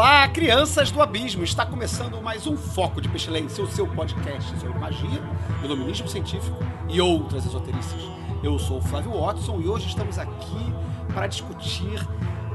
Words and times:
Olá, 0.00 0.26
crianças 0.28 0.90
do 0.90 1.02
abismo! 1.02 1.44
Está 1.44 1.66
começando 1.66 2.22
mais 2.22 2.46
um 2.46 2.56
Foco 2.56 3.02
de 3.02 3.08
Pestilência, 3.10 3.62
o 3.62 3.70
seu 3.70 3.86
podcast 3.86 4.58
sobre 4.58 4.78
magia, 4.78 5.22
iluminismo 5.62 6.08
científico 6.08 6.56
e 6.88 6.98
outras 7.02 7.44
esoterices. 7.44 8.08
Eu 8.42 8.58
sou 8.58 8.78
o 8.78 8.80
Flávio 8.80 9.12
Watson 9.12 9.60
e 9.60 9.68
hoje 9.68 9.88
estamos 9.88 10.18
aqui 10.18 10.74
para 11.12 11.26
discutir 11.26 12.00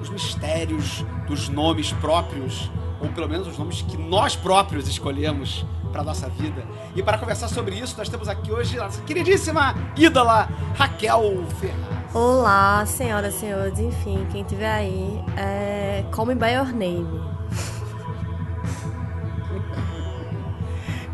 os 0.02 0.10
mistérios 0.10 1.06
dos 1.28 1.48
nomes 1.48 1.92
próprios, 1.92 2.72
ou 3.00 3.10
pelo 3.10 3.30
menos 3.30 3.48
os 3.48 3.60
nomes 3.60 3.84
que 3.84 3.96
nós 3.96 4.36
próprios 4.36 4.88
escolhemos 4.88 5.64
para 5.92 6.02
a 6.02 6.04
nossa 6.04 6.28
vida. 6.28 6.66
E 6.96 7.04
para 7.04 7.20
conversar 7.20 7.48
sobre 7.48 7.76
isso, 7.76 7.96
nós 7.96 8.10
temos 8.10 8.28
aqui 8.28 8.52
hoje 8.52 8.80
a 8.80 8.86
nossa 8.86 9.04
queridíssima 9.04 9.76
ídola 9.96 10.50
Raquel 10.74 11.46
Ferraz. 11.60 12.16
Olá, 12.16 12.84
senhoras 12.88 13.36
e 13.36 13.40
senhores, 13.42 13.78
enfim, 13.78 14.26
quem 14.32 14.44
tiver 14.44 14.72
aí, 14.72 15.24
é... 15.38 16.04
Call 16.12 16.26
me 16.26 16.34
by 16.34 16.52
your 16.52 16.74
name. 16.74 17.35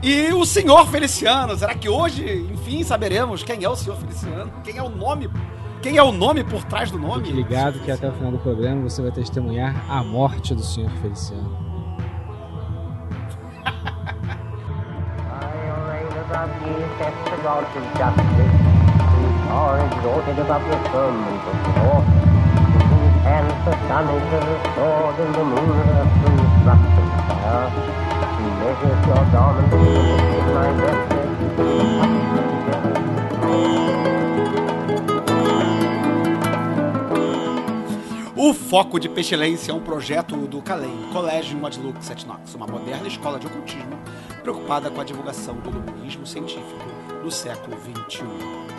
E 0.03 0.33
o 0.33 0.44
senhor 0.45 0.88
Feliciano, 0.88 1.55
será 1.55 1.75
que 1.75 1.88
hoje, 1.88 2.47
enfim, 2.52 2.83
saberemos 2.83 3.44
quem 3.44 3.63
é 3.63 3.69
o 3.69 3.75
senhor 3.75 3.95
Feliciano? 3.97 4.52
Quem 4.63 4.77
é 4.77 4.81
o 4.81 4.89
nome? 4.89 5.30
Quem 5.80 5.97
é 5.97 6.02
o 6.02 6.11
nome 6.11 6.43
por 6.43 6.63
trás 6.63 6.89
do 6.89 6.97
nome? 6.97 7.25
Fique 7.25 7.35
ligado 7.35 7.80
que 7.80 7.91
até 7.91 8.09
o 8.09 8.11
final 8.11 8.31
do 8.31 8.39
programa 8.39 8.81
você 8.81 8.99
vai 9.02 9.11
testemunhar 9.11 9.75
a 9.88 10.03
morte 10.03 10.55
do 10.55 10.63
senhor 10.63 10.89
Feliciano. 11.03 11.55
O 38.35 38.53
Foco 38.55 38.99
de 38.99 39.07
Pestilência 39.07 39.71
é 39.71 39.75
um 39.75 39.79
projeto 39.79 40.35
do 40.35 40.63
CALEM, 40.63 41.09
Colégio 41.13 41.55
Modlux 41.59 42.09
Etnox, 42.09 42.55
uma 42.55 42.65
moderna 42.65 43.07
escola 43.07 43.37
de 43.37 43.45
ocultismo 43.45 43.99
preocupada 44.41 44.89
com 44.89 44.99
a 44.99 45.03
divulgação 45.03 45.55
do 45.57 45.69
iluminismo 45.69 46.25
científico 46.25 46.73
do 47.21 47.29
século 47.29 47.77
XXI. 47.77 48.70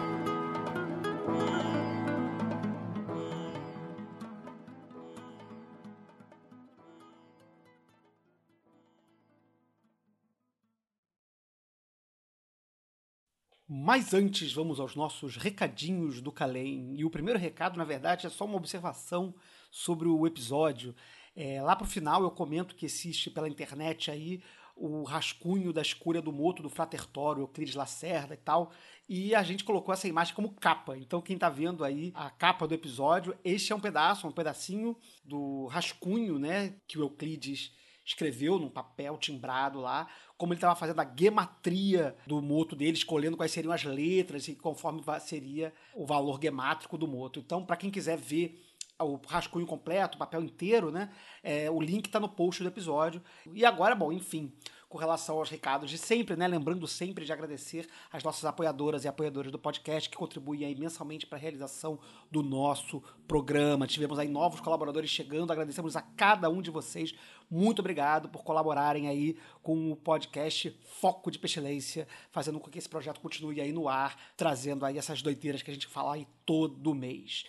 Mas 13.84 14.14
antes, 14.14 14.52
vamos 14.52 14.78
aos 14.78 14.94
nossos 14.94 15.36
recadinhos 15.36 16.20
do 16.20 16.30
Calem. 16.30 16.94
E 16.94 17.04
o 17.04 17.10
primeiro 17.10 17.36
recado, 17.36 17.76
na 17.76 17.82
verdade, 17.82 18.28
é 18.28 18.30
só 18.30 18.44
uma 18.44 18.56
observação 18.56 19.34
sobre 19.72 20.06
o 20.06 20.24
episódio. 20.24 20.94
É, 21.34 21.60
lá 21.60 21.74
pro 21.74 21.84
final 21.84 22.22
eu 22.22 22.30
comento 22.30 22.76
que 22.76 22.86
existe 22.86 23.28
pela 23.28 23.48
internet 23.48 24.08
aí 24.08 24.40
o 24.76 25.02
rascunho 25.02 25.72
da 25.72 25.82
escúria 25.82 26.22
do 26.22 26.30
moto 26.30 26.62
do 26.62 26.70
Fratertório, 26.70 27.42
Euclides 27.42 27.74
Lacerda 27.74 28.34
e 28.34 28.36
tal. 28.36 28.70
E 29.08 29.34
a 29.34 29.42
gente 29.42 29.64
colocou 29.64 29.92
essa 29.92 30.06
imagem 30.06 30.32
como 30.32 30.54
capa. 30.54 30.96
Então, 30.96 31.20
quem 31.20 31.36
tá 31.36 31.50
vendo 31.50 31.82
aí 31.82 32.12
a 32.14 32.30
capa 32.30 32.68
do 32.68 32.74
episódio, 32.74 33.36
este 33.44 33.72
é 33.72 33.74
um 33.74 33.80
pedaço, 33.80 34.28
um 34.28 34.32
pedacinho 34.32 34.96
do 35.24 35.66
rascunho, 35.66 36.38
né, 36.38 36.76
que 36.86 36.98
o 36.98 37.02
Euclides 37.02 37.72
escreveu 38.04 38.58
num 38.58 38.68
papel 38.68 39.16
timbrado 39.16 39.80
lá, 39.80 40.08
como 40.42 40.52
ele 40.52 40.58
estava 40.58 40.74
fazendo 40.74 41.00
a 41.00 41.08
gematria 41.16 42.16
do 42.26 42.42
moto 42.42 42.74
dele, 42.74 42.96
escolhendo 42.96 43.36
quais 43.36 43.52
seriam 43.52 43.72
as 43.72 43.84
letras 43.84 44.48
e 44.48 44.56
conforme 44.56 45.00
seria 45.20 45.72
o 45.94 46.04
valor 46.04 46.40
gemátrico 46.42 46.98
do 46.98 47.06
moto. 47.06 47.38
Então, 47.38 47.64
para 47.64 47.76
quem 47.76 47.92
quiser 47.92 48.18
ver 48.18 48.60
o 48.98 49.20
rascunho 49.24 49.64
completo, 49.64 50.16
o 50.16 50.18
papel 50.18 50.42
inteiro, 50.42 50.90
né? 50.90 51.10
É, 51.44 51.70
o 51.70 51.80
link 51.80 52.06
está 52.06 52.18
no 52.18 52.28
post 52.28 52.60
do 52.60 52.68
episódio. 52.68 53.22
E 53.54 53.64
agora, 53.64 53.94
bom, 53.94 54.10
enfim, 54.10 54.52
com 54.92 54.98
relação 54.98 55.38
aos 55.38 55.48
recados 55.48 55.88
de 55.88 55.96
sempre, 55.96 56.36
né? 56.36 56.46
Lembrando 56.46 56.86
sempre 56.86 57.24
de 57.24 57.32
agradecer 57.32 57.88
as 58.12 58.22
nossas 58.22 58.44
apoiadoras 58.44 59.04
e 59.04 59.08
apoiadores 59.08 59.50
do 59.50 59.58
podcast 59.58 60.06
que 60.06 60.18
contribuem 60.18 60.66
aí 60.66 60.78
mensalmente 60.78 61.26
para 61.26 61.38
a 61.38 61.40
realização 61.40 61.98
do 62.30 62.42
nosso 62.42 63.02
programa. 63.26 63.86
Tivemos 63.86 64.18
aí 64.18 64.28
novos 64.28 64.60
colaboradores 64.60 65.08
chegando, 65.08 65.50
agradecemos 65.50 65.96
a 65.96 66.02
cada 66.02 66.50
um 66.50 66.60
de 66.60 66.70
vocês. 66.70 67.14
Muito 67.50 67.78
obrigado 67.78 68.28
por 68.28 68.44
colaborarem 68.44 69.08
aí 69.08 69.38
com 69.62 69.92
o 69.92 69.96
podcast 69.96 70.78
Foco 71.00 71.30
de 71.30 71.38
Pestilência, 71.38 72.06
fazendo 72.30 72.60
com 72.60 72.70
que 72.70 72.78
esse 72.78 72.88
projeto 72.88 73.18
continue 73.18 73.62
aí 73.62 73.72
no 73.72 73.88
ar, 73.88 74.14
trazendo 74.36 74.84
aí 74.84 74.98
essas 74.98 75.22
doideiras 75.22 75.62
que 75.62 75.70
a 75.70 75.74
gente 75.74 75.86
fala 75.86 76.16
aí 76.16 76.28
todo 76.44 76.94
mês. 76.94 77.44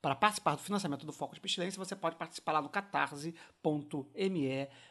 Para 0.00 0.14
participar 0.14 0.54
do 0.54 0.62
financiamento 0.62 1.04
do 1.04 1.12
Foco 1.12 1.34
de 1.34 1.40
Pestilência, 1.40 1.78
você 1.78 1.96
pode 1.96 2.16
participar 2.16 2.52
lá 2.52 2.62
no 2.62 2.68
catarse.me 2.68 3.32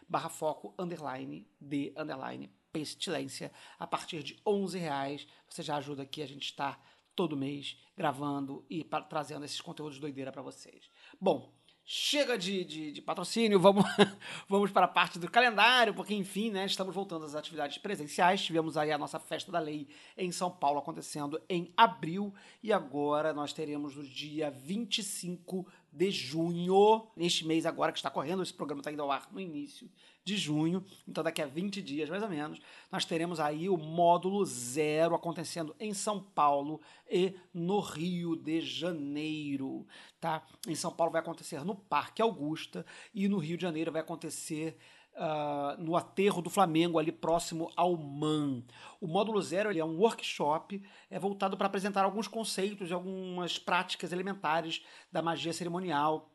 barra 0.08 0.30
foco 0.30 0.76
underline 0.78 1.48
de 1.60 1.94
underline 1.96 2.52
pestilência. 2.74 3.52
A 3.80 3.88
partir 3.88 4.22
de 4.22 4.38
11 4.46 4.78
reais, 4.78 5.28
você 5.50 5.64
já 5.64 5.78
ajuda 5.78 6.04
aqui 6.04 6.22
a 6.22 6.28
gente 6.28 6.44
estar 6.44 6.82
todo 7.16 7.38
mês 7.38 7.78
gravando 7.96 8.66
e 8.70 8.84
pra, 8.84 9.02
trazendo 9.02 9.46
esses 9.46 9.62
conteúdos 9.62 9.98
doideira 9.98 10.32
para 10.32 10.42
vocês. 10.42 10.90
Bom, 11.20 11.57
chega 11.90 12.38
de, 12.38 12.66
de, 12.66 12.92
de, 12.92 13.02
patrocínio, 13.02 13.58
vamos, 13.62 13.86
vamos 14.50 14.72
para 14.72 14.86
a 14.86 14.90
parte 14.90 15.18
do 15.18 15.32
calendário, 15.32 15.94
porque 15.94 16.14
enfim, 16.14 16.52
né, 16.52 16.66
estamos 16.66 16.94
voltando 16.94 17.24
às 17.24 17.34
atividades 17.34 17.78
presenciais. 17.78 18.44
Tivemos 18.44 18.76
aí 18.76 18.92
a 18.92 18.98
nossa 18.98 19.18
festa 19.18 19.54
da 19.54 19.60
lei 19.60 19.88
em 20.18 20.30
São 20.30 20.52
Paulo 20.52 20.80
acontecendo 20.80 21.42
em 21.48 21.72
abril 21.78 22.34
e 22.62 22.74
agora 22.74 23.34
nós 23.34 23.54
teremos 23.54 23.96
no 23.96 24.04
dia 24.04 24.52
25 24.52 25.66
de 25.90 26.12
junho, 26.12 27.08
neste 27.16 27.48
mês 27.48 27.66
agora 27.66 27.94
que 27.94 28.00
está 28.00 28.10
correndo, 28.10 28.44
esse 28.44 28.54
programa 28.54 28.82
está 28.82 28.92
indo 28.92 29.02
ao 29.02 29.10
ar 29.10 29.30
no 29.32 29.40
início 29.40 29.90
de 30.28 30.36
junho, 30.36 30.84
então 31.08 31.24
daqui 31.24 31.42
a 31.42 31.46
20 31.48 31.82
dias 31.82 32.10
mais 32.10 32.22
ou 32.22 32.28
menos, 32.28 32.60
nós 32.92 33.06
teremos 33.06 33.40
aí 33.40 33.70
o 33.70 33.78
módulo 33.78 34.46
zero 34.46 35.16
acontecendo 35.16 35.74
em 35.80 35.94
São 35.94 36.22
Paulo 36.22 36.82
e 37.10 37.34
no 37.54 37.80
Rio 37.80 38.36
de 38.36 38.60
Janeiro, 38.60 39.88
tá? 40.20 40.46
Em 40.68 40.76
São 40.76 40.92
Paulo 40.92 41.14
vai 41.14 41.22
acontecer 41.22 41.64
no 41.64 41.74
Parque 41.74 42.22
Augusta 42.22 42.86
e 43.14 43.30
no 43.30 43.38
Rio 43.38 43.56
de 43.56 43.64
Janeiro 43.64 43.92
vai 43.92 44.02
acontecer 44.02 44.78
Uh, 45.20 45.82
no 45.82 45.96
aterro 45.96 46.44
do 46.44 46.50
Flamengo, 46.52 47.00
ali 47.00 47.12
próximo 47.12 47.72
ao 47.76 47.98
MAN. 47.98 48.62
O 49.02 49.08
módulo 49.08 49.42
zero 49.42 49.72
ele 49.72 49.80
é 49.80 49.84
um 49.84 49.98
workshop 49.98 50.80
é 51.10 51.18
voltado 51.18 51.58
para 51.58 51.66
apresentar 51.66 52.06
alguns 52.06 52.28
conceitos 52.28 52.92
e 52.92 52.94
algumas 52.94 53.58
práticas 53.58 54.12
elementares 54.12 54.86
da 55.12 55.20
magia 55.20 55.52
cerimonial. 55.52 56.30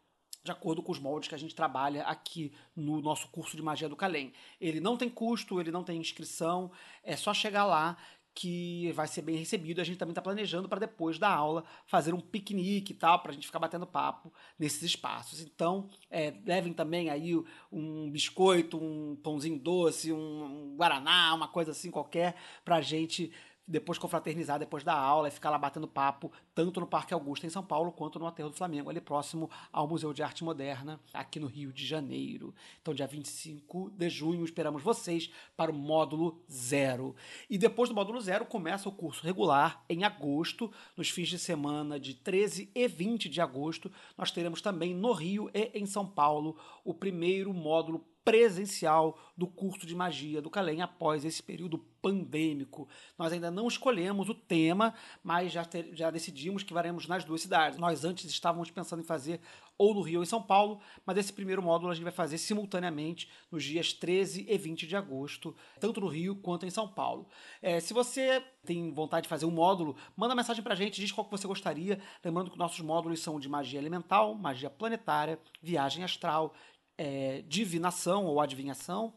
De 0.45 0.51
acordo 0.51 0.83
com 0.83 0.91
os 0.91 0.99
moldes 0.99 1.29
que 1.29 1.35
a 1.35 1.39
gente 1.39 1.55
trabalha 1.55 2.03
aqui 2.05 2.53
no 2.75 3.01
nosso 3.01 3.29
curso 3.29 3.57
de 3.57 3.63
magia 3.63 3.89
do 3.89 3.97
Calem. 3.97 4.33
Ele 4.61 4.81
não 4.81 4.97
tem 4.97 5.09
custo, 5.09 5.61
ele 5.61 5.71
não 5.71 5.85
tem 5.85 6.01
inscrição, 6.01 6.71
é 7.05 7.17
só 7.17 7.33
chegar 7.33 7.65
lá 7.65 7.97
que 8.35 8.91
vai 8.93 9.07
ser 9.07 9.23
bem 9.23 9.37
recebido. 9.37 9.81
A 9.81 9.85
gente 9.85 9.99
também 9.99 10.13
está 10.13 10.23
planejando 10.23 10.69
para 10.69 10.81
depois 10.81 11.19
da 11.19 11.29
aula 11.29 11.65
fazer 11.87 12.15
um 12.15 12.21
piquenique 12.21 12.93
e 12.93 12.97
tal, 12.97 13.19
para 13.21 13.31
a 13.31 13.35
gente 13.35 13.47
ficar 13.47 13.59
batendo 13.59 13.87
papo 13.87 14.33
nesses 14.59 14.83
espaços. 14.83 15.41
Então, 15.41 15.89
é, 16.11 16.33
levem 16.45 16.73
também 16.73 17.11
aí 17.11 17.35
um 17.71 18.11
biscoito, 18.11 18.79
um 18.83 19.17
pãozinho 19.17 19.59
doce, 19.59 20.13
um, 20.13 20.73
um 20.73 20.77
guaraná, 20.77 21.35
uma 21.35 21.49
coisa 21.49 21.73
assim 21.73 21.91
qualquer, 21.91 22.37
para 22.65 22.77
a 22.77 22.83
gente 22.83 23.33
depois 23.67 23.99
confraternizar 23.99 24.59
depois 24.59 24.83
da 24.83 24.95
aula 24.95 25.29
e 25.29 25.31
ficar 25.31 25.51
lá 25.51 25.59
batendo 25.59 25.87
papo, 25.87 26.33
tanto 26.55 26.81
no 26.81 26.87
Parque 26.87 27.15
Augusta 27.15 27.47
em 27.47 27.51
São 27.51 27.63
Paulo, 27.63 27.93
quanto 27.93 28.19
no 28.19 28.27
Aterro 28.27 28.51
do 28.51 28.57
Flamengo, 28.57 28.91
ali 28.91 29.01
próximo 29.01 29.51
ao 29.73 29.87
Museu 29.87 30.13
de 30.13 30.23
Arte 30.23 30.45
Moderna, 30.45 31.01
aqui 31.13 31.39
no 31.39 31.47
Rio 31.47 31.73
de 31.73 31.87
Janeiro. 31.87 32.55
Então, 32.81 32.93
dia 32.93 33.07
25 33.07 33.91
de 33.91 34.11
junho, 34.11 34.45
esperamos 34.45 34.83
vocês 34.83 35.31
para 35.57 35.71
o 35.71 35.75
módulo 35.75 36.43
zero. 36.51 37.15
E 37.49 37.57
depois 37.57 37.89
do 37.89 37.95
módulo 37.95 38.21
zero, 38.21 38.45
começa 38.45 38.89
o 38.89 38.93
curso 38.93 39.25
regular 39.25 39.85
em 39.89 40.05
agosto, 40.05 40.71
nos 40.97 41.11
fins 41.11 41.29
de 41.29 41.39
semana 41.39 41.99
de 41.99 42.15
13 42.15 42.71
e 42.75 42.89
20 42.89 43.29
de 43.29 43.41
agosto. 43.41 43.91
Nós 44.17 44.31
teremos 44.31 44.61
também 44.61 44.95
no 44.95 45.13
Rio 45.13 45.51
e 45.55 45.71
em 45.75 45.87
São 45.87 46.07
Paulo 46.07 46.57
o 46.85 46.93
primeiro 46.93 47.53
módulo 47.55 48.05
presencial 48.25 49.19
do 49.37 49.47
curso 49.47 49.87
de 49.87 49.95
magia 49.95 50.41
do 50.41 50.51
Calem 50.51 50.83
após 50.83 51.25
esse 51.25 51.43
período 51.43 51.79
pandêmico. 51.79 52.89
Nós 53.19 53.33
ainda 53.33 53.51
não 53.51 53.69
escolhemos 53.69 54.29
o 54.29 54.35
tema, 54.35 54.95
mas 55.23 55.53
já, 55.53 55.65
ter, 55.65 55.91
já 55.95 56.11
decidimos 56.11 56.63
que 56.63 56.75
faremos 56.75 57.07
nas 57.07 57.25
duas 57.25 57.41
cidades. 57.41 57.79
Nós 57.79 58.05
antes 58.05 58.29
estávamos 58.31 58.71
pensando 58.71 59.01
em 59.01 59.07
fazer 59.07 59.41
ou 59.79 59.95
no 59.95 60.03
Rio 60.03 60.19
ou 60.19 60.23
em 60.23 60.27
São 60.27 60.43
Paulo, 60.43 60.81
mas 61.05 61.17
esse 61.17 61.33
primeiro 61.33 61.63
módulo 61.63 61.91
a 61.91 61.95
gente 61.95 62.05
vai 62.05 62.13
fazer 62.13 62.39
simultaneamente 62.39 63.29
nos 63.51 63.65
dias 63.65 63.93
13 63.93 64.47
e 64.49 64.59
20 64.59 64.87
de 64.87 64.97
agosto, 64.97 65.57
tanto 65.81 66.01
no 66.01 66.07
Rio 66.07 66.37
quanto 66.37 66.67
em 66.67 66.71
São 66.71 66.87
Paulo. 66.87 67.27
É, 67.61 67.81
se 67.81 67.93
você 67.95 68.45
tem 68.65 68.93
vontade 68.93 69.25
de 69.25 69.29
fazer 69.29 69.45
um 69.45 69.51
módulo, 69.51 69.97
manda 70.17 70.35
mensagem 70.35 70.63
pra 70.63 70.75
gente, 70.75 71.01
diz 71.01 71.11
qual 71.11 71.25
que 71.25 71.31
você 71.31 71.49
gostaria. 71.49 72.01
Lembrando 72.25 72.51
que 72.51 72.59
nossos 72.59 72.81
módulos 72.81 73.21
são 73.21 73.41
de 73.41 73.49
magia 73.49 73.81
elemental, 73.81 74.35
magia 74.35 74.71
planetária, 74.71 75.39
viagem 75.61 76.05
astral, 76.05 76.55
é, 76.97 77.43
divinação 77.43 78.25
ou 78.27 78.41
adivinhação, 78.41 79.15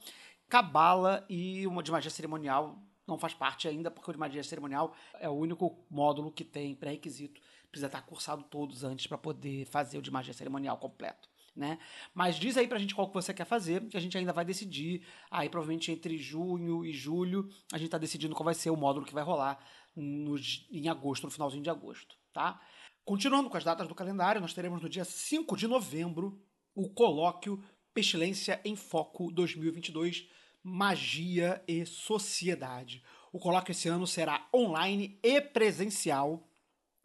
cabala 0.50 1.26
e 1.30 1.66
uma 1.68 1.84
de 1.84 1.92
magia 1.92 2.12
cerimonial 2.12 2.80
não 3.08 3.18
faz 3.18 3.34
parte 3.34 3.68
ainda, 3.68 3.92
porque 3.92 4.10
o 4.10 4.14
de 4.14 4.20
magia 4.20 4.44
cerimonial 4.44 4.96
é 5.20 5.30
o 5.30 5.34
único 5.34 5.86
módulo 5.90 6.32
que 6.32 6.44
tem 6.44 6.76
pré-requisito. 6.76 7.40
Precisa 7.70 7.88
estar 7.88 8.02
cursado 8.02 8.44
todos 8.44 8.84
antes 8.84 9.06
para 9.06 9.18
poder 9.18 9.66
fazer 9.66 9.98
o 9.98 10.02
de 10.02 10.10
magia 10.10 10.34
cerimonial 10.34 10.78
completo. 10.78 11.30
Né? 11.56 11.78
Mas 12.14 12.36
diz 12.36 12.58
aí 12.58 12.68
pra 12.68 12.80
gente 12.80 12.94
qual 12.94 13.08
que 13.08 13.14
você 13.14 13.34
quer 13.34 13.46
fazer, 13.46 13.88
que 13.88 13.96
a 13.96 14.00
gente 14.00 14.18
ainda 14.18 14.34
vai 14.34 14.44
decidir. 14.44 15.06
Aí, 15.32 15.50
provavelmente 15.50 15.92
entre 15.92 16.18
junho 16.18 16.84
e 16.84 16.92
julho, 16.92 17.50
a 17.72 17.78
gente 17.78 17.90
tá 17.90 17.98
decidindo 17.98 18.36
qual 18.36 18.46
vai 18.46 18.54
ser 18.54 18.72
o 18.72 18.76
módulo 18.76 19.06
que 19.06 19.14
vai 19.14 19.24
rolar 19.24 19.58
no, 19.96 20.36
em 20.70 20.90
agosto, 20.90 21.24
no 21.24 21.32
finalzinho 21.32 21.64
de 21.64 21.70
agosto, 21.70 22.18
tá? 22.34 22.60
Continuando 23.06 23.50
com 23.50 23.56
as 23.56 23.64
datas 23.64 23.88
do 23.88 23.96
calendário, 23.96 24.42
nós 24.42 24.54
teremos 24.54 24.82
no 24.82 24.90
dia 24.90 25.06
5 25.06 25.56
de 25.56 25.68
novembro 25.68 26.42
o 26.76 26.90
colóquio 26.90 27.64
Pestilência 27.94 28.60
em 28.66 28.76
Foco 28.76 29.32
2022 29.32 30.28
Magia 30.62 31.64
e 31.68 31.86
Sociedade. 31.86 33.02
O 33.32 33.40
colóquio 33.40 33.72
esse 33.72 33.88
ano 33.88 34.06
será 34.06 34.46
online 34.54 35.18
e 35.24 35.40
presencial 35.40 36.46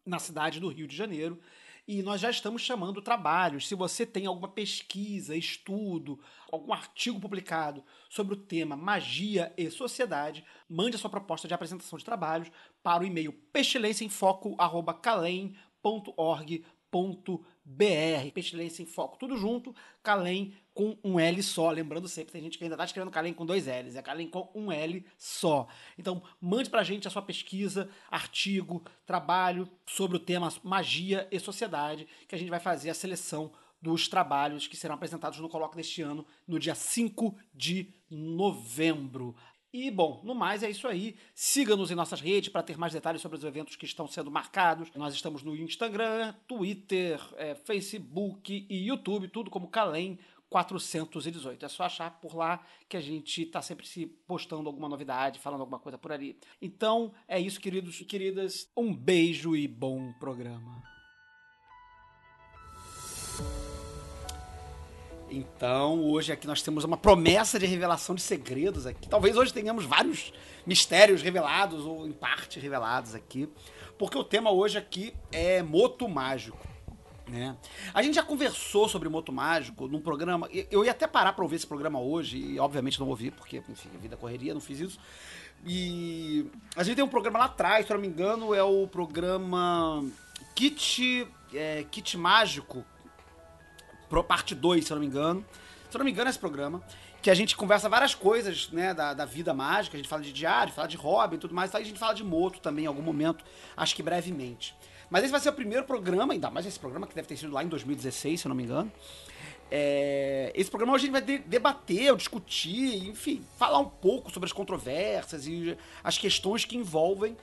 na 0.05 0.19
cidade 0.19 0.58
do 0.58 0.69
Rio 0.69 0.88
de 0.88 0.96
Janeiro. 0.96 1.38
E 1.87 2.02
nós 2.02 2.20
já 2.20 2.31
estamos 2.31 2.62
chamando 2.62 3.00
trabalhos. 3.00 3.69
Se 3.69 3.75
você 3.75 4.05
tem 4.05 4.26
alguma 4.26 4.49
pesquisa, 4.49 5.37
estudo, 5.37 6.19
algum 6.50 6.73
artigo 6.73 7.20
publicado 7.20 7.84
sobre 8.08 8.34
o 8.34 8.38
tema 8.38 8.76
magia 8.76 9.52
e 9.56 9.70
sociedade, 9.70 10.44
mande 10.69 10.96
a 10.96 10.99
sua 10.99 11.11
proposta 11.11 11.46
de 11.46 11.55
apresentação 11.55 11.99
de 11.99 12.05
trabalhos 12.05 12.50
para 12.82 13.05
o 13.05 13.06
e-mail 13.06 13.32
pestilênciaemfoco.org.br. 17.67 18.33
Pestilência 18.33 18.83
em 18.83 18.87
Foco, 18.87 19.19
tudo 19.19 19.37
junto, 19.37 19.75
Calem 20.03 20.55
com 20.73 20.97
um 21.05 21.19
L 21.19 21.43
só. 21.43 21.71
Lembrando 21.71 22.09
sempre, 22.09 22.33
tem 22.33 22.43
gente 22.43 22.59
que 22.59 22.65
ainda 22.65 22.75
está 22.75 22.85
escrevendo 22.85 23.12
Kalem 23.12 23.35
com 23.35 23.45
dois 23.45 23.67
L's, 23.67 23.97
é 23.97 24.03
Kalem 24.03 24.29
com 24.29 24.51
um 24.55 24.73
L 24.73 25.05
só. 25.19 25.69
Então, 25.99 26.23
mande 26.41 26.71
pra 26.71 26.83
gente 26.83 27.07
a 27.07 27.11
sua 27.11 27.23
pesquisa, 27.23 27.89
artigo, 28.11 28.83
trabalho 29.07 29.69
sobre 29.87 30.17
o 30.17 30.21
tema 30.21 30.53
magia 30.62 31.29
e 31.31 31.39
sociedade, 31.39 32.07
que 32.27 32.35
a 32.35 32.39
gente 32.39 32.51
vai 32.51 32.61
fazer 32.61 32.91
a 32.91 32.95
seleção 32.95 33.53
dos 33.81 34.09
trabalhos 34.09 34.67
que 34.67 34.77
serão 34.77 34.95
apresentados 34.95 35.39
no 35.39 35.49
Coloque 35.49 35.77
deste 35.77 36.03
ano, 36.03 36.27
no 36.47 36.59
dia 36.59 36.75
5 36.75 37.35
de 37.55 37.95
novembro. 38.11 39.35
E, 39.72 39.90
bom, 39.90 40.20
no 40.25 40.34
mais 40.34 40.62
é 40.62 40.70
isso 40.70 40.88
aí. 40.88 41.17
Siga-nos 41.34 41.90
em 41.90 41.94
nossas 41.94 42.20
redes 42.20 42.49
para 42.49 42.62
ter 42.62 42.76
mais 42.76 42.93
detalhes 42.93 43.22
sobre 43.22 43.38
os 43.38 43.44
eventos 43.44 43.76
que 43.76 43.84
estão 43.84 44.06
sendo 44.08 44.31
marcados. 44.31 44.90
Nós 44.96 45.14
estamos 45.14 45.43
no 45.43 45.56
Instagram, 45.56 46.34
Twitter, 46.49 47.20
é, 47.37 47.55
Facebook 47.55 48.67
e 48.69 48.87
YouTube, 48.88 49.28
tudo 49.28 49.50
como 49.50 49.69
Calem 49.69 50.19
418. 50.50 51.64
É 51.64 51.69
só 51.69 51.84
achar 51.84 52.11
por 52.20 52.34
lá 52.34 52.61
que 52.88 52.96
a 52.96 53.00
gente 53.00 53.43
está 53.43 53.62
sempre 53.62 53.87
se 53.87 54.06
postando 54.06 54.69
alguma 54.69 54.88
novidade, 54.88 55.38
falando 55.38 55.61
alguma 55.61 55.78
coisa 55.78 55.96
por 55.96 56.11
ali. 56.11 56.37
Então 56.61 57.12
é 57.28 57.38
isso, 57.38 57.61
queridos 57.61 58.00
e 58.00 58.05
queridas. 58.05 58.69
Um 58.76 58.93
beijo 58.93 59.55
e 59.55 59.69
bom 59.69 60.12
programa. 60.14 60.82
Então, 65.31 66.03
hoje 66.03 66.32
aqui 66.32 66.47
nós 66.47 66.61
temos 66.61 66.82
uma 66.82 66.97
promessa 66.97 67.59
de 67.59 67.65
revelação 67.65 68.15
de 68.15 68.21
segredos 68.21 68.85
aqui. 68.85 69.09
Talvez 69.09 69.37
hoje 69.37 69.53
tenhamos 69.53 69.85
vários 69.85 70.32
mistérios 70.67 71.23
revelados 71.23 71.87
ou 71.87 72.06
em 72.06 72.12
parte 72.12 72.59
revelados 72.59 73.15
aqui, 73.15 73.49
porque 73.97 74.19
o 74.19 74.25
tema 74.25 74.50
hoje 74.50 74.77
aqui 74.77 75.15
é 75.31 75.62
moto 75.62 76.09
mágico. 76.09 76.59
Né? 77.29 77.56
A 77.94 78.03
gente 78.03 78.15
já 78.15 78.25
conversou 78.25 78.88
sobre 78.88 79.09
Moto 79.09 79.32
Mágico 79.32 79.87
num 79.87 80.00
programa. 80.00 80.49
Eu 80.69 80.85
ia 80.85 80.91
até 80.91 81.06
parar 81.06 81.33
para 81.33 81.44
ouvir 81.44 81.56
esse 81.56 81.67
programa 81.67 82.00
hoje, 82.00 82.37
e 82.37 82.59
obviamente 82.59 82.99
não 82.99 83.09
ouvi, 83.09 83.31
porque, 83.31 83.62
enfim, 83.69 83.88
vida 84.03 84.17
correria, 84.17 84.53
não 84.53 84.61
fiz 84.61 84.81
isso. 84.81 84.99
E 85.65 86.44
a 86.75 86.83
gente 86.83 86.97
tem 86.97 87.05
um 87.05 87.09
programa 87.09 87.38
lá 87.38 87.44
atrás, 87.44 87.87
se 87.87 87.93
eu 87.93 87.94
não 87.94 88.03
me 88.03 88.09
engano, 88.09 88.53
é 88.53 88.65
o 88.65 88.88
programa 88.88 90.05
Kit, 90.56 91.29
é, 91.55 91.85
Kit 91.88 92.19
Mágico, 92.19 92.85
Pro 94.11 94.25
parte 94.25 94.55
2, 94.55 94.85
se 94.85 94.93
eu 94.93 94.97
não 94.97 95.01
me 95.01 95.07
engano. 95.07 95.45
Se 95.89 95.97
eu 95.97 96.01
não 96.01 96.05
me 96.05 96.11
engano, 96.11 96.29
é 96.29 96.31
esse 96.31 96.39
programa. 96.39 96.83
Que 97.23 97.31
a 97.31 97.35
gente 97.35 97.57
conversa 97.57 97.89
várias 97.89 98.15
coisas, 98.15 98.69
né, 98.71 98.93
da, 98.93 99.15
da 99.15 99.25
vida 99.25 99.55
mágica. 99.55 99.97
A 99.97 99.99
gente 99.99 100.09
fala 100.09 100.21
de 100.21 100.33
diário, 100.33 100.73
fala 100.73 100.89
de 100.89 100.97
hobby 100.97 101.37
e 101.37 101.39
tudo 101.39 101.55
mais. 101.55 101.73
Aí 101.75 101.83
a 101.83 101.87
gente 101.87 101.99
fala 101.99 102.12
de 102.12 102.25
moto 102.25 102.61
também 102.61 102.85
em 102.85 102.89
algum 102.89 103.03
momento, 103.03 103.45
acho 103.77 103.95
que 103.95 104.03
brevemente. 104.03 104.75
Mas 105.09 105.23
esse 105.23 105.31
vai 105.33 105.41
ser 105.41 105.51
o 105.51 105.53
primeiro 105.53 105.85
programa, 105.85 106.33
ainda 106.33 106.51
mais 106.51 106.67
esse 106.67 106.79
programa 106.79 107.07
que 107.07 107.15
deve 107.15 107.29
ter 107.29 107.37
sido 107.37 107.53
lá 107.53 107.62
em 107.62 107.69
2016, 107.69 108.41
se 108.41 108.47
eu 108.47 108.49
não 108.49 108.57
me 108.57 108.65
engano. 108.65 108.91
É, 109.71 110.53
esse 110.57 110.69
programa 110.69 110.95
hoje 110.95 111.05
a 111.05 111.07
gente 111.07 111.12
vai 111.12 111.23
de, 111.23 111.39
debater, 111.39 112.15
discutir, 112.17 113.09
enfim, 113.09 113.45
falar 113.57 113.79
um 113.79 113.89
pouco 113.89 114.31
sobre 114.31 114.47
as 114.47 114.53
controvérsias 114.53 115.47
e 115.47 115.79
as 116.03 116.19
questões 116.19 116.65
que 116.65 116.77
envolvem 116.77 117.37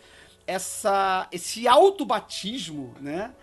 essa, 0.45 1.27
esse 1.31 1.67
autobatismo, 1.67 2.93
né? 2.99 3.33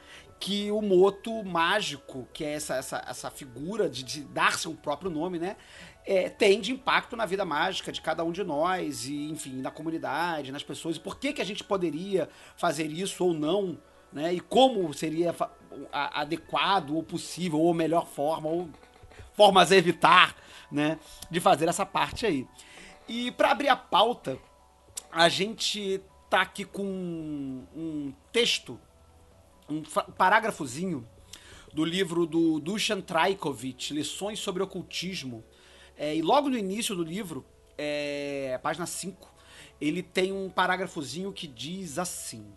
Que 0.45 0.71
o 0.71 0.83
moto 0.83 1.43
mágico, 1.43 2.29
que 2.33 2.45
é 2.45 2.55
essa, 2.55 2.75
essa, 2.75 3.05
essa 3.09 3.31
figura 3.31 3.89
de, 3.89 4.03
de 4.03 4.21
dar 4.25 4.59
seu 4.59 4.75
próprio 4.75 5.11
nome, 5.11 5.39
né? 5.39 5.57
É, 6.07 6.29
tem 6.29 6.61
de 6.61 6.71
impacto 6.73 7.17
na 7.17 7.25
vida 7.25 7.45
mágica 7.47 7.91
de 7.91 8.03
cada 8.03 8.23
um 8.23 8.31
de 8.31 8.45
nós, 8.45 9.07
e 9.07 9.31
enfim, 9.31 9.63
na 9.63 9.71
comunidade, 9.71 10.53
nas 10.53 10.63
pessoas. 10.63 10.97
E 10.97 11.01
por 11.01 11.19
que, 11.19 11.33
que 11.33 11.41
a 11.41 11.47
gente 11.47 11.65
poderia 11.65 12.29
fazer 12.57 12.91
isso 12.91 13.25
ou 13.25 13.33
não 13.33 13.79
né? 14.15 14.33
E 14.33 14.41
como 14.41 14.95
seria 14.95 15.35
adequado 15.93 16.95
ou 16.95 17.03
possível, 17.03 17.59
ou 17.59 17.75
melhor 17.75 18.07
forma, 18.07 18.49
ou 18.49 18.71
formas 19.33 19.73
a 19.73 19.77
evitar, 19.77 20.37
né, 20.71 20.99
de 21.29 21.41
fazer 21.41 21.69
essa 21.69 21.85
parte 21.85 22.25
aí. 22.25 22.47
E 23.09 23.33
para 23.33 23.51
abrir 23.51 23.69
a 23.69 23.77
pauta, 23.77 24.39
a 25.11 25.29
gente 25.29 26.01
tá 26.31 26.43
aqui 26.43 26.65
com 26.65 26.85
um 26.85 28.15
texto, 28.33 28.81
um 29.69 29.83
parágrafozinho 29.83 31.07
do 31.73 31.85
livro 31.85 32.27
do 32.27 32.61
Dusan 32.61 33.01
Trajkovic, 33.01 33.93
Lições 33.93 34.39
sobre 34.39 34.63
Ocultismo. 34.63 35.45
É, 35.97 36.15
e 36.15 36.23
logo 36.23 36.49
no 36.49 36.57
início 36.57 36.95
do 36.95 37.03
livro, 37.03 37.45
é, 37.77 38.59
página 38.63 38.87
5, 38.87 39.33
ele 39.81 40.03
tem 40.03 40.33
um 40.33 40.49
parágrafozinho 40.49 41.33
que 41.33 41.47
diz 41.47 41.99
assim: 41.99 42.53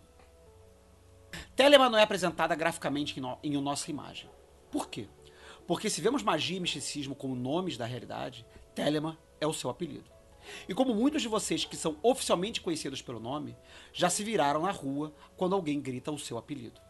Telema 1.56 1.90
não 1.90 1.98
é 1.98 2.02
apresentada 2.02 2.54
graficamente 2.54 3.18
em, 3.18 3.22
no, 3.22 3.38
em 3.42 3.60
nossa 3.60 3.90
imagem. 3.90 4.30
Por 4.70 4.88
quê? 4.88 5.08
Porque 5.66 5.90
se 5.90 6.00
vemos 6.00 6.22
magia 6.22 6.56
e 6.56 6.60
misticismo 6.60 7.14
como 7.14 7.34
nomes 7.34 7.76
da 7.76 7.84
realidade, 7.84 8.46
Telema 8.74 9.18
é 9.40 9.46
o 9.46 9.52
seu 9.52 9.68
apelido. 9.68 10.10
E 10.68 10.74
como 10.74 10.94
muitos 10.94 11.22
de 11.22 11.28
vocês 11.28 11.64
que 11.64 11.76
são 11.76 11.96
oficialmente 12.02 12.60
conhecidos 12.60 13.02
pelo 13.02 13.20
nome, 13.20 13.56
já 13.92 14.08
se 14.08 14.24
viraram 14.24 14.62
na 14.62 14.70
rua 14.70 15.12
quando 15.36 15.54
alguém 15.54 15.80
grita 15.80 16.10
o 16.10 16.18
seu 16.18 16.38
apelido. 16.38 16.80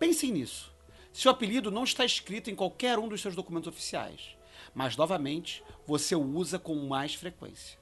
Pensem 0.00 0.32
nisso. 0.32 0.72
Seu 1.12 1.30
apelido 1.30 1.70
não 1.70 1.84
está 1.84 2.06
escrito 2.06 2.50
em 2.50 2.54
qualquer 2.54 2.98
um 2.98 3.06
dos 3.06 3.20
seus 3.20 3.36
documentos 3.36 3.68
oficiais, 3.68 4.34
mas 4.74 4.96
novamente 4.96 5.62
você 5.86 6.14
o 6.14 6.22
usa 6.22 6.58
com 6.58 6.74
mais 6.86 7.14
frequência. 7.14 7.78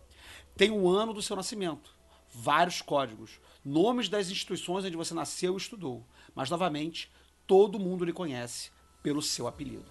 Tem 0.57 0.73
o 0.73 0.89
ano 0.89 1.15
do 1.15 1.23
seu 1.23 1.37
nascimento, 1.37 1.97
vários 2.29 2.83
códigos, 2.83 3.41
nomes 3.65 4.09
das 4.09 4.31
instituições 4.31 4.85
onde 4.85 4.97
você 4.97 5.15
nasceu 5.15 5.55
e 5.55 5.59
estudou. 5.59 6.05
Mas, 6.35 6.51
novamente, 6.51 7.09
todo 7.47 7.79
mundo 7.79 8.05
lhe 8.05 8.13
conhece 8.13 8.73
pelo 9.01 9.23
seu 9.23 9.47
apelido. 9.47 9.87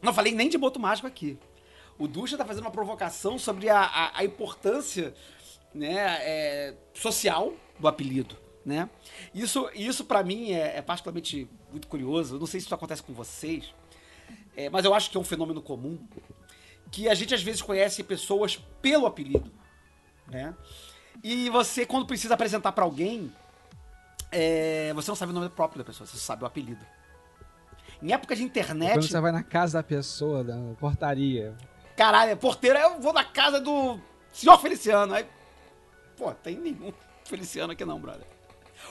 Não 0.00 0.14
falei 0.14 0.32
nem 0.32 0.48
de 0.48 0.56
boto 0.56 0.78
mágico 0.78 1.08
aqui. 1.08 1.36
O 1.98 2.06
Ducha 2.06 2.36
está 2.36 2.44
fazendo 2.44 2.64
uma 2.64 2.70
provocação 2.70 3.40
sobre 3.40 3.68
a, 3.68 3.80
a, 3.80 4.18
a 4.20 4.24
importância 4.24 5.12
né, 5.74 6.18
é, 6.20 6.76
social 6.94 7.54
do 7.78 7.88
apelido. 7.88 8.39
Né? 8.64 8.88
Isso, 9.34 9.70
isso 9.74 10.04
para 10.04 10.22
mim 10.22 10.52
é, 10.52 10.78
é, 10.78 10.82
particularmente 10.82 11.48
muito 11.70 11.88
curioso. 11.88 12.36
Eu 12.36 12.40
não 12.40 12.46
sei 12.46 12.60
se 12.60 12.66
isso 12.66 12.74
acontece 12.74 13.02
com 13.02 13.12
vocês, 13.12 13.72
é, 14.56 14.68
mas 14.68 14.84
eu 14.84 14.92
acho 14.92 15.10
que 15.10 15.16
é 15.16 15.20
um 15.20 15.24
fenômeno 15.24 15.62
comum 15.62 15.98
que 16.90 17.08
a 17.08 17.14
gente 17.14 17.34
às 17.34 17.42
vezes 17.42 17.62
conhece 17.62 18.02
pessoas 18.02 18.56
pelo 18.82 19.06
apelido, 19.06 19.50
né? 20.26 20.54
E 21.22 21.48
você 21.50 21.86
quando 21.86 22.06
precisa 22.06 22.34
apresentar 22.34 22.72
para 22.72 22.84
alguém, 22.84 23.32
é, 24.30 24.92
você 24.94 25.10
não 25.10 25.16
sabe 25.16 25.32
o 25.32 25.34
nome 25.34 25.48
próprio 25.48 25.78
da 25.78 25.84
pessoa, 25.84 26.06
você 26.06 26.18
sabe 26.18 26.42
o 26.42 26.46
apelido. 26.46 26.84
Em 28.02 28.12
época 28.12 28.34
de 28.34 28.42
internet. 28.42 28.94
Quando 28.94 29.08
você 29.08 29.20
vai 29.20 29.32
na 29.32 29.42
casa 29.42 29.78
da 29.78 29.82
pessoa, 29.82 30.42
da 30.42 30.56
portaria. 30.78 31.54
Caralho, 31.96 32.36
porteiro, 32.36 32.78
eu 32.78 33.00
vou 33.00 33.12
na 33.12 33.24
casa 33.24 33.60
do 33.60 34.00
senhor 34.32 34.58
Feliciano. 34.58 35.12
Aí, 35.12 35.26
pô, 36.16 36.32
tem 36.32 36.56
nenhum 36.58 36.92
Feliciano 37.24 37.72
aqui 37.72 37.84
não, 37.84 38.00
brother. 38.00 38.26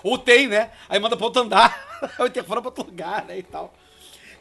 Ou 0.04 0.18
tem, 0.18 0.48
né? 0.48 0.72
Aí 0.88 1.00
manda 1.00 1.18
pra 1.18 1.26
outro 1.26 1.42
andar, 1.42 2.00
aí 2.18 2.28
interfona 2.28 2.62
pra 2.62 2.70
outro 2.70 2.86
lugar, 2.86 3.26
né? 3.26 3.38
E 3.38 3.44
tal. 3.44 3.74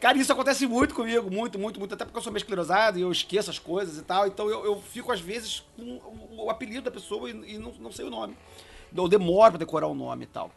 Cara, 0.01 0.17
isso 0.17 0.33
acontece 0.33 0.67
muito 0.67 0.95
comigo, 0.95 1.29
muito, 1.31 1.59
muito, 1.59 1.79
muito. 1.79 1.95
Até 1.95 2.05
porque 2.05 2.19
eu 2.19 2.23
sou 2.23 2.33
meio 2.33 2.41
esclerosado 2.41 2.99
e 2.99 3.03
eu 3.03 3.11
esqueço 3.11 3.51
as 3.51 3.59
coisas 3.59 3.99
e 3.99 4.03
tal. 4.03 4.27
Então 4.29 4.49
eu, 4.49 4.65
eu 4.65 4.81
fico, 4.81 5.11
às 5.11 5.21
vezes, 5.21 5.65
com 5.77 6.01
o, 6.31 6.49
apelido 6.49 6.83
da 6.83 6.91
pessoa 6.91 7.29
e, 7.29 7.55
e 7.55 7.59
não, 7.59 7.73
não, 7.81 7.91
sei 7.91 8.05
o 8.05 8.11
nome. 8.11 8.37
Eu 8.95 9.09
demoro 9.09 9.53
pra 9.53 9.59
decorar 9.59 9.89
o 9.89 9.95
nome 9.95 10.25
e 10.25 10.29
tal. 10.29 10.53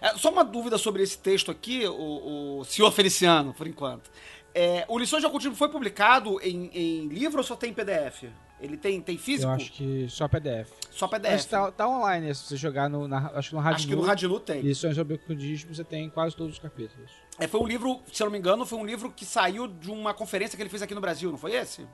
É, 0.00 0.14
só 0.16 0.30
uma 0.30 0.44
dúvida 0.44 0.76
sobre 0.76 1.02
esse 1.02 1.16
texto 1.16 1.50
aqui, 1.50 1.86
o, 1.86 2.58
o 2.60 2.64
senhor 2.64 2.90
Feliciano, 2.92 3.54
por 3.54 3.66
enquanto. 3.66 4.10
É, 4.54 4.84
o 4.88 4.98
Lições 4.98 5.22
de 5.22 5.26
Ocultismo 5.26 5.56
foi 5.56 5.68
publicado 5.68 6.38
em, 6.42 6.70
em 6.72 7.08
livro 7.08 7.38
ou 7.38 7.44
só 7.44 7.56
tem 7.56 7.72
PDF? 7.72 8.24
Ele 8.64 8.78
tem, 8.78 8.98
tem 8.98 9.18
físico? 9.18 9.50
Eu 9.50 9.54
acho 9.54 9.70
que 9.72 10.06
só 10.08 10.26
PDF. 10.26 10.72
Só 10.90 11.06
PDF. 11.06 11.32
Mas 11.32 11.44
tá, 11.44 11.70
tá 11.70 11.86
online, 11.86 12.34
se 12.34 12.44
você 12.44 12.56
jogar 12.56 12.88
no, 12.88 13.06
na, 13.06 13.30
acho 13.34 13.50
que 13.50 13.54
no 13.54 13.60
Radinu. 13.60 13.76
Acho 13.76 13.88
que 13.88 13.96
no 13.96 14.02
Radinu 14.02 14.40
tem. 14.40 14.60
Lições 14.62 14.96
sobre 14.96 15.16
Ocultismo 15.16 15.74
você 15.74 15.84
tem 15.84 16.08
quase 16.08 16.34
todos 16.34 16.54
os 16.54 16.58
capítulos. 16.58 17.10
É, 17.38 17.46
foi 17.46 17.60
um 17.60 17.66
livro, 17.66 18.00
se 18.10 18.22
eu 18.22 18.24
não 18.24 18.32
me 18.32 18.38
engano, 18.38 18.64
foi 18.64 18.78
um 18.78 18.86
livro 18.86 19.10
que 19.10 19.26
saiu 19.26 19.68
de 19.68 19.90
uma 19.90 20.14
conferência 20.14 20.56
que 20.56 20.62
ele 20.62 20.70
fez 20.70 20.80
aqui 20.80 20.94
no 20.94 21.00
Brasil, 21.00 21.30
não 21.30 21.36
foi 21.36 21.52
esse? 21.52 21.86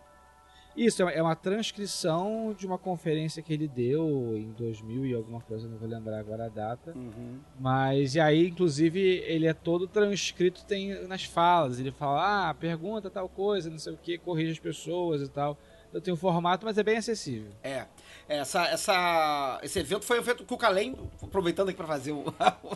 Isso, 0.77 1.03
é 1.03 1.21
uma 1.21 1.35
transcrição 1.35 2.55
de 2.57 2.65
uma 2.65 2.79
conferência 2.79 3.43
que 3.43 3.53
ele 3.53 3.67
deu 3.67 4.37
em 4.37 4.53
2000 4.53 5.07
e 5.07 5.15
alguma 5.15 5.41
coisa, 5.41 5.69
não 5.69 5.77
vou 5.77 5.89
lembrar 5.89 6.21
agora 6.21 6.47
a 6.47 6.49
data. 6.49 6.93
Uhum. 6.97 7.41
Mas, 7.59 8.15
e 8.15 8.21
aí, 8.21 8.47
inclusive, 8.47 9.01
ele 9.01 9.49
é 9.49 9.53
todo 9.53 9.89
transcrito 9.89 10.65
tem 10.65 11.07
nas 11.09 11.25
falas. 11.25 11.81
Ele 11.81 11.91
fala, 11.91 12.51
ah, 12.51 12.55
pergunta 12.55 13.11
tal 13.11 13.29
coisa, 13.29 13.69
não 13.69 13.79
sei 13.79 13.93
o 13.93 13.97
que, 13.97 14.17
corrige 14.19 14.53
as 14.53 14.59
pessoas 14.61 15.23
e 15.23 15.29
tal. 15.29 15.59
Tem 15.99 16.15
um 16.15 16.17
formato, 16.17 16.65
mas 16.65 16.79
é 16.79 16.83
bem 16.83 16.99
acessível. 16.99 17.51
É. 17.63 17.87
Essa, 18.29 18.67
essa, 18.69 19.61
esse 19.63 19.79
evento 19.81 20.05
foi 20.05 20.19
um 20.19 20.23
evento 20.23 20.45
que 20.45 20.55
o 20.55 20.57
Calem, 20.57 20.97
aproveitando 21.21 21.69
aqui 21.69 21.77
para 21.77 21.87
fazer 21.87 22.13
o, 22.13 22.25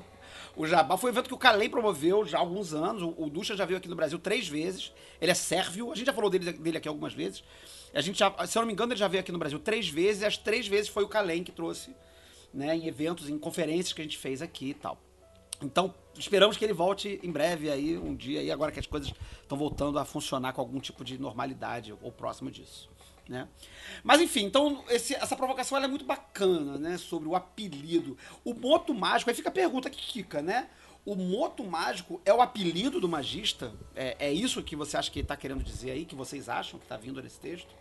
o 0.56 0.66
Jabá, 0.66 0.96
foi 0.96 1.10
um 1.10 1.14
evento 1.14 1.28
que 1.28 1.34
o 1.34 1.38
Calem 1.38 1.70
promoveu 1.70 2.24
já 2.24 2.38
há 2.38 2.40
alguns 2.40 2.74
anos. 2.74 3.02
O, 3.02 3.14
o 3.16 3.30
Ducha 3.30 3.56
já 3.56 3.64
veio 3.64 3.78
aqui 3.78 3.88
no 3.88 3.94
Brasil 3.94 4.18
três 4.18 4.48
vezes. 4.48 4.92
Ele 5.20 5.30
é 5.30 5.34
sérvio, 5.34 5.92
a 5.92 5.94
gente 5.94 6.06
já 6.06 6.12
falou 6.12 6.28
dele, 6.28 6.52
dele 6.52 6.78
aqui 6.78 6.88
algumas 6.88 7.14
vezes. 7.14 7.44
A 7.94 8.00
gente 8.00 8.18
já, 8.18 8.34
se 8.46 8.58
eu 8.58 8.62
não 8.62 8.66
me 8.66 8.72
engano, 8.72 8.92
ele 8.92 8.98
já 8.98 9.06
veio 9.06 9.20
aqui 9.20 9.30
no 9.30 9.38
Brasil 9.38 9.60
três 9.60 9.88
vezes, 9.88 10.22
e 10.22 10.26
as 10.26 10.36
três 10.36 10.66
vezes 10.66 10.88
foi 10.88 11.04
o 11.04 11.08
Calem 11.08 11.44
que 11.44 11.52
trouxe, 11.52 11.94
né, 12.52 12.74
em 12.74 12.88
eventos, 12.88 13.28
em 13.28 13.38
conferências 13.38 13.92
que 13.92 14.00
a 14.00 14.04
gente 14.04 14.18
fez 14.18 14.42
aqui 14.42 14.70
e 14.70 14.74
tal. 14.74 14.98
Então, 15.62 15.94
esperamos 16.18 16.56
que 16.56 16.64
ele 16.64 16.72
volte 16.72 17.20
em 17.22 17.30
breve 17.30 17.70
aí, 17.70 17.96
um 17.96 18.14
dia 18.14 18.40
aí, 18.40 18.50
agora 18.50 18.72
que 18.72 18.80
as 18.80 18.86
coisas 18.86 19.12
estão 19.40 19.56
voltando 19.56 19.98
a 20.00 20.04
funcionar 20.04 20.52
com 20.52 20.60
algum 20.60 20.80
tipo 20.80 21.04
de 21.04 21.16
normalidade 21.16 21.94
ou 22.02 22.10
próximo 22.10 22.50
disso. 22.50 22.90
Né? 23.28 23.48
Mas 24.02 24.20
enfim, 24.20 24.44
então 24.44 24.84
esse, 24.90 25.14
essa 25.14 25.34
provocação 25.34 25.78
é 25.78 25.88
muito 25.88 26.04
bacana, 26.04 26.76
né? 26.78 26.98
Sobre 26.98 27.28
o 27.28 27.34
apelido. 27.34 28.18
O 28.44 28.52
moto 28.52 28.92
mágico, 28.92 29.30
aí 29.30 29.36
fica 29.36 29.48
a 29.48 29.52
pergunta 29.52 29.88
que 29.88 30.12
fica, 30.12 30.42
né? 30.42 30.68
O 31.06 31.14
moto 31.14 31.64
mágico 31.64 32.20
é 32.24 32.32
o 32.32 32.40
apelido 32.40 33.00
do 33.00 33.08
magista? 33.08 33.72
É, 33.94 34.16
é 34.26 34.32
isso 34.32 34.62
que 34.62 34.74
você 34.76 34.96
acha 34.96 35.10
que 35.10 35.20
está 35.20 35.36
querendo 35.36 35.62
dizer 35.62 35.90
aí, 35.90 36.04
que 36.04 36.14
vocês 36.14 36.48
acham 36.48 36.78
que 36.78 36.84
está 36.84 36.96
vindo 36.96 37.22
nesse 37.22 37.38
texto? 37.40 37.74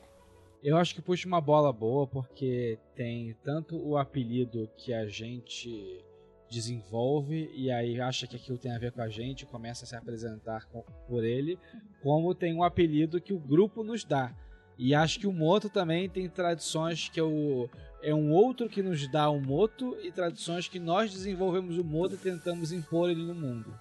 Eu 0.62 0.78
acho 0.78 0.96
que 0.96 1.02
puxa 1.02 1.28
uma 1.28 1.42
bola 1.42 1.74
boa, 1.74 2.08
porque 2.08 2.80
tem 2.96 3.36
tanto 3.44 3.78
o 3.78 3.98
apelido 3.98 4.70
que 4.78 4.94
a 4.94 5.06
gente 5.08 6.04
desenvolve 6.50 7.50
e 7.54 7.72
aí 7.72 8.00
acha 8.00 8.28
que 8.28 8.36
aquilo 8.36 8.58
tem 8.58 8.72
a 8.72 8.78
ver 8.78 8.92
com 8.92 9.02
a 9.02 9.10
gente, 9.10 9.46
começa 9.46 9.86
a 9.86 9.88
se 9.88 9.96
apresentar 9.96 10.68
por 11.08 11.24
ele, 11.24 11.58
como 12.02 12.36
tem 12.36 12.54
um 12.54 12.64
apelido 12.64 13.20
que 13.20 13.34
o 13.34 13.40
grupo 13.40 13.84
nos 13.84 14.04
dá. 14.04 14.34
E 14.78 14.96
acho 14.96 15.20
que 15.20 15.28
o 15.28 15.32
moto 15.32 15.70
também 15.70 16.10
tem 16.10 16.28
tradições 16.28 17.10
que 17.10 17.20
é, 17.20 18.14
um 18.14 18.32
outro 18.32 18.68
que 18.68 18.82
nos 18.82 19.08
dá 19.08 19.30
o 19.30 19.40
moto 19.40 19.98
e 20.02 20.12
tradições 20.12 20.68
que 20.68 20.80
nós 20.80 21.12
desenvolvemos 21.12 21.78
o 21.78 21.84
moto 21.84 22.16
e 22.16 22.18
tentamos 22.18 22.72
impor 22.72 23.10
ele 23.10 23.24
no 23.24 23.36
mundo. 23.36 23.74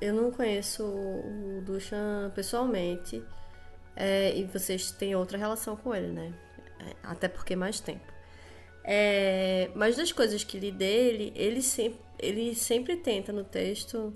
Eu 0.00 0.14
não 0.14 0.30
conheço 0.30 0.84
o 0.84 1.62
Duchan 1.64 2.30
pessoalmente 2.34 3.22
é, 3.96 4.36
e 4.36 4.44
vocês 4.44 4.90
têm 4.90 5.14
outra 5.14 5.38
relação 5.38 5.76
com 5.76 5.94
ele, 5.94 6.08
né? 6.08 6.34
É, 6.80 6.94
até 7.02 7.28
porque 7.28 7.56
mais 7.56 7.80
tempo. 7.80 8.12
É, 8.82 9.70
mas 9.74 9.96
das 9.96 10.12
coisas 10.12 10.44
que 10.44 10.58
li 10.58 10.70
dele, 10.70 11.32
ele 11.34 11.62
sempre, 11.62 12.00
ele 12.18 12.54
sempre 12.54 12.96
tenta 12.96 13.32
no 13.32 13.42
texto, 13.42 14.12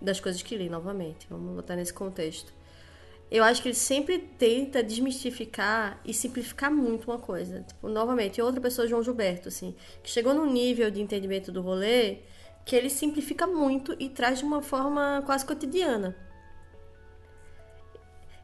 das 0.00 0.18
coisas 0.18 0.42
que 0.42 0.56
li 0.56 0.68
novamente, 0.68 1.26
vamos 1.30 1.54
botar 1.54 1.76
nesse 1.76 1.92
contexto 1.92 2.57
eu 3.30 3.44
acho 3.44 3.60
que 3.60 3.68
ele 3.68 3.74
sempre 3.74 4.18
tenta 4.18 4.82
desmistificar 4.82 6.00
e 6.04 6.14
simplificar 6.14 6.70
muito 6.70 7.10
uma 7.10 7.18
coisa. 7.18 7.62
Tipo, 7.62 7.88
novamente, 7.88 8.40
outra 8.40 8.60
pessoa, 8.60 8.88
João 8.88 9.02
Gilberto, 9.02 9.48
assim, 9.48 9.74
que 10.02 10.10
chegou 10.10 10.32
num 10.32 10.50
nível 10.50 10.90
de 10.90 11.00
entendimento 11.00 11.52
do 11.52 11.60
rolê 11.60 12.18
que 12.64 12.76
ele 12.76 12.90
simplifica 12.90 13.46
muito 13.46 13.96
e 13.98 14.10
traz 14.10 14.40
de 14.40 14.44
uma 14.44 14.60
forma 14.60 15.22
quase 15.24 15.44
cotidiana. 15.44 16.14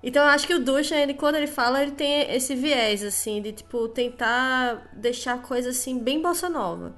Então 0.02 0.22
eu 0.22 0.28
acho 0.28 0.46
que 0.46 0.54
o 0.54 0.62
Duchan, 0.62 0.96
ele, 0.96 1.14
quando 1.14 1.36
ele 1.36 1.46
fala, 1.46 1.82
ele 1.82 1.92
tem 1.92 2.30
esse 2.34 2.54
viés, 2.54 3.02
assim, 3.02 3.40
de, 3.40 3.52
tipo, 3.52 3.88
tentar 3.88 4.90
deixar 4.94 5.34
a 5.34 5.38
coisa, 5.38 5.70
assim, 5.70 5.98
bem 5.98 6.20
bossa 6.20 6.48
nova. 6.48 6.94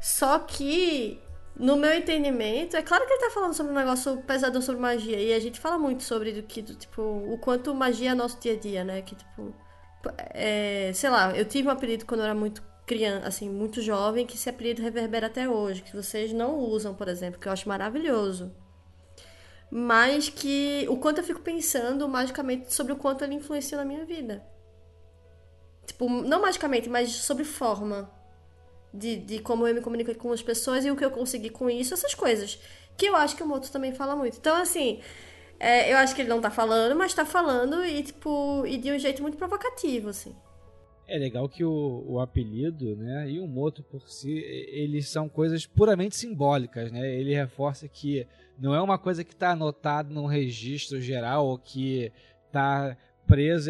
Só 0.00 0.38
que 0.38 1.20
no 1.58 1.76
meu 1.76 1.92
entendimento, 1.92 2.76
é 2.76 2.82
claro 2.82 3.04
que 3.04 3.12
ele 3.12 3.20
tá 3.20 3.30
falando 3.30 3.52
sobre 3.52 3.72
um 3.72 3.74
negócio 3.74 4.16
pesadão 4.18 4.62
sobre 4.62 4.80
magia. 4.80 5.20
E 5.20 5.32
a 5.32 5.40
gente 5.40 5.58
fala 5.58 5.76
muito 5.76 6.04
sobre 6.04 6.32
do 6.32 6.42
que, 6.44 6.62
do, 6.62 6.74
tipo, 6.74 7.02
o 7.02 7.36
quanto 7.38 7.74
magia 7.74 8.12
é 8.12 8.14
nosso 8.14 8.38
dia 8.38 8.52
a 8.52 8.56
dia, 8.56 8.84
né? 8.84 9.02
Que, 9.02 9.16
tipo, 9.16 9.52
é, 10.30 10.92
sei 10.94 11.10
lá, 11.10 11.36
eu 11.36 11.44
tive 11.44 11.66
um 11.68 11.72
apelido 11.72 12.06
quando 12.06 12.20
eu 12.20 12.26
era 12.26 12.34
muito 12.34 12.62
criança, 12.86 13.26
assim, 13.26 13.50
muito 13.50 13.82
jovem, 13.82 14.24
que 14.24 14.36
esse 14.36 14.48
apelido 14.48 14.82
reverbera 14.82 15.26
até 15.26 15.48
hoje, 15.48 15.82
que 15.82 15.94
vocês 15.94 16.32
não 16.32 16.58
usam, 16.58 16.94
por 16.94 17.08
exemplo, 17.08 17.40
que 17.40 17.48
eu 17.48 17.52
acho 17.52 17.68
maravilhoso. 17.68 18.54
Mas 19.70 20.28
que 20.28 20.86
o 20.88 20.96
quanto 20.96 21.18
eu 21.18 21.24
fico 21.24 21.40
pensando 21.40 22.08
magicamente 22.08 22.72
sobre 22.72 22.92
o 22.92 22.96
quanto 22.96 23.24
ele 23.24 23.34
influenciou 23.34 23.80
na 23.80 23.84
minha 23.84 24.04
vida. 24.06 24.46
Tipo, 25.86 26.08
não 26.08 26.40
magicamente, 26.40 26.88
mas 26.88 27.10
sobre 27.10 27.44
forma 27.44 28.10
de, 28.92 29.16
de 29.16 29.38
como 29.40 29.66
eu 29.66 29.74
me 29.74 29.80
comunico 29.80 30.14
com 30.16 30.32
as 30.32 30.42
pessoas 30.42 30.84
e 30.84 30.90
o 30.90 30.96
que 30.96 31.04
eu 31.04 31.10
consegui 31.10 31.50
com 31.50 31.68
isso, 31.68 31.94
essas 31.94 32.14
coisas. 32.14 32.58
Que 32.96 33.06
eu 33.06 33.16
acho 33.16 33.36
que 33.36 33.42
o 33.42 33.46
Moto 33.46 33.70
também 33.70 33.92
fala 33.92 34.16
muito. 34.16 34.38
Então, 34.38 34.56
assim, 34.56 35.00
é, 35.60 35.92
eu 35.92 35.96
acho 35.98 36.14
que 36.14 36.22
ele 36.22 36.28
não 36.28 36.40
tá 36.40 36.50
falando, 36.50 36.96
mas 36.96 37.14
tá 37.14 37.24
falando 37.24 37.84
e, 37.84 38.02
tipo, 38.02 38.64
e 38.66 38.76
de 38.78 38.92
um 38.92 38.98
jeito 38.98 39.22
muito 39.22 39.36
provocativo, 39.36 40.08
assim. 40.08 40.34
É 41.06 41.16
legal 41.16 41.48
que 41.48 41.64
o, 41.64 42.04
o 42.06 42.20
apelido, 42.20 42.94
né, 42.94 43.30
e 43.30 43.40
o 43.40 43.46
moto 43.46 43.82
por 43.82 44.08
si, 44.10 44.30
eles 44.30 45.08
são 45.08 45.26
coisas 45.26 45.64
puramente 45.64 46.14
simbólicas, 46.14 46.92
né? 46.92 47.14
Ele 47.14 47.34
reforça 47.34 47.88
que 47.88 48.26
não 48.58 48.74
é 48.74 48.80
uma 48.80 48.98
coisa 48.98 49.24
que 49.24 49.32
está 49.32 49.52
anotado 49.52 50.12
num 50.12 50.26
registro 50.26 51.00
geral 51.00 51.46
ou 51.46 51.58
que 51.58 52.12
está 52.46 52.96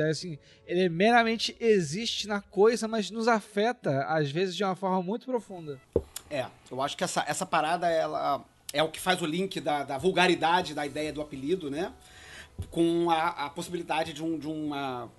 É 0.02 0.10
assim, 0.10 0.38
ele 0.66 0.88
meramente 0.88 1.56
existe 1.60 2.26
na 2.26 2.40
coisa, 2.40 2.86
mas 2.86 3.10
nos 3.10 3.28
afeta, 3.28 4.04
às 4.04 4.30
vezes, 4.30 4.54
de 4.56 4.64
uma 4.64 4.76
forma 4.76 5.02
muito 5.02 5.26
profunda. 5.26 5.80
É, 6.30 6.46
eu 6.70 6.82
acho 6.82 6.96
que 6.96 7.04
essa, 7.04 7.24
essa 7.26 7.46
parada, 7.46 7.88
ela 7.88 8.44
é 8.72 8.82
o 8.82 8.88
que 8.88 9.00
faz 9.00 9.20
o 9.22 9.26
link 9.26 9.60
da, 9.60 9.82
da 9.82 9.98
vulgaridade 9.98 10.74
da 10.74 10.86
ideia 10.86 11.12
do 11.12 11.20
apelido, 11.20 11.70
né? 11.70 11.92
Com 12.70 13.10
a, 13.10 13.46
a 13.46 13.50
possibilidade 13.50 14.12
de, 14.12 14.22
um, 14.22 14.38
de 14.38 14.46
uma 14.46 15.10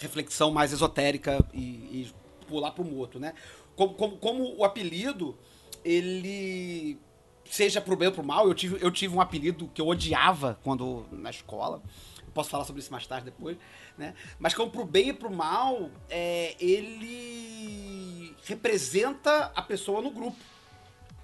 reflexão 0.00 0.50
mais 0.50 0.72
esotérica 0.72 1.44
e, 1.52 1.60
e 1.60 2.12
pular 2.48 2.72
pro 2.72 2.84
moto, 2.84 3.18
né? 3.18 3.34
Como, 3.74 3.94
como, 3.94 4.16
como 4.16 4.56
o 4.56 4.64
apelido, 4.64 5.36
ele 5.84 6.98
seja 7.44 7.80
pro 7.80 7.96
bem 7.96 8.08
ou 8.08 8.14
pro 8.14 8.24
mal, 8.24 8.48
eu 8.48 8.54
tive, 8.54 8.78
eu 8.80 8.90
tive 8.90 9.14
um 9.14 9.20
apelido 9.20 9.70
que 9.72 9.80
eu 9.80 9.86
odiava 9.86 10.58
quando 10.62 11.06
na 11.12 11.30
escola. 11.30 11.82
Posso 12.36 12.50
falar 12.50 12.64
sobre 12.64 12.82
isso 12.82 12.92
mais 12.92 13.06
tarde 13.06 13.24
depois 13.24 13.56
né? 13.96 14.14
Mas 14.38 14.52
como 14.52 14.70
pro 14.70 14.84
bem 14.84 15.08
e 15.08 15.12
pro 15.12 15.30
mal, 15.30 15.90
é, 16.10 16.54
ele 16.60 18.36
representa 18.44 19.50
a 19.54 19.62
pessoa 19.62 20.02
no 20.02 20.10
grupo, 20.10 20.36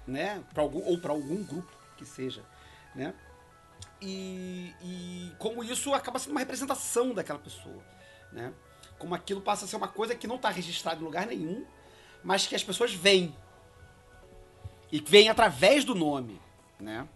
né? 0.07 0.43
Pra 0.53 0.63
algum, 0.63 0.83
ou 0.83 0.97
para 0.97 1.11
algum 1.11 1.43
grupo 1.43 1.71
que 1.95 2.03
seja, 2.03 2.43
né? 2.95 3.13
E, 4.01 4.73
e 4.81 5.31
como 5.37 5.63
isso 5.63 5.93
acaba 5.93 6.17
sendo 6.17 6.31
uma 6.31 6.39
representação 6.39 7.13
daquela 7.13 7.37
pessoa, 7.37 7.83
né? 8.31 8.51
Como 8.97 9.13
aquilo 9.13 9.39
passa 9.39 9.65
a 9.65 9.67
ser 9.67 9.75
uma 9.75 9.87
coisa 9.87 10.15
que 10.15 10.25
não 10.25 10.37
está 10.37 10.49
registrada 10.49 10.99
em 10.99 11.03
lugar 11.03 11.27
nenhum, 11.27 11.63
mas 12.23 12.47
que 12.47 12.55
as 12.55 12.63
pessoas 12.63 12.91
veem. 12.91 13.35
E 14.91 14.99
vêm 14.99 15.29
através 15.29 15.85
do 15.85 15.93
nome, 15.93 16.41
né? 16.79 17.07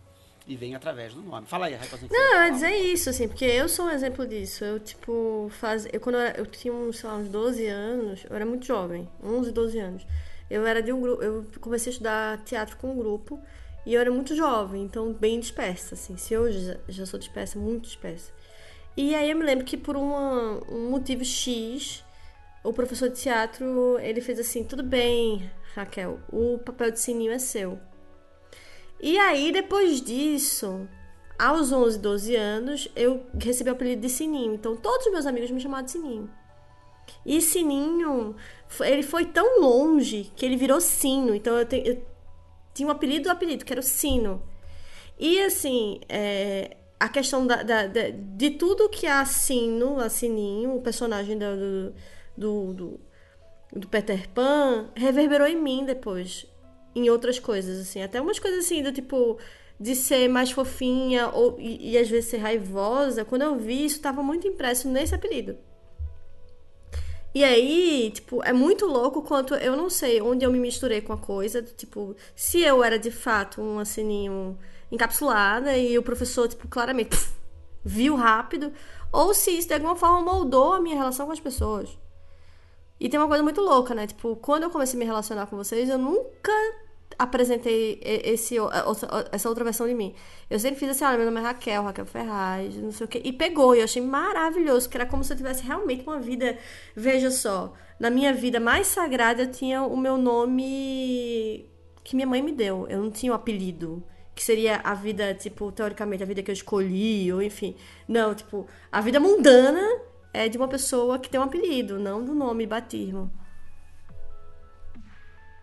E 0.47 0.55
vem 0.55 0.75
através 0.75 1.13
do 1.13 1.21
nome. 1.21 1.45
Fala 1.45 1.65
aí, 1.65 1.75
Raquel. 1.75 1.99
Não, 2.09 2.35
eu 2.35 2.43
ia 2.45 2.51
dizer 2.51 2.71
isso, 2.71 3.09
assim, 3.09 3.27
porque 3.27 3.43
eu 3.43 3.67
sou 3.67 3.85
um 3.85 3.89
exemplo 3.89 4.25
disso. 4.25 4.63
Eu, 4.63 4.79
tipo, 4.79 5.51
faz... 5.59 5.85
eu, 5.91 5.99
quando 5.99 6.15
eu, 6.15 6.21
era... 6.21 6.39
eu 6.39 6.45
tinha 6.45 6.73
uns, 6.73 6.99
sei 6.99 7.09
lá, 7.09 7.17
uns 7.17 7.27
12 7.27 7.67
anos, 7.67 8.25
eu 8.29 8.35
era 8.35 8.45
muito 8.45 8.65
jovem, 8.65 9.09
11, 9.21 9.51
12 9.51 9.77
anos. 9.77 10.07
Eu 10.49 10.65
era 10.65 10.81
de 10.81 10.93
um 10.93 11.01
grupo, 11.01 11.21
eu 11.21 11.45
comecei 11.59 11.89
a 11.89 11.93
estudar 11.93 12.43
teatro 12.45 12.77
com 12.77 12.93
um 12.93 12.97
grupo 12.97 13.41
e 13.85 13.93
eu 13.93 13.99
era 13.99 14.09
muito 14.09 14.33
jovem, 14.33 14.83
então 14.83 15.11
bem 15.11 15.39
dispersa, 15.39 15.95
assim. 15.95 16.15
Se 16.15 16.37
hoje 16.37 16.77
já 16.87 17.05
sou 17.05 17.19
dispersa, 17.19 17.59
muito 17.59 17.83
dispersa. 17.83 18.31
E 18.95 19.13
aí 19.13 19.29
eu 19.29 19.37
me 19.37 19.43
lembro 19.43 19.65
que 19.65 19.75
por 19.75 19.97
uma, 19.97 20.63
um 20.71 20.89
motivo 20.89 21.25
X, 21.25 22.03
o 22.63 22.71
professor 22.71 23.09
de 23.09 23.19
teatro, 23.19 23.99
ele 23.99 24.21
fez 24.21 24.39
assim, 24.39 24.63
tudo 24.63 24.81
bem, 24.81 25.51
Raquel, 25.75 26.19
o 26.31 26.57
papel 26.59 26.91
de 26.91 26.99
sininho 26.99 27.33
é 27.33 27.39
seu. 27.39 27.77
E 28.99 29.17
aí, 29.19 29.51
depois 29.51 30.01
disso, 30.01 30.87
aos 31.37 31.71
11, 31.71 31.99
12 31.99 32.35
anos, 32.35 32.89
eu 32.95 33.25
recebi 33.39 33.69
o 33.69 33.73
apelido 33.73 34.01
de 34.01 34.09
Sininho. 34.09 34.55
Então, 34.55 34.75
todos 34.75 35.05
os 35.05 35.11
meus 35.11 35.25
amigos 35.25 35.51
me 35.51 35.59
chamavam 35.59 35.85
de 35.85 35.91
Sininho. 35.91 36.29
E 37.25 37.41
Sininho, 37.41 38.35
ele 38.81 39.03
foi 39.03 39.25
tão 39.25 39.61
longe 39.61 40.31
que 40.35 40.45
ele 40.45 40.55
virou 40.55 40.81
Sino. 40.81 41.35
Então, 41.35 41.57
eu, 41.57 41.65
te, 41.65 41.81
eu 41.85 42.03
tinha 42.73 42.87
um 42.87 42.91
apelido 42.91 43.25
do 43.25 43.29
apelido, 43.29 43.63
que 43.63 43.71
era 43.71 43.79
o 43.79 43.83
Sino. 43.83 44.41
E, 45.19 45.39
assim, 45.41 45.99
é, 46.09 46.77
a 46.99 47.07
questão 47.07 47.45
da, 47.45 47.61
da, 47.61 47.85
da, 47.85 48.09
de 48.09 48.51
tudo 48.51 48.89
que 48.89 49.05
a 49.05 49.23
Sino, 49.25 49.99
a 49.99 50.09
Sininho, 50.09 50.75
o 50.75 50.81
personagem 50.81 51.37
do, 51.37 51.93
do, 52.35 52.73
do, 52.73 52.99
do 53.73 53.87
Peter 53.87 54.27
Pan, 54.29 54.89
reverberou 54.95 55.47
em 55.47 55.55
mim 55.55 55.85
depois 55.85 56.47
em 56.97 57.09
outras 57.09 57.39
coisas, 57.39 57.79
assim. 57.79 58.01
Até 58.01 58.19
umas 58.19 58.39
coisas 58.39 58.65
assim, 58.65 58.81
do 58.81 58.91
tipo 58.91 59.37
de 59.79 59.95
ser 59.95 60.27
mais 60.27 60.51
fofinha 60.51 61.29
ou, 61.29 61.55
e, 61.59 61.91
e 61.91 61.97
às 61.97 62.09
vezes 62.09 62.29
ser 62.29 62.37
raivosa. 62.37 63.23
Quando 63.23 63.43
eu 63.43 63.55
vi, 63.57 63.85
isso 63.85 63.97
estava 63.97 64.23
muito 64.23 64.47
impresso 64.47 64.87
nesse 64.89 65.13
apelido. 65.13 65.57
E 67.35 67.43
aí, 67.43 68.11
tipo, 68.11 68.43
é 68.43 68.51
muito 68.51 68.87
louco 68.87 69.21
quanto 69.21 69.53
eu 69.53 69.75
não 69.75 69.89
sei 69.89 70.19
onde 70.21 70.43
eu 70.43 70.51
me 70.51 70.59
misturei 70.59 71.01
com 71.01 71.13
a 71.13 71.17
coisa. 71.17 71.61
Tipo, 71.61 72.15
se 72.35 72.61
eu 72.61 72.83
era 72.83 72.97
de 72.97 73.11
fato 73.11 73.61
um 73.61 73.77
assininho 73.79 74.57
encapsulada 74.91 75.77
e 75.77 75.97
o 75.97 76.03
professor, 76.03 76.47
tipo, 76.47 76.67
claramente 76.67 77.09
puf, 77.09 77.29
viu 77.85 78.15
rápido, 78.15 78.73
ou 79.11 79.33
se 79.33 79.51
isso 79.51 79.67
de 79.67 79.73
alguma 79.75 79.95
forma 79.95 80.21
moldou 80.21 80.73
a 80.73 80.81
minha 80.81 80.95
relação 80.95 81.27
com 81.27 81.31
as 81.31 81.39
pessoas. 81.39 81.95
E 82.99 83.07
tem 83.07 83.19
uma 83.19 83.27
coisa 83.27 83.43
muito 83.43 83.61
louca, 83.61 83.93
né? 83.93 84.07
Tipo, 84.07 84.35
quando 84.37 84.63
eu 84.63 84.71
comecei 84.71 84.97
a 84.97 84.99
me 84.99 85.05
relacionar 85.05 85.45
com 85.45 85.55
vocês, 85.55 85.87
eu 85.87 85.99
nunca 85.99 86.51
apresentei 87.17 87.99
esse, 88.03 88.55
essa 89.31 89.49
outra 89.49 89.63
versão 89.63 89.87
de 89.87 89.93
mim. 89.93 90.13
Eu 90.49 90.59
sempre 90.59 90.79
fiz 90.79 90.89
assim, 90.89 91.05
olha, 91.05 91.17
meu 91.17 91.25
nome 91.25 91.39
é 91.39 91.43
Raquel, 91.43 91.83
Raquel 91.83 92.05
Ferraz, 92.05 92.75
não 92.75 92.91
sei 92.91 93.05
o 93.05 93.07
quê. 93.07 93.21
E 93.23 93.33
pegou, 93.33 93.75
e 93.75 93.79
eu 93.79 93.83
achei 93.83 94.01
maravilhoso, 94.01 94.89
que 94.89 94.97
era 94.97 95.05
como 95.05 95.23
se 95.23 95.33
eu 95.33 95.37
tivesse 95.37 95.63
realmente 95.63 96.03
uma 96.03 96.19
vida. 96.19 96.57
Veja 96.95 97.31
só, 97.31 97.73
na 97.99 98.09
minha 98.09 98.33
vida 98.33 98.59
mais 98.59 98.87
sagrada 98.87 99.43
eu 99.43 99.51
tinha 99.51 99.81
o 99.81 99.97
meu 99.97 100.17
nome 100.17 101.69
que 102.03 102.15
minha 102.15 102.27
mãe 102.27 102.41
me 102.41 102.53
deu. 102.53 102.87
Eu 102.87 103.01
não 103.01 103.11
tinha 103.11 103.31
o 103.31 103.35
um 103.35 103.37
apelido. 103.37 104.03
Que 104.33 104.43
seria 104.43 104.77
a 104.83 104.93
vida, 104.93 105.33
tipo, 105.33 105.71
teoricamente, 105.71 106.21
a 106.21 106.25
vida 106.25 106.43
que 106.43 106.51
eu 106.51 106.53
escolhi, 106.53 107.33
ou 107.33 107.41
enfim. 107.41 107.75
Não, 108.07 108.35
tipo, 108.35 108.67
a 108.91 109.01
vida 109.01 109.19
mundana 109.19 109.81
é 110.31 110.47
de 110.47 110.59
uma 110.59 110.67
pessoa 110.67 111.17
que 111.17 111.27
tem 111.27 111.39
um 111.39 111.43
apelido, 111.43 111.97
não 111.97 112.23
do 112.23 112.35
nome 112.35 112.67
batismo. 112.67 113.31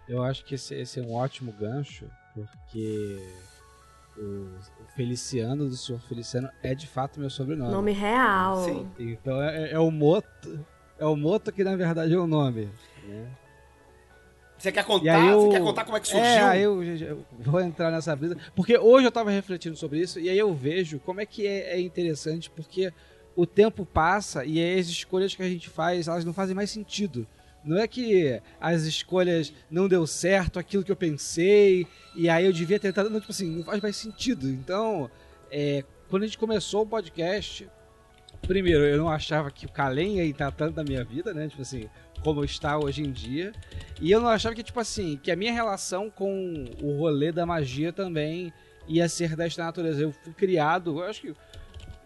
Eu 0.08 0.22
acho 0.22 0.44
que 0.44 0.54
esse, 0.54 0.74
esse 0.74 1.00
é 1.00 1.02
um 1.02 1.14
ótimo 1.14 1.52
gancho, 1.52 2.06
porque 2.34 3.18
o, 4.16 4.20
o, 4.20 4.86
Feliciano 4.94 5.68
do 5.68 5.76
Senhor 5.76 6.00
Feliciano 6.00 6.48
é 6.62 6.74
de 6.74 6.86
fato 6.86 7.18
meu 7.18 7.30
sobrenome. 7.30 7.72
Nome 7.72 7.92
real. 7.92 8.64
Sim. 8.64 8.88
Então 8.98 9.42
é, 9.42 9.72
é 9.72 9.78
o 9.78 9.90
Moto. 9.90 10.64
É 10.98 11.06
o 11.06 11.16
Moto 11.16 11.50
que 11.52 11.64
na 11.64 11.74
verdade 11.74 12.12
é 12.12 12.18
o 12.18 12.26
nome. 12.26 12.68
Né? 13.06 13.28
Você 14.58 14.72
quer 14.72 14.84
contar? 14.84 15.26
Eu, 15.26 15.40
Você 15.42 15.48
quer 15.50 15.62
contar 15.62 15.84
como 15.84 15.96
é 15.96 16.00
que 16.00 16.08
surgiu? 16.08 16.24
É, 16.24 16.58
eu, 16.60 16.82
eu, 16.82 17.26
vou 17.38 17.60
entrar 17.60 17.90
nessa 17.90 18.14
brisa. 18.14 18.36
Porque 18.54 18.78
hoje 18.78 19.06
eu 19.06 19.12
tava 19.12 19.30
refletindo 19.30 19.76
sobre 19.76 20.00
isso 20.00 20.20
e 20.20 20.28
aí 20.28 20.38
eu 20.38 20.54
vejo 20.54 20.98
como 21.00 21.20
é 21.20 21.26
que 21.26 21.46
é, 21.46 21.74
é 21.74 21.80
interessante, 21.80 22.48
porque 22.50 22.92
o 23.36 23.46
tempo 23.46 23.84
passa 23.84 24.44
e 24.44 24.78
as 24.78 24.86
escolhas 24.86 25.34
que 25.34 25.42
a 25.42 25.48
gente 25.48 25.68
faz, 25.68 26.08
elas 26.08 26.24
não 26.24 26.32
fazem 26.32 26.54
mais 26.54 26.70
sentido. 26.70 27.26
Não 27.64 27.78
é 27.78 27.88
que 27.88 28.40
as 28.60 28.82
escolhas 28.82 29.52
não 29.70 29.88
deu 29.88 30.06
certo, 30.06 30.58
aquilo 30.58 30.84
que 30.84 30.92
eu 30.92 30.96
pensei, 30.96 31.86
e 32.14 32.28
aí 32.28 32.44
eu 32.44 32.52
devia 32.52 32.78
ter 32.78 32.88
tentado. 32.88 33.08
Não, 33.08 33.20
tipo 33.20 33.32
assim, 33.32 33.56
não 33.56 33.64
faz 33.64 33.80
mais 33.80 33.96
sentido. 33.96 34.48
Então, 34.48 35.10
é, 35.50 35.82
quando 36.10 36.24
a 36.24 36.26
gente 36.26 36.38
começou 36.38 36.82
o 36.82 36.86
podcast, 36.86 37.68
primeiro, 38.46 38.84
eu 38.84 38.98
não 38.98 39.08
achava 39.08 39.50
que 39.50 39.66
o 39.66 39.72
Kalem 39.72 40.18
ia 40.18 40.24
estar 40.24 40.50
tanto 40.52 40.76
na 40.76 40.84
minha 40.84 41.02
vida, 41.04 41.32
né? 41.32 41.48
Tipo 41.48 41.62
assim, 41.62 41.88
como 42.22 42.44
está 42.44 42.78
hoje 42.78 43.02
em 43.02 43.10
dia. 43.10 43.52
E 44.00 44.10
eu 44.10 44.20
não 44.20 44.28
achava 44.28 44.54
que, 44.54 44.62
tipo 44.62 44.80
assim, 44.80 45.18
que 45.22 45.30
a 45.30 45.36
minha 45.36 45.52
relação 45.52 46.10
com 46.10 46.64
o 46.82 46.98
rolê 46.98 47.32
da 47.32 47.46
magia 47.46 47.92
também 47.92 48.52
ia 48.86 49.08
ser 49.08 49.36
desta 49.36 49.64
natureza. 49.64 50.02
Eu 50.02 50.12
fui 50.12 50.32
criado, 50.32 50.98
eu 50.98 51.04
acho 51.04 51.20
que 51.20 51.34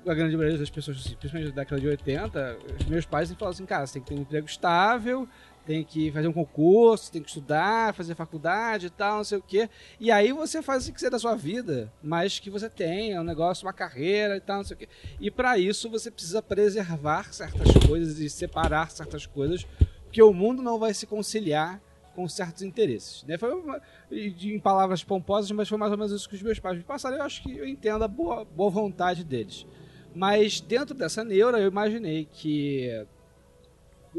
a 0.07 0.15
grande 0.15 0.37
maioria 0.37 0.59
das 0.59 0.71
pessoas, 0.71 0.99
assim, 0.99 1.15
principalmente 1.17 1.53
da 1.53 1.63
década 1.63 1.81
de 1.81 1.89
80, 1.89 2.59
os 2.81 2.87
meus 2.87 3.05
pais 3.05 3.29
falavam 3.31 3.51
assim, 3.51 3.67
cara, 3.67 3.87
você 3.87 3.95
tem 3.95 4.03
que 4.03 4.09
ter 4.09 4.15
um 4.15 4.23
emprego 4.23 4.47
estável, 4.47 5.29
tem 5.69 5.85
que 5.85 6.11
fazer 6.11 6.27
um 6.27 6.33
concurso, 6.33 7.13
tem 7.13 7.21
que 7.21 7.29
estudar, 7.29 7.93
fazer 7.93 8.15
faculdade 8.15 8.87
e 8.87 8.91
tal, 8.91 9.19
não 9.19 9.25
sei 9.25 9.37
o 9.37 9.43
quê. 9.43 9.69
E 10.01 10.11
aí 10.11 10.33
você 10.33 10.63
faz 10.63 10.85
o 10.85 10.87
que 10.87 10.95
quiser 10.95 11.11
da 11.11 11.19
sua 11.19 11.37
vida, 11.37 11.93
mas 12.03 12.39
que 12.39 12.49
você 12.49 12.71
tenha 12.71 13.21
um 13.21 13.25
negócio, 13.25 13.67
uma 13.67 13.73
carreira 13.75 14.39
e 14.39 14.41
tal, 14.41 14.57
não 14.57 14.65
sei 14.65 14.75
o 14.75 14.79
quê. 14.79 14.89
E 15.21 15.31
para 15.31 15.59
isso 15.59 15.91
você 15.91 16.11
precisa 16.11 16.41
preservar 16.41 17.35
certas 17.35 17.69
coisas 17.87 18.19
e 18.19 18.31
separar 18.31 18.91
certas 18.91 19.27
coisas, 19.27 19.67
porque 20.05 20.23
o 20.23 20.33
mundo 20.33 20.63
não 20.63 20.79
vai 20.79 20.95
se 20.95 21.07
conciliar 21.07 21.79
com 22.15 22.27
certos 22.27 22.63
interesses. 22.63 23.23
Né? 23.25 23.37
Foi 23.37 23.53
uma, 23.53 23.79
em 24.11 24.59
palavras 24.59 25.05
pomposas, 25.05 25.51
mas 25.51 25.69
foi 25.69 25.77
mais 25.77 25.93
ou 25.93 25.99
menos 25.99 26.13
isso 26.13 26.27
que 26.27 26.35
os 26.35 26.43
meus 26.43 26.59
pais 26.59 26.79
me 26.79 26.83
passaram. 26.83 27.19
Eu 27.19 27.25
acho 27.25 27.43
que 27.43 27.55
eu 27.55 27.69
entendo 27.69 28.03
a 28.03 28.09
boa, 28.09 28.43
boa 28.43 28.71
vontade 28.71 29.23
deles. 29.23 29.67
Mas 30.15 30.63
dentro 30.63 30.95
dessa 30.95 31.23
neura, 31.23 31.61
eu 31.61 31.69
imaginei 31.69 32.27
que 32.33 33.07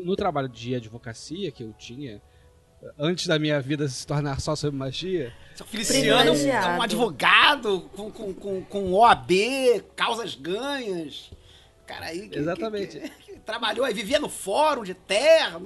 no 0.04 0.16
trabalho 0.16 0.50
de 0.50 0.76
advocacia 0.76 1.52
que 1.52 1.64
eu 1.64 1.74
tinha, 1.74 2.22
antes 2.98 3.28
da 3.28 3.38
minha 3.38 3.60
vida 3.62 3.88
se 3.88 4.06
tornar 4.06 4.40
só 4.40 4.56
sobre 4.56 4.78
magia. 4.78 5.34
Feliciano 5.68 6.34
é 6.34 6.78
um 6.78 6.82
advogado 6.82 7.82
com, 7.96 8.12
com, 8.12 8.34
com, 8.34 8.62
com 8.64 8.94
OAB, 8.94 9.32
causas 9.96 10.36
ganhas. 10.36 11.32
Cara 11.86 12.08
aí. 12.08 12.30
Que, 12.30 12.38
Exatamente. 12.38 13.00
Que, 13.00 13.10
que, 13.10 13.34
que 13.34 13.40
trabalhou 13.40 13.86
aí, 13.86 13.94
vivia 13.94 14.20
no 14.20 14.30
fórum 14.30 14.84
de 14.84 14.94
terra. 14.94 15.62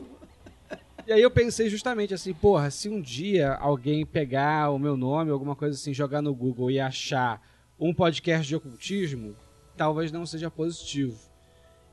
E 1.05 1.11
aí 1.11 1.21
eu 1.21 1.29
pensei 1.29 1.69
justamente 1.69 2.13
assim, 2.13 2.33
porra, 2.33 2.71
se 2.71 2.87
um 2.87 3.01
dia 3.01 3.53
alguém 3.55 4.05
pegar 4.05 4.71
o 4.71 4.79
meu 4.79 4.95
nome, 4.95 5.31
alguma 5.31 5.55
coisa 5.55 5.75
assim, 5.75 5.93
jogar 5.93 6.21
no 6.21 6.33
Google 6.33 6.71
e 6.71 6.79
achar 6.79 7.41
um 7.77 7.93
podcast 7.93 8.47
de 8.47 8.55
ocultismo, 8.55 9.35
talvez 9.75 10.11
não 10.13 10.25
seja 10.25 10.49
positivo. 10.49 11.19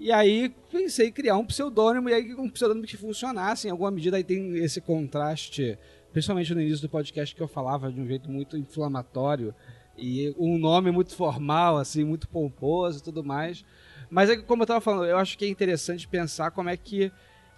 E 0.01 0.11
aí 0.11 0.49
pensei 0.73 1.09
em 1.09 1.13
criar 1.13 1.37
um 1.37 1.45
pseudônimo, 1.45 2.09
e 2.09 2.15
aí 2.15 2.35
um 2.35 2.49
pseudônimo 2.49 2.87
que 2.87 2.97
funcionasse 2.97 3.69
em 3.69 3.71
alguma 3.71 3.91
medida. 3.91 4.17
Aí 4.17 4.25
tem 4.25 4.57
esse 4.57 4.81
contraste, 4.81 5.79
principalmente 6.11 6.55
no 6.55 6.63
início 6.63 6.81
do 6.81 6.89
podcast 6.89 7.37
que 7.37 7.43
eu 7.43 7.47
falava 7.47 7.93
de 7.93 8.01
um 8.01 8.07
jeito 8.07 8.31
muito 8.31 8.57
inflamatório 8.57 9.55
e 9.99 10.35
um 10.39 10.57
nome 10.57 10.91
muito 10.91 11.15
formal, 11.15 11.77
assim, 11.77 12.03
muito 12.03 12.27
pomposo 12.29 13.01
e 13.01 13.03
tudo 13.03 13.23
mais. 13.23 13.63
Mas 14.09 14.31
é 14.31 14.39
como 14.39 14.63
eu 14.63 14.65
estava 14.65 14.81
falando, 14.81 15.05
eu 15.05 15.19
acho 15.19 15.37
que 15.37 15.45
é 15.45 15.49
interessante 15.49 16.09
pensar 16.09 16.51
como 16.51 16.71
é 16.71 16.79
que 16.79 17.13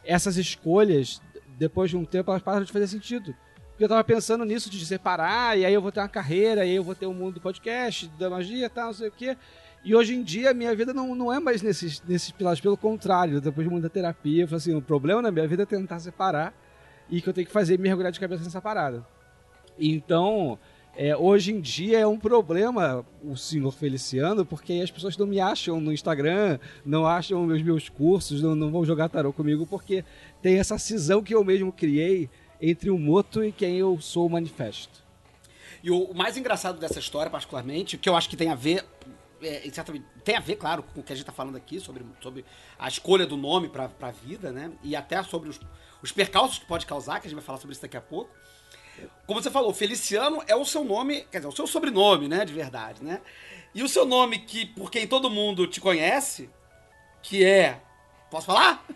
essas 0.05 0.37
escolhas, 0.37 1.23
depois 1.57 1.91
de 1.91 1.97
um 1.97 2.05
tempo, 2.05 2.33
elas 2.33 2.43
passam 2.43 2.65
de 2.65 2.73
fazer 2.73 2.89
sentido. 2.89 3.37
Porque 3.71 3.85
eu 3.85 3.87
estava 3.87 4.03
pensando 4.03 4.45
nisso 4.45 4.69
de 4.69 4.85
separar, 4.85 5.57
e 5.57 5.65
aí 5.65 5.73
eu 5.73 5.81
vou 5.81 5.93
ter 5.93 6.01
uma 6.01 6.09
carreira, 6.09 6.67
e 6.67 6.71
aí 6.71 6.77
eu 6.77 6.83
vou 6.83 6.97
ter 6.97 7.07
um 7.07 7.15
mundo 7.15 7.35
do 7.35 7.41
podcast, 7.41 8.09
da 8.19 8.29
magia 8.29 8.67
e 8.67 8.69
tal, 8.69 8.87
não 8.87 8.95
sei 8.95 9.09
o 9.09 9.13
quê. 9.13 9.37
E 9.85 9.95
hoje 9.95 10.15
em 10.15 10.23
dia 10.23 10.51
a 10.51 10.55
minha 10.55 10.75
vida 10.77 10.95
não, 10.95 11.15
não 11.15 11.33
é 11.33 11.41
mais 11.41 11.61
nesses, 11.61 12.01
nesses 12.03 12.31
pilares, 12.31 12.61
pelo 12.61 12.77
contrário, 12.77 13.41
depois 13.41 13.67
de 13.67 13.73
muita 13.73 13.91
terapia, 13.91 14.45
eu 14.45 14.49
falei 14.49 14.59
assim, 14.59 14.75
o 14.75 14.83
problema 14.83 15.21
na 15.21 15.31
minha 15.31 15.47
vida 15.47 15.65
é 15.65 15.67
tentar 15.67 15.99
separar 15.99 16.55
e 17.11 17.21
que 17.21 17.29
eu 17.29 17.33
tenho 17.33 17.47
que 17.47 17.53
fazer 17.53 17.79
mergulhar 17.79 18.13
de 18.13 18.21
cabeça 18.21 18.45
nessa 18.45 18.61
parada. 18.61 19.05
Então, 19.77 20.57
é, 20.95 21.17
hoje 21.17 21.53
em 21.53 21.61
dia 21.61 21.99
é 21.99 22.07
um 22.07 22.19
problema 22.19 23.05
o 23.25 23.37
senhor 23.37 23.73
Feliciano, 23.73 24.47
porque 24.47 24.75
as 24.75 24.91
pessoas 24.91 25.17
não 25.17 25.27
me 25.27 25.41
acham 25.41 25.81
no 25.81 25.93
Instagram, 25.93 26.59
não 26.85 27.05
acham 27.05 27.45
os 27.45 27.63
meus 27.63 27.89
cursos, 27.89 28.41
não, 28.41 28.55
não 28.55 28.71
vão 28.71 28.85
jogar 28.85 29.09
tarô 29.09 29.33
comigo, 29.33 29.67
porque 29.67 30.05
tem 30.41 30.59
essa 30.59 30.79
cisão 30.79 31.23
que 31.23 31.35
eu 31.35 31.43
mesmo 31.43 31.73
criei 31.73 32.31
entre 32.61 32.89
o 32.89 32.99
moto 32.99 33.43
e 33.43 33.51
quem 33.51 33.79
eu 33.79 34.01
sou 34.01 34.27
o 34.27 34.31
manifesto. 34.31 35.03
E 35.83 35.91
o 35.91 36.15
mais 36.15 36.37
engraçado 36.37 36.79
dessa 36.79 37.01
história, 37.01 37.29
particularmente, 37.29 37.99
que 37.99 38.09
eu 38.09 38.15
acho 38.15 38.29
que 38.29 38.37
tem 38.37 38.51
a 38.51 38.55
ver 38.55 38.85
é, 39.43 39.67
exatamente, 39.67 40.07
tem 40.25 40.37
a 40.37 40.41
ver, 40.41 40.57
claro, 40.57 40.83
com 40.83 41.01
o 41.01 41.03
que 41.03 41.13
a 41.13 41.17
gente 41.17 41.23
está 41.23 41.33
falando 41.33 41.57
aqui, 41.57 41.81
sobre, 41.81 42.05
sobre 42.21 42.45
a 42.79 42.89
escolha 42.89 43.27
do 43.27 43.37
nome 43.37 43.69
para 43.69 43.91
a 44.01 44.11
vida, 44.11 44.53
né? 44.53 44.73
E 44.83 44.95
até 44.95 45.23
sobre 45.23 45.49
os, 45.49 45.61
os 46.03 46.13
percalços 46.13 46.59
que 46.59 46.67
pode 46.67 46.87
causar, 46.87 47.21
que 47.21 47.27
a 47.27 47.31
gente 47.31 47.37
vai 47.37 47.45
falar 47.45 47.59
sobre 47.59 47.73
isso 47.73 47.83
daqui 47.83 47.97
a 47.97 48.01
pouco. 48.01 48.31
Como 49.27 49.43
você 49.43 49.51
falou, 49.51 49.73
Feliciano 49.73 50.43
é 50.47 50.55
o 50.55 50.65
seu 50.65 50.85
nome, 50.85 51.23
quer 51.31 51.39
dizer, 51.39 51.49
o 51.49 51.57
seu 51.57 51.67
sobrenome, 51.67 52.29
né, 52.29 52.45
de 52.45 52.53
verdade, 52.53 53.03
né? 53.03 53.21
E 53.75 53.83
o 53.83 53.89
seu 53.89 54.05
nome 54.05 54.39
que, 54.41 54.67
por 54.67 54.91
quem 54.91 55.07
todo 55.07 55.31
mundo 55.31 55.67
te 55.67 55.81
conhece, 55.81 56.51
que 57.23 57.45
é... 57.45 57.81
Posso 58.31 58.47
falar? 58.47 58.87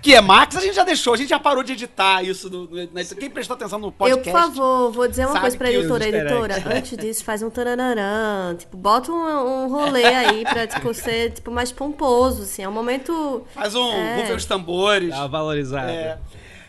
Que 0.00 0.14
é 0.14 0.20
Max, 0.20 0.56
a 0.56 0.60
gente 0.60 0.74
já 0.74 0.82
deixou, 0.84 1.12
a 1.12 1.16
gente 1.16 1.28
já 1.28 1.38
parou 1.38 1.62
de 1.62 1.72
editar 1.72 2.22
isso. 2.22 2.48
No, 2.48 2.64
no, 2.66 2.88
quem 3.18 3.28
prestou 3.28 3.54
atenção 3.54 3.78
no 3.78 3.92
podcast. 3.92 4.28
Eu, 4.28 4.34
por 4.34 4.40
favor, 4.40 4.92
vou 4.92 5.06
dizer 5.06 5.26
uma 5.26 5.38
coisa 5.40 5.56
pra 5.56 5.70
editora. 5.70 6.08
Editora, 6.08 6.56
eggs. 6.56 6.72
antes 6.72 6.96
disso, 6.96 7.24
faz 7.24 7.42
um 7.42 7.50
taranarã. 7.50 8.54
Tipo, 8.56 8.76
bota 8.76 9.12
um, 9.12 9.64
um 9.64 9.68
rolê 9.68 10.04
aí 10.06 10.42
pra, 10.44 10.66
tipo, 10.66 10.92
ser 10.94 11.32
tipo, 11.32 11.50
mais 11.50 11.70
pomposo, 11.70 12.42
assim. 12.44 12.62
É 12.62 12.68
um 12.68 12.72
momento. 12.72 13.46
Faz 13.54 13.74
um 13.74 13.92
É. 13.92 14.20
rufem 14.20 14.36
os 14.36 14.44
tambores. 14.46 15.10
Dá 15.10 15.18
uma 15.18 15.28
valorizada. 15.28 15.92
É. 15.92 16.18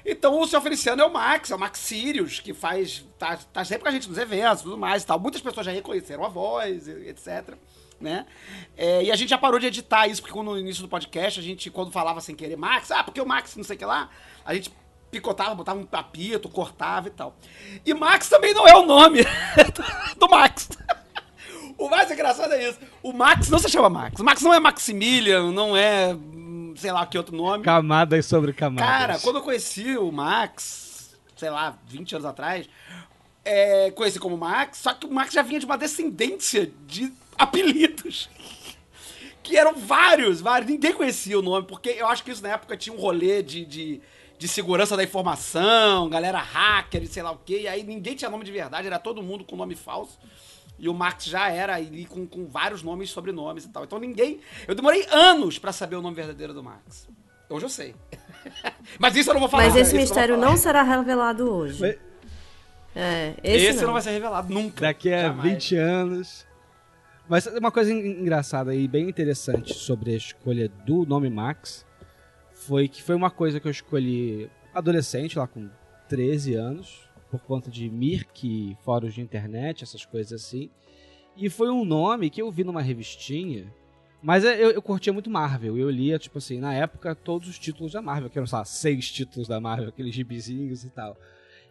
Então 0.05 0.39
o 0.39 0.47
senhor 0.47 0.61
Feliciano 0.61 1.01
é 1.01 1.05
o 1.05 1.13
Max, 1.13 1.51
é 1.51 1.55
o 1.55 1.59
Max 1.59 1.79
Sirius, 1.79 2.39
que 2.39 2.53
faz. 2.53 3.05
tá, 3.19 3.37
tá 3.53 3.63
sempre 3.63 3.83
com 3.83 3.89
a 3.89 3.91
gente 3.91 4.09
nos 4.09 4.17
eventos 4.17 4.61
e 4.61 4.63
tudo 4.63 4.77
mais 4.77 5.03
e 5.03 5.05
tal. 5.05 5.19
Muitas 5.19 5.41
pessoas 5.41 5.65
já 5.65 5.71
reconheceram 5.71 6.25
a 6.25 6.27
voz, 6.27 6.87
etc. 6.87 7.53
Né? 8.01 8.25
É, 8.75 9.03
e 9.03 9.11
a 9.11 9.15
gente 9.15 9.29
já 9.29 9.37
parou 9.37 9.59
de 9.59 9.67
editar 9.67 10.07
isso, 10.07 10.21
porque 10.21 10.41
no 10.41 10.57
início 10.57 10.81
do 10.81 10.89
podcast, 10.89 11.39
a 11.39 11.43
gente, 11.43 11.69
quando 11.69 11.91
falava 11.91 12.19
sem 12.19 12.35
querer 12.35 12.57
Max, 12.57 12.89
ah, 12.91 13.03
porque 13.03 13.21
o 13.21 13.25
Max 13.25 13.55
não 13.55 13.63
sei 13.63 13.75
o 13.75 13.79
que 13.79 13.85
lá, 13.85 14.09
a 14.43 14.53
gente 14.55 14.71
picotava, 15.11 15.53
botava 15.53 15.79
um 15.79 15.85
papito, 15.85 16.49
cortava 16.49 17.09
e 17.09 17.11
tal. 17.11 17.35
E 17.85 17.93
Max 17.93 18.29
também 18.29 18.53
não 18.53 18.67
é 18.67 18.75
o 18.75 18.85
nome 18.85 19.19
do 20.17 20.27
Max. 20.27 20.69
O 21.77 21.89
mais 21.89 22.09
engraçado 22.11 22.53
é 22.53 22.69
isso. 22.69 22.79
O 23.01 23.11
Max 23.11 23.49
não 23.49 23.59
se 23.59 23.67
chama 23.67 23.89
Max. 23.89 24.19
O 24.19 24.23
Max 24.23 24.41
não 24.41 24.53
é 24.53 24.59
Maximilian, 24.59 25.51
não 25.51 25.75
é. 25.75 26.13
hum, 26.13 26.73
sei 26.77 26.91
lá 26.91 27.05
que 27.05 27.17
outro 27.17 27.35
nome. 27.35 27.63
Camadas 27.63 28.25
sobre 28.25 28.53
camadas. 28.53 28.87
Cara, 28.87 29.19
quando 29.19 29.37
eu 29.37 29.41
conheci 29.41 29.97
o 29.97 30.11
Max, 30.11 31.15
sei 31.35 31.49
lá, 31.49 31.77
20 31.87 32.15
anos 32.15 32.25
atrás, 32.25 32.69
é, 33.43 33.89
conheci 33.91 34.19
como 34.19 34.37
Max, 34.37 34.77
só 34.77 34.93
que 34.93 35.07
o 35.07 35.11
Max 35.11 35.33
já 35.33 35.41
vinha 35.41 35.59
de 35.59 35.65
uma 35.65 35.77
descendência 35.77 36.71
de 36.85 37.11
apelidos. 37.43 38.29
Que 39.43 39.57
eram 39.57 39.75
vários, 39.75 40.39
vários. 40.39 40.69
Ninguém 40.69 40.93
conhecia 40.93 41.37
o 41.37 41.41
nome, 41.41 41.65
porque 41.67 41.89
eu 41.89 42.07
acho 42.07 42.23
que 42.23 42.31
isso 42.31 42.43
na 42.43 42.49
época 42.49 42.77
tinha 42.77 42.95
um 42.95 42.99
rolê 42.99 43.41
de, 43.41 43.65
de, 43.65 44.01
de 44.37 44.47
segurança 44.47 44.95
da 44.95 45.03
informação, 45.03 46.09
galera 46.09 46.39
hacker 46.39 47.03
e 47.03 47.07
sei 47.07 47.23
lá 47.23 47.31
o 47.31 47.37
quê. 47.37 47.61
E 47.63 47.67
aí 47.67 47.83
ninguém 47.83 48.15
tinha 48.15 48.29
nome 48.29 48.45
de 48.45 48.51
verdade, 48.51 48.87
era 48.87 48.99
todo 48.99 49.21
mundo 49.23 49.43
com 49.43 49.55
nome 49.55 49.75
falso. 49.75 50.17
E 50.79 50.87
o 50.89 50.93
Max 50.93 51.25
já 51.25 51.49
era 51.49 51.75
ali 51.75 52.05
com, 52.05 52.25
com 52.25 52.47
vários 52.47 52.81
nomes 52.81 53.09
e 53.09 53.13
sobrenomes 53.13 53.65
e 53.65 53.69
tal. 53.69 53.83
Então 53.83 53.99
ninguém. 53.99 54.39
Eu 54.67 54.73
demorei 54.73 55.05
anos 55.11 55.59
pra 55.59 55.71
saber 55.71 55.95
o 55.95 56.01
nome 56.01 56.15
verdadeiro 56.15 56.53
do 56.53 56.63
Max. 56.63 57.07
Hoje 57.49 57.65
eu 57.65 57.69
sei. 57.69 57.93
Mas 58.97 59.15
isso 59.15 59.29
eu 59.29 59.33
não 59.33 59.41
vou 59.41 59.49
falar. 59.49 59.63
Mas 59.65 59.75
esse 59.75 59.93
mistério 59.95 60.35
falar. 60.35 60.47
não 60.47 60.57
será 60.57 60.81
revelado 60.83 61.51
hoje. 61.53 61.79
Mas- 61.81 61.97
É, 62.95 63.33
esse, 63.43 63.65
Esse, 63.67 63.77
não. 63.79 63.87
não. 63.87 63.93
vai 63.93 64.01
ser 64.01 64.11
revelado 64.11 64.53
nunca. 64.53 64.81
Daqui 64.81 65.13
a 65.13 65.23
Jamais. 65.27 65.53
20 65.53 65.75
anos. 65.75 66.45
Mas 67.31 67.47
uma 67.47 67.71
coisa 67.71 67.93
en- 67.93 68.19
engraçada 68.23 68.75
e 68.75 68.85
bem 68.89 69.07
interessante 69.07 69.73
sobre 69.73 70.11
a 70.11 70.17
escolha 70.17 70.67
do 70.85 71.05
nome 71.05 71.29
Max 71.29 71.85
foi 72.51 72.89
que 72.89 73.01
foi 73.01 73.15
uma 73.15 73.31
coisa 73.31 73.57
que 73.57 73.65
eu 73.65 73.71
escolhi 73.71 74.49
adolescente, 74.73 75.39
lá 75.39 75.47
com 75.47 75.69
13 76.09 76.55
anos, 76.55 77.09
por 77.29 77.39
conta 77.39 77.71
de 77.71 77.89
Mirk, 77.89 78.75
fóruns 78.83 79.13
de 79.13 79.21
internet, 79.21 79.81
essas 79.81 80.05
coisas 80.05 80.43
assim. 80.43 80.69
E 81.37 81.49
foi 81.49 81.69
um 81.69 81.85
nome 81.85 82.29
que 82.29 82.41
eu 82.41 82.51
vi 82.51 82.65
numa 82.65 82.81
revistinha, 82.81 83.73
mas 84.21 84.43
eu, 84.43 84.51
eu 84.51 84.81
curtia 84.81 85.13
muito 85.13 85.29
Marvel. 85.29 85.77
Eu 85.77 85.89
lia, 85.89 86.19
tipo 86.19 86.37
assim, 86.37 86.59
na 86.59 86.73
época, 86.73 87.15
todos 87.15 87.47
os 87.47 87.57
títulos 87.57 87.93
da 87.93 88.01
Marvel, 88.01 88.29
que 88.29 88.37
eram, 88.37 88.45
sei 88.45 88.57
lá, 88.57 88.65
seis 88.65 89.09
títulos 89.09 89.47
da 89.47 89.57
Marvel, 89.57 89.87
aqueles 89.87 90.13
gibizinhos 90.13 90.83
e 90.83 90.89
tal. 90.89 91.15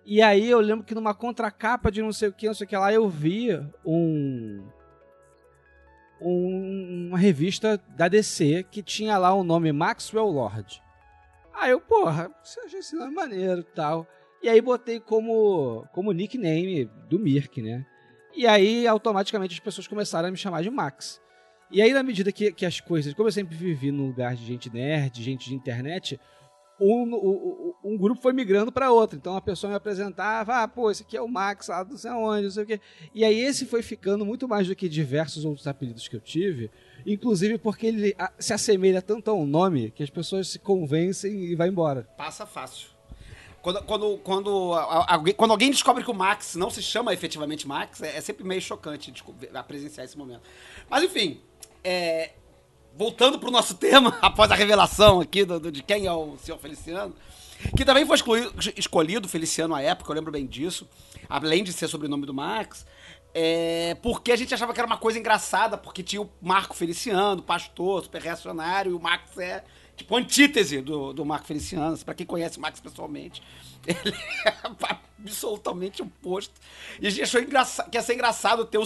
E 0.07 0.23
aí 0.23 0.49
eu 0.49 0.59
lembro 0.59 0.87
que 0.87 0.95
numa 0.95 1.13
contracapa 1.13 1.93
de 1.93 2.01
não 2.01 2.15
sei 2.15 2.31
o 2.31 2.33
que, 2.33 2.47
não 2.47 2.55
sei 2.55 2.65
o 2.65 2.69
que 2.69 2.77
lá, 2.79 2.91
eu 2.91 3.07
vi 3.11 3.51
um, 3.85 4.63
um- 6.21 7.09
uma 7.09 7.19
revista 7.19 7.81
da 7.97 8.09
DC 8.09 8.65
que 8.71 8.83
tinha 8.83 9.17
lá 9.19 9.33
o 9.35 9.45
nome 9.45 9.73
Maxwell 9.73 10.27
Lord. 10.27 10.83
Aí 11.55 11.71
eu, 11.71 11.81
porra, 11.81 12.31
você 12.43 12.61
achei 12.61 12.81
esse 12.81 12.97
nome 12.97 13.15
maneiro 13.15 13.61
e 13.61 13.75
tal. 13.75 14.07
E 14.43 14.49
aí 14.49 14.61
botei 14.61 14.99
como, 15.01 15.85
como 15.93 16.13
nickname 16.13 16.87
do 17.09 17.19
Mirk, 17.19 17.61
né? 17.61 17.85
E 18.35 18.47
aí 18.47 18.87
automaticamente 18.87 19.55
as 19.55 19.61
pessoas 19.61 19.87
começaram 19.87 20.29
a 20.29 20.31
me 20.31 20.37
chamar 20.37 20.63
de 20.63 20.71
Max. 20.71 21.21
E 21.71 21.81
aí, 21.81 21.93
na 21.93 22.03
medida 22.03 22.33
que, 22.33 22.51
que 22.51 22.67
as 22.67 22.81
coisas. 22.81 23.15
Como 23.15 23.29
eu 23.29 23.33
sempre 23.33 23.55
vivi 23.57 23.93
num 23.93 24.09
lugar 24.09 24.35
de 24.35 24.45
gente 24.45 24.69
nerd, 24.73 25.23
gente 25.23 25.49
de 25.49 25.55
internet, 25.55 26.19
um, 26.81 27.75
um, 27.85 27.93
um 27.93 27.99
grupo 27.99 28.21
foi 28.21 28.33
migrando 28.33 28.73
para 28.73 28.91
outro. 28.91 29.17
Então 29.17 29.37
a 29.37 29.41
pessoa 29.41 29.71
me 29.71 29.77
apresentava, 29.77 30.63
ah, 30.63 30.69
pô, 30.69 30.91
esse 30.91 31.03
aqui 31.03 31.17
é 31.17 31.21
o 31.21 31.29
Max, 31.29 31.69
lá 31.69 31.85
não 31.85 31.97
sei 31.97 32.11
onde, 32.11 32.45
não 32.45 32.51
sei 32.51 32.65
o 32.65 32.67
quê. 32.67 32.81
E 33.15 33.25
aí 33.25 33.39
esse 33.39 33.67
foi 33.67 33.83
ficando 33.83 34.25
muito 34.25 34.49
mais 34.49 34.67
do 34.67 34.75
que 34.75 34.89
diversos 34.89 35.45
outros 35.45 35.67
apelidos 35.67 36.09
que 36.09 36.17
eu 36.17 36.21
tive, 36.21 36.71
inclusive 37.07 37.59
porque 37.59 37.87
ele 37.87 38.17
se 38.39 38.53
assemelha 38.53 39.03
tanto 39.03 39.31
a 39.31 39.35
um 39.35 39.47
nome 39.47 39.91
que 39.91 40.03
as 40.03 40.11
pessoas 40.11 40.49
se 40.49 40.59
convencem 40.59 41.33
e 41.45 41.55
vai 41.55 41.69
embora. 41.69 42.09
Passa 42.17 42.47
fácil. 42.47 42.89
Quando, 43.63 43.83
quando, 43.83 44.19
quando, 44.19 44.73
alguém, 45.07 45.35
quando 45.35 45.51
alguém 45.51 45.71
descobre 45.71 46.03
que 46.03 46.11
o 46.11 46.15
Max 46.15 46.57
não 46.57 46.71
se 46.71 46.83
chama 46.83 47.13
efetivamente 47.13 47.69
Max, 47.69 48.01
é, 48.01 48.17
é 48.17 48.21
sempre 48.23 48.43
meio 48.43 48.61
chocante 48.63 49.13
a 49.53 49.63
presenciar 49.63 50.07
esse 50.07 50.17
momento. 50.17 50.41
Mas 50.89 51.05
enfim, 51.05 51.43
é, 51.85 52.31
voltando 52.97 53.39
pro 53.39 53.51
nosso 53.51 53.75
tema, 53.75 54.19
após 54.23 54.51
a 54.51 54.55
revelação 54.55 55.21
aqui 55.21 55.45
do, 55.45 55.59
do- 55.61 55.73
de 55.73 55.83
quem 55.83 56.07
é 56.07 56.13
o 56.13 56.37
senhor 56.39 56.59
Feliciano, 56.59 57.15
que 57.77 57.85
também 57.85 58.07
foi 58.07 58.17
excluído- 58.17 58.53
escolhido 58.77 59.29
Feliciano 59.29 59.75
à 59.75 59.83
época, 59.83 60.11
eu 60.11 60.15
lembro 60.15 60.33
bem 60.33 60.47
disso, 60.47 60.89
além 61.29 61.63
de 61.65 61.73
ser 61.73 61.89
sobrenome 61.89 62.27
do 62.27 62.35
Max, 62.35 62.87
é, 63.33 63.97
porque 64.03 64.33
a 64.33 64.37
gente 64.37 64.53
achava 64.53 64.73
que 64.75 64.81
era 64.81 64.87
uma 64.87 64.97
coisa 64.97 65.19
engraçada, 65.19 65.79
porque 65.79 66.03
tinha 66.03 66.21
o 66.23 66.29
Marco 66.43 66.75
Feliciano, 66.75 67.43
pastor, 67.43 68.03
super 68.03 68.21
reacionário, 68.21 68.91
e 68.93 68.95
o 68.95 68.99
Max 69.01 69.39
é 69.39 69.63
tipo 69.97 70.17
antítese 70.17 70.81
do, 70.81 71.13
do 71.13 71.25
Marco 71.25 71.47
Feliciano. 71.47 71.97
Pra 71.99 72.13
quem 72.15 72.27
conhece 72.27 72.59
o 72.59 72.61
Max 72.61 72.81
pessoalmente, 72.81 73.41
ele 73.87 74.17
é 74.47 74.55
absolutamente 75.23 76.03
oposto. 76.03 76.55
E 77.01 77.07
a 77.07 77.11
gente 77.11 77.23
achou 77.23 77.41
engraça- 77.41 77.85
que 77.85 77.97
ia 77.97 78.03
ser 78.03 78.15
engraçado 78.15 78.65
ter 78.65 78.79
um, 78.79 78.85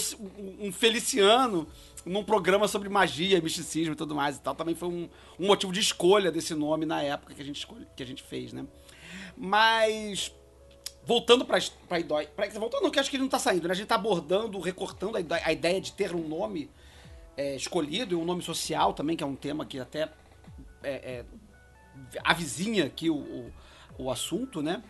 um 0.61 0.71
Feliciano 0.73 1.67
num 2.05 2.23
programa 2.23 2.69
sobre 2.69 2.89
magia, 2.89 3.41
misticismo 3.41 3.95
e 3.95 3.97
tudo 3.97 4.15
mais 4.15 4.37
e 4.37 4.41
tal. 4.41 4.55
Também 4.55 4.75
foi 4.75 4.89
um, 4.89 5.09
um 5.39 5.47
motivo 5.47 5.73
de 5.73 5.81
escolha 5.81 6.31
desse 6.31 6.55
nome 6.55 6.85
na 6.85 7.03
época 7.03 7.35
que 7.35 7.43
a 7.43 7.45
gente, 7.45 7.67
que 7.97 8.03
a 8.03 8.07
gente 8.07 8.23
fez, 8.23 8.53
né? 8.53 8.67
Mas 9.37 10.35
voltando 11.05 11.45
pra, 11.45 11.59
pra 11.89 11.99
ideia. 11.99 12.29
Pra, 12.29 12.49
voltando, 12.51 12.83
não, 12.83 12.91
que 12.91 12.99
acho 12.99 13.11
que 13.11 13.17
ele 13.17 13.23
não 13.23 13.31
tá 13.31 13.39
saindo, 13.39 13.69
né? 13.69 13.73
A 13.73 13.77
gente 13.77 13.89
tá 13.89 13.95
abordando, 13.95 14.59
recortando 14.61 15.17
a, 15.17 15.21
a 15.45 15.53
ideia 15.53 15.81
de 15.81 15.93
ter 15.93 16.15
um 16.15 16.27
nome 16.27 16.71
é, 17.37 17.55
escolhido 17.57 18.15
e 18.15 18.17
um 18.17 18.25
nome 18.25 18.43
social 18.43 18.93
também, 18.93 19.17
que 19.17 19.25
é 19.25 19.27
um 19.27 19.37
tema 19.37 19.65
que 19.65 19.79
até 19.79 20.09
é, 20.83 20.93
é, 20.93 21.25
avizinha 22.23 22.87
aqui 22.87 23.11
o, 23.11 23.17
o, 23.17 23.53
o 23.99 24.11
assunto, 24.11 24.63
né? 24.63 24.83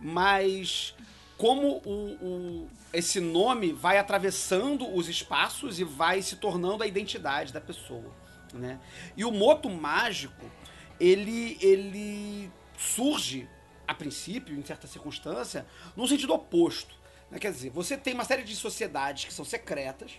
Mas 0.00 0.94
como 1.36 1.82
o, 1.84 2.16
o- 2.24 2.68
esse 2.92 3.20
nome 3.20 3.72
vai 3.72 3.98
atravessando 3.98 4.88
os 4.94 5.08
espaços 5.08 5.78
e 5.78 5.84
vai 5.84 6.22
se 6.22 6.36
tornando 6.36 6.82
a 6.82 6.86
identidade 6.86 7.52
da 7.52 7.60
pessoa, 7.60 8.10
né? 8.54 8.80
E 9.16 9.24
o 9.24 9.30
moto 9.30 9.68
mágico, 9.68 10.50
ele, 10.98 11.58
ele 11.60 12.50
surge, 12.78 13.48
a 13.86 13.94
princípio, 13.94 14.56
em 14.58 14.64
certa 14.64 14.86
circunstância, 14.86 15.66
no 15.94 16.08
sentido 16.08 16.32
oposto. 16.32 16.94
né? 17.30 17.38
Quer 17.38 17.52
dizer, 17.52 17.70
você 17.70 17.96
tem 17.96 18.14
uma 18.14 18.24
série 18.24 18.42
de 18.42 18.56
sociedades 18.56 19.24
que 19.26 19.32
são 19.32 19.44
secretas, 19.44 20.12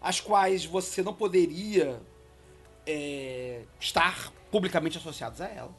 as 0.00 0.20
quais 0.20 0.64
você 0.64 1.02
não 1.02 1.14
poderia 1.14 2.00
é, 2.86 3.62
estar 3.78 4.32
publicamente 4.50 4.98
associados 4.98 5.40
a 5.40 5.46
ela. 5.46 5.74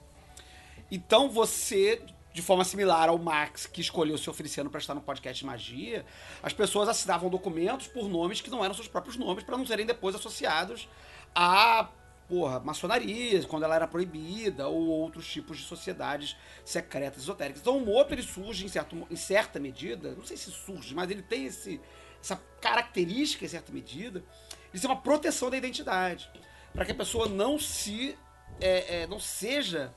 Então 0.89 1.30
você, 1.30 2.02
de 2.34 2.41
forma 2.41 2.63
similar 2.63 3.10
ao 3.10 3.17
Max, 3.17 3.65
que 3.65 3.82
escolheu 3.82 4.17
se 4.17 4.30
oferecendo 4.30 4.70
para 4.70 4.80
estar 4.80 4.94
no 4.94 5.02
podcast 5.02 5.46
Magia, 5.46 6.06
as 6.41 6.54
pessoas 6.54 6.88
assinavam 6.88 7.30
documentos 7.30 7.88
por 7.88 8.08
nomes 8.08 8.39
que 8.39 8.50
não 8.50 8.63
eram 8.63 8.74
seus 8.74 8.88
próprios 8.88 9.17
nomes, 9.17 9.44
para 9.44 9.58
não 9.58 9.65
serem 9.65 9.86
depois 9.86 10.15
associados 10.15 10.88
a 11.36 11.89
porra, 12.28 12.62
maçonaria, 12.62 13.44
quando 13.44 13.63
ela 13.63 13.76
era 13.76 13.86
proibida, 13.86 14.65
ou 14.65 14.88
outros 14.88 15.28
tipos 15.28 15.58
de 15.58 15.65
sociedades 15.65 16.38
secretas 16.63 17.24
esotéricas. 17.24 17.62
Então 17.62 17.78
o 17.78 17.86
Moto 17.86 18.13
ele 18.13 18.24
surge 18.24 18.65
em, 18.65 18.70
certo, 18.70 19.06
em 19.12 19.15
certa 19.17 19.60
medida, 19.60 20.15
não 20.15 20.24
sei 20.24 20.38
se 20.38 20.50
surge, 20.50 20.96
mas 20.96 21.12
ele 21.12 21.22
tem 21.22 21.48
esse, 21.48 21.82
essa 22.22 22.41
característica 22.62 23.44
em 23.44 23.50
certa 23.50 23.74
medida, 23.74 24.24
de 24.72 24.80
ser 24.80 24.88
uma 24.88 25.02
proteção 25.02 25.50
da 25.50 25.58
identidade. 25.58 26.32
Para 26.74 26.86
que 26.86 26.94
a 26.94 26.96
pessoa 26.96 27.28
não 27.28 27.60
se. 27.60 28.17
é, 28.62 29.02
é, 29.02 29.08
não 29.08 29.20
seja 29.20 29.94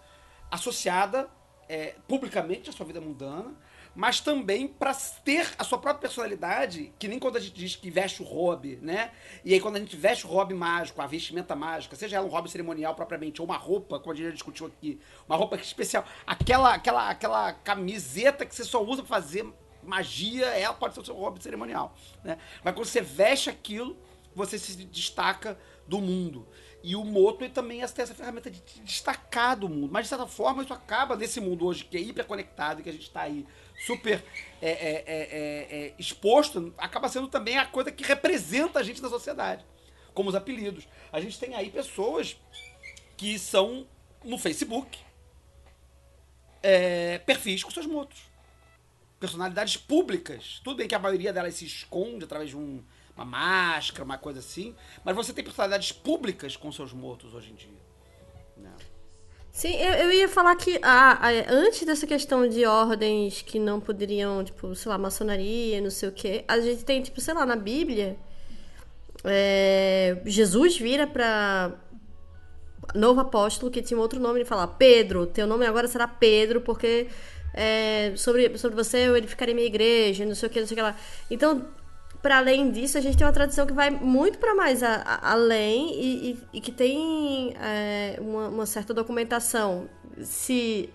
associada 0.50 1.30
é, 1.68 1.94
publicamente 2.06 2.70
à 2.70 2.72
sua 2.72 2.86
vida 2.86 3.00
mundana 3.00 3.54
mas 3.94 4.20
também 4.20 4.66
para 4.66 4.92
ter 5.24 5.48
a 5.56 5.62
sua 5.62 5.78
própria 5.78 6.00
personalidade, 6.00 6.92
que 6.98 7.06
nem 7.06 7.18
quando 7.18 7.36
a 7.36 7.40
gente 7.40 7.54
diz 7.54 7.76
que 7.76 7.90
veste 7.90 8.22
o 8.22 8.24
hobby, 8.24 8.78
né? 8.82 9.12
E 9.44 9.54
aí 9.54 9.60
quando 9.60 9.76
a 9.76 9.78
gente 9.78 9.96
veste 9.96 10.26
o 10.26 10.28
hobby 10.28 10.52
mágico, 10.52 11.00
a 11.00 11.06
vestimenta 11.06 11.54
mágica, 11.54 11.94
seja 11.94 12.16
ela 12.16 12.26
um 12.26 12.28
hobby 12.28 12.50
cerimonial 12.50 12.94
propriamente, 12.94 13.40
ou 13.40 13.46
uma 13.46 13.56
roupa, 13.56 14.00
como 14.00 14.12
a 14.12 14.16
gente 14.16 14.26
já 14.26 14.32
discutiu 14.32 14.66
aqui, 14.66 15.00
uma 15.28 15.36
roupa 15.36 15.56
especial, 15.56 16.04
aquela, 16.26 16.74
aquela, 16.74 17.08
aquela 17.08 17.52
camiseta 17.52 18.44
que 18.44 18.54
você 18.54 18.64
só 18.64 18.82
usa 18.82 19.02
pra 19.02 19.20
fazer 19.20 19.46
magia, 19.82 20.46
ela 20.46 20.74
pode 20.74 20.94
ser 20.94 21.00
o 21.00 21.04
seu 21.04 21.14
hobby 21.14 21.42
cerimonial, 21.42 21.94
né? 22.24 22.38
Mas 22.64 22.74
quando 22.74 22.86
você 22.86 23.00
veste 23.00 23.48
aquilo, 23.48 23.96
você 24.34 24.58
se 24.58 24.76
destaca 24.84 25.56
do 25.86 26.00
mundo. 26.00 26.48
E 26.86 26.94
o 26.94 27.02
Moto 27.02 27.48
também 27.48 27.78
tem 27.78 28.02
essa 28.02 28.14
ferramenta 28.14 28.50
de 28.50 28.60
destacar 28.82 29.58
do 29.58 29.70
mundo. 29.70 29.90
Mas, 29.90 30.02
de 30.02 30.10
certa 30.10 30.26
forma, 30.26 30.62
isso 30.62 30.74
acaba 30.74 31.16
nesse 31.16 31.40
mundo 31.40 31.64
hoje 31.64 31.82
que 31.82 31.96
é 31.96 32.00
hiperconectado, 32.00 32.82
que 32.82 32.90
a 32.90 32.92
gente 32.92 33.04
está 33.04 33.22
aí 33.22 33.46
super 33.86 34.22
é, 34.60 34.68
é, 34.68 34.70
é, 34.70 35.04
é, 35.06 35.86
é, 35.86 35.94
exposto, 35.98 36.74
acaba 36.76 37.08
sendo 37.08 37.26
também 37.26 37.56
a 37.56 37.64
coisa 37.64 37.90
que 37.90 38.04
representa 38.04 38.80
a 38.80 38.82
gente 38.82 39.00
na 39.00 39.08
sociedade. 39.08 39.64
Como 40.12 40.28
os 40.28 40.34
apelidos. 40.34 40.86
A 41.10 41.22
gente 41.22 41.38
tem 41.38 41.54
aí 41.54 41.70
pessoas 41.70 42.36
que 43.16 43.38
são 43.38 43.86
no 44.22 44.36
Facebook 44.36 44.98
é, 46.62 47.16
perfis 47.20 47.64
com 47.64 47.70
seus 47.70 47.86
motos. 47.86 48.20
Personalidades 49.18 49.78
públicas. 49.78 50.60
Tudo 50.62 50.76
bem 50.76 50.86
que 50.86 50.94
a 50.94 50.98
maioria 50.98 51.32
delas 51.32 51.54
se 51.54 51.64
esconde 51.64 52.24
através 52.24 52.50
de 52.50 52.58
um 52.58 52.84
uma 53.16 53.24
máscara, 53.24 54.04
uma 54.04 54.18
coisa 54.18 54.40
assim. 54.40 54.74
Mas 55.04 55.14
você 55.14 55.32
tem 55.32 55.44
personalidades 55.44 55.92
públicas 55.92 56.56
com 56.56 56.70
seus 56.72 56.92
mortos 56.92 57.34
hoje 57.34 57.50
em 57.52 57.54
dia. 57.54 57.78
Né? 58.56 58.70
Sim, 59.52 59.74
eu, 59.76 59.92
eu 59.92 60.12
ia 60.12 60.28
falar 60.28 60.56
que 60.56 60.78
a, 60.82 61.12
a, 61.12 61.30
antes 61.48 61.84
dessa 61.84 62.06
questão 62.06 62.48
de 62.48 62.64
ordens 62.66 63.40
que 63.42 63.58
não 63.58 63.80
poderiam, 63.80 64.42
tipo, 64.42 64.74
sei 64.74 64.90
lá, 64.90 64.98
maçonaria, 64.98 65.80
não 65.80 65.90
sei 65.90 66.08
o 66.08 66.12
quê, 66.12 66.44
a 66.48 66.58
gente 66.58 66.84
tem, 66.84 67.00
tipo, 67.02 67.20
sei 67.20 67.34
lá, 67.34 67.46
na 67.46 67.54
Bíblia, 67.54 68.16
é, 69.24 70.20
Jesus 70.26 70.76
vira 70.76 71.06
para 71.06 71.72
novo 72.94 73.20
apóstolo 73.20 73.70
que 73.70 73.80
tinha 73.80 73.98
outro 73.98 74.20
nome 74.20 74.42
e 74.42 74.44
fala: 74.44 74.66
Pedro, 74.66 75.26
teu 75.26 75.46
nome 75.46 75.64
agora 75.66 75.86
será 75.86 76.06
Pedro, 76.06 76.60
porque 76.60 77.06
é, 77.54 78.12
sobre, 78.16 78.58
sobre 78.58 78.76
você 78.76 79.08
eu 79.08 79.16
edificarei 79.16 79.54
minha 79.54 79.66
igreja, 79.66 80.26
não 80.26 80.34
sei 80.34 80.48
o 80.48 80.52
que, 80.52 80.60
não 80.60 80.66
sei 80.66 80.74
o 80.74 80.78
que 80.78 80.82
lá. 80.82 80.96
Então, 81.30 81.64
para 82.24 82.38
além 82.38 82.70
disso, 82.70 82.96
a 82.96 83.02
gente 83.02 83.18
tem 83.18 83.26
uma 83.26 83.34
tradição 83.34 83.66
que 83.66 83.74
vai 83.74 83.90
muito 83.90 84.38
para 84.38 84.54
mais 84.54 84.82
a, 84.82 84.94
a, 84.94 85.32
além 85.32 85.92
e, 85.92 86.30
e, 86.30 86.38
e, 86.54 86.60
que 86.62 86.72
tem 86.72 87.54
é, 87.60 88.16
uma, 88.18 88.48
uma, 88.48 88.64
certa 88.64 88.94
documentação, 88.94 89.90
se 90.22 90.88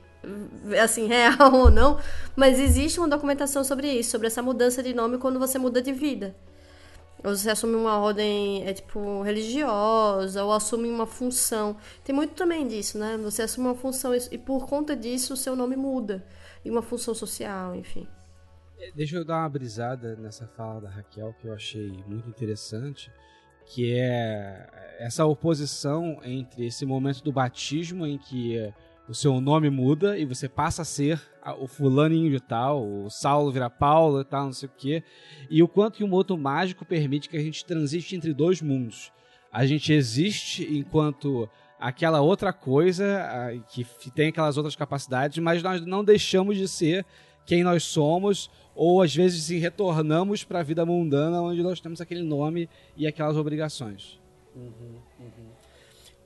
assim 0.84 1.06
real 1.06 1.54
ou 1.54 1.70
não, 1.70 2.00
mas 2.36 2.60
existe 2.60 3.00
uma 3.00 3.08
documentação 3.08 3.64
sobre 3.64 3.92
isso, 3.92 4.10
sobre 4.10 4.26
essa 4.26 4.42
mudança 4.42 4.82
de 4.82 4.92
nome 4.92 5.20
quando 5.20 5.38
você 5.38 5.60
muda 5.60 5.84
de 5.84 5.94
vida. 5.94 6.36
Ou 7.24 7.36
você 7.36 7.52
assume 7.52 7.76
uma 7.76 8.00
ordem 8.00 8.68
é 8.68 8.74
tipo 8.74 9.22
religiosa 9.22 10.44
ou 10.44 10.52
assume 10.52 10.90
uma 10.90 11.06
função. 11.06 11.78
Tem 12.04 12.16
muito 12.16 12.34
também 12.34 12.68
disso, 12.68 12.98
né? 12.98 13.20
Você 13.22 13.44
assume 13.44 13.68
uma 13.68 13.76
função 13.76 14.14
e 14.16 14.38
por 14.40 14.66
conta 14.66 14.96
disso 14.96 15.36
o 15.36 15.38
seu 15.38 15.56
nome 15.56 15.76
muda 15.76 16.26
e 16.66 16.72
uma 16.72 16.82
função 16.82 17.14
social, 17.14 17.76
enfim. 17.76 18.08
Deixa 18.96 19.18
eu 19.18 19.26
dar 19.26 19.42
uma 19.42 19.50
brisada 19.50 20.16
nessa 20.16 20.48
fala 20.48 20.80
da 20.80 20.90
Raquel 20.90 21.36
que 21.42 21.48
eu 21.48 21.54
achei 21.54 22.02
muito 22.08 22.30
interessante, 22.30 23.12
que 23.66 23.94
é 23.94 24.96
essa 25.00 25.26
oposição 25.26 26.20
entre 26.24 26.66
esse 26.66 26.86
momento 26.86 27.22
do 27.22 27.32
batismo 27.32 28.08
em 28.08 28.18
que 28.18 28.58
o 29.08 29.14
seu 29.14 29.42
nome 29.42 29.70
muda 29.70 30.18
e 30.18 30.24
você 30.24 30.48
passa 30.48 30.84
a 30.84 30.86
ser 30.86 31.22
o 31.60 31.68
fulaninho 31.68 32.32
de 32.32 32.40
tal, 32.40 32.88
o 32.88 33.10
Saulo 33.10 33.52
vira 33.52 33.70
Paulo 33.70 34.22
e 34.22 34.26
tal, 34.26 34.46
não 34.46 34.54
sei 34.54 34.70
o 34.70 34.72
quê, 34.78 35.04
e 35.50 35.62
o 35.62 35.68
quanto 35.68 35.98
que 35.98 36.04
o 36.04 36.08
moto 36.08 36.38
mágico 36.38 36.86
permite 36.86 37.28
que 37.28 37.36
a 37.36 37.42
gente 37.42 37.66
transite 37.66 38.16
entre 38.16 38.34
dois 38.34 38.62
mundos. 38.62 39.12
A 39.52 39.66
gente 39.66 39.92
existe 39.92 40.64
enquanto 40.78 41.50
aquela 41.78 42.22
outra 42.22 42.54
coisa 42.54 43.28
que 43.68 43.84
tem 44.12 44.30
aquelas 44.30 44.56
outras 44.56 44.76
capacidades, 44.76 45.38
mas 45.40 45.62
nós 45.62 45.86
não 45.86 46.04
deixamos 46.04 46.56
de 46.56 46.68
ser 46.68 47.06
quem 47.46 47.64
nós 47.64 47.84
somos 47.84 48.50
ou 48.82 49.02
às 49.02 49.14
vezes 49.14 49.50
retornamos 49.62 50.46
para 50.46 50.62
a 50.62 50.64
vida 50.64 50.86
mundana 50.86 51.42
onde 51.42 51.62
nós 51.62 51.82
temos 51.82 52.00
aquele 52.00 52.24
nome 52.24 52.70
e 52.96 53.06
aquelas 53.06 53.36
obrigações. 53.36 54.18
Uhum, 54.56 55.02
uhum. 55.20 55.50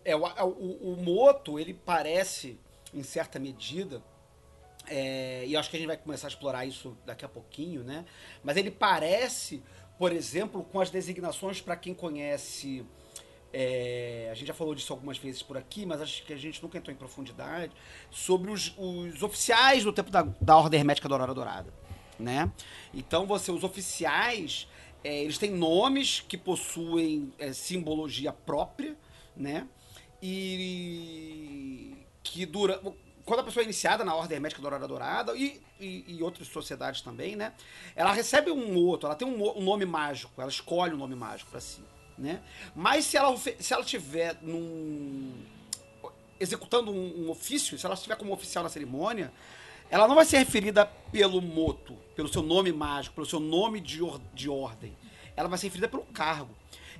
É, 0.06 0.16
o, 0.16 0.22
o, 0.22 0.94
o, 0.94 1.04
Moto, 1.04 1.60
ele 1.60 1.74
parece, 1.74 2.60
em 2.94 3.02
certa 3.02 3.40
medida, 3.40 4.04
é, 4.88 5.44
e 5.48 5.58
acho 5.58 5.68
que 5.68 5.78
a 5.78 5.80
gente 5.80 5.88
vai 5.88 5.98
começar 5.98 6.28
a 6.28 6.30
explorar 6.30 6.64
isso 6.64 6.96
daqui 7.04 7.26
a 7.26 7.28
pouquinho, 7.28 7.84
né? 7.84 8.06
Mas 8.44 8.56
ele 8.56 8.70
parece, 8.70 9.64
por 9.98 10.12
exemplo, 10.12 10.64
com 10.64 10.80
as 10.80 10.92
designações 10.92 11.60
para 11.60 11.76
quem 11.76 11.96
conhece. 11.96 12.86
É, 13.52 14.30
a 14.32 14.36
gente 14.36 14.48
já 14.48 14.54
falou 14.54 14.76
disso 14.76 14.94
algumas 14.94 15.18
vezes 15.18 15.42
por 15.42 15.58
aqui, 15.58 15.88
mas 15.88 16.02
acho 16.02 16.24
que 16.24 16.34
a 16.34 16.38
gente 16.38 16.62
nunca 16.62 16.78
entrou 16.78 16.94
em 16.94 16.98
profundidade 16.98 17.74
sobre 18.12 18.52
os, 18.52 18.76
os 18.78 19.24
oficiais 19.24 19.84
do 19.84 19.92
tempo 19.92 20.12
da, 20.12 20.22
da 20.40 20.56
Ordem 20.56 20.80
Hermética 20.80 21.10
da 21.10 21.16
Aurora 21.16 21.34
Dourada 21.34 21.83
né? 22.24 22.52
Então 22.94 23.28
você, 23.28 23.52
os 23.52 23.64
oficiais, 23.64 24.68
é, 25.04 25.24
eles 25.24 25.38
têm 25.38 25.52
nomes 25.52 26.22
que 26.22 26.38
possuem 26.38 27.34
é, 27.38 27.52
simbologia 27.54 28.32
própria, 28.32 28.96
né? 29.36 29.68
E 30.22 31.96
que 32.24 32.46
dura. 32.46 32.82
Quando 33.26 33.42
a 33.42 33.44
pessoa 33.44 33.62
é 33.62 33.66
iniciada 33.66 34.04
na 34.04 34.16
Ordem 34.16 34.36
Hermética 34.36 34.62
Dourada 34.62 34.88
Dourada 34.88 35.36
e, 35.36 35.62
e, 35.80 36.06
e, 36.08 36.24
outras 36.24 36.48
sociedades 36.48 37.02
também, 37.02 37.36
né? 37.36 37.54
Ela 37.96 38.14
recebe 38.14 38.50
um 38.52 38.76
outro, 38.78 39.08
ela 39.08 39.16
tem 39.16 39.28
um, 39.28 39.58
um 39.58 39.62
nome 39.62 39.86
mágico, 39.86 40.42
ela 40.42 40.50
escolhe 40.50 40.94
um 40.94 40.98
nome 40.98 41.16
mágico 41.16 41.52
para 41.52 41.60
si, 41.60 41.82
né? 42.18 42.42
Mas 42.76 43.06
se 43.06 43.18
ela, 43.18 43.36
se 43.38 43.74
ela 43.74 43.84
tiver 43.84 44.38
num, 44.42 45.34
executando 46.40 46.92
um, 46.92 47.26
um 47.26 47.30
ofício, 47.30 47.78
se 47.78 47.86
ela 47.86 47.96
estiver 47.96 48.16
como 48.16 48.34
oficial 48.34 48.64
na 48.64 48.70
cerimônia, 48.70 49.32
ela 49.94 50.08
não 50.08 50.16
vai 50.16 50.26
ser 50.26 50.40
referida 50.40 50.88
pelo 50.88 51.40
moto, 51.40 51.96
pelo 52.16 52.28
seu 52.28 52.42
nome 52.42 52.72
mágico, 52.72 53.14
pelo 53.14 53.28
seu 53.28 53.40
nome 53.40 53.80
de, 53.80 54.02
or 54.02 54.20
de 54.34 54.50
ordem. 54.50 54.98
Ela 55.36 55.48
vai 55.48 55.56
ser 55.56 55.68
referida 55.68 55.88
pelo 55.88 56.02
cargo. 56.06 56.50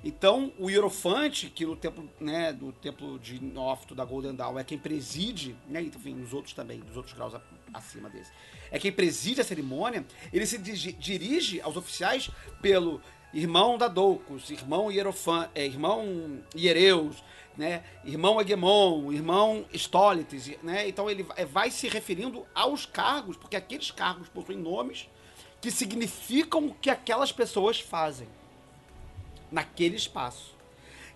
Então, 0.04 0.52
o 0.60 0.70
Hierofante, 0.70 1.50
que 1.50 1.66
no 1.66 1.74
templo, 1.74 2.08
né, 2.20 2.52
do 2.52 2.70
templo 2.70 3.18
de 3.18 3.42
Nófito 3.42 3.96
da 3.96 4.04
Golden 4.04 4.36
Dawn 4.36 4.60
é 4.60 4.62
quem 4.62 4.78
preside, 4.78 5.56
né, 5.68 5.82
enfim, 5.82 6.14
nos 6.14 6.32
outros 6.32 6.54
também, 6.54 6.78
dos 6.78 6.96
outros 6.96 7.16
graus 7.16 7.34
acima 7.72 8.08
desse, 8.08 8.30
é 8.70 8.78
quem 8.78 8.92
preside 8.92 9.40
a 9.40 9.44
cerimônia, 9.44 10.06
ele 10.32 10.46
se 10.46 10.56
dirige 10.56 11.60
aos 11.62 11.76
oficiais 11.76 12.30
pelo 12.62 13.02
irmão 13.32 13.76
da 13.76 13.88
Doucus, 13.88 14.50
irmão 14.50 14.92
Hierofante, 14.92 15.50
é, 15.56 15.66
irmão 15.66 16.38
Hiereus, 16.54 17.24
né? 17.56 17.84
Irmão 18.04 18.40
Hegemon, 18.40 19.12
irmão 19.12 19.64
Stólites, 19.74 20.50
né? 20.62 20.88
Então 20.88 21.08
ele 21.08 21.24
vai 21.50 21.70
se 21.70 21.88
referindo 21.88 22.44
aos 22.54 22.84
cargos, 22.84 23.36
porque 23.36 23.56
aqueles 23.56 23.90
cargos 23.90 24.28
possuem 24.28 24.58
nomes 24.58 25.08
que 25.60 25.70
significam 25.70 26.66
o 26.66 26.74
que 26.74 26.90
aquelas 26.90 27.32
pessoas 27.32 27.80
fazem 27.80 28.28
naquele 29.50 29.96
espaço. 29.96 30.54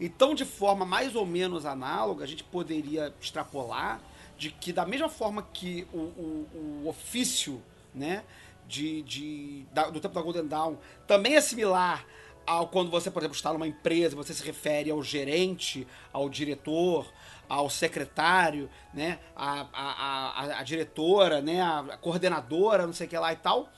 Então, 0.00 0.32
de 0.34 0.44
forma 0.44 0.86
mais 0.86 1.16
ou 1.16 1.26
menos 1.26 1.66
análoga, 1.66 2.24
a 2.24 2.26
gente 2.26 2.44
poderia 2.44 3.12
extrapolar 3.20 4.00
de 4.38 4.50
que, 4.50 4.72
da 4.72 4.86
mesma 4.86 5.08
forma 5.08 5.42
que 5.52 5.86
o, 5.92 5.98
o, 5.98 6.82
o 6.84 6.88
ofício 6.88 7.60
né, 7.92 8.22
de, 8.66 9.02
de, 9.02 9.66
da, 9.72 9.90
do 9.90 9.98
tempo 9.98 10.14
da 10.14 10.22
Golden 10.22 10.46
Dawn 10.46 10.76
também 11.06 11.34
é 11.34 11.40
similar 11.40 12.06
ao 12.48 12.66
quando 12.66 12.90
você, 12.90 13.10
por 13.10 13.20
exemplo, 13.20 13.36
está 13.36 13.52
numa 13.52 13.66
empresa, 13.66 14.16
você 14.16 14.32
se 14.32 14.42
refere 14.42 14.90
ao 14.90 15.02
gerente, 15.02 15.86
ao 16.10 16.30
diretor, 16.30 17.06
ao 17.46 17.68
secretário, 17.68 18.70
né, 18.94 19.18
a, 19.36 19.66
a, 19.70 20.44
a, 20.44 20.60
a 20.60 20.62
diretora, 20.62 21.42
né, 21.42 21.60
a 21.60 21.98
coordenadora, 22.00 22.86
não 22.86 22.94
sei 22.94 23.06
o 23.06 23.10
que 23.10 23.18
lá 23.18 23.34
e 23.34 23.36
tal, 23.36 23.68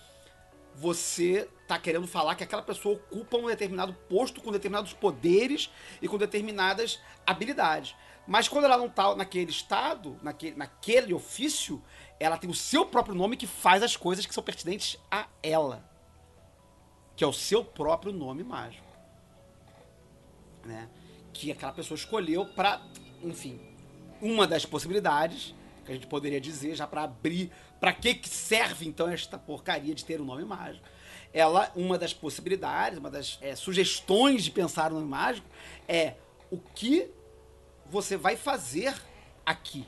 você 0.76 1.48
está 1.62 1.80
querendo 1.80 2.06
falar 2.06 2.36
que 2.36 2.44
aquela 2.44 2.62
pessoa 2.62 2.94
ocupa 2.94 3.38
um 3.38 3.48
determinado 3.48 3.92
posto 4.08 4.40
com 4.40 4.52
determinados 4.52 4.92
poderes 4.92 5.68
e 6.00 6.06
com 6.06 6.16
determinadas 6.16 7.00
habilidades. 7.26 7.96
Mas 8.24 8.46
quando 8.46 8.66
ela 8.66 8.78
não 8.78 8.86
está 8.86 9.16
naquele 9.16 9.50
estado, 9.50 10.16
naquele, 10.22 10.54
naquele 10.54 11.12
ofício, 11.12 11.82
ela 12.20 12.38
tem 12.38 12.48
o 12.48 12.54
seu 12.54 12.86
próprio 12.86 13.16
nome 13.16 13.36
que 13.36 13.48
faz 13.48 13.82
as 13.82 13.96
coisas 13.96 14.24
que 14.24 14.32
são 14.32 14.44
pertinentes 14.44 14.96
a 15.10 15.26
ela 15.42 15.89
que 17.20 17.24
é 17.24 17.26
o 17.26 17.34
seu 17.34 17.62
próprio 17.62 18.14
nome 18.14 18.42
mágico. 18.42 18.86
Né? 20.64 20.88
Que 21.34 21.52
aquela 21.52 21.70
pessoa 21.70 21.94
escolheu 21.94 22.46
para, 22.46 22.80
enfim, 23.22 23.60
uma 24.22 24.46
das 24.46 24.64
possibilidades 24.64 25.54
que 25.84 25.92
a 25.92 25.94
gente 25.94 26.06
poderia 26.06 26.40
dizer 26.40 26.74
já 26.74 26.86
para 26.86 27.02
abrir, 27.02 27.52
para 27.78 27.92
que 27.92 28.14
que 28.14 28.26
serve 28.26 28.88
então 28.88 29.06
esta 29.06 29.36
porcaria 29.36 29.94
de 29.94 30.02
ter 30.02 30.18
um 30.18 30.24
nome 30.24 30.46
mágico? 30.46 30.82
Ela, 31.30 31.70
uma 31.76 31.98
das 31.98 32.14
possibilidades, 32.14 32.98
uma 32.98 33.10
das 33.10 33.38
é, 33.42 33.54
sugestões 33.54 34.42
de 34.42 34.50
pensar 34.50 34.88
no 34.90 34.96
nome 34.96 35.10
mágico 35.10 35.46
é 35.86 36.14
o 36.50 36.56
que 36.56 37.06
você 37.84 38.16
vai 38.16 38.34
fazer 38.34 38.94
aqui, 39.44 39.86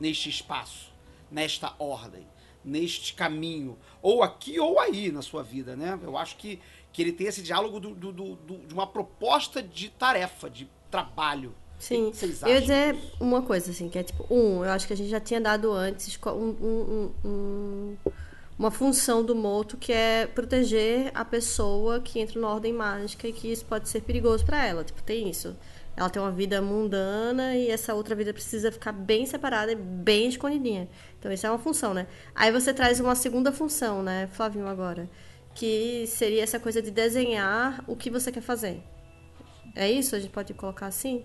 neste 0.00 0.30
espaço, 0.30 0.90
nesta 1.30 1.74
ordem 1.78 2.26
neste 2.66 3.14
caminho, 3.14 3.78
ou 4.02 4.22
aqui 4.22 4.58
ou 4.58 4.80
aí 4.80 5.12
na 5.12 5.22
sua 5.22 5.42
vida, 5.42 5.76
né? 5.76 5.98
Eu 6.02 6.18
acho 6.18 6.36
que, 6.36 6.58
que 6.92 7.00
ele 7.00 7.12
tem 7.12 7.28
esse 7.28 7.40
diálogo 7.40 7.78
do, 7.78 7.94
do, 7.94 8.12
do, 8.12 8.36
de 8.66 8.74
uma 8.74 8.86
proposta 8.86 9.62
de 9.62 9.88
tarefa, 9.88 10.50
de 10.50 10.68
trabalho. 10.90 11.54
Sim, 11.78 12.10
eu 12.42 12.48
ia 12.48 12.60
dizer 12.60 12.96
uma 13.20 13.42
coisa, 13.42 13.70
assim, 13.70 13.88
que 13.88 13.98
é 13.98 14.02
tipo, 14.02 14.26
um, 14.30 14.64
eu 14.64 14.70
acho 14.70 14.86
que 14.86 14.92
a 14.94 14.96
gente 14.96 15.10
já 15.10 15.20
tinha 15.20 15.40
dado 15.40 15.70
antes 15.72 16.18
um, 16.26 16.30
um, 16.30 17.12
um, 17.24 17.96
uma 18.58 18.70
função 18.70 19.22
do 19.22 19.34
moto 19.34 19.76
que 19.76 19.92
é 19.92 20.26
proteger 20.26 21.10
a 21.14 21.24
pessoa 21.24 22.00
que 22.00 22.18
entra 22.18 22.40
na 22.40 22.48
ordem 22.48 22.72
mágica 22.72 23.28
e 23.28 23.32
que 23.32 23.52
isso 23.52 23.64
pode 23.66 23.88
ser 23.90 24.00
perigoso 24.00 24.44
para 24.44 24.66
ela. 24.66 24.82
Tipo, 24.82 25.02
tem 25.02 25.28
isso. 25.28 25.54
Ela 25.96 26.10
tem 26.10 26.20
uma 26.20 26.30
vida 26.30 26.60
mundana 26.60 27.56
e 27.56 27.70
essa 27.70 27.94
outra 27.94 28.14
vida 28.14 28.32
precisa 28.32 28.70
ficar 28.70 28.92
bem 28.92 29.24
separada 29.24 29.72
e 29.72 29.74
bem 29.74 30.28
escondidinha. 30.28 30.88
Então, 31.18 31.32
isso 31.32 31.46
é 31.46 31.50
uma 31.50 31.58
função, 31.58 31.94
né? 31.94 32.06
Aí 32.34 32.52
você 32.52 32.74
traz 32.74 33.00
uma 33.00 33.14
segunda 33.14 33.50
função, 33.50 34.02
né, 34.02 34.28
Flavinho, 34.32 34.66
agora. 34.66 35.08
Que 35.54 36.06
seria 36.06 36.42
essa 36.42 36.60
coisa 36.60 36.82
de 36.82 36.90
desenhar 36.90 37.82
o 37.86 37.96
que 37.96 38.10
você 38.10 38.30
quer 38.30 38.42
fazer. 38.42 38.82
É 39.74 39.90
isso? 39.90 40.14
A 40.14 40.18
gente 40.18 40.30
pode 40.30 40.52
colocar 40.52 40.86
assim? 40.86 41.24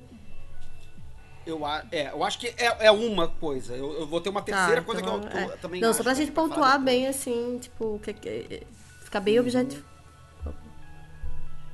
Eu, 1.45 1.59
é, 1.91 2.11
eu 2.11 2.23
acho 2.23 2.39
que 2.39 2.47
é, 2.47 2.85
é 2.87 2.91
uma 2.91 3.27
coisa. 3.27 3.75
Eu, 3.75 3.99
eu 3.99 4.07
vou 4.07 4.21
ter 4.21 4.29
uma 4.29 4.41
terceira 4.41 4.81
tá, 4.81 4.83
coisa 4.83 5.01
então, 5.01 5.19
que 5.19 5.25
eu 5.25 5.31
tô, 5.31 5.37
é. 5.37 5.57
também 5.57 5.81
Não, 5.81 5.93
só 5.93 6.01
pra 6.01 6.13
gente 6.13 6.31
pontuar 6.31 6.79
bem, 6.81 7.07
assim, 7.07 7.57
tipo, 7.59 7.99
que, 8.01 8.13
que, 8.13 8.63
ficar 9.03 9.19
bem 9.19 9.35
uhum. 9.35 9.41
objetivo. 9.41 9.90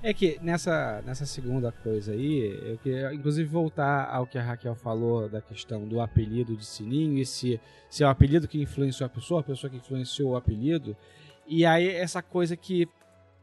É 0.04 0.14
que 0.14 0.38
nessa, 0.42 1.02
nessa 1.06 1.26
segunda 1.26 1.72
coisa 1.72 2.12
aí, 2.12 2.58
eu 2.64 2.78
queria 2.78 3.14
inclusive 3.14 3.50
voltar 3.50 4.08
ao 4.10 4.28
que 4.28 4.38
a 4.38 4.44
Raquel 4.44 4.76
falou 4.76 5.28
da 5.28 5.42
questão 5.42 5.88
do 5.88 6.00
apelido 6.00 6.56
de 6.56 6.66
Sininho 6.66 7.18
e 7.18 7.26
se, 7.26 7.60
se 7.90 8.04
é 8.04 8.08
o 8.08 8.10
apelido 8.10 8.48
que 8.48 8.62
influenciou 8.62 9.08
a 9.08 9.10
pessoa, 9.10 9.42
a 9.42 9.44
pessoa 9.44 9.70
que 9.70 9.78
influenciou 9.78 10.32
o 10.32 10.36
apelido. 10.38 10.96
E 11.48 11.66
aí 11.66 11.88
essa 11.88 12.22
coisa 12.22 12.56
que 12.56 12.88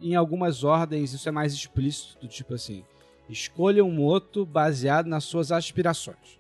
em 0.00 0.14
algumas 0.14 0.62
ordens 0.62 1.12
isso 1.12 1.28
é 1.28 1.32
mais 1.32 1.52
explícito, 1.52 2.26
tipo 2.28 2.54
assim, 2.54 2.84
escolha 3.28 3.84
um 3.84 3.92
moto 3.92 4.46
baseado 4.46 5.06
nas 5.06 5.24
suas 5.24 5.50
aspirações. 5.50 6.38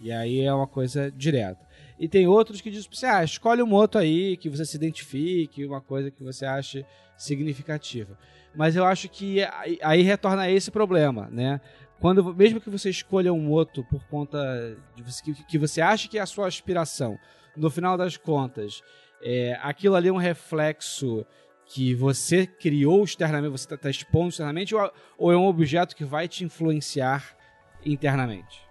E 0.00 0.12
aí 0.12 0.40
é 0.40 0.52
uma 0.52 0.66
coisa 0.66 1.10
direta. 1.10 1.64
E 1.98 2.08
tem 2.08 2.26
outros 2.26 2.60
que 2.60 2.70
dizem 2.70 2.90
assim, 2.92 3.06
ah, 3.06 3.24
escolhe 3.24 3.62
um 3.62 3.66
moto 3.66 3.96
aí 3.96 4.36
que 4.36 4.50
você 4.50 4.64
se 4.66 4.76
identifique, 4.76 5.64
uma 5.64 5.80
coisa 5.80 6.10
que 6.10 6.22
você 6.22 6.44
ache 6.44 6.84
significativa. 7.16 8.18
Mas 8.54 8.76
eu 8.76 8.84
acho 8.84 9.08
que 9.08 9.38
aí 9.82 10.02
retorna 10.02 10.48
esse 10.48 10.70
problema, 10.70 11.28
né? 11.30 11.60
Quando, 12.00 12.34
mesmo 12.34 12.60
que 12.60 12.70
você 12.70 12.90
escolha 12.90 13.32
um 13.32 13.40
moto 13.40 13.84
por 13.84 14.04
conta 14.04 14.76
de 14.94 15.02
você, 15.02 15.22
que, 15.22 15.44
que 15.44 15.58
você 15.58 15.80
acha 15.80 16.08
que 16.08 16.18
é 16.18 16.20
a 16.20 16.26
sua 16.26 16.46
aspiração, 16.46 17.18
no 17.56 17.70
final 17.70 17.96
das 17.96 18.16
contas, 18.16 18.82
é, 19.22 19.58
aquilo 19.62 19.94
ali 19.94 20.08
é 20.08 20.12
um 20.12 20.18
reflexo 20.18 21.24
que 21.66 21.94
você 21.94 22.46
criou 22.46 23.02
externamente, 23.04 23.52
você 23.52 23.64
está 23.64 23.76
tá 23.76 23.90
expondo 23.90 24.28
externamente, 24.28 24.74
ou, 24.74 24.92
ou 25.16 25.32
é 25.32 25.36
um 25.36 25.46
objeto 25.46 25.96
que 25.96 26.04
vai 26.04 26.28
te 26.28 26.44
influenciar 26.44 27.36
internamente? 27.84 28.63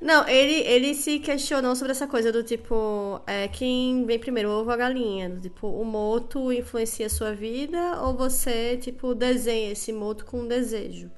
Não, 0.00 0.28
ele, 0.28 0.60
ele 0.60 0.94
se 0.94 1.18
questionou 1.18 1.74
sobre 1.74 1.90
essa 1.90 2.06
coisa 2.06 2.30
do 2.30 2.44
tipo, 2.44 3.20
é, 3.26 3.48
quem 3.48 4.06
vem 4.06 4.18
primeiro, 4.18 4.48
ovo 4.48 4.68
ou 4.68 4.70
a 4.70 4.76
galinha? 4.76 5.36
Tipo, 5.40 5.66
o 5.66 5.84
moto 5.84 6.52
influencia 6.52 7.06
a 7.06 7.10
sua 7.10 7.34
vida 7.34 8.00
ou 8.02 8.16
você, 8.16 8.76
tipo, 8.76 9.14
desenha 9.14 9.72
esse 9.72 9.92
moto 9.92 10.24
com 10.24 10.42
um 10.42 10.48
desejo? 10.48 11.10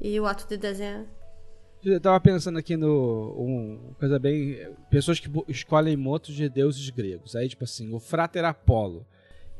E 0.00 0.18
o 0.18 0.26
ato 0.26 0.48
de 0.48 0.56
desenhar... 0.56 1.04
Eu 1.84 2.00
tava 2.00 2.20
pensando 2.20 2.58
aqui 2.60 2.76
no. 2.76 3.34
Um, 3.36 3.92
coisa 3.98 4.16
bem. 4.16 4.56
Pessoas 4.88 5.18
que 5.18 5.28
escolhem 5.48 5.96
motos 5.96 6.32
de 6.32 6.48
deuses 6.48 6.88
gregos. 6.90 7.34
Aí, 7.34 7.48
tipo 7.48 7.64
assim, 7.64 7.92
o 7.92 7.98
Frater 7.98 8.44
Apolo 8.44 9.04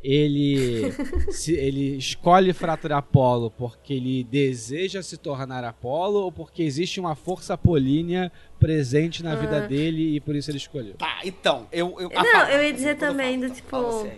ele, 0.03 0.93
se, 1.31 1.55
ele 1.55 1.97
escolhe 1.97 2.53
Frater 2.53 2.93
Apolo 2.93 3.51
porque 3.51 3.95
ele 3.95 4.25
deseja 4.25 5.03
se 5.03 5.17
tornar 5.17 5.65
Apolo 5.65 6.21
ou 6.21 6.33
porque 6.33 6.63
existe 6.63 6.99
uma 6.99 7.15
força 7.15 7.55
apolínea 7.55 8.33
presente 8.59 9.23
na 9.23 9.35
vida 9.35 9.65
ah. 9.65 9.67
dele 9.67 10.17
e 10.17 10.21
por 10.21 10.35
isso 10.35 10.51
ele 10.51 10.59
escolheu? 10.59 10.95
Tá, 10.95 11.21
então, 11.25 11.67
eu... 11.73 11.97
eu 12.01 12.11
não, 12.11 12.25
fala, 12.25 12.53
eu 12.53 12.65
ia 12.65 12.73
dizer 12.73 12.97
também 12.97 13.39
do 13.39 13.51
tipo... 13.51 13.77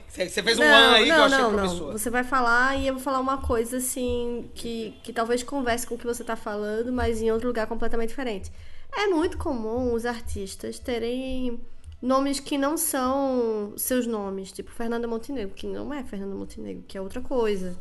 Você, 0.09 0.29
você 0.29 0.43
fez 0.43 0.59
um 0.59 0.63
não, 0.63 0.69
ano 0.69 0.95
aí 0.97 1.09
não, 1.09 1.15
que 1.15 1.21
eu 1.21 1.25
achei 1.25 1.39
não, 1.39 1.53
promissor. 1.53 1.87
Não, 1.87 1.99
você 1.99 2.11
vai 2.11 2.25
falar 2.25 2.77
e 2.77 2.87
eu 2.87 2.95
vou 2.95 3.03
falar 3.03 3.21
uma 3.21 3.39
coisa 3.39 3.77
assim 3.79 4.51
que, 4.55 4.95
que 5.03 5.13
talvez 5.13 5.43
converse 5.43 5.87
com 5.87 5.95
o 5.95 5.99
que 5.99 6.07
você 6.07 6.25
tá 6.25 6.37
falando, 6.37 6.93
mas 6.93 7.21
em 7.21 7.31
outro 7.31 7.49
lugar 7.49 7.67
completamente 7.67 8.11
diferente. 8.11 8.51
É 8.97 9.07
muito 9.07 9.37
comum 9.37 9.93
os 9.93 10.07
artistas 10.07 10.79
terem 10.79 11.61
nomes 12.05 12.39
que 12.39 12.59
não 12.59 12.77
são 12.77 13.73
seus 13.77 14.07
nomes, 14.07 14.53
tipo 14.53 14.71
Fernanda 14.71 15.09
Montenegro, 15.09 15.55
que 15.55 15.67
não 15.67 15.93
é 15.93 16.05
Fernanda 16.05 16.35
Montenegro, 16.35 16.85
que 16.87 16.99
é 16.99 17.01
outra 17.01 17.23
coisa. 17.23 17.77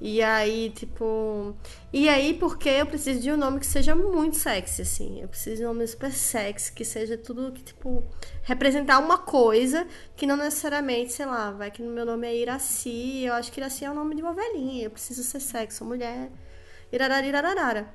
E 0.00 0.22
aí, 0.22 0.70
tipo. 0.70 1.56
E 1.92 2.08
aí, 2.08 2.34
porque 2.34 2.68
eu 2.68 2.86
preciso 2.86 3.20
de 3.20 3.32
um 3.32 3.36
nome 3.36 3.58
que 3.58 3.66
seja 3.66 3.96
muito 3.96 4.36
sexy, 4.36 4.82
assim. 4.82 5.20
Eu 5.20 5.28
preciso 5.28 5.56
de 5.56 5.64
um 5.64 5.68
nome 5.68 5.86
super 5.88 6.12
sexy, 6.12 6.72
que 6.72 6.84
seja 6.84 7.16
tudo 7.18 7.50
que, 7.50 7.62
tipo, 7.64 8.04
representar 8.42 9.00
uma 9.00 9.18
coisa 9.18 9.88
que 10.14 10.24
não 10.24 10.36
necessariamente, 10.36 11.12
sei 11.12 11.26
lá, 11.26 11.50
vai 11.50 11.70
que 11.72 11.82
no 11.82 11.90
meu 11.90 12.04
nome 12.06 12.28
é 12.28 12.36
Iraci. 12.36 13.24
Eu 13.24 13.32
acho 13.34 13.50
que 13.50 13.58
Iraci 13.58 13.84
é 13.84 13.90
o 13.90 13.94
nome 13.94 14.14
de 14.14 14.22
uma 14.22 14.34
velhinha. 14.34 14.84
Eu 14.84 14.90
preciso 14.90 15.24
ser 15.24 15.40
sexy, 15.40 15.78
sou 15.78 15.86
mulher. 15.86 16.30
Irarara, 16.92 17.92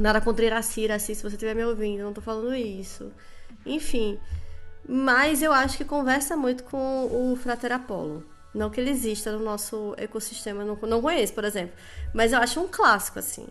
Nada 0.00 0.20
contra 0.20 0.44
Iraci, 0.44 0.80
Iraci, 0.80 1.14
se 1.14 1.22
você 1.22 1.36
estiver 1.36 1.54
me 1.54 1.64
ouvindo, 1.64 2.00
eu 2.00 2.06
não 2.06 2.12
tô 2.12 2.20
falando 2.20 2.52
isso. 2.56 3.12
Enfim. 3.64 4.18
Mas 4.86 5.42
eu 5.42 5.52
acho 5.52 5.76
que 5.78 5.84
conversa 5.84 6.36
muito 6.36 6.64
com 6.64 7.32
o 7.32 7.36
Frater 7.36 7.72
Apollo. 7.72 8.24
Não 8.54 8.70
que 8.70 8.80
ele 8.80 8.90
exista 8.90 9.32
no 9.32 9.40
nosso 9.40 9.94
ecossistema, 9.96 10.64
não, 10.64 10.76
não 10.76 11.02
conheço, 11.02 11.32
por 11.32 11.44
exemplo. 11.44 11.74
Mas 12.12 12.32
eu 12.32 12.38
acho 12.38 12.60
um 12.60 12.68
clássico, 12.68 13.18
assim. 13.18 13.48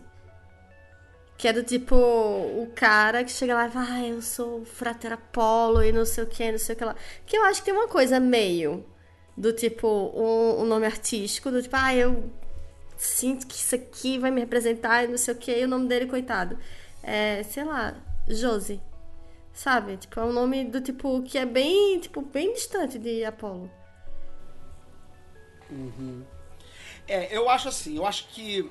Que 1.36 1.48
é 1.48 1.52
do 1.52 1.62
tipo, 1.62 1.94
o 1.96 2.70
cara 2.74 3.24
que 3.24 3.30
chega 3.30 3.54
lá 3.54 3.66
e 3.66 3.70
fala, 3.70 3.86
ah, 3.90 4.06
eu 4.06 4.22
sou 4.22 4.64
Frater 4.64 5.12
Apollo 5.12 5.82
e 5.82 5.92
não 5.92 6.06
sei 6.06 6.24
o 6.24 6.26
que, 6.26 6.50
não 6.50 6.58
sei 6.58 6.74
o 6.74 6.78
que 6.78 6.84
lá. 6.84 6.96
Que 7.26 7.36
eu 7.36 7.44
acho 7.44 7.60
que 7.60 7.66
tem 7.66 7.74
uma 7.74 7.88
coisa 7.88 8.18
meio 8.20 8.84
do 9.36 9.52
tipo, 9.52 9.86
um, 9.88 10.62
um 10.62 10.64
nome 10.64 10.86
artístico, 10.86 11.50
do 11.50 11.60
tipo, 11.60 11.76
ah, 11.76 11.94
eu 11.94 12.30
sinto 12.96 13.46
que 13.46 13.56
isso 13.56 13.74
aqui 13.74 14.18
vai 14.18 14.30
me 14.30 14.40
representar 14.40 15.04
e 15.04 15.08
não 15.08 15.18
sei 15.18 15.34
o 15.34 15.36
que, 15.36 15.52
e 15.52 15.64
o 15.64 15.68
nome 15.68 15.88
dele, 15.88 16.06
coitado. 16.06 16.56
É, 17.02 17.42
sei 17.42 17.64
lá, 17.64 17.94
Josie. 18.28 18.80
Sabe? 19.54 19.96
Tipo, 19.96 20.18
é 20.18 20.24
um 20.24 20.32
nome 20.32 20.64
do 20.64 20.80
tipo 20.80 21.22
que 21.22 21.38
é 21.38 21.46
bem, 21.46 22.00
tipo, 22.00 22.20
bem 22.20 22.52
distante 22.52 22.98
de 22.98 23.24
Apolo. 23.24 23.70
Uhum. 25.70 26.24
É, 27.06 27.34
eu 27.34 27.48
acho 27.48 27.68
assim, 27.68 27.96
eu 27.96 28.04
acho 28.04 28.28
que 28.28 28.68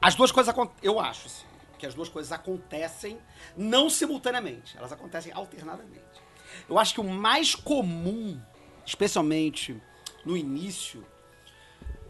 as 0.00 0.14
duas 0.14 0.30
coisas 0.30 0.54
eu 0.82 1.00
acho 1.00 1.26
assim, 1.26 1.46
que 1.78 1.86
as 1.86 1.94
duas 1.94 2.08
coisas 2.08 2.30
acontecem 2.30 3.18
não 3.56 3.90
simultaneamente, 3.90 4.76
elas 4.78 4.92
acontecem 4.92 5.32
alternadamente. 5.32 6.22
Eu 6.68 6.78
acho 6.78 6.94
que 6.94 7.00
o 7.00 7.04
mais 7.04 7.54
comum, 7.54 8.40
especialmente 8.86 9.80
no 10.24 10.36
início, 10.36 11.04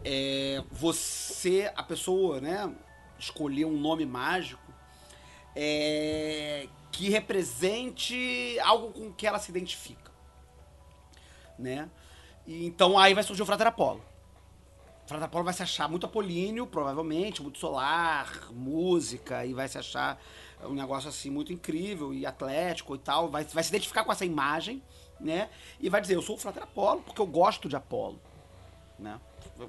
é 0.03 0.63
você, 0.69 1.71
a 1.75 1.83
pessoa, 1.83 2.39
né, 2.39 2.71
escolher 3.17 3.65
um 3.65 3.79
nome 3.79 4.05
mágico 4.05 4.70
é, 5.55 6.67
que 6.91 7.09
represente 7.09 8.57
algo 8.61 8.91
com 8.91 9.11
que 9.11 9.25
ela 9.25 9.39
se 9.39 9.51
identifica. 9.51 10.11
Né? 11.57 11.89
E, 12.45 12.65
então 12.65 12.97
aí 12.97 13.13
vai 13.13 13.23
surgir 13.23 13.41
o 13.41 13.45
Frater 13.45 13.67
Apolo. 13.67 14.03
O 15.05 15.07
Frater 15.07 15.25
Apolo 15.25 15.43
vai 15.43 15.53
se 15.53 15.63
achar 15.63 15.89
muito 15.89 16.05
apolíneo, 16.05 16.65
provavelmente, 16.65 17.41
muito 17.41 17.59
solar, 17.59 18.51
música, 18.51 19.45
e 19.45 19.53
vai 19.53 19.67
se 19.67 19.77
achar 19.77 20.21
um 20.63 20.73
negócio 20.73 21.09
assim 21.09 21.29
muito 21.29 21.51
incrível 21.51 22.13
e 22.13 22.25
atlético 22.25 22.95
e 22.95 22.99
tal. 22.99 23.29
Vai, 23.29 23.43
vai 23.43 23.63
se 23.63 23.69
identificar 23.69 24.03
com 24.03 24.11
essa 24.11 24.25
imagem, 24.25 24.81
né? 25.19 25.49
E 25.79 25.89
vai 25.89 26.01
dizer, 26.01 26.15
eu 26.15 26.21
sou 26.21 26.35
o 26.35 26.39
Frater 26.39 26.63
Apolo 26.63 27.01
porque 27.01 27.19
eu 27.19 27.27
gosto 27.27 27.67
de 27.67 27.75
Apolo. 27.75 28.19
Né? 28.97 29.19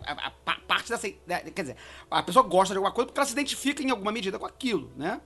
A, 0.05 0.13
a, 0.13 0.33
a 0.47 0.61
parte 0.61 0.91
dessa. 0.91 1.09
Né, 1.27 1.41
quer 1.51 1.63
dizer, 1.63 1.77
a 2.11 2.23
pessoa 2.23 2.47
gosta 2.47 2.75
de 2.75 2.79
alguma 2.79 2.93
coisa 2.93 3.07
porque 3.07 3.19
ela 3.19 3.27
se 3.27 3.33
identifica 3.33 3.83
em 3.83 3.91
alguma 3.91 4.13
medida 4.13 4.39
com 4.39 4.47
aquilo, 4.47 4.93
né? 4.97 5.21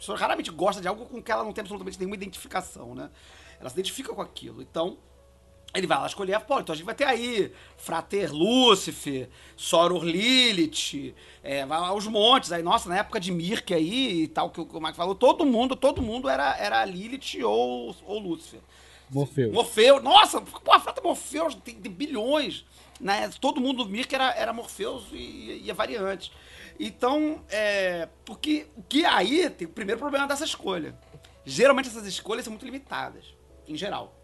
Pessoa 0.00 0.18
raramente 0.18 0.50
gosta 0.50 0.80
de 0.80 0.88
algo 0.88 1.04
com 1.06 1.22
que 1.22 1.30
ela 1.30 1.44
não 1.44 1.52
tem 1.52 1.60
absolutamente 1.60 1.98
nenhuma 1.98 2.16
identificação, 2.16 2.94
né? 2.94 3.10
Ela 3.60 3.68
se 3.68 3.74
identifica 3.76 4.14
com 4.14 4.22
aquilo. 4.22 4.62
Então, 4.62 4.96
ele 5.74 5.86
vai 5.86 5.98
lá 5.98 6.06
escolher, 6.06 6.40
pô, 6.40 6.58
então 6.58 6.72
a 6.72 6.76
gente 6.76 6.86
vai 6.86 6.94
ter 6.94 7.04
aí 7.04 7.52
Frater 7.76 8.32
Lúcifer, 8.32 9.28
Soror 9.56 10.02
Lilith, 10.02 11.14
é, 11.42 11.64
vai 11.66 11.78
aos 11.78 12.06
montes 12.06 12.50
aí, 12.50 12.62
nossa, 12.62 12.88
na 12.88 12.98
época 12.98 13.20
de 13.20 13.30
Mirk 13.30 13.72
aí 13.72 14.22
e 14.22 14.28
tal, 14.28 14.50
que 14.50 14.60
o 14.60 14.80
Mike 14.80 14.96
falou, 14.96 15.14
todo 15.14 15.44
mundo, 15.44 15.76
todo 15.76 16.02
mundo 16.02 16.28
era, 16.28 16.56
era 16.56 16.84
Lilith 16.84 17.42
ou, 17.44 17.94
ou 18.04 18.18
Lúcifer. 18.18 18.60
Morfeu. 19.10 19.52
Morfeu, 19.52 20.02
nossa, 20.02 20.40
pô, 20.40 20.72
a 20.72 20.80
Frater 20.80 21.04
Morfeu 21.04 21.52
tem, 21.56 21.74
tem 21.74 21.92
bilhões, 21.92 22.64
né? 22.98 23.28
Todo 23.40 23.60
mundo 23.60 23.84
do 23.84 23.90
Mirk 23.90 24.14
era, 24.14 24.32
era 24.34 24.52
Morpheus 24.52 25.04
e, 25.12 25.62
e 25.64 25.70
a 25.70 25.74
variante. 25.74 26.32
Então, 26.82 27.44
é, 27.50 28.08
porque 28.24 28.66
o 28.74 28.82
que 28.82 29.04
aí 29.04 29.50
tem 29.50 29.68
o 29.68 29.70
primeiro 29.70 30.00
problema 30.00 30.26
dessa 30.26 30.46
escolha. 30.46 30.98
Geralmente 31.44 31.88
essas 31.88 32.06
escolhas 32.06 32.44
são 32.44 32.52
muito 32.52 32.64
limitadas, 32.64 33.24
em 33.68 33.76
geral. 33.76 34.16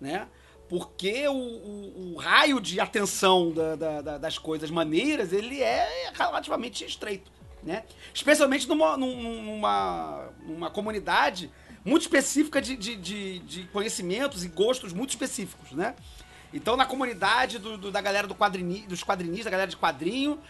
né? 0.00 0.28
Porque 0.68 1.26
o, 1.28 1.32
o, 1.32 2.12
o 2.14 2.16
raio 2.16 2.60
de 2.60 2.78
atenção 2.78 3.50
da, 3.52 3.74
da, 3.74 4.02
da, 4.02 4.18
das 4.18 4.38
coisas 4.38 4.70
maneiras, 4.70 5.32
ele 5.32 5.62
é 5.62 6.12
relativamente 6.14 6.84
estreito, 6.84 7.30
né? 7.62 7.84
Especialmente 8.12 8.68
numa, 8.68 8.96
numa, 8.96 10.30
numa 10.42 10.70
comunidade 10.70 11.50
muito 11.84 12.02
específica 12.02 12.62
de, 12.62 12.76
de, 12.76 12.96
de, 12.96 13.38
de 13.40 13.64
conhecimentos 13.68 14.44
e 14.44 14.48
gostos 14.48 14.92
muito 14.92 15.10
específicos, 15.10 15.72
né? 15.72 15.94
Então, 16.52 16.76
na 16.76 16.86
comunidade 16.86 17.58
do, 17.58 17.76
do, 17.76 17.90
da 17.90 18.00
galera 18.00 18.28
do 18.28 18.34
quadrini, 18.34 18.86
dos 18.86 19.02
quadrinistas, 19.02 19.46
da 19.46 19.50
galera 19.50 19.70
de 19.70 19.76
quadrinho, 19.76 20.40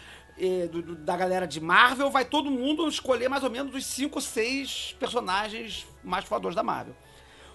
do, 0.70 0.82
do, 0.82 0.96
da 0.96 1.16
galera 1.16 1.46
de 1.46 1.60
Marvel, 1.60 2.10
vai 2.10 2.24
todo 2.24 2.50
mundo 2.50 2.88
escolher 2.88 3.28
mais 3.28 3.44
ou 3.44 3.50
menos 3.50 3.74
os 3.74 3.86
5 3.86 4.16
ou 4.16 4.20
6 4.20 4.96
personagens 4.98 5.86
mais 6.02 6.24
fodores 6.24 6.56
da 6.56 6.62
Marvel. 6.62 6.94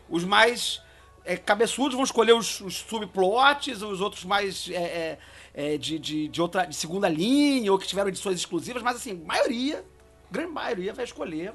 Os 0.09 0.23
mais 0.23 0.81
é, 1.25 1.37
cabeçudos 1.37 1.93
vão 1.93 2.03
escolher 2.03 2.33
os, 2.33 2.61
os, 2.61 2.77
subplots, 2.77 3.81
os 3.81 4.01
outros 4.01 4.23
mais 4.23 4.69
é, 4.69 4.73
é, 4.73 5.19
é, 5.53 5.77
de, 5.77 5.99
de, 5.99 6.27
de, 6.27 6.41
outra, 6.41 6.65
de 6.65 6.75
segunda 6.75 7.09
linha, 7.09 7.71
ou 7.71 7.77
que 7.77 7.87
tiveram 7.87 8.09
edições 8.09 8.39
exclusivas, 8.39 8.81
mas 8.81 8.95
assim, 8.95 9.13
maioria, 9.13 9.83
grande 10.31 10.51
maioria 10.51 10.93
vai 10.93 11.05
escolher, 11.05 11.53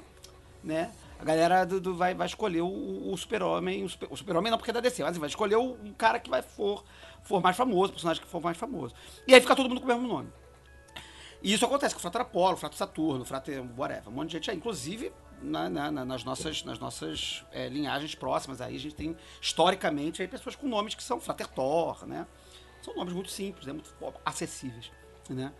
né? 0.63 0.91
A 1.19 1.23
galera 1.23 1.65
do, 1.65 1.79
do 1.79 1.95
vai, 1.95 2.13
vai 2.13 2.27
escolher 2.27 2.61
o, 2.61 3.15
super-homem, 3.17 3.83
o 3.83 3.89
super-homem 3.89 4.15
super 4.15 4.33
não 4.33 4.57
porque 4.57 4.71
é 4.71 4.73
da 4.73 4.81
DC, 4.81 5.01
mas 5.01 5.17
vai 5.17 5.29
escolher 5.29 5.55
o, 5.55 5.77
um 5.83 5.93
cara 5.93 6.19
que 6.19 6.29
vai 6.29 6.41
for, 6.41 6.83
for 7.23 7.41
mais 7.41 7.55
famoso, 7.55 7.91
o 7.91 7.93
personagem 7.93 8.21
que 8.21 8.29
for 8.29 8.41
mais 8.41 8.57
famoso. 8.57 8.93
E 9.25 9.33
aí 9.33 9.39
fica 9.39 9.55
todo 9.55 9.69
mundo 9.69 9.79
com 9.79 9.85
o 9.85 9.89
mesmo 9.89 10.07
nome. 10.07 10.29
E 11.45 11.53
isso 11.53 11.63
acontece 11.63 11.93
com 11.93 11.99
o 11.99 12.01
Frater 12.01 12.21
Apolo, 12.21 12.55
o 12.55 12.57
Frater 12.57 12.75
Saturno, 12.75 13.21
o 13.21 13.25
Frater 13.25 13.63
whatever, 13.77 14.09
um 14.09 14.13
monte 14.13 14.29
de 14.29 14.33
gente 14.37 14.49
aí. 14.49 14.57
Inclusive, 14.57 15.13
na, 15.39 15.69
na, 15.69 15.91
nas 15.91 16.23
nossas, 16.23 16.63
nas 16.63 16.79
nossas 16.79 17.45
é, 17.51 17.69
linhagens 17.69 18.15
próximas 18.15 18.61
aí, 18.61 18.75
a 18.75 18.79
gente 18.79 18.95
tem, 18.95 19.15
historicamente, 19.39 20.23
aí, 20.23 20.27
pessoas 20.27 20.55
com 20.55 20.67
nomes 20.67 20.95
que 20.95 21.03
são 21.03 21.21
Frater 21.21 21.47
Thor, 21.47 22.03
né? 22.07 22.25
São 22.81 22.95
nomes 22.95 23.13
muito 23.13 23.29
simples, 23.29 23.67
né? 23.67 23.73
muito 23.73 23.93
acessíveis, 24.25 24.91
né? 25.29 25.53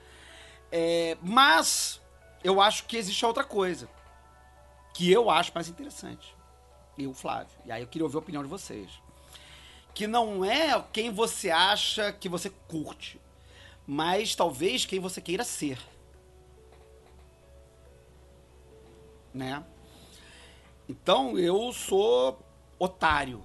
É, 0.71 1.19
mas 1.21 2.01
eu 2.43 2.59
acho 2.59 2.85
que 2.85 2.97
existe 2.97 3.23
outra 3.23 3.43
coisa 3.43 3.87
que 4.91 5.11
eu 5.11 5.29
acho 5.29 5.51
mais 5.53 5.69
interessante. 5.69 6.35
Eu, 6.97 7.13
Flávio. 7.13 7.55
E 7.63 7.71
aí 7.71 7.83
eu 7.83 7.87
queria 7.87 8.05
ouvir 8.05 8.15
a 8.15 8.19
opinião 8.21 8.41
de 8.41 8.49
vocês. 8.49 8.89
Que 9.93 10.07
não 10.07 10.43
é 10.43 10.83
quem 10.91 11.11
você 11.11 11.51
acha 11.51 12.11
que 12.11 12.27
você 12.27 12.49
curte, 12.67 13.21
mas 13.87 14.35
talvez 14.35 14.85
quem 14.85 14.99
você 14.99 15.21
queira 15.21 15.43
ser. 15.43 15.79
Né? 19.33 19.63
Então 20.87 21.37
eu 21.37 21.71
sou 21.73 22.39
otário. 22.79 23.43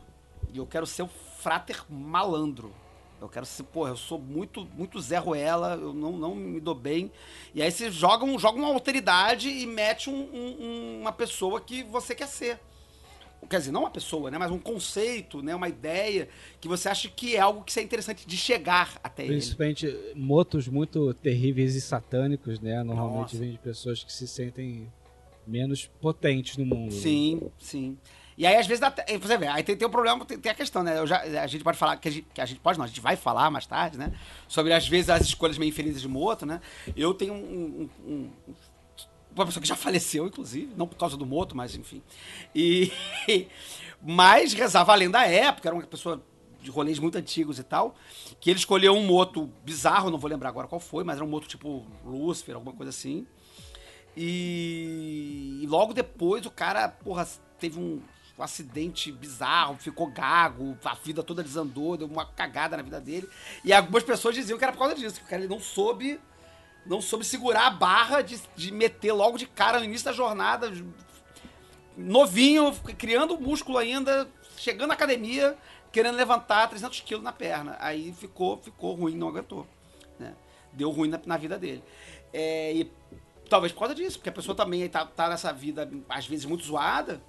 E 0.53 0.59
eu 0.59 0.66
quero 0.66 0.86
ser 0.86 1.03
o 1.03 1.09
frater 1.09 1.84
malandro. 1.88 2.72
Eu 3.20 3.28
quero 3.28 3.45
ser, 3.45 3.64
porra, 3.64 3.91
eu 3.91 3.97
sou 3.97 4.18
muito, 4.18 4.64
muito 4.74 4.99
Zé 5.01 5.18
Ruela, 5.18 5.74
eu 5.74 5.93
não, 5.93 6.12
não 6.12 6.34
me 6.34 6.59
dou 6.59 6.74
bem. 6.74 7.12
E 7.55 7.61
aí 7.61 7.70
você 7.70 7.91
joga, 7.91 8.24
um, 8.24 8.38
joga 8.38 8.59
uma 8.59 8.68
alteridade 8.68 9.51
e 9.51 9.66
mete 9.66 10.09
um, 10.09 10.22
um, 10.32 11.01
uma 11.01 11.12
pessoa 11.12 11.61
que 11.61 11.82
você 11.82 12.14
quer 12.14 12.28
ser. 12.28 12.59
Quer 13.49 13.59
dizer, 13.59 13.72
não 13.72 13.80
uma 13.80 13.91
pessoa, 13.91 14.30
né? 14.30 14.38
Mas 14.38 14.51
um 14.51 14.59
conceito, 14.59 15.43
né? 15.43 15.55
Uma 15.55 15.68
ideia 15.68 16.28
que 16.61 16.68
você 16.68 16.88
acha 16.88 17.09
que 17.09 17.34
é 17.34 17.41
algo 17.41 17.62
que 17.64 17.78
é 17.78 17.82
interessante 17.82 18.26
de 18.26 18.36
chegar 18.36 19.01
até 19.03 19.24
Principalmente 19.24 19.86
ele. 19.86 19.93
Principalmente 19.95 20.26
motos 20.26 20.68
muito 20.68 21.14
terríveis 21.14 21.74
e 21.74 21.80
satânicos, 21.80 22.61
né? 22.61 22.82
Normalmente 22.82 23.36
vem 23.36 23.53
de 23.53 23.59
pessoas 23.59 24.05
que 24.05 24.12
se 24.12 24.28
sentem 24.28 24.91
menos 25.47 25.91
potentes 26.01 26.57
no 26.57 26.64
mundo. 26.64 26.93
Sim, 26.93 27.51
sim. 27.59 27.99
E 28.38 28.47
aí, 28.47 28.57
às 28.57 28.66
vezes, 28.66 28.80
dá, 28.80 28.95
você 29.20 29.36
vê, 29.36 29.49
aí 29.49 29.62
tem, 29.62 29.76
tem 29.76 29.86
um 29.86 29.91
problema, 29.91 30.24
tem, 30.24 30.38
tem 30.38 30.51
a 30.51 30.55
questão, 30.55 30.82
né? 30.82 31.07
Já, 31.07 31.20
a 31.43 31.47
gente 31.47 31.62
pode 31.62 31.76
falar, 31.76 31.97
que 31.99 32.09
a 32.09 32.11
gente, 32.11 32.26
que 32.32 32.41
a 32.41 32.47
gente, 32.47 32.59
pode 32.59 32.78
não, 32.78 32.86
a 32.86 32.88
gente 32.88 33.01
vai 33.01 33.14
falar 33.14 33.51
mais 33.51 33.66
tarde, 33.66 33.99
né? 33.99 34.14
Sobre, 34.49 34.72
às 34.72 34.88
vezes, 34.88 35.11
as 35.11 35.22
escolhas 35.22 35.59
meio 35.59 35.68
infelizes 35.68 36.01
de 36.01 36.09
Moto, 36.09 36.47
né? 36.47 36.61
Eu 36.97 37.12
tenho 37.12 37.34
um, 37.34 37.91
um, 38.07 38.11
um 38.11 38.30
uma 39.35 39.47
pessoa 39.47 39.61
que 39.61 39.68
já 39.68 39.76
faleceu, 39.76 40.26
inclusive, 40.26 40.72
não 40.76 40.87
por 40.87 40.97
causa 40.97 41.16
do 41.16 41.26
Moto, 41.26 41.57
mas 41.57 41.74
enfim. 41.74 42.03
E, 42.55 42.93
mas 44.03 44.53
rezava 44.53 44.93
a 44.93 44.95
lenda 44.95 45.24
época, 45.24 45.68
era 45.68 45.74
uma 45.74 45.85
pessoa 45.85 46.22
de 46.61 46.70
rolês 46.70 46.99
muito 46.99 47.16
antigos 47.16 47.59
e 47.59 47.62
tal, 47.62 47.95
que 48.39 48.51
ele 48.51 48.59
escolheu 48.59 48.95
um 48.95 49.05
moto 49.07 49.51
bizarro, 49.64 50.11
não 50.11 50.18
vou 50.18 50.28
lembrar 50.28 50.51
agora 50.51 50.68
qual 50.68 50.81
foi, 50.81 51.03
mas 51.03 51.16
era 51.16 51.24
um 51.24 51.28
moto 51.28 51.49
tipo 51.49 51.87
Lucifer, 52.05 52.55
alguma 52.55 52.74
coisa 52.76 52.91
assim. 52.91 53.26
E, 54.14 55.61
e 55.62 55.66
logo 55.66 55.95
depois 55.95 56.45
o 56.45 56.51
cara, 56.51 56.89
porra, 56.89 57.26
teve 57.59 57.78
um 57.78 58.03
um 58.41 58.43
acidente 58.43 59.12
bizarro, 59.12 59.76
ficou 59.76 60.07
gago, 60.11 60.76
a 60.83 60.95
vida 60.95 61.22
toda 61.22 61.43
desandou, 61.43 61.97
deu 61.97 62.07
uma 62.07 62.24
cagada 62.24 62.76
na 62.76 62.83
vida 62.83 63.01
dele. 63.01 63.28
E 63.62 63.72
algumas 63.72 64.03
pessoas 64.03 64.35
diziam 64.35 64.59
que 64.59 64.64
era 64.64 64.72
por 64.72 64.78
causa 64.78 64.95
disso, 64.95 65.16
que 65.20 65.26
o 65.26 65.28
cara 65.28 65.43
ele 65.43 65.53
não 65.53 65.61
soube 65.61 66.18
não 66.87 67.01
soube 67.01 67.24
segurar 67.24 67.66
a 67.66 67.70
barra 67.70 68.22
de, 68.22 68.41
de 68.57 68.72
meter 68.72 69.12
logo 69.12 69.39
de 69.39 69.47
cara 69.47 69.78
no 69.78 69.85
início 69.85 70.05
da 70.05 70.12
jornada, 70.12 70.72
novinho, 71.97 72.72
criando 72.99 73.39
músculo 73.39 73.78
ainda, 73.78 74.28
chegando 74.57 74.89
na 74.89 74.95
academia, 74.95 75.57
querendo 75.93 76.16
levantar 76.16 76.68
300 76.68 77.01
quilos 77.01 77.22
na 77.22 77.33
perna. 77.33 77.76
Aí 77.81 78.12
ficou, 78.12 78.57
ficou 78.59 78.95
ruim, 78.95 79.16
não 79.16 79.28
aguentou. 79.28 79.66
Né? 80.18 80.35
Deu 80.72 80.91
ruim 80.91 81.09
na, 81.09 81.20
na 81.24 81.37
vida 81.37 81.59
dele. 81.59 81.83
É, 82.33 82.72
e 82.72 82.93
talvez 83.49 83.72
por 83.72 83.81
causa 83.81 83.95
disso, 83.95 84.18
porque 84.18 84.28
a 84.28 84.33
pessoa 84.33 84.55
também 84.55 84.89
tá, 84.89 85.05
tá 85.05 85.28
nessa 85.28 85.53
vida, 85.53 85.91
às 86.09 86.26
vezes, 86.26 86.45
muito 86.45 86.64
zoada, 86.64 87.20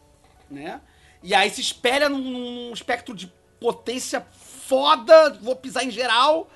né? 0.49 0.79
E 1.23 1.33
aí 1.33 1.49
se 1.49 1.61
espelha 1.61 2.09
num, 2.09 2.19
num 2.19 2.73
espectro 2.73 3.15
de 3.15 3.31
potência 3.59 4.25
foda, 4.31 5.31
vou 5.41 5.55
pisar 5.55 5.83
em 5.83 5.91
geral. 5.91 6.49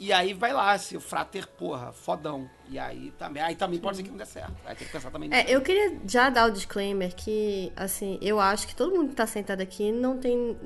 E 0.00 0.12
aí 0.12 0.32
vai 0.32 0.52
lá, 0.52 0.78
se 0.78 0.96
o 0.96 1.00
frater, 1.00 1.46
porra, 1.48 1.92
fodão. 1.92 2.48
E 2.70 2.78
aí 2.78 3.12
também, 3.18 3.42
aí 3.42 3.56
também 3.56 3.80
pode 3.80 3.96
ser 3.96 4.04
que 4.04 4.10
não 4.10 4.16
dê 4.16 4.26
certo. 4.26 4.54
Aí 4.64 4.76
tem 4.76 4.86
que 4.86 4.92
pensar 4.92 5.10
também 5.10 5.28
nisso. 5.28 5.40
É, 5.40 5.52
eu 5.52 5.60
queria 5.60 5.98
já 6.06 6.30
dar 6.30 6.48
o 6.48 6.52
disclaimer 6.52 7.12
que, 7.16 7.72
assim, 7.74 8.16
eu 8.22 8.38
acho 8.38 8.68
que 8.68 8.76
todo 8.76 8.94
mundo 8.94 9.08
que 9.08 9.16
tá 9.16 9.26
sentado 9.26 9.60
aqui 9.60 9.90
não 9.90 10.16
tem, 10.18 10.56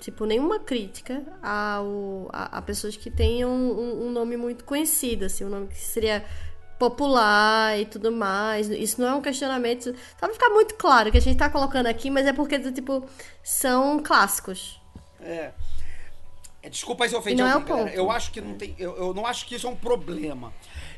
tipo, 0.00 0.26
nenhuma 0.26 0.58
crítica 0.58 1.22
ao, 1.42 2.28
a, 2.30 2.58
a 2.58 2.62
pessoas 2.62 2.94
que 2.94 3.10
tenham 3.10 3.50
um, 3.50 4.06
um, 4.06 4.10
nome 4.10 4.36
muito 4.36 4.64
conhecido, 4.64 5.24
assim, 5.24 5.44
um 5.44 5.50
nome 5.50 5.68
que 5.68 5.78
seria 5.78 6.22
popular 6.78 7.78
e 7.80 7.86
tudo 7.86 8.12
mais. 8.12 8.68
Isso 8.68 9.00
não 9.00 9.08
é 9.08 9.14
um 9.14 9.22
questionamento. 9.22 9.94
Só 10.20 10.26
pra 10.26 10.32
ficar 10.34 10.50
muito 10.50 10.74
claro 10.74 11.10
que 11.10 11.16
a 11.16 11.22
gente 11.22 11.38
tá 11.38 11.48
colocando 11.48 11.86
aqui, 11.86 12.10
mas 12.10 12.26
é 12.26 12.34
porque, 12.34 12.58
tipo, 12.70 13.08
são 13.42 14.02
clássicos. 14.02 14.78
É. 15.20 15.52
é 16.64 16.68
desculpa 16.70 17.06
se 17.06 17.14
eu 17.14 17.18
ofendi 17.18 17.42
não 17.42 17.52
alguém, 17.52 17.76
é 17.76 17.84
um 17.84 17.88
Eu 17.88 18.10
acho 18.10 18.30
que 18.30 18.40
não 18.40 18.54
tem. 18.54 18.74
Eu, 18.78 18.96
eu 18.96 19.12
não 19.12 19.26
acho 19.26 19.44
que 19.44 19.54
isso 19.54 19.66
é 19.66 19.70
um 19.70 19.76
problema. 19.76 20.50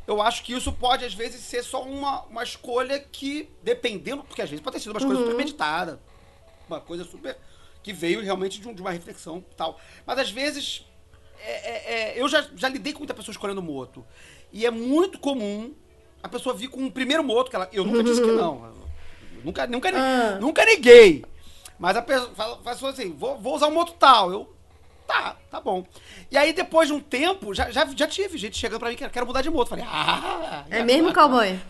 Eu 0.06 0.22
acho 0.22 0.44
que 0.44 0.52
isso 0.52 0.70
pode, 0.70 1.04
às 1.04 1.12
vezes, 1.12 1.40
ser 1.40 1.64
só 1.64 1.82
uma, 1.82 2.22
uma 2.26 2.44
escolha 2.44 3.00
que, 3.00 3.50
dependendo, 3.64 4.22
porque 4.22 4.40
às 4.40 4.48
vezes 4.48 4.62
pode 4.62 4.76
ter 4.76 4.80
sido 4.80 4.96
uma 4.96 5.02
uhum. 5.04 5.16
super 5.16 5.34
meditada. 5.34 6.00
Uma 6.68 6.80
coisa 6.80 7.02
super. 7.02 7.36
que 7.82 7.92
veio 7.92 8.20
realmente 8.22 8.60
de, 8.60 8.68
um, 8.68 8.72
de 8.72 8.80
uma 8.80 8.92
reflexão 8.92 9.44
tal. 9.56 9.80
Mas 10.06 10.20
às 10.20 10.30
vezes. 10.30 10.86
É, 11.40 11.50
é, 11.50 11.94
é, 11.94 12.22
eu 12.22 12.28
já, 12.28 12.46
já 12.54 12.68
lidei 12.68 12.92
com 12.92 13.00
muita 13.00 13.12
pessoa 13.12 13.32
escolhendo 13.32 13.60
moto. 13.60 14.06
E 14.52 14.64
é 14.64 14.70
muito 14.70 15.18
comum 15.18 15.74
a 16.22 16.28
pessoa 16.28 16.54
vir 16.54 16.68
com 16.68 16.80
um 16.80 16.90
primeiro 16.90 17.24
moto, 17.24 17.50
que 17.50 17.56
ela. 17.56 17.68
Eu 17.72 17.84
nunca 17.84 18.04
disse 18.04 18.22
que 18.22 18.30
não. 18.30 18.72
nunca, 19.42 19.66
nunca, 19.66 19.90
ah. 19.92 20.38
nunca 20.38 20.64
neguei. 20.64 21.24
Mas 21.76 21.96
a 21.96 22.02
pessoa 22.02 22.30
fala, 22.36 22.62
fala 22.62 22.92
assim, 22.92 23.12
vou, 23.12 23.36
vou 23.36 23.56
usar 23.56 23.66
um 23.66 23.74
moto 23.74 23.94
tal. 23.98 24.30
Eu. 24.30 24.55
Tá, 25.06 25.36
tá 25.50 25.60
bom. 25.60 25.86
E 26.30 26.36
aí, 26.36 26.52
depois 26.52 26.88
de 26.88 26.94
um 26.94 27.00
tempo, 27.00 27.54
já, 27.54 27.70
já, 27.70 27.86
já 27.86 28.06
tive 28.06 28.36
gente 28.36 28.58
chegando 28.58 28.80
pra 28.80 28.90
mim 28.90 28.96
que 28.96 29.08
quero 29.08 29.26
mudar 29.26 29.42
de 29.42 29.50
moto. 29.50 29.68
Falei, 29.68 29.84
ah. 29.86 30.64
É 30.70 30.82
mesmo, 30.82 31.12
cowboy? 31.12 31.58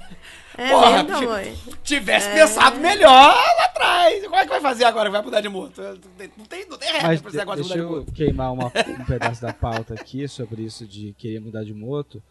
É 0.59 0.71
Porra, 0.71 1.03
mesmo, 1.03 1.21
cowboy? 1.21 1.55
Tivesse 1.85 2.29
é... 2.29 2.33
pensado 2.33 2.81
melhor 2.81 3.11
lá 3.11 3.65
atrás. 3.67 4.23
Como 4.23 4.37
é 4.37 4.43
que 4.43 4.49
vai 4.49 4.61
fazer 4.63 4.85
agora? 4.85 5.11
Vai 5.11 5.21
mudar 5.21 5.43
de 5.43 5.51
moto? 5.51 5.83
Não 5.83 6.47
tem, 6.47 6.67
não 6.67 6.79
tem 6.79 6.93
regra 6.93 7.09
Mas 7.09 7.21
pra 7.21 7.29
esse 7.29 7.37
negócio 7.37 7.63
de 7.63 7.69
mudar 7.69 7.83
de 7.83 7.87
moto. 7.87 8.07
Deixa 8.07 8.23
eu 8.23 8.27
queimar 8.27 8.53
uma, 8.55 8.73
um 8.99 9.05
pedaço 9.05 9.43
da 9.43 9.53
pauta 9.53 9.93
aqui 9.93 10.27
sobre 10.27 10.63
isso 10.63 10.87
de 10.87 11.13
querer 11.13 11.41
mudar 11.41 11.63
de 11.63 11.75
moto 11.75 12.23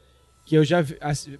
que 0.46 0.56
eu 0.56 0.64
já 0.64 0.78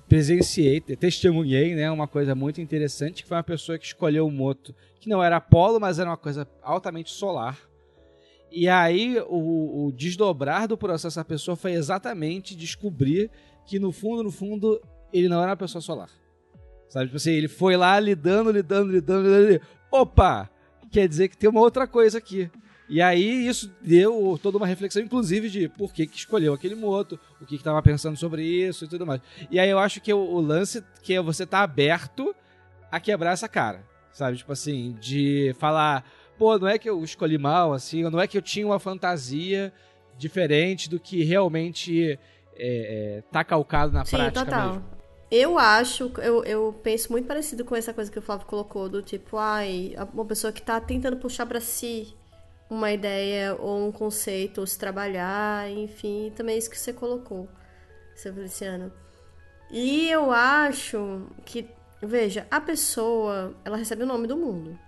presenciei, 0.10 0.82
testemunhei, 0.82 1.76
né, 1.76 1.92
uma 1.92 2.08
coisa 2.08 2.34
muito 2.34 2.60
interessante, 2.60 3.22
que 3.22 3.30
foi 3.30 3.38
uma 3.38 3.44
pessoa 3.44 3.78
que 3.78 3.86
escolheu 3.86 4.26
um 4.26 4.32
moto 4.32 4.74
que 5.00 5.08
não 5.08 5.24
era 5.24 5.38
Apollo, 5.38 5.80
mas 5.80 6.00
era 6.00 6.10
uma 6.10 6.18
coisa 6.18 6.48
altamente 6.64 7.12
solar. 7.12 7.56
E 8.56 8.70
aí 8.70 9.20
o, 9.28 9.88
o 9.88 9.92
desdobrar 9.92 10.66
do 10.66 10.78
processo 10.78 11.18
da 11.18 11.26
pessoa 11.26 11.58
foi 11.58 11.74
exatamente 11.74 12.56
descobrir 12.56 13.30
que 13.68 13.78
no 13.78 13.92
fundo, 13.92 14.24
no 14.24 14.32
fundo, 14.32 14.82
ele 15.12 15.28
não 15.28 15.42
era 15.42 15.50
uma 15.50 15.58
pessoa 15.58 15.82
solar. 15.82 16.10
Sabe, 16.88 17.08
tipo 17.08 17.18
assim, 17.18 17.32
ele 17.32 17.50
foi 17.50 17.76
lá 17.76 18.00
lidando, 18.00 18.50
lidando, 18.52 18.90
lidando, 18.90 19.28
lidando. 19.28 19.62
Opa! 19.92 20.50
Quer 20.90 21.06
dizer 21.06 21.28
que 21.28 21.36
tem 21.36 21.50
uma 21.50 21.60
outra 21.60 21.86
coisa 21.86 22.18
aqui. 22.18 22.50
E 22.88 23.02
aí 23.02 23.46
isso 23.46 23.70
deu 23.82 24.40
toda 24.42 24.58
uma 24.58 24.66
reflexão, 24.66 25.02
inclusive, 25.02 25.50
de 25.50 25.68
por 25.68 25.92
que, 25.92 26.08
que 26.08 26.16
escolheu 26.16 26.54
aquele 26.54 26.76
moto, 26.76 27.20
o 27.42 27.46
que 27.46 27.56
estava 27.56 27.82
pensando 27.82 28.16
sobre 28.16 28.42
isso 28.42 28.86
e 28.86 28.88
tudo 28.88 29.06
mais. 29.06 29.20
E 29.52 29.60
aí 29.60 29.70
eu 29.70 29.80
acho 29.80 30.00
que 30.00 30.14
o, 30.14 30.18
o 30.18 30.40
lance 30.40 30.82
que 31.04 31.14
é 31.14 31.22
você 31.22 31.46
tá 31.46 31.60
aberto 31.60 32.34
a 32.90 33.02
quebrar 33.02 33.32
essa 33.32 33.50
cara, 33.50 33.84
sabe? 34.14 34.38
Tipo 34.38 34.54
assim, 34.54 34.96
de 35.02 35.54
falar, 35.60 36.06
pô, 36.38 36.58
não 36.58 36.68
é 36.68 36.78
que 36.78 36.90
eu 36.90 37.04
escolhi 37.04 37.38
mal, 37.38 37.74
assim, 37.74 38.04
não 38.04 38.20
é 38.20 38.28
que 38.28 38.38
eu 38.38 38.42
tinha 38.42 38.66
uma 38.66 38.80
fantasia 38.80 39.74
diferente 40.18 40.90
do 40.90 41.00
que 41.00 41.24
realmente 41.24 42.12
é, 42.12 42.18
é, 42.58 43.24
tá 43.32 43.44
calcado 43.44 43.92
na 43.92 44.06
Sim, 44.06 44.18
prática 44.18 44.46
total. 44.46 44.68
mesmo. 44.68 44.96
Eu 45.32 45.58
acho, 45.58 46.12
eu, 46.20 46.44
eu 46.44 46.80
penso 46.84 47.12
muito 47.12 47.28
parecido 47.28 47.66
com 47.66 47.76
essa 47.76 47.94
coisa 47.94 48.12
que 48.12 48.20
o 48.20 48.22
Flávio 48.22 48.46
colocou, 48.46 48.88
do 48.88 49.02
tipo, 49.02 49.38
ai, 49.38 49.96
uma 50.14 50.26
pessoa 50.26 50.54
que 50.54 50.62
tá 50.62 50.80
tentando 50.80 51.18
puxar 51.18 51.46
para 51.46 51.60
si 51.60 52.16
uma 52.70 52.92
ideia 52.92 53.56
ou 53.56 53.88
um 53.88 53.92
conceito, 53.92 54.62
ou 54.62 54.68
se 54.68 54.78
trabalhar, 54.78 55.70
enfim, 55.70 56.32
também 56.36 56.56
é 56.56 56.58
isso 56.58 56.70
que 56.70 56.78
você 56.78 56.94
colocou, 56.94 57.50
seu 58.16 58.34
Feliciano. 58.34 58.92
E 59.72 60.10
eu 60.10 60.32
acho 60.32 61.28
que, 61.44 61.68
veja, 62.02 62.46
a 62.50 62.62
pessoa, 62.62 63.56
ela 63.66 63.78
recebe 63.78 64.04
o 64.04 64.08
nome 64.08 64.28
do 64.28 64.38
mundo. 64.38 64.80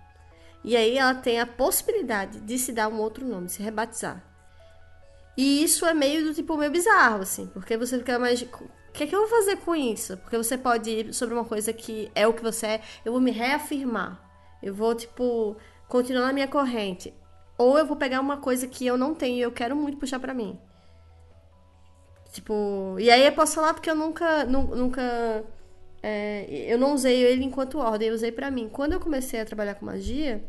E 0.64 0.76
aí 0.76 0.98
ela 0.98 1.14
tem 1.14 1.40
a 1.40 1.46
possibilidade 1.46 2.40
de 2.40 2.58
se 2.58 2.72
dar 2.72 2.88
um 2.88 2.98
outro 2.98 3.26
nome, 3.26 3.48
se 3.48 3.62
rebatizar. 3.62 4.22
E 5.36 5.62
isso 5.62 5.86
é 5.86 5.94
meio 5.94 6.24
do 6.24 6.34
tipo 6.34 6.56
meio 6.56 6.70
bizarro, 6.70 7.22
assim, 7.22 7.46
porque 7.46 7.76
você 7.76 7.98
fica 7.98 8.18
mais. 8.18 8.42
O 8.42 8.92
que 8.92 9.04
é 9.04 9.06
que 9.06 9.14
eu 9.14 9.20
vou 9.20 9.28
fazer 9.28 9.56
com 9.58 9.74
isso? 9.74 10.16
Porque 10.16 10.36
você 10.36 10.58
pode 10.58 10.90
ir 10.90 11.14
sobre 11.14 11.34
uma 11.34 11.44
coisa 11.44 11.72
que 11.72 12.10
é 12.14 12.26
o 12.26 12.32
que 12.32 12.42
você 12.42 12.66
é, 12.66 12.82
eu 13.04 13.12
vou 13.12 13.20
me 13.20 13.30
reafirmar. 13.30 14.20
Eu 14.60 14.74
vou, 14.74 14.94
tipo, 14.94 15.56
continuar 15.86 16.26
na 16.26 16.32
minha 16.32 16.48
corrente. 16.48 17.14
Ou 17.56 17.78
eu 17.78 17.86
vou 17.86 17.96
pegar 17.96 18.20
uma 18.20 18.38
coisa 18.38 18.66
que 18.66 18.84
eu 18.84 18.98
não 18.98 19.14
tenho 19.14 19.36
e 19.36 19.40
eu 19.40 19.52
quero 19.52 19.76
muito 19.76 19.98
puxar 19.98 20.18
pra 20.18 20.34
mim. 20.34 20.58
Tipo, 22.32 22.96
e 22.98 23.10
aí 23.10 23.24
eu 23.24 23.32
posso 23.32 23.54
falar 23.54 23.74
porque 23.74 23.90
eu 23.90 23.94
nunca, 23.94 24.44
nu- 24.44 24.74
nunca, 24.74 25.44
é, 26.08 26.72
eu 26.72 26.78
não 26.78 26.94
usei 26.94 27.22
ele 27.24 27.44
enquanto 27.44 27.78
ordem, 27.78 28.08
eu 28.08 28.14
usei 28.14 28.32
pra 28.32 28.50
mim. 28.50 28.68
Quando 28.68 28.92
eu 28.94 29.00
comecei 29.00 29.40
a 29.40 29.44
trabalhar 29.44 29.74
com 29.74 29.86
magia, 29.86 30.42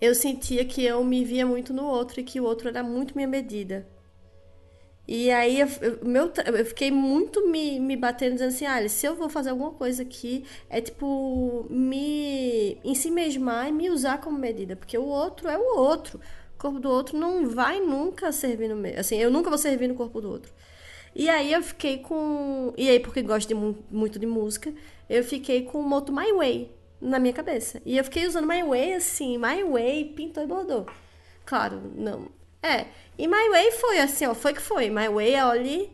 eu 0.00 0.14
sentia 0.14 0.64
que 0.64 0.84
eu 0.84 1.02
me 1.04 1.24
via 1.24 1.46
muito 1.46 1.72
no 1.72 1.84
outro 1.84 2.20
e 2.20 2.24
que 2.24 2.40
o 2.40 2.44
outro 2.44 2.68
era 2.68 2.82
muito 2.82 3.14
minha 3.14 3.28
medida. 3.28 3.86
E 5.06 5.30
aí 5.30 5.60
eu, 5.60 5.68
eu- 5.80 6.04
meu, 6.04 6.30
eu 6.54 6.66
fiquei 6.66 6.90
muito 6.90 7.48
me, 7.48 7.80
me 7.80 7.96
batendo 7.96 8.32
dizendo 8.34 8.48
assim, 8.50 8.66
ah, 8.66 8.86
se 8.88 9.06
eu 9.06 9.16
vou 9.16 9.28
fazer 9.30 9.50
alguma 9.50 9.70
coisa 9.72 10.02
aqui, 10.02 10.44
é 10.68 10.80
tipo 10.82 11.66
me 11.70 12.78
em 12.84 12.94
si 12.94 13.10
mesmar 13.10 13.68
e 13.68 13.72
me 13.72 13.88
usar 13.90 14.18
como 14.20 14.38
medida, 14.38 14.76
porque 14.76 14.98
o 14.98 15.06
outro 15.06 15.48
é 15.48 15.56
o 15.56 15.78
outro. 15.78 16.20
O 16.54 16.58
corpo 16.60 16.78
do 16.80 16.90
outro 16.90 17.16
não 17.16 17.48
vai 17.48 17.80
nunca 17.80 18.30
servir 18.32 18.68
no 18.68 18.76
meu. 18.76 18.98
Assim, 19.00 19.16
eu 19.16 19.30
nunca 19.30 19.48
vou 19.48 19.58
servir 19.58 19.88
no 19.88 19.94
corpo 19.94 20.20
do 20.20 20.28
outro. 20.30 20.52
E 21.18 21.28
aí 21.28 21.52
eu 21.52 21.60
fiquei 21.62 21.98
com. 21.98 22.72
E 22.78 22.88
aí, 22.88 23.00
porque 23.00 23.22
gosto 23.22 23.48
de 23.48 23.54
mu- 23.54 23.76
muito 23.90 24.18
de 24.20 24.26
música, 24.26 24.72
eu 25.10 25.24
fiquei 25.24 25.62
com 25.64 25.80
o 25.80 25.82
moto 25.82 26.12
My 26.12 26.32
Way 26.32 26.70
na 27.00 27.18
minha 27.18 27.34
cabeça. 27.34 27.82
E 27.84 27.98
eu 27.98 28.04
fiquei 28.04 28.26
usando 28.26 28.46
My 28.46 28.62
Way 28.62 28.94
assim, 28.94 29.36
My 29.36 29.64
Way, 29.64 30.12
pintou 30.16 30.44
e 30.44 30.46
bordou. 30.46 30.86
Claro, 31.44 31.82
não. 31.96 32.28
É. 32.62 32.86
E 33.18 33.26
My 33.26 33.48
Way 33.50 33.72
foi 33.72 33.98
assim, 33.98 34.26
ó, 34.26 34.34
foi 34.34 34.54
que 34.54 34.62
foi. 34.62 34.90
My 34.90 35.08
Way, 35.08 35.34
olha. 35.42 35.88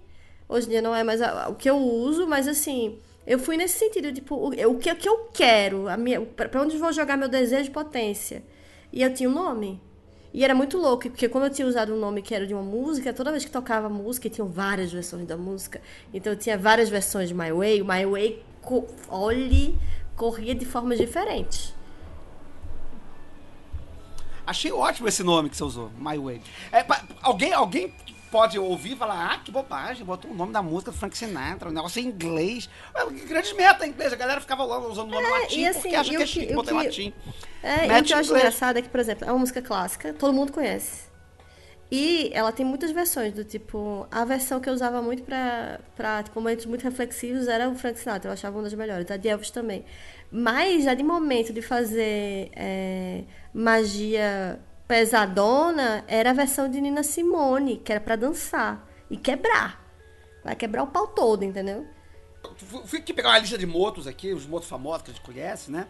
Hoje 0.48 0.66
em 0.66 0.70
dia 0.70 0.82
não 0.82 0.94
é 0.94 1.02
mais 1.02 1.20
o 1.48 1.54
que 1.54 1.68
eu 1.70 1.76
uso, 1.78 2.26
mas 2.26 2.46
assim, 2.46 2.98
eu 3.26 3.38
fui 3.38 3.56
nesse 3.56 3.78
sentido, 3.78 4.12
tipo, 4.12 4.34
o, 4.34 4.48
o 4.48 4.78
que, 4.78 4.90
o 4.92 4.96
que 4.96 5.08
eu 5.08 5.30
quero, 5.32 5.88
a 5.88 5.96
minha, 5.96 6.20
pra 6.20 6.48
pra 6.50 6.60
onde 6.62 6.76
vou 6.76 6.92
jogar 6.92 7.16
meu 7.16 7.28
desejo 7.28 7.64
de 7.64 7.70
potência. 7.70 8.42
E 8.92 9.02
eu 9.02 9.12
tinha 9.14 9.28
um 9.28 9.32
nome. 9.32 9.80
E 10.34 10.42
era 10.42 10.52
muito 10.52 10.76
louco, 10.76 11.08
porque 11.08 11.28
como 11.28 11.44
eu 11.44 11.50
tinha 11.50 11.64
usado 11.64 11.94
um 11.94 11.96
nome 11.96 12.20
que 12.20 12.34
era 12.34 12.44
de 12.44 12.52
uma 12.52 12.62
música, 12.62 13.12
toda 13.12 13.30
vez 13.30 13.44
que 13.44 13.52
tocava 13.52 13.88
música, 13.88 14.28
tinham 14.28 14.48
várias 14.48 14.92
versões 14.92 15.24
da 15.28 15.36
música, 15.36 15.80
então 16.12 16.32
eu 16.32 16.36
tinha 16.36 16.58
várias 16.58 16.88
versões 16.88 17.28
de 17.28 17.34
My 17.34 17.52
Way, 17.52 17.82
o 17.82 17.84
My 17.84 18.04
Way, 18.04 18.42
co 18.60 18.84
olhe, 19.08 19.78
corria 20.16 20.52
de 20.52 20.64
formas 20.64 20.98
diferentes. 20.98 21.72
Achei 24.44 24.72
ótimo 24.72 25.06
esse 25.06 25.22
nome 25.22 25.48
que 25.48 25.56
você 25.56 25.62
usou, 25.62 25.92
My 25.96 26.18
Way. 26.18 26.42
É, 26.72 26.84
alguém, 27.22 27.52
alguém 27.52 27.94
pode 28.34 28.58
ouvir 28.58 28.94
e 28.94 28.96
falar, 28.96 29.32
ah, 29.32 29.38
que 29.38 29.52
bobagem, 29.52 30.04
botou 30.04 30.28
o 30.28 30.34
nome 30.34 30.52
da 30.52 30.60
música 30.60 30.90
do 30.90 30.96
Frank 30.96 31.16
Sinatra, 31.16 31.68
o 31.68 31.72
negócio 31.72 32.00
em 32.02 32.06
inglês. 32.06 32.68
Ué, 32.92 33.04
grandes 33.28 33.52
meta 33.52 33.86
em 33.86 33.90
inglês, 33.90 34.12
a 34.12 34.16
galera 34.16 34.40
ficava 34.40 34.64
lá 34.64 34.76
usando 34.88 35.06
o 35.06 35.10
nome 35.12 35.24
latim 35.28 35.60
e 35.60 35.66
assim, 35.68 35.80
porque 35.82 35.94
acha 35.94 36.08
e 36.12 36.16
que 36.16 36.16
é 36.16 36.18
o 36.18 36.22
que- 36.22 36.26
chique 36.26 36.52
botar 36.52 36.72
em 36.72 36.78
que- 36.78 36.84
latim. 36.84 37.12
É, 37.62 37.68
e 37.68 37.74
o 37.76 37.78
que 37.78 38.12
eu 38.12 38.18
acho 38.18 38.28
inglês. 38.30 38.30
engraçado 38.30 38.76
é 38.78 38.82
que, 38.82 38.88
por 38.88 38.98
exemplo, 38.98 39.24
é 39.24 39.30
uma 39.30 39.38
música 39.38 39.62
clássica, 39.62 40.12
todo 40.12 40.32
mundo 40.32 40.50
conhece. 40.52 41.04
E 41.92 42.30
ela 42.34 42.50
tem 42.50 42.66
muitas 42.66 42.90
versões, 42.90 43.32
do 43.32 43.44
tipo, 43.44 44.04
a 44.10 44.24
versão 44.24 44.58
que 44.58 44.68
eu 44.68 44.72
usava 44.74 45.00
muito 45.00 45.22
pra, 45.22 45.78
pra 45.94 46.22
tipo, 46.24 46.40
momentos 46.40 46.66
muito 46.66 46.82
reflexivos 46.82 47.46
era 47.46 47.68
o 47.68 47.76
Frank 47.76 47.96
Sinatra, 48.00 48.30
eu 48.30 48.32
achava 48.32 48.56
uma 48.56 48.64
das 48.64 48.74
melhores, 48.74 49.08
a 49.12 49.16
de 49.16 49.28
Elvis 49.28 49.50
também. 49.50 49.84
Mas 50.28 50.82
já 50.82 50.92
de 50.94 51.04
momento 51.04 51.52
de 51.52 51.62
fazer 51.62 52.50
é, 52.56 53.22
magia 53.52 54.58
pesadona, 54.86 56.04
era 56.06 56.30
a 56.30 56.34
versão 56.34 56.68
de 56.70 56.80
Nina 56.80 57.02
Simone, 57.02 57.78
que 57.78 57.92
era 57.92 58.00
pra 58.00 58.16
dançar 58.16 58.86
e 59.10 59.16
quebrar. 59.16 59.82
Vai 60.42 60.54
quebrar 60.54 60.82
o 60.82 60.88
pau 60.88 61.06
todo, 61.06 61.42
entendeu? 61.44 61.86
Fui 62.86 62.98
aqui 62.98 63.14
pegar 63.14 63.30
uma 63.30 63.38
lista 63.38 63.56
de 63.56 63.66
motos 63.66 64.06
aqui, 64.06 64.32
os 64.32 64.46
motos 64.46 64.68
famosos 64.68 65.02
que 65.02 65.10
a 65.10 65.14
gente 65.14 65.24
conhece, 65.24 65.70
né? 65.70 65.86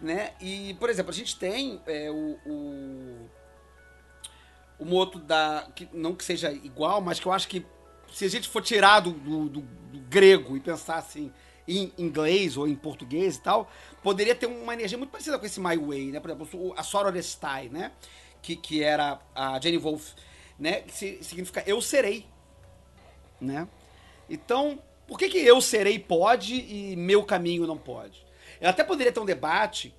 né? 0.00 0.32
E, 0.40 0.74
por 0.80 0.90
exemplo, 0.90 1.12
a 1.12 1.14
gente 1.14 1.38
tem 1.38 1.80
é, 1.86 2.10
o, 2.10 2.36
o, 2.44 3.28
o 4.80 4.84
moto 4.84 5.18
da. 5.18 5.68
Que, 5.74 5.88
não 5.92 6.14
que 6.14 6.24
seja 6.24 6.50
igual, 6.50 7.00
mas 7.00 7.20
que 7.20 7.26
eu 7.26 7.32
acho 7.32 7.46
que 7.46 7.64
se 8.12 8.24
a 8.24 8.28
gente 8.28 8.48
for 8.48 8.62
tirar 8.62 9.00
do, 9.00 9.12
do- 9.12 9.48
do- 9.48 9.84
grego 10.08 10.56
e 10.56 10.60
pensar 10.60 10.96
assim 10.96 11.32
em 11.66 11.92
inglês 11.96 12.56
ou 12.56 12.68
em 12.68 12.74
português 12.74 13.36
e 13.36 13.40
tal, 13.40 13.70
poderia 14.02 14.34
ter 14.34 14.46
uma 14.46 14.74
energia 14.74 14.98
muito 14.98 15.10
parecida 15.10 15.38
com 15.38 15.46
esse 15.46 15.60
My 15.60 15.76
Way, 15.76 16.12
né? 16.12 16.20
Por 16.20 16.30
exemplo, 16.30 16.74
a 16.76 16.82
Sororestai, 16.82 17.68
né? 17.68 17.92
Que, 18.44 18.56
que 18.56 18.82
era 18.82 19.18
a 19.34 19.58
Jenny 19.58 19.78
Wolf, 19.78 20.12
né? 20.58 20.82
Que 20.82 20.92
significa 21.24 21.64
eu 21.66 21.80
serei, 21.80 22.26
né? 23.40 23.66
Então, 24.28 24.78
por 25.06 25.18
que, 25.18 25.30
que 25.30 25.38
eu 25.38 25.62
serei 25.62 25.98
pode 25.98 26.54
e 26.54 26.94
meu 26.94 27.24
caminho 27.24 27.66
não 27.66 27.78
pode? 27.78 28.22
Eu 28.60 28.68
até 28.68 28.84
poderia 28.84 29.10
ter 29.10 29.18
um 29.18 29.24
debate, 29.24 29.94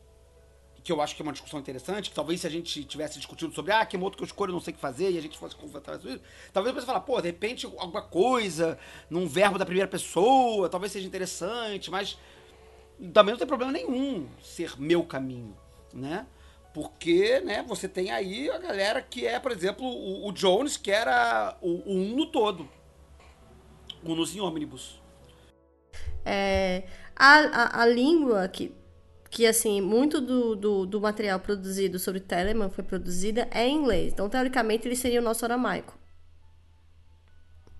que 0.83 0.91
eu 0.91 1.01
acho 1.01 1.15
que 1.15 1.23
é 1.23 1.23
uma 1.23 1.31
discussão 1.31 1.59
interessante, 1.59 2.11
que 2.11 2.15
talvez 2.15 2.41
se 2.41 2.45
a 2.45 2.49
gente 2.51 2.83
tivesse 2.83 3.17
discutido 3.17 3.51
sobre, 3.51 3.71
ah, 3.71 3.83
que 3.83 3.97
moto 3.97 4.15
que 4.15 4.21
eu 4.21 4.27
escolho, 4.27 4.53
não 4.53 4.59
sei 4.59 4.73
o 4.73 4.75
que 4.75 4.79
fazer, 4.79 5.09
e 5.09 5.17
a 5.17 5.21
gente 5.21 5.39
fosse 5.39 5.55
confrontar 5.55 5.95
isso, 5.97 6.21
talvez 6.53 6.75
você 6.75 6.85
falar, 6.85 6.99
pô, 7.01 7.19
de 7.19 7.29
repente 7.29 7.65
alguma 7.65 8.03
coisa, 8.03 8.77
num 9.09 9.27
verbo 9.27 9.57
da 9.57 9.65
primeira 9.65 9.89
pessoa, 9.89 10.69
talvez 10.69 10.91
seja 10.91 11.07
interessante, 11.07 11.89
mas 11.89 12.15
também 13.11 13.33
não 13.33 13.39
tem 13.39 13.47
problema 13.47 13.71
nenhum 13.71 14.29
ser 14.39 14.79
meu 14.79 15.03
caminho, 15.03 15.57
né? 15.91 16.27
Porque, 16.75 17.39
né, 17.39 17.63
você 17.65 17.87
tem 17.87 18.11
aí 18.11 18.49
a 18.49 18.57
galera 18.57 19.01
que 19.01 19.25
é, 19.25 19.39
por 19.39 19.49
exemplo, 19.53 19.87
o, 19.87 20.27
o 20.27 20.31
Jones, 20.33 20.75
que 20.75 20.91
era 20.91 21.57
o, 21.61 21.69
o 21.69 21.93
um 21.93 22.17
no 22.17 22.25
todo. 22.25 22.67
Unus 24.03 24.35
em 24.35 24.41
Omnibus. 24.41 25.01
É, 26.25 26.83
a, 27.15 27.35
a, 27.37 27.81
a 27.83 27.85
língua 27.85 28.45
que, 28.49 28.75
que 29.29 29.47
assim, 29.47 29.79
muito 29.79 30.19
do, 30.19 30.53
do, 30.53 30.85
do 30.85 30.99
material 30.99 31.39
produzido 31.39 31.97
sobre 31.97 32.19
Telemann 32.19 32.69
foi 32.69 32.83
produzida 32.83 33.47
é 33.51 33.65
em 33.65 33.77
inglês. 33.77 34.11
Então, 34.11 34.27
teoricamente, 34.27 34.85
ele 34.85 34.97
seria 34.97 35.21
o 35.21 35.23
nosso 35.23 35.45
aramaico. 35.45 35.97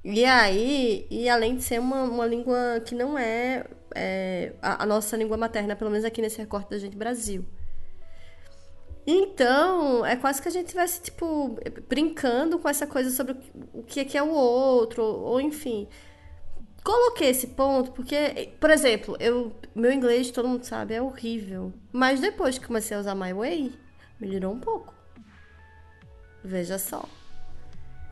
E 0.05 0.23
aí, 0.23 1.05
e 1.11 1.27
além 1.27 1.57
de 1.57 1.63
ser 1.63 1.81
uma, 1.81 2.03
uma 2.03 2.25
língua 2.25 2.81
que 2.85 2.95
não 2.95 3.17
é, 3.17 3.65
é, 3.93 4.53
a, 4.61 4.83
a 4.83 4.85
nossa 4.85 5.17
língua 5.17 5.35
materna, 5.35 5.75
pelo 5.75 5.91
menos 5.91 6.05
aqui 6.05 6.21
nesse 6.21 6.37
recorte 6.37 6.69
da 6.69 6.77
gente 6.77 6.95
Brasil. 6.95 7.43
Então, 9.07 10.03
é 10.05 10.15
quase 10.15 10.41
que 10.41 10.47
a 10.47 10.51
gente 10.51 10.65
estivesse, 10.65 11.01
tipo, 11.01 11.59
brincando 11.87 12.57
com 12.57 12.67
essa 12.67 12.87
coisa 12.87 13.11
sobre 13.11 13.35
o 13.71 13.83
que 13.83 13.99
é 13.99 14.05
que 14.05 14.17
é 14.17 14.23
o 14.23 14.29
outro, 14.29 15.03
ou 15.03 15.39
enfim. 15.39 15.87
Coloquei 16.83 17.29
esse 17.29 17.47
ponto 17.47 17.91
porque, 17.91 18.53
por 18.59 18.69
exemplo, 18.69 19.15
eu, 19.19 19.55
meu 19.75 19.91
inglês, 19.91 20.31
todo 20.31 20.47
mundo 20.47 20.63
sabe, 20.63 20.93
é 20.95 21.01
horrível. 21.01 21.73
Mas 21.91 22.19
depois 22.19 22.57
que 22.57 22.65
comecei 22.65 22.97
a 22.97 22.99
usar 22.99 23.15
My 23.15 23.33
Way, 23.33 23.73
melhorou 24.19 24.53
um 24.53 24.59
pouco. 24.59 24.93
Veja 26.43 26.77
só. 26.77 27.07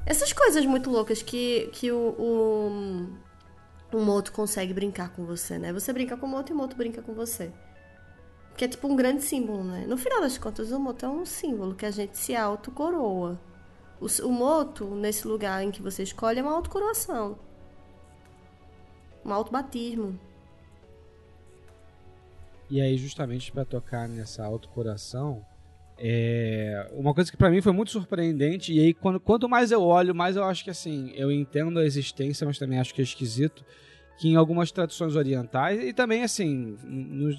Essas 0.05 0.33
coisas 0.33 0.65
muito 0.65 0.89
loucas 0.89 1.21
que, 1.21 1.69
que 1.71 1.91
o, 1.91 2.15
o, 2.17 3.95
o 3.95 4.01
Moto 4.01 4.31
consegue 4.31 4.73
brincar 4.73 5.09
com 5.09 5.25
você, 5.25 5.57
né? 5.57 5.71
Você 5.71 5.93
brinca 5.93 6.17
com 6.17 6.25
o 6.25 6.29
Moto 6.29 6.49
e 6.49 6.53
o 6.53 6.55
Moto 6.55 6.75
brinca 6.75 7.01
com 7.01 7.13
você. 7.13 7.51
Que 8.55 8.65
é 8.65 8.67
tipo 8.67 8.87
um 8.87 8.95
grande 8.95 9.23
símbolo, 9.23 9.63
né? 9.63 9.85
No 9.87 9.97
final 9.97 10.21
das 10.21 10.37
contas, 10.37 10.71
o 10.71 10.79
Moto 10.79 11.05
é 11.05 11.09
um 11.09 11.25
símbolo 11.25 11.73
que 11.73 11.85
a 11.85 11.91
gente 11.91 12.17
se 12.17 12.35
autocoroa. 12.35 13.39
O, 13.99 14.27
o 14.27 14.31
Moto, 14.31 14.85
nesse 14.95 15.27
lugar 15.27 15.63
em 15.63 15.71
que 15.71 15.81
você 15.81 16.03
escolhe, 16.03 16.39
é 16.39 16.43
uma 16.43 16.53
autocoroação. 16.53 17.37
Um 19.25 19.33
autobatismo. 19.33 20.19
E 22.69 22.81
aí, 22.81 22.97
justamente 22.97 23.51
para 23.51 23.65
tocar 23.65 24.07
nessa 24.07 24.43
autocoração, 24.43 25.45
é 25.97 26.89
uma 26.93 27.13
coisa 27.13 27.31
que 27.31 27.37
para 27.37 27.49
mim 27.49 27.61
foi 27.61 27.71
muito 27.71 27.91
surpreendente. 27.91 28.73
E 28.73 28.79
aí, 28.79 28.93
quando, 28.93 29.19
quanto 29.19 29.47
mais 29.47 29.71
eu 29.71 29.81
olho, 29.81 30.13
mais 30.13 30.35
eu 30.35 30.43
acho 30.43 30.63
que 30.63 30.69
assim, 30.69 31.11
eu 31.15 31.31
entendo 31.31 31.79
a 31.79 31.85
existência, 31.85 32.45
mas 32.45 32.57
também 32.57 32.79
acho 32.79 32.93
que 32.93 33.01
é 33.01 33.03
esquisito. 33.03 33.63
Que 34.17 34.29
em 34.29 34.35
algumas 34.35 34.71
tradições 34.71 35.15
orientais, 35.15 35.81
e 35.83 35.91
também 35.91 36.23
assim, 36.23 36.77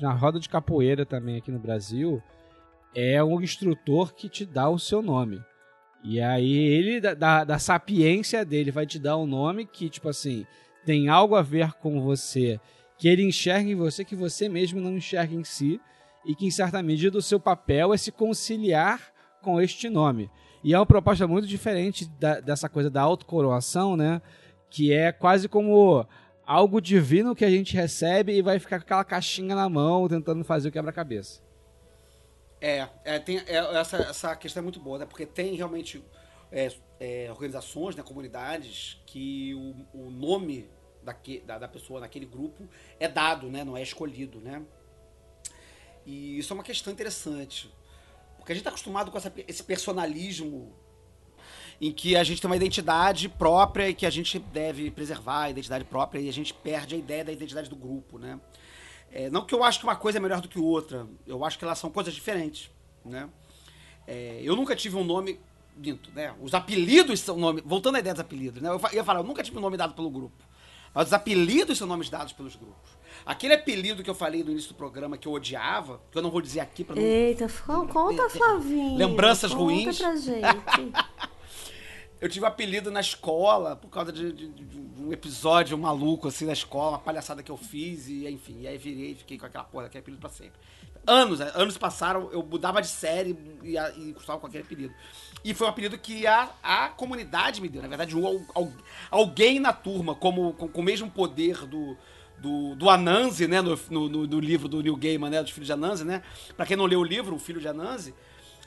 na 0.01 0.13
roda 0.13 0.41
de 0.41 0.49
capoeira 0.49 1.07
também 1.07 1.37
aqui 1.37 1.51
no 1.51 1.59
Brasil, 1.59 2.23
é 2.95 3.23
um 3.23 3.41
instrutor 3.41 4.15
que 4.15 4.29
te 4.29 4.45
dá 4.45 4.69
o 4.69 4.79
seu 4.79 5.01
nome. 5.01 5.41
E 6.03 6.21
aí 6.21 6.53
ele, 6.53 7.01
da, 7.01 7.15
da, 7.15 7.45
da 7.45 7.59
sapiência 7.59 8.45
dele, 8.45 8.71
vai 8.71 8.87
te 8.87 8.99
dar 8.99 9.17
um 9.17 9.27
nome 9.27 9.65
que, 9.65 9.89
tipo 9.89 10.09
assim, 10.09 10.45
tem 10.85 11.09
algo 11.09 11.35
a 11.35 11.43
ver 11.43 11.73
com 11.75 12.01
você, 12.03 12.61
que 12.99 13.09
ele 13.09 13.23
enxerga 13.23 13.71
em 13.71 13.75
você 13.75 14.05
que 14.05 14.15
você 14.15 14.49
mesmo 14.49 14.81
não 14.81 14.97
enxerga 14.97 15.35
em 15.35 15.45
si, 15.45 15.81
e 16.27 16.35
que 16.35 16.47
em 16.47 16.51
certa 16.51 16.83
medida 16.83 17.19
o 17.19 17.23
seu 17.23 17.41
papel 17.41 17.93
é 17.93 17.97
se 17.97 18.13
conciliar 18.13 19.01
com 19.43 19.61
este 19.61 19.89
nome. 19.89 20.31
E 20.63 20.73
é 20.73 20.79
uma 20.79 20.87
proposta 20.87 21.27
muito 21.27 21.47
diferente 21.47 22.07
da, 22.19 22.41
dessa 22.41 22.69
coisa 22.69 22.91
da 22.91 23.03
autocoroação, 23.03 23.97
né? 23.97 24.23
Que 24.71 24.93
é 24.93 25.13
quase 25.13 25.49
como 25.49 26.07
algo 26.47 26.81
divino 26.81 27.35
que 27.35 27.45
a 27.45 27.51
gente 27.51 27.75
recebe 27.75 28.33
e 28.33 28.43
vai 28.43 28.59
ficar 28.59 28.79
com 28.79 28.85
aquela 28.85 29.05
caixinha 29.05 29.55
na 29.55 29.69
mão 29.69 30.09
tentando 30.09 30.45
fazer 30.45 30.69
o 30.69 30.73
quebra-cabeça. 30.73 31.43
É, 32.61 32.89
é, 33.05 33.19
tem, 33.19 33.39
é, 33.39 33.57
essa, 33.79 33.97
essa 33.99 34.37
questão 34.37 34.61
é 34.61 34.65
muito 34.65 34.81
boa, 34.81 34.99
né? 34.99 35.07
Porque 35.07 35.27
tem 35.27 35.55
realmente 35.55 36.03
é, 36.51 36.73
é, 36.99 37.31
organizações, 37.31 37.95
né, 37.95 38.03
comunidades, 38.03 39.03
que 39.07 39.55
o, 39.55 39.75
o 39.93 40.11
nome 40.11 40.71
daque, 41.03 41.41
da, 41.41 41.59
da 41.59 41.69
pessoa 41.69 42.01
naquele 42.01 42.27
grupo 42.27 42.67
é 42.99 43.07
dado, 43.07 43.51
né? 43.51 43.65
Não 43.65 43.77
é 43.77 43.83
escolhido, 43.83 44.41
né? 44.41 44.63
E 46.07 46.39
isso 46.39 46.53
é 46.53 46.55
uma 46.55 46.63
questão 46.63 46.93
interessante. 46.93 47.73
Porque 48.37 48.53
a 48.53 48.55
gente 48.55 48.61
está 48.61 48.71
acostumado 48.71 49.11
com 49.11 49.19
essa, 49.19 49.33
esse 49.49 49.63
personalismo 49.63 50.75
em 51.81 51.93
que 51.93 52.17
a 52.17 52.25
gente 52.25 52.41
tem 52.41 52.49
uma 52.49 52.57
identidade 52.57 53.29
própria 53.29 53.89
e 53.89 53.95
que 53.95 54.07
a 54.07 54.11
gente 54.11 54.39
deve 54.39 54.91
preservar 54.91 55.43
a 55.43 55.51
identidade 55.51 55.85
própria 55.85 56.21
e 56.21 56.29
a 56.29 56.33
gente 56.33 56.55
perde 56.55 56.95
a 56.95 56.99
ideia 56.99 57.25
da 57.25 57.33
identidade 57.33 57.69
do 57.69 57.77
grupo, 57.77 58.19
né? 58.19 58.39
É, 59.13 59.31
não 59.31 59.45
que 59.45 59.55
eu 59.55 59.63
acho 59.63 59.79
que 59.79 59.85
uma 59.85 59.97
coisa 59.97 60.19
é 60.19 60.21
melhor 60.21 60.41
do 60.41 60.49
que 60.49 60.59
outra, 60.59 61.07
eu 61.27 61.45
acho 61.45 61.59
que 61.59 61.65
elas 61.65 61.79
são 61.79 61.91
coisas 61.91 62.13
diferentes, 62.13 62.71
né? 63.05 63.29
É, 64.07 64.41
eu 64.43 64.57
nunca 64.57 64.75
tive 64.75 64.97
um 64.97 65.05
nome 65.05 65.39
dito, 65.77 66.11
né? 66.15 66.35
Os 66.41 66.55
apelidos 66.55 67.21
são 67.21 67.37
nome, 67.37 67.63
voltando 67.65 67.97
à 67.97 68.01
ideia 68.01 68.15
dos 68.15 68.21
apelidos, 68.21 68.61
né? 68.61 68.69
Eu 68.69 68.81
ia 68.93 69.05
falar, 69.05 69.21
eu 69.21 69.25
nunca 69.25 69.43
tive 69.43 69.57
um 69.59 69.61
nome 69.61 69.77
dado 69.77 69.95
pelo 69.95 70.11
grupo, 70.11 70.45
mas 70.93 71.09
os 71.09 71.13
apelidos 71.13 71.79
são 71.79 71.87
nomes 71.87 72.11
dados 72.11 72.33
pelos 72.33 72.57
grupos. 72.57 72.91
Aquele 73.25 73.55
apelido 73.55 74.03
que 74.03 74.11
eu 74.11 74.15
falei 74.15 74.43
no 74.43 74.51
início 74.51 74.71
do 74.71 74.75
programa 74.75 75.17
que 75.17 75.27
eu 75.27 75.33
odiava, 75.33 76.01
que 76.11 76.19
eu 76.19 76.23
não 76.23 76.31
vou 76.31 76.41
dizer 76.41 76.61
aqui 76.61 76.85
para 76.85 76.97
não. 76.97 77.03
Eita, 77.03 77.49
conta, 77.67 78.29
Flavinho. 78.29 78.97
Lembranças 78.97 79.53
conta 79.53 79.63
ruins. 79.63 79.99
Pra 79.99 80.17
gente. 80.17 80.43
Eu 82.25 82.29
tive 82.31 82.47
um 82.47 82.49
apelido 82.49 82.91
na 82.91 83.03
escola 83.03 83.77
por 83.77 83.91
causa 83.91 84.11
de, 84.11 84.33
de, 84.33 84.49
de, 84.49 84.81
um 84.99 85.13
episódio 85.13 85.77
maluco 85.77 86.27
assim 86.27 86.47
na 86.47 86.55
escola, 86.55 86.93
uma 86.93 86.99
palhaçada 86.99 87.43
que 87.43 87.51
eu 87.51 87.57
fiz, 87.59 88.09
e 88.09 88.27
enfim, 88.27 88.63
e 88.63 88.67
aí 88.67 88.79
virei 88.79 89.11
e 89.11 89.15
fiquei 89.15 89.37
com 89.37 89.45
aquela 89.45 89.65
porra, 89.65 89.85
aquele 89.85 90.01
apelido 90.01 90.23
pra 90.23 90.31
sempre. 90.31 90.59
Anos, 91.07 91.41
né? 91.41 91.53
anos 91.55 91.77
passaram, 91.77 92.31
eu 92.33 92.43
mudava 92.43 92.81
de 92.81 92.89
série 92.89 93.39
e, 93.63 93.77
e 93.77 94.15
custava 94.15 94.41
com 94.41 94.47
aquele 94.47 94.65
apelido. 94.65 94.95
E 95.45 95.53
foi 95.53 95.67
um 95.67 95.71
apelido 95.71 95.99
que 95.99 96.27
a, 96.27 96.49
a 96.63 96.89
comunidade 96.89 97.61
me 97.61 97.69
deu. 97.69 97.83
Na 97.83 97.89
verdade, 97.89 98.17
um, 98.17 98.43
alguém 99.11 99.61
na 99.61 99.75
turma, 99.75 100.15
como, 100.15 100.55
com, 100.55 100.67
com 100.67 100.81
o 100.81 100.85
mesmo 100.85 101.11
poder 101.11 101.67
do, 101.67 101.95
do, 102.39 102.75
do 102.75 102.89
Anansi, 102.89 103.47
né? 103.47 103.61
No, 103.61 103.79
no, 103.91 104.27
no, 104.27 104.41
livro 104.41 104.67
do 104.67 104.83
Neil 104.83 104.97
Gaiman, 104.97 105.29
né? 105.29 105.43
Dos 105.43 105.51
Filhos 105.51 105.67
de 105.67 105.75
Anansi, 105.75 106.05
né? 106.05 106.23
Pra 106.57 106.65
quem 106.65 106.75
não 106.75 106.87
leu 106.87 107.01
o 107.01 107.05
livro, 107.05 107.37
O 107.37 107.39
Filho 107.39 107.61
de 107.61 107.69
Anansi, 107.69 108.15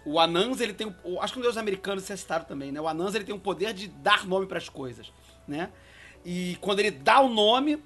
o 0.07 0.19
Anansi, 0.19 0.63
ele 0.63 0.73
tem. 0.73 0.95
Acho 1.19 1.33
que 1.33 1.39
os 1.45 1.57
americanos 1.57 2.03
se 2.03 2.15
citaram 2.15 2.45
também, 2.45 2.71
né? 2.71 2.79
O 2.79 2.87
Anansi, 2.87 3.17
ele 3.17 3.25
tem 3.25 3.35
o 3.35 3.39
poder 3.39 3.73
de 3.73 3.89
dar 3.89 4.25
nome 4.25 4.45
para 4.45 4.57
as 4.57 4.69
coisas, 4.69 5.11
né? 5.45 5.69
E 6.25 6.57
quando 6.61 6.79
ele 6.79 6.91
dá 6.91 7.19
o 7.19 7.27
nome, 7.27 7.83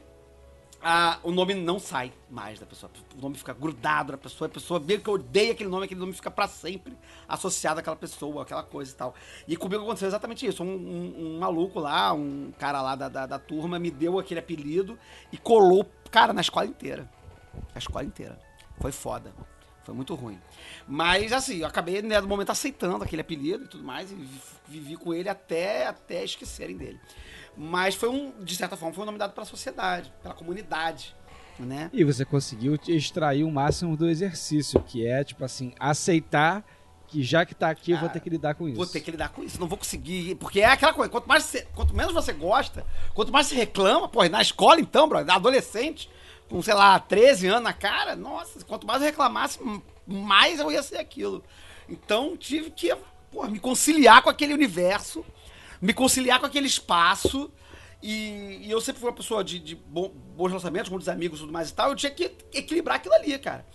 a, 0.84 1.19
o 1.24 1.32
nome 1.32 1.55
não 1.55 1.80
sai 1.80 2.13
mais 2.30 2.59
da 2.59 2.65
pessoa. 2.65 2.91
O 3.17 3.22
nome 3.22 3.38
fica 3.38 3.53
grudado 3.53 4.11
na 4.11 4.17
pessoa. 4.19 4.47
A 4.47 4.51
pessoa 4.51 4.80
vê 4.80 4.99
que 4.99 5.09
odeia 5.09 5.53
aquele 5.53 5.69
nome, 5.69 5.86
aquele 5.86 5.99
nome 5.99 6.13
fica 6.13 6.30
para 6.30 6.47
sempre 6.47 6.95
associado 7.28 7.80
àquela 7.80 7.95
pessoa, 7.95 8.43
aquela 8.43 8.63
coisa 8.63 8.91
e 8.91 8.95
tal. 8.95 9.15
E 9.47 9.57
comigo 9.57 9.84
aconteceu 9.84 10.07
exatamente 10.07 10.45
isso. 10.45 10.63
Um, 10.63 10.67
um, 10.67 11.15
um 11.17 11.39
maluco 11.39 11.80
lá, 11.80 12.13
um 12.13 12.51
cara 12.59 12.84
lá 12.84 12.95
da, 12.95 13.09
da, 13.09 13.26
da, 13.26 13.39
turma, 13.39 13.80
me 13.80 13.89
deu 13.89 14.19
aquele 14.19 14.39
apelido 14.39 14.97
e 15.32 15.38
colou, 15.38 15.86
cara, 16.11 16.34
na 16.34 16.41
escola 16.41 16.67
inteira. 16.67 17.09
A 17.74 17.80
escola 17.80 18.05
inteira. 18.05 18.39
Foi 18.80 18.91
foda. 18.91 19.32
Foi 19.84 19.95
muito 19.95 20.13
ruim. 20.13 20.39
Mas, 20.88 21.32
assim, 21.34 21.57
eu 21.57 21.67
acabei, 21.67 22.01
né, 22.01 22.19
no 22.21 22.27
momento, 22.27 22.51
aceitando 22.51 23.03
aquele 23.03 23.21
apelido 23.21 23.65
e 23.65 23.67
tudo 23.67 23.84
mais, 23.84 24.11
e 24.11 24.27
vivi 24.67 24.95
com 24.95 25.13
ele 25.13 25.27
até, 25.27 25.88
até 25.88 26.23
esquecerem 26.23 26.77
dele. 26.77 26.99
Mas 27.57 27.95
foi 27.95 28.09
um, 28.09 28.32
de 28.43 28.55
certa 28.55 28.77
forma, 28.77 28.93
foi 28.93 29.03
um 29.03 29.07
nome 29.07 29.17
dado 29.17 29.34
pela 29.34 29.45
sociedade, 29.45 30.11
pela 30.21 30.34
comunidade. 30.34 31.15
Né? 31.59 31.89
E 31.93 32.03
você 32.03 32.25
conseguiu 32.25 32.79
extrair 32.88 33.43
o 33.43 33.51
máximo 33.51 33.97
do 33.97 34.07
exercício, 34.07 34.82
que 34.82 35.05
é, 35.05 35.23
tipo 35.23 35.43
assim, 35.43 35.73
aceitar 35.79 36.63
que 37.11 37.21
já 37.21 37.45
que 37.45 37.53
tá 37.53 37.69
aqui, 37.69 37.91
eu 37.91 37.97
vou 37.97 38.07
ter 38.07 38.21
que 38.21 38.29
lidar 38.29 38.55
com 38.55 38.69
isso. 38.69 38.77
Vou 38.77 38.88
ter 38.88 39.01
que 39.01 39.11
lidar 39.11 39.29
com 39.29 39.43
isso, 39.43 39.59
não 39.59 39.67
vou 39.67 39.77
conseguir. 39.77 40.36
Porque 40.36 40.61
é 40.61 40.65
aquela 40.65 40.93
coisa, 40.93 41.11
quanto, 41.11 41.27
mais 41.27 41.43
você, 41.43 41.67
quanto 41.75 41.93
menos 41.93 42.13
você 42.13 42.32
gosta, 42.32 42.86
quanto 43.13 43.34
mais 43.34 43.47
você 43.47 43.55
reclama, 43.55 44.07
pô, 44.07 44.23
na 44.29 44.41
escola 44.41 44.79
então, 44.79 45.09
bro, 45.09 45.17
adolescente, 45.17 46.09
com, 46.52 46.62
sei 46.62 46.74
lá, 46.74 46.99
13 46.99 47.47
anos 47.47 47.64
na 47.64 47.72
cara, 47.72 48.14
nossa, 48.14 48.64
quanto 48.66 48.86
mais 48.86 49.02
eu 49.02 49.08
reclamasse, 49.08 49.58
mais 50.06 50.60
eu 50.60 50.70
ia 50.70 50.84
ser 50.84 50.97
aquilo. 50.97 51.41
Então 51.88 52.36
tive 52.36 52.70
que 52.70 52.93
pô, 53.32 53.47
me 53.47 53.58
conciliar 53.58 54.22
com 54.22 54.30
aquele 54.30 54.54
universo, 54.54 55.26
me 55.82 55.93
conciliar 55.93 56.41
com 56.41 56.45
aquele 56.45 56.68
espaço. 56.68 57.49
E, 58.04 58.60
e 58.64 58.72
eu 58.72 58.82
sempre 58.82 58.99
fui 58.99 59.10
uma 59.10 59.16
pessoa 59.16 59.43
de, 59.43 59.60
de 59.60 59.76
bons 59.76 60.47
relacionamentos, 60.47 60.89
com 60.89 60.95
muitos 60.95 61.08
amigos 61.08 61.39
e 61.39 61.41
tudo 61.43 61.54
mais 61.54 61.70
e 61.70 61.74
tal. 61.74 61.89
Eu 61.89 61.95
tinha 61.95 62.12
que 62.12 62.36
equilibrar 62.54 62.97
aquilo 62.97 63.16
ali, 63.16 63.38
cara. 63.39 63.66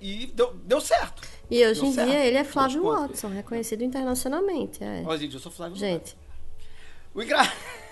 E 0.00 0.26
deu, 0.26 0.52
deu 0.64 0.80
certo. 0.80 1.22
E 1.48 1.64
hoje 1.64 1.80
deu 1.80 1.90
em 1.90 1.92
certo. 1.92 2.10
dia 2.10 2.24
ele 2.24 2.38
é 2.38 2.44
Flávio 2.44 2.82
Watson, 2.82 3.28
reconhecido 3.28 3.84
internacionalmente. 3.84 4.82
É. 4.82 5.04
Ó, 5.06 5.16
gente, 5.16 5.34
eu 5.34 5.40
sou 5.40 5.52
Flávio 5.52 5.76
Gente. 5.76 6.16
O 7.14 7.22
engraçado. 7.22 7.54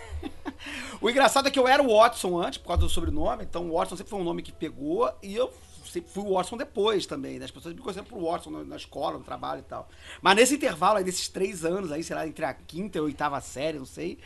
o 1.00 1.10
engraçado 1.10 1.48
é 1.48 1.50
que 1.50 1.58
eu 1.58 1.68
era 1.68 1.82
o 1.82 1.96
Watson 1.96 2.40
antes, 2.40 2.58
por 2.58 2.68
causa 2.68 2.82
do 2.82 2.88
sobrenome, 2.88 3.44
então 3.44 3.68
o 3.68 3.74
Watson 3.76 3.96
sempre 3.96 4.10
foi 4.10 4.20
um 4.20 4.24
nome 4.24 4.42
que 4.42 4.52
pegou, 4.52 5.10
e 5.22 5.34
eu 5.34 5.52
sempre 5.84 6.10
fui 6.10 6.24
o 6.24 6.34
Watson 6.34 6.56
depois 6.56 7.06
também, 7.06 7.38
né? 7.38 7.44
As 7.44 7.50
pessoas 7.50 7.74
me 7.74 7.80
conheceram 7.80 8.06
por 8.06 8.20
Watson 8.20 8.50
na, 8.50 8.76
escola, 8.76 9.18
no 9.18 9.24
trabalho 9.24 9.60
e 9.60 9.64
tal. 9.64 9.88
Mas 10.20 10.36
nesse 10.36 10.54
intervalo 10.54 10.98
aí, 10.98 11.04
desses 11.04 11.28
três 11.28 11.64
anos 11.64 11.92
aí, 11.92 12.02
sei 12.02 12.16
lá, 12.16 12.26
entre 12.26 12.44
a 12.44 12.52
quinta 12.52 12.98
e 12.98 13.00
a 13.00 13.04
oitava 13.04 13.40
série, 13.40 13.78
não 13.78 13.86
sei, 13.86 14.18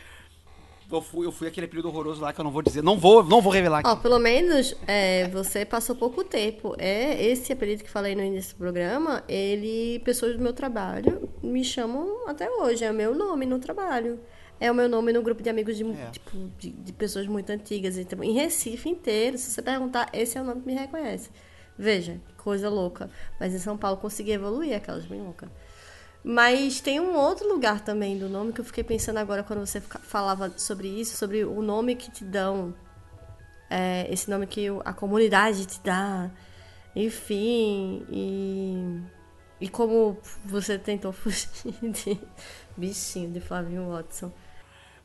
eu 0.91 1.01
fui, 1.01 1.25
eu 1.27 1.31
fui 1.31 1.47
aquele 1.47 1.67
período 1.67 1.89
horroroso 1.89 2.21
lá 2.21 2.33
que 2.33 2.41
eu 2.41 2.43
não 2.43 2.51
vou 2.51 2.63
dizer. 2.63 2.81
Não 2.81 2.97
vou, 2.97 3.23
não 3.23 3.41
vou 3.41 3.53
revelar 3.53 3.79
aqui. 3.79 3.89
Ó, 3.89 3.95
pelo 3.95 4.17
menos 4.17 4.75
é, 4.87 5.27
você 5.27 5.63
passou 5.63 5.95
pouco 5.95 6.23
tempo. 6.23 6.75
É 6.79 7.23
esse 7.23 7.53
apelido 7.53 7.83
que 7.83 7.89
falei 7.89 8.15
no 8.15 8.23
início 8.23 8.55
do 8.55 8.57
programa, 8.57 9.23
ele, 9.27 9.99
pessoas 10.03 10.35
do 10.35 10.41
meu 10.41 10.53
trabalho 10.53 11.29
me 11.43 11.63
chamam 11.63 12.27
até 12.27 12.49
hoje. 12.49 12.83
É 12.83 12.91
meu 12.91 13.13
nome 13.13 13.45
no 13.45 13.59
trabalho 13.59 14.19
é 14.59 14.69
o 14.69 14.75
meu 14.75 14.89
nome 14.89 15.13
no 15.13 15.21
grupo 15.21 15.41
de 15.41 15.49
amigos 15.49 15.77
de, 15.77 15.89
é. 15.89 16.09
tipo, 16.11 16.37
de, 16.57 16.71
de, 16.71 16.93
pessoas 16.93 17.25
muito 17.27 17.49
antigas. 17.49 17.97
Então, 17.97 18.21
em 18.23 18.33
Recife 18.33 18.89
inteiro, 18.89 19.37
se 19.37 19.51
você 19.51 19.61
perguntar, 19.61 20.09
esse 20.11 20.37
é 20.37 20.41
o 20.41 20.43
nome 20.43 20.61
que 20.61 20.67
me 20.67 20.73
reconhece. 20.73 21.29
Veja, 21.77 22.19
coisa 22.37 22.69
louca. 22.69 23.09
Mas 23.39 23.53
em 23.53 23.59
São 23.59 23.77
Paulo 23.77 23.97
consegui 23.97 24.31
evoluir 24.31 24.75
aquelas 24.75 25.05
bem 25.05 25.21
loucas. 25.21 25.49
Mas 26.21 26.81
tem 26.81 26.99
um 26.99 27.15
outro 27.15 27.47
lugar 27.47 27.79
também 27.81 28.17
do 28.17 28.27
nome 28.27 28.51
que 28.51 28.59
eu 28.59 28.65
fiquei 28.65 28.83
pensando 28.83 29.17
agora 29.17 29.43
quando 29.43 29.65
você 29.65 29.79
falava 29.79 30.51
sobre 30.57 30.89
isso, 30.89 31.15
sobre 31.15 31.45
o 31.45 31.61
nome 31.61 31.95
que 31.95 32.11
te 32.11 32.25
dão. 32.25 32.73
É, 33.69 34.11
esse 34.11 34.29
nome 34.29 34.45
que 34.45 34.67
a 34.83 34.91
comunidade 34.91 35.65
te 35.65 35.79
dá. 35.81 36.29
Enfim, 36.93 38.05
e, 38.09 39.01
e 39.61 39.69
como 39.69 40.17
você 40.43 40.77
tentou 40.77 41.13
fugir 41.13 41.47
de 41.81 42.19
bichinho 42.75 43.31
de 43.31 43.39
Flavinho 43.39 43.89
Watson. 43.89 44.33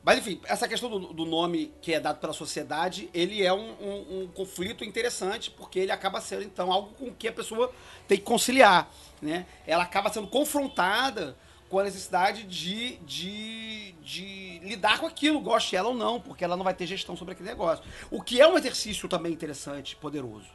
Mas 0.05 0.19
enfim, 0.19 0.39
essa 0.45 0.67
questão 0.67 0.87
do, 0.87 0.99
do, 1.13 1.25
nome 1.25 1.73
que 1.81 1.91
é 1.91 1.99
dado 1.99 2.19
pela 2.19 2.31
sociedade, 2.31 3.09
ele 3.11 3.43
é 3.43 3.51
um, 3.51 3.71
um, 3.81 4.21
um, 4.21 4.27
conflito 4.27 4.83
interessante, 4.83 5.49
porque 5.49 5.79
ele 5.79 5.91
acaba 5.91 6.21
sendo, 6.21 6.43
então, 6.43 6.71
algo 6.71 6.93
com 6.93 7.11
que 7.11 7.27
a 7.27 7.31
pessoa 7.31 7.71
tem 8.07 8.19
que 8.19 8.23
conciliar. 8.23 8.87
Né? 9.19 9.47
Ela 9.65 9.81
acaba 9.81 10.13
sendo 10.13 10.27
confrontada 10.27 11.35
com 11.67 11.79
a 11.79 11.83
necessidade 11.83 12.43
de, 12.43 12.97
de, 12.97 13.93
de 14.03 14.59
lidar 14.59 14.99
com 14.99 15.07
aquilo, 15.07 15.39
goste 15.39 15.75
ela 15.75 15.89
ou 15.89 15.95
não, 15.95 16.21
porque 16.21 16.43
ela 16.43 16.55
não 16.55 16.63
vai 16.63 16.75
ter 16.75 16.85
gestão 16.85 17.17
sobre 17.17 17.33
aquele 17.33 17.49
negócio. 17.49 17.83
O 18.11 18.21
que 18.21 18.39
é 18.39 18.47
um 18.47 18.55
exercício 18.55 19.09
também 19.09 19.33
interessante, 19.33 19.95
poderoso. 19.95 20.49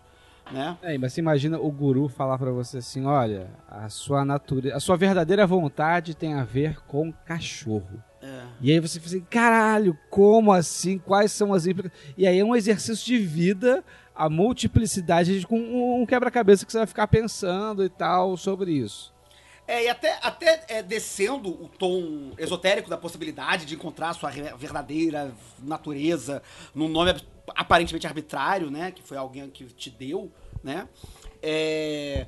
Né? 0.52 0.78
É, 0.80 0.96
mas 0.96 1.12
você 1.12 1.20
imagina 1.20 1.58
o 1.58 1.72
guru 1.72 2.08
falar 2.08 2.38
para 2.38 2.52
você 2.52 2.78
assim, 2.78 3.04
olha, 3.04 3.50
a 3.68 3.88
sua 3.88 4.24
natureza, 4.24 4.76
a 4.76 4.80
sua 4.80 4.96
verdadeira 4.96 5.44
vontade 5.44 6.14
tem 6.14 6.34
a 6.34 6.44
ver 6.44 6.80
com 6.86 7.12
cachorro. 7.12 8.00
É. 8.22 8.42
E 8.60 8.72
aí 8.72 8.80
você 8.80 9.00
fica 9.00 9.16
assim, 9.16 9.26
caralho, 9.30 9.96
como 10.10 10.52
assim? 10.52 10.98
Quais 10.98 11.32
são 11.32 11.54
as 11.54 11.66
implicações? 11.66 12.14
E 12.16 12.26
aí 12.26 12.38
é 12.38 12.44
um 12.44 12.54
exercício 12.54 13.04
de 13.04 13.18
vida, 13.18 13.82
a 14.14 14.28
multiplicidade 14.28 15.46
com 15.46 15.58
um 16.02 16.04
quebra-cabeça 16.04 16.66
que 16.66 16.72
você 16.72 16.78
vai 16.78 16.86
ficar 16.86 17.06
pensando 17.06 17.82
e 17.84 17.88
tal 17.88 18.36
sobre 18.36 18.72
isso. 18.72 19.12
É, 19.66 19.84
e 19.84 19.88
até, 19.88 20.18
até 20.20 20.64
é, 20.68 20.82
descendo 20.82 21.48
o 21.48 21.68
tom 21.68 22.32
esotérico 22.36 22.90
da 22.90 22.96
possibilidade 22.96 23.64
de 23.64 23.76
encontrar 23.76 24.12
sua 24.14 24.28
verdadeira 24.28 25.32
natureza 25.60 26.42
num 26.74 26.88
nome 26.88 27.14
aparentemente 27.54 28.04
arbitrário, 28.04 28.68
né? 28.68 28.90
Que 28.90 29.00
foi 29.00 29.16
alguém 29.16 29.48
que 29.48 29.64
te 29.66 29.88
deu, 29.88 30.30
né? 30.62 30.88
É, 31.40 32.26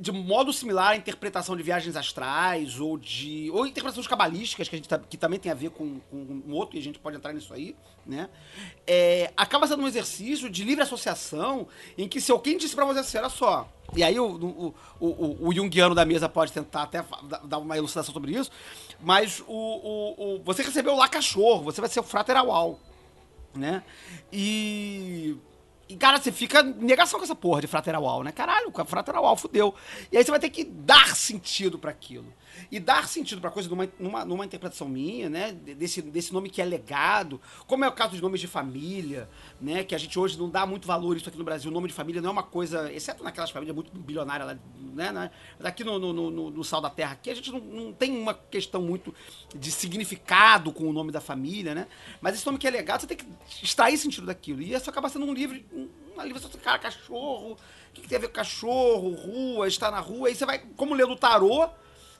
de 0.00 0.10
modo 0.10 0.50
similar 0.50 0.92
à 0.92 0.96
interpretação 0.96 1.54
de 1.54 1.62
viagens 1.62 1.94
astrais 1.94 2.80
ou 2.80 2.96
de 2.96 3.50
ou 3.52 3.66
interpretações 3.66 4.06
cabalísticas 4.06 4.66
que 4.66 4.74
a 4.74 4.78
gente 4.78 4.88
tá, 4.88 4.98
que 4.98 5.18
também 5.18 5.38
tem 5.38 5.52
a 5.52 5.54
ver 5.54 5.68
com, 5.68 6.00
com 6.10 6.16
um 6.16 6.54
outro 6.54 6.76
e 6.76 6.78
a 6.78 6.82
gente 6.82 6.98
pode 6.98 7.18
entrar 7.18 7.34
nisso 7.34 7.52
aí, 7.52 7.76
né? 8.06 8.30
É, 8.86 9.30
acaba 9.36 9.66
sendo 9.66 9.82
um 9.82 9.86
exercício 9.86 10.48
de 10.48 10.64
livre 10.64 10.82
associação 10.82 11.68
em 11.98 12.08
que 12.08 12.18
se 12.18 12.32
alguém 12.32 12.56
disse 12.56 12.74
para 12.74 12.86
você 12.86 13.00
assim, 13.00 13.18
olha 13.18 13.28
só, 13.28 13.68
e 13.94 14.02
aí 14.02 14.18
o, 14.18 14.26
o, 14.26 14.74
o, 14.98 15.48
o 15.48 15.54
Jungiano 15.54 15.94
da 15.94 16.06
mesa 16.06 16.30
pode 16.30 16.50
tentar 16.50 16.84
até 16.84 17.04
dar 17.44 17.58
uma 17.58 17.76
elucidação 17.76 18.14
sobre 18.14 18.32
isso, 18.32 18.50
mas 19.00 19.44
o, 19.46 19.52
o, 19.52 20.36
o 20.36 20.42
você 20.42 20.62
recebeu 20.62 20.96
lá 20.96 21.08
cachorro, 21.08 21.64
você 21.64 21.78
vai 21.78 21.90
ser 21.90 22.00
o 22.00 22.04
Frater 22.04 22.38
Awal, 22.38 22.80
né? 23.54 23.82
E 24.32 25.36
e, 25.90 25.96
cara, 25.96 26.20
você 26.20 26.30
fica 26.30 26.62
negação 26.62 27.18
com 27.18 27.24
essa 27.24 27.34
porra 27.34 27.60
de 27.60 27.66
Frateral 27.66 28.22
né? 28.22 28.30
Caralho, 28.30 28.68
o 28.72 28.84
Frateral 28.84 29.36
fudeu. 29.36 29.74
E 30.12 30.16
aí 30.16 30.24
você 30.24 30.30
vai 30.30 30.38
ter 30.38 30.50
que 30.50 30.62
dar 30.62 31.16
sentido 31.16 31.80
para 31.80 31.90
aquilo. 31.90 32.32
E 32.70 32.78
dar 32.78 33.08
sentido 33.08 33.40
pra 33.40 33.50
coisa 33.50 33.68
numa, 33.68 33.88
numa, 33.98 34.24
numa, 34.24 34.44
interpretação 34.44 34.88
minha, 34.88 35.28
né? 35.28 35.52
Desse, 35.52 36.02
desse 36.02 36.32
nome 36.32 36.50
que 36.50 36.60
é 36.60 36.64
legado, 36.64 37.40
como 37.66 37.84
é 37.84 37.88
o 37.88 37.92
caso 37.92 38.12
dos 38.12 38.20
nomes 38.20 38.40
de 38.40 38.46
família, 38.46 39.28
né? 39.60 39.84
Que 39.84 39.94
a 39.94 39.98
gente 39.98 40.18
hoje 40.18 40.38
não 40.38 40.48
dá 40.48 40.66
muito 40.66 40.86
valor 40.86 41.16
isso 41.16 41.28
aqui 41.28 41.38
no 41.38 41.44
Brasil. 41.44 41.70
O 41.70 41.74
nome 41.74 41.88
de 41.88 41.94
família 41.94 42.20
não 42.20 42.30
é 42.30 42.32
uma 42.32 42.42
coisa, 42.42 42.92
exceto 42.92 43.22
naquelas 43.22 43.50
famílias 43.50 43.74
muito 43.74 43.90
bilionárias 43.98 44.48
lá, 44.48 44.58
né? 44.94 45.30
Mas 45.58 45.66
aqui 45.66 45.84
no, 45.84 45.98
no, 45.98 46.12
no, 46.12 46.50
no 46.50 46.64
Sal 46.64 46.80
da 46.80 46.90
Terra, 46.90 47.12
aqui 47.12 47.30
a 47.30 47.34
gente 47.34 47.50
não, 47.50 47.60
não, 47.60 47.92
tem 47.92 48.16
uma 48.16 48.34
questão 48.34 48.82
muito 48.82 49.14
de 49.54 49.70
significado 49.70 50.72
com 50.72 50.84
o 50.84 50.92
nome 50.92 51.12
da 51.12 51.20
família, 51.20 51.74
né? 51.74 51.86
Mas 52.20 52.34
esse 52.34 52.46
nome 52.46 52.58
que 52.58 52.66
é 52.66 52.70
legado, 52.70 53.00
você 53.00 53.06
tem 53.06 53.16
que 53.16 53.26
extrair 53.62 53.96
sentido 53.96 54.26
daquilo. 54.26 54.62
E 54.62 54.72
isso 54.72 54.88
acaba 54.88 55.08
sendo 55.08 55.26
um 55.26 55.34
livro, 55.34 55.60
uma 56.14 56.24
livro, 56.24 56.40
cara, 56.58 56.78
cachorro, 56.78 57.52
o 57.52 57.92
que, 57.92 58.02
que 58.02 58.08
tem 58.08 58.18
a 58.18 58.20
ver 58.20 58.28
com 58.28 58.34
cachorro, 58.34 59.14
rua, 59.14 59.68
estar 59.68 59.90
na 59.90 60.00
rua, 60.00 60.28
aí 60.28 60.34
você 60.34 60.46
vai, 60.46 60.58
como 60.76 60.94
lendo 60.94 61.12
o 61.12 61.16
tarô 61.16 61.68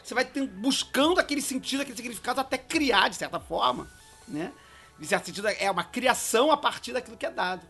você 0.02 0.14
vai 0.14 0.24
buscando 0.58 1.20
aquele 1.20 1.42
sentido, 1.42 1.82
aquele 1.82 1.96
significado 1.96 2.40
até 2.40 2.58
criar, 2.58 3.08
de 3.08 3.16
certa 3.16 3.38
forma, 3.38 3.88
né? 4.26 4.52
De 4.98 5.06
certo 5.06 5.26
sentido, 5.26 5.48
é 5.48 5.70
uma 5.70 5.84
criação 5.84 6.50
a 6.50 6.56
partir 6.56 6.92
daquilo 6.92 7.16
que 7.16 7.26
é 7.26 7.30
dado. 7.30 7.66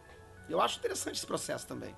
Eu 0.48 0.60
acho 0.60 0.78
interessante 0.78 1.16
esse 1.16 1.26
processo 1.26 1.66
também. 1.66 1.94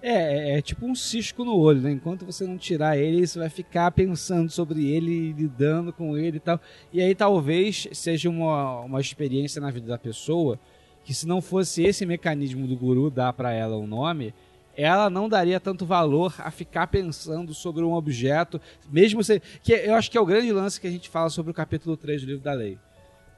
É, 0.00 0.12
é, 0.12 0.58
é 0.58 0.62
tipo 0.62 0.86
um 0.86 0.94
cisco 0.94 1.44
no 1.44 1.56
olho, 1.56 1.80
né? 1.80 1.90
Enquanto 1.90 2.24
você 2.24 2.46
não 2.46 2.56
tirar 2.56 2.96
ele, 2.96 3.26
você 3.26 3.38
vai 3.38 3.48
ficar 3.48 3.90
pensando 3.90 4.50
sobre 4.50 4.88
ele, 4.88 5.32
lidando 5.32 5.92
com 5.92 6.16
ele 6.16 6.36
e 6.36 6.40
tal. 6.40 6.60
E 6.92 7.00
aí 7.00 7.14
talvez 7.14 7.88
seja 7.92 8.28
uma, 8.28 8.80
uma 8.80 9.00
experiência 9.00 9.60
na 9.60 9.70
vida 9.70 9.88
da 9.88 9.98
pessoa 9.98 10.58
que 11.04 11.14
se 11.14 11.26
não 11.26 11.40
fosse 11.40 11.82
esse 11.82 12.04
mecanismo 12.04 12.66
do 12.66 12.76
guru 12.76 13.10
dar 13.10 13.32
para 13.32 13.52
ela 13.52 13.76
um 13.76 13.86
nome, 13.86 14.34
ela 14.78 15.10
não 15.10 15.28
daria 15.28 15.58
tanto 15.58 15.84
valor 15.84 16.32
a 16.38 16.52
ficar 16.52 16.86
pensando 16.86 17.52
sobre 17.52 17.82
um 17.82 17.94
objeto, 17.94 18.60
mesmo 18.88 19.24
se. 19.24 19.42
Que 19.60 19.72
eu 19.72 19.96
acho 19.96 20.08
que 20.08 20.16
é 20.16 20.20
o 20.20 20.24
grande 20.24 20.52
lance 20.52 20.80
que 20.80 20.86
a 20.86 20.90
gente 20.90 21.08
fala 21.08 21.28
sobre 21.30 21.50
o 21.50 21.54
capítulo 21.54 21.96
3 21.96 22.22
do 22.22 22.28
livro 22.28 22.44
da 22.44 22.52
lei. 22.52 22.78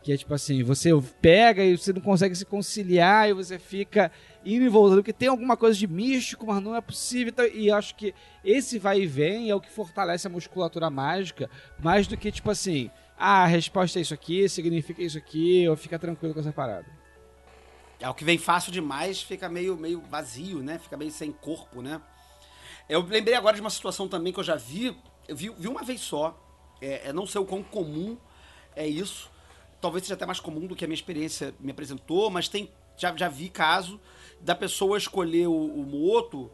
Que 0.02 0.12
é 0.12 0.16
tipo 0.18 0.34
assim, 0.34 0.62
você 0.62 0.90
pega 1.22 1.64
e 1.64 1.78
você 1.78 1.94
não 1.94 2.00
consegue 2.02 2.34
se 2.34 2.44
conciliar 2.44 3.30
e 3.30 3.32
você 3.32 3.58
fica 3.58 4.12
indo 4.44 4.66
e 4.66 4.68
voltando, 4.68 4.98
porque 4.98 5.14
tem 5.14 5.28
alguma 5.28 5.56
coisa 5.56 5.78
de 5.78 5.86
místico, 5.86 6.46
mas 6.46 6.62
não 6.62 6.76
é 6.76 6.80
possível. 6.82 7.32
E 7.54 7.70
acho 7.70 7.94
que 7.94 8.14
esse 8.44 8.78
vai 8.78 9.00
e 9.00 9.06
vem 9.06 9.48
é 9.48 9.54
o 9.54 9.60
que 9.62 9.70
fortalece 9.70 10.26
a 10.26 10.30
musculatura 10.30 10.90
mágica, 10.90 11.48
mais 11.78 12.06
do 12.06 12.18
que 12.18 12.30
tipo 12.30 12.50
assim, 12.50 12.90
ah, 13.18 13.44
a 13.44 13.46
resposta 13.46 13.98
é 13.98 14.02
isso 14.02 14.12
aqui, 14.12 14.46
significa 14.46 15.02
isso 15.02 15.16
aqui, 15.16 15.66
ou 15.66 15.74
fica 15.74 15.98
tranquilo 15.98 16.34
com 16.34 16.40
essa 16.40 16.52
parada. 16.52 16.99
É 18.00 18.08
o 18.08 18.14
que 18.14 18.24
vem 18.24 18.38
fácil 18.38 18.72
demais, 18.72 19.20
fica 19.20 19.48
meio, 19.48 19.76
meio 19.76 20.00
vazio, 20.00 20.62
né? 20.62 20.78
Fica 20.78 20.96
meio 20.96 21.10
sem 21.10 21.30
corpo, 21.30 21.82
né? 21.82 22.00
Eu 22.88 23.02
lembrei 23.02 23.34
agora 23.34 23.54
de 23.54 23.60
uma 23.60 23.70
situação 23.70 24.08
também 24.08 24.32
que 24.32 24.40
eu 24.40 24.44
já 24.44 24.56
vi, 24.56 24.96
eu 25.28 25.36
vi, 25.36 25.50
vi 25.50 25.68
uma 25.68 25.82
vez 25.82 26.00
só. 26.00 26.38
É, 26.80 27.08
é 27.08 27.12
não 27.12 27.26
sei 27.26 27.40
o 27.40 27.44
quão 27.44 27.62
comum 27.62 28.16
é 28.74 28.86
isso. 28.86 29.30
Talvez 29.80 30.04
seja 30.04 30.14
até 30.14 30.24
mais 30.24 30.40
comum 30.40 30.66
do 30.66 30.74
que 30.74 30.84
a 30.84 30.88
minha 30.88 30.94
experiência 30.94 31.54
me 31.60 31.70
apresentou, 31.70 32.30
mas 32.30 32.48
tem 32.48 32.70
já, 32.96 33.14
já 33.16 33.28
vi 33.28 33.48
caso 33.48 34.00
da 34.40 34.54
pessoa 34.54 34.96
escolher 34.98 35.46
o, 35.46 35.52
o 35.52 35.82
moto 35.84 36.50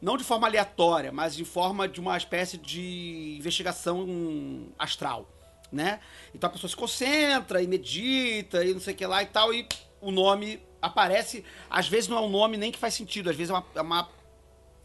não 0.00 0.16
de 0.16 0.22
forma 0.22 0.46
aleatória, 0.46 1.10
mas 1.10 1.34
de 1.34 1.44
forma 1.44 1.88
de 1.88 2.00
uma 2.00 2.16
espécie 2.16 2.56
de 2.56 3.36
investigação 3.38 4.66
astral, 4.78 5.28
né? 5.72 6.00
Então 6.34 6.48
a 6.48 6.52
pessoa 6.52 6.70
se 6.70 6.76
concentra 6.76 7.60
e 7.62 7.66
medita 7.66 8.64
e 8.64 8.72
não 8.72 8.80
sei 8.80 8.94
o 8.94 8.96
que 8.96 9.06
lá 9.06 9.22
e 9.22 9.26
tal, 9.26 9.52
e 9.52 9.66
o 10.00 10.12
nome 10.12 10.60
aparece, 10.80 11.44
às 11.68 11.88
vezes 11.88 12.08
não 12.08 12.18
é 12.18 12.20
um 12.20 12.30
nome 12.30 12.56
nem 12.56 12.72
que 12.72 12.78
faz 12.78 12.94
sentido, 12.94 13.30
às 13.30 13.36
vezes 13.36 13.50
é 13.50 13.54
uma, 13.54 13.66
é 13.74 13.80
uma 13.80 14.08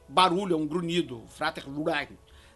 barulho, 0.07 0.55
é 0.55 0.57
um 0.57 0.67
grunhido, 0.67 1.23
frater 1.29 1.65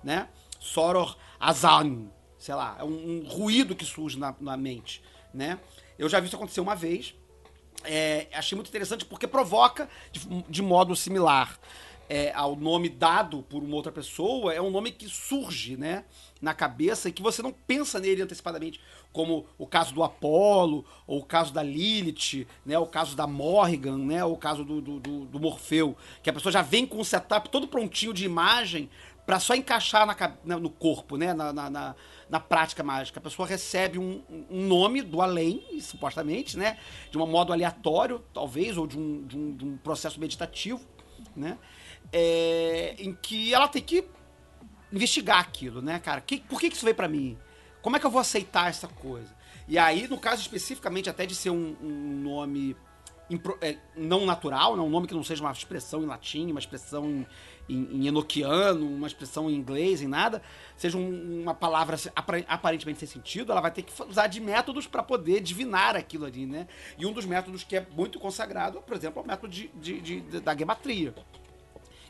né? 0.03 0.27
Soror 0.59 1.17
azan, 1.39 2.07
sei 2.37 2.55
lá, 2.55 2.77
é 2.79 2.83
um, 2.83 3.23
um, 3.23 3.27
ruído 3.27 3.75
que 3.75 3.85
surge 3.85 4.17
na, 4.17 4.35
na 4.39 4.57
mente, 4.57 5.03
né? 5.33 5.59
Eu 5.97 6.09
já 6.09 6.19
vi 6.19 6.27
isso 6.27 6.35
acontecer 6.35 6.61
uma 6.61 6.75
vez, 6.75 7.15
é, 7.83 8.27
achei 8.33 8.55
muito 8.55 8.69
interessante 8.69 9.05
porque 9.05 9.27
provoca 9.27 9.89
de, 10.11 10.19
de 10.49 10.61
modo 10.61 10.95
similar 10.95 11.59
é, 12.09 12.31
ao 12.33 12.55
nome 12.55 12.89
dado 12.89 13.43
por 13.43 13.61
uma 13.61 13.75
outra 13.75 13.91
pessoa, 13.91 14.53
é 14.53 14.61
um 14.61 14.71
nome 14.71 14.91
que 14.91 15.07
surge, 15.09 15.75
né, 15.75 16.05
na 16.41 16.53
cabeça 16.53 17.09
e 17.09 17.11
que 17.11 17.21
você 17.21 17.41
não 17.41 17.51
pensa 17.51 17.99
nele 17.99 18.21
antecipadamente, 18.21 18.79
como 19.11 19.45
o 19.57 19.65
caso 19.65 19.93
do 19.93 20.03
Apolo, 20.03 20.85
ou 21.05 21.19
o 21.19 21.25
caso 21.25 21.53
da 21.53 21.63
Lilith, 21.63 22.47
né, 22.65 22.77
o 22.77 22.85
caso 22.85 23.15
da 23.15 23.27
Morrigan, 23.27 23.97
né, 23.97 24.23
ou 24.23 24.33
o 24.33 24.37
caso 24.37 24.63
do, 24.63 24.81
do, 24.81 24.99
do, 24.99 25.25
do 25.25 25.39
Morfeu, 25.39 25.97
que 26.21 26.29
a 26.29 26.33
pessoa 26.33 26.51
já 26.51 26.61
vem 26.61 26.85
com 26.85 26.97
um 26.97 27.03
setup 27.03 27.49
todo 27.49 27.67
prontinho 27.67 28.13
de 28.13 28.25
imagem 28.25 28.89
para 29.25 29.41
só 29.41 29.53
encaixar 29.53 30.07
na, 30.45 30.57
no 30.57 30.69
corpo, 30.69 31.17
né, 31.17 31.33
na, 31.33 31.51
na, 31.51 31.69
na, 31.69 31.95
na, 32.29 32.39
prática 32.39 32.81
mágica. 32.81 33.19
A 33.19 33.21
pessoa 33.21 33.45
recebe 33.45 33.99
um, 33.99 34.21
um, 34.49 34.65
nome 34.65 35.01
do 35.01 35.21
além, 35.21 35.81
supostamente, 35.81 36.57
né, 36.57 36.77
de 37.11 37.17
um 37.17 37.27
modo 37.27 37.51
aleatório, 37.51 38.23
talvez, 38.33 38.77
ou 38.77 38.87
de 38.87 38.97
um, 38.97 39.27
de 39.27 39.37
um, 39.37 39.53
de 39.53 39.65
um 39.65 39.77
processo 39.77 40.17
meditativo, 40.17 40.79
né, 41.35 41.57
é, 42.11 42.95
em 42.97 43.13
que 43.13 43.53
ela 43.53 43.67
tem 43.67 43.81
que 43.81 44.05
investigar 44.91 45.39
aquilo, 45.39 45.81
né, 45.81 45.99
cara? 45.99 46.21
Que, 46.21 46.39
por 46.39 46.59
que, 46.59 46.69
que 46.69 46.75
isso 46.75 46.85
veio 46.85 46.95
para 46.95 47.07
mim? 47.07 47.37
Como 47.81 47.95
é 47.95 47.99
que 47.99 48.05
eu 48.05 48.11
vou 48.11 48.21
aceitar 48.21 48.69
essa 48.69 48.87
coisa? 48.87 49.35
E 49.67 49.77
aí, 49.77 50.07
no 50.07 50.17
caso 50.17 50.41
especificamente, 50.41 51.09
até 51.09 51.25
de 51.25 51.35
ser 51.35 51.49
um, 51.49 51.75
um 51.81 52.21
nome 52.21 52.75
impro, 53.29 53.57
é, 53.61 53.77
não 53.95 54.25
natural, 54.25 54.75
né? 54.75 54.81
um 54.81 54.89
nome 54.89 55.07
que 55.07 55.13
não 55.13 55.23
seja 55.23 55.43
uma 55.43 55.51
expressão 55.51 56.01
em 56.01 56.05
latim, 56.05 56.49
uma 56.49 56.59
expressão 56.59 57.05
em, 57.05 57.27
em, 57.67 57.97
em 57.97 58.07
enoquiano, 58.07 58.87
uma 58.87 59.07
expressão 59.07 59.49
em 59.49 59.55
inglês, 59.55 60.01
em 60.01 60.07
nada, 60.07 60.41
seja 60.77 60.97
um, 60.97 61.41
uma 61.41 61.53
palavra 61.53 61.97
aparentemente 62.47 62.99
sem 62.99 63.07
sentido, 63.07 63.51
ela 63.51 63.59
vai 63.59 63.71
ter 63.71 63.81
que 63.81 63.91
usar 64.03 64.27
de 64.27 64.39
métodos 64.39 64.87
para 64.87 65.03
poder 65.03 65.41
divinar 65.41 65.97
aquilo 65.97 66.25
ali, 66.25 66.45
né? 66.45 66.67
E 66.97 67.05
um 67.05 67.11
dos 67.11 67.25
métodos 67.25 67.63
que 67.63 67.75
é 67.75 67.85
muito 67.91 68.19
consagrado, 68.19 68.81
por 68.81 68.95
exemplo, 68.95 69.21
é 69.21 69.25
o 69.25 69.27
método 69.27 69.51
de, 69.51 69.67
de, 69.75 69.99
de 69.99 70.39
da 70.39 70.55
gematria 70.55 71.13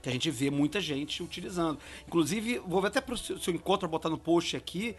que 0.08 0.10
a 0.10 0.14
gente 0.14 0.32
vê 0.32 0.50
muita 0.50 0.80
gente 0.80 1.22
utilizando. 1.22 1.80
Inclusive, 2.08 2.60
vou 2.60 2.82
ver 2.82 2.88
até 2.88 3.02
para 3.02 3.14
o 3.14 3.18
seu 3.18 3.54
encontro, 3.54 3.90
botar 3.90 4.10
no 4.10 4.18
post 4.18 4.56
aqui, 4.56 4.96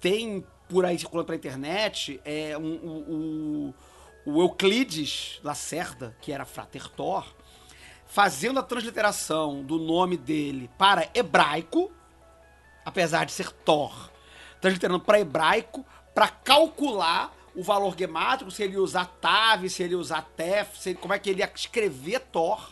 tem 0.00 0.44
por 0.66 0.86
aí 0.86 0.98
circulando 0.98 1.26
pela 1.26 1.36
internet 1.36 2.20
é, 2.24 2.56
um, 2.56 3.74
o, 4.24 4.40
Euclides 4.40 5.40
Lacerda, 5.44 6.16
que 6.22 6.32
era 6.32 6.44
Frater 6.44 6.88
Thor, 6.88 7.26
fazendo 8.06 8.58
a 8.58 8.62
transliteração 8.62 9.62
do 9.62 9.78
nome 9.78 10.16
dele 10.16 10.70
para 10.78 11.08
hebraico, 11.14 11.92
apesar 12.84 13.26
de 13.26 13.32
ser 13.32 13.52
Thor, 13.52 14.10
transliterando 14.60 15.00
para 15.00 15.20
hebraico, 15.20 15.84
para 16.14 16.28
calcular 16.28 17.36
o 17.54 17.62
valor 17.62 17.94
gemátrico, 17.96 18.50
se 18.50 18.62
ele 18.62 18.78
usar 18.78 19.04
Tav, 19.20 19.68
se 19.68 19.82
ele 19.82 19.94
usar 19.94 20.22
Tef, 20.34 20.88
ele, 20.88 20.98
como 20.98 21.12
é 21.12 21.18
que 21.18 21.28
ele 21.28 21.40
ia 21.40 21.52
escrever 21.54 22.20
Thor, 22.20 22.70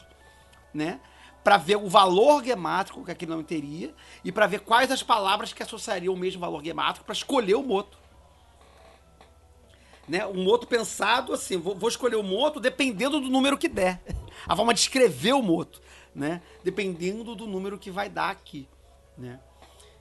né? 0.72 0.99
Para 1.45 1.59
ver 1.59 1.76
o 1.76 1.88
valor 1.88 2.42
gemátrico 2.42 3.05
que 3.05 3.11
aquele 3.12 3.30
nome 3.30 3.45
teria 3.45 3.95
e 4.24 4.32
para 4.32 4.47
ver 4.47 4.61
quais 4.61 4.90
as 4.90 5.03
palavras 5.03 5.53
que 5.53 5.62
associariam 5.62 6.14
o 6.14 6.16
mesmo 6.16 6.40
valor 6.40 6.64
gemátrico 6.64 7.05
para 7.05 7.12
escolher 7.12 7.55
o 7.55 7.62
moto. 7.62 7.99
Né? 10.09 10.26
Um 10.26 10.42
moto 10.42 10.66
pensado 10.66 11.34
assim, 11.34 11.59
vou, 11.59 11.74
vou, 11.74 11.88
escolher 11.88 12.16
o 12.16 12.22
moto 12.22 12.59
dependendo 12.59 13.20
do 13.20 13.28
número 13.28 13.59
que 13.59 13.68
der. 13.68 14.03
A 14.49 14.57
forma 14.57 14.72
de 14.72 14.80
escrever 14.80 15.34
o 15.34 15.42
moto, 15.42 15.80
né? 16.14 16.42
Dependendo 16.62 17.34
do 17.34 17.47
número 17.47 17.78
que 17.78 17.90
vai 17.90 18.11
dar 18.11 18.30
aqui, 18.30 18.68
né? 19.16 19.40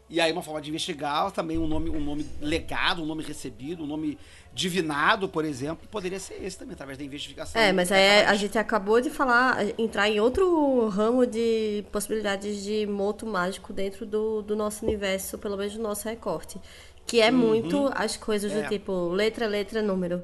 E 0.09 0.19
aí 0.19 0.31
uma 0.31 0.43
forma 0.43 0.61
de 0.61 0.69
investigar 0.69 1.31
também 1.31 1.57
um 1.57 1.67
nome, 1.67 1.89
um 1.89 1.99
nome 1.99 2.25
legado, 2.41 3.01
um 3.01 3.05
nome 3.05 3.23
recebido, 3.23 3.83
um 3.83 3.87
nome 3.87 4.17
divinado, 4.53 5.27
por 5.27 5.43
exemplo, 5.43 5.87
poderia 5.89 6.19
ser 6.19 6.43
esse 6.43 6.57
também, 6.57 6.73
através 6.73 6.97
da 6.97 7.03
investigação. 7.03 7.59
É, 7.59 7.73
mas 7.73 7.91
aí 7.91 8.21
a 8.23 8.35
gente 8.35 8.57
acabou 8.57 9.01
de 9.01 9.09
falar, 9.09 9.57
entrar 9.79 10.07
em 10.09 10.19
outro 10.19 10.87
ramo 10.89 11.25
de 11.25 11.83
possibilidades 11.91 12.63
de 12.63 12.85
moto 12.85 13.25
mágico 13.25 13.73
dentro 13.73 14.05
do, 14.05 14.41
do 14.43 14.55
nosso 14.55 14.85
universo, 14.85 15.37
pelo 15.39 15.57
menos 15.57 15.73
do 15.73 15.81
nosso 15.81 16.07
recorte. 16.07 16.61
Que 17.07 17.19
é 17.19 17.31
uhum. 17.31 17.37
muito 17.37 17.89
as 17.95 18.15
coisas 18.15 18.51
é. 18.51 18.61
do 18.61 18.69
tipo 18.69 19.09
letra, 19.09 19.47
letra, 19.47 19.81
número. 19.81 20.23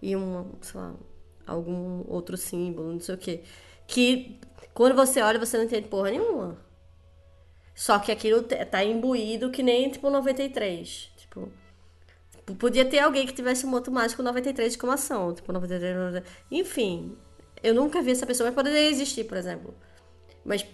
E 0.00 0.14
um, 0.14 0.52
sei 0.62 0.80
lá, 0.80 0.94
algum 1.46 2.04
outro 2.06 2.36
símbolo, 2.36 2.92
não 2.92 3.00
sei 3.00 3.14
o 3.14 3.18
quê. 3.18 3.42
Que 3.86 4.38
quando 4.72 4.94
você 4.94 5.20
olha, 5.20 5.38
você 5.38 5.56
não 5.56 5.64
entende 5.64 5.88
porra 5.88 6.10
nenhuma. 6.10 6.63
Só 7.74 7.98
que 7.98 8.12
aquilo 8.12 8.42
tá 8.42 8.84
imbuído 8.84 9.50
que 9.50 9.62
nem, 9.62 9.90
tipo, 9.90 10.08
93. 10.08 11.10
Tipo, 11.16 11.52
podia 12.58 12.84
ter 12.84 13.00
alguém 13.00 13.26
que 13.26 13.32
tivesse 13.32 13.66
um 13.66 13.70
moto 13.70 13.90
mágico 13.90 14.22
93 14.22 14.68
de 14.68 14.74
exclamação. 14.76 15.34
Tipo, 15.34 15.52
93... 15.52 16.22
Enfim, 16.50 17.16
eu 17.62 17.74
nunca 17.74 18.00
vi 18.00 18.12
essa 18.12 18.26
pessoa, 18.26 18.48
mas 18.48 18.54
poderia 18.54 18.88
existir, 18.88 19.24
por 19.24 19.36
exemplo. 19.36 19.74
Mas 20.44 20.64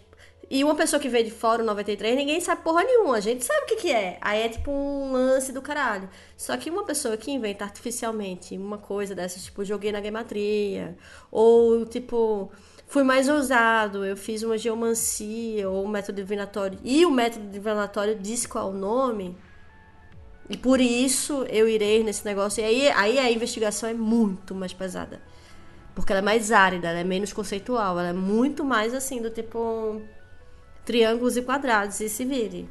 e 0.51 0.65
uma 0.65 0.75
pessoa 0.75 0.99
que 0.99 1.09
veio 1.09 1.25
de 1.25 1.31
fora, 1.31 1.63
o 1.63 1.67
93, 1.67 2.17
ninguém 2.17 2.41
sabe 2.41 2.63
porra 2.63 2.83
nenhuma. 2.83 3.17
A 3.17 3.21
gente 3.21 3.45
sabe 3.45 3.63
o 3.63 3.67
que, 3.67 3.77
que 3.77 3.93
é. 3.93 4.19
Aí 4.21 4.43
é 4.43 4.49
tipo 4.49 4.73
um 4.73 5.13
lance 5.13 5.53
do 5.53 5.63
caralho. 5.63 6.11
Só 6.37 6.57
que 6.57 6.69
uma 6.69 6.85
pessoa 6.85 7.17
que 7.17 7.31
inventa 7.31 7.65
artificialmente 7.65 8.59
uma 8.59 8.77
coisa 8.77 9.15
dessas, 9.15 9.45
tipo, 9.45 9.65
joguei 9.65 9.93
na 9.93 10.03
gematria. 10.03 10.99
Ou, 11.31 11.87
tipo, 11.87 12.51
fui 12.91 13.05
mais 13.05 13.29
ousado, 13.29 14.05
eu 14.05 14.17
fiz 14.17 14.43
uma 14.43 14.59
geomancia 14.59 15.71
ou 15.71 15.85
um 15.85 15.89
método 15.89 16.17
divinatório. 16.17 16.77
E 16.83 17.07
o 17.07 17.11
método 17.11 17.49
divinatório 17.49 18.19
disse 18.19 18.49
qual 18.49 18.71
o 18.71 18.75
nome. 18.75 19.37
E 20.49 20.57
por 20.57 20.81
isso 20.81 21.45
eu 21.45 21.69
irei 21.69 22.03
nesse 22.03 22.25
negócio. 22.25 22.61
E 22.61 22.65
aí, 22.65 22.89
aí 22.91 23.19
a 23.21 23.31
investigação 23.31 23.89
é 23.89 23.95
muito 23.95 24.57
mais 24.57 24.73
pesada. 24.73 25.23
Porque 25.95 26.13
ela 26.13 26.19
é 26.19 26.25
mais 26.25 26.51
árida, 26.51 26.89
ela 26.89 26.99
é 26.99 27.05
menos 27.05 27.33
conceitual, 27.33 27.97
ela 27.97 28.09
é 28.09 28.13
muito 28.13 28.65
mais 28.65 28.93
assim, 28.93 29.23
do 29.23 29.31
tipo 29.31 30.03
triângulos 30.85 31.37
e 31.37 31.43
quadrados 31.43 32.01
e 32.01 32.09
se 32.09 32.25
vire. 32.25 32.69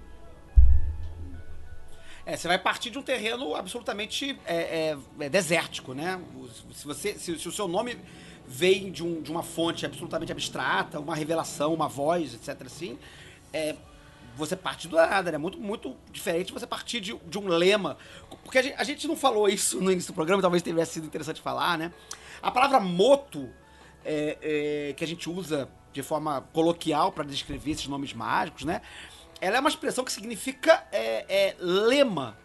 É, 2.25 2.35
você 2.35 2.49
vai 2.49 2.59
partir 2.59 2.89
de 2.89 2.99
um 2.99 3.01
terreno 3.01 3.55
absolutamente 3.55 4.37
é, 4.45 4.91
é, 4.91 4.97
é 5.21 5.29
desértico, 5.29 5.93
né? 5.93 6.19
Se, 6.73 6.85
você, 6.85 7.13
se, 7.13 7.39
se, 7.39 7.47
o 7.47 7.51
seu 7.51 7.69
nome 7.69 7.97
vem 8.51 8.91
de, 8.91 9.03
um, 9.03 9.21
de 9.21 9.31
uma 9.31 9.43
fonte 9.43 9.85
absolutamente 9.85 10.31
abstrata, 10.31 10.99
uma 10.99 11.15
revelação, 11.15 11.71
uma 11.71 11.87
voz, 11.87 12.33
etc. 12.33 12.65
assim, 12.65 12.97
é, 13.53 13.75
você 14.35 14.55
parte 14.55 14.87
do 14.87 14.95
nada, 14.95 15.31
né? 15.31 15.37
Muito, 15.37 15.59
muito 15.59 15.95
diferente 16.11 16.51
você 16.51 16.65
partir 16.65 16.99
de, 16.99 17.15
de 17.15 17.37
um 17.37 17.47
lema. 17.47 17.95
Porque 18.43 18.57
a 18.57 18.61
gente, 18.63 18.75
a 18.75 18.83
gente, 18.83 19.07
não 19.07 19.15
falou 19.15 19.47
isso 19.47 19.79
no 19.79 19.91
início 19.91 20.11
do 20.11 20.15
programa, 20.15 20.41
talvez 20.41 20.63
tivesse 20.63 20.93
sido 20.93 21.05
interessante 21.05 21.39
falar, 21.39 21.77
né? 21.77 21.93
A 22.41 22.49
palavra 22.49 22.79
moto, 22.79 23.47
é, 24.03 24.37
é, 24.41 24.93
que 24.93 25.03
a 25.03 25.07
gente 25.07 25.29
usa 25.29 25.69
de 25.93 26.01
forma 26.01 26.41
coloquial 26.51 27.11
para 27.11 27.25
descrever 27.25 27.71
esses 27.71 27.87
nomes 27.87 28.13
mágicos, 28.13 28.63
né? 28.63 28.81
Ela 29.39 29.57
é 29.57 29.59
uma 29.59 29.69
expressão 29.69 30.03
que 30.03 30.11
significa 30.11 30.87
é, 30.91 31.25
é, 31.29 31.55
lema. 31.59 32.35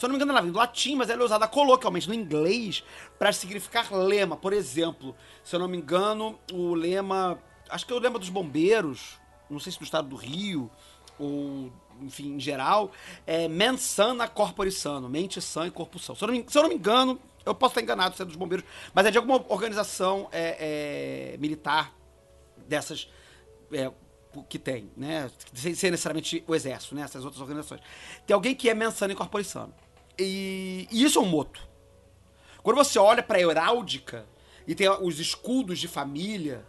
Se 0.00 0.06
eu 0.06 0.08
não 0.08 0.14
me 0.14 0.16
engano, 0.16 0.32
ela 0.32 0.40
vem 0.40 0.50
do 0.50 0.56
latim, 0.56 0.96
mas 0.96 1.10
ela 1.10 1.20
é 1.20 1.24
usada 1.26 1.46
coloquialmente 1.46 2.08
no 2.08 2.14
inglês 2.14 2.82
para 3.18 3.30
significar 3.34 3.92
lema. 3.92 4.34
Por 4.34 4.54
exemplo, 4.54 5.14
se 5.44 5.54
eu 5.54 5.60
não 5.60 5.68
me 5.68 5.76
engano, 5.76 6.40
o 6.50 6.72
lema. 6.72 7.38
Acho 7.68 7.84
que 7.84 7.92
é 7.92 7.96
o 7.96 7.98
lema 7.98 8.18
dos 8.18 8.30
bombeiros, 8.30 9.20
não 9.50 9.60
sei 9.60 9.70
se 9.70 9.78
do 9.78 9.84
estado 9.84 10.08
do 10.08 10.16
Rio, 10.16 10.70
ou 11.18 11.70
enfim, 12.00 12.32
em 12.36 12.40
geral, 12.40 12.92
é 13.26 13.46
mens 13.46 13.82
sana 13.82 14.26
corpore 14.26 14.72
sano, 14.72 15.06
mente 15.06 15.38
sã 15.42 15.66
e 15.66 15.70
corpo 15.70 15.98
são. 15.98 16.14
Se 16.14 16.24
eu 16.24 16.28
não 16.28 16.34
me, 16.34 16.46
eu 16.50 16.62
não 16.62 16.70
me 16.70 16.76
engano, 16.76 17.20
eu 17.44 17.54
posso 17.54 17.72
estar 17.72 17.82
enganado 17.82 18.16
se 18.16 18.22
é 18.22 18.24
dos 18.24 18.36
bombeiros, 18.36 18.66
mas 18.94 19.04
é 19.04 19.10
de 19.10 19.18
alguma 19.18 19.44
organização 19.50 20.30
é, 20.32 21.34
é, 21.34 21.36
militar 21.36 21.94
dessas 22.66 23.06
é, 23.70 23.92
que 24.48 24.58
tem, 24.58 24.90
né? 24.96 25.30
Sem 25.52 25.90
necessariamente 25.90 26.42
o 26.48 26.54
exército, 26.54 26.94
né? 26.94 27.02
Essas 27.02 27.22
outras 27.22 27.42
organizações. 27.42 27.82
Tem 28.26 28.32
alguém 28.32 28.54
que 28.54 28.70
é 28.70 28.72
mensano 28.72 29.12
e 29.12 29.14
corporiçano. 29.14 29.74
E, 30.20 30.88
e 30.90 31.02
isso 31.04 31.18
é 31.18 31.22
um 31.22 31.26
moto. 31.26 31.66
Quando 32.62 32.76
você 32.76 32.98
olha 32.98 33.22
para 33.22 33.38
a 33.38 33.40
heráldica 33.40 34.26
e 34.66 34.74
tem 34.74 34.88
os 34.88 35.18
escudos 35.18 35.78
de 35.78 35.88
família, 35.88 36.64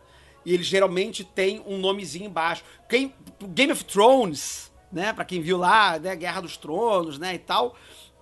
e 0.46 0.54
eles 0.54 0.66
geralmente 0.66 1.24
têm 1.24 1.62
um 1.68 1.78
nomezinho 1.78 2.26
embaixo. 2.26 2.64
Quem, 2.90 3.14
Game 3.50 3.72
of 3.72 3.84
Thrones, 3.86 4.72
né? 4.92 5.14
Para 5.14 5.26
quem 5.26 5.42
viu 5.42 5.58
lá, 5.58 6.00
né? 6.00 6.16
Guerra 6.16 6.42
dos 6.42 6.58
Tronos, 6.58 7.20
né? 7.20 7.36
E 7.36 7.40
tal. 7.40 7.76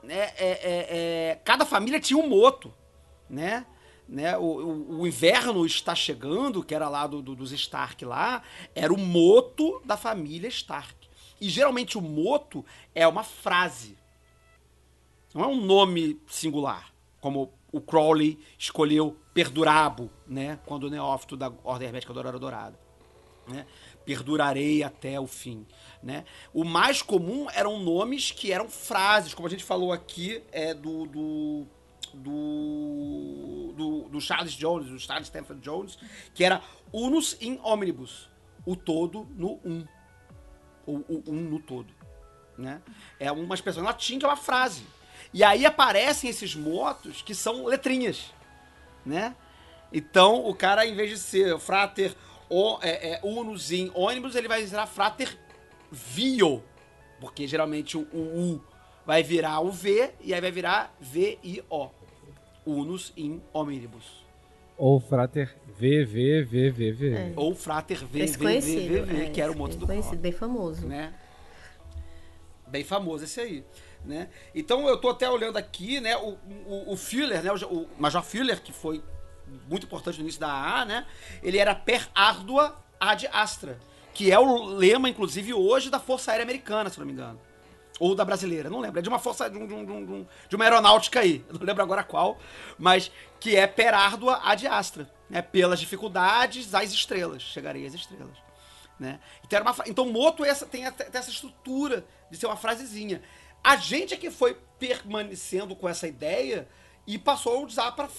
Né? 0.04 0.16
É, 0.16 0.34
é, 0.38 0.88
é, 0.90 1.40
cada 1.44 1.66
família 1.66 2.00
tinha 2.00 2.18
um 2.18 2.28
moto, 2.28 2.74
né? 3.30 3.66
né, 4.10 4.36
o, 4.38 4.42
o, 4.42 5.00
o, 5.02 5.08
inverno 5.08 5.64
está 5.68 5.94
chegando, 5.94 6.64
que 6.64 6.74
era 6.74 6.90
lá 6.90 7.06
do, 7.06 7.22
do, 7.22 7.36
dos 7.36 7.52
Stark 7.52 8.04
lá, 8.04 8.42
era 8.74 8.92
o 8.92 8.98
moto 8.98 9.80
da 9.86 9.96
família 9.96 10.48
Stark. 10.48 10.96
E 11.40 11.48
geralmente 11.48 11.96
o 11.96 12.02
moto 12.02 12.66
é 12.96 13.08
uma 13.08 13.24
frase. 13.24 13.99
Não 15.34 15.44
é 15.44 15.48
um 15.48 15.62
nome 15.62 16.20
singular, 16.28 16.92
como 17.22 17.52
o 17.72 17.80
Crowley 17.80 18.40
escolheu 18.58 19.16
Perdurabo, 19.34 20.10
né, 20.28 20.60
quando 20.66 20.86
o 20.86 20.90
neófito 20.90 21.38
da 21.38 21.52
Ordem 21.64 21.88
Hermética 21.88 22.14
do 22.14 22.20
Aurora 22.20 22.40
Dourada. 22.40 22.80
Né? 23.48 23.66
Perdurarei 24.06 24.84
até 24.84 25.20
o 25.20 25.28
fim. 25.28 25.66
Né? 26.02 26.26
O 26.54 26.64
mais 26.64 27.02
comum 27.02 27.48
eram 27.52 27.80
nomes 27.80 28.32
que 28.32 28.52
eram 28.52 28.68
frases, 28.68 29.34
como 29.34 29.48
a 29.48 29.52
gente 29.52 29.64
falou 29.64 29.92
aqui 29.92 30.42
é 30.52 30.74
do, 30.74 31.06
do 31.06 31.68
do, 32.14 33.74
do, 33.76 34.10
do 34.10 34.22
Charles 34.22 34.54
Jones, 34.54 34.90
do 34.90 35.00
Charles 35.00 35.28
Stanford 35.28 35.62
Jones, 35.62 35.98
que 36.34 36.44
era 36.44 36.62
unus 36.92 37.38
in 37.42 37.60
omnibus, 37.64 38.30
o 38.66 38.76
todo 38.76 39.28
no 39.36 39.60
um, 39.64 39.86
ou 40.86 41.06
o 41.08 41.24
um 41.28 41.36
no 41.36 41.60
todo, 41.60 41.94
né? 42.58 42.82
É 43.20 43.32
uma 43.32 43.56
expressão 43.56 43.84
latim 43.84 44.18
que 44.18 44.26
é 44.26 44.28
uma 44.28 44.36
frase. 44.36 44.84
E 45.34 45.44
aí 45.44 45.66
aparecem 45.66 46.30
esses 46.30 46.56
motos 46.56 47.22
que 47.22 47.36
são 47.36 47.66
letrinhas, 47.66 48.34
né? 49.06 49.36
Então 49.94 50.46
o 50.46 50.56
cara, 50.56 50.86
em 50.86 50.96
vez 50.96 51.10
de 51.12 51.18
ser 51.18 51.60
frater 51.60 52.16
o, 52.50 52.80
é, 52.82 53.14
é, 53.14 53.20
unus 53.24 53.72
in 53.72 53.92
ônibus, 53.94 54.36
ele 54.36 54.48
vai 54.48 54.64
virar 54.64 54.88
frater 54.88 55.38
vio, 55.92 56.64
porque 57.20 57.48
geralmente 57.48 57.98
o, 57.98 58.08
o 58.12 58.54
U 58.54 58.64
vai 59.06 59.24
virar 59.24 59.60
o 59.60 59.72
V 59.72 60.12
e 60.22 60.34
aí 60.34 60.42
vai 60.42 60.52
virar 60.52 60.96
V-I-O 61.00 61.90
unus 62.66 63.14
in 63.18 63.42
omnibus. 63.54 64.26
Ou 64.78 65.00
frater 65.00 65.56
VVVVV. 65.78 67.14
É. 67.14 67.34
Ou 67.36 67.54
frater 67.54 67.98
VVVVV, 67.98 69.26
é, 69.26 69.30
que 69.30 69.42
era 69.42 69.52
o 69.52 69.56
moto 69.56 69.76
do 69.76 69.86
conhecido, 69.86 70.18
bem 70.18 70.32
famoso. 70.32 70.88
Né? 70.88 71.14
Bem 72.68 72.84
famoso 72.84 73.26
esse 73.26 73.42
aí. 73.42 73.64
Né? 74.06 74.30
Então 74.56 74.88
eu 74.88 74.98
tô 74.98 75.10
até 75.10 75.30
olhando 75.30 75.58
aqui, 75.58 76.00
né, 76.00 76.16
o, 76.18 76.38
o, 76.66 76.94
o 76.94 76.98
Führer, 76.98 77.44
né, 77.44 77.52
o, 77.52 77.76
o 77.76 77.90
Major 77.98 78.24
Führer, 78.24 78.62
que 78.62 78.72
foi 78.72 79.04
muito 79.68 79.86
importante 79.86 80.18
no 80.18 80.24
início 80.24 80.40
da 80.40 80.52
AA, 80.52 80.86
né, 80.86 81.08
ele 81.44 81.58
era 81.58 81.76
per 81.76 82.10
ardua 82.16 82.76
ad 83.00 83.28
astra, 83.32 83.80
que 84.14 84.32
é 84.32 84.40
o 84.40 84.66
lema, 84.66 85.10
inclusive, 85.10 85.54
hoje 85.54 85.90
da 85.90 86.00
Força 86.00 86.32
Aérea 86.32 86.44
Americana, 86.44 86.90
se 86.90 86.98
não 87.00 87.06
me 87.06 87.12
engano. 87.12 87.40
Ou 88.00 88.16
da 88.16 88.24
brasileira, 88.24 88.70
não 88.70 88.80
lembro. 88.80 89.00
É 89.00 89.02
de 89.02 89.10
uma 89.10 89.20
força, 89.20 89.50
de, 89.50 89.58
um, 89.58 89.68
de, 89.68 89.74
um, 89.74 90.26
de 90.48 90.56
uma 90.56 90.64
aeronáutica 90.64 91.20
aí, 91.20 91.46
não 91.52 91.66
lembro 91.66 91.84
agora 91.84 92.02
qual, 92.04 92.38
mas 92.78 93.12
que 93.40 93.58
é 93.58 93.68
per 93.68 93.94
ardua 93.94 94.40
ad 94.44 94.66
astra. 94.68 95.10
Né? 95.30 95.42
Pelas 95.42 95.80
dificuldades, 95.80 96.74
às 96.74 96.92
estrelas. 96.94 97.42
Chegarei 97.42 97.86
às 97.86 97.94
estrelas. 97.94 98.38
Né? 98.98 99.20
Então, 99.46 99.60
era 99.60 99.70
uma, 99.70 99.76
então 99.86 100.06
Moto 100.10 100.44
essa, 100.44 100.66
tem, 100.66 100.90
tem 100.92 101.08
essa 101.14 101.30
estrutura 101.30 102.06
de 102.32 102.38
ser 102.38 102.46
uma 102.46 102.56
frasezinha. 102.56 103.22
A 103.64 103.76
gente 103.76 104.14
é 104.14 104.18
que 104.18 104.32
foi 104.32 104.58
permanecendo 104.80 105.76
com 105.76 105.88
essa 105.88 106.08
ideia 106.08 106.68
e 107.06 107.18
passou 107.18 107.58
a 107.58 107.66
usar 107.66 107.92
para 107.92 108.10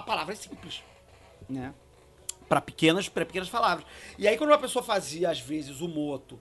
palavras 0.00 0.38
simples. 0.38 0.82
Né? 1.48 1.72
Para 2.48 2.60
pequenas, 2.60 3.08
pequenas 3.08 3.48
palavras. 3.48 3.86
E 4.18 4.26
aí, 4.26 4.36
quando 4.36 4.50
uma 4.50 4.58
pessoa 4.58 4.82
fazia, 4.82 5.30
às 5.30 5.40
vezes, 5.40 5.80
o 5.80 5.88
moto 5.88 6.40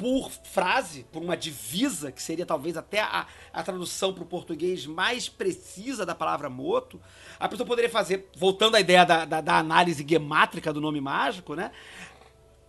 por 0.00 0.30
frase, 0.30 1.04
por 1.12 1.22
uma 1.22 1.36
divisa, 1.36 2.10
que 2.10 2.22
seria 2.22 2.46
talvez 2.46 2.74
até 2.74 3.00
a, 3.00 3.26
a 3.52 3.62
tradução 3.62 4.14
para 4.14 4.22
o 4.22 4.26
português 4.26 4.86
mais 4.86 5.28
precisa 5.28 6.06
da 6.06 6.14
palavra 6.14 6.48
moto, 6.48 6.98
a 7.38 7.46
pessoa 7.46 7.66
poderia 7.66 7.90
fazer, 7.90 8.30
voltando 8.34 8.76
à 8.76 8.80
ideia 8.80 9.04
da, 9.04 9.26
da, 9.26 9.42
da 9.42 9.58
análise 9.58 10.04
gemátrica 10.08 10.72
do 10.72 10.80
nome 10.80 11.02
mágico, 11.02 11.54
né? 11.54 11.70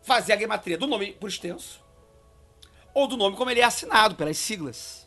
Fazer 0.04 0.34
a 0.34 0.38
gematria 0.38 0.78
do 0.78 0.86
nome 0.86 1.14
por 1.14 1.30
extenso, 1.30 1.82
ou 2.94 3.08
do 3.08 3.16
nome 3.16 3.38
como 3.38 3.50
ele 3.50 3.62
é 3.62 3.64
assinado, 3.64 4.16
pelas 4.16 4.38
siglas. 4.38 5.01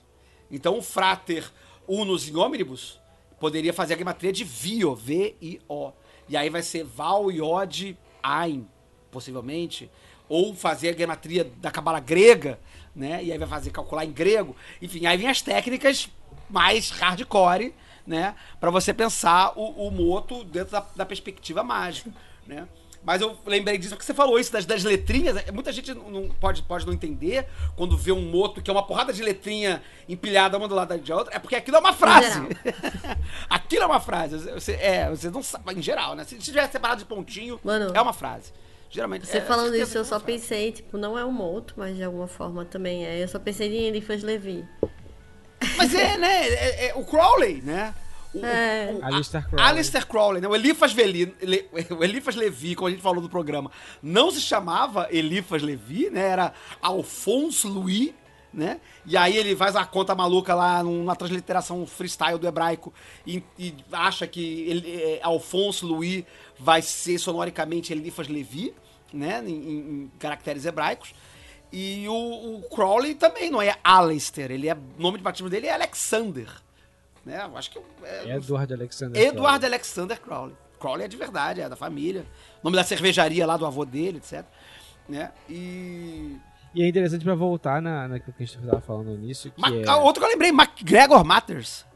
Então, 0.55 0.79
o 0.79 0.83
frater 0.83 1.51
unus 1.87 2.29
in 2.29 2.37
omnibus 2.37 3.01
poderia 3.41 3.73
fazer 3.73 3.95
a 3.95 3.99
gematria 3.99 4.33
de 4.33 4.45
Vio, 4.45 4.95
V-I-O. 4.95 5.93
E 6.29 6.37
aí 6.37 6.49
vai 6.49 6.63
ser 6.63 6.85
Val, 6.85 7.31
Iod, 7.31 7.99
Ein, 8.23 8.67
possivelmente 9.11 9.91
ou 10.29 10.55
fazer 10.55 10.91
a 10.91 10.97
gematria 10.97 11.45
da 11.59 11.71
cabala 11.71 12.01
grega, 12.01 12.59
né? 12.95 13.23
E 13.23 13.31
aí 13.31 13.39
vai 13.39 13.49
fazer 13.49 13.71
calcular 13.71 14.05
em 14.05 14.13
grego. 14.13 14.57
Enfim, 14.81 15.07
aí 15.07 15.17
vem 15.17 15.29
as 15.29 15.43
técnicas 15.43 16.09
mais 16.49 16.91
hardcore, 16.91 17.75
né? 18.07 18.35
Para 18.59 18.71
você 18.71 18.95
pensar 18.95 19.53
o, 19.57 19.87
o 19.87 19.91
moto 19.91 20.45
dentro 20.45 20.73
da, 20.73 20.87
da, 20.97 21.07
perspectiva 21.07 21.63
mágica, 21.63 22.11
né? 22.47 22.67
Mas 23.05 23.21
eu 23.21 23.37
lembrei 23.47 23.77
disso 23.77 23.91
porque 23.95 24.05
você 24.07 24.15
falou 24.15 24.39
isso 24.39 24.51
das, 24.51 24.65
das 24.65 24.83
letrinhas. 24.83 25.37
Muita 25.53 25.71
gente 25.71 25.93
não, 25.93 26.29
pode, 26.41 26.63
pode 26.63 26.87
não 26.87 26.93
entender 26.93 27.47
quando 27.77 27.99
vê 27.99 28.13
um 28.13 28.23
moto 28.23 28.63
que 28.63 28.71
é 28.71 28.73
uma 28.73 28.83
porrada 28.87 29.13
de 29.13 29.23
letrinha 29.23 29.83
empilhada 30.09 30.57
uma 30.57 30.67
do 30.67 30.75
lado 30.75 30.97
da 30.97 31.17
outra. 31.17 31.35
É 31.37 31.39
porque 31.39 31.55
aquilo 31.55 31.77
é 31.77 31.81
uma 31.81 31.93
frase. 31.93 32.41
aquilo 33.49 33.83
é 33.83 33.87
uma 33.87 34.01
frase. 34.01 34.39
Você, 34.53 34.73
é, 34.73 35.11
você 35.11 35.29
não 35.29 35.43
sabe. 35.43 35.75
Em 35.75 35.83
geral, 35.83 36.15
né? 36.15 36.25
Se 36.25 36.37
tiver 36.39 36.67
separado 36.71 37.01
de 37.01 37.05
pontinho, 37.07 37.61
Mano. 37.63 37.93
é 37.95 38.01
uma 38.01 38.13
frase. 38.15 38.53
Geralmente 38.89 39.27
Você 39.27 39.39
é, 39.39 39.41
falando 39.41 39.75
isso, 39.75 39.99
eu 39.99 40.03
que 40.03 40.09
só 40.09 40.19
sabe. 40.21 40.25
pensei, 40.33 40.71
tipo, 40.71 40.97
não 40.97 41.19
é 41.19 41.25
um 41.25 41.33
moto, 41.33 41.75
mas 41.77 41.97
de 41.97 42.05
alguma 42.05 42.29
forma 42.29 42.65
também 42.65 43.05
é. 43.05 43.23
Eu 43.23 43.29
só 43.29 43.39
pensei 43.41 43.69
em 43.77 43.89
Eliphas 43.89 44.23
Levi. 44.23 44.65
Mas 45.77 45.93
é, 45.95 46.17
né? 46.17 46.47
é- 46.49 46.87
é 46.89 46.95
o 46.95 47.05
Crowley, 47.05 47.61
né? 47.63 47.93
O, 48.35 48.45
É. 48.45 48.91
o- 48.93 48.99
o- 48.99 49.05
Alistair 49.05 49.49
Crowley. 49.49 49.67
Alistair 49.71 50.07
Crowley, 50.07 50.41
né? 50.43 50.49
O 50.49 50.55
Eliphas, 50.57 50.93
Veli, 50.93 51.35
Le- 51.41 51.69
o 51.91 52.39
Levi, 52.39 52.75
como 52.75 52.89
a 52.89 52.91
gente 52.91 53.03
falou 53.03 53.21
do 53.23 53.29
programa, 53.29 53.71
não 54.03 54.31
se 54.31 54.41
chamava 54.41 55.09
Eliphas 55.11 55.63
Levi, 55.63 56.11
né? 56.11 56.21
Era 56.29 56.53
Alphonse 56.83 57.67
Louis, 57.67 58.13
né? 58.53 58.81
E 59.07 59.17
aí 59.17 59.37
ele 59.37 59.55
faz 59.57 59.77
a 59.77 59.85
conta 59.85 60.15
maluca 60.15 60.55
lá 60.55 60.83
numa 60.83 61.15
transliteração 61.17 61.87
freestyle 61.87 62.39
do 62.39 62.47
hebraico 62.47 62.93
e, 63.27 63.43
e 63.59 63.75
acha 63.93 64.27
que 64.27 64.63
ele, 64.69 64.93
é, 65.03 65.21
Alphonse 65.23 65.85
Louis 65.85 66.25
vai 66.59 66.81
ser 66.83 67.19
sonoricamente 67.19 67.93
Eliphas 67.93 68.29
Levi, 68.29 68.75
né? 69.13 69.43
Em, 69.47 69.51
em- 69.53 69.79
em 70.05 70.11
caracteres 70.19 70.65
hebraicos. 70.65 71.15
E 71.73 72.07
o, 72.09 72.59
o 72.59 72.63
Crowley 72.73 73.15
também 73.17 73.51
não 73.51 73.61
é 73.61 73.77
Alistair, 73.83 74.51
ele 74.53 74.69
é, 74.69 74.75
o 74.75 75.03
nome 75.03 75.19
de 75.19 75.25
batismo 75.25 75.51
dele 75.51 75.67
é 75.67 75.73
Alexander. 75.75 76.47
Né? 77.25 77.43
Eu 77.45 77.57
acho 77.57 77.71
que 77.71 77.79
é, 78.03 78.37
Edward 78.37 78.73
Alexander. 78.75 79.23
Edward 79.23 79.65
Alexander 79.65 80.21
Crowley. 80.21 80.55
Crowley 80.79 81.05
é 81.05 81.09
de 81.09 81.17
verdade, 81.17 81.61
é 81.61 81.69
da 81.69 81.77
família. 81.77 82.27
Nome 82.63 82.77
da 82.77 82.85
cervejaria 82.85 83.47
lá 83.47 83.57
do 83.57 83.65
avô 83.65 83.85
dele, 83.85 84.19
etc. 84.19 84.45
Né? 85.09 85.33
E. 85.49 86.37
E 86.75 86.83
é 86.83 86.89
interessante 86.89 87.25
pra 87.25 87.35
voltar 87.37 87.81
na, 87.81 88.09
naquilo 88.09 88.35
que 88.37 88.43
a 88.43 88.47
gente 88.47 88.59
tava 88.59 88.81
falando 88.81 89.07
no 89.07 89.15
início, 89.15 89.51
que 89.53 89.61
Ma- 89.61 89.69
é... 89.71 89.95
Outro 89.95 90.21
que 90.21 90.27
eu 90.27 90.33
lembrei, 90.33 90.51
MacGregor 90.51 91.25
Matters. 91.25 91.87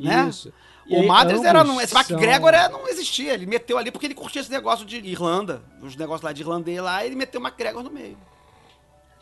né? 0.00 0.26
Isso. 0.28 0.50
E 0.86 0.96
O 0.96 1.00
aí, 1.02 1.06
Matters 1.06 1.44
era. 1.44 1.62
Não, 1.62 1.80
esse 1.80 1.92
são- 1.92 2.00
MacGregor 2.02 2.52
é, 2.54 2.68
não 2.68 2.88
existia. 2.88 3.34
Ele 3.34 3.46
meteu 3.46 3.76
ali 3.78 3.90
porque 3.92 4.06
ele 4.06 4.14
curtia 4.14 4.40
esse 4.40 4.50
negócio 4.50 4.84
de 4.86 4.96
Irlanda. 4.96 5.62
Os 5.80 5.94
negócios 5.96 6.22
lá 6.22 6.32
de 6.32 6.40
irlandês 6.42 6.80
lá, 6.82 7.04
ele 7.04 7.14
meteu 7.14 7.40
o 7.40 7.42
MacGregor 7.44 7.82
no 7.84 7.90
meio. 7.90 8.16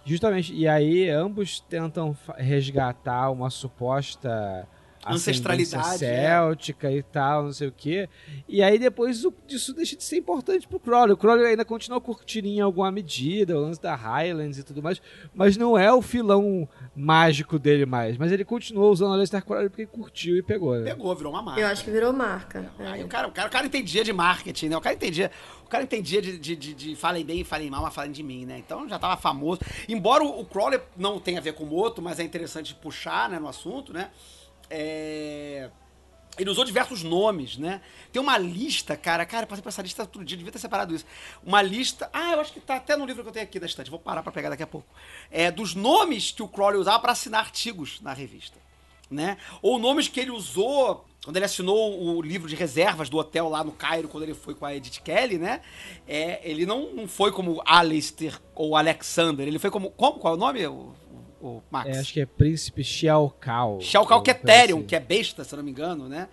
Justamente, 0.07 0.55
e 0.55 0.67
aí 0.67 1.11
ambos 1.11 1.61
tentam 1.61 2.17
resgatar 2.39 3.31
uma 3.31 3.51
suposta 3.51 4.67
Ancestralidade, 5.07 6.05
é. 6.05 6.23
céltica 6.27 6.91
e 6.93 7.03
tal, 7.03 7.45
não 7.45 7.53
sei 7.53 7.69
o 7.69 7.73
quê. 7.73 8.09
E 8.49 8.63
aí 8.63 8.79
depois 8.79 9.25
o- 9.25 9.33
isso 9.49 9.73
deixa 9.73 9.97
de 9.97 10.05
ser 10.05 10.17
importante 10.19 10.69
pro 10.69 10.79
Crowley. 10.79 11.13
O 11.15 11.17
Crowley 11.17 11.47
ainda 11.47 11.65
continua 11.65 12.01
curtindo 12.01 12.47
em 12.49 12.61
alguma 12.61 12.91
medida, 12.93 13.57
o 13.57 13.61
lance 13.61 13.81
da 13.81 13.95
Highlands 13.95 14.59
e 14.59 14.63
tudo 14.63 14.83
mais, 14.83 15.01
mas 15.35 15.57
não 15.57 15.77
é 15.79 15.93
o 15.93 16.03
filão 16.03 16.69
mágico 16.95 17.59
dele 17.59 17.87
mais. 17.87 18.17
Mas 18.19 18.31
ele 18.33 18.45
continuou 18.45 18.91
usando 18.93 19.11
o 19.11 19.15
Aleister 19.15 19.45
Crowley 19.45 19.69
porque 19.71 19.87
curtiu 19.87 20.37
e 20.37 20.43
pegou, 20.43 20.77
né? 20.79 20.91
Pegou, 20.91 21.15
virou 21.15 21.33
uma 21.33 21.43
marca. 21.43 21.61
Eu 21.61 21.67
acho 21.69 21.83
que 21.85 21.91
virou 21.91 22.13
marca. 22.13 22.71
Aí 22.79 23.01
É. 23.01 23.05
o 23.05 23.09
cara, 23.09 23.29
o, 23.29 23.33
cara, 23.33 23.49
o 23.49 23.51
cara 23.51 23.67
entendia 23.67 24.05
de 24.05 24.13
marketing, 24.13 24.69
né? 24.69 24.77
O 24.77 24.81
cara 24.81 24.95
entendia, 24.95 25.31
o 25.65 25.69
cara 25.69 25.83
entendia 25.85 26.21
de, 26.21 26.39
de, 26.39 26.57
de, 26.57 26.75
de 26.75 26.97
falem 26.97 27.25
bem 27.25 27.41
e 27.41 27.45
falem 27.45 27.71
mal, 27.71 27.83
mas 27.83 27.95
falem 27.95 28.13
de 28.13 28.23
mim, 28.23 28.45
né? 28.45 28.59
Então 28.59 28.89
já 28.89 28.99
tava 28.99 29.17
famoso. 29.17 29.61
Embora 29.89 30.23
o, 30.23 30.41
o 30.41 30.45
Crowley 30.45 30.81
não 30.97 31.19
tenha 31.19 31.39
a 31.39 31.43
ver 31.43 31.55
com 31.55 31.65
o 31.65 31.67
Moto, 31.67 32.03
mas 32.03 32.19
é 32.21 32.23
interessante 32.23 32.75
puxar 32.75 33.31
né, 33.31 33.39
no 33.39 33.49
assunto, 33.49 33.93
né? 33.93 34.11
É, 34.71 35.69
Ele 36.39 36.49
usou 36.49 36.65
diversos 36.65 37.03
nomes, 37.03 37.59
né? 37.59 37.81
Tem 38.13 38.23
uma 38.23 38.39
lista, 38.39 38.97
cara. 38.97 39.27
Cara, 39.27 39.43
eu 39.43 39.49
passei 39.49 39.63
por 39.63 39.69
essa 39.69 39.83
lista 39.83 40.03
outro 40.03 40.25
dia, 40.25 40.37
devia 40.37 40.53
ter 40.53 40.59
separado 40.59 40.95
isso. 40.95 41.05
Uma 41.45 41.61
lista. 41.61 42.09
Ah, 42.13 42.33
eu 42.33 42.41
acho 42.41 42.53
que 42.53 42.61
tá 42.61 42.77
até 42.77 42.97
no 42.97 43.05
livro 43.05 43.23
que 43.23 43.29
eu 43.29 43.33
tenho 43.33 43.45
aqui 43.45 43.59
da 43.59 43.67
estante. 43.67 43.91
Vou 43.91 43.99
parar 43.99 44.23
pra 44.23 44.33
pegar 44.33 44.51
daqui 44.51 44.63
a 44.63 44.67
pouco. 44.67 44.89
É, 45.31 45.51
dos 45.51 45.75
nomes 45.75 46.31
que 46.31 46.43
o 46.43 46.49
Crowley 46.49 46.81
usava 46.81 47.01
pra 47.01 47.13
assinar 47.13 47.41
artigos 47.41 48.01
na 48.01 48.13
revista 48.13 48.59
né? 49.11 49.37
Ou 49.61 49.79
nomes 49.79 50.07
que 50.07 50.21
ele 50.21 50.31
usou 50.31 51.05
quando 51.23 51.37
ele 51.37 51.45
assinou 51.45 52.17
o 52.17 52.23
livro 52.23 52.49
de 52.49 52.55
reservas 52.55 53.11
do 53.11 53.19
hotel 53.19 53.49
lá 53.49 53.63
no 53.63 53.73
Cairo, 53.73 54.09
quando 54.09 54.23
ele 54.23 54.33
foi 54.33 54.55
com 54.55 54.65
a 54.65 54.75
Edith 54.75 55.03
Kelly, 55.03 55.37
né? 55.37 55.61
É, 56.09 56.41
ele 56.49 56.65
não, 56.65 56.95
não 56.95 57.07
foi 57.07 57.31
como 57.31 57.61
Alistair 57.67 58.41
ou 58.55 58.75
Alexander, 58.75 59.47
ele 59.47 59.59
foi 59.59 59.71
como. 59.71 59.91
Como? 59.91 60.19
Qual 60.19 60.33
é 60.33 60.37
o 60.37 60.41
nome, 60.41 60.61
o, 61.41 61.63
Max? 61.71 61.89
É, 61.89 61.99
acho 62.01 62.13
que 62.13 62.21
é 62.21 62.27
Príncipe 62.27 62.85
Xiaokao. 62.85 63.81
Shalkal, 63.81 64.23
que 64.23 64.31
é 64.31 64.35
Alguma 64.35 64.47
coisa 64.47 64.61
Therion, 64.61 64.79
assim. 64.79 64.87
que 64.87 64.97
é 64.97 65.01
besta, 65.01 65.45
se 65.45 65.55
eu 65.55 65.57
não 65.59 65.65
me 65.65 65.71
engano, 65.71 66.09
né? 66.09 66.29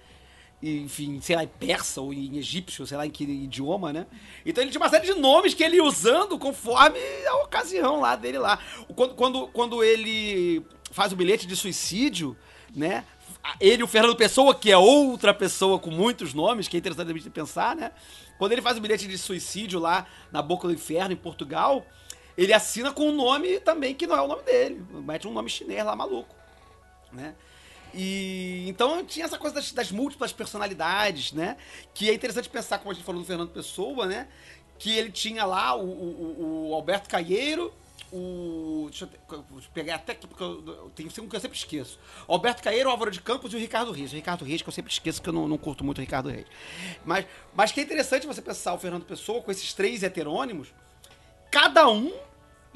E, 0.61 0.79
enfim, 0.79 1.19
sei 1.21 1.35
lá, 1.35 1.43
em 1.43 1.47
persa 1.47 2.01
ou 2.01 2.11
em 2.11 2.37
egípcio, 2.37 2.85
sei 2.87 2.97
lá 2.97 3.05
em 3.05 3.11
que 3.11 3.23
idioma, 3.23 3.93
né? 3.93 4.07
Então 4.45 4.63
ele 4.63 4.71
tinha 4.71 4.81
uma 4.81 4.89
série 4.89 5.05
de 5.05 5.13
nomes 5.13 5.53
que 5.53 5.63
ele 5.63 5.75
ia 5.75 5.83
usando 5.83 6.37
conforme 6.39 6.99
a 7.27 7.43
ocasião 7.43 8.01
lá 8.01 8.15
dele 8.15 8.39
lá. 8.39 8.59
Quando, 8.95 9.13
quando, 9.13 9.47
quando 9.49 9.83
ele 9.83 10.65
faz 10.91 11.13
o 11.13 11.15
bilhete 11.15 11.45
de 11.45 11.55
suicídio, 11.55 12.35
né? 12.75 13.03
Ele 13.61 13.83
o 13.83 13.87
Fernando 13.87 14.15
Pessoa, 14.15 14.53
que 14.53 14.71
é 14.71 14.77
outra 14.77 15.33
pessoa 15.33 15.79
com 15.79 15.91
muitos 15.91 16.33
nomes, 16.33 16.67
que 16.67 16.75
é 16.75 16.79
interessante 16.79 17.11
a 17.11 17.13
gente 17.13 17.29
pensar, 17.29 17.75
né? 17.75 17.91
Quando 18.37 18.51
ele 18.51 18.61
faz 18.61 18.77
o 18.77 18.81
bilhete 18.81 19.07
de 19.07 19.17
suicídio 19.17 19.79
lá 19.79 20.07
na 20.31 20.41
Boca 20.41 20.67
do 20.67 20.73
Inferno, 20.73 21.13
em 21.13 21.17
Portugal, 21.17 21.85
ele 22.37 22.53
assina 22.53 22.91
com 22.93 23.09
um 23.09 23.15
nome 23.15 23.59
também 23.59 23.95
que 23.95 24.05
não 24.07 24.15
é 24.15 24.21
o 24.21 24.27
nome 24.27 24.43
dele. 24.43 24.85
Mete 24.91 25.27
um 25.27 25.33
nome 25.33 25.49
chinês 25.49 25.83
lá, 25.85 25.95
maluco 25.95 26.35
né? 27.11 27.35
E 27.93 28.65
então 28.67 29.03
tinha 29.05 29.25
essa 29.25 29.37
coisa 29.37 29.55
das, 29.55 29.71
das 29.71 29.91
múltiplas 29.91 30.33
personalidades, 30.33 31.31
né? 31.31 31.57
Que 31.93 32.09
é 32.09 32.13
interessante 32.13 32.49
pensar, 32.49 32.79
como 32.79 32.91
a 32.91 32.93
gente 32.93 33.05
falou 33.05 33.21
do 33.21 33.25
Fernando 33.27 33.49
Pessoa, 33.49 34.05
né? 34.05 34.27
Que 34.77 34.91
ele 34.95 35.09
tinha 35.09 35.45
lá 35.45 35.73
o, 35.75 35.83
o- 35.85 36.69
o 36.69 36.75
Alberto 36.75 37.09
Caieiro, 37.09 37.73
o. 38.11 38.87
Deixa 38.89 39.09
eu, 39.31 39.39
pegar 39.73 39.95
até 39.95 40.11
aqui, 40.11 40.27
porque 40.27 40.43
eu, 40.43 40.91
tenho 40.95 41.09
um 41.21 41.29
que 41.29 41.35
eu 41.35 41.39
sempre 41.39 41.57
esqueço. 41.57 41.97
Alberto 42.27 42.61
Caieiro, 42.61 42.89
o 42.89 42.91
Álvaro 42.91 43.09
de 43.09 43.21
Campos 43.21 43.53
e 43.53 43.55
o 43.55 43.59
Ricardo 43.59 43.91
Reis. 43.91 44.11
O 44.11 44.15
Ricardo 44.15 44.43
Reis, 44.45 44.61
que 44.61 44.67
eu 44.67 44.73
sempre 44.73 44.91
esqueço, 44.91 45.21
que 45.21 45.29
eu 45.29 45.33
não, 45.33 45.47
não 45.47 45.57
curto 45.57 45.83
muito 45.83 45.97
o 45.97 46.01
Ricardo 46.01 46.29
Reis. 46.29 46.45
Mas, 47.05 47.25
mas 47.55 47.71
que 47.71 47.79
é 47.79 47.83
interessante 47.83 48.27
você 48.27 48.41
pensar 48.41 48.73
o 48.73 48.77
Fernando 48.79 49.05
Pessoa 49.05 49.41
com 49.41 49.49
esses 49.49 49.73
três 49.73 50.03
heterônimos, 50.03 50.67
cada 51.49 51.89
um 51.89 52.11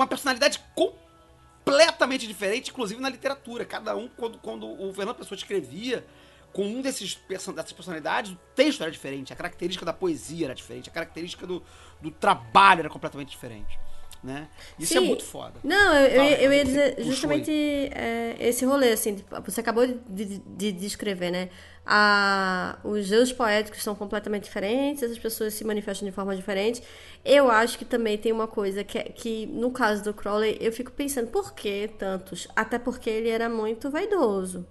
com 0.02 0.04
uma 0.04 0.08
personalidade 0.08 0.60
completamente 0.76 2.26
diferente, 2.28 2.72
inclusive 2.72 3.00
na 3.00 3.10
literatura. 3.10 3.64
Cada 3.64 3.96
um, 3.96 4.08
quando, 4.08 4.38
quando 4.40 4.68
o 4.68 4.94
Fernando 4.94 5.16
Pessoa 5.18 5.38
escrevia 5.38 6.04
com 6.52 6.66
um 6.66 6.82
desses 6.82 7.14
person- 7.14 7.54
dessas 7.54 7.72
personalidades, 7.72 8.32
o 8.32 8.38
texto 8.56 8.82
era 8.82 8.92
diferente, 8.92 9.32
a 9.32 9.36
característica 9.36 9.86
da 9.86 9.94
poesia 9.94 10.48
era 10.48 10.56
diferente, 10.56 10.90
a 10.90 10.92
característica 10.92 11.46
do, 11.48 11.64
do 12.02 12.12
trabalho 12.12 12.80
era 12.80 12.90
completamente 12.90 13.30
diferente. 13.30 13.80
Né? 14.24 14.48
Isso 14.78 14.96
é 14.96 15.00
Sim. 15.00 15.08
muito 15.08 15.24
foda. 15.24 15.60
Não, 15.64 15.96
eu, 15.96 16.08
eu, 16.08 16.16
Fala, 16.18 16.32
eu 16.44 16.54
ia 16.54 16.66
dizer 16.66 16.96
justamente 17.00 17.52
é, 17.52 18.36
esse 18.40 18.66
rolê, 18.66 18.92
assim, 18.92 19.24
você 19.44 19.62
acabou 19.62 19.88
de, 19.88 19.96
de, 20.10 20.38
de 20.40 20.72
descrever, 20.74 21.32
né? 21.32 21.50
A, 21.86 22.78
os 22.84 23.06
gêneros 23.08 23.34
poéticos 23.34 23.82
são 23.84 23.96
completamente 23.96 24.44
diferentes, 24.44 25.02
essas 25.04 25.18
pessoas 25.18 25.54
se 25.54 25.64
manifestam 25.64 26.08
de 26.08 26.14
forma 26.14 26.36
diferente. 26.36 26.82
Eu 27.26 27.50
acho 27.50 27.78
que 27.78 27.86
também 27.86 28.18
tem 28.18 28.32
uma 28.32 28.48
coisa 28.48 28.84
que, 28.84 28.98
é- 29.00 29.04
que 29.04 29.48
no 29.48 29.72
caso 29.72 30.04
do 30.04 30.14
Crowley, 30.14 30.58
eu 30.62 30.72
fico 30.72 30.92
pensando, 30.92 31.28
por 31.32 31.54
que 31.54 31.88
tantos? 31.98 32.48
Até 32.56 32.78
porque 32.80 33.10
ele 33.10 33.30
era 33.30 33.50
muito 33.50 33.90
vaidoso. 33.90 34.66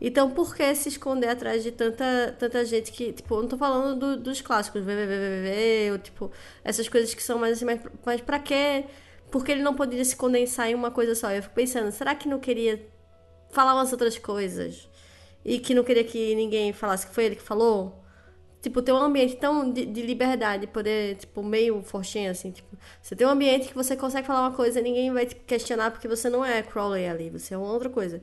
Então, 0.00 0.30
por 0.30 0.54
que 0.56 0.74
se 0.74 0.88
esconder 0.88 1.28
atrás 1.28 1.62
de 1.62 1.70
tanta, 1.70 2.34
tanta 2.38 2.64
gente 2.64 2.90
que, 2.92 3.12
tipo, 3.12 3.34
eu 3.36 3.42
não 3.42 3.48
tô 3.48 3.56
falando 3.56 3.98
do- 3.98 4.16
dos 4.22 4.40
clássicos, 4.40 4.82
VVVVV, 4.84 5.92
ou, 5.92 5.98
tipo, 5.98 6.32
essas 6.64 6.88
coisas 6.88 7.14
que 7.14 7.22
são 7.22 7.38
mais 7.38 7.56
assim, 7.56 7.64
mas, 7.64 7.80
mas 8.04 8.20
pra 8.20 8.38
quê? 8.40 8.84
Por 9.30 9.44
que 9.44 9.52
ele 9.52 9.62
não 9.62 9.74
poderia 9.74 10.04
se 10.04 10.16
condensar 10.16 10.68
em 10.68 10.74
uma 10.74 10.90
coisa 10.90 11.14
só? 11.14 11.30
Eu 11.30 11.42
fico 11.42 11.54
pensando, 11.54 11.90
será 11.92 12.14
que 12.16 12.28
não 12.28 12.40
queria 12.40 12.84
falar 13.50 13.74
umas 13.74 13.92
outras 13.92 14.18
coisas? 14.18 14.88
E 15.44 15.58
que 15.58 15.74
não 15.74 15.84
queria 15.84 16.04
que 16.04 16.34
ninguém 16.34 16.72
falasse 16.72 17.06
que 17.06 17.14
foi 17.14 17.24
ele 17.24 17.36
que 17.36 17.42
falou? 17.42 18.02
Tipo, 18.60 18.80
ter 18.80 18.92
um 18.92 18.96
ambiente 18.96 19.36
tão 19.36 19.72
de, 19.72 19.84
de 19.84 20.02
liberdade, 20.02 20.68
poder, 20.68 21.16
tipo, 21.16 21.42
meio 21.42 21.82
forchinho, 21.82 22.30
assim, 22.30 22.52
tipo, 22.52 22.76
você 23.02 23.16
tem 23.16 23.26
um 23.26 23.30
ambiente 23.30 23.68
que 23.68 23.74
você 23.74 23.96
consegue 23.96 24.26
falar 24.26 24.48
uma 24.48 24.56
coisa 24.56 24.78
e 24.78 24.82
ninguém 24.82 25.12
vai 25.12 25.26
te 25.26 25.34
questionar 25.34 25.90
porque 25.90 26.06
você 26.06 26.30
não 26.30 26.44
é 26.44 26.62
Crowley 26.62 27.08
ali, 27.08 27.28
você 27.28 27.54
é 27.54 27.58
uma 27.58 27.72
outra 27.72 27.90
coisa. 27.90 28.22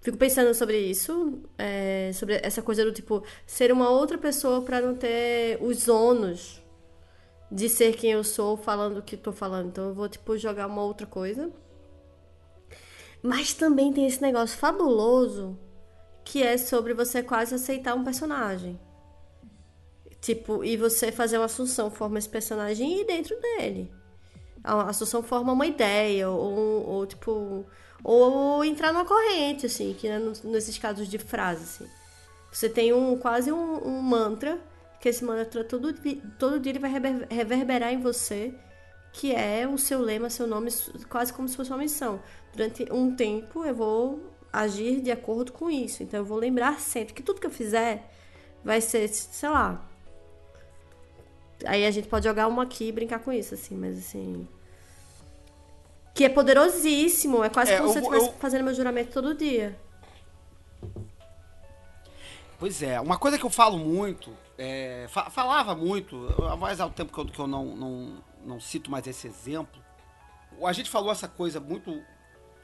Fico 0.00 0.16
pensando 0.16 0.54
sobre 0.54 0.78
isso, 0.78 1.42
é, 1.58 2.12
sobre 2.14 2.40
essa 2.42 2.62
coisa 2.62 2.84
do 2.84 2.92
tipo 2.92 3.22
ser 3.46 3.70
uma 3.72 3.90
outra 3.90 4.16
pessoa 4.16 4.62
pra 4.62 4.80
não 4.80 4.94
ter 4.94 5.58
os 5.60 5.86
ônus 5.88 6.62
de 7.50 7.68
ser 7.68 7.94
quem 7.94 8.12
eu 8.12 8.22
sou 8.22 8.56
falando 8.56 8.98
o 8.98 9.02
que 9.02 9.16
tô 9.16 9.32
falando. 9.32 9.68
Então 9.68 9.88
eu 9.88 9.94
vou 9.94 10.08
tipo 10.08 10.38
jogar 10.38 10.66
uma 10.66 10.82
outra 10.82 11.06
coisa. 11.06 11.50
Mas 13.22 13.52
também 13.52 13.92
tem 13.92 14.06
esse 14.06 14.22
negócio 14.22 14.56
fabuloso 14.58 15.58
que 16.24 16.42
é 16.42 16.56
sobre 16.58 16.92
você 16.94 17.22
quase 17.22 17.54
aceitar 17.54 17.94
um 17.94 18.04
personagem. 18.04 18.78
Tipo, 20.20 20.64
e 20.64 20.76
você 20.76 21.10
fazer 21.10 21.38
uma 21.38 21.46
assunção, 21.46 21.90
forma 21.90 22.18
esse 22.18 22.28
personagem 22.28 22.92
e 22.92 23.00
ir 23.00 23.06
dentro 23.06 23.40
dele. 23.40 23.90
A 24.62 24.90
assunção 24.90 25.22
forma 25.22 25.52
uma 25.52 25.66
ideia, 25.66 26.28
ou, 26.28 26.86
ou 26.86 27.06
tipo. 27.06 27.64
Ou 28.04 28.64
entrar 28.64 28.92
numa 28.92 29.04
corrente, 29.04 29.66
assim, 29.66 29.94
que 29.98 30.08
né, 30.08 30.20
nesses 30.44 30.78
casos 30.78 31.08
de 31.08 31.18
frase, 31.18 31.62
assim. 31.62 31.90
Você 32.52 32.68
tem 32.68 32.92
um 32.92 33.16
quase 33.16 33.50
um, 33.50 33.86
um 33.86 34.00
mantra, 34.00 34.58
que 35.00 35.08
esse 35.08 35.24
mantra 35.24 35.64
todo, 35.64 35.92
todo 36.38 36.60
dia 36.60 36.72
ele 36.72 36.78
vai 36.78 36.90
rever- 36.90 37.26
reverberar 37.30 37.92
em 37.92 38.00
você, 38.00 38.54
que 39.12 39.34
é 39.34 39.66
o 39.66 39.76
seu 39.78 40.00
lema, 40.00 40.30
seu 40.30 40.46
nome, 40.46 40.70
quase 41.08 41.32
como 41.32 41.48
se 41.48 41.56
fosse 41.56 41.70
uma 41.70 41.78
missão. 41.78 42.20
Durante 42.52 42.86
um 42.92 43.14
tempo 43.14 43.64
eu 43.64 43.74
vou 43.74 44.32
agir 44.52 45.00
de 45.00 45.10
acordo 45.10 45.52
com 45.52 45.70
isso. 45.70 46.02
Então 46.02 46.20
eu 46.20 46.24
vou 46.24 46.38
lembrar 46.38 46.78
sempre 46.80 47.14
que 47.14 47.22
tudo 47.22 47.40
que 47.40 47.46
eu 47.46 47.50
fizer 47.50 48.10
vai 48.64 48.80
ser, 48.80 49.08
sei 49.08 49.48
lá, 49.48 49.84
Aí 51.66 51.84
a 51.84 51.90
gente 51.90 52.06
pode 52.06 52.24
jogar 52.24 52.46
uma 52.46 52.62
aqui 52.62 52.84
e 52.86 52.92
brincar 52.92 53.18
com 53.18 53.32
isso, 53.32 53.52
assim, 53.52 53.74
mas 53.76 53.98
assim. 53.98 54.46
Que 56.14 56.24
é 56.24 56.28
poderosíssimo. 56.28 57.42
É 57.42 57.48
quase 57.48 57.72
É, 57.72 57.78
como 57.78 57.88
se 57.92 57.98
eu 57.98 58.02
eu- 58.02 58.04
estivesse 58.04 58.28
eu- 58.28 58.38
fazendo 58.38 58.62
meu 58.62 58.72
juramento 58.74 59.10
todo 59.10 59.34
dia. 59.34 59.76
Pois 62.60 62.80
é, 62.82 63.00
uma 63.00 63.18
coisa 63.18 63.36
que 63.38 63.44
eu 63.44 63.50
falo 63.50 63.76
muito, 63.78 64.32
é, 64.56 65.06
fa- 65.08 65.30
falava 65.30 65.74
muito, 65.74 66.28
há 66.48 66.56
mais 66.56 66.80
ao 66.80 66.90
tempo 66.90 67.12
que 67.12 67.18
eu, 67.18 67.26
que 67.26 67.38
eu 67.40 67.46
não, 67.48 67.64
não, 67.76 68.12
não 68.48 68.60
cito 68.60 68.90
mais 68.90 69.06
esse 69.06 69.26
exemplo, 69.26 69.82
a 70.64 70.72
gente 70.72 70.90
falou 70.90 71.12
essa 71.12 71.28
coisa 71.28 71.60
muito, 71.60 72.02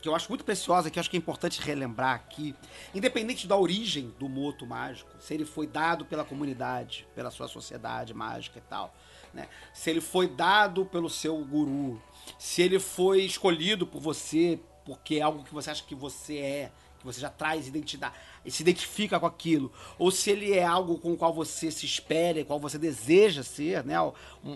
que 0.00 0.08
eu 0.08 0.14
acho 0.14 0.28
muito 0.28 0.44
preciosa, 0.44 0.90
que 0.90 0.98
eu 0.98 1.00
acho 1.00 1.10
que 1.10 1.16
é 1.16 1.18
importante 1.18 1.60
relembrar 1.60 2.14
aqui, 2.14 2.54
independente 2.94 3.46
da 3.46 3.56
origem 3.56 4.12
do 4.18 4.28
moto 4.28 4.66
mágico, 4.66 5.10
se 5.20 5.34
ele 5.34 5.44
foi 5.44 5.66
dado 5.66 6.04
pela 6.04 6.24
comunidade, 6.24 7.06
pela 7.14 7.30
sua 7.30 7.46
sociedade 7.46 8.14
mágica 8.14 8.58
e 8.58 8.62
tal, 8.62 8.94
né? 9.32 9.48
se 9.72 9.90
ele 9.90 10.00
foi 10.00 10.26
dado 10.26 10.86
pelo 10.86 11.10
seu 11.10 11.36
guru, 11.44 12.02
se 12.38 12.62
ele 12.62 12.80
foi 12.80 13.22
escolhido 13.22 13.86
por 13.86 14.00
você 14.00 14.58
porque 14.84 15.16
é 15.16 15.22
algo 15.22 15.42
que 15.42 15.54
você 15.54 15.70
acha 15.70 15.82
que 15.82 15.94
você 15.94 16.38
é, 16.38 16.72
que 17.04 17.12
você 17.14 17.20
já 17.20 17.28
traz 17.28 17.68
identidade, 17.68 18.14
se 18.48 18.62
identifica 18.62 19.20
com 19.20 19.26
aquilo, 19.26 19.70
ou 19.98 20.10
se 20.10 20.30
ele 20.30 20.52
é 20.52 20.64
algo 20.64 20.98
com 20.98 21.12
o 21.12 21.16
qual 21.16 21.32
você 21.32 21.70
se 21.70 21.84
espera, 21.84 22.44
qual 22.44 22.58
você 22.58 22.78
deseja 22.78 23.42
ser, 23.42 23.84
né? 23.84 24.00
Um- 24.00 24.12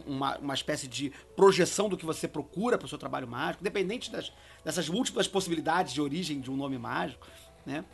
Uma, 0.06 0.38
uma 0.38 0.54
espécie 0.54 0.88
de 0.88 1.12
projeção 1.36 1.88
do 1.88 1.96
que 1.96 2.06
você 2.06 2.26
procura 2.26 2.78
para 2.78 2.86
o 2.86 2.88
seu 2.88 2.98
trabalho 2.98 3.28
mágico, 3.28 3.62
independente 3.62 4.10
das, 4.10 4.32
dessas 4.64 4.88
múltiplas 4.88 5.28
possibilidades 5.28 5.92
de 5.92 6.00
origem 6.00 6.40
de 6.40 6.50
um 6.50 6.56
nome 6.56 6.78
mágico, 6.78 7.26
né? 7.66 7.84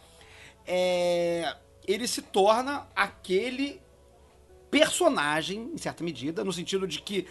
É, 0.66 1.56
ele 1.86 2.06
se 2.06 2.22
torna 2.22 2.86
aquele 2.94 3.80
personagem, 4.70 5.70
em 5.74 5.78
certa 5.78 6.02
medida, 6.02 6.42
no 6.44 6.52
sentido 6.52 6.86
de 6.86 7.00
que 7.00 7.26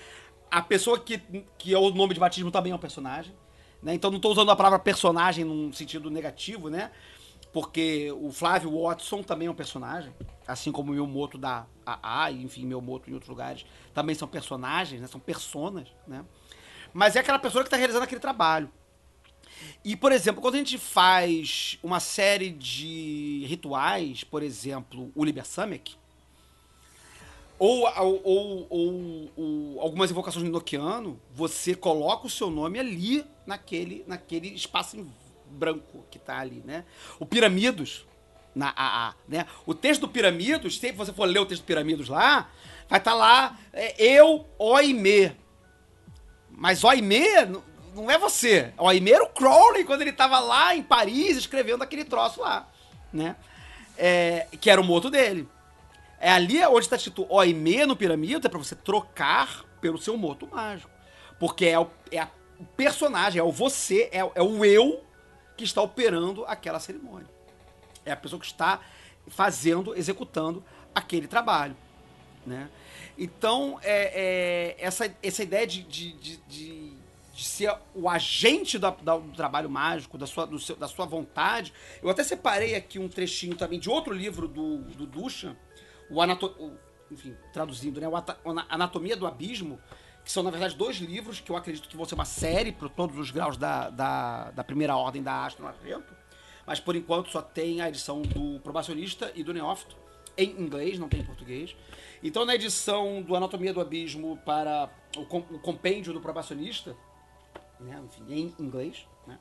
a 0.49 0.61
pessoa 0.61 0.99
que, 0.99 1.17
que 1.57 1.73
é 1.73 1.77
o 1.77 1.89
nome 1.89 2.13
de 2.13 2.19
batismo 2.19 2.51
também 2.51 2.71
é 2.71 2.75
um 2.75 2.79
personagem. 2.79 3.33
Né? 3.81 3.93
Então 3.95 4.09
não 4.09 4.17
estou 4.17 4.31
usando 4.31 4.49
a 4.49 4.55
palavra 4.55 4.79
personagem 4.79 5.43
num 5.43 5.73
sentido 5.73 6.09
negativo, 6.09 6.69
né? 6.69 6.91
Porque 7.53 8.11
o 8.19 8.31
Flávio 8.31 8.81
Watson 8.81 9.21
também 9.21 9.47
é 9.47 9.51
um 9.51 9.55
personagem, 9.55 10.11
assim 10.47 10.71
como 10.71 10.91
o 10.91 10.95
meu 10.95 11.05
moto 11.05 11.37
da 11.37 11.67
AA, 11.85 12.31
enfim, 12.31 12.65
meu 12.65 12.81
moto 12.81 13.09
em 13.09 13.13
outros 13.13 13.29
lugares, 13.29 13.63
também 13.93 14.15
são 14.15 14.27
personagens, 14.27 14.99
né? 14.99 15.07
São 15.07 15.19
personas, 15.19 15.87
né? 16.07 16.25
Mas 16.91 17.15
é 17.15 17.19
aquela 17.19 17.37
pessoa 17.39 17.63
que 17.63 17.67
está 17.67 17.77
realizando 17.77 18.03
aquele 18.03 18.19
trabalho. 18.19 18.69
E, 19.85 19.95
por 19.95 20.11
exemplo, 20.11 20.41
quando 20.41 20.55
a 20.55 20.57
gente 20.57 20.79
faz 20.79 21.77
uma 21.83 21.99
série 21.99 22.49
de 22.49 23.45
rituais, 23.47 24.23
por 24.23 24.41
exemplo, 24.41 25.11
o 25.13 25.23
Liber 25.23 25.45
Samek, 25.45 25.95
ou, 27.59 27.87
ou, 27.97 28.67
ou, 28.69 29.31
ou- 29.35 29.81
algumas 29.81 30.09
invocações 30.11 30.43
no 30.43 30.51
Nokiano, 30.51 31.19
você 31.33 31.75
coloca 31.75 32.25
o 32.25 32.29
seu 32.29 32.49
nome 32.49 32.79
ali 32.79 33.23
naquele, 33.45 34.03
naquele 34.07 34.49
espaço 34.49 34.97
branco 35.53 36.05
que 36.11 36.19
tá 36.19 36.39
ali, 36.39 36.61
né? 36.65 36.83
O 37.19 37.25
Piramidos, 37.25 38.05
na 38.55 38.73
AA, 38.75 39.15
né? 39.27 39.45
O 39.65 39.73
texto 39.73 40.01
do 40.01 40.07
Piramidos, 40.09 40.77
se 40.79 40.91
você 40.91 41.11
for 41.13 41.25
ler 41.25 41.39
o 41.39 41.45
texto 41.45 41.63
do 41.63 41.65
Piramidos 41.65 42.07
lá, 42.09 42.49
vai 42.89 42.99
estar 42.99 43.13
lá, 43.13 43.57
é, 43.71 43.95
eu, 44.03 44.45
Oime. 44.59 45.35
Mas 46.49 46.83
Oime 46.83 47.23
não 47.95 48.09
é 48.09 48.17
você. 48.17 48.73
Oime 48.77 49.11
era 49.11 49.23
o 49.23 49.29
Crowley 49.29 49.83
quando 49.83 50.01
ele 50.01 50.13
tava 50.13 50.39
lá 50.39 50.75
em 50.75 50.83
Paris 50.83 51.37
escrevendo 51.37 51.81
aquele 51.83 52.03
troço 52.05 52.41
lá, 52.41 52.69
né? 53.11 53.35
É, 53.97 54.47
que 54.59 54.69
era 54.69 54.81
o 54.81 54.83
moto 54.83 55.09
dele. 55.09 55.47
É 56.19 56.31
ali 56.31 56.63
onde 56.65 56.79
está 56.85 56.95
escrito 56.95 57.25
OIME 57.29 57.85
no 57.85 57.95
pirâmide, 57.97 58.45
é 58.47 58.49
pra 58.49 58.57
você 58.57 58.75
trocar 58.75 59.65
pelo 59.81 59.97
seu 59.97 60.15
moto 60.15 60.47
mágico. 60.49 60.89
Porque 61.37 61.65
é 61.65 61.77
o, 61.77 61.87
é 62.09 62.19
a- 62.19 62.29
o 62.57 62.63
personagem, 62.63 63.39
é 63.39 63.43
o 63.43 63.51
você, 63.51 64.09
é, 64.11 64.19
é 64.19 64.41
o 64.41 64.63
eu 64.63 65.03
que 65.57 65.63
está 65.63 65.81
operando 65.81 66.45
aquela 66.45 66.79
cerimônia. 66.79 67.27
É 68.05 68.11
a 68.11 68.17
pessoa 68.17 68.39
que 68.39 68.45
está 68.45 68.79
fazendo, 69.27 69.95
executando 69.95 70.63
aquele 70.93 71.27
trabalho. 71.27 71.75
Né? 72.45 72.69
Então, 73.17 73.79
é, 73.81 74.75
é, 74.75 74.85
essa, 74.85 75.15
essa 75.23 75.43
ideia 75.43 75.65
de, 75.65 75.83
de, 75.83 76.11
de, 76.13 76.37
de- 76.37 76.93
ser 77.35 77.73
o 77.95 78.07
agente 78.07 78.77
do 78.77 78.91
trabalho 79.35 79.67
mágico, 79.69 80.17
da 80.19 80.27
sua, 80.27 80.47
seu- 80.59 80.75
da 80.75 80.87
sua 80.87 81.05
vontade. 81.05 81.73
Eu 82.01 82.09
até 82.09 82.23
separei 82.23 82.75
aqui 82.75 82.99
um 82.99 83.07
trechinho 83.09 83.55
também 83.55 83.79
de 83.79 83.89
outro 83.89 84.13
livro 84.13 84.47
do, 84.47 84.79
do 84.79 85.07
Duchamp, 85.07 85.57
o 86.11 86.21
Anato, 86.21 86.47
o- 86.59 86.77
enfim, 87.11 87.35
traduzindo, 87.51 87.99
né? 87.99 88.07
O 88.07 88.13
Anatomia 88.69 89.15
do 89.15 89.25
Abismo, 89.25 89.79
que 90.23 90.31
são, 90.31 90.41
na 90.43 90.51
verdade, 90.51 90.75
dois 90.75 90.97
livros 90.97 91.39
que 91.39 91.51
eu 91.51 91.55
acredito 91.55 91.87
que 91.89 91.97
vão 91.97 92.05
ser 92.05 92.15
uma 92.15 92.25
série 92.25 92.71
para 92.71 92.87
todos 92.89 93.17
os 93.17 93.29
graus 93.31 93.57
da, 93.57 93.89
da, 93.89 94.51
da 94.51 94.63
primeira 94.63 94.95
ordem 94.95 95.21
da 95.21 95.45
Astro 95.45 95.67
Argento. 95.67 96.13
Mas 96.65 96.79
por 96.79 96.95
enquanto 96.95 97.29
só 97.29 97.41
tem 97.41 97.81
a 97.81 97.89
edição 97.89 98.21
do 98.21 98.59
Probacionista 98.61 99.31
e 99.35 99.43
do 99.43 99.53
Neófito 99.53 99.97
em 100.37 100.49
inglês, 100.51 100.97
não 100.97 101.09
tem 101.09 101.19
em 101.19 101.25
português. 101.25 101.75
Então, 102.23 102.45
na 102.45 102.55
edição 102.55 103.21
do 103.21 103.35
Anatomia 103.35 103.73
do 103.73 103.81
Abismo 103.81 104.37
para 104.45 104.89
o, 105.17 105.25
com- 105.25 105.39
o 105.51 105.59
compêndio 105.59 106.13
do 106.13 106.21
Probacionista, 106.21 106.95
né, 107.79 108.01
enfim, 108.05 108.23
em 108.29 108.55
inglês, 108.57 109.05
né, 109.27 109.37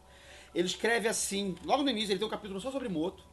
ele 0.53 0.67
escreve 0.67 1.09
assim, 1.09 1.55
logo 1.65 1.83
no 1.85 1.91
início 1.91 2.13
ele 2.13 2.19
tem 2.19 2.27
um 2.27 2.31
capítulo 2.31 2.61
só 2.61 2.71
sobre 2.73 2.89
moto, 2.89 3.25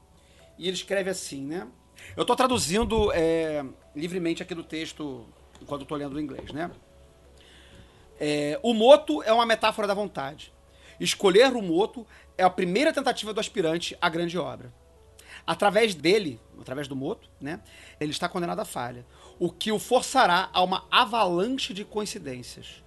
e 0.58 0.68
ele 0.68 0.76
escreve 0.76 1.10
assim, 1.10 1.44
né? 1.44 1.68
Eu 2.16 2.22
estou 2.22 2.36
traduzindo 2.36 3.12
é, 3.12 3.66
livremente 3.96 4.44
aqui 4.44 4.54
do 4.54 4.64
texto 4.64 5.26
enquanto 5.62 5.82
estou 5.82 5.98
lendo 5.98 6.18
em 6.20 6.24
inglês, 6.24 6.52
né? 6.54 6.70
É, 8.20 8.60
o 8.62 8.74
moto 8.74 9.24
é 9.24 9.32
uma 9.32 9.46
metáfora 9.46 9.88
da 9.88 9.94
vontade. 9.94 10.52
Escolher 11.00 11.54
o 11.56 11.62
moto 11.62 12.06
é 12.38 12.44
a 12.44 12.50
primeira 12.50 12.92
tentativa 12.92 13.34
do 13.34 13.40
aspirante 13.40 13.98
à 14.02 14.10
grande 14.10 14.38
obra. 14.38 14.74
Através 15.48 15.96
dele, 15.96 16.40
através 16.60 16.88
do 16.88 16.96
moto, 16.96 17.30
né, 17.40 17.60
ele 18.00 18.12
está 18.12 18.28
condenado 18.28 18.60
à 18.60 18.66
falha, 18.66 19.06
o 19.40 19.50
que 19.50 19.72
o 19.72 19.80
forçará 19.80 20.50
a 20.52 20.62
uma 20.62 20.86
avalanche 20.92 21.74
de 21.74 21.86
coincidências. 21.86 22.84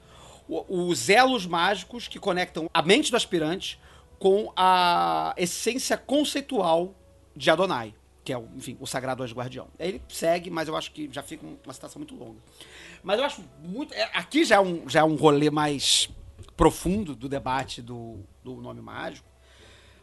O- 0.48 0.88
Os 0.88 1.08
elos 1.08 1.46
mágicos 1.46 2.06
que 2.06 2.18
conectam 2.18 2.68
a 2.72 2.82
mente 2.82 3.10
do 3.10 3.16
aspirante 3.16 3.80
com 4.18 4.52
a 4.54 5.34
essência 5.36 5.96
conceitual 5.96 6.94
de 7.34 7.50
Adonai, 7.50 7.94
que 8.22 8.32
é, 8.32 8.38
o, 8.38 8.46
enfim, 8.54 8.76
o 8.78 8.86
sagrado 8.86 9.22
anjo 9.22 9.34
guardião. 9.34 9.66
Ele 9.78 10.00
segue, 10.08 10.50
mas 10.50 10.68
eu 10.68 10.76
acho 10.76 10.92
que 10.92 11.08
já 11.10 11.22
fica 11.22 11.44
uma 11.64 11.72
citação 11.72 11.98
muito 11.98 12.14
longa. 12.14 12.38
Mas 13.03 13.18
eu 13.18 13.24
acho 13.24 13.44
muito. 13.62 13.92
é, 13.94 14.11
Aqui 14.14 14.44
já 14.44 14.57
é 14.57 14.61
um, 14.61 14.88
já 14.88 15.00
é 15.00 15.05
um 15.05 15.16
rolê 15.16 15.50
mais 15.50 16.09
profundo 16.57 17.14
do 17.16 17.28
debate 17.28 17.82
do, 17.82 18.20
do 18.42 18.57
nome 18.57 18.80
mágico, 18.80 19.28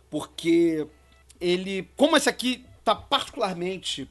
porque 0.09 0.87
ele. 1.39 1.89
Como 1.95 2.17
esse 2.17 2.29
aqui 2.29 2.65
está 2.79 2.95
particularmente. 2.95 4.09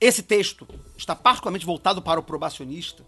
Esse 0.00 0.22
texto 0.22 0.66
está 0.96 1.14
particularmente 1.14 1.66
voltado 1.66 2.00
para 2.00 2.18
o 2.18 2.22
probacionista, 2.22 3.04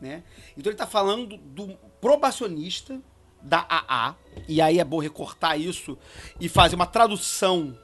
né? 0.00 0.22
Então 0.56 0.70
ele 0.70 0.74
está 0.74 0.86
falando 0.86 1.38
do 1.38 1.68
probacionista 1.98 3.00
da 3.40 3.66
AA, 3.66 4.14
e 4.46 4.60
aí 4.60 4.78
é 4.78 4.84
bom 4.84 4.98
recortar 4.98 5.58
isso 5.58 5.96
e 6.38 6.46
fazer 6.46 6.76
uma 6.76 6.86
tradução 6.86 7.74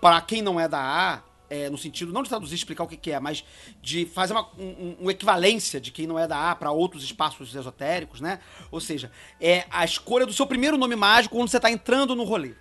para 0.00 0.20
quem 0.20 0.40
não 0.40 0.58
é 0.58 0.68
da 0.68 0.78
AA, 0.78 1.24
é, 1.50 1.68
no 1.68 1.76
sentido 1.76 2.12
não 2.12 2.22
de 2.22 2.28
traduzir 2.30 2.54
explicar 2.54 2.84
o 2.84 2.86
que, 2.88 2.96
que 2.96 3.10
é, 3.10 3.20
mas 3.20 3.44
de 3.82 4.06
fazer 4.06 4.32
uma 4.32 4.48
um, 4.56 4.62
um- 4.68 4.96
uma 5.00 5.10
equivalência 5.10 5.80
de 5.80 5.90
quem 5.90 6.06
não 6.06 6.18
é 6.18 6.26
da 6.26 6.36
AA 6.38 6.54
para 6.56 6.70
outros 6.70 7.02
espaços 7.04 7.54
esotéricos, 7.54 8.20
né? 8.20 8.38
Ou 8.70 8.80
seja, 8.80 9.10
é 9.40 9.66
a 9.70 9.84
escolha 9.84 10.24
do 10.24 10.32
seu 10.32 10.46
primeiro 10.46 10.78
nome 10.78 10.96
mágico 10.96 11.36
quando 11.36 11.48
você 11.50 11.56
está 11.58 11.70
entrando 11.70 12.14
no 12.14 12.24
rolê, 12.24 12.54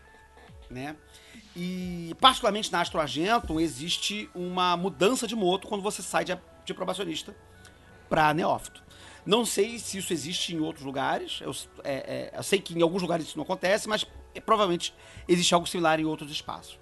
né? 0.69 0.95
E 1.55 2.15
particularmente 2.19 2.71
na 2.71 2.81
Astro 2.81 2.99
Argento 2.99 3.59
existe 3.59 4.29
uma 4.35 4.75
mudança 4.77 5.27
de 5.27 5.35
moto 5.35 5.67
quando 5.67 5.81
você 5.81 6.01
sai 6.01 6.23
de, 6.25 6.37
de 6.65 6.73
probacionista 6.73 7.35
para 8.09 8.33
neófito. 8.33 8.83
Não 9.25 9.45
sei 9.45 9.77
se 9.77 9.97
isso 9.97 10.13
existe 10.13 10.55
em 10.55 10.59
outros 10.59 10.85
lugares. 10.85 11.39
Eu, 11.41 11.51
é, 11.83 12.31
é, 12.33 12.37
eu 12.37 12.41
sei 12.43 12.59
que 12.59 12.73
em 12.77 12.81
alguns 12.81 13.01
lugares 13.01 13.27
isso 13.27 13.37
não 13.37 13.43
acontece, 13.43 13.87
mas 13.87 14.05
é, 14.33 14.39
provavelmente 14.39 14.93
existe 15.27 15.53
algo 15.53 15.67
similar 15.67 15.99
em 15.99 16.05
outros 16.05 16.31
espaços. 16.31 16.79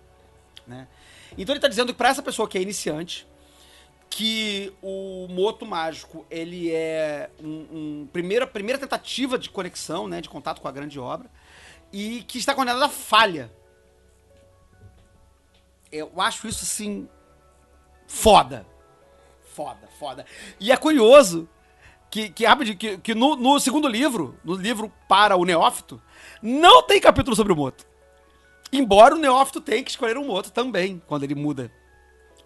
Né? 0.66 0.88
Então 1.34 1.54
ele 1.54 1.58
está 1.58 1.68
dizendo 1.68 1.92
que 1.92 1.98
para 1.98 2.10
essa 2.10 2.22
pessoa 2.22 2.48
que 2.48 2.58
é 2.58 2.62
iniciante, 2.62 3.28
que 4.10 4.74
o 4.82 5.28
moto 5.30 5.66
mágico 5.66 6.26
ele 6.30 6.72
é 6.72 7.30
um, 7.42 7.68
um 8.04 8.10
primeira, 8.12 8.48
primeira 8.48 8.80
tentativa 8.80 9.38
de 9.38 9.50
conexão, 9.50 10.08
né, 10.08 10.22
de 10.22 10.30
contato 10.30 10.62
com 10.62 10.68
a 10.68 10.72
grande 10.72 11.00
obra, 11.00 11.30
e 11.92 12.24
que 12.24 12.38
está 12.38 12.54
condenado 12.54 12.84
à 12.84 12.90
falha. 12.90 13.52
Eu 15.92 16.12
acho 16.18 16.48
isso 16.48 16.64
assim 16.64 17.08
foda. 18.08 18.66
Foda, 19.54 19.88
foda. 20.00 20.26
E 20.60 20.72
é 20.72 20.78
curioso 20.78 21.50
que, 22.10 22.30
que, 22.30 22.46
que, 22.76 22.98
que 22.98 23.16
no, 23.16 23.36
no 23.36 23.60
segundo 23.60 23.88
livro, 23.88 24.38
no 24.44 24.56
livro 24.56 24.92
para 25.08 25.36
o 25.36 25.46
Neófito, 25.46 26.02
não 26.42 26.84
tem 26.84 27.02
capítulo 27.02 27.36
sobre 27.36 27.54
o 27.54 27.56
Moto. 27.56 27.88
Embora 28.72 29.16
o 29.16 29.18
Neófito 29.18 29.62
tenha 29.62 29.84
que 29.84 29.90
escolher 29.90 30.18
um 30.18 30.28
Moto 30.28 30.52
também, 30.52 31.02
quando 31.08 31.24
ele 31.24 31.36
muda 31.36 31.72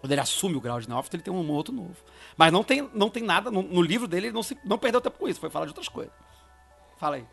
Quando 0.00 0.12
ele 0.12 0.20
assume 0.20 0.56
o 0.56 0.60
grau 0.60 0.80
de 0.80 0.88
neófito, 0.88 1.16
ele 1.16 1.22
tem 1.22 1.32
um 1.32 1.44
moto 1.44 1.72
novo. 1.72 1.96
Mas 2.36 2.52
não 2.52 2.64
tem, 2.64 2.88
não 2.94 3.08
tem 3.08 3.22
nada, 3.22 3.50
no, 3.50 3.62
no 3.62 3.82
livro 3.82 4.08
dele, 4.08 4.26
ele 4.26 4.34
não, 4.34 4.42
se, 4.42 4.58
não 4.64 4.78
perdeu 4.78 5.00
tempo 5.00 5.18
com 5.18 5.28
isso, 5.28 5.40
foi 5.40 5.50
falar 5.50 5.66
de 5.66 5.70
outras 5.70 5.88
coisas. 5.88 6.12
Fala 6.98 7.16
aí. 7.16 7.26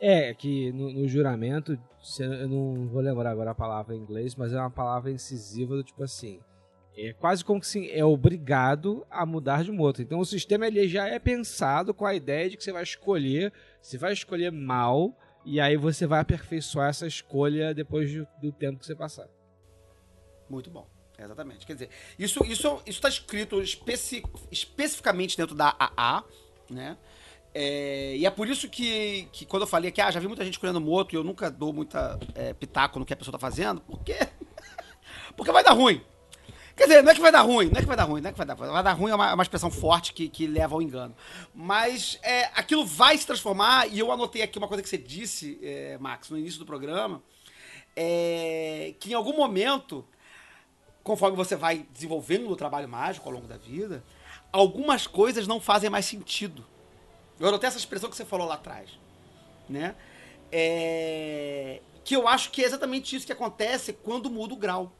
É, 0.00 0.34
que 0.34 0.72
no, 0.72 0.92
no, 0.92 1.08
juramento, 1.08 1.78
eu 2.18 2.48
não 2.48 2.86
vou 2.86 3.00
lembrar 3.00 3.30
agora 3.30 3.50
a 3.50 3.54
palavra 3.54 3.94
em 3.94 3.98
inglês, 3.98 4.34
mas 4.34 4.52
é 4.52 4.58
uma 4.58 4.70
palavra 4.70 5.10
incisiva 5.10 5.74
do 5.74 5.82
tipo 5.82 6.02
assim. 6.02 6.40
É 6.96 7.12
quase 7.12 7.44
como 7.44 7.60
que 7.60 7.66
assim, 7.66 7.88
é 7.90 8.04
obrigado 8.04 9.06
a 9.10 9.24
mudar 9.26 9.62
de 9.62 9.70
moto. 9.70 10.00
Então 10.00 10.18
o 10.18 10.24
sistema 10.24 10.66
ele 10.66 10.86
já 10.88 11.08
é 11.08 11.18
pensado 11.18 11.92
com 11.92 12.06
a 12.06 12.14
ideia 12.14 12.48
de 12.48 12.56
que 12.56 12.64
você 12.64 12.72
vai 12.72 12.82
escolher, 12.82 13.52
você 13.80 13.98
vai 13.98 14.12
escolher 14.12 14.50
mal, 14.50 15.14
e 15.46 15.60
aí 15.60 15.76
você 15.76 16.06
vai 16.08 16.18
aperfeiçoar 16.18 16.90
essa 16.90 17.06
escolha 17.06 17.72
depois 17.72 18.12
do, 18.12 18.26
do 18.42 18.50
tempo 18.50 18.80
que 18.80 18.84
você 18.84 18.96
passar. 18.96 19.28
Muito 20.50 20.68
bom. 20.68 20.88
Exatamente. 21.16 21.64
Quer 21.64 21.74
dizer, 21.74 21.90
isso 22.18 22.44
isso 22.44 22.82
está 22.84 23.08
escrito 23.08 23.62
especi 23.62 24.24
especificamente 24.50 25.36
dentro 25.36 25.54
da 25.54 25.74
AA, 25.78 26.24
né? 26.68 26.98
É, 27.54 28.16
e 28.16 28.26
é 28.26 28.30
por 28.30 28.48
isso 28.48 28.68
que, 28.68 29.28
que 29.32 29.46
quando 29.46 29.62
eu 29.62 29.66
falei 29.66 29.90
que 29.90 30.00
ah, 30.00 30.10
já 30.10 30.20
vi 30.20 30.26
muita 30.26 30.44
gente 30.44 30.54
escolhendo 30.54 30.80
moto 30.80 31.14
e 31.14 31.16
eu 31.16 31.24
nunca 31.24 31.50
dou 31.50 31.72
muita 31.72 32.18
é, 32.34 32.52
pitaco 32.52 32.98
no 32.98 33.06
que 33.06 33.14
a 33.14 33.16
pessoa 33.16 33.32
tá 33.32 33.38
fazendo, 33.38 33.80
porque 33.82 34.14
porque 35.36 35.52
vai 35.52 35.62
dar 35.62 35.72
ruim. 35.72 36.02
Quer 36.76 36.84
dizer, 36.84 37.02
não 37.02 37.10
é 37.10 37.14
que 37.14 37.20
vai 37.20 37.32
dar 37.32 37.40
ruim, 37.40 37.70
não 37.70 37.78
é 37.78 37.80
que 37.80 37.86
vai 37.86 37.96
dar 37.96 38.04
ruim, 38.04 38.20
não 38.20 38.28
é 38.28 38.32
que 38.32 38.38
vai 38.38 38.46
dar 38.46 38.54
Vai 38.54 38.82
dar 38.82 38.92
ruim 38.92 39.10
é 39.10 39.14
uma, 39.14 39.30
é 39.30 39.34
uma 39.34 39.42
expressão 39.42 39.70
forte 39.70 40.12
que, 40.12 40.28
que 40.28 40.46
leva 40.46 40.74
ao 40.74 40.82
engano. 40.82 41.16
Mas 41.54 42.18
é, 42.22 42.50
aquilo 42.54 42.84
vai 42.84 43.16
se 43.16 43.26
transformar, 43.26 43.86
e 43.88 43.98
eu 43.98 44.12
anotei 44.12 44.42
aqui 44.42 44.58
uma 44.58 44.68
coisa 44.68 44.82
que 44.82 44.88
você 44.88 44.98
disse, 44.98 45.58
é, 45.62 45.96
Max, 45.98 46.28
no 46.28 46.38
início 46.38 46.58
do 46.58 46.66
programa, 46.66 47.22
é, 47.96 48.94
que 49.00 49.12
em 49.12 49.14
algum 49.14 49.34
momento 49.34 50.04
conforme 51.06 51.36
você 51.36 51.54
vai 51.54 51.86
desenvolvendo 51.92 52.50
o 52.50 52.56
trabalho 52.56 52.88
mágico 52.88 53.28
ao 53.28 53.34
longo 53.36 53.46
da 53.46 53.56
vida, 53.56 54.02
algumas 54.50 55.06
coisas 55.06 55.46
não 55.46 55.60
fazem 55.60 55.88
mais 55.88 56.04
sentido. 56.04 56.66
Eu 57.38 57.46
anotei 57.46 57.68
essa 57.68 57.78
expressão 57.78 58.10
que 58.10 58.16
você 58.16 58.24
falou 58.24 58.44
lá 58.44 58.56
atrás, 58.56 58.90
né? 59.68 59.94
É... 60.50 61.80
Que 62.04 62.16
eu 62.16 62.26
acho 62.26 62.50
que 62.50 62.60
é 62.60 62.66
exatamente 62.66 63.14
isso 63.14 63.24
que 63.24 63.32
acontece 63.32 63.92
quando 63.92 64.28
muda 64.28 64.54
o 64.54 64.56
grau. 64.56 64.92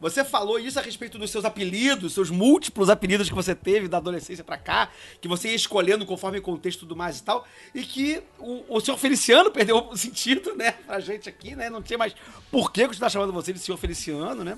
Você 0.00 0.24
falou 0.24 0.58
isso 0.58 0.78
a 0.78 0.82
respeito 0.82 1.18
dos 1.18 1.30
seus 1.30 1.44
apelidos, 1.44 2.14
seus 2.14 2.30
múltiplos 2.30 2.88
apelidos 2.88 3.28
que 3.28 3.34
você 3.34 3.54
teve 3.54 3.86
da 3.86 3.98
adolescência 3.98 4.42
para 4.42 4.56
cá, 4.56 4.90
que 5.20 5.28
você 5.28 5.48
ia 5.48 5.54
escolhendo 5.54 6.06
conforme 6.06 6.38
o 6.38 6.42
contexto 6.42 6.80
tudo 6.80 6.96
mais 6.96 7.18
e 7.18 7.22
tal, 7.22 7.46
e 7.74 7.82
que 7.82 8.22
o, 8.38 8.76
o 8.76 8.80
senhor 8.80 8.96
Feliciano 8.96 9.50
perdeu 9.52 9.76
o 9.90 9.96
sentido, 9.96 10.56
né, 10.56 10.72
pra 10.72 11.00
gente 11.00 11.28
aqui, 11.28 11.54
né? 11.54 11.68
Não 11.68 11.82
tinha 11.82 11.98
mais 11.98 12.14
por 12.50 12.72
que 12.72 12.86
continuar 12.86 13.10
chamando 13.10 13.32
você 13.32 13.52
de 13.52 13.58
senhor 13.58 13.76
Feliciano, 13.76 14.42
né? 14.42 14.56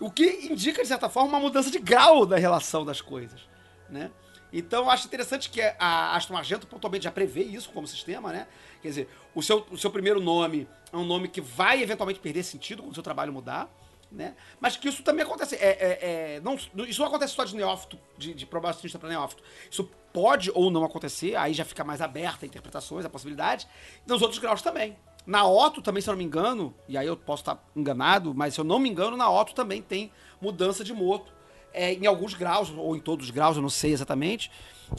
O 0.00 0.10
que 0.10 0.48
indica, 0.50 0.82
de 0.82 0.88
certa 0.88 1.08
forma, 1.08 1.28
uma 1.28 1.40
mudança 1.40 1.70
de 1.70 1.78
grau 1.78 2.26
da 2.26 2.36
relação 2.36 2.84
das 2.84 3.00
coisas, 3.00 3.42
né? 3.88 4.10
Então, 4.52 4.84
eu 4.84 4.90
acho 4.90 5.06
interessante 5.06 5.50
que 5.50 5.60
a 5.78 6.16
Aston 6.16 6.36
Argento 6.36 6.66
pontualmente 6.66 7.04
já 7.04 7.10
prevê 7.12 7.42
isso 7.42 7.70
como 7.70 7.86
sistema, 7.86 8.32
né? 8.32 8.46
Quer 8.82 8.88
dizer, 8.88 9.08
o 9.34 9.42
seu, 9.42 9.66
o 9.70 9.78
seu 9.78 9.90
primeiro 9.90 10.20
nome 10.20 10.68
é 10.92 10.96
um 10.96 11.04
nome 11.04 11.28
que 11.28 11.40
vai 11.40 11.82
eventualmente 11.82 12.20
perder 12.20 12.42
sentido 12.42 12.82
quando 12.82 12.92
o 12.92 12.94
seu 12.94 13.02
trabalho 13.02 13.32
mudar, 13.32 13.68
né? 14.10 14.34
Mas 14.60 14.76
que 14.76 14.88
isso 14.88 15.02
também 15.02 15.24
acontece. 15.24 15.56
É, 15.56 15.68
é, 15.68 15.98
é, 16.36 16.40
não, 16.40 16.54
isso 16.54 17.00
não 17.00 17.08
acontece 17.08 17.34
só 17.34 17.44
de 17.44 17.54
neófito, 17.56 17.98
de, 18.16 18.34
de 18.34 18.46
probacionista 18.46 18.98
para 18.98 19.08
neófito. 19.08 19.42
Isso 19.70 19.88
pode 20.12 20.50
ou 20.54 20.70
não 20.70 20.84
acontecer, 20.84 21.36
aí 21.36 21.52
já 21.52 21.64
fica 21.64 21.82
mais 21.82 22.00
aberta 22.00 22.44
a 22.44 22.46
interpretações, 22.46 23.04
a 23.04 23.10
possibilidade. 23.10 23.66
Nos 24.06 24.22
outros 24.22 24.38
graus 24.38 24.62
também. 24.62 24.96
Na 25.26 25.46
Otto 25.46 25.80
também, 25.80 26.02
se 26.02 26.08
eu 26.08 26.12
não 26.12 26.18
me 26.18 26.24
engano, 26.24 26.74
e 26.86 26.98
aí 26.98 27.06
eu 27.06 27.16
posso 27.16 27.42
estar 27.42 27.62
enganado, 27.74 28.34
mas 28.34 28.54
se 28.54 28.60
eu 28.60 28.64
não 28.64 28.78
me 28.78 28.90
engano, 28.90 29.16
na 29.16 29.30
Otto 29.30 29.54
também 29.54 29.80
tem 29.80 30.12
mudança 30.40 30.84
de 30.84 30.92
moto. 30.92 31.32
É, 31.72 31.92
em 31.92 32.06
alguns 32.06 32.34
graus, 32.34 32.70
ou 32.70 32.94
em 32.94 33.00
todos 33.00 33.26
os 33.26 33.30
graus, 33.32 33.56
eu 33.56 33.62
não 33.62 33.70
sei 33.70 33.92
exatamente, 33.92 34.50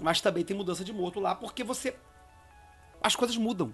mas 0.02 0.20
também 0.20 0.44
tem 0.44 0.58
mudança 0.58 0.84
de 0.84 0.92
moto 0.92 1.20
lá, 1.20 1.34
porque 1.34 1.64
você. 1.64 1.96
As 3.02 3.16
coisas 3.16 3.38
mudam. 3.38 3.74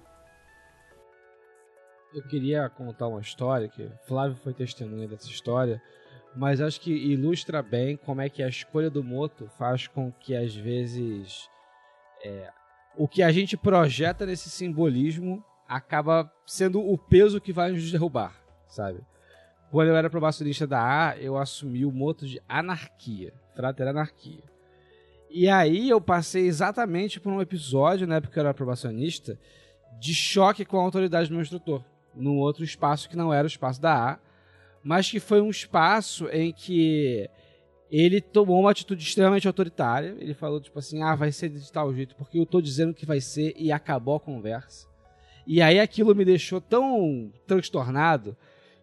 Eu 2.14 2.24
queria 2.24 2.68
contar 2.70 3.08
uma 3.08 3.22
história, 3.22 3.70
que 3.70 3.90
Flávio 4.06 4.36
foi 4.44 4.54
testemunha 4.54 5.08
dessa 5.08 5.28
história, 5.28 5.82
mas 6.36 6.60
acho 6.60 6.82
que 6.82 6.92
ilustra 6.92 7.62
bem 7.62 7.96
como 7.96 8.20
é 8.20 8.30
que 8.30 8.44
a 8.44 8.50
escolha 8.50 8.90
do 8.90 9.04
moto 9.04 9.50
faz 9.58 9.88
com 9.88 10.12
que, 10.12 10.36
às 10.36 10.54
vezes, 10.54 11.50
é, 12.24 12.52
o 12.98 13.08
que 13.08 13.24
a 13.24 13.32
gente 13.32 13.56
projeta 13.56 14.26
nesse 14.26 14.50
simbolismo 14.50 15.44
acaba 15.68 16.30
sendo 16.46 16.82
o 16.82 16.98
peso 16.98 17.40
que 17.40 17.54
vai 17.54 17.72
nos 17.72 17.90
derrubar, 17.90 18.36
sabe? 18.68 19.00
Quando 19.70 19.88
eu 19.88 19.96
era 19.96 20.10
probacionista 20.10 20.68
da 20.68 21.12
A, 21.12 21.18
eu 21.18 21.38
assumi 21.38 21.86
o 21.86 21.92
moto 21.92 22.28
de 22.28 22.42
anarquia, 22.48 23.34
frater 23.56 23.88
anarquia. 23.88 24.44
E 25.30 25.48
aí 25.48 25.90
eu 25.90 26.02
passei 26.02 26.46
exatamente 26.46 27.22
por 27.22 27.32
um 27.32 27.42
episódio, 27.42 28.06
na 28.06 28.16
época 28.16 28.34
que 28.34 28.40
eu 28.40 28.44
era 28.44 28.54
probacionista, 28.54 29.40
de 29.98 30.14
choque 30.14 30.66
com 30.66 30.78
a 30.78 30.84
autoridade 30.84 31.30
do 31.30 31.34
meu 31.34 31.42
instrutor, 31.42 31.86
num 32.16 32.38
outro 32.38 32.64
espaço 32.64 33.10
que 33.10 33.16
não 33.16 33.34
era 33.34 33.46
o 33.46 33.48
espaço 33.48 33.82
da 33.82 34.14
A, 34.14 34.20
mas 34.84 35.10
que 35.10 35.20
foi 35.20 35.42
um 35.42 35.50
espaço 35.50 36.28
em 36.30 36.52
que 36.52 37.30
ele 37.92 38.22
tomou 38.22 38.60
uma 38.60 38.72
atitude 38.72 39.04
extremamente 39.04 39.48
autoritária. 39.48 40.16
Ele 40.20 40.34
falou, 40.34 40.62
tipo 40.62 40.80
assim, 40.80 41.04
ah, 41.04 41.14
vai 41.14 41.32
ser 41.32 41.50
de 41.50 41.72
tal 41.72 41.94
jeito, 41.94 42.16
porque 42.16 42.40
eu 42.40 42.46
tô 42.46 42.62
dizendo 42.62 42.94
que 42.94 43.06
vai 43.06 43.20
ser, 43.20 43.54
e 43.58 43.72
acabou 43.72 44.16
a 44.16 44.20
conversa. 44.20 44.88
E 45.46 45.62
aí 45.62 45.80
aquilo 45.80 46.16
me 46.16 46.24
deixou 46.24 46.62
tão 46.62 47.32
transtornado 47.46 48.38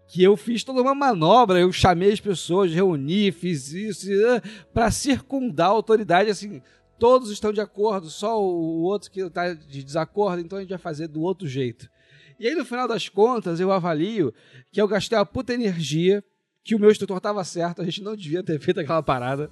que 0.06 0.22
eu 0.22 0.36
fiz 0.36 0.64
toda 0.64 0.80
uma 0.80 0.94
manobra, 0.94 1.60
eu 1.60 1.70
chamei 1.70 2.12
as 2.12 2.20
pessoas, 2.20 2.72
reuni, 2.72 3.30
fiz 3.30 3.72
isso 3.72 4.10
uh, 4.10 4.40
para 4.72 4.90
circundar 4.90 5.68
a 5.68 5.72
autoridade, 5.72 6.30
assim, 6.30 6.62
todos 6.98 7.30
estão 7.30 7.52
de 7.52 7.60
acordo, 7.60 8.08
só 8.08 8.42
o 8.42 8.82
outro 8.82 9.10
que 9.10 9.20
está 9.20 9.52
de 9.52 9.84
desacordo, 9.84 10.40
então 10.40 10.58
a 10.58 10.62
gente 10.62 10.70
vai 10.70 10.78
fazer 10.78 11.08
do 11.08 11.20
outro 11.20 11.46
jeito. 11.46 11.90
E 12.38 12.46
aí 12.46 12.54
no 12.54 12.64
final 12.64 12.86
das 12.86 13.08
contas 13.08 13.58
eu 13.58 13.72
avalio 13.72 14.32
que 14.72 14.80
eu 14.80 14.86
gastei 14.86 15.18
uma 15.18 15.26
puta 15.26 15.52
energia, 15.52 16.22
que 16.64 16.74
o 16.74 16.78
meu 16.78 16.90
instrutor 16.90 17.16
estava 17.16 17.42
certo, 17.44 17.82
a 17.82 17.84
gente 17.84 18.02
não 18.02 18.14
devia 18.14 18.42
ter 18.42 18.58
feito 18.60 18.80
aquela 18.80 19.02
parada, 19.02 19.50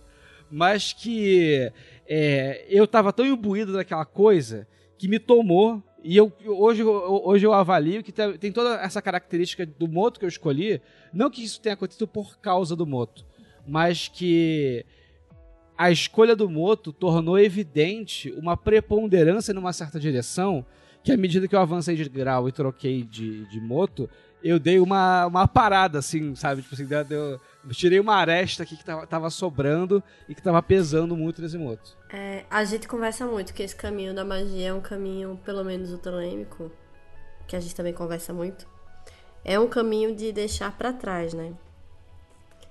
mas 0.50 0.92
que 0.92 1.72
é, 2.06 2.64
eu 2.68 2.84
estava 2.84 3.12
tão 3.12 3.26
imbuído 3.26 3.72
daquela 3.72 4.04
coisa 4.04 4.66
que 4.98 5.08
me 5.08 5.18
tomou 5.18 5.82
e 6.04 6.16
eu, 6.16 6.32
hoje, 6.46 6.84
hoje 6.84 7.44
eu 7.44 7.52
avalio 7.52 8.02
que 8.02 8.12
tem, 8.12 8.38
tem 8.38 8.52
toda 8.52 8.76
essa 8.76 9.02
característica 9.02 9.66
do 9.66 9.88
moto 9.88 10.20
que 10.20 10.24
eu 10.24 10.28
escolhi. 10.28 10.80
Não 11.12 11.28
que 11.28 11.42
isso 11.42 11.60
tenha 11.60 11.74
acontecido 11.74 12.06
por 12.06 12.38
causa 12.38 12.76
do 12.76 12.86
moto, 12.86 13.26
mas 13.66 14.06
que 14.06 14.86
a 15.76 15.90
escolha 15.90 16.36
do 16.36 16.48
moto 16.48 16.92
tornou 16.92 17.36
evidente 17.36 18.32
uma 18.36 18.56
preponderância 18.56 19.52
numa 19.52 19.72
certa 19.72 19.98
direção 19.98 20.64
que 21.06 21.12
à 21.12 21.16
medida 21.16 21.46
que 21.46 21.54
eu 21.54 21.60
avancei 21.60 21.94
de 21.94 22.08
grau 22.08 22.48
e 22.48 22.52
troquei 22.52 23.04
de, 23.04 23.46
de 23.46 23.60
moto, 23.60 24.10
eu 24.42 24.58
dei 24.58 24.80
uma, 24.80 25.26
uma 25.26 25.46
parada, 25.46 26.00
assim, 26.00 26.34
sabe? 26.34 26.62
Tipo 26.62 26.74
assim, 26.74 26.84
deu, 26.84 27.04
deu, 27.04 27.40
tirei 27.70 28.00
uma 28.00 28.16
aresta 28.16 28.64
aqui 28.64 28.76
que 28.76 28.84
tava, 28.84 29.06
tava 29.06 29.30
sobrando 29.30 30.02
e 30.28 30.34
que 30.34 30.42
tava 30.42 30.60
pesando 30.60 31.16
muito 31.16 31.40
nesse 31.40 31.56
moto. 31.56 31.96
É, 32.12 32.44
a 32.50 32.64
gente 32.64 32.88
conversa 32.88 33.24
muito 33.24 33.54
que 33.54 33.62
esse 33.62 33.76
caminho 33.76 34.12
da 34.12 34.24
magia 34.24 34.70
é 34.70 34.74
um 34.74 34.80
caminho, 34.80 35.38
pelo 35.44 35.62
menos 35.62 35.92
o 35.92 35.98
telêmico, 35.98 36.72
que 37.46 37.54
a 37.54 37.60
gente 37.60 37.76
também 37.76 37.92
conversa 37.92 38.32
muito, 38.32 38.66
é 39.44 39.60
um 39.60 39.68
caminho 39.68 40.12
de 40.12 40.32
deixar 40.32 40.76
para 40.76 40.92
trás, 40.92 41.32
né? 41.32 41.52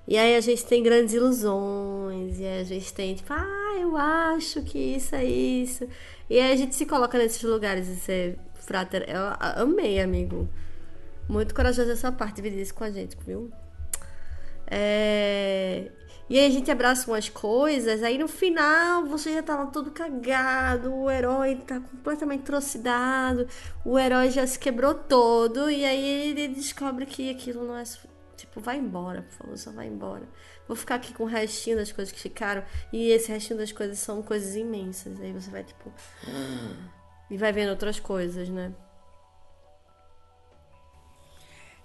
E 0.06 0.18
aí 0.18 0.36
a 0.36 0.42
gente 0.42 0.66
tem 0.66 0.84
grandes 0.84 1.14
ilusões, 1.14 2.38
e 2.38 2.46
a 2.46 2.66
gente 2.66 2.94
tem, 2.94 3.16
tipo, 3.16 3.32
ah, 3.32 3.78
eu 3.80 3.96
acho 3.96 4.62
que 4.62 4.78
isso 4.78 5.16
é 5.16 5.24
isso. 5.24 5.88
E 6.30 6.40
aí 6.40 6.52
a 6.52 6.56
gente 6.56 6.76
se 6.76 6.86
coloca 6.86 7.18
nesses 7.18 7.44
lugares 7.44 7.88
e 7.88 7.96
você, 7.96 8.40
frater, 8.56 9.06
eu 9.08 9.62
amei, 9.62 10.00
amigo. 10.00 10.50
Muito 11.28 11.54
corajoso 11.54 11.92
essa 11.92 12.12
parte, 12.12 12.36
dividir 12.36 12.62
isso 12.62 12.74
com 12.74 12.84
a 12.84 12.92
gente, 12.92 13.18
viu? 13.26 13.52
É... 14.68 15.92
E 16.28 16.40
aí 16.40 16.48
a 16.48 16.50
gente 16.50 16.72
abraça 16.72 17.10
umas 17.10 17.30
coisas, 17.30 18.02
aí 18.02 18.18
no 18.18 18.28
final 18.28 19.06
você 19.06 19.32
já 19.34 19.44
tá 19.44 19.56
lá 19.56 19.68
todo 19.68 19.92
cagado, 19.92 20.92
o 20.92 21.10
herói 21.10 21.56
tá 21.58 21.80
completamente 21.80 22.42
trocidado, 22.42 23.48
o 23.84 24.00
herói 24.00 24.32
já 24.32 24.48
se 24.48 24.58
quebrou 24.58 24.96
todo, 24.96 25.70
e 25.70 25.86
aí 25.86 26.32
ele 26.32 26.48
descobre 26.48 27.06
que 27.06 27.30
aquilo 27.30 27.64
não 27.64 27.78
é. 27.78 27.84
Tipo, 28.36 28.60
vai 28.60 28.78
embora, 28.78 29.22
por 29.22 29.34
favor, 29.34 29.58
só 29.58 29.72
vai 29.72 29.86
embora. 29.86 30.28
Vou 30.68 30.76
ficar 30.76 30.96
aqui 30.96 31.14
com 31.14 31.24
o 31.24 31.28
restinho 31.28 31.78
das 31.78 31.92
coisas 31.92 32.12
que 32.12 32.20
ficaram, 32.20 32.64
e 32.92 33.10
esse 33.10 33.32
restinho 33.32 33.60
das 33.60 33.72
coisas 33.72 34.00
são 34.00 34.22
coisas 34.22 34.56
imensas. 34.56 35.20
Aí 35.22 35.32
você 35.32 35.50
vai, 35.50 35.64
tipo. 35.64 35.92
E 37.30 37.38
vai 37.38 37.52
vendo 37.52 37.70
outras 37.70 38.00
coisas, 38.00 38.50
né? 38.50 38.74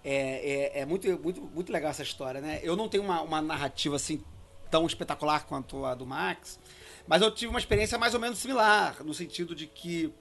É, 0.02 0.78
é, 0.78 0.80
é, 0.80 0.86
muito, 0.86 1.06
muito, 1.18 1.42
muito 1.42 1.72
legal 1.72 1.90
essa 1.90 2.02
história, 2.02 2.40
né? 2.40 2.60
Eu 2.62 2.74
não 2.74 2.88
tenho 2.88 3.04
uma, 3.04 3.20
uma 3.20 3.42
narrativa 3.42 3.96
assim 3.96 4.24
tão 4.70 4.86
espetacular 4.86 5.46
quanto 5.46 5.84
a 5.84 5.94
do 5.94 6.06
Max, 6.06 6.58
mas 7.06 7.20
eu 7.20 7.30
tive 7.30 7.50
uma 7.50 7.58
experiência 7.58 7.98
mais 7.98 8.14
ou 8.14 8.20
menos 8.20 8.38
similar, 8.38 9.02
no 9.04 9.12
sentido 9.12 9.54
de 9.54 9.66
que 9.66 10.14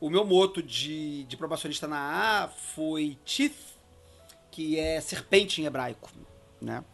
o 0.00 0.10
meu 0.10 0.24
moto 0.24 0.62
de, 0.62 1.24
de 1.24 1.36
probacionista 1.36 1.86
na 1.86 2.44
A 2.44 2.48
foi 2.48 3.18
Teeth, 3.24 3.54
que 4.50 4.78
é 4.78 5.00
serpente 5.00 5.62
em 5.62 5.64
hebraico, 5.64 6.10
né? 6.60 6.84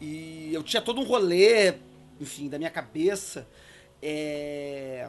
E 0.00 0.52
eu 0.52 0.62
tinha 0.62 0.82
todo 0.82 1.00
um 1.00 1.04
rolê, 1.04 1.74
enfim, 2.20 2.48
da 2.48 2.58
minha 2.58 2.70
cabeça, 2.70 3.46
é, 4.02 5.08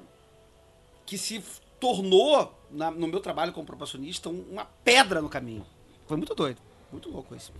que 1.06 1.18
se 1.18 1.44
tornou, 1.80 2.54
na, 2.72 2.92
no 2.92 3.08
meu 3.08 3.20
trabalho 3.20 3.52
como 3.54 3.66
proporcionista, 3.66 4.30
uma 4.30 4.66
pedra 4.84 5.22
no 5.22 5.30
caminho. 5.30 5.66
Foi 6.08 6.18
muito 6.18 6.34
doido, 6.34 6.62
muito 6.92 7.10
louco 7.10 7.36
isso. 7.36 7.52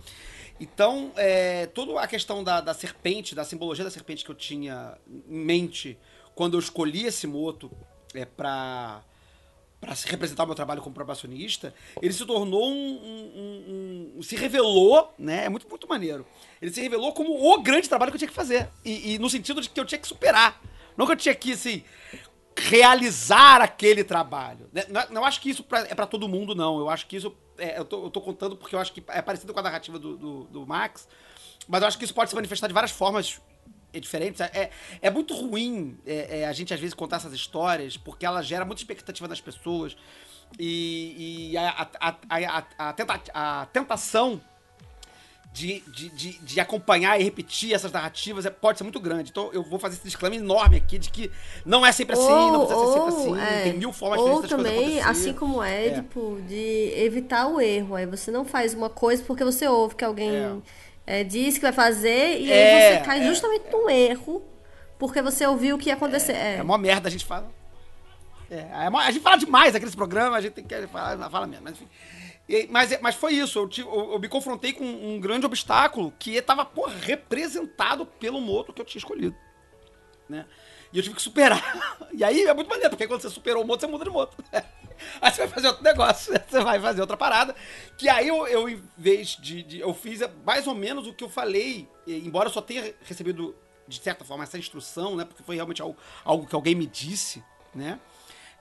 Então, 0.58 1.12
é, 1.16 1.66
toda 1.66 2.00
a 2.00 2.06
questão 2.06 2.42
da, 2.42 2.60
da 2.60 2.72
serpente, 2.72 3.34
da 3.34 3.44
simbologia 3.44 3.84
da 3.84 3.90
serpente 3.90 4.24
que 4.24 4.30
eu 4.30 4.34
tinha 4.34 4.96
em 5.28 5.38
mente 5.38 5.98
quando 6.34 6.54
eu 6.54 6.60
escolhi 6.60 7.06
esse 7.06 7.26
moto 7.26 7.70
é, 8.14 8.24
para 8.24 9.02
para 9.80 9.94
representar 10.06 10.44
o 10.44 10.46
meu 10.46 10.54
trabalho 10.54 10.80
como 10.80 10.94
probacionista, 10.94 11.74
ele 12.00 12.12
se 12.12 12.24
tornou 12.24 12.70
um, 12.70 12.74
um, 12.74 13.32
um, 13.36 14.12
um, 14.16 14.22
se 14.22 14.34
revelou, 14.34 15.12
né? 15.18 15.44
É 15.44 15.48
muito, 15.48 15.68
muito 15.68 15.86
maneiro. 15.86 16.26
Ele 16.60 16.72
se 16.72 16.80
revelou 16.80 17.12
como 17.12 17.52
o 17.52 17.62
grande 17.62 17.88
trabalho 17.88 18.10
que 18.10 18.16
eu 18.16 18.18
tinha 18.20 18.28
que 18.28 18.34
fazer. 18.34 18.68
E, 18.84 19.14
e 19.14 19.18
no 19.18 19.28
sentido 19.28 19.60
de 19.60 19.68
que 19.68 19.78
eu 19.78 19.84
tinha 19.84 19.98
que 19.98 20.08
superar. 20.08 20.60
Não 20.96 21.04
que 21.06 21.12
eu 21.12 21.16
tinha 21.16 21.34
que, 21.34 21.52
assim, 21.52 21.84
realizar 22.56 23.60
aquele 23.60 24.02
trabalho. 24.02 24.68
Né? 24.72 24.84
Não, 24.88 25.02
não 25.10 25.24
acho 25.24 25.40
que 25.40 25.50
isso 25.50 25.62
pra, 25.62 25.80
é 25.80 25.94
para 25.94 26.06
todo 26.06 26.28
mundo, 26.28 26.54
não. 26.54 26.78
Eu 26.78 26.88
acho 26.88 27.06
que 27.06 27.16
isso. 27.16 27.36
É, 27.58 27.78
eu, 27.78 27.84
tô, 27.84 28.04
eu 28.04 28.10
tô 28.10 28.20
contando 28.20 28.56
porque 28.56 28.74
eu 28.74 28.78
acho 28.78 28.92
que 28.92 29.02
é 29.08 29.20
parecido 29.20 29.52
com 29.52 29.60
a 29.60 29.62
narrativa 29.62 29.98
do, 29.98 30.16
do, 30.16 30.44
do 30.44 30.66
Max. 30.66 31.06
Mas 31.68 31.82
eu 31.82 31.88
acho 31.88 31.98
que 31.98 32.04
isso 32.04 32.14
pode 32.14 32.30
se 32.30 32.36
manifestar 32.36 32.66
de 32.66 32.72
várias 32.72 32.92
formas 32.92 33.40
diferentes. 34.00 34.40
É, 34.40 34.70
é 35.00 35.10
muito 35.10 35.34
ruim 35.34 35.98
é, 36.06 36.40
é, 36.40 36.46
a 36.46 36.52
gente, 36.52 36.72
às 36.72 36.80
vezes, 36.80 36.94
contar 36.94 37.16
essas 37.16 37.32
histórias, 37.32 37.96
porque 37.96 38.24
ela 38.26 38.42
gera 38.42 38.64
muita 38.64 38.80
expectativa 38.80 39.28
das 39.28 39.40
pessoas. 39.40 39.96
E, 40.58 41.50
e 41.52 41.56
a, 41.56 41.88
a, 42.00 42.16
a, 42.78 42.92
tenta, 42.92 43.20
a 43.34 43.66
tentação 43.72 44.40
de, 45.56 45.82
de, 45.86 46.08
de, 46.10 46.38
de, 46.38 46.60
acompanhar 46.60 47.18
e 47.18 47.24
repetir 47.24 47.72
essas 47.72 47.90
narrativas 47.90 48.44
é, 48.44 48.50
pode 48.50 48.76
ser 48.76 48.84
muito 48.84 49.00
grande. 49.00 49.30
Então 49.30 49.50
eu 49.54 49.62
vou 49.62 49.78
fazer 49.78 49.94
esse 49.94 50.04
disclaimer 50.04 50.38
enorme 50.38 50.76
aqui 50.76 50.98
de 50.98 51.10
que 51.10 51.30
não 51.64 51.84
é 51.84 51.90
sempre 51.92 52.14
assim, 52.14 52.30
ou, 52.30 52.52
não 52.52 52.66
precisa 52.66 52.86
ser 52.86 52.92
sempre 52.92 53.08
assim, 53.08 53.40
é, 53.40 53.62
tem 53.62 53.78
mil 53.78 53.90
formas 53.90 54.20
ou 54.20 54.42
diferentes 54.42 54.52
Ou 54.52 54.58
também, 54.58 55.00
assim 55.00 55.32
como 55.32 55.62
é, 55.62 55.86
Édipo, 55.86 56.38
é. 56.40 56.42
de 56.42 56.92
evitar 56.96 57.46
o 57.46 57.58
erro. 57.58 57.94
Aí 57.94 58.04
você 58.04 58.30
não 58.30 58.44
faz 58.44 58.74
uma 58.74 58.90
coisa 58.90 59.22
porque 59.22 59.44
você 59.44 59.66
ouve 59.66 59.94
que 59.94 60.04
alguém 60.04 60.62
é. 61.06 61.20
é 61.20 61.24
diz 61.24 61.56
que 61.56 61.62
vai 61.62 61.72
fazer 61.72 62.40
e 62.40 62.52
aí 62.52 62.58
é, 62.58 62.98
você 62.98 63.04
cai 63.04 63.24
justamente 63.24 63.70
num 63.70 63.88
erro 63.88 64.42
porque 64.98 65.20
você 65.22 65.46
ouviu 65.46 65.76
o 65.76 65.78
que 65.78 65.88
ia 65.88 65.94
acontecer. 65.94 66.32
É, 66.32 66.56
é, 66.56 66.62
uma 66.62 66.78
merda, 66.78 67.08
a 67.08 67.10
gente 67.10 67.24
fala. 67.24 67.50
É, 68.50 68.62
a 68.72 69.10
gente 69.10 69.22
fala 69.22 69.36
demais 69.36 69.74
aqui 69.74 69.84
nesse 69.84 69.96
programa, 69.96 70.36
a 70.36 70.40
gente 70.40 70.52
tem 70.52 70.64
que 70.64 70.86
falar, 70.86 71.30
fala 71.30 71.46
mesmo, 71.46 71.64
mas 71.64 71.74
enfim. 71.74 71.88
E, 72.48 72.68
mas, 72.70 73.00
mas 73.00 73.16
foi 73.16 73.34
isso, 73.34 73.58
eu, 73.58 73.68
tive, 73.68 73.88
eu, 73.88 74.12
eu, 74.12 74.18
me 74.20 74.28
confrontei 74.28 74.72
com 74.72 74.84
um 74.84 75.18
grande 75.18 75.44
obstáculo 75.44 76.12
que 76.16 76.36
estava, 76.36 76.64
porra, 76.64 76.94
representado 76.94 78.06
pelo 78.06 78.40
moto 78.40 78.72
que 78.72 78.80
eu 78.80 78.84
tinha 78.84 79.00
escolhido. 79.00 79.34
Né? 80.28 80.46
E 80.92 80.98
eu 80.98 81.02
tive 81.02 81.16
que 81.16 81.22
superar. 81.22 81.96
E 82.16 82.24
aí 82.24 82.44
é 82.46 82.54
muito 82.54 82.68
maneiro, 82.68 82.88
porque 82.88 83.06
quando 83.06 83.20
você 83.20 83.28
superou 83.28 83.62
o 83.62 83.66
moto, 83.66 83.80
você 83.80 83.86
muda 83.86 84.04
de 84.04 84.10
moto. 84.10 84.42
Aí 85.20 85.30
você 85.30 85.38
vai 85.42 85.48
fazer 85.48 85.68
outro 85.68 85.84
negócio, 85.84 86.34
você 86.48 86.60
vai 86.62 86.80
fazer 86.80 87.00
outra 87.00 87.16
parada. 87.16 87.54
Que 87.96 88.08
aí 88.08 88.28
eu, 88.28 88.46
eu 88.46 88.68
em 88.68 88.82
vez 88.96 89.36
de, 89.40 89.62
de, 89.62 89.80
Eu 89.80 89.94
fiz 89.94 90.20
mais 90.44 90.66
ou 90.66 90.74
menos 90.74 91.06
o 91.06 91.12
que 91.12 91.24
eu 91.24 91.28
falei, 91.28 91.88
embora 92.06 92.48
eu 92.48 92.52
só 92.52 92.60
tenha 92.60 92.94
recebido, 93.04 93.54
de 93.88 93.98
certa 93.98 94.24
forma, 94.24 94.44
essa 94.44 94.58
instrução, 94.58 95.16
né? 95.16 95.24
Porque 95.24 95.42
foi 95.42 95.56
realmente 95.56 95.80
algo, 95.80 95.96
algo 96.24 96.46
que 96.46 96.54
alguém 96.54 96.74
me 96.74 96.86
disse, 96.86 97.42
né? 97.74 97.98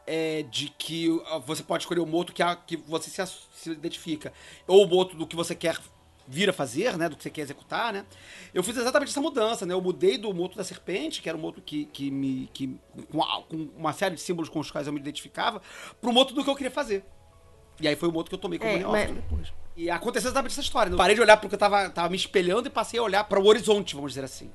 é, 0.05 0.43
de 0.43 0.69
que 0.69 1.07
você 1.45 1.63
pode 1.63 1.83
escolher 1.83 1.99
o 1.99 2.05
moto 2.05 2.33
que, 2.33 2.43
a, 2.43 2.55
que 2.55 2.77
você 2.77 3.09
se, 3.09 3.25
se, 3.53 3.71
identifica, 3.71 4.31
ou 4.67 4.83
o 4.83 4.87
moto 4.87 5.15
do 5.15 5.25
que 5.25 5.35
você 5.35 5.55
quer 5.55 5.77
vir 6.27 6.49
a 6.49 6.53
fazer, 6.53 6.97
né, 6.97 7.07
do 7.07 7.15
que 7.15 7.23
você 7.23 7.29
quer 7.29 7.41
executar, 7.41 7.93
né? 7.93 8.05
Eu 8.53 8.63
fiz 8.63 8.75
exatamente 8.75 9.09
essa 9.09 9.21
mudança, 9.21 9.65
né? 9.65 9.73
Eu 9.73 9.81
mudei 9.81 10.17
do 10.17 10.33
moto 10.33 10.55
da 10.55 10.63
serpente, 10.63 11.21
que 11.21 11.29
era 11.29 11.37
um 11.37 11.41
moto 11.41 11.61
que, 11.61 11.85
que 11.85 12.09
me 12.09 12.49
que 12.53 12.79
com, 13.11 13.19
com 13.19 13.69
uma 13.77 13.93
série 13.93 14.15
de 14.15 14.21
símbolos 14.21 14.49
com 14.49 14.59
os 14.59 14.71
quais 14.71 14.87
eu 14.87 14.93
me 14.93 14.99
identificava, 14.99 15.61
pro 16.01 16.11
moto 16.11 16.33
do 16.33 16.43
que 16.43 16.49
eu 16.49 16.55
queria 16.55 16.71
fazer. 16.71 17.03
E 17.79 17.87
aí 17.87 17.95
foi 17.95 18.09
o 18.09 18.11
moto 18.11 18.29
que 18.29 18.35
eu 18.35 18.39
tomei 18.39 18.57
como 18.57 18.71
é, 18.71 18.83
mas... 18.83 19.11
depois. 19.11 19.53
E 19.75 19.89
aconteceu 19.89 20.29
exatamente 20.29 20.53
essa 20.53 20.61
história. 20.61 20.89
Né? 20.89 20.93
Eu 20.93 20.97
parei 20.97 21.15
de 21.15 21.21
olhar 21.21 21.37
porque 21.37 21.55
eu 21.55 21.59
tava, 21.59 21.89
tava 21.89 22.09
me 22.09 22.15
espelhando 22.15 22.67
e 22.67 22.71
passei 22.71 22.99
a 22.99 23.03
olhar 23.03 23.23
para 23.25 23.39
o 23.39 23.45
horizonte, 23.45 23.93
vamos 23.93 24.11
dizer 24.11 24.23
assim, 24.23 24.49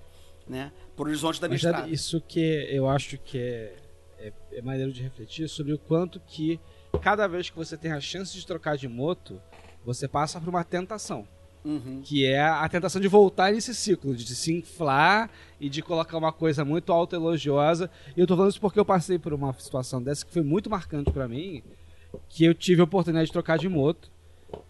né? 0.49 0.73
Pro 0.97 1.05
horizonte 1.05 1.41
da 1.41 1.47
minha 1.47 1.57
mas, 1.57 1.65
estrada. 1.65 1.89
Isso 1.89 2.21
que 2.23 2.41
eu 2.71 2.89
acho 2.89 3.19
que 3.19 3.39
é 3.39 3.81
é, 4.21 4.33
é 4.53 4.63
maneiro 4.63 4.93
de 4.93 5.03
refletir 5.03 5.49
sobre 5.49 5.73
o 5.73 5.79
quanto 5.79 6.21
que 6.21 6.61
cada 7.03 7.27
vez 7.27 7.49
que 7.49 7.57
você 7.57 7.77
tem 7.77 7.93
a 7.93 8.01
chance 8.01 8.37
de 8.37 8.47
trocar 8.47 8.77
de 8.77 8.87
moto, 8.87 9.41
você 9.85 10.07
passa 10.07 10.39
por 10.39 10.49
uma 10.49 10.63
tentação. 10.63 11.27
Uhum. 11.65 12.01
Que 12.03 12.25
é 12.25 12.41
a 12.41 12.67
tentação 12.69 13.01
de 13.01 13.09
voltar 13.09 13.53
nesse 13.53 13.75
ciclo, 13.75 14.15
de 14.15 14.35
se 14.35 14.53
inflar 14.53 15.31
e 15.61 15.69
de 15.69 15.83
colocar 15.83 16.17
uma 16.17 16.33
coisa 16.33 16.65
muito 16.65 16.93
autoelogiosa. 16.93 17.91
E 18.17 18.21
eu 18.21 18.27
tô 18.27 18.35
falando 18.35 18.51
isso 18.51 18.61
porque 18.61 18.81
eu 18.81 18.85
passei 18.85 19.19
por 19.19 19.33
uma 19.33 19.53
situação 19.53 20.03
dessa 20.03 20.25
que 20.25 20.33
foi 20.33 20.43
muito 20.43 20.71
marcante 20.71 21.11
para 21.11 21.29
mim, 21.29 21.63
que 22.29 22.45
eu 22.45 22.55
tive 22.55 22.81
a 22.81 22.85
oportunidade 22.85 23.27
de 23.27 23.33
trocar 23.33 23.59
de 23.59 23.69
moto. 23.69 24.11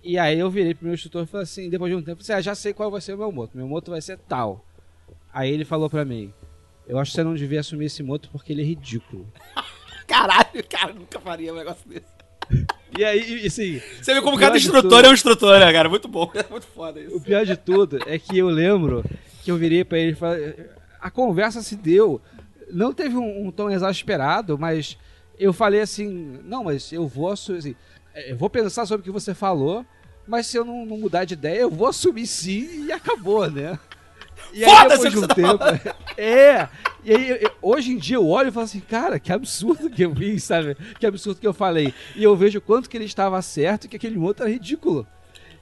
E 0.02 0.18
aí 0.18 0.38
eu 0.38 0.50
virei 0.50 0.74
pro 0.74 0.84
meu 0.84 0.94
instrutor 0.94 1.22
e 1.22 1.26
falei 1.26 1.44
assim, 1.44 1.70
depois 1.70 1.90
de 1.90 1.96
um 1.96 2.02
tempo, 2.02 2.20
assim, 2.20 2.32
ah, 2.32 2.40
já 2.40 2.54
sei 2.54 2.72
qual 2.72 2.90
vai 2.90 3.00
ser 3.00 3.14
o 3.14 3.18
meu 3.18 3.32
moto. 3.32 3.56
Meu 3.56 3.68
moto 3.68 3.90
vai 3.90 4.00
ser 4.00 4.18
tal. 4.18 4.64
Aí 5.32 5.50
ele 5.50 5.64
falou 5.64 5.88
para 5.88 6.04
mim, 6.04 6.32
eu 6.86 6.98
acho 6.98 7.12
que 7.12 7.16
você 7.16 7.22
não 7.22 7.34
devia 7.34 7.60
assumir 7.60 7.86
esse 7.86 8.02
moto 8.02 8.28
porque 8.32 8.52
ele 8.52 8.62
é 8.62 8.64
ridículo. 8.64 9.26
Caralho, 10.06 10.68
cara, 10.68 10.92
nunca 10.92 11.20
faria 11.20 11.52
um 11.52 11.56
negócio 11.56 11.88
desse. 11.88 12.19
E 12.98 13.04
aí, 13.04 13.46
assim. 13.46 13.80
Você 14.00 14.12
vê 14.12 14.20
como 14.20 14.38
cada 14.38 14.56
instrutor 14.56 14.90
tudo, 14.90 15.06
é 15.06 15.08
um 15.08 15.14
instrutor, 15.14 15.58
né, 15.58 15.72
cara? 15.72 15.88
Muito 15.88 16.08
bom. 16.08 16.30
É 16.34 16.44
muito 16.50 16.66
foda 16.66 17.00
isso. 17.00 17.16
O 17.16 17.20
pior 17.20 17.44
de 17.44 17.56
tudo 17.56 17.98
é 18.06 18.18
que 18.18 18.36
eu 18.38 18.48
lembro 18.48 19.04
que 19.42 19.50
eu 19.50 19.56
virei 19.56 19.84
pra 19.84 19.98
ele 19.98 20.12
e 20.12 20.14
falei. 20.14 20.54
A 21.00 21.10
conversa 21.10 21.62
se 21.62 21.76
deu. 21.76 22.20
Não 22.70 22.92
teve 22.92 23.16
um, 23.16 23.46
um 23.46 23.50
tom 23.50 23.70
exasperado, 23.70 24.58
mas 24.58 24.98
eu 25.38 25.52
falei 25.52 25.80
assim: 25.80 26.38
não, 26.44 26.64
mas 26.64 26.92
eu 26.92 27.06
vou 27.06 27.30
assumir. 27.30 27.58
Assim, 27.58 27.76
eu 28.26 28.36
vou 28.36 28.50
pensar 28.50 28.86
sobre 28.86 29.02
o 29.02 29.04
que 29.04 29.10
você 29.10 29.34
falou, 29.34 29.84
mas 30.26 30.46
se 30.46 30.56
eu 30.56 30.64
não, 30.64 30.84
não 30.84 30.98
mudar 30.98 31.24
de 31.24 31.34
ideia, 31.34 31.60
eu 31.60 31.70
vou 31.70 31.86
assumir 31.86 32.26
sim 32.26 32.86
e 32.86 32.92
acabou, 32.92 33.50
né? 33.50 33.78
E 34.52 34.64
aí, 34.64 34.88
depois 34.88 35.12
de 35.12 35.18
um 35.18 35.26
tá 35.26 35.34
tempo. 35.34 35.64
é. 36.16 36.68
E 37.04 37.14
aí, 37.14 37.50
hoje 37.62 37.92
em 37.92 37.96
dia 37.96 38.16
eu 38.16 38.26
olho 38.26 38.48
e 38.48 38.52
falo 38.52 38.64
assim, 38.64 38.80
cara, 38.80 39.18
que 39.18 39.32
absurdo 39.32 39.88
que 39.88 40.02
eu 40.02 40.12
vi, 40.12 40.38
sabe? 40.38 40.76
Que 40.98 41.06
absurdo 41.06 41.40
que 41.40 41.46
eu 41.46 41.54
falei. 41.54 41.94
E 42.14 42.22
eu 42.22 42.36
vejo 42.36 42.60
quanto 42.60 42.88
que 42.88 42.96
ele 42.96 43.04
estava 43.04 43.40
certo 43.42 43.84
e 43.84 43.88
que 43.88 43.96
aquele 43.96 44.18
outro 44.18 44.44
era 44.44 44.52
ridículo. 44.52 45.06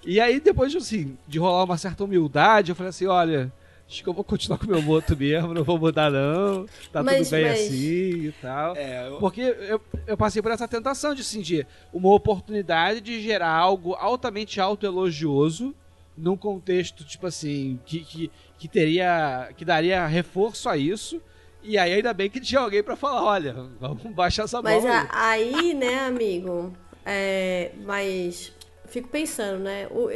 E 0.04 0.20
aí, 0.20 0.40
depois 0.40 0.74
assim, 0.74 1.16
de 1.26 1.38
rolar 1.38 1.64
uma 1.64 1.76
certa 1.78 2.04
humildade, 2.04 2.70
eu 2.70 2.76
falei 2.76 2.90
assim, 2.90 3.06
olha, 3.06 3.52
acho 3.88 4.02
que 4.02 4.08
eu 4.08 4.12
vou 4.12 4.24
continuar 4.24 4.58
com 4.58 4.66
o 4.66 4.68
meu 4.68 4.82
moto 4.82 5.16
mesmo, 5.16 5.54
não 5.54 5.64
vou 5.64 5.78
mudar 5.78 6.10
não, 6.10 6.66
tá 6.92 7.02
mas, 7.02 7.28
tudo 7.28 7.30
bem 7.38 7.48
mas... 7.48 7.60
assim 7.60 8.26
e 8.26 8.34
tal. 8.40 8.76
É, 8.76 9.08
eu... 9.08 9.18
Porque 9.18 9.40
eu, 9.40 9.80
eu 10.06 10.16
passei 10.16 10.42
por 10.42 10.52
essa 10.52 10.68
tentação 10.68 11.14
de 11.14 11.24
sentir 11.24 11.66
uma 11.92 12.12
oportunidade 12.12 13.00
de 13.00 13.20
gerar 13.20 13.50
algo 13.50 13.94
altamente 13.94 14.60
autoelogioso 14.60 15.74
num 16.18 16.36
contexto, 16.36 17.04
tipo 17.04 17.26
assim, 17.26 17.78
que, 17.84 18.00
que, 18.00 18.30
que 18.58 18.68
teria. 18.68 19.50
que 19.56 19.64
daria 19.64 20.06
reforço 20.06 20.68
a 20.68 20.76
isso. 20.76 21.20
E 21.62 21.76
aí 21.76 21.92
ainda 21.92 22.14
bem 22.14 22.30
que 22.30 22.40
tinha 22.40 22.60
alguém 22.60 22.82
para 22.82 22.96
falar, 22.96 23.24
olha, 23.24 23.52
vamos 23.80 24.02
baixar 24.14 24.44
essa 24.44 24.62
bola. 24.62 24.80
Mas 24.80 24.84
aí. 24.84 25.52
aí, 25.52 25.74
né, 25.74 26.06
amigo, 26.06 26.72
é, 27.04 27.72
mas 27.84 28.52
fico 28.86 29.08
pensando, 29.08 29.58
né, 29.60 29.86
o, 29.90 30.08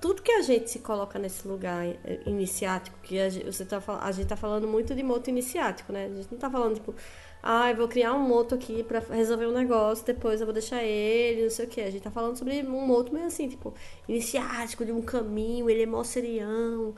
tudo 0.00 0.22
que 0.22 0.32
a 0.32 0.42
gente 0.42 0.70
se 0.70 0.78
coloca 0.78 1.18
nesse 1.18 1.46
lugar 1.46 1.84
iniciático, 2.26 2.98
que 3.02 3.18
a 3.18 3.28
você 3.28 3.64
tá, 3.64 3.82
a 4.00 4.12
gente 4.12 4.26
tá 4.26 4.36
falando 4.36 4.66
muito 4.66 4.94
de 4.94 5.02
moto 5.02 5.28
iniciático, 5.28 5.92
né, 5.92 6.06
a 6.06 6.14
gente 6.14 6.28
não 6.30 6.38
tá 6.38 6.50
falando, 6.50 6.74
tipo, 6.74 6.94
ah, 7.42 7.70
eu 7.70 7.76
vou 7.76 7.88
criar 7.88 8.12
um 8.14 8.20
moto 8.20 8.54
aqui 8.54 8.82
para 8.82 9.00
resolver 9.00 9.46
um 9.46 9.52
negócio, 9.52 10.04
depois 10.04 10.40
eu 10.40 10.46
vou 10.46 10.52
deixar 10.52 10.82
ele, 10.82 11.44
não 11.44 11.50
sei 11.50 11.66
o 11.66 11.68
que. 11.68 11.80
A 11.80 11.90
gente 11.90 12.02
tá 12.02 12.10
falando 12.10 12.36
sobre 12.36 12.62
um 12.62 12.86
moto 12.86 13.12
meio 13.12 13.26
assim, 13.26 13.48
tipo, 13.48 13.74
iniciático, 14.08 14.84
de 14.84 14.92
um 14.92 15.02
caminho, 15.02 15.70
ele 15.70 15.82
é 15.82 15.86
mó 15.86 16.04
serião, 16.04 16.94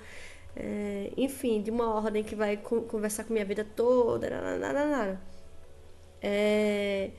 é, 0.57 1.13
enfim, 1.17 1.63
de 1.63 1.71
uma 1.71 1.95
ordem 1.95 2.25
que 2.25 2.35
vai 2.35 2.57
conversar 2.57 3.25
com 3.25 3.33
minha 3.33 3.45
vida 3.45 3.65
toda, 3.77 4.29
nada. 4.59 5.21
É, 6.21 7.11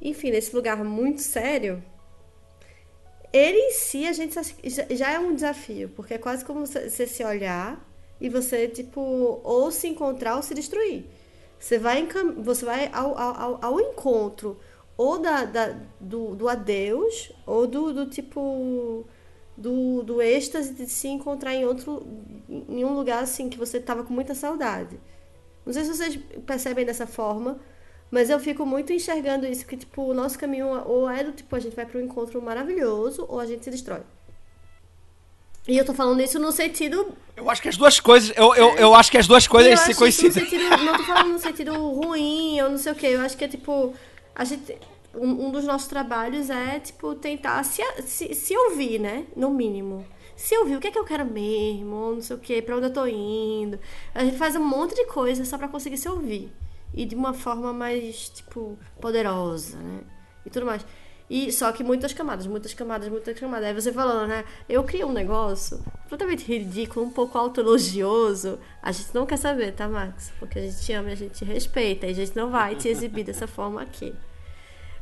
enfim, 0.00 0.30
nesse 0.30 0.54
lugar 0.54 0.76
muito 0.84 1.20
sério, 1.22 1.82
ele 3.32 3.58
em 3.58 3.72
si 3.72 4.06
a 4.06 4.12
gente 4.12 4.34
já 4.90 5.12
é 5.12 5.18
um 5.18 5.34
desafio, 5.34 5.88
porque 5.90 6.14
é 6.14 6.18
quase 6.18 6.44
como 6.44 6.66
você 6.66 7.06
se 7.06 7.24
olhar 7.24 7.84
e 8.20 8.28
você, 8.28 8.68
tipo, 8.68 9.40
ou 9.44 9.70
se 9.70 9.88
encontrar 9.88 10.36
ou 10.36 10.42
se 10.42 10.54
destruir. 10.54 11.04
Você 11.60 11.78
vai, 11.78 12.08
você 12.38 12.64
vai 12.64 12.90
ao, 12.90 13.16
ao, 13.16 13.58
ao 13.62 13.80
encontro 13.80 14.58
ou 14.96 15.18
da, 15.18 15.44
da, 15.44 15.76
do, 16.00 16.34
do 16.34 16.48
adeus 16.48 17.32
ou 17.46 17.66
do, 17.66 17.92
do 17.92 18.06
tipo 18.06 19.06
do, 19.56 20.02
do 20.02 20.22
êxtase 20.22 20.72
de 20.72 20.86
se 20.86 21.06
encontrar 21.08 21.54
em 21.54 21.66
outro 21.66 22.06
em 22.48 22.82
um 22.82 22.94
lugar 22.94 23.22
assim 23.22 23.50
que 23.50 23.58
você 23.58 23.78
tava 23.78 24.02
com 24.02 24.12
muita 24.12 24.34
saudade. 24.34 24.98
Não 25.64 25.72
sei 25.72 25.84
se 25.84 25.94
vocês 25.94 26.16
percebem 26.46 26.86
dessa 26.86 27.06
forma, 27.06 27.60
mas 28.10 28.30
eu 28.30 28.40
fico 28.40 28.64
muito 28.64 28.92
enxergando 28.92 29.46
isso 29.46 29.66
que 29.66 29.76
tipo 29.76 30.02
o 30.02 30.14
nosso 30.14 30.38
caminho 30.38 30.66
ou 30.86 31.08
é 31.10 31.22
do 31.22 31.32
tipo 31.32 31.54
a 31.54 31.60
gente 31.60 31.76
vai 31.76 31.84
para 31.84 31.98
um 31.98 32.02
encontro 32.02 32.40
maravilhoso 32.40 33.26
ou 33.28 33.38
a 33.38 33.44
gente 33.44 33.64
se 33.64 33.70
destrói. 33.70 34.00
E 35.68 35.76
eu 35.76 35.84
tô 35.84 35.94
falando 35.94 36.20
isso 36.20 36.38
no 36.38 36.50
sentido. 36.52 37.14
Eu 37.36 37.48
acho 37.50 37.62
que 37.62 37.68
as 37.68 37.76
duas 37.76 38.00
coisas. 38.00 38.32
Eu, 38.36 38.54
eu, 38.54 38.76
eu 38.76 38.94
acho 38.94 39.10
que 39.10 39.18
as 39.18 39.26
duas 39.26 39.46
coisas 39.46 39.72
eu 39.72 39.78
se 39.78 39.94
coincidem. 39.94 40.44
sentido, 40.44 40.68
não 40.84 40.96
tô 40.96 41.04
falando 41.04 41.32
no 41.32 41.38
sentido 41.38 41.72
ruim 41.72 42.60
ou 42.60 42.70
não 42.70 42.78
sei 42.78 42.92
o 42.92 42.94
que. 42.94 43.06
Eu 43.06 43.20
acho 43.20 43.36
que 43.36 43.44
é 43.44 43.48
tipo. 43.48 43.94
A 44.34 44.44
gente. 44.44 44.76
Um, 45.12 45.46
um 45.46 45.50
dos 45.50 45.64
nossos 45.64 45.88
trabalhos 45.88 46.50
é, 46.50 46.78
tipo, 46.78 47.16
tentar 47.16 47.64
se, 47.64 47.82
se, 48.02 48.32
se 48.32 48.56
ouvir, 48.56 49.00
né? 49.00 49.26
No 49.34 49.50
mínimo. 49.50 50.06
Se 50.36 50.56
ouvir 50.56 50.76
o 50.76 50.80
que 50.80 50.86
é 50.86 50.90
que 50.90 50.98
eu 50.98 51.04
quero 51.04 51.24
mesmo, 51.24 52.14
não 52.14 52.22
sei 52.22 52.36
o 52.36 52.38
que, 52.38 52.62
pra 52.62 52.76
onde 52.76 52.86
eu 52.86 52.92
tô 52.92 53.06
indo. 53.06 53.78
A 54.14 54.24
gente 54.24 54.38
faz 54.38 54.54
um 54.56 54.64
monte 54.64 54.94
de 54.94 55.04
coisa 55.06 55.44
só 55.44 55.58
pra 55.58 55.68
conseguir 55.68 55.98
se 55.98 56.08
ouvir. 56.08 56.50
E 56.94 57.04
de 57.04 57.14
uma 57.14 57.34
forma 57.34 57.72
mais, 57.72 58.30
tipo, 58.30 58.78
poderosa, 59.00 59.76
né? 59.78 60.00
E 60.46 60.50
tudo 60.50 60.64
mais. 60.64 60.84
E 61.30 61.52
só 61.52 61.70
que 61.70 61.84
muitas 61.84 62.12
camadas, 62.12 62.44
muitas 62.48 62.74
camadas, 62.74 63.08
muitas 63.08 63.38
camadas. 63.38 63.64
Aí 63.68 63.72
você 63.72 63.92
falando, 63.92 64.26
né? 64.26 64.44
Eu 64.68 64.82
criei 64.82 65.04
um 65.04 65.12
negócio 65.12 65.78
completamente 66.02 66.44
ridículo, 66.44 67.06
um 67.06 67.10
pouco 67.10 67.38
autoelogioso. 67.38 68.58
A 68.82 68.90
gente 68.90 69.14
não 69.14 69.24
quer 69.24 69.36
saber, 69.36 69.70
tá, 69.72 69.86
Max? 69.86 70.32
Porque 70.40 70.58
a 70.58 70.62
gente 70.62 70.80
te 70.80 70.92
ama 70.92 71.10
e 71.10 71.12
a 71.12 71.14
gente 71.14 71.34
te 71.34 71.44
respeita. 71.44 72.08
E 72.08 72.10
a 72.10 72.14
gente 72.14 72.34
não 72.34 72.50
vai 72.50 72.74
te 72.74 72.88
exibir 72.88 73.22
dessa 73.22 73.46
forma 73.46 73.80
aqui. 73.80 74.12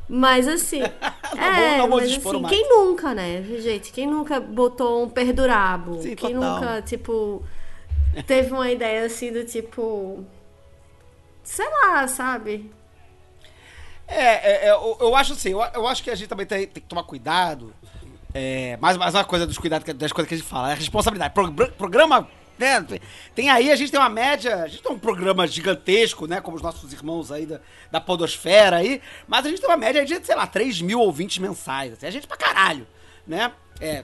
Mas 0.07 0.47
assim. 0.47 0.81
vamos- 1.33 1.43
é, 1.43 1.87
mas 1.87 2.11
assim, 2.27 2.43
quem 2.43 2.69
nunca, 2.69 3.15
né, 3.15 3.41
gente? 3.59 3.91
Quem 3.91 4.05
nunca 4.05 4.39
botou 4.39 5.03
um 5.03 5.09
perdurabo? 5.09 5.99
Sim, 5.99 6.15
quem 6.15 6.35
total. 6.35 6.53
nunca, 6.59 6.81
tipo, 6.83 7.43
teve 8.27 8.51
uma 8.53 8.69
ideia 8.69 9.03
assim 9.03 9.33
do 9.33 9.43
tipo. 9.43 10.23
Sei 11.43 11.67
lá, 11.67 12.07
sabe? 12.07 12.71
É, 14.09 14.23
é, 14.23 14.65
é, 14.67 14.71
eu, 14.71 14.97
eu 14.99 15.15
acho 15.15 15.33
assim, 15.33 15.51
eu, 15.51 15.61
eu 15.73 15.87
acho 15.87 16.03
que 16.03 16.09
a 16.09 16.15
gente 16.15 16.27
também 16.27 16.45
tem, 16.45 16.59
tem 16.67 16.81
que 16.81 16.89
tomar 16.89 17.03
cuidado. 17.03 17.73
É, 18.33 18.77
mais, 18.77 18.97
mais 18.97 19.13
uma 19.13 19.23
coisa 19.23 19.45
dos 19.45 19.57
cuidados 19.57 19.91
das 19.95 20.11
coisas 20.11 20.27
que 20.27 20.35
a 20.35 20.37
gente 20.37 20.47
fala, 20.47 20.69
é 20.69 20.73
a 20.73 20.75
responsabilidade. 20.75 21.33
Pro- 21.33 21.71
programa, 21.71 22.27
né? 22.57 22.85
Tem 23.33 23.49
aí, 23.49 23.71
a 23.71 23.75
gente 23.75 23.91
tem 23.91 23.99
uma 23.99 24.09
média, 24.09 24.63
a 24.63 24.67
gente 24.67 24.83
tem 24.83 24.91
um 24.91 24.99
programa 24.99 25.47
gigantesco, 25.47 26.27
né? 26.27 26.41
Como 26.41 26.57
os 26.57 26.61
nossos 26.63 26.91
irmãos 26.91 27.31
aí 27.31 27.45
da, 27.45 27.59
da 27.91 28.01
Podosfera 28.01 28.77
aí, 28.77 29.01
mas 29.27 29.45
a 29.45 29.49
gente 29.49 29.61
tem 29.61 29.69
uma 29.69 29.77
média 29.77 30.03
de, 30.05 30.23
sei 30.25 30.35
lá, 30.35 30.45
3 30.45 30.81
mil 30.81 30.99
ouvintes 30.99 31.37
mensais. 31.37 31.93
Assim, 31.93 32.05
a 32.05 32.11
gente 32.11 32.27
pra 32.27 32.37
caralho, 32.37 32.87
né? 33.25 33.51
É, 33.79 34.03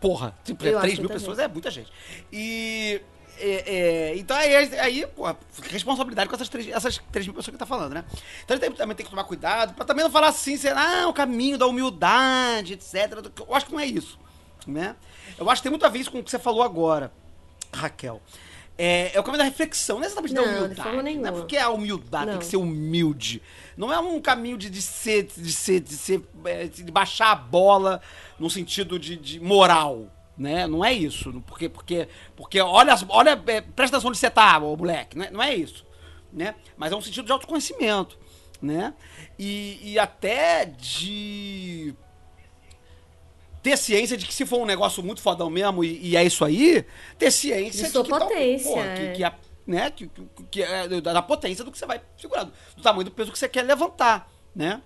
porra, 0.00 0.34
tipo, 0.44 0.64
Eu 0.64 0.72
acho 0.78 0.80
3 0.82 0.98
mil 0.98 1.08
muita 1.08 1.14
pessoas 1.14 1.38
é 1.38 1.48
muita 1.48 1.70
gente. 1.70 1.90
E. 2.32 3.00
é, 3.44 3.74
é, 4.12 4.16
então 4.16 4.36
aí, 4.36 4.54
aí 4.78 5.06
porra, 5.08 5.36
responsabilidade 5.70 6.28
com 6.28 6.34
essas 6.36 6.48
3, 6.48 6.68
essas 6.68 6.98
3 7.12 7.26
mil 7.26 7.34
pessoas 7.34 7.52
que 7.52 7.58
tá 7.58 7.66
falando, 7.66 7.92
né? 7.94 8.04
Então 8.44 8.56
a 8.56 8.60
gente 8.60 8.68
tem- 8.68 8.76
também 8.76 8.96
tem 8.96 9.04
que 9.04 9.10
tomar 9.10 9.24
cuidado 9.24 9.74
pra 9.74 9.84
também 9.84 10.02
não 10.04 10.10
falar 10.10 10.28
assim, 10.28 10.56
sei 10.56 10.72
lá, 10.72 11.02
ah, 11.02 11.08
o 11.08 11.12
caminho 11.12 11.58
da 11.58 11.66
humildade, 11.66 12.72
etc. 12.74 13.12
Eu 13.46 13.54
acho 13.54 13.66
que 13.66 13.72
não 13.72 13.80
é 13.80 13.86
isso, 13.86 14.18
né? 14.66 14.96
Eu 15.38 15.48
acho 15.50 15.60
que 15.60 15.64
tem 15.64 15.70
muito 15.70 15.84
a 15.84 15.88
ver 15.88 15.98
isso 16.00 16.10
com 16.10 16.18
o 16.18 16.24
que 16.24 16.30
você 16.30 16.38
falou 16.38 16.62
agora, 16.62 17.12
Raquel. 17.72 18.20
É, 18.76 19.12
é 19.14 19.20
o 19.20 19.22
caminho 19.22 19.38
da 19.38 19.44
reflexão, 19.44 19.96
não 19.98 20.02
é 20.02 20.06
exatamente 20.06 20.34
da 20.34 20.40
Não, 20.42 20.48
de 20.52 20.58
humildade. 20.64 21.16
Não 21.16 21.28
é 21.28 21.32
porque 21.32 21.56
a 21.56 21.70
humildade 21.70 22.24
tem 22.24 22.32
Não. 22.34 22.38
que 22.40 22.46
ser 22.46 22.56
humilde. 22.56 23.40
Não 23.76 23.92
é 23.92 24.00
um 24.00 24.20
caminho 24.20 24.58
de, 24.58 24.68
de 24.68 24.82
ser, 24.82 25.28
de 25.36 25.52
ser, 25.52 25.78
de 25.80 25.96
ser, 25.96 26.20
é, 26.44 26.66
de 26.66 26.82
baixar 26.90 27.30
a 27.30 27.36
bola 27.36 28.00
no 28.36 28.50
sentido 28.50 28.98
de, 28.98 29.14
de 29.16 29.38
moral, 29.38 30.08
né? 30.36 30.66
Não 30.66 30.84
é 30.84 30.92
isso. 30.92 31.32
Porque, 31.46 31.68
porque, 31.68 32.08
porque 32.36 32.60
olha, 32.60 32.94
olha, 33.08 33.30
é, 33.46 33.60
presta 33.60 33.96
atenção 33.96 34.08
onde 34.10 34.18
você 34.18 34.30
tá, 34.30 34.58
ô 34.58 34.76
moleque. 34.76 35.16
Não 35.16 35.24
é, 35.24 35.30
não 35.30 35.42
é 35.42 35.54
isso, 35.54 35.84
né? 36.32 36.54
Mas 36.76 36.92
é 36.92 36.96
um 36.96 37.00
sentido 37.00 37.24
de 37.26 37.32
autoconhecimento, 37.32 38.18
né? 38.60 38.94
E, 39.38 39.78
e 39.92 39.98
até 39.98 40.64
de 40.64 41.94
ter 43.62 43.78
ciência 43.78 44.16
de 44.16 44.26
que 44.26 44.34
se 44.34 44.44
for 44.44 44.60
um 44.60 44.66
negócio 44.66 45.02
muito 45.02 45.22
fodão 45.22 45.48
mesmo 45.48 45.82
e, 45.82 45.98
e 46.10 46.16
é 46.16 46.24
isso 46.24 46.44
aí, 46.44 46.84
ter 47.18 47.30
ciência 47.30 47.84
De 47.84 47.90
sua 47.90 48.04
que 48.04 48.10
tal- 48.10 48.20
potência, 48.28 48.70
pô, 48.72 48.78
é. 48.80 48.94
que, 48.94 49.12
que 49.16 49.24
a- 49.24 49.34
né, 49.66 49.90
que, 49.90 50.10
que- 50.50 50.62
é 50.62 50.86
da 51.00 51.14
da 51.14 51.22
potência 51.22 51.64
do 51.64 51.72
que 51.72 51.78
você 51.78 51.86
vai 51.86 51.98
segurando, 52.18 52.52
do 52.76 52.82
tamanho 52.82 53.04
do 53.04 53.10
peso 53.10 53.32
que 53.32 53.38
você 53.38 53.48
quer 53.48 53.62
levantar, 53.62 54.30
né? 54.54 54.82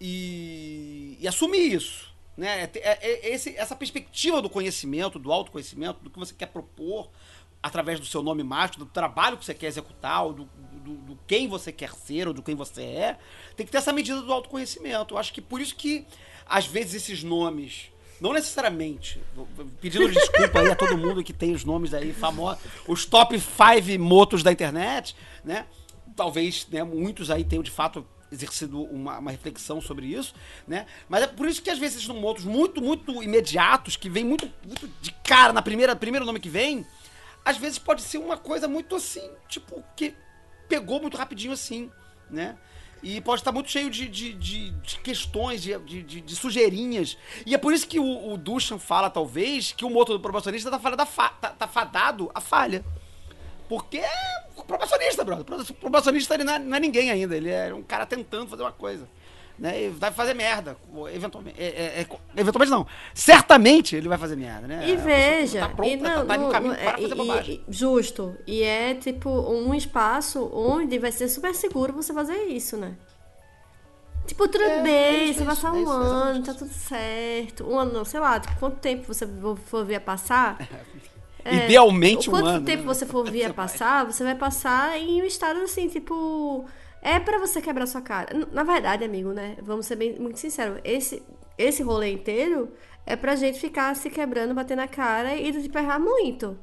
E, 0.00 1.16
e 1.20 1.26
assumir 1.26 1.72
isso, 1.74 2.11
né? 2.36 2.62
É, 2.74 2.78
é- 2.78 3.28
é 3.28 3.34
esse- 3.34 3.56
essa 3.56 3.74
perspectiva 3.76 4.40
do 4.42 4.48
conhecimento, 4.50 5.18
do 5.18 5.32
autoconhecimento, 5.32 6.00
do 6.02 6.10
que 6.10 6.18
você 6.18 6.34
quer 6.34 6.46
propor 6.46 7.10
através 7.62 8.00
do 8.00 8.06
seu 8.06 8.22
nome 8.22 8.42
mágico, 8.42 8.80
do 8.80 8.86
trabalho 8.86 9.36
que 9.36 9.44
você 9.44 9.54
quer 9.54 9.66
executar, 9.66 10.24
ou 10.24 10.32
do, 10.32 10.44
do, 10.84 10.94
do 10.94 11.18
quem 11.28 11.46
você 11.46 11.70
quer 11.70 11.92
ser, 11.94 12.26
ou 12.26 12.34
do 12.34 12.42
quem 12.42 12.54
você 12.56 12.82
é, 12.82 13.18
tem 13.56 13.64
que 13.64 13.70
ter 13.70 13.78
essa 13.78 13.92
medida 13.92 14.20
do 14.20 14.32
autoconhecimento. 14.32 15.14
Eu 15.14 15.18
acho 15.18 15.32
que 15.32 15.40
por 15.40 15.60
isso 15.60 15.76
que, 15.76 16.04
às 16.44 16.66
vezes, 16.66 16.94
esses 16.94 17.22
nomes, 17.22 17.92
não 18.20 18.32
necessariamente, 18.32 19.20
pedindo 19.80 20.10
desculpa 20.10 20.60
aí 20.60 20.70
a 20.70 20.74
todo 20.74 20.98
mundo 20.98 21.22
que 21.22 21.32
tem 21.32 21.52
os 21.52 21.64
nomes 21.64 21.94
aí 21.94 22.12
famosos, 22.12 22.60
os 22.88 23.04
top 23.04 23.38
5 23.38 24.02
motos 24.02 24.42
da 24.42 24.50
internet, 24.50 25.14
né? 25.44 25.66
Talvez 26.16 26.66
né, 26.70 26.82
muitos 26.82 27.30
aí 27.30 27.44
tenham 27.44 27.62
de 27.62 27.70
fato 27.70 28.04
exercido 28.32 28.82
uma, 28.84 29.18
uma 29.18 29.30
reflexão 29.30 29.80
sobre 29.80 30.06
isso, 30.06 30.34
né? 30.66 30.86
Mas 31.08 31.22
é 31.22 31.26
por 31.26 31.46
isso 31.46 31.62
que 31.62 31.70
às 31.70 31.78
vezes 31.78 32.02
são 32.02 32.16
motos 32.16 32.44
muito, 32.44 32.80
muito 32.80 33.22
imediatos, 33.22 33.94
que 33.94 34.08
vem 34.08 34.24
muito, 34.24 34.50
muito 34.66 34.88
de 35.00 35.12
cara 35.22 35.52
na 35.52 35.60
primeira, 35.62 35.94
primeiro 35.94 36.24
nome 36.26 36.40
que 36.40 36.48
vem, 36.48 36.86
às 37.44 37.56
vezes 37.58 37.78
pode 37.78 38.02
ser 38.02 38.18
uma 38.18 38.36
coisa 38.38 38.66
muito 38.66 38.96
assim, 38.96 39.30
tipo, 39.48 39.84
que 39.94 40.14
pegou 40.68 41.00
muito 41.00 41.16
rapidinho 41.16 41.52
assim, 41.52 41.90
né? 42.30 42.56
E 43.02 43.20
pode 43.20 43.40
estar 43.40 43.50
muito 43.50 43.68
cheio 43.68 43.90
de, 43.90 44.06
de, 44.08 44.32
de- 44.32 44.70
de 44.70 44.98
questões, 45.00 45.60
de, 45.60 45.76
de, 45.80 46.20
de- 46.22 46.36
sujeirinhas. 46.36 47.18
E 47.44 47.52
é 47.52 47.58
por 47.58 47.72
isso 47.74 47.84
que 47.88 47.98
o, 47.98 48.32
o 48.32 48.38
Duchan 48.38 48.78
fala, 48.78 49.10
talvez, 49.10 49.72
que 49.72 49.84
o 49.84 49.90
motor 49.90 50.16
do 50.16 50.22
probacionista 50.22 50.70
tá, 50.70 50.78
fadado 50.78 51.02
a 51.02 51.06
fa- 51.06 51.28
tá, 51.30 51.48
tá 51.50 51.66
fadado 51.66 52.30
a 52.32 52.40
falha. 52.40 52.84
Porque 53.68 53.98
é 53.98 54.42
probacionista, 54.66 55.24
brother. 55.24 55.44
Probacionista 55.80 56.34
ele 56.34 56.44
não 56.44 56.54
é, 56.54 56.58
não 56.58 56.76
é 56.76 56.80
ninguém 56.80 57.10
ainda. 57.10 57.36
Ele 57.36 57.50
é 57.50 57.72
um 57.74 57.82
cara 57.82 58.04
tentando 58.06 58.48
fazer 58.48 58.62
uma 58.62 58.72
coisa. 58.72 59.08
Né? 59.58 59.84
E 59.84 59.88
vai 59.90 60.10
fazer 60.10 60.34
merda. 60.34 60.76
Eventualmente. 61.14 61.60
é- 61.60 61.66
é- 61.66 62.00
é- 62.02 62.40
eventualmente 62.40 62.70
não. 62.70 62.86
Certamente 63.14 63.94
ele 63.94 64.08
vai 64.08 64.18
fazer 64.18 64.34
merda, 64.34 64.66
né? 64.66 64.88
E 64.88 64.96
veja, 64.96 65.60
tá 65.60 65.68
pronta, 65.68 65.90
e 65.92 65.96
não, 65.96 66.26
tá, 66.26 66.34
tá 66.34 66.38
no 66.38 66.50
caminho 66.50 66.72
não- 66.74 66.80
para 66.80 66.98
é- 66.98 67.02
fazer 67.02 67.14
bobagem. 67.14 67.64
e- 67.68 67.72
justo. 67.72 68.36
E 68.46 68.62
é 68.62 68.94
tipo 68.94 69.28
um 69.30 69.74
espaço 69.74 70.50
onde 70.52 70.98
vai 70.98 71.12
ser 71.12 71.28
super 71.28 71.54
seguro 71.54 71.92
você 71.92 72.12
fazer 72.12 72.36
isso, 72.46 72.76
né? 72.76 72.94
Tipo, 74.26 74.48
tudo 74.48 74.62
É, 74.64 74.78
é 74.78 74.82
bem, 74.82 75.32
você 75.34 75.42
é 75.42 75.46
passar 75.46 75.68
é 75.68 75.72
um 75.72 75.88
ano, 75.90 76.42
tá 76.44 76.54
tudo 76.54 76.72
certo. 76.72 77.68
Um 77.68 77.78
ano, 77.78 77.92
não, 77.92 78.04
sei 78.04 78.20
lá, 78.20 78.40
tipo, 78.40 78.56
quanto 78.58 78.78
tempo 78.78 79.04
você 79.12 79.28
for 79.66 79.94
a 79.94 80.00
passar? 80.00 80.56
É, 81.44 81.64
Idealmente 81.66 82.28
o 82.28 82.32
um 82.36 82.40
quanto 82.40 82.64
tempo 82.64 82.82
né? 82.82 82.86
você 82.86 83.04
for 83.06 83.24
vir 83.24 83.44
a 83.44 83.48
Você 83.48 83.52
vai. 83.52 83.54
passar, 83.54 84.06
você 84.06 84.24
vai 84.24 84.34
passar 84.34 84.98
em 84.98 85.22
um 85.22 85.24
estado 85.24 85.60
assim, 85.60 85.88
tipo. 85.88 86.64
É 87.00 87.18
pra 87.18 87.38
você 87.38 87.60
quebrar 87.60 87.86
sua 87.86 88.00
cara. 88.00 88.46
Na 88.52 88.62
verdade, 88.62 89.04
amigo, 89.04 89.32
né? 89.32 89.56
Vamos 89.60 89.86
ser 89.86 89.96
bem, 89.96 90.16
muito 90.20 90.38
sinceros. 90.38 90.78
Esse, 90.84 91.20
esse 91.58 91.82
rolê 91.82 92.12
inteiro 92.12 92.72
é 93.04 93.16
pra 93.16 93.34
gente 93.34 93.58
ficar 93.58 93.94
se 93.96 94.08
quebrando, 94.08 94.54
bater 94.54 94.76
na 94.76 94.86
cara 94.86 95.34
e 95.34 95.50
tipo, 95.52 95.76
errar 95.78 95.98
muito. 95.98 96.56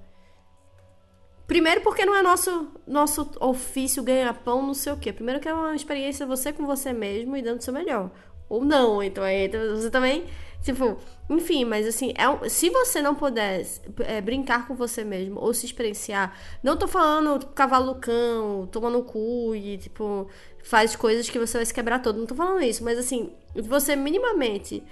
Primeiro 1.45 1.81
porque 1.81 2.05
não 2.05 2.15
é 2.15 2.21
nosso, 2.21 2.71
nosso 2.87 3.31
ofício 3.39 4.03
ganhar 4.03 4.31
pão, 4.33 4.61
não 4.65 4.73
sei 4.73 4.93
o 4.93 4.97
quê. 4.97 5.11
Primeiro 5.11 5.39
que 5.41 5.49
é 5.49 5.53
uma 5.53 5.75
experiência 5.75 6.25
você 6.25 6.53
com 6.53 6.65
você 6.65 6.93
mesmo 6.93 7.35
e 7.35 7.41
dando 7.41 7.59
o 7.59 7.63
seu 7.63 7.73
melhor. 7.73 8.11
Ou 8.47 8.63
não, 8.63 9.01
então 9.01 9.23
aí 9.23 9.47
você 9.47 9.89
também, 9.89 10.25
tipo, 10.61 10.97
enfim, 11.29 11.65
mas 11.65 11.87
assim, 11.87 12.11
é 12.15 12.27
um- 12.29 12.47
se 12.49 12.69
você 12.69 13.01
não 13.01 13.15
puder 13.15 13.65
é, 13.99 14.19
brincar 14.21 14.67
com 14.67 14.75
você 14.75 15.03
mesmo 15.03 15.39
ou 15.39 15.53
se 15.53 15.65
experienciar, 15.65 16.33
não 16.63 16.75
tô 16.77 16.87
falando 16.87 17.39
tipo, 17.39 17.53
cavalo 17.53 17.93
do 17.93 17.99
cão, 17.99 18.67
toma 18.71 18.89
no 18.89 19.03
cu 19.03 19.55
e, 19.55 19.77
tipo, 19.77 20.27
faz 20.63 20.95
coisas 20.95 21.29
que 21.29 21.39
você 21.39 21.57
vai 21.57 21.65
se 21.65 21.73
quebrar 21.73 22.01
todo, 22.01 22.17
não 22.19 22.25
tô 22.25 22.35
falando 22.35 22.61
isso, 22.61 22.83
mas 22.83 22.97
assim, 22.97 23.31
você 23.55 23.95
minimamente 23.95 24.83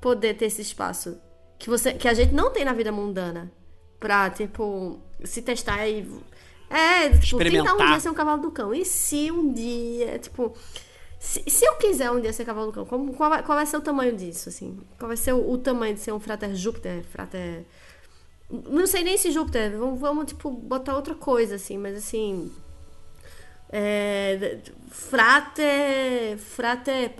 poder 0.00 0.34
ter 0.34 0.46
esse 0.46 0.62
espaço 0.62 1.20
que 1.58 1.68
você 1.68 1.92
que 1.92 2.08
a 2.08 2.14
gente 2.14 2.32
não 2.32 2.50
tem 2.50 2.64
na 2.64 2.72
vida 2.72 2.90
mundana 2.90 3.52
pra, 3.98 4.30
tipo, 4.30 4.98
se 5.22 5.42
testar 5.42 5.86
e. 5.86 6.08
É, 6.70 7.10
tipo, 7.18 7.36
tentar 7.64 7.74
um 7.74 7.76
dia 7.88 8.00
ser 8.00 8.08
um 8.08 8.14
cavalo 8.14 8.40
do 8.40 8.50
cão. 8.50 8.72
E 8.72 8.82
se 8.84 9.30
um 9.30 9.52
dia, 9.52 10.18
tipo. 10.18 10.54
Se, 11.20 11.44
se 11.48 11.64
eu 11.66 11.76
quiser 11.76 12.10
um 12.10 12.20
dia 12.20 12.32
ser 12.32 12.44
cavalo 12.46 12.68
do 12.68 12.72
cão, 12.72 12.86
como- 12.86 13.14
qual, 13.14 13.30
vai, 13.30 13.42
qual 13.44 13.56
vai 13.56 13.66
ser 13.66 13.76
o 13.76 13.82
tamanho 13.82 14.16
disso, 14.16 14.48
assim? 14.48 14.80
Qual 14.98 15.08
vai 15.08 15.16
ser 15.18 15.34
o, 15.34 15.50
o 15.52 15.58
tamanho 15.58 15.94
de 15.94 16.00
ser 16.00 16.12
um 16.12 16.20
frater 16.20 16.54
Júpiter? 16.56 17.04
Frater. 17.04 17.64
Não 18.50 18.86
sei 18.86 19.04
nem 19.04 19.16
se 19.18 19.30
Júpiter, 19.30 19.78
vamos, 19.78 20.00
vamos 20.00 20.26
tipo, 20.26 20.50
botar 20.50 20.96
outra 20.96 21.14
coisa, 21.14 21.56
assim, 21.56 21.78
mas 21.78 21.96
assim. 21.96 22.50
É, 23.72 24.58
frater. 24.90 26.38
Frater. 26.38 27.12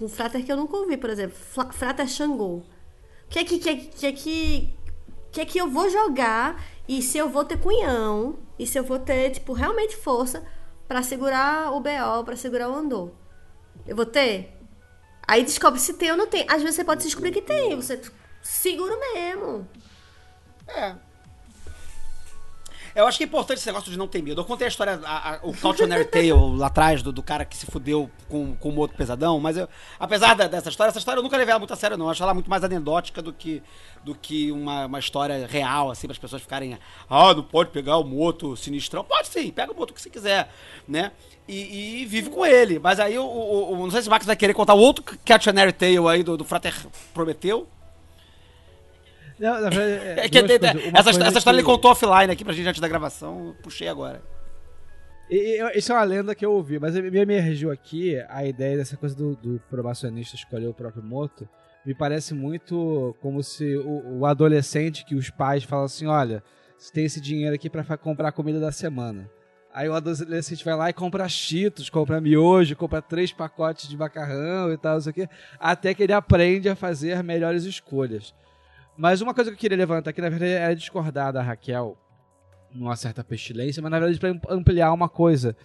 Um 0.00 0.08
frater 0.08 0.44
que 0.44 0.50
eu 0.52 0.56
nunca 0.56 0.76
ouvi, 0.76 0.96
por 0.96 1.10
exemplo. 1.10 1.36
Frater 1.72 2.08
Xangô. 2.08 2.56
O 2.56 2.64
que 3.28 3.38
é 3.38 3.44
que, 3.44 3.58
que, 3.58 3.68
é 3.70 3.76
que, 3.76 4.06
é 4.06 4.12
que, 4.12 5.40
é 5.40 5.44
que 5.46 5.58
eu 5.58 5.68
vou 5.70 5.88
jogar 5.90 6.62
e 6.88 7.00
se 7.02 7.18
eu 7.18 7.28
vou 7.30 7.44
ter 7.44 7.58
cunhão 7.58 8.36
e 8.58 8.66
se 8.66 8.78
eu 8.78 8.84
vou 8.84 8.98
ter, 8.98 9.30
tipo, 9.30 9.52
realmente 9.52 9.96
força 9.96 10.42
pra 10.88 11.02
segurar 11.02 11.72
o 11.72 11.80
BO, 11.80 12.24
pra 12.24 12.36
segurar 12.36 12.68
o 12.70 12.74
andor. 12.74 13.10
Eu 13.86 13.96
vou 13.96 14.06
ter? 14.06 14.56
Aí 15.26 15.44
descobre 15.44 15.80
se 15.80 15.94
tem 15.94 16.10
ou 16.10 16.16
não 16.16 16.26
tem. 16.26 16.44
Às 16.48 16.62
vezes 16.62 16.76
você 16.76 16.84
pode 16.84 17.02
descobrir 17.02 17.32
que 17.32 17.42
tem, 17.42 17.74
você 17.76 18.00
segura 18.42 18.96
mesmo. 19.14 19.68
É. 20.68 20.94
Eu 22.94 23.06
acho 23.06 23.16
que 23.16 23.24
é 23.24 23.26
importante 23.26 23.56
esse 23.56 23.66
negócio 23.66 23.90
de 23.90 23.96
não 23.96 24.06
ter 24.06 24.20
medo. 24.20 24.40
Eu 24.40 24.44
contei 24.44 24.66
a 24.66 24.68
história, 24.68 25.00
a, 25.02 25.36
a, 25.36 25.40
o 25.42 25.54
Cautionary 25.54 26.04
Tale 26.12 26.32
lá 26.32 26.66
atrás, 26.66 27.02
do, 27.02 27.10
do, 27.10 27.22
cara 27.22 27.44
que 27.44 27.56
se 27.56 27.64
fudeu 27.64 28.10
com, 28.28 28.54
com 28.54 28.70
um 28.70 28.78
outro 28.78 28.96
pesadão, 28.96 29.40
mas 29.40 29.56
eu, 29.56 29.66
apesar 29.98 30.34
da, 30.34 30.46
dessa 30.46 30.68
história, 30.68 30.90
essa 30.90 30.98
história 30.98 31.18
eu 31.18 31.22
nunca 31.22 31.36
levei 31.38 31.52
ela 31.52 31.58
muito 31.58 31.72
a 31.72 31.76
sério, 31.76 31.96
não. 31.96 32.06
Eu 32.06 32.10
acho 32.10 32.22
ela 32.22 32.34
muito 32.34 32.50
mais 32.50 32.62
anedótica 32.62 33.22
do 33.22 33.32
que, 33.32 33.62
do 34.04 34.14
que 34.14 34.52
uma, 34.52 34.84
uma 34.86 34.98
história 34.98 35.46
real, 35.46 35.90
assim, 35.90 36.06
para 36.06 36.12
as 36.12 36.18
pessoas 36.18 36.42
ficarem. 36.42 36.78
Ah, 37.08 37.32
não 37.32 37.42
pode 37.42 37.70
pegar 37.70 37.96
o 37.96 38.04
moto 38.04 38.54
sinistrão. 38.56 39.02
Pode 39.04 39.28
sim, 39.28 39.50
pega 39.50 39.72
o 39.72 39.74
moto 39.76 39.94
que 39.94 40.02
você 40.02 40.10
quiser, 40.10 40.52
né? 40.86 41.12
E, 41.52 42.02
e, 42.02 42.06
vive 42.06 42.30
com 42.30 42.46
ele. 42.46 42.78
Mas 42.78 42.98
aí, 42.98 43.18
o, 43.18 43.24
o, 43.24 43.72
o, 43.72 43.76
não 43.76 43.90
sei 43.90 44.00
se 44.00 44.08
o 44.08 44.10
Max 44.10 44.24
vai 44.24 44.34
querer 44.34 44.54
contar 44.54 44.72
o 44.72 44.78
outro 44.78 45.04
Cautionary 45.24 45.72
Tale 45.72 46.08
aí 46.08 46.22
do, 46.22 46.34
do 46.36 46.44
Frater 46.44 46.74
Prometeu. 47.12 47.68
Não, 49.38 49.60
na 49.60 49.68
verdade, 49.68 50.20
é, 50.20 50.24
é 50.24 50.28
que, 50.30 50.38
essa, 50.38 51.10
essa 51.10 51.38
história 51.38 51.42
que... 51.42 51.50
ele 51.50 51.62
contou 51.62 51.90
offline 51.90 52.32
aqui 52.32 52.42
pra 52.42 52.54
gente 52.54 52.68
antes 52.68 52.80
da 52.80 52.88
gravação, 52.88 53.54
puxei 53.62 53.86
agora. 53.86 54.22
Isso 55.74 55.92
é 55.92 55.94
uma 55.94 56.04
lenda 56.04 56.34
que 56.34 56.44
eu 56.44 56.52
ouvi, 56.52 56.78
mas 56.78 56.94
me 56.94 57.18
emergiu 57.18 57.70
aqui 57.70 58.18
a 58.28 58.44
ideia 58.44 58.76
dessa 58.76 58.96
coisa 58.96 59.14
do, 59.14 59.34
do 59.36 59.60
probacionista 59.68 60.36
escolher 60.36 60.68
o 60.68 60.74
próprio 60.74 61.02
moto. 61.02 61.48
Me 61.84 61.94
parece 61.94 62.32
muito 62.34 63.16
como 63.20 63.42
se 63.42 63.76
o, 63.76 64.20
o 64.20 64.26
adolescente 64.26 65.04
que 65.04 65.14
os 65.14 65.28
pais 65.28 65.64
falam 65.64 65.86
assim: 65.86 66.06
olha, 66.06 66.42
você 66.78 66.92
tem 66.92 67.04
esse 67.04 67.20
dinheiro 67.20 67.54
aqui 67.54 67.68
para 67.68 67.96
comprar 67.96 68.28
a 68.28 68.32
comida 68.32 68.60
da 68.60 68.72
semana. 68.72 69.28
Aí 69.74 69.88
o 69.88 69.94
adolescente 69.94 70.64
vai 70.64 70.76
lá 70.76 70.90
e 70.90 70.92
compra 70.92 71.28
cheetos, 71.28 71.88
compra 71.88 72.20
miojo, 72.20 72.76
compra 72.76 73.00
três 73.00 73.32
pacotes 73.32 73.88
de 73.88 73.96
macarrão 73.96 74.72
e 74.72 74.76
tal, 74.76 74.94
não 74.94 75.00
sei 75.00 75.10
o 75.10 75.14
quê, 75.14 75.28
até 75.58 75.94
que 75.94 76.02
ele 76.02 76.12
aprende 76.12 76.68
a 76.68 76.76
fazer 76.76 77.22
melhores 77.22 77.64
escolhas. 77.64 78.34
Mas 78.96 79.22
uma 79.22 79.32
coisa 79.32 79.50
que 79.50 79.56
eu 79.56 79.60
queria 79.60 79.78
levantar 79.78 80.10
aqui, 80.10 80.20
na 80.20 80.28
verdade, 80.28 80.52
era 80.52 80.76
discordar 80.76 81.32
da 81.32 81.40
Raquel 81.40 81.96
numa 82.74 82.96
certa 82.96 83.24
pestilência, 83.24 83.82
mas 83.82 83.90
na 83.90 83.98
verdade 83.98 84.18
para 84.18 84.54
ampliar 84.54 84.92
uma 84.92 85.08
coisa 85.08 85.56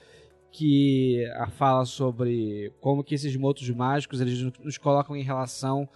que 0.52 1.26
a 1.36 1.48
fala 1.48 1.86
sobre 1.86 2.74
como 2.80 3.04
que 3.04 3.16
esses 3.16 3.36
motos 3.36 3.70
mágicos 3.70 4.22
eles 4.22 4.42
nos 4.64 4.78
colocam 4.78 5.16
em 5.16 5.24
relação 5.24 5.88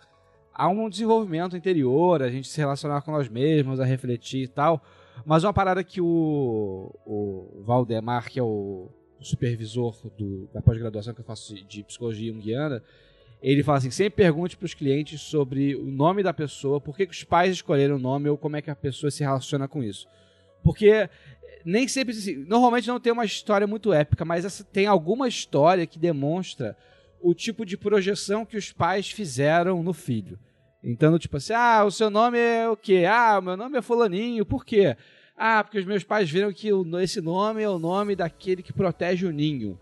a 0.54 0.68
um 0.68 0.90
desenvolvimento 0.90 1.56
interior, 1.56 2.22
a 2.22 2.30
gente 2.30 2.48
se 2.48 2.60
relacionar 2.60 3.02
com 3.02 3.12
nós 3.12 3.30
mesmos, 3.30 3.80
a 3.80 3.86
refletir 3.86 4.44
e 4.44 4.48
tal. 4.48 4.84
Mas 5.26 5.44
uma 5.44 5.54
parada 5.54 5.84
que 5.84 6.02
o, 6.02 6.92
o 7.06 7.62
Valdemar, 7.64 8.30
que 8.30 8.40
é 8.40 8.44
o 8.44 8.90
supervisor 9.20 9.96
do, 10.18 10.48
da 10.54 10.62
pós-graduação 10.62 11.14
que 11.14 11.22
eu 11.22 11.26
faço 11.26 11.54
de 11.66 11.84
psicologia 11.84 12.34
junguiana, 12.34 12.84
ele 13.42 13.64
fala 13.64 13.78
assim: 13.80 13.92
sempre 13.92 14.24
pergunte 14.24 14.58
para 14.58 14.66
os 14.66 14.74
clientes 14.74 15.22
sobre 15.22 15.76
o 15.76 15.86
nome 15.86 16.24
da 16.24 16.34
pessoa, 16.34 16.80
por 16.80 16.96
que, 16.96 17.06
que 17.06 17.14
os 17.14 17.24
pais 17.24 17.54
escolheram 17.54 17.96
o 17.96 18.00
nome 18.00 18.30
ou 18.30 18.38
como 18.38 18.56
é 18.56 18.62
que 18.62 18.70
a 18.70 18.76
pessoa 18.76 19.10
se 19.10 19.24
relaciona 19.24 19.68
com 19.68 19.84
isso. 19.84 20.08
Porque 20.64 21.10
nem 21.66 21.88
sempre. 21.88 22.14
Assim, 22.14 22.36
normalmente 22.36 22.88
não 22.88 23.00
tem 23.00 23.12
uma 23.12 23.26
história 23.26 23.66
muito 23.66 23.94
épica, 23.94 24.26
mas 24.26 24.46
essa, 24.46 24.64
tem 24.64 24.86
alguma 24.86 25.28
história 25.28 25.88
que 25.88 26.00
demonstra 26.00 26.78
o 27.20 27.34
tipo 27.34 27.66
de 27.66 27.78
projeção 27.78 28.46
que 28.46 28.58
os 28.58 28.72
pais 28.72 29.10
fizeram 29.10 29.84
no 29.84 29.94
filho. 29.94 30.40
Então, 30.84 31.20
tipo 31.20 31.38
assim, 31.38 31.53
ah, 31.53 31.84
o 31.86 31.91
seu 31.91 32.10
nome 32.10 32.38
é 32.38 32.68
o 32.68 32.76
quê? 32.76 33.06
Ah, 33.08 33.38
o 33.40 33.41
meu 33.41 33.56
nome 33.56 33.78
é 33.78 33.82
Fulaninho, 33.82 34.45
por 34.45 34.66
quê? 34.66 34.95
Ah, 35.38 35.64
porque 35.64 35.80
os 35.80 35.86
meus 35.86 36.03
pais 36.03 36.30
viram 36.30 36.52
que 36.52 36.70
esse 37.02 37.22
nome 37.22 37.62
é 37.62 37.70
o 37.70 37.80
nome 37.80 38.16
daquele 38.16 38.64
que 38.64 38.74
protege 38.74 39.26
o 39.26 39.32
ninho. 39.32 39.80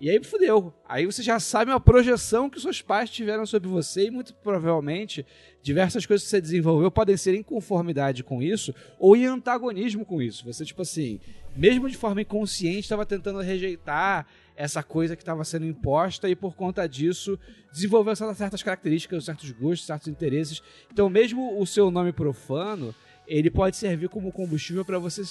E 0.00 0.08
aí 0.08 0.22
fudeu. 0.22 0.72
Aí 0.88 1.06
você 1.06 1.22
já 1.22 1.40
sabe 1.40 1.72
uma 1.72 1.80
projeção 1.80 2.48
que 2.48 2.60
seus 2.60 2.80
pais 2.80 3.10
tiveram 3.10 3.44
sobre 3.44 3.68
você 3.68 4.06
e 4.06 4.10
muito 4.10 4.32
provavelmente 4.32 5.26
diversas 5.60 6.06
coisas 6.06 6.24
que 6.24 6.30
você 6.30 6.40
desenvolveu 6.40 6.88
podem 6.90 7.16
ser 7.16 7.34
em 7.34 7.42
conformidade 7.42 8.22
com 8.22 8.40
isso 8.40 8.72
ou 8.98 9.16
em 9.16 9.26
antagonismo 9.26 10.04
com 10.04 10.22
isso. 10.22 10.44
Você, 10.44 10.64
tipo 10.64 10.82
assim, 10.82 11.18
mesmo 11.56 11.90
de 11.90 11.96
forma 11.96 12.22
inconsciente, 12.22 12.80
estava 12.80 13.04
tentando 13.04 13.40
rejeitar 13.40 14.26
essa 14.58 14.82
coisa 14.82 15.14
que 15.14 15.22
estava 15.22 15.44
sendo 15.44 15.64
imposta 15.64 16.28
e 16.28 16.34
por 16.34 16.54
conta 16.54 16.86
disso 16.88 17.38
desenvolveu 17.72 18.14
certas 18.16 18.62
características, 18.62 19.24
certos 19.24 19.50
gostos, 19.52 19.86
certos 19.86 20.08
interesses. 20.08 20.60
Então, 20.92 21.08
mesmo 21.08 21.60
o 21.60 21.66
seu 21.66 21.90
nome 21.90 22.12
profano, 22.12 22.94
ele 23.26 23.50
pode 23.50 23.76
servir 23.76 24.08
como 24.08 24.32
combustível 24.32 24.84
para 24.84 24.98
você 24.98 25.22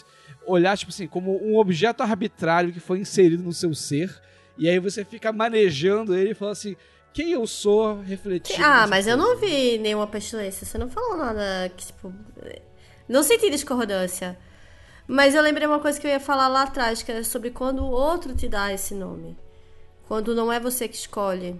olhar, 0.45 0.77
tipo 0.77 0.91
assim, 0.91 1.07
como 1.07 1.37
um 1.45 1.57
objeto 1.57 2.01
arbitrário 2.01 2.71
que 2.71 2.79
foi 2.79 2.99
inserido 2.99 3.43
no 3.43 3.51
seu 3.51 3.73
ser 3.75 4.21
e 4.57 4.67
aí 4.67 4.79
você 4.79 5.05
fica 5.05 5.31
manejando 5.31 6.15
ele 6.15 6.31
e 6.31 6.33
fala 6.33 6.51
assim: 6.51 6.75
quem 7.13 7.31
eu 7.31 7.45
sou 7.45 8.01
refletindo. 8.01 8.63
Ah, 8.63 8.87
mas 8.87 9.05
coisa. 9.05 9.11
eu 9.11 9.17
não 9.17 9.37
vi 9.37 9.77
nenhuma 9.77 10.07
pestilência. 10.07 10.65
Você 10.65 10.77
não 10.77 10.89
falou 10.89 11.17
nada 11.17 11.71
que, 11.75 11.85
tipo. 11.85 12.13
Não 13.07 13.23
senti 13.23 13.49
discordância. 13.49 14.37
Mas 15.07 15.33
eu 15.33 15.41
lembrei 15.41 15.65
uma 15.65 15.79
coisa 15.79 15.99
que 15.99 16.05
eu 16.05 16.11
ia 16.11 16.19
falar 16.19 16.47
lá 16.47 16.63
atrás, 16.63 17.01
que 17.01 17.11
era 17.11 17.23
sobre 17.23 17.51
quando 17.51 17.83
o 17.83 17.89
outro 17.89 18.35
te 18.35 18.47
dá 18.47 18.73
esse 18.73 18.93
nome. 18.93 19.37
Quando 20.07 20.35
não 20.35 20.51
é 20.51 20.59
você 20.59 20.87
que 20.87 20.95
escolhe. 20.95 21.59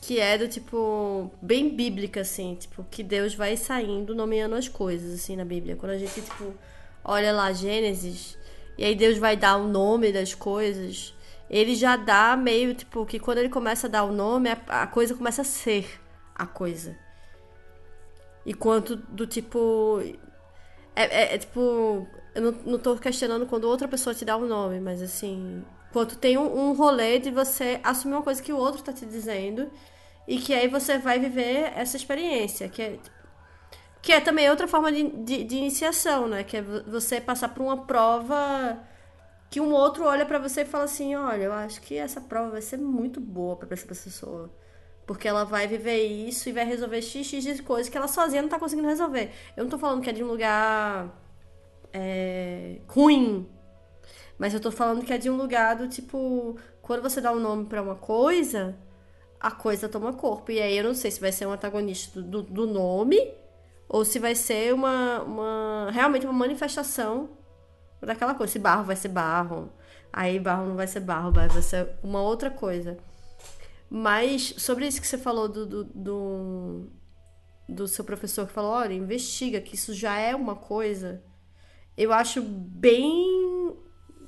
Que 0.00 0.20
é 0.20 0.38
do 0.38 0.46
tipo, 0.46 1.30
bem 1.42 1.68
bíblica, 1.74 2.20
assim, 2.20 2.54
tipo, 2.54 2.84
que 2.90 3.02
Deus 3.02 3.34
vai 3.34 3.56
saindo 3.56 4.14
nomeando 4.14 4.54
as 4.54 4.68
coisas, 4.68 5.14
assim, 5.14 5.34
na 5.34 5.44
Bíblia. 5.44 5.74
Quando 5.74 5.92
a 5.92 5.98
gente, 5.98 6.20
tipo, 6.20 6.54
olha 7.04 7.32
lá 7.32 7.52
Gênesis, 7.52 8.38
e 8.78 8.84
aí 8.84 8.94
Deus 8.94 9.18
vai 9.18 9.36
dar 9.36 9.56
o 9.56 9.66
nome 9.66 10.12
das 10.12 10.32
coisas 10.32 11.16
ele 11.48 11.74
já 11.74 11.96
dá 11.96 12.36
meio, 12.36 12.74
tipo, 12.74 13.06
que 13.06 13.18
quando 13.18 13.38
ele 13.38 13.48
começa 13.48 13.86
a 13.86 13.90
dar 13.90 14.04
o 14.04 14.12
nome, 14.12 14.50
a, 14.68 14.86
coisa 14.86 15.14
começa 15.14 15.42
a 15.42 15.44
ser 15.44 16.00
a 16.34 16.46
coisa. 16.46 16.96
E 18.44 18.52
quanto 18.52 18.96
do 18.96 19.26
tipo. 19.26 20.00
É, 20.94 21.04
é, 21.04 21.34
é, 21.34 21.38
tipo. 21.38 22.06
Eu 22.36 22.42
não, 22.42 22.52
não 22.66 22.78
tô 22.78 22.94
questionando 22.96 23.46
quando 23.46 23.64
outra 23.64 23.88
pessoa 23.88 24.14
te 24.14 24.22
dá 24.22 24.36
o 24.36 24.44
um 24.44 24.46
nome, 24.46 24.78
mas 24.78 25.00
assim. 25.00 25.64
Quanto 25.90 26.18
tem 26.18 26.36
um, 26.36 26.68
um 26.68 26.72
rolê 26.74 27.18
de 27.18 27.30
você 27.30 27.80
assumir 27.82 28.14
uma 28.14 28.22
coisa 28.22 28.42
que 28.42 28.52
o 28.52 28.58
outro 28.58 28.82
tá 28.82 28.92
te 28.92 29.06
dizendo. 29.06 29.70
E 30.28 30.38
que 30.38 30.52
aí 30.52 30.68
você 30.68 30.98
vai 30.98 31.18
viver 31.18 31.72
essa 31.74 31.96
experiência. 31.96 32.68
Que 32.68 32.82
é, 32.82 32.98
que 34.02 34.12
é 34.12 34.20
também 34.20 34.50
outra 34.50 34.68
forma 34.68 34.92
de, 34.92 35.08
de, 35.08 35.44
de 35.44 35.56
iniciação, 35.56 36.28
né? 36.28 36.44
Que 36.44 36.58
é 36.58 36.62
você 36.62 37.22
passar 37.22 37.48
por 37.48 37.62
uma 37.62 37.86
prova 37.86 38.78
que 39.48 39.60
um 39.60 39.72
outro 39.72 40.04
olha 40.04 40.26
para 40.26 40.38
você 40.38 40.60
e 40.60 40.66
fala 40.66 40.84
assim: 40.84 41.14
olha, 41.14 41.44
eu 41.44 41.52
acho 41.54 41.80
que 41.80 41.96
essa 41.96 42.20
prova 42.20 42.50
vai 42.50 42.60
ser 42.62 42.76
muito 42.76 43.18
boa 43.18 43.56
para 43.56 43.72
essa 43.72 43.86
pessoa. 43.86 44.50
Porque 45.06 45.26
ela 45.26 45.44
vai 45.44 45.66
viver 45.66 46.04
isso 46.04 46.50
e 46.50 46.52
vai 46.52 46.66
resolver 46.66 47.00
x, 47.00 47.26
x 47.26 47.44
de 47.44 47.62
coisas 47.62 47.88
que 47.88 47.96
ela 47.96 48.08
sozinha 48.08 48.42
não 48.42 48.48
tá 48.50 48.58
conseguindo 48.58 48.88
resolver. 48.88 49.30
Eu 49.56 49.64
não 49.64 49.70
tô 49.70 49.78
falando 49.78 50.02
que 50.02 50.10
é 50.10 50.12
de 50.12 50.22
um 50.22 50.26
lugar 50.26 51.08
é, 51.96 52.78
ruim. 52.86 53.48
Mas 54.38 54.52
eu 54.52 54.60
tô 54.60 54.70
falando 54.70 55.04
que 55.04 55.12
é 55.12 55.18
de 55.18 55.30
um 55.30 55.36
lugar 55.36 55.76
do 55.76 55.88
tipo. 55.88 56.58
Quando 56.82 57.02
você 57.02 57.20
dá 57.20 57.32
um 57.32 57.40
nome 57.40 57.64
para 57.64 57.82
uma 57.82 57.96
coisa, 57.96 58.76
a 59.40 59.50
coisa 59.50 59.88
toma 59.88 60.12
corpo. 60.12 60.52
E 60.52 60.60
aí 60.60 60.76
eu 60.76 60.84
não 60.84 60.94
sei 60.94 61.10
se 61.10 61.20
vai 61.20 61.32
ser 61.32 61.46
um 61.46 61.52
antagonista 61.52 62.20
do, 62.20 62.42
do 62.42 62.66
nome 62.66 63.18
ou 63.88 64.04
se 64.04 64.18
vai 64.18 64.34
ser 64.34 64.74
uma, 64.74 65.22
uma 65.22 65.90
realmente 65.90 66.26
uma 66.26 66.32
manifestação 66.32 67.30
daquela 68.02 68.34
coisa. 68.34 68.52
Se 68.52 68.58
barro 68.58 68.84
vai 68.84 68.96
ser 68.96 69.08
barro, 69.08 69.72
aí 70.12 70.38
barro 70.38 70.66
não 70.66 70.76
vai 70.76 70.86
ser 70.86 71.00
barro, 71.00 71.32
vai 71.32 71.48
ser 71.62 71.88
uma 72.02 72.20
outra 72.20 72.50
coisa. 72.50 72.98
Mas 73.88 74.54
sobre 74.58 74.86
isso 74.86 75.00
que 75.00 75.06
você 75.06 75.16
falou 75.16 75.48
do, 75.48 75.64
do, 75.64 75.84
do, 75.84 76.90
do 77.68 77.88
seu 77.88 78.04
professor 78.04 78.46
que 78.46 78.52
falou, 78.52 78.72
olha, 78.72 78.92
investiga, 78.92 79.60
que 79.60 79.76
isso 79.76 79.94
já 79.94 80.18
é 80.18 80.34
uma 80.36 80.56
coisa. 80.56 81.22
Eu 81.96 82.12
acho 82.12 82.42
bem 82.42 83.76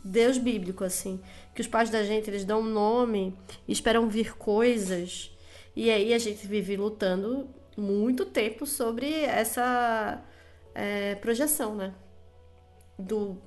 Deus 0.04 0.38
bíblico, 0.38 0.84
assim. 0.84 1.20
Que 1.54 1.60
os 1.60 1.66
pais 1.66 1.90
da 1.90 2.02
gente, 2.02 2.28
eles 2.30 2.44
dão 2.44 2.60
um 2.60 2.70
nome 2.70 3.36
esperam 3.66 4.08
vir 4.08 4.36
coisas. 4.36 5.30
E 5.76 5.90
aí 5.90 6.12
a 6.14 6.18
gente 6.18 6.46
vive 6.46 6.76
lutando 6.76 7.48
muito 7.76 8.24
tempo 8.24 8.66
sobre 8.66 9.12
essa 9.24 10.22
é, 10.74 11.14
projeção, 11.16 11.74
né? 11.74 11.94
Do 12.98 13.40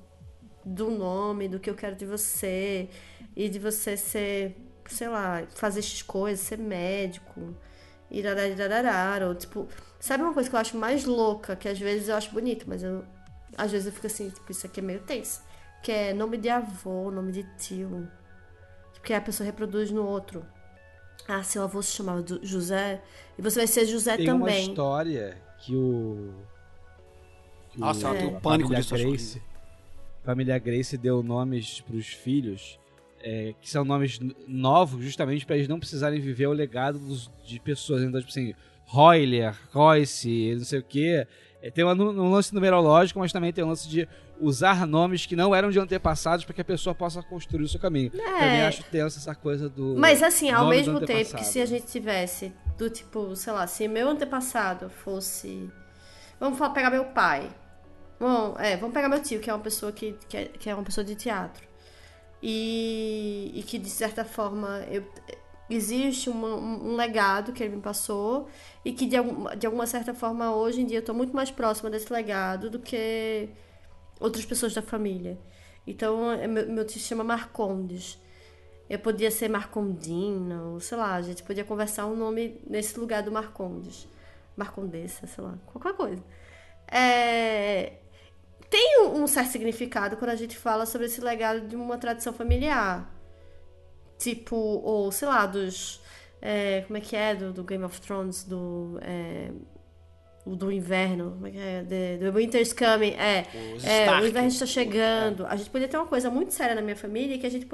do 0.64 0.90
nome, 0.90 1.48
do 1.48 1.58
que 1.58 1.68
eu 1.68 1.74
quero 1.74 1.96
de 1.96 2.06
você, 2.06 2.88
e 3.36 3.48
de 3.48 3.58
você 3.58 3.96
ser, 3.96 4.56
sei 4.86 5.08
lá, 5.08 5.44
fazer 5.54 5.80
essas 5.80 6.02
coisas, 6.02 6.44
ser 6.44 6.58
médico, 6.58 7.54
darararara, 8.56 9.28
ou 9.28 9.34
tipo, 9.34 9.68
sabe 9.98 10.22
uma 10.22 10.34
coisa 10.34 10.48
que 10.48 10.54
eu 10.54 10.60
acho 10.60 10.76
mais 10.76 11.04
louca, 11.04 11.56
que 11.56 11.68
às 11.68 11.78
vezes 11.78 12.08
eu 12.08 12.16
acho 12.16 12.30
bonito, 12.30 12.64
mas 12.68 12.82
eu, 12.82 13.04
às 13.56 13.70
vezes 13.70 13.86
eu 13.86 13.92
fico 13.92 14.06
assim, 14.06 14.30
tipo, 14.30 14.50
isso 14.50 14.66
aqui 14.66 14.80
é 14.80 14.82
meio 14.82 15.00
tenso, 15.00 15.42
que 15.82 15.92
é 15.92 16.12
nome 16.12 16.36
de 16.36 16.48
avô, 16.48 17.10
nome 17.10 17.32
de 17.32 17.42
tio, 17.58 18.08
porque 18.92 19.12
a 19.14 19.20
pessoa 19.20 19.46
reproduz 19.46 19.90
no 19.90 20.04
outro. 20.04 20.44
Ah, 21.28 21.42
seu 21.42 21.62
avô 21.62 21.80
se 21.82 21.92
chamava 21.92 22.24
José, 22.42 23.02
e 23.38 23.42
você 23.42 23.60
vai 23.60 23.66
ser 23.66 23.86
José 23.86 24.16
Tem 24.16 24.26
também. 24.26 24.54
Tem 24.54 24.64
uma 24.64 24.70
história 24.70 25.42
que 25.58 25.74
o... 25.74 26.34
Que 27.70 27.78
Nossa, 27.78 28.10
o, 28.10 28.14
eu 28.14 28.18
tenho 28.18 28.40
pânico 28.40 28.74
disso. 28.74 28.94
Grace, 28.94 29.42
família 30.24 30.58
Grace 30.58 30.98
deu 30.98 31.22
nomes 31.22 31.80
para 31.80 31.96
os 31.96 32.08
filhos 32.08 32.78
é, 33.22 33.54
que 33.60 33.70
são 33.70 33.84
nomes 33.84 34.18
novos, 34.46 35.02
justamente 35.02 35.46
para 35.46 35.56
eles 35.56 35.68
não 35.68 35.78
precisarem 35.78 36.20
viver 36.20 36.46
o 36.46 36.52
legado 36.52 36.98
dos, 36.98 37.30
de 37.44 37.58
pessoas. 37.60 38.02
Então, 38.02 38.20
tipo 38.20 38.30
assim, 38.30 38.54
Royler, 38.84 39.56
Royce, 39.70 40.54
não 40.56 40.64
sei 40.64 40.80
o 40.80 40.82
quê. 40.82 41.26
É, 41.62 41.70
tem 41.70 41.84
um, 41.84 41.88
um 41.88 42.30
lance 42.30 42.52
numerológico, 42.52 43.20
mas 43.20 43.32
também 43.32 43.52
tem 43.52 43.62
um 43.62 43.68
lance 43.68 43.88
de 43.88 44.08
usar 44.40 44.84
nomes 44.84 45.24
que 45.24 45.36
não 45.36 45.54
eram 45.54 45.70
de 45.70 45.78
antepassados 45.78 46.44
para 46.44 46.52
que 46.52 46.60
a 46.60 46.64
pessoa 46.64 46.92
possa 46.92 47.22
construir 47.22 47.62
o 47.62 47.68
seu 47.68 47.78
caminho. 47.78 48.10
É. 48.12 48.18
Também 48.18 48.62
acho 48.62 48.82
tenso 48.84 49.18
essa 49.18 49.34
coisa 49.34 49.68
do. 49.68 49.94
Mas 49.96 50.22
assim, 50.22 50.50
ao 50.50 50.66
mesmo 50.66 51.00
tempo 51.00 51.36
que 51.36 51.44
se 51.44 51.60
a 51.60 51.66
gente 51.66 51.86
tivesse 51.86 52.52
do 52.76 52.90
tipo, 52.90 53.36
sei 53.36 53.52
lá, 53.52 53.66
se 53.68 53.86
meu 53.86 54.08
antepassado 54.08 54.90
fosse. 54.90 55.70
Vamos 56.40 56.58
falar, 56.58 56.74
pegar 56.74 56.90
meu 56.90 57.04
pai. 57.04 57.48
Bom, 58.18 58.56
é, 58.58 58.76
vamos 58.76 58.92
pegar 58.92 59.08
meu 59.08 59.22
tio, 59.22 59.38
que 59.38 59.48
é 59.48 59.54
uma 59.54 59.62
pessoa 59.62 59.92
que, 59.92 60.16
que, 60.28 60.36
é, 60.36 60.44
que 60.46 60.68
é 60.68 60.74
uma 60.74 60.82
pessoa 60.82 61.04
de 61.04 61.14
teatro. 61.14 61.64
E, 62.42 63.52
e 63.54 63.62
que 63.62 63.78
de 63.78 63.88
certa 63.88 64.24
forma 64.24 64.84
eu, 64.90 65.04
existe 65.70 66.28
um 66.28 66.94
legado 66.96 67.52
que 67.52 67.62
ele 67.62 67.76
me 67.76 67.82
passou 67.82 68.48
e 68.84 68.92
que 68.92 69.06
de, 69.06 69.16
de 69.58 69.66
alguma 69.66 69.86
certa 69.86 70.12
forma 70.12 70.54
hoje 70.54 70.80
em 70.80 70.86
dia 70.86 70.98
eu 70.98 71.00
estou 71.00 71.14
muito 71.14 71.34
mais 71.34 71.50
próxima 71.50 71.88
desse 71.88 72.12
legado 72.12 72.68
do 72.68 72.78
que 72.78 73.48
outras 74.20 74.44
pessoas 74.44 74.74
da 74.74 74.82
família. 74.82 75.38
Então, 75.86 76.30
é, 76.30 76.46
meu, 76.46 76.68
meu 76.68 76.86
tio 76.86 77.00
se 77.00 77.06
chama 77.06 77.24
Marcondes. 77.24 78.18
Eu 78.88 78.98
podia 78.98 79.30
ser 79.30 79.48
Marcondina, 79.48 80.62
ou 80.64 80.80
sei 80.80 80.98
lá, 80.98 81.14
a 81.14 81.22
gente 81.22 81.42
podia 81.42 81.64
conversar 81.64 82.06
um 82.06 82.16
nome 82.16 82.60
nesse 82.66 82.98
lugar 82.98 83.22
do 83.22 83.32
Marcondes. 83.32 84.06
Marcondessa, 84.56 85.26
sei 85.26 85.42
lá, 85.42 85.58
qualquer 85.66 85.94
coisa. 85.94 86.22
É... 86.86 87.94
Tem 88.68 89.02
um 89.06 89.26
certo 89.26 89.50
significado 89.50 90.16
quando 90.16 90.30
a 90.30 90.36
gente 90.36 90.56
fala 90.56 90.86
sobre 90.86 91.06
esse 91.06 91.20
legado 91.20 91.66
de 91.66 91.76
uma 91.76 91.98
tradição 91.98 92.32
familiar. 92.32 93.10
Tipo, 94.22 94.56
ou 94.56 95.10
sei 95.10 95.26
lá, 95.26 95.46
dos. 95.46 96.00
É, 96.40 96.82
como 96.86 96.96
é 96.96 97.00
que 97.00 97.16
é? 97.16 97.34
Do, 97.34 97.52
do 97.52 97.64
Game 97.64 97.82
of 97.82 98.00
Thrones, 98.00 98.44
do. 98.44 99.00
É, 99.02 99.50
do 100.46 100.70
inverno, 100.70 101.32
como 101.32 101.46
é 101.48 101.50
que 101.50 101.58
é? 101.58 101.82
The, 101.82 102.18
the 102.18 102.30
Winter's 102.30 102.72
Coming, 102.72 103.12
é, 103.12 103.46
é 103.84 104.20
o 104.20 104.26
inverno 104.26 104.48
está 104.48 104.66
chegando. 104.66 105.44
A 105.46 105.56
gente 105.56 105.70
poderia 105.70 105.88
ter 105.88 105.96
uma 105.96 106.06
coisa 106.06 106.30
muito 106.30 106.52
séria 106.52 106.74
na 106.74 106.82
minha 106.82 106.96
família 106.96 107.38
que 107.38 107.46
a 107.46 107.50
gente 107.50 107.66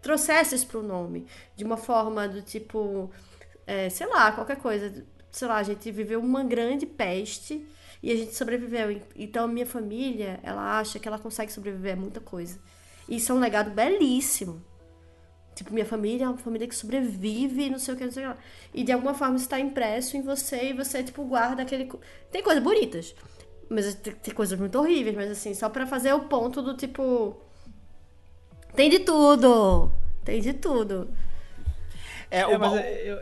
trouxesse 0.00 0.54
isso 0.54 0.66
pro 0.66 0.82
nome, 0.82 1.26
de 1.56 1.64
uma 1.64 1.76
forma 1.76 2.28
do 2.28 2.42
tipo, 2.42 3.10
é, 3.66 3.88
sei 3.90 4.06
lá, 4.08 4.32
qualquer 4.32 4.56
coisa, 4.56 5.04
sei 5.30 5.48
lá, 5.48 5.56
a 5.56 5.62
gente 5.62 5.90
viveu 5.90 6.20
uma 6.20 6.42
grande 6.42 6.84
peste 6.84 7.64
e 8.02 8.12
a 8.12 8.16
gente 8.16 8.34
sobreviveu. 8.34 9.00
Então 9.14 9.44
a 9.44 9.48
minha 9.48 9.66
família, 9.66 10.40
ela 10.42 10.78
acha 10.78 10.98
que 10.98 11.06
ela 11.06 11.18
consegue 11.18 11.52
sobreviver 11.52 11.94
a 11.94 11.96
muita 11.96 12.20
coisa. 12.20 12.58
Isso 13.08 13.32
é 13.32 13.34
um 13.34 13.40
legado 13.40 13.70
belíssimo. 13.70 14.64
Tipo, 15.58 15.74
minha 15.74 15.84
família 15.84 16.24
é 16.24 16.28
uma 16.28 16.38
família 16.38 16.68
que 16.68 16.74
sobrevive, 16.74 17.68
não 17.68 17.80
sei 17.80 17.94
o 17.94 17.96
que, 17.96 18.04
não 18.04 18.12
sei 18.12 18.28
o 18.28 18.32
que. 18.32 18.38
E 18.72 18.84
de 18.84 18.92
alguma 18.92 19.12
forma 19.12 19.34
está 19.34 19.58
impresso 19.58 20.16
em 20.16 20.22
você 20.22 20.70
e 20.70 20.72
você, 20.72 21.02
tipo, 21.02 21.24
guarda 21.24 21.62
aquele. 21.62 21.90
Tem 22.30 22.44
coisas 22.44 22.62
bonitas. 22.62 23.12
Mas 23.68 23.92
tem, 23.96 24.14
tem 24.14 24.32
coisas 24.32 24.56
muito 24.56 24.78
horríveis, 24.78 25.16
mas 25.16 25.28
assim, 25.32 25.54
só 25.54 25.68
para 25.68 25.84
fazer 25.84 26.12
o 26.12 26.20
ponto 26.20 26.62
do 26.62 26.76
tipo. 26.76 27.36
Tem 28.72 28.88
de 28.88 29.00
tudo! 29.00 29.90
Tem 30.24 30.40
de 30.40 30.52
tudo. 30.52 31.10
É, 32.30 32.42
é 32.42 32.56
mas 32.56 32.72
eu, 33.04 33.20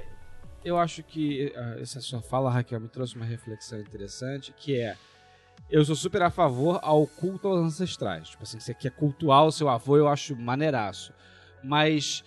eu 0.62 0.78
acho 0.78 1.02
que 1.02 1.54
ah, 1.56 1.76
essa 1.80 2.02
sua 2.02 2.20
fala, 2.20 2.50
Raquel, 2.50 2.80
me 2.80 2.88
trouxe 2.88 3.16
uma 3.16 3.24
reflexão 3.24 3.80
interessante, 3.80 4.52
que 4.52 4.78
é 4.78 4.94
eu 5.70 5.82
sou 5.86 5.96
super 5.96 6.20
a 6.20 6.30
favor 6.30 6.80
ao 6.82 7.06
culto 7.06 7.48
aos 7.48 7.60
ancestrais. 7.60 8.28
Tipo 8.28 8.42
assim, 8.42 8.60
você 8.60 8.74
quer 8.74 8.90
cultuar 8.90 9.46
o 9.46 9.50
seu 9.50 9.70
avô, 9.70 9.96
eu 9.96 10.06
acho 10.06 10.36
maneiraço 10.36 11.14
mas 11.62 12.24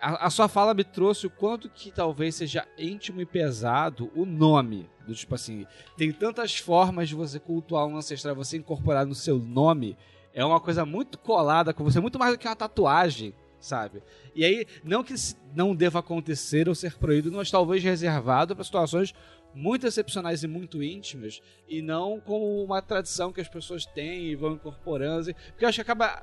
a, 0.00 0.26
a, 0.26 0.30
sua 0.30 0.48
fala 0.48 0.74
me 0.74 0.84
trouxe 0.84 1.26
o 1.26 1.30
quanto 1.30 1.68
que 1.68 1.90
talvez 1.90 2.36
seja 2.36 2.66
íntimo 2.78 3.20
e 3.20 3.26
pesado 3.26 4.10
o 4.14 4.24
nome. 4.24 4.88
Do 5.06 5.14
tipo 5.14 5.34
assim, 5.34 5.66
tem 5.96 6.12
tantas 6.12 6.58
formas 6.58 7.08
de 7.08 7.14
você 7.14 7.38
cultuar 7.38 7.86
um 7.86 7.96
ancestral, 7.96 8.34
você 8.34 8.56
incorporar 8.56 9.06
no 9.06 9.14
seu 9.14 9.38
nome. 9.38 9.96
É 10.32 10.44
uma 10.44 10.60
coisa 10.60 10.84
muito 10.84 11.18
colada 11.18 11.72
com 11.72 11.82
você, 11.82 11.98
muito 11.98 12.18
mais 12.18 12.32
do 12.32 12.38
que 12.38 12.46
uma 12.46 12.54
tatuagem, 12.54 13.34
sabe? 13.58 14.02
E 14.34 14.44
aí, 14.44 14.66
não 14.84 15.02
que 15.02 15.14
não 15.54 15.74
deva 15.74 15.98
acontecer 15.98 16.68
ou 16.68 16.74
ser 16.74 16.96
proibido, 16.96 17.36
mas 17.36 17.50
talvez 17.50 17.82
reservado 17.82 18.54
para 18.54 18.64
situações 18.64 19.12
muito 19.54 19.86
excepcionais 19.86 20.44
e 20.44 20.46
muito 20.46 20.82
íntimas, 20.82 21.40
e 21.66 21.82
não 21.82 22.20
como 22.20 22.62
uma 22.62 22.80
tradição 22.82 23.32
que 23.32 23.40
as 23.40 23.48
pessoas 23.48 23.84
têm 23.86 24.26
e 24.26 24.36
vão 24.36 24.52
incorporando. 24.52 25.34
Porque 25.34 25.64
eu 25.64 25.68
acho 25.68 25.76
que 25.76 25.82
acaba 25.82 26.22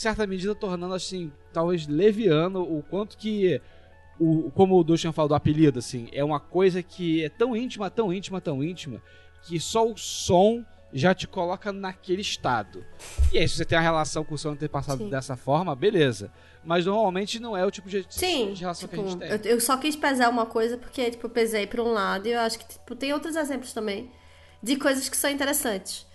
certa 0.00 0.26
medida, 0.26 0.54
tornando 0.54 0.94
assim, 0.94 1.32
talvez 1.52 1.86
leviano 1.86 2.62
o 2.62 2.82
quanto 2.82 3.16
que. 3.16 3.60
O, 4.20 4.50
como 4.50 4.76
o 4.76 4.82
Dushan 4.82 5.12
falou 5.12 5.28
do 5.28 5.34
apelido, 5.36 5.78
assim, 5.78 6.08
é 6.10 6.24
uma 6.24 6.40
coisa 6.40 6.82
que 6.82 7.22
é 7.22 7.28
tão 7.28 7.54
íntima, 7.54 7.88
tão 7.88 8.12
íntima, 8.12 8.40
tão 8.40 8.64
íntima, 8.64 9.00
que 9.42 9.60
só 9.60 9.88
o 9.88 9.96
som 9.96 10.64
já 10.92 11.14
te 11.14 11.28
coloca 11.28 11.72
naquele 11.72 12.22
estado. 12.22 12.84
E 13.32 13.38
aí, 13.38 13.48
se 13.48 13.56
você 13.56 13.64
tem 13.64 13.78
a 13.78 13.80
relação 13.80 14.24
com 14.24 14.34
o 14.34 14.38
seu 14.38 14.50
antepassado 14.50 15.04
Sim. 15.04 15.10
dessa 15.10 15.36
forma, 15.36 15.74
beleza. 15.74 16.32
Mas 16.64 16.86
normalmente 16.86 17.38
não 17.38 17.56
é 17.56 17.64
o 17.64 17.70
tipo 17.70 17.88
de, 17.88 18.04
Sim, 18.08 18.52
de 18.52 18.60
relação 18.60 18.88
tipo, 18.88 19.00
que 19.00 19.08
a 19.08 19.10
gente 19.10 19.18
tem. 19.18 19.50
Eu, 19.50 19.56
eu, 19.56 19.60
só 19.60 19.76
quis 19.76 19.94
pesar 19.94 20.28
uma 20.28 20.46
coisa 20.46 20.76
porque, 20.76 21.10
tipo, 21.10 21.26
eu 21.26 21.30
pesei 21.30 21.66
pra 21.66 21.82
um 21.82 21.92
lado 21.92 22.26
e 22.26 22.32
eu 22.32 22.40
acho 22.40 22.58
que 22.58 22.66
tipo, 22.66 22.96
tem 22.96 23.12
outros 23.12 23.36
exemplos 23.36 23.72
também 23.72 24.10
de 24.62 24.76
coisas 24.76 25.08
que 25.08 25.16
são 25.16 25.30
interessantes. 25.30 26.06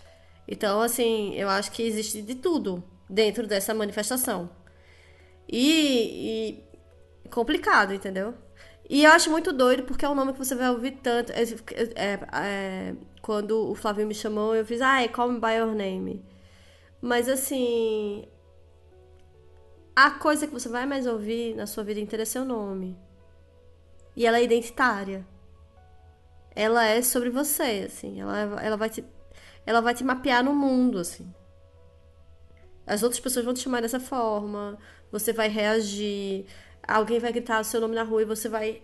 Então, 0.47 0.81
assim, 0.81 1.33
eu 1.35 1.49
acho 1.49 1.71
que 1.71 1.81
existe 1.81 2.21
de 2.21 2.35
tudo 2.35 2.83
dentro 3.13 3.45
dessa 3.47 3.73
manifestação. 3.73 4.49
E, 5.47 6.57
e 7.23 7.29
complicado, 7.29 7.93
entendeu? 7.93 8.33
E 8.89 9.03
eu 9.03 9.11
acho 9.11 9.29
muito 9.29 9.53
doido 9.53 9.83
porque 9.83 10.03
é 10.03 10.09
um 10.09 10.15
nome 10.15 10.33
que 10.33 10.39
você 10.39 10.55
vai 10.55 10.69
ouvir 10.69 10.91
tanto. 11.03 11.31
É, 11.31 11.43
é, 11.95 12.19
é, 12.33 12.95
quando 13.21 13.69
o 13.69 13.75
Flávio 13.75 14.07
me 14.07 14.15
chamou, 14.15 14.55
eu 14.55 14.65
fiz, 14.65 14.81
ah, 14.81 15.07
call 15.09 15.31
me 15.31 15.39
by 15.39 15.53
your 15.57 15.73
name. 15.73 16.25
Mas 17.01 17.29
assim. 17.29 18.25
A 19.95 20.09
coisa 20.09 20.47
que 20.47 20.53
você 20.53 20.67
vai 20.67 20.87
mais 20.87 21.05
ouvir 21.05 21.55
na 21.55 21.67
sua 21.67 21.83
vida 21.83 21.99
inteira 21.99 22.23
é 22.23 22.25
seu 22.25 22.43
nome. 22.43 22.97
E 24.15 24.25
ela 24.25 24.39
é 24.39 24.43
identitária. 24.43 25.25
Ela 26.55 26.85
é 26.85 27.01
sobre 27.03 27.29
você, 27.29 27.83
assim. 27.85 28.19
Ela, 28.19 28.39
ela, 28.61 28.75
vai, 28.75 28.89
te, 28.89 29.05
ela 29.65 29.81
vai 29.81 29.93
te 29.93 30.03
mapear 30.03 30.43
no 30.43 30.53
mundo, 30.53 30.97
assim. 30.97 31.31
As 32.85 33.03
outras 33.03 33.19
pessoas 33.19 33.45
vão 33.45 33.53
te 33.53 33.61
chamar 33.61 33.81
dessa 33.81 33.99
forma, 33.99 34.77
você 35.11 35.31
vai 35.31 35.47
reagir, 35.47 36.45
alguém 36.87 37.19
vai 37.19 37.31
gritar 37.31 37.61
o 37.61 37.63
seu 37.63 37.79
nome 37.79 37.95
na 37.95 38.03
rua 38.03 38.21
e 38.21 38.25
você 38.25 38.49
vai 38.49 38.81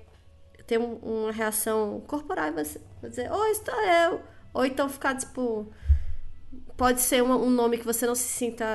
ter 0.66 0.80
um, 0.80 0.96
uma 0.96 1.32
reação 1.32 2.02
corporal 2.08 2.48
e 2.48 2.52
vai 2.52 2.64
dizer, 3.10 3.32
oi, 3.32 3.50
estou 3.52 3.74
eu. 3.74 4.22
Ou 4.54 4.66
então 4.66 4.88
ficar, 4.90 5.16
tipo. 5.16 5.72
Pode 6.78 7.02
ser 7.02 7.22
um, 7.22 7.50
nome 7.50 7.78
que 7.78 7.86
você 7.86 8.08
não 8.08 8.16
se 8.16 8.24
sinta 8.24 8.66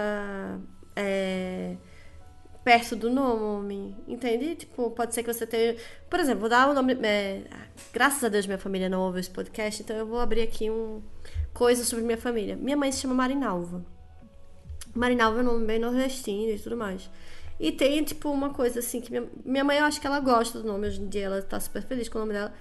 é, 0.94 1.76
perto 2.62 2.94
do 2.94 3.10
nome, 3.10 3.96
entende? 4.06 4.54
Tipo, 4.56 4.90
pode 4.90 5.14
ser 5.14 5.22
que 5.22 5.32
você 5.32 5.46
tenha. 5.46 5.76
Por 6.08 6.20
exemplo, 6.20 6.40
vou 6.40 6.48
dar 6.48 6.68
um 6.68 6.74
nome. 6.74 6.94
É, 7.02 7.44
graças 7.92 8.22
a 8.22 8.28
Deus 8.28 8.46
minha 8.46 8.58
família 8.58 8.88
não 8.88 9.00
ouve 9.00 9.20
esse 9.20 9.30
podcast, 9.30 9.82
então 9.82 9.96
eu 9.96 10.06
vou 10.06 10.20
abrir 10.20 10.42
aqui 10.42 10.70
um 10.70 11.02
coisa 11.52 11.84
sobre 11.84 12.04
minha 12.04 12.18
família. 12.18 12.56
Minha 12.56 12.76
mãe 12.76 12.92
se 12.92 13.00
chama 13.00 13.14
Marinalva. 13.14 13.84
Marinalva 14.94 15.38
é 15.38 15.42
um 15.42 15.46
nome 15.46 15.66
bem 15.66 15.78
nordestino 15.78 16.52
e 16.52 16.58
tudo 16.58 16.76
mais. 16.76 17.10
E 17.58 17.72
tem, 17.72 18.02
tipo, 18.02 18.30
uma 18.30 18.50
coisa 18.50 18.80
assim 18.80 19.00
que 19.00 19.10
minha, 19.10 19.28
minha 19.44 19.64
mãe, 19.64 19.78
eu 19.78 19.84
acho 19.84 20.00
que 20.00 20.06
ela 20.06 20.20
gosta 20.20 20.60
do 20.60 20.66
nome. 20.66 20.86
Hoje 20.86 21.00
em 21.00 21.08
dia 21.08 21.24
ela 21.26 21.42
tá 21.42 21.58
super 21.60 21.82
feliz 21.82 22.08
com 22.08 22.18
o 22.18 22.20
nome 22.20 22.32
dela. 22.32 22.52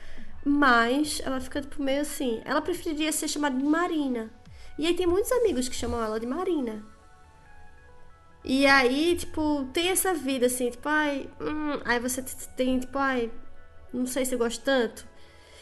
Mas 0.45 1.22
ela 1.23 1.39
fica, 1.39 1.61
tipo, 1.61 1.81
meio 1.81 2.01
assim. 2.01 2.41
Ela 2.45 2.61
preferiria 2.61 3.11
ser 3.11 3.27
chamada 3.27 3.57
de 3.57 3.64
Marina. 3.64 4.31
E 4.77 4.85
aí 4.88 4.93
tem 4.93 5.07
muitos 5.07 5.31
amigos 5.31 5.69
que 5.69 5.76
chamam 5.76 6.03
ela 6.03 6.19
de 6.19 6.26
Marina. 6.26 6.84
E 8.43 8.65
aí, 8.65 9.15
tipo, 9.15 9.65
tem 9.72 9.89
essa 9.89 10.14
vida 10.14 10.47
assim, 10.47 10.69
tipo, 10.69 10.88
ai. 10.89 11.30
Hum, 11.39 11.80
aí 11.85 11.99
você 11.99 12.23
tem, 12.55 12.80
tipo, 12.80 12.97
ai. 12.97 13.31
Não 13.91 14.05
sei 14.05 14.26
se 14.26 14.35
eu 14.35 14.39
gosto 14.39 14.64
tanto. 14.64 15.05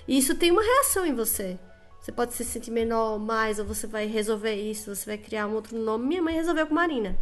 E 0.07 0.17
isso 0.17 0.35
tem 0.35 0.51
uma 0.51 0.63
reação 0.63 1.05
em 1.05 1.13
você. 1.13 1.59
Você 2.01 2.11
pode 2.11 2.33
se 2.33 2.43
sentir 2.43 2.71
menor, 2.71 3.19
mais, 3.19 3.59
ou 3.59 3.65
você 3.65 3.85
vai 3.85 4.07
resolver 4.07 4.55
isso, 4.55 4.95
você 4.95 5.05
vai 5.05 5.17
criar 5.19 5.45
um 5.45 5.53
outro 5.53 5.77
nome. 5.77 6.07
Minha 6.07 6.23
mãe 6.23 6.33
resolveu 6.33 6.65
com 6.65 6.73
Marina. 6.73 7.15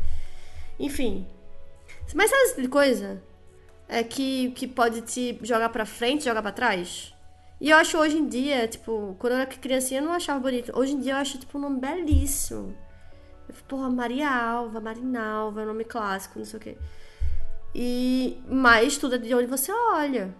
Enfim. 0.79 1.27
Mas 2.15 2.29
sabe 2.29 2.43
essa 2.43 2.69
coisa? 2.69 3.21
É 3.89 4.03
que, 4.03 4.51
que 4.51 4.65
pode 4.67 5.01
te 5.01 5.37
jogar 5.41 5.67
pra 5.69 5.85
frente, 5.85 6.23
jogar 6.23 6.41
pra 6.41 6.53
trás? 6.53 7.13
E 7.59 7.71
eu 7.71 7.77
acho 7.77 7.97
hoje 7.97 8.17
em 8.17 8.25
dia, 8.25 8.69
tipo, 8.69 9.17
quando 9.19 9.33
eu 9.33 9.39
era 9.39 9.45
criancinha 9.47 9.99
eu 9.99 10.05
não 10.05 10.13
achava 10.13 10.39
bonito. 10.39 10.71
Hoje 10.73 10.93
em 10.93 10.99
dia 11.01 11.11
eu 11.13 11.17
acho, 11.17 11.37
tipo, 11.37 11.57
um 11.57 11.61
nome 11.61 11.81
belíssimo. 11.81 12.73
Eu, 13.49 13.55
porra, 13.67 13.89
Maria 13.89 14.29
Alva, 14.29 14.79
Marinalva, 14.79 15.59
é 15.59 15.63
um 15.65 15.67
nome 15.67 15.83
clássico, 15.83 16.39
não 16.39 16.45
sei 16.45 16.57
o 16.57 16.61
quê. 16.61 16.77
E, 17.75 18.41
mas 18.47 18.97
tudo 18.97 19.15
é 19.15 19.17
de 19.17 19.35
onde 19.35 19.47
você 19.47 19.73
olha. 19.73 20.33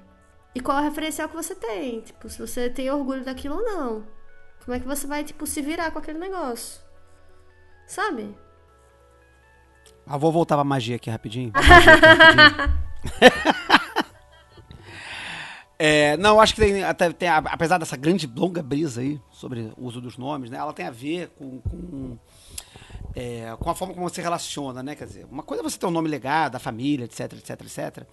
E 0.56 0.62
qual 0.62 0.78
é 0.78 0.82
o 0.82 0.84
referencial 0.86 1.28
que 1.28 1.36
você 1.36 1.54
tem. 1.54 2.00
Tipo, 2.02 2.30
se 2.30 2.40
você 2.40 2.70
tem 2.70 2.90
orgulho 2.90 3.26
daquilo 3.26 3.56
ou 3.56 3.64
não. 3.64 4.19
Como 4.64 4.76
é 4.76 4.80
que 4.80 4.88
você 4.88 5.08
vai, 5.08 5.24
tipo, 5.24 5.48
se 5.48 5.62
virar 5.62 5.92
com 5.92 6.00
aquele 6.00 6.20
negócio? 6.20 6.82
Sabe? 7.88 8.36
Ah, 10.06 10.18
vou 10.18 10.32
voltar 10.32 10.56
pra 10.56 10.64
magia 10.64 10.96
aqui 10.96 11.10
rapidinho. 11.10 11.52
Magia 11.56 11.94
aqui, 11.94 12.06
rapidinho. 12.08 12.70
É, 15.82 16.18
não, 16.18 16.42
acho 16.42 16.54
que 16.54 16.60
tem, 16.60 16.84
até, 16.84 17.10
tem, 17.14 17.30
apesar 17.30 17.78
dessa 17.78 17.96
grande 17.96 18.28
longa 18.28 18.62
brisa 18.62 19.00
aí 19.00 19.18
sobre 19.32 19.72
o 19.78 19.86
uso 19.86 20.02
dos 20.02 20.18
nomes, 20.18 20.50
né? 20.50 20.58
Ela 20.58 20.74
tem 20.74 20.86
a 20.86 20.92
ver 20.92 21.30
com, 21.30 21.62
com, 21.62 22.18
é, 23.16 23.56
com 23.58 23.70
a 23.70 23.74
forma 23.74 23.94
como 23.94 24.10
você 24.10 24.22
relaciona, 24.22 24.84
né? 24.84 24.94
Quer 24.94 25.06
dizer, 25.06 25.26
uma 25.32 25.42
coisa 25.42 25.64
é 25.64 25.70
você 25.70 25.80
ter 25.80 25.86
um 25.86 25.92
nome 25.92 26.10
legado, 26.10 26.52
da 26.52 26.60
família, 26.60 27.06
etc, 27.06 27.32
etc, 27.32 27.62
etc. 27.62 28.08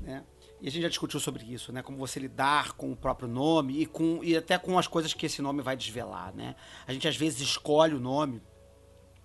Né? 0.00 0.22
E 0.62 0.68
a 0.68 0.70
gente 0.70 0.82
já 0.82 0.88
discutiu 0.88 1.18
sobre 1.18 1.44
isso, 1.44 1.72
né? 1.72 1.82
Como 1.82 1.98
você 1.98 2.20
lidar 2.20 2.74
com 2.74 2.92
o 2.92 2.96
próprio 2.96 3.28
nome 3.28 3.80
e, 3.80 3.84
com, 3.84 4.22
e 4.22 4.36
até 4.36 4.56
com 4.56 4.78
as 4.78 4.86
coisas 4.86 5.12
que 5.12 5.26
esse 5.26 5.42
nome 5.42 5.60
vai 5.60 5.76
desvelar, 5.76 6.32
né? 6.32 6.54
A 6.86 6.92
gente 6.92 7.08
às 7.08 7.16
vezes 7.16 7.40
escolhe 7.40 7.94
o 7.94 8.00
nome 8.00 8.40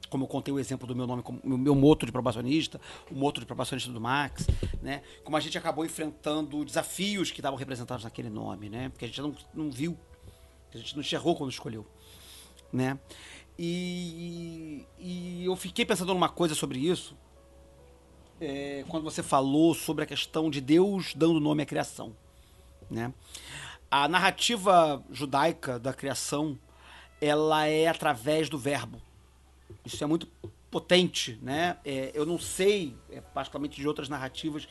como 0.09 0.23
eu 0.23 0.27
contei 0.27 0.53
o 0.53 0.59
exemplo 0.59 0.88
do 0.88 0.95
meu 0.95 1.05
nome, 1.05 1.22
como 1.22 1.39
o 1.43 1.57
meu 1.57 1.76
moto 1.76 2.05
de 2.05 2.11
probacionista, 2.11 2.80
o 3.11 3.14
moto 3.14 3.39
de 3.39 3.45
probacionista 3.45 3.91
do 3.91 4.01
Max, 4.01 4.47
né? 4.81 5.03
Como 5.23 5.38
a 5.38 5.39
gente 5.39 5.55
acabou 5.57 5.85
enfrentando 5.85 6.65
desafios 6.65 7.30
que 7.30 7.39
estavam 7.39 7.59
representados 7.59 8.03
naquele 8.03 8.30
nome, 8.30 8.69
né? 8.69 8.89
Porque 8.89 9.05
a 9.05 9.07
gente 9.07 9.22
não, 9.22 9.35
não 9.53 9.69
viu, 9.69 9.95
a 10.73 10.77
gente 10.77 10.95
não 10.95 11.01
enxergou 11.01 11.35
quando 11.35 11.51
escolheu, 11.51 11.85
né? 12.72 12.97
E, 13.59 14.88
e 14.97 15.45
eu 15.45 15.55
fiquei 15.55 15.85
pensando 15.85 16.14
numa 16.14 16.30
coisa 16.30 16.55
sobre 16.55 16.80
isso, 16.80 17.15
é, 18.39 18.84
quando 18.88 19.03
você 19.03 19.23
falou 19.23 19.73
sobre 19.73 20.03
a 20.03 20.07
questão 20.07 20.49
de 20.49 20.61
Deus 20.61 21.14
dando 21.15 21.39
nome 21.39 21.64
à 21.64 21.65
criação, 21.65 22.15
né? 22.89 23.14
A 23.89 24.07
narrativa 24.07 25.01
judaica 25.11 25.80
da 25.80 25.93
criação, 25.93 26.57
ela 27.22 27.65
é 27.65 27.88
através 27.88 28.49
do 28.49 28.57
verbo, 28.57 29.01
isso 29.85 30.03
é 30.03 30.07
muito 30.07 30.27
potente, 30.69 31.39
né? 31.41 31.77
É, 31.85 32.11
eu 32.14 32.26
não 32.26 32.38
sei, 32.38 32.95
é, 33.09 33.22
particularmente 33.22 33.80
de 33.80 33.88
outras 33.88 34.09
narrativas, 34.09 34.68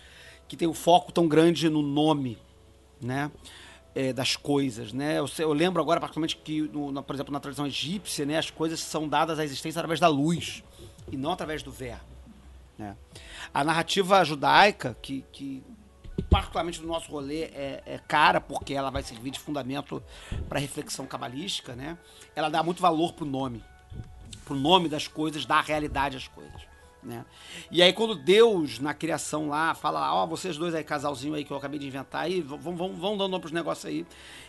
que 0.46 0.56
tem 0.56 0.68
um 0.68 0.74
foco 0.74 1.10
tão 1.10 1.26
grande 1.26 1.68
no 1.68 1.82
nome, 1.82 2.38
né? 3.00 3.30
É, 3.94 4.12
das 4.12 4.36
coisas, 4.36 4.92
né? 4.92 5.18
Eu, 5.18 5.26
eu, 5.38 5.52
lembro 5.54 5.80
agora, 5.80 5.98
particularmente, 5.98 6.36
que, 6.36 6.60
no, 6.60 7.02
por 7.02 7.14
exemplo, 7.14 7.32
na 7.32 7.40
tradição 7.40 7.66
egípcia, 7.66 8.26
né, 8.26 8.36
as 8.36 8.50
coisas 8.50 8.78
são 8.78 9.08
dadas 9.08 9.38
à 9.38 9.44
existência 9.44 9.78
através 9.78 9.98
da 9.98 10.08
luz 10.08 10.62
e 11.10 11.16
não 11.16 11.32
através 11.32 11.62
do 11.62 11.72
verbo. 11.72 12.15
Né? 12.78 12.96
A 13.52 13.64
narrativa 13.64 14.24
judaica, 14.24 14.96
que, 15.00 15.24
que 15.32 15.62
particularmente 16.30 16.80
no 16.80 16.88
nosso 16.88 17.10
rolê 17.10 17.44
é, 17.44 17.82
é, 17.86 18.00
cara, 18.06 18.40
porque 18.40 18.74
ela 18.74 18.90
vai 18.90 19.02
servir 19.02 19.30
de 19.30 19.38
fundamento 19.38 20.02
para 20.48 20.58
reflexão 20.58 21.06
cabalística, 21.06 21.74
né? 21.74 21.98
Ela 22.34 22.48
dá 22.48 22.62
muito 22.62 22.80
valor 22.80 23.12
pro 23.12 23.26
nome 23.26 23.62
pro 24.46 24.54
nome 24.54 24.88
das 24.88 25.08
coisas, 25.08 25.44
dar 25.44 25.62
realidade 25.62 26.16
às 26.16 26.28
coisas. 26.28 26.62
Né? 27.02 27.24
E 27.70 27.82
aí 27.82 27.92
quando 27.92 28.14
Deus, 28.14 28.78
na 28.78 28.94
criação 28.94 29.48
lá, 29.48 29.74
fala, 29.74 30.12
ó, 30.12 30.24
oh, 30.24 30.26
vocês 30.26 30.56
dois 30.56 30.74
aí, 30.74 30.82
casalzinho 30.82 31.34
aí 31.34 31.44
que 31.44 31.50
eu 31.50 31.56
acabei 31.56 31.78
de 31.78 31.86
inventar 31.86 32.22
aí, 32.22 32.40
vão, 32.40 32.58
vão, 32.58 32.94
vão 32.94 33.16
dando 33.16 33.30
nome 33.30 33.40
pros 33.40 33.52
negócios 33.52 33.84
aí. 33.84 34.06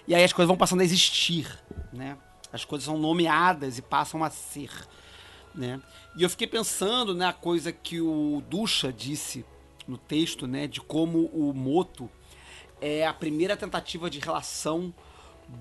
E 0.07 0.15
aí 0.15 0.23
as 0.23 0.31
coisas 0.31 0.47
vão 0.47 0.57
passando 0.57 0.81
a 0.81 0.83
existir, 0.83 1.47
né? 1.91 2.17
As 2.53 2.63
coisas 2.63 2.85
são 2.85 2.97
nomeadas 2.97 3.77
e 3.77 3.81
passam 3.81 4.23
a 4.23 4.29
ser, 4.29 4.71
né? 5.57 5.81
E 6.15 6.23
eu 6.23 6.29
fiquei 6.29 6.47
pensando 6.47 7.13
na 7.15 7.33
coisa 7.33 7.71
que 7.71 7.99
o 7.99 8.41
Ducha 8.49 8.93
disse 8.93 9.43
no 9.87 9.97
texto, 9.97 10.47
né? 10.47 10.67
De 10.67 10.79
como 10.79 11.25
o 11.33 11.53
moto 11.53 12.09
é 12.79 13.05
a 13.05 13.13
primeira 13.13 13.57
tentativa 13.57 14.09
de 14.09 14.19
relação 14.19 14.93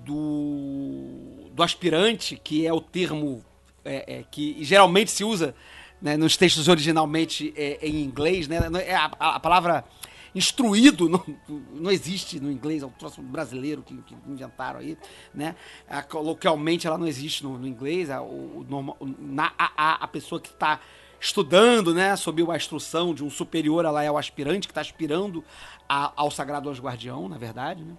do, 0.05 1.49
do 1.51 1.63
aspirante, 1.63 2.39
que 2.41 2.65
é 2.65 2.73
o 2.73 2.81
termo 2.81 3.43
é, 3.83 4.19
é, 4.19 4.23
que 4.29 4.57
geralmente 4.63 5.11
se 5.11 5.23
usa 5.23 5.55
né, 6.01 6.15
nos 6.17 6.37
textos 6.37 6.67
originalmente 6.67 7.53
é, 7.55 7.79
em 7.81 8.03
inglês, 8.03 8.47
né? 8.47 8.59
É 8.85 8.95
a, 8.95 9.05
a, 9.19 9.39
palavra 9.39 9.83
instruído 10.37 11.09
não, 11.09 11.23
não 11.73 11.91
existe 11.91 12.39
no 12.39 12.51
inglês, 12.51 12.83
é 12.83 12.85
um 12.85 12.91
troço 12.91 13.21
brasileiro 13.21 13.81
que, 13.81 13.95
que 14.03 14.15
inventaram 14.27 14.79
aí, 14.79 14.97
né? 15.33 15.55
A, 15.89 16.05
localmente 16.19 16.85
ela 16.85 16.97
não 16.97 17.07
existe 17.07 17.43
no, 17.43 17.57
no 17.57 17.67
inglês, 17.67 18.09
a, 18.09 18.21
o, 18.21 18.65
na, 19.19 19.51
a, 19.57 20.03
a 20.03 20.07
pessoa 20.07 20.39
que 20.39 20.49
está 20.49 20.79
estudando, 21.19 21.95
né, 21.95 22.15
sob 22.15 22.43
a 22.51 22.55
instrução 22.55 23.11
de 23.11 23.23
um 23.23 23.29
superior, 23.29 23.85
ela 23.85 24.03
é 24.03 24.11
o 24.11 24.19
aspirante 24.19 24.67
que 24.67 24.71
está 24.71 24.81
aspirando 24.81 25.43
a, 25.89 26.13
ao 26.15 26.29
sagrado 26.29 26.69
anjo 26.69 26.83
guardião, 26.83 27.27
na 27.27 27.37
verdade, 27.39 27.83
né? 27.83 27.95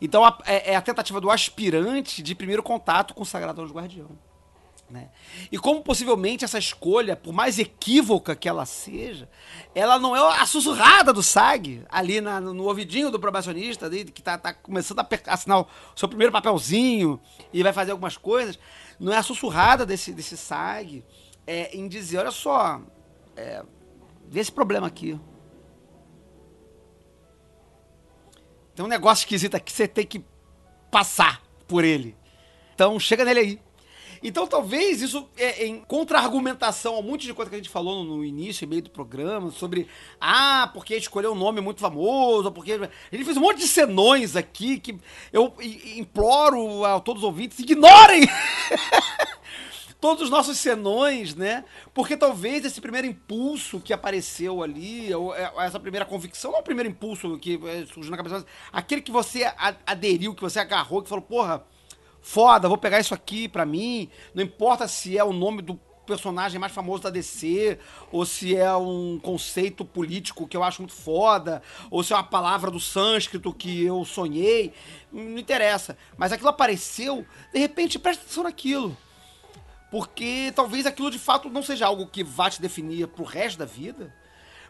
Então 0.00 0.24
a, 0.24 0.38
é, 0.44 0.72
é 0.72 0.76
a 0.76 0.82
tentativa 0.82 1.20
do 1.20 1.30
aspirante 1.30 2.22
de 2.22 2.34
primeiro 2.34 2.62
contato 2.62 3.14
com 3.14 3.22
o 3.22 3.26
sagrado 3.26 3.62
anjo 3.62 3.72
guardião. 3.72 4.10
Né? 4.90 5.08
E 5.52 5.58
como 5.58 5.82
possivelmente 5.82 6.44
essa 6.44 6.58
escolha, 6.58 7.14
por 7.14 7.32
mais 7.32 7.58
equívoca 7.60 8.34
que 8.34 8.48
ela 8.48 8.66
seja, 8.66 9.28
ela 9.72 10.00
não 10.00 10.16
é 10.16 10.40
a 10.40 10.44
sussurrada 10.46 11.12
do 11.12 11.22
SAG, 11.22 11.84
ali 11.88 12.20
na, 12.20 12.40
no 12.40 12.64
ouvidinho 12.64 13.10
do 13.10 13.20
probacionista, 13.20 13.88
que 13.88 14.20
está 14.20 14.36
tá 14.36 14.52
começando 14.52 14.98
a 14.98 15.08
assinar 15.26 15.60
o 15.60 15.66
seu 15.94 16.08
primeiro 16.08 16.32
papelzinho 16.32 17.20
e 17.52 17.62
vai 17.62 17.72
fazer 17.72 17.92
algumas 17.92 18.16
coisas, 18.16 18.58
não 18.98 19.12
é 19.12 19.16
a 19.16 19.22
sussurrada 19.22 19.86
desse, 19.86 20.12
desse 20.12 20.36
SAG 20.36 21.04
é, 21.46 21.76
em 21.76 21.86
dizer, 21.86 22.18
olha 22.18 22.32
só, 22.32 22.80
é, 23.36 23.62
vê 24.28 24.40
esse 24.40 24.50
problema 24.50 24.88
aqui. 24.88 25.18
Tem 28.74 28.84
um 28.84 28.88
negócio 28.88 29.22
esquisito 29.22 29.54
aqui, 29.54 29.70
você 29.70 29.86
tem 29.86 30.06
que 30.06 30.24
passar 30.90 31.40
por 31.68 31.84
ele. 31.84 32.16
Então 32.74 32.98
chega 32.98 33.24
nele 33.24 33.40
aí. 33.40 33.69
Então 34.22 34.46
talvez 34.46 35.00
isso 35.00 35.28
é 35.36 35.66
em 35.66 35.80
contra-argumentação 35.80 36.94
a 36.94 36.98
um 36.98 37.02
monte 37.02 37.26
de 37.26 37.32
coisa 37.32 37.48
que 37.48 37.54
a 37.56 37.58
gente 37.58 37.70
falou 37.70 38.04
no, 38.04 38.24
início 38.24 38.68
meio 38.68 38.82
do 38.82 38.90
programa, 38.90 39.50
sobre 39.50 39.88
ah, 40.20 40.70
porque 40.74 40.94
escolheu 40.96 41.32
um 41.32 41.36
nome 41.36 41.60
muito 41.60 41.80
famoso, 41.80 42.52
porque. 42.52 42.72
A 42.72 43.16
gente 43.16 43.24
fez 43.24 43.36
um 43.36 43.40
monte 43.40 43.58
de 43.58 43.68
senões 43.68 44.36
aqui 44.36 44.78
que 44.78 44.98
eu 45.32 45.54
imploro 45.96 46.84
a 46.84 47.00
todos 47.00 47.22
os 47.22 47.26
ouvintes, 47.26 47.58
ignorem! 47.58 48.22
todos 50.00 50.24
os 50.24 50.30
nossos 50.30 50.58
senões, 50.58 51.34
né? 51.34 51.64
Porque 51.92 52.16
talvez 52.16 52.64
esse 52.64 52.80
primeiro 52.80 53.06
impulso 53.06 53.80
que 53.80 53.92
apareceu 53.92 54.62
ali, 54.62 55.12
ou 55.12 55.34
é, 55.34 55.52
essa 55.58 55.78
primeira 55.78 56.06
convicção, 56.06 56.52
não 56.52 56.58
é 56.58 56.60
o 56.62 56.64
primeiro 56.64 56.88
impulso 56.88 57.38
que 57.38 57.60
é, 57.66 57.84
surgiu 57.86 58.10
na 58.10 58.16
cabeça, 58.16 58.36
mas 58.36 58.46
aquele 58.72 59.02
que 59.02 59.12
você 59.12 59.52
aderiu, 59.86 60.34
que 60.34 60.42
você 60.42 60.58
agarrou, 60.58 61.02
que 61.02 61.08
falou, 61.08 61.22
porra, 61.22 61.64
foda, 62.20 62.68
vou 62.68 62.78
pegar 62.78 63.00
isso 63.00 63.14
aqui 63.14 63.48
pra 63.48 63.64
mim. 63.66 64.08
Não 64.34 64.42
importa 64.42 64.86
se 64.88 65.16
é 65.16 65.24
o 65.24 65.32
nome 65.32 65.62
do 65.62 65.78
personagem 66.10 66.58
mais 66.58 66.72
famoso 66.72 67.04
da 67.04 67.10
DC, 67.10 67.78
ou 68.10 68.26
se 68.26 68.56
é 68.56 68.74
um 68.74 69.20
conceito 69.22 69.84
político 69.84 70.48
que 70.48 70.56
eu 70.56 70.64
acho 70.64 70.82
muito 70.82 70.94
foda, 70.94 71.62
ou 71.88 72.02
se 72.02 72.12
é 72.12 72.16
uma 72.16 72.24
palavra 72.24 72.68
do 72.68 72.80
sânscrito 72.80 73.54
que 73.54 73.84
eu 73.84 74.04
sonhei, 74.04 74.72
não 75.12 75.38
interessa. 75.38 75.96
Mas 76.16 76.32
aquilo 76.32 76.48
apareceu, 76.48 77.24
de 77.52 77.60
repente 77.60 77.98
presta 77.98 78.24
atenção 78.24 78.42
naquilo. 78.42 78.96
Porque 79.90 80.52
talvez 80.54 80.86
aquilo 80.86 81.10
de 81.10 81.18
fato 81.18 81.48
não 81.48 81.62
seja 81.62 81.86
algo 81.86 82.06
que 82.06 82.24
vá 82.24 82.50
te 82.50 82.60
definir 82.60 83.06
pro 83.08 83.24
resto 83.24 83.58
da 83.58 83.64
vida, 83.64 84.14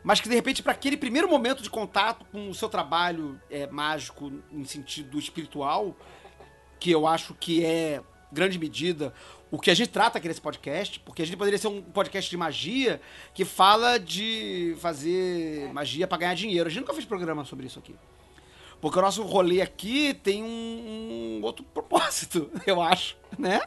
mas 0.03 0.21
que 0.21 0.29
de 0.29 0.35
repente 0.35 0.63
para 0.63 0.73
aquele 0.73 0.97
primeiro 0.97 1.29
momento 1.29 1.63
de 1.63 1.71
contato 1.71 2.25
com 2.33 2.49
o 2.49 2.55
seu 2.55 2.69
trabalho 2.69 3.41
é, 3.51 3.67
mágico 3.67 4.33
em 4.51 4.65
sentido 4.65 5.19
espiritual, 5.19 5.95
que 6.81 6.91
eu 6.91 7.07
acho 7.07 7.35
que 7.35 7.65
é 7.65 8.01
grande 8.33 8.59
medida 8.59 9.13
o 9.51 9.59
que 9.59 9.71
a 9.71 9.75
gente 9.75 9.91
trata 9.91 10.19
aqui 10.19 10.29
nesse 10.29 10.41
podcast, 10.41 11.01
porque 11.01 11.23
a 11.23 11.25
gente 11.25 11.37
poderia 11.37 11.59
ser 11.59 11.67
um 11.67 11.83
podcast 11.83 12.31
de 12.31 12.37
magia 12.37 13.01
que 13.35 13.45
fala 13.45 13.99
de 13.99 14.77
fazer 14.79 15.73
magia 15.73 16.07
para 16.07 16.19
ganhar 16.19 16.35
dinheiro. 16.35 16.69
A 16.69 16.71
gente 16.71 16.83
nunca 16.83 16.95
fez 16.95 17.05
programa 17.05 17.45
sobre 17.45 17.67
isso 17.67 17.79
aqui. 17.79 17.95
Porque 18.81 18.99
o 18.99 19.03
nosso 19.03 19.23
rolê 19.23 19.61
aqui 19.61 20.15
tem 20.15 20.43
um, 20.43 20.47
um 20.47 21.41
outro 21.43 21.65
propósito, 21.65 22.51
eu 22.65 22.81
acho, 22.81 23.17
né? 23.37 23.61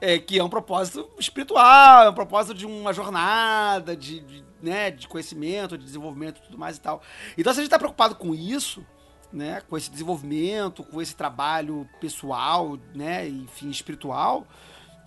É, 0.00 0.18
que 0.18 0.38
é 0.38 0.44
um 0.44 0.48
propósito 0.48 1.10
espiritual, 1.18 2.04
é 2.04 2.10
um 2.10 2.14
propósito 2.14 2.54
de 2.54 2.64
uma 2.64 2.92
jornada, 2.92 3.96
de, 3.96 4.20
de, 4.20 4.44
né, 4.62 4.92
de 4.92 5.08
conhecimento, 5.08 5.76
de 5.76 5.84
desenvolvimento 5.84 6.38
e 6.38 6.42
tudo 6.42 6.56
mais 6.56 6.76
e 6.76 6.80
tal. 6.80 7.02
Então, 7.36 7.52
se 7.52 7.58
a 7.58 7.62
gente 7.64 7.70
tá 7.70 7.78
preocupado 7.78 8.14
com 8.14 8.32
isso, 8.32 8.86
né, 9.32 9.62
com 9.68 9.76
esse 9.76 9.90
desenvolvimento, 9.90 10.82
com 10.82 11.00
esse 11.00 11.14
trabalho 11.14 11.88
pessoal, 12.00 12.78
né, 12.94 13.28
enfim, 13.28 13.70
espiritual, 13.70 14.46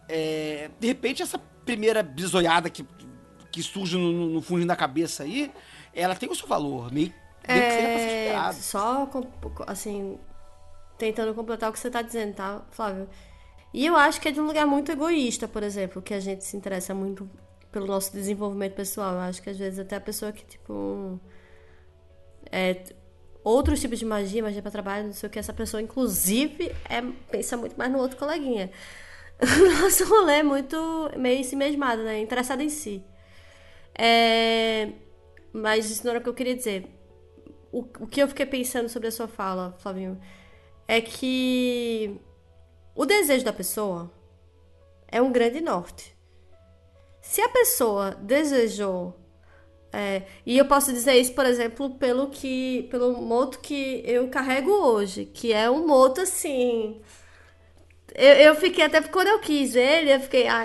é, 0.07 0.69
de 0.79 0.87
repente 0.87 1.21
essa 1.21 1.39
primeira 1.65 2.03
bisoiada 2.03 2.69
que, 2.69 2.85
que 3.51 3.63
surge 3.63 3.97
no, 3.97 4.11
no 4.11 4.41
fundinho 4.41 4.67
da 4.67 4.75
cabeça 4.75 5.23
aí, 5.23 5.51
ela 5.93 6.15
tem 6.15 6.29
o 6.29 6.35
seu 6.35 6.47
valor, 6.47 6.91
meio, 6.91 7.13
meio 7.47 7.61
é, 7.61 8.49
que 8.49 8.55
Só, 8.55 9.09
assim, 9.67 10.17
tentando 10.97 11.33
completar 11.33 11.69
o 11.69 11.73
que 11.73 11.79
você 11.79 11.87
está 11.87 12.01
dizendo, 12.01 12.35
tá, 12.35 12.61
Flávio? 12.71 13.09
E 13.73 13.85
eu 13.85 13.95
acho 13.95 14.19
que 14.19 14.27
é 14.27 14.31
de 14.31 14.39
um 14.39 14.45
lugar 14.45 14.65
muito 14.65 14.91
egoísta, 14.91 15.47
por 15.47 15.63
exemplo, 15.63 16.01
que 16.01 16.13
a 16.13 16.19
gente 16.19 16.43
se 16.43 16.57
interessa 16.57 16.93
muito 16.93 17.29
pelo 17.71 17.87
nosso 17.87 18.11
desenvolvimento 18.11 18.73
pessoal. 18.73 19.13
Eu 19.13 19.19
acho 19.21 19.41
que 19.41 19.49
às 19.49 19.57
vezes 19.57 19.79
até 19.79 19.95
a 19.95 20.01
pessoa 20.01 20.31
que, 20.31 20.45
tipo. 20.45 21.19
É, 22.51 22.83
outros 23.43 23.79
tipos 23.79 23.99
de 23.99 24.05
magia, 24.05 24.43
magia 24.43 24.61
para 24.61 24.71
trabalho, 24.71 25.07
não 25.07 25.13
sei 25.13 25.27
o 25.27 25.29
que, 25.31 25.39
essa 25.39 25.53
pessoa, 25.53 25.81
inclusive, 25.81 26.71
é, 26.89 27.01
pensa 27.29 27.57
muito 27.57 27.75
mais 27.77 27.91
no 27.91 27.99
outro 27.99 28.17
coleguinha. 28.17 28.71
O 29.41 29.81
nosso 29.81 30.05
rolê 30.05 30.35
é 30.35 30.43
muito 30.43 30.77
meio 31.17 31.39
em 31.39 31.43
si 31.43 31.55
mesmado, 31.55 32.03
né? 32.03 32.19
Interessado 32.19 32.61
em 32.61 32.69
si. 32.69 33.03
É... 33.97 34.89
Mas 35.51 35.89
isso 35.89 36.03
não 36.03 36.11
era 36.11 36.19
o 36.19 36.23
que 36.23 36.29
eu 36.29 36.33
queria 36.33 36.55
dizer. 36.55 36.85
o, 37.71 37.79
o 37.99 38.07
que 38.07 38.21
eu 38.21 38.27
fiquei 38.27 38.45
pensando 38.45 38.87
sobre 38.87 39.07
a 39.07 39.11
sua 39.11 39.27
fala, 39.27 39.75
Flavinho, 39.79 40.19
é 40.87 41.01
que 41.01 42.19
o 42.93 43.05
desejo 43.05 43.43
da 43.43 43.53
pessoa 43.53 44.11
é 45.07 45.21
um 45.21 45.31
grande 45.31 45.59
norte. 45.61 46.15
Se 47.21 47.41
a 47.41 47.49
pessoa 47.49 48.11
desejou 48.21 49.15
é, 49.93 50.23
e 50.45 50.57
eu 50.57 50.65
posso 50.65 50.93
dizer 50.93 51.15
isso, 51.15 51.33
por 51.33 51.45
exemplo, 51.45 51.89
pelo 51.91 52.27
que 52.29 52.87
pelo 52.89 53.13
moto 53.21 53.59
que 53.59 54.01
eu 54.05 54.29
carrego 54.29 54.71
hoje, 54.71 55.25
que 55.25 55.51
é 55.51 55.69
um 55.69 55.85
moto 55.85 56.21
assim. 56.21 57.01
Eu, 58.15 58.33
eu 58.35 58.55
fiquei 58.55 58.85
até 58.85 59.01
quando 59.01 59.27
eu 59.27 59.39
quis 59.39 59.75
ele, 59.75 60.13
eu 60.13 60.19
fiquei, 60.19 60.47
ah, 60.47 60.63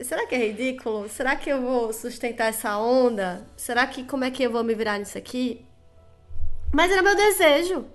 será 0.00 0.26
que 0.26 0.34
é 0.34 0.38
ridículo? 0.38 1.08
Será 1.08 1.36
que 1.36 1.50
eu 1.50 1.60
vou 1.62 1.92
sustentar 1.92 2.48
essa 2.48 2.78
onda? 2.78 3.46
Será 3.56 3.86
que 3.86 4.04
como 4.04 4.24
é 4.24 4.30
que 4.30 4.42
eu 4.42 4.50
vou 4.50 4.64
me 4.64 4.74
virar 4.74 4.98
nisso 4.98 5.16
aqui? 5.18 5.64
Mas 6.72 6.92
era 6.92 7.02
meu 7.02 7.16
desejo. 7.16 7.86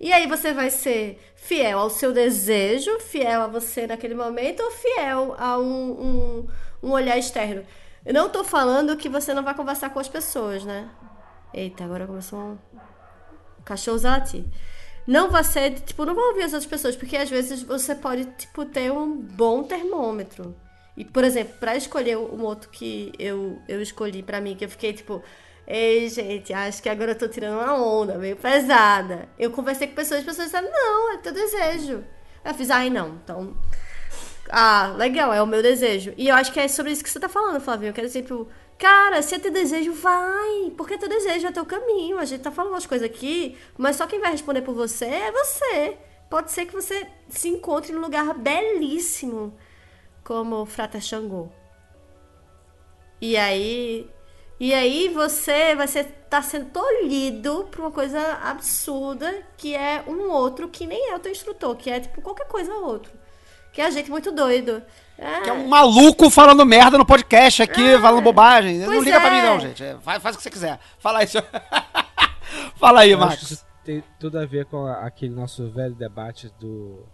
E 0.00 0.12
aí 0.12 0.26
você 0.26 0.52
vai 0.52 0.70
ser 0.70 1.18
fiel 1.34 1.78
ao 1.78 1.90
seu 1.90 2.12
desejo, 2.12 2.98
fiel 3.00 3.42
a 3.42 3.46
você 3.48 3.86
naquele 3.86 4.14
momento, 4.14 4.62
ou 4.62 4.70
fiel 4.70 5.34
a 5.38 5.58
um, 5.58 5.90
um, 5.90 6.48
um 6.82 6.90
olhar 6.92 7.18
externo. 7.18 7.64
Eu 8.04 8.14
não 8.14 8.28
tô 8.28 8.44
falando 8.44 8.96
que 8.96 9.08
você 9.08 9.34
não 9.34 9.42
vai 9.42 9.54
conversar 9.54 9.90
com 9.90 9.98
as 9.98 10.08
pessoas, 10.08 10.64
né? 10.64 10.88
Eita, 11.52 11.84
agora 11.84 12.06
começou 12.06 12.38
um 12.38 12.58
cachorro 13.64 14.00
latir. 14.02 14.44
Não 15.06 15.30
vai 15.30 15.42
ser, 15.42 15.80
tipo, 15.80 16.04
não 16.04 16.14
vai 16.14 16.24
ouvir 16.24 16.42
as 16.42 16.52
outras 16.52 16.70
pessoas, 16.70 16.94
porque 16.94 17.16
às 17.16 17.30
vezes 17.30 17.62
você 17.62 17.94
pode, 17.94 18.26
tipo, 18.36 18.64
ter 18.66 18.92
um 18.92 19.16
bom 19.16 19.62
termômetro. 19.62 20.54
E, 20.96 21.04
por 21.04 21.24
exemplo, 21.24 21.54
para 21.58 21.76
escolher 21.76 22.18
o 22.18 22.36
moto 22.36 22.68
que 22.68 23.12
eu, 23.18 23.58
eu 23.68 23.80
escolhi 23.80 24.22
para 24.22 24.40
mim, 24.40 24.54
que 24.54 24.64
eu 24.64 24.68
fiquei, 24.68 24.92
tipo, 24.92 25.22
ei, 25.66 26.08
gente, 26.08 26.52
acho 26.52 26.82
que 26.82 26.88
agora 26.88 27.12
eu 27.12 27.18
tô 27.18 27.28
tirando 27.28 27.58
uma 27.58 27.74
onda 27.74 28.18
meio 28.18 28.36
pesada. 28.36 29.28
Eu 29.38 29.50
conversei 29.50 29.86
com 29.86 29.94
pessoas, 29.94 30.20
as 30.20 30.26
pessoas 30.26 30.48
disseram, 30.48 30.70
não, 30.70 31.14
é 31.14 31.18
teu 31.18 31.32
desejo. 31.32 32.04
Eu 32.44 32.54
fiz, 32.54 32.70
ai, 32.70 32.90
não, 32.90 33.18
então 33.22 33.56
ah, 34.50 34.94
legal, 34.96 35.32
é 35.32 35.42
o 35.42 35.46
meu 35.46 35.62
desejo. 35.62 36.14
E 36.16 36.28
eu 36.28 36.34
acho 36.34 36.52
que 36.52 36.60
é 36.60 36.68
sobre 36.68 36.92
isso 36.92 37.02
que 37.02 37.10
você 37.10 37.20
tá 37.20 37.28
falando, 37.28 37.60
Flavinho. 37.60 37.90
Eu 37.90 37.94
quero 37.94 38.06
dizer, 38.06 38.22
tipo, 38.22 38.48
cara, 38.78 39.20
se 39.22 39.34
é 39.34 39.38
teu 39.38 39.52
desejo, 39.52 39.92
vai. 39.92 40.72
Porque 40.76 40.98
teu 40.98 41.08
desejo 41.08 41.46
é 41.46 41.52
teu 41.52 41.66
caminho. 41.66 42.18
A 42.18 42.24
gente 42.24 42.42
tá 42.42 42.50
falando 42.50 42.72
umas 42.72 42.86
coisas 42.86 43.06
aqui, 43.06 43.56
mas 43.76 43.96
só 43.96 44.06
quem 44.06 44.20
vai 44.20 44.30
responder 44.30 44.62
por 44.62 44.74
você 44.74 45.04
é 45.06 45.32
você. 45.32 45.96
Pode 46.30 46.50
ser 46.52 46.66
que 46.66 46.74
você 46.74 47.06
se 47.28 47.48
encontre 47.48 47.92
num 47.92 48.00
lugar 48.00 48.34
belíssimo, 48.34 49.56
como 50.22 50.66
Frata 50.66 51.00
Xangô. 51.00 51.48
E 53.20 53.36
aí. 53.36 54.08
E 54.60 54.74
aí 54.74 55.08
você 55.08 55.74
vai 55.76 55.86
ser 55.86 56.04
tá 56.28 56.42
sendo 56.42 56.70
tolhido 56.70 57.68
por 57.70 57.80
uma 57.80 57.90
coisa 57.90 58.20
absurda 58.42 59.46
que 59.56 59.74
é 59.74 60.04
um 60.06 60.30
outro 60.30 60.68
que 60.68 60.86
nem 60.86 61.10
é 61.10 61.16
o 61.16 61.18
teu 61.18 61.32
instrutor, 61.32 61.74
que 61.76 61.90
é 61.90 62.00
tipo 62.00 62.20
qualquer 62.20 62.46
coisa 62.46 62.72
outro. 62.74 63.17
Que 63.78 63.82
é 63.82 63.92
gente 63.92 64.10
muito 64.10 64.32
doido. 64.32 64.82
É. 65.16 65.40
Que 65.42 65.50
é 65.50 65.52
um 65.52 65.68
maluco 65.68 66.28
falando 66.28 66.66
merda 66.66 66.98
no 66.98 67.06
podcast 67.06 67.62
aqui, 67.62 67.80
é. 67.80 68.00
falando 68.00 68.24
bobagem. 68.24 68.76
Não 68.78 69.00
liga 69.00 69.18
é. 69.18 69.20
pra 69.20 69.30
mim, 69.30 69.40
não, 69.40 69.60
gente. 69.60 69.84
É, 69.84 69.96
faz, 70.02 70.20
faz 70.20 70.34
o 70.34 70.38
que 70.38 70.42
você 70.42 70.50
quiser. 70.50 70.80
Fala 70.98 71.22
isso. 71.22 71.38
Fala 72.74 73.02
aí, 73.02 73.14
Marcos. 73.14 73.52
Isso 73.52 73.66
tem 73.84 74.02
tudo 74.18 74.36
a 74.36 74.44
ver 74.44 74.64
com 74.64 74.84
aquele 74.84 75.32
nosso 75.32 75.70
velho 75.70 75.94
debate 75.94 76.52
do 76.58 77.06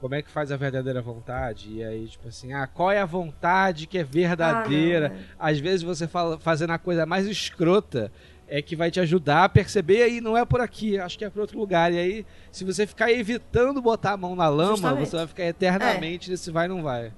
como 0.00 0.16
é 0.16 0.22
que 0.22 0.28
faz 0.28 0.50
a 0.50 0.56
verdadeira 0.56 1.00
vontade? 1.00 1.72
E 1.72 1.84
aí, 1.84 2.08
tipo 2.08 2.26
assim, 2.26 2.52
ah, 2.52 2.66
qual 2.66 2.90
é 2.90 3.00
a 3.00 3.06
vontade 3.06 3.86
que 3.86 3.98
é 3.98 4.02
verdadeira? 4.02 5.16
Ah, 5.38 5.50
Às 5.50 5.60
vezes 5.60 5.82
você 5.82 6.08
fala 6.08 6.36
fazendo 6.36 6.70
a 6.72 6.78
coisa 6.78 7.06
mais 7.06 7.26
escrota 7.26 8.10
é 8.48 8.62
que 8.62 8.74
vai 8.74 8.90
te 8.90 8.98
ajudar 8.98 9.44
a 9.44 9.48
perceber 9.48 10.08
e 10.08 10.20
não 10.20 10.36
é 10.36 10.44
por 10.44 10.60
aqui, 10.60 10.98
acho 10.98 11.18
que 11.18 11.24
é 11.24 11.30
por 11.30 11.40
outro 11.40 11.58
lugar. 11.58 11.92
E 11.92 11.98
aí, 11.98 12.26
se 12.50 12.64
você 12.64 12.86
ficar 12.86 13.12
evitando 13.12 13.80
botar 13.82 14.12
a 14.12 14.16
mão 14.16 14.34
na 14.34 14.48
lama, 14.48 14.76
Justamente. 14.76 15.08
você 15.08 15.16
vai 15.16 15.26
ficar 15.26 15.44
eternamente 15.44 16.28
é. 16.28 16.30
nesse 16.30 16.50
vai 16.50 16.66
não 16.66 16.82
vai. 16.82 17.12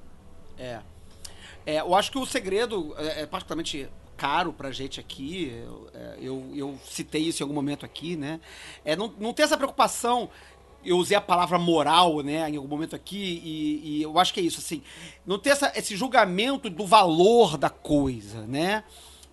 É. 0.58 0.80
é. 1.64 1.80
Eu 1.80 1.94
acho 1.94 2.10
que 2.10 2.18
o 2.18 2.26
segredo 2.26 2.94
é, 2.98 3.22
é 3.22 3.26
particularmente 3.26 3.88
caro 4.16 4.52
pra 4.52 4.70
gente 4.70 5.00
aqui, 5.00 5.50
eu, 5.64 5.88
é, 5.94 6.16
eu, 6.20 6.52
eu, 6.54 6.78
citei 6.84 7.22
isso 7.22 7.42
em 7.42 7.44
algum 7.44 7.54
momento 7.54 7.86
aqui, 7.86 8.16
né? 8.16 8.38
É 8.84 8.94
não, 8.94 9.14
não 9.18 9.32
ter 9.32 9.44
essa 9.44 9.56
preocupação 9.56 10.28
eu 10.84 10.96
usei 10.96 11.16
a 11.16 11.20
palavra 11.20 11.58
moral, 11.58 12.22
né, 12.22 12.48
em 12.48 12.56
algum 12.56 12.68
momento 12.68 12.96
aqui, 12.96 13.40
e, 13.44 13.98
e 13.98 14.02
eu 14.02 14.18
acho 14.18 14.32
que 14.32 14.40
é 14.40 14.42
isso, 14.42 14.60
assim, 14.60 14.82
não 15.26 15.38
ter 15.38 15.50
essa, 15.50 15.70
esse 15.76 15.94
julgamento 15.94 16.70
do 16.70 16.86
valor 16.86 17.58
da 17.58 17.68
coisa, 17.68 18.46
né, 18.46 18.82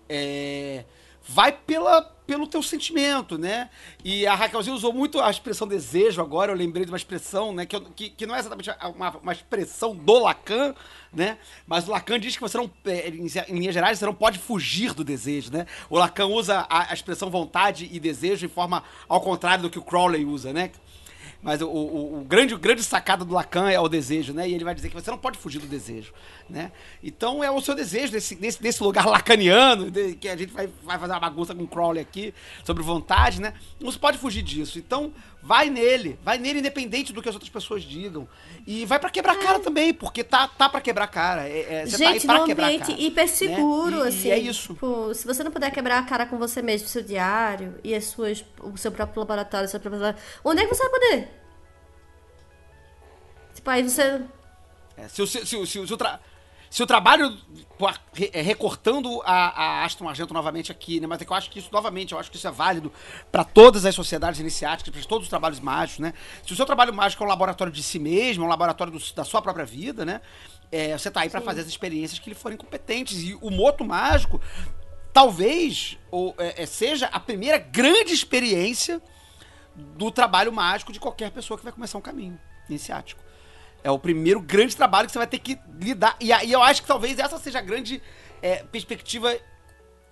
é, 0.08 0.84
vai 1.28 1.52
pela, 1.52 2.00
pelo 2.26 2.46
teu 2.46 2.62
sentimento, 2.62 3.36
né? 3.36 3.68
E 4.02 4.26
a 4.26 4.34
Raquelzinha 4.34 4.74
usou 4.74 4.94
muito 4.94 5.20
a 5.20 5.30
expressão 5.30 5.68
desejo 5.68 6.22
agora, 6.22 6.50
eu 6.50 6.56
lembrei 6.56 6.86
de 6.86 6.90
uma 6.90 6.96
expressão, 6.96 7.52
né? 7.52 7.66
Que, 7.66 7.78
que, 7.80 8.10
que 8.10 8.26
não 8.26 8.34
é 8.34 8.38
exatamente 8.38 8.70
uma, 8.96 9.10
uma, 9.18 9.32
expressão 9.32 9.94
do 9.94 10.18
Lacan, 10.20 10.74
né? 11.12 11.36
Mas 11.66 11.86
o 11.86 11.90
Lacan 11.90 12.18
diz 12.18 12.34
que 12.34 12.40
você 12.40 12.56
não, 12.56 12.70
é, 12.86 13.10
em, 13.10 13.26
em 13.26 13.58
linhas 13.58 13.74
gerais, 13.74 13.98
você 13.98 14.06
não 14.06 14.14
pode 14.14 14.38
fugir 14.38 14.94
do 14.94 15.04
desejo, 15.04 15.52
né? 15.52 15.66
O 15.90 15.98
Lacan 15.98 16.26
usa 16.26 16.66
a, 16.68 16.90
a 16.90 16.94
expressão 16.94 17.28
vontade 17.28 17.86
e 17.92 18.00
desejo 18.00 18.46
em 18.46 18.48
forma 18.48 18.82
ao 19.06 19.20
contrário 19.20 19.62
do 19.62 19.70
que 19.70 19.78
o 19.78 19.82
Crowley 19.82 20.24
usa, 20.24 20.50
né? 20.50 20.70
Mas 21.40 21.62
o, 21.62 21.68
o, 21.68 22.20
o, 22.20 22.24
grande, 22.24 22.52
o 22.52 22.58
grande 22.58 22.82
sacada 22.82 23.24
do 23.24 23.32
Lacan 23.32 23.70
é 23.70 23.78
o 23.78 23.88
desejo, 23.88 24.32
né? 24.32 24.48
E 24.48 24.54
ele 24.54 24.64
vai 24.64 24.74
dizer 24.74 24.88
que 24.88 24.94
você 24.94 25.08
não 25.08 25.18
pode 25.18 25.38
fugir 25.38 25.60
do 25.60 25.68
desejo, 25.68 26.12
né? 26.50 26.72
Então 27.02 27.44
é 27.44 27.50
o 27.50 27.60
seu 27.60 27.76
desejo 27.76 28.12
desse, 28.12 28.34
desse, 28.34 28.60
desse 28.60 28.82
lugar 28.82 29.06
lacaniano, 29.06 29.88
de, 29.88 30.16
que 30.16 30.28
a 30.28 30.36
gente 30.36 30.52
vai, 30.52 30.68
vai 30.82 30.98
fazer 30.98 31.12
uma 31.12 31.20
bagunça 31.20 31.54
com 31.54 31.64
Crowley 31.64 32.02
aqui, 32.02 32.34
sobre 32.64 32.82
vontade, 32.82 33.40
né? 33.40 33.54
Não 33.78 33.92
se 33.92 33.98
pode 33.98 34.18
fugir 34.18 34.42
disso. 34.42 34.80
Então 34.80 35.12
vai 35.48 35.70
nele, 35.70 36.18
vai 36.22 36.36
nele 36.36 36.58
independente 36.58 37.10
do 37.10 37.22
que 37.22 37.28
as 37.30 37.34
outras 37.34 37.48
pessoas 37.48 37.82
digam. 37.82 38.28
E 38.66 38.84
vai 38.84 38.98
para 38.98 39.08
quebrar 39.08 39.34
é. 39.34 39.42
cara 39.42 39.58
também, 39.58 39.94
porque 39.94 40.22
tá, 40.22 40.46
tá 40.46 40.68
para 40.68 40.82
quebrar 40.82 41.06
cara. 41.06 41.48
É, 41.48 41.84
é, 41.84 41.86
gente, 41.86 42.02
tá 42.02 42.10
aí 42.10 42.20
pra 42.20 42.42
ambiente 42.42 42.88
cara, 42.88 43.00
hiper 43.00 43.28
seguro, 43.30 44.00
né? 44.00 44.04
e, 44.04 44.08
assim. 44.08 44.28
E 44.28 44.30
é 44.30 44.38
isso. 44.38 44.74
Tipo, 44.74 45.14
se 45.14 45.26
você 45.26 45.42
não 45.42 45.50
puder 45.50 45.70
quebrar 45.70 46.00
a 46.00 46.02
cara 46.02 46.26
com 46.26 46.36
você 46.36 46.60
mesmo, 46.60 46.86
seu 46.86 47.02
diário 47.02 47.76
e 47.82 47.94
as 47.94 48.04
suas, 48.04 48.44
o 48.60 48.76
seu 48.76 48.92
próprio 48.92 49.20
laboratório, 49.20 49.66
seu 49.70 49.80
próprio... 49.80 50.14
onde 50.44 50.60
é 50.60 50.66
que 50.66 50.74
você 50.74 50.82
vai 50.82 50.92
poder? 50.92 51.28
Tipo, 53.54 53.70
aí 53.70 53.82
você. 53.82 54.20
É, 54.98 55.08
se, 55.08 55.26
se, 55.26 55.46
se, 55.46 55.66
se, 55.66 55.78
o 55.78 55.96
tra... 55.96 56.20
se 56.70 56.82
o 56.82 56.86
trabalho. 56.86 57.36
É, 58.32 58.42
recortando 58.42 59.22
a, 59.24 59.32
a 59.32 59.84
Aston 59.84 60.08
Argento 60.08 60.34
novamente 60.34 60.72
aqui, 60.72 60.98
né? 60.98 61.06
Mas 61.06 61.22
é 61.22 61.24
que 61.24 61.30
eu 61.30 61.36
acho 61.36 61.48
que 61.48 61.60
isso, 61.60 61.68
novamente, 61.70 62.12
eu 62.12 62.18
acho 62.18 62.28
que 62.28 62.36
isso 62.36 62.48
é 62.48 62.50
válido 62.50 62.92
para 63.30 63.44
todas 63.44 63.86
as 63.86 63.94
sociedades 63.94 64.40
iniciáticas, 64.40 64.92
para 64.92 65.08
todos 65.08 65.26
os 65.26 65.30
trabalhos 65.30 65.60
mágicos, 65.60 66.00
né? 66.00 66.12
Se 66.44 66.52
o 66.52 66.56
seu 66.56 66.66
trabalho 66.66 66.92
mágico 66.92 67.22
é 67.22 67.26
um 67.26 67.28
laboratório 67.28 67.72
de 67.72 67.80
si 67.80 68.00
mesmo, 68.00 68.42
é 68.42 68.46
um 68.46 68.50
laboratório 68.50 68.92
do, 68.92 69.14
da 69.14 69.22
sua 69.22 69.40
própria 69.40 69.64
vida, 69.64 70.04
né? 70.04 70.20
É, 70.72 70.98
você 70.98 71.08
tá 71.08 71.20
aí 71.20 71.30
para 71.30 71.40
fazer 71.40 71.60
as 71.60 71.68
experiências 71.68 72.18
que 72.18 72.28
lhe 72.28 72.34
forem 72.34 72.58
competentes. 72.58 73.22
E 73.22 73.38
o 73.40 73.48
moto 73.48 73.84
mágico, 73.84 74.40
talvez, 75.12 75.96
ou, 76.10 76.34
é, 76.36 76.62
é, 76.62 76.66
seja 76.66 77.06
a 77.06 77.20
primeira 77.20 77.58
grande 77.58 78.12
experiência 78.12 79.00
do 79.76 80.10
trabalho 80.10 80.52
mágico 80.52 80.92
de 80.92 80.98
qualquer 80.98 81.30
pessoa 81.30 81.56
que 81.56 81.62
vai 81.62 81.72
começar 81.72 81.96
um 81.96 82.02
caminho 82.02 82.38
iniciático. 82.68 83.27
É 83.82 83.90
o 83.90 83.98
primeiro 83.98 84.40
grande 84.40 84.76
trabalho 84.76 85.06
que 85.06 85.12
você 85.12 85.18
vai 85.18 85.26
ter 85.26 85.38
que 85.38 85.58
lidar. 85.80 86.16
E 86.20 86.32
aí 86.32 86.50
eu 86.50 86.62
acho 86.62 86.82
que 86.82 86.88
talvez 86.88 87.18
essa 87.18 87.38
seja 87.38 87.58
a 87.58 87.62
grande 87.62 88.02
é, 88.42 88.62
perspectiva 88.64 89.36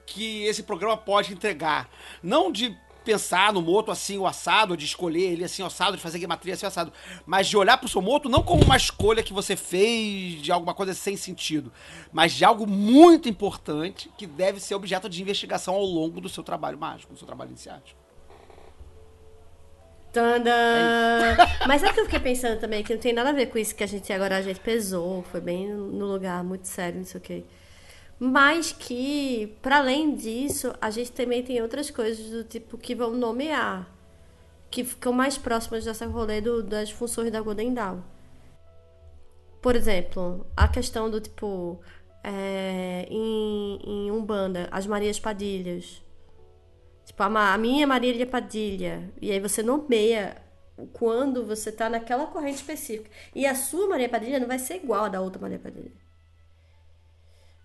que 0.07 0.45
esse 0.45 0.63
programa 0.63 0.97
pode 0.97 1.33
entregar. 1.33 1.89
Não 2.23 2.51
de 2.53 2.77
pensar 3.07 3.53
no 3.53 3.63
moto 3.63 3.93
assim, 3.93 4.19
o 4.19 4.27
assado, 4.27 4.77
de 4.77 4.85
escolher 4.85 5.33
ele 5.33 5.45
assim, 5.45 5.63
o 5.63 5.67
assado, 5.67 5.97
de 5.97 6.03
fazer 6.03 6.19
gematria 6.19 6.55
assim, 6.55 6.67
o 6.67 6.69
assado. 6.69 6.93
Mas 7.25 7.47
de 7.47 7.57
olhar 7.57 7.79
pro 7.79 7.89
seu 7.89 8.03
moto 8.03 8.29
não 8.29 8.43
como 8.43 8.65
uma 8.65 8.77
escolha 8.77 9.23
que 9.23 9.33
você 9.33 9.55
fez 9.55 10.43
de 10.43 10.51
alguma 10.51 10.75
coisa 10.75 10.93
sem 10.93 11.17
sentido, 11.17 11.73
mas 12.13 12.33
de 12.33 12.45
algo 12.45 12.67
muito 12.67 13.29
importante 13.29 14.11
que 14.19 14.27
deve 14.27 14.59
ser 14.59 14.75
objeto 14.75 15.09
de 15.09 15.23
investigação 15.23 15.75
ao 15.75 15.85
longo 15.85 16.21
do 16.21 16.29
seu 16.29 16.43
trabalho 16.43 16.77
mágico, 16.77 17.13
do 17.13 17.19
seu 17.19 17.27
trabalho 17.27 17.51
iniciático. 17.51 18.06
Tandã! 20.17 21.37
Mas 21.69 21.83
é 21.83 21.93
que 21.93 22.01
eu 22.01 22.05
fiquei 22.05 22.21
pensando 22.21 22.59
também 22.59 22.83
que 22.83 22.95
não 22.95 23.01
tem 23.01 23.13
nada 23.13 23.29
a 23.29 23.33
ver 23.35 23.47
com 23.47 23.59
isso 23.59 23.75
que 23.75 23.85
a 23.85 23.87
gente 23.87 24.11
agora 24.11 24.39
a 24.39 24.41
gente 24.41 24.61
pesou, 24.61 25.23
foi 25.25 25.43
bem 25.43 25.69
no 25.69 26.07
lugar 26.07 26.43
muito 26.43 26.67
sério, 26.67 27.01
não 27.01 27.05
sei 27.05 27.19
o 27.19 27.23
quê. 27.23 27.45
Mas 28.19 28.73
que, 28.73 29.55
para 29.61 29.77
além 29.77 30.15
disso, 30.15 30.75
a 30.81 30.89
gente 30.89 31.13
também 31.13 31.43
tem 31.43 31.61
outras 31.61 31.91
coisas 31.91 32.31
do 32.31 32.45
tipo 32.45 32.79
que 32.79 32.95
vão 32.95 33.11
nomear, 33.11 33.87
que 34.71 34.83
ficam 34.85 35.13
mais 35.13 35.37
próximas 35.37 35.85
dessa 35.85 36.07
rolê 36.07 36.41
do, 36.41 36.63
das 36.63 36.91
funções 36.91 37.31
da 37.31 37.43
Golden 37.43 37.75
Dawn. 37.75 38.01
Por 39.61 39.77
exemplo, 39.77 40.47
a 40.57 40.67
questão 40.67 41.11
do 41.11 41.21
tipo, 41.21 41.79
é, 42.25 43.07
em, 43.11 43.81
em 43.85 44.11
Umbanda, 44.11 44.67
as 44.71 44.87
Marias 44.87 45.21
Padilhas 45.21 46.06
Tipo, 47.07 47.23
a, 47.23 47.55
a 47.55 47.59
minha 47.59 47.87
Marília 47.87 48.27
Padilha. 48.27 49.11
E 49.23 49.31
aí 49.31 49.41
você 49.41 49.63
nomeia 49.63 50.37
quando 50.93 51.47
você 51.47 51.73
tá 51.73 51.89
naquela 51.89 52.27
corrente 52.27 52.57
específica. 52.57 53.09
E 53.35 53.47
a 53.47 53.55
sua 53.55 53.89
Maria 53.89 54.09
Padilha 54.09 54.41
não 54.41 54.49
vai 54.49 54.59
ser 54.59 54.75
igual 54.77 55.05
a 55.05 55.09
da 55.09 55.21
outra 55.21 55.41
Maria 55.41 55.59
Padilha. 55.59 55.93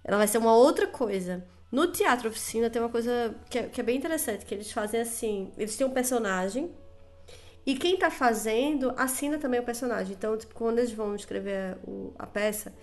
Ela 0.03 0.17
vai 0.17 0.27
ser 0.27 0.37
uma 0.37 0.55
outra 0.55 0.87
coisa. 0.87 1.45
No 1.71 1.87
teatro 1.87 2.29
oficina 2.29 2.69
tem 2.69 2.81
uma 2.81 2.89
coisa 2.89 3.35
que 3.49 3.57
é, 3.57 3.63
que 3.63 3.81
é 3.81 3.83
bem 3.83 3.97
interessante, 3.97 4.45
que 4.45 4.53
eles 4.53 4.71
fazem 4.71 5.01
assim, 5.01 5.51
eles 5.57 5.75
têm 5.75 5.87
um 5.87 5.91
personagem 5.91 6.71
e 7.65 7.75
quem 7.75 7.97
tá 7.97 8.11
fazendo 8.11 8.93
assina 8.97 9.37
também 9.37 9.59
o 9.59 9.63
personagem. 9.63 10.13
Então, 10.13 10.37
tipo, 10.37 10.53
quando 10.53 10.79
eles 10.79 10.91
vão 10.91 11.15
escrever 11.15 11.77
o, 11.87 12.13
a 12.19 12.27
peça, 12.27 12.73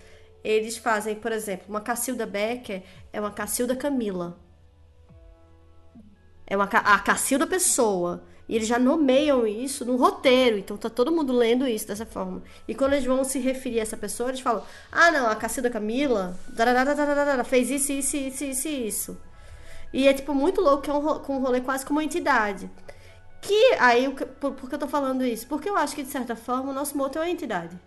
eles 0.43 0.77
fazem, 0.77 1.15
por 1.15 1.31
exemplo, 1.31 1.65
uma 1.69 1.81
Cacilda 1.81 2.25
Becker 2.25 2.83
é 3.13 3.19
uma 3.19 3.31
Cacilda 3.31 3.75
Camila. 3.75 4.39
É 6.49 6.55
uma 6.55 6.65
a 6.65 6.99
Cacilda 6.99 7.45
Pessoa. 7.45 8.23
E 8.47 8.55
eles 8.55 8.67
já 8.67 8.79
nomeiam 8.79 9.45
isso 9.45 9.85
no 9.85 9.95
roteiro, 9.95 10.57
então 10.57 10.75
tá 10.75 10.89
todo 10.89 11.11
mundo 11.11 11.31
lendo 11.31 11.67
isso 11.67 11.87
dessa 11.87 12.03
forma. 12.03 12.41
E 12.67 12.73
quando 12.73 12.93
eles 12.93 13.05
vão 13.05 13.23
se 13.23 13.37
referir 13.37 13.79
a 13.79 13.83
essa 13.83 13.95
pessoa, 13.95 14.29
eles 14.29 14.41
falam: 14.41 14.63
ah, 14.91 15.11
não, 15.11 15.29
a 15.29 15.35
Cacilda 15.35 15.69
Camila 15.69 16.35
fez 17.45 17.69
isso, 17.69 17.91
isso, 17.91 18.17
isso, 18.17 18.43
isso, 18.43 18.67
isso. 18.67 19.17
E 19.93 20.07
é 20.07 20.13
tipo 20.13 20.33
muito 20.33 20.61
louco, 20.61 20.81
que 20.81 20.89
é 20.89 20.93
um, 20.93 21.19
com 21.19 21.37
um 21.37 21.41
rolê 21.41 21.61
quase 21.61 21.85
como 21.85 21.99
uma 21.99 22.03
entidade. 22.03 22.69
Que 23.39 23.75
aí, 23.79 24.09
por, 24.39 24.53
por 24.53 24.67
que 24.67 24.75
eu 24.75 24.79
tô 24.79 24.87
falando 24.87 25.23
isso? 25.23 25.45
Porque 25.47 25.69
eu 25.69 25.77
acho 25.77 25.95
que 25.95 26.01
de 26.01 26.09
certa 26.09 26.35
forma 26.35 26.71
o 26.71 26.73
nosso 26.73 26.97
moto 26.97 27.17
é 27.17 27.21
uma 27.21 27.29
entidade 27.29 27.79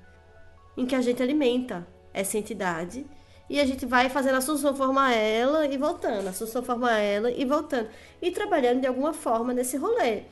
em 0.76 0.86
que 0.86 0.94
a 0.94 1.00
gente 1.02 1.22
alimenta 1.22 1.86
essa 2.14 2.38
entidade 2.38 3.04
e 3.52 3.60
a 3.60 3.66
gente 3.66 3.84
vai 3.84 4.08
fazendo 4.08 4.36
a 4.36 4.74
formar 4.74 5.12
ela 5.12 5.66
e 5.66 5.76
voltando, 5.76 6.26
a 6.26 6.62
formar 6.62 7.00
ela 7.00 7.30
e 7.30 7.44
voltando. 7.44 7.86
E 8.22 8.30
trabalhando 8.30 8.80
de 8.80 8.86
alguma 8.86 9.12
forma 9.12 9.52
nesse 9.52 9.76
rolê. 9.76 10.22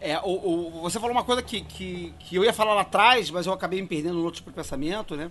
É, 0.00 0.18
o, 0.20 0.30
o, 0.30 0.80
você 0.80 0.98
falou 0.98 1.14
uma 1.14 1.24
coisa 1.24 1.42
que, 1.42 1.60
que, 1.60 2.14
que, 2.18 2.36
eu 2.36 2.42
ia 2.42 2.52
falar 2.54 2.72
lá 2.72 2.80
atrás, 2.80 3.30
mas 3.30 3.46
eu 3.46 3.52
acabei 3.52 3.82
me 3.82 3.86
perdendo 3.86 4.14
no 4.14 4.24
outro 4.24 4.36
tipo 4.36 4.48
de 4.48 4.56
pensamento, 4.56 5.14
né? 5.14 5.30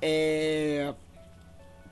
É, 0.00 0.94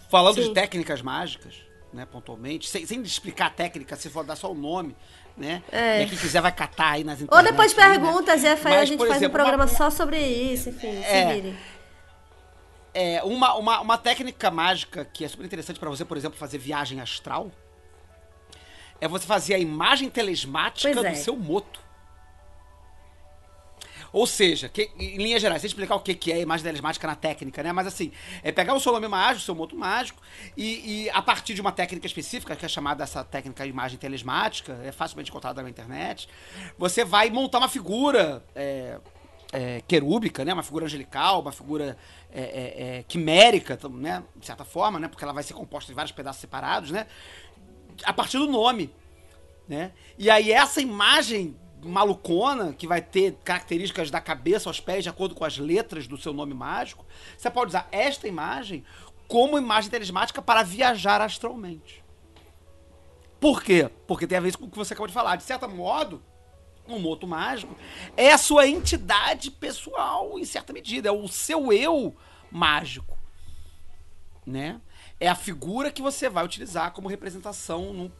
falando 0.08 0.36
Sim. 0.36 0.42
de 0.42 0.54
técnicas 0.54 1.02
mágicas, 1.02 1.56
né, 1.92 2.06
pontualmente, 2.06 2.68
sem, 2.68 2.86
sem 2.86 3.02
explicar 3.02 3.46
a 3.46 3.50
técnica, 3.50 3.96
se 3.96 4.08
for 4.10 4.24
dar 4.24 4.36
só 4.36 4.52
o 4.52 4.54
nome, 4.54 4.94
né? 5.36 5.60
É. 5.72 6.04
E 6.04 6.06
quem 6.06 6.18
quiser 6.18 6.40
vai 6.40 6.52
catar 6.52 6.90
aí 6.90 7.02
nas 7.02 7.20
internet. 7.20 7.36
Ou 7.36 7.50
depois 7.50 7.74
perguntas, 7.74 8.42
né? 8.44 8.48
e 8.48 8.52
a, 8.52 8.78
a 8.78 8.84
gente 8.84 9.00
faz 9.00 9.16
exemplo, 9.16 9.28
um 9.28 9.42
programa 9.42 9.64
uma, 9.64 9.68
só 9.68 9.90
sobre 9.90 10.20
isso, 10.20 10.68
enfim, 10.68 11.02
é, 11.02 11.52
É, 12.94 13.22
uma, 13.22 13.54
uma, 13.54 13.80
uma 13.80 13.98
técnica 13.98 14.50
mágica 14.50 15.04
que 15.04 15.24
é 15.24 15.28
super 15.28 15.44
interessante 15.44 15.80
para 15.80 15.88
você, 15.88 16.04
por 16.04 16.16
exemplo, 16.16 16.38
fazer 16.38 16.58
viagem 16.58 17.00
astral, 17.00 17.50
é 19.00 19.08
você 19.08 19.26
fazer 19.26 19.54
a 19.54 19.58
imagem 19.58 20.08
telesmática 20.08 20.94
do 20.94 21.06
é. 21.06 21.14
seu 21.14 21.36
moto. 21.36 21.80
Ou 24.12 24.26
seja, 24.26 24.68
que, 24.68 24.90
em 24.98 25.16
linhas 25.16 25.40
gerais, 25.40 25.62
sem 25.62 25.68
explicar 25.68 25.96
o 25.96 26.00
que, 26.00 26.14
que 26.14 26.30
é 26.30 26.40
imagem 26.40 26.64
telesmática 26.64 27.06
na 27.06 27.14
técnica, 27.14 27.62
né? 27.62 27.72
Mas 27.72 27.86
assim, 27.86 28.12
é 28.42 28.52
pegar 28.52 28.74
o 28.74 28.80
seu 28.80 28.92
nome 28.92 29.08
mágico, 29.08 29.40
o 29.40 29.44
seu 29.44 29.54
moto 29.54 29.74
mágico, 29.74 30.20
e, 30.54 31.04
e, 31.04 31.10
a 31.10 31.22
partir 31.22 31.54
de 31.54 31.62
uma 31.62 31.72
técnica 31.72 32.06
específica, 32.06 32.54
que 32.54 32.66
é 32.66 32.68
chamada 32.68 33.02
essa 33.02 33.24
técnica 33.24 33.64
de 33.64 33.70
imagem 33.70 33.98
telesmática, 33.98 34.78
é 34.84 34.92
facilmente 34.92 35.30
encontrada 35.30 35.62
na 35.62 35.70
internet, 35.70 36.28
você 36.76 37.04
vai 37.04 37.30
montar 37.30 37.58
uma 37.58 37.70
figura 37.70 38.44
é, 38.54 39.00
é, 39.52 39.82
querúbica, 39.86 40.44
né? 40.44 40.52
Uma 40.52 40.62
figura 40.62 40.86
angelical, 40.86 41.42
uma 41.42 41.52
figura 41.52 41.96
é, 42.32 42.40
é, 42.40 42.98
é 42.98 43.02
quimérica, 43.02 43.78
né? 43.90 44.24
De 44.34 44.46
certa 44.46 44.64
forma, 44.64 44.98
né? 44.98 45.08
Porque 45.08 45.22
ela 45.22 45.32
vai 45.32 45.42
ser 45.42 45.52
composta 45.52 45.92
de 45.92 45.94
vários 45.94 46.12
pedaços 46.12 46.40
separados, 46.40 46.90
né? 46.90 47.06
A 48.02 48.12
partir 48.12 48.38
do 48.38 48.46
nome, 48.46 48.90
né? 49.68 49.92
E 50.18 50.30
aí 50.30 50.50
essa 50.50 50.80
imagem 50.80 51.54
malucona, 51.84 52.72
que 52.72 52.86
vai 52.86 53.02
ter 53.02 53.36
características 53.44 54.10
da 54.10 54.20
cabeça 54.20 54.68
aos 54.68 54.80
pés 54.80 55.02
de 55.02 55.10
acordo 55.10 55.34
com 55.34 55.44
as 55.44 55.58
letras 55.58 56.06
do 56.06 56.16
seu 56.16 56.32
nome 56.32 56.54
mágico, 56.54 57.04
você 57.36 57.50
pode 57.50 57.70
usar 57.70 57.88
esta 57.90 58.28
imagem 58.28 58.84
como 59.26 59.58
imagem 59.58 59.90
telesmática 59.90 60.40
para 60.40 60.62
viajar 60.62 61.20
astralmente. 61.20 62.02
Por 63.40 63.62
quê? 63.62 63.90
Porque 64.06 64.26
tem 64.26 64.38
a 64.38 64.40
ver 64.40 64.56
com 64.56 64.66
o 64.66 64.70
que 64.70 64.78
você 64.78 64.92
acabou 64.94 65.08
de 65.08 65.12
falar. 65.12 65.34
De 65.34 65.42
certo 65.42 65.68
modo, 65.68 66.22
um 66.88 66.98
moto 66.98 67.26
mágico 67.26 67.76
é 68.16 68.32
a 68.32 68.38
sua 68.38 68.66
entidade 68.66 69.50
pessoal, 69.50 70.38
em 70.38 70.44
certa 70.44 70.72
medida. 70.72 71.08
É 71.08 71.12
o 71.12 71.28
seu 71.28 71.72
eu 71.72 72.14
mágico. 72.50 73.16
Né? 74.44 74.80
É 75.20 75.28
a 75.28 75.34
figura 75.34 75.90
que 75.90 76.02
você 76.02 76.28
vai 76.28 76.44
utilizar 76.44 76.92
como 76.92 77.08
representação 77.08 77.92
num 77.92 78.10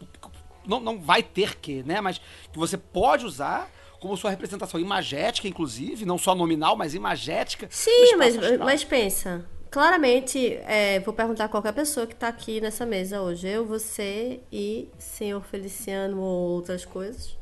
não, 0.65 0.81
não 0.81 1.01
vai 1.01 1.23
ter 1.23 1.57
que, 1.57 1.83
né? 1.83 2.01
Mas 2.01 2.19
que 2.53 2.59
você 2.59 2.79
pode 2.79 3.27
usar 3.27 3.69
como 4.01 4.17
sua 4.17 4.31
representação 4.31 4.81
imagética, 4.81 5.47
inclusive, 5.47 6.05
não 6.05 6.19
só 6.19 6.35
nominal, 6.35 6.77
mas 6.77 6.95
imagética. 6.95 7.69
Sim, 7.71 8.17
mas, 8.17 8.37
mas 8.59 8.85
pensa. 8.85 9.45
Claramente, 9.71 10.55
é, 10.67 11.01
vou 11.01 11.15
perguntar 11.15 11.45
a 11.45 11.49
qualquer 11.49 11.73
pessoa 11.73 12.07
que 12.07 12.13
está 12.13 12.29
aqui 12.29 12.61
nessa 12.61 12.85
mesa 12.85 13.23
hoje. 13.23 13.49
Eu, 13.49 13.65
você 13.65 14.41
e 14.53 14.89
senhor 14.99 15.43
Feliciano 15.45 16.21
ou 16.21 16.51
outras 16.51 16.85
coisas. 16.85 17.37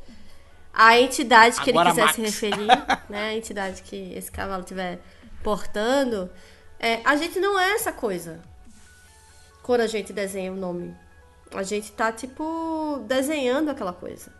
A 0.73 0.99
entidade 0.99 1.61
que 1.61 1.71
Agora 1.71 1.89
ele 1.89 1.95
quiser 1.95 2.05
Max. 2.05 2.15
se 2.15 2.23
referir, 2.23 2.69
né? 3.09 3.29
A 3.31 3.35
entidade 3.35 3.83
que 3.83 4.13
esse 4.15 4.31
cavalo 4.31 4.63
estiver 4.63 5.01
portando. 5.43 6.31
É, 6.79 7.01
a 7.05 7.17
gente 7.17 7.39
não 7.39 7.59
é 7.59 7.73
essa 7.73 7.93
coisa. 7.93 8.41
Quando 9.63 9.83
a 9.83 9.87
gente 9.87 10.13
desenha 10.13 10.53
o 10.53 10.57
nome 10.57 10.97
a 11.55 11.63
gente 11.63 11.93
tá, 11.93 12.13
tipo, 12.13 13.03
desenhando 13.07 13.71
aquela 13.71 13.93
coisa. 13.93 14.33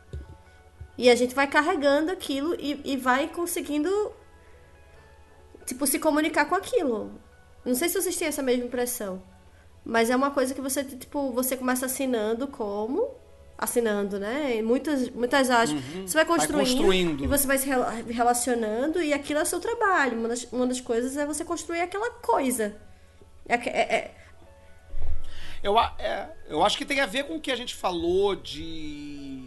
E 0.97 1.11
a 1.11 1.15
gente 1.15 1.35
vai 1.35 1.47
carregando 1.47 2.11
aquilo 2.11 2.55
e, 2.59 2.81
e 2.85 2.97
vai 2.97 3.29
conseguindo, 3.29 3.91
tipo, 5.67 5.87
se 5.87 5.99
comunicar 5.99 6.45
com 6.47 6.55
aquilo. 6.55 7.13
Não 7.65 7.75
sei 7.75 7.89
se 7.89 8.01
vocês 8.01 8.17
têm 8.17 8.29
essa 8.29 8.43
mesma 8.43 8.65
impressão. 8.65 9.23
Mas 9.85 10.11
é 10.11 10.17
uma 10.17 10.31
coisa 10.31 10.55
que 10.55 10.61
você, 10.61 10.85
tipo, 10.85 11.33
você 11.33 11.57
começa 11.57 11.87
assinando 11.87 12.47
como 12.47 13.15
assinando, 13.61 14.19
né? 14.19 14.63
muitas, 14.63 15.11
muitas 15.11 15.51
áreas. 15.51 15.71
Uhum. 15.71 16.07
Você 16.07 16.15
vai 16.15 16.25
construindo, 16.25 16.57
vai 16.57 16.65
construindo, 16.65 17.25
e 17.25 17.27
você 17.27 17.47
vai 17.47 17.59
se 17.59 17.69
relacionando 18.09 19.03
e 19.03 19.13
aquilo 19.13 19.39
é 19.39 19.43
o 19.43 19.47
seu 19.47 19.61
trabalho. 19.61 20.19
Uma 20.19 20.29
das, 20.29 20.45
uma 20.51 20.67
das 20.67 20.81
coisas 20.81 21.17
é 21.19 21.27
você 21.27 21.45
construir 21.45 21.83
aquela 21.83 22.11
coisa. 22.11 22.75
É, 23.47 23.55
é, 23.55 23.97
é, 23.97 24.15
eu, 25.63 25.79
é, 25.79 26.31
eu 26.49 26.65
acho 26.65 26.79
que 26.79 26.87
tem 26.87 27.01
a 27.01 27.07
ver 27.07 27.25
com 27.25 27.37
o 27.37 27.41
que 27.41 27.53
a 27.53 27.57
gente 27.57 27.75
falou 27.75 28.35
de, 28.35 29.47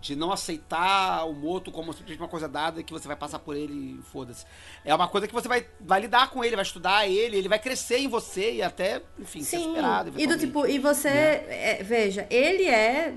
de 0.00 0.16
não 0.16 0.32
aceitar 0.32 1.24
o 1.28 1.34
moto 1.34 1.70
como 1.70 1.92
simplesmente 1.92 2.22
uma 2.22 2.28
coisa 2.28 2.48
dada 2.48 2.82
que 2.82 2.92
você 2.92 3.06
vai 3.06 3.16
passar 3.16 3.38
por 3.38 3.54
ele 3.54 3.98
e 3.98 4.02
foda-se. 4.02 4.46
É 4.82 4.94
uma 4.94 5.08
coisa 5.08 5.28
que 5.28 5.34
você 5.34 5.46
vai, 5.46 5.66
vai 5.78 6.00
lidar 6.00 6.30
com 6.30 6.42
ele, 6.42 6.56
vai 6.56 6.64
estudar 6.64 7.06
ele, 7.06 7.36
ele 7.36 7.48
vai 7.48 7.58
crescer 7.58 7.98
em 7.98 8.08
você 8.08 8.54
e 8.54 8.62
até, 8.62 9.02
enfim, 9.18 9.40
Sim. 9.40 9.58
ser 9.58 9.58
superado. 9.58 10.12
E 10.16 10.26
do 10.26 10.38
tipo, 10.38 10.66
e 10.66 10.78
você, 10.78 11.10
né? 11.10 11.80
é, 11.80 11.82
veja, 11.82 12.26
ele 12.30 12.64
é. 12.64 13.14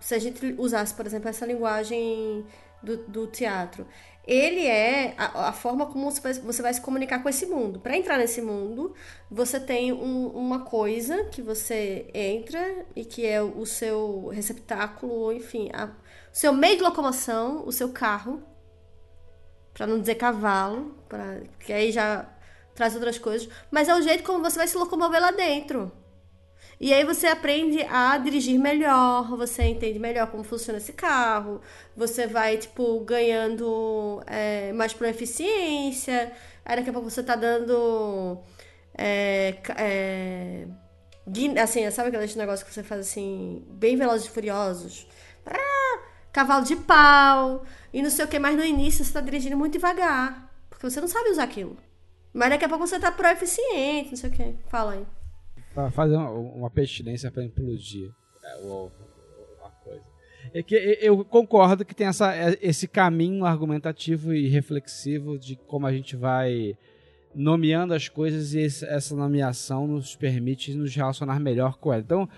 Se 0.00 0.14
a 0.14 0.18
gente 0.18 0.54
usasse, 0.58 0.94
por 0.94 1.06
exemplo, 1.06 1.28
essa 1.28 1.46
linguagem 1.46 2.44
do, 2.82 2.96
do 3.08 3.26
teatro, 3.26 3.86
ele 4.26 4.66
é 4.66 5.14
a, 5.18 5.48
a, 5.48 5.52
forma 5.52 5.86
como 5.86 6.10
você 6.10 6.20
vai, 6.20 6.32
você 6.34 6.62
vai 6.62 6.72
se 6.72 6.80
comunicar 6.80 7.22
com 7.22 7.28
esse 7.28 7.46
mundo. 7.46 7.78
Para 7.78 7.96
entrar 7.96 8.18
nesse 8.18 8.40
mundo, 8.40 8.94
você 9.30 9.60
tem 9.60 9.92
um, 9.92 10.28
uma 10.28 10.60
coisa 10.60 11.24
que 11.24 11.42
você 11.42 12.08
entra 12.14 12.86
e 12.96 13.04
que 13.04 13.26
é 13.26 13.42
o 13.42 13.66
seu 13.66 14.28
receptáculo, 14.28 15.32
enfim, 15.32 15.70
a, 15.72 15.86
o 15.86 15.90
seu 16.32 16.52
meio 16.52 16.76
de 16.76 16.82
locomoção, 16.82 17.66
o 17.66 17.72
seu 17.72 17.90
carro, 17.90 18.42
para 19.74 19.86
não 19.86 20.00
dizer 20.00 20.14
cavalo, 20.14 20.94
pra, 21.08 21.40
que 21.60 21.72
aí 21.72 21.92
já 21.92 22.28
traz 22.74 22.94
outras 22.94 23.18
coisas, 23.18 23.48
mas 23.70 23.88
é 23.88 23.94
o 23.94 24.02
jeito 24.02 24.24
como 24.24 24.42
você 24.42 24.56
vai 24.56 24.66
se 24.66 24.76
locomover 24.76 25.20
lá 25.20 25.30
dentro. 25.30 25.92
E 26.80 26.92
aí 26.92 27.04
você 27.04 27.26
aprende 27.26 27.82
a 27.84 28.18
dirigir 28.18 28.58
melhor, 28.58 29.36
você 29.36 29.64
entende 29.64 29.98
melhor 29.98 30.26
como 30.30 30.42
funciona 30.42 30.78
esse 30.78 30.92
carro, 30.92 31.60
você 31.96 32.26
vai, 32.26 32.56
tipo, 32.58 33.00
ganhando 33.00 34.22
é, 34.26 34.72
mais 34.72 34.92
por 34.92 35.06
eficiência, 35.06 36.32
aí 36.64 36.76
daqui 36.76 36.90
a 36.90 36.92
pouco 36.92 37.10
você 37.10 37.22
tá 37.22 37.36
dando. 37.36 38.38
É, 38.96 39.56
é, 39.76 40.66
assim, 41.62 41.88
sabe 41.90 42.08
aqueles 42.08 42.34
negócios 42.36 42.68
que 42.68 42.74
você 42.74 42.82
faz 42.82 43.00
assim, 43.02 43.64
bem 43.68 43.96
velozes 43.96 44.26
e 44.26 44.30
furiosos? 44.30 45.06
Ah, 45.46 46.00
cavalo 46.32 46.64
de 46.64 46.76
pau, 46.76 47.64
e 47.92 48.02
não 48.02 48.10
sei 48.10 48.24
o 48.24 48.28
que, 48.28 48.38
mas 48.38 48.56
no 48.56 48.64
início 48.64 49.04
você 49.04 49.12
tá 49.12 49.20
dirigindo 49.20 49.56
muito 49.56 49.74
devagar, 49.74 50.52
porque 50.68 50.88
você 50.88 51.00
não 51.00 51.08
sabe 51.08 51.30
usar 51.30 51.44
aquilo. 51.44 51.76
Mas 52.32 52.50
daqui 52.50 52.64
a 52.64 52.68
pouco 52.68 52.86
você 52.86 52.98
tá 52.98 53.12
pro 53.12 53.28
eficiente, 53.28 54.10
não 54.10 54.16
sei 54.16 54.30
o 54.30 54.32
que. 54.32 54.56
Fala 54.68 54.94
aí. 54.94 55.06
Pra 55.74 55.90
fazer 55.90 56.16
uma, 56.16 56.30
uma 56.30 56.70
pestilência 56.70 57.30
pra 57.30 57.44
implodir 57.44 58.10
é, 58.44 58.56
o, 58.64 58.90
a 59.64 59.68
coisa. 59.68 60.02
É 60.52 60.62
que 60.62 60.74
eu 61.00 61.24
concordo 61.24 61.84
que 61.84 61.94
tem 61.94 62.06
essa, 62.06 62.34
é, 62.34 62.56
esse 62.62 62.86
caminho 62.86 63.44
argumentativo 63.44 64.32
e 64.32 64.48
reflexivo 64.48 65.38
de 65.38 65.56
como 65.56 65.86
a 65.86 65.92
gente 65.92 66.14
vai 66.14 66.76
nomeando 67.34 67.92
as 67.92 68.08
coisas 68.08 68.54
e 68.54 68.64
essa 68.64 69.16
nomeação 69.16 69.86
nos 69.86 70.14
permite 70.14 70.72
nos 70.74 70.94
relacionar 70.94 71.40
melhor 71.40 71.76
com 71.78 71.92
ela. 71.92 72.02
Então, 72.02 72.28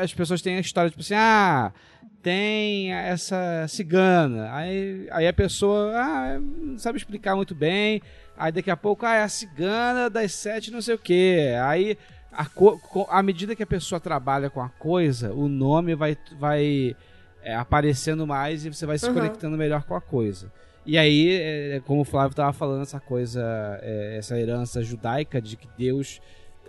as 0.00 0.12
pessoas 0.12 0.42
têm 0.42 0.56
a 0.56 0.60
história 0.60 0.90
tipo 0.90 1.02
assim, 1.02 1.14
ah, 1.14 1.72
tem 2.20 2.92
essa 2.92 3.66
cigana. 3.68 4.52
Aí, 4.52 5.06
aí 5.10 5.28
a 5.28 5.32
pessoa 5.32 5.92
ah, 5.94 6.40
não 6.40 6.78
sabe 6.78 6.98
explicar 6.98 7.36
muito 7.36 7.54
bem. 7.54 8.02
Aí 8.36 8.50
daqui 8.50 8.70
a 8.70 8.76
pouco, 8.76 9.06
ah, 9.06 9.14
é 9.14 9.22
a 9.22 9.28
cigana 9.28 10.10
das 10.10 10.32
sete 10.32 10.72
não 10.72 10.80
sei 10.80 10.94
o 10.94 10.98
quê. 10.98 11.52
Aí 11.62 11.96
a 12.36 12.46
co- 12.46 12.80
à 13.10 13.22
medida 13.22 13.54
que 13.56 13.62
a 13.62 13.66
pessoa 13.66 14.00
trabalha 14.00 14.50
com 14.50 14.60
a 14.60 14.68
coisa, 14.68 15.32
o 15.32 15.48
nome 15.48 15.94
vai, 15.94 16.16
vai 16.38 16.96
é, 17.42 17.54
aparecendo 17.54 18.26
mais 18.26 18.64
e 18.64 18.72
você 18.72 18.86
vai 18.86 18.98
se 18.98 19.06
Uhum. 19.06 19.14
conectando 19.14 19.56
melhor 19.56 19.82
com 19.84 19.94
a 19.94 20.00
coisa. 20.00 20.52
E 20.86 20.98
aí, 20.98 21.30
é, 21.32 21.80
como 21.86 22.02
o 22.02 22.04
Flávio 22.04 22.30
estava 22.32 22.52
falando, 22.52 22.82
essa 22.82 23.00
coisa, 23.00 23.42
é, 23.82 24.16
essa 24.18 24.38
herança 24.38 24.82
judaica 24.82 25.40
de 25.40 25.56
que 25.56 25.68
Deus 25.78 26.20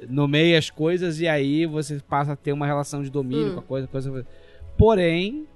nomeia 0.09 0.57
as 0.59 0.69
coisas 0.69 1.19
e 1.19 1.27
aí 1.27 1.65
você 1.65 1.99
passa 1.99 2.33
a 2.33 2.35
ter 2.35 2.51
uma 2.53 2.65
relação 2.65 3.01
de 3.03 3.09
domínio 3.09 3.51
Hum. 3.51 3.53
com 3.55 3.59
a 3.59 3.63
coisa, 3.63 3.87
coisa. 3.87 4.25
Porém, 4.77 5.47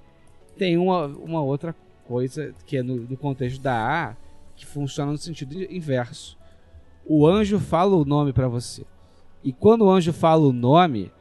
tem 0.58 0.78
uma, 0.78 1.06
uma 1.08 1.42
outra 1.42 1.76
coisa 2.06 2.54
que 2.66 2.78
é 2.78 2.84
no, 2.84 2.96
no 2.96 3.16
contexto 3.18 3.62
da 3.62 3.74
A 4.10 4.16
que 4.56 4.66
funciona 4.66 5.12
no 5.12 5.18
sentido 5.18 5.54
inverso. 5.72 6.38
O 7.06 7.26
anjo 7.26 7.60
fala 7.60 7.96
o 7.96 8.04
nome 8.06 8.34
para 8.34 8.48
você. 8.48 8.84
E 9.44 9.54
quando 9.54 9.86
o 9.86 9.90
anjo 9.90 10.12
fala 10.14 10.46
o 10.48 10.52
nome, 10.54 11.12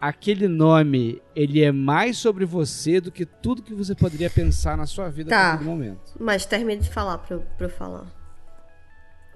aquele 0.00 0.46
nome 0.48 1.20
ele 1.34 1.62
é 1.62 1.72
mais 1.72 2.16
sobre 2.18 2.44
você 2.44 3.00
do 3.00 3.10
que 3.10 3.24
tudo 3.26 3.62
que 3.62 3.74
você 3.74 3.94
poderia 3.94 4.30
pensar 4.30 4.76
na 4.76 4.86
sua 4.86 5.08
vida 5.10 5.30
Tá. 5.30 5.52
naquele 5.52 5.68
momento. 5.70 6.12
Mas 6.20 6.46
termine 6.46 6.82
de 6.82 6.90
falar 6.90 7.18
pra 7.18 7.36
eu, 7.36 7.42
pra 7.58 7.66
eu 7.66 7.70
falar. 7.70 8.06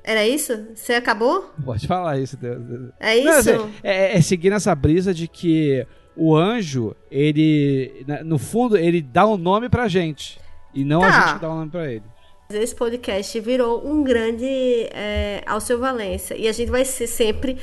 Era 0.04 0.26
isso? 0.26 0.68
Você 0.74 0.94
acabou? 0.94 1.52
Pode 1.64 1.86
falar 1.86 2.18
isso. 2.18 2.36
Deus. 2.36 2.62
É 2.98 3.22
Não, 3.22 3.38
isso? 3.40 3.50
assim, 3.50 3.72
é, 3.82 4.16
é 4.16 4.20
seguir 4.22 4.50
nessa 4.50 4.74
brisa 4.74 5.12
de 5.12 5.28
que 5.28 5.86
o 6.16 6.34
anjo, 6.34 6.96
ele, 7.10 8.04
no 8.24 8.38
fundo, 8.38 8.76
ele 8.76 9.02
dá 9.02 9.26
o 9.26 9.36
nome 9.36 9.68
pra 9.68 9.86
gente. 9.86 10.40
E 10.72 10.82
não 10.84 11.02
a 11.02 11.08
Tá. 11.10 11.20
gente 11.20 11.34
que 11.34 11.40
dá 11.42 11.50
o 11.50 11.56
nome 11.56 11.70
pra 11.70 11.92
ele. 11.92 12.04
Esse 12.50 12.74
podcast 12.74 13.38
virou 13.40 13.86
um 13.86 14.02
grande 14.02 14.46
é, 14.92 15.42
Alceu 15.46 15.78
Valença. 15.78 16.34
E 16.34 16.48
a 16.48 16.52
gente 16.52 16.70
vai 16.70 16.84
ser 16.86 17.06
sempre 17.06 17.58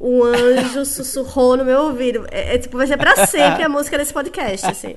um 0.00 0.24
anjo 0.24 0.84
sussurrou 0.86 1.56
no 1.56 1.64
meu 1.64 1.82
ouvido. 1.82 2.26
É, 2.30 2.54
é, 2.54 2.58
tipo, 2.58 2.76
vai 2.78 2.86
ser 2.86 2.96
pra 2.96 3.26
sempre 3.26 3.62
a 3.62 3.68
música 3.70 3.98
desse 3.98 4.12
podcast, 4.12 4.66
assim. 4.66 4.96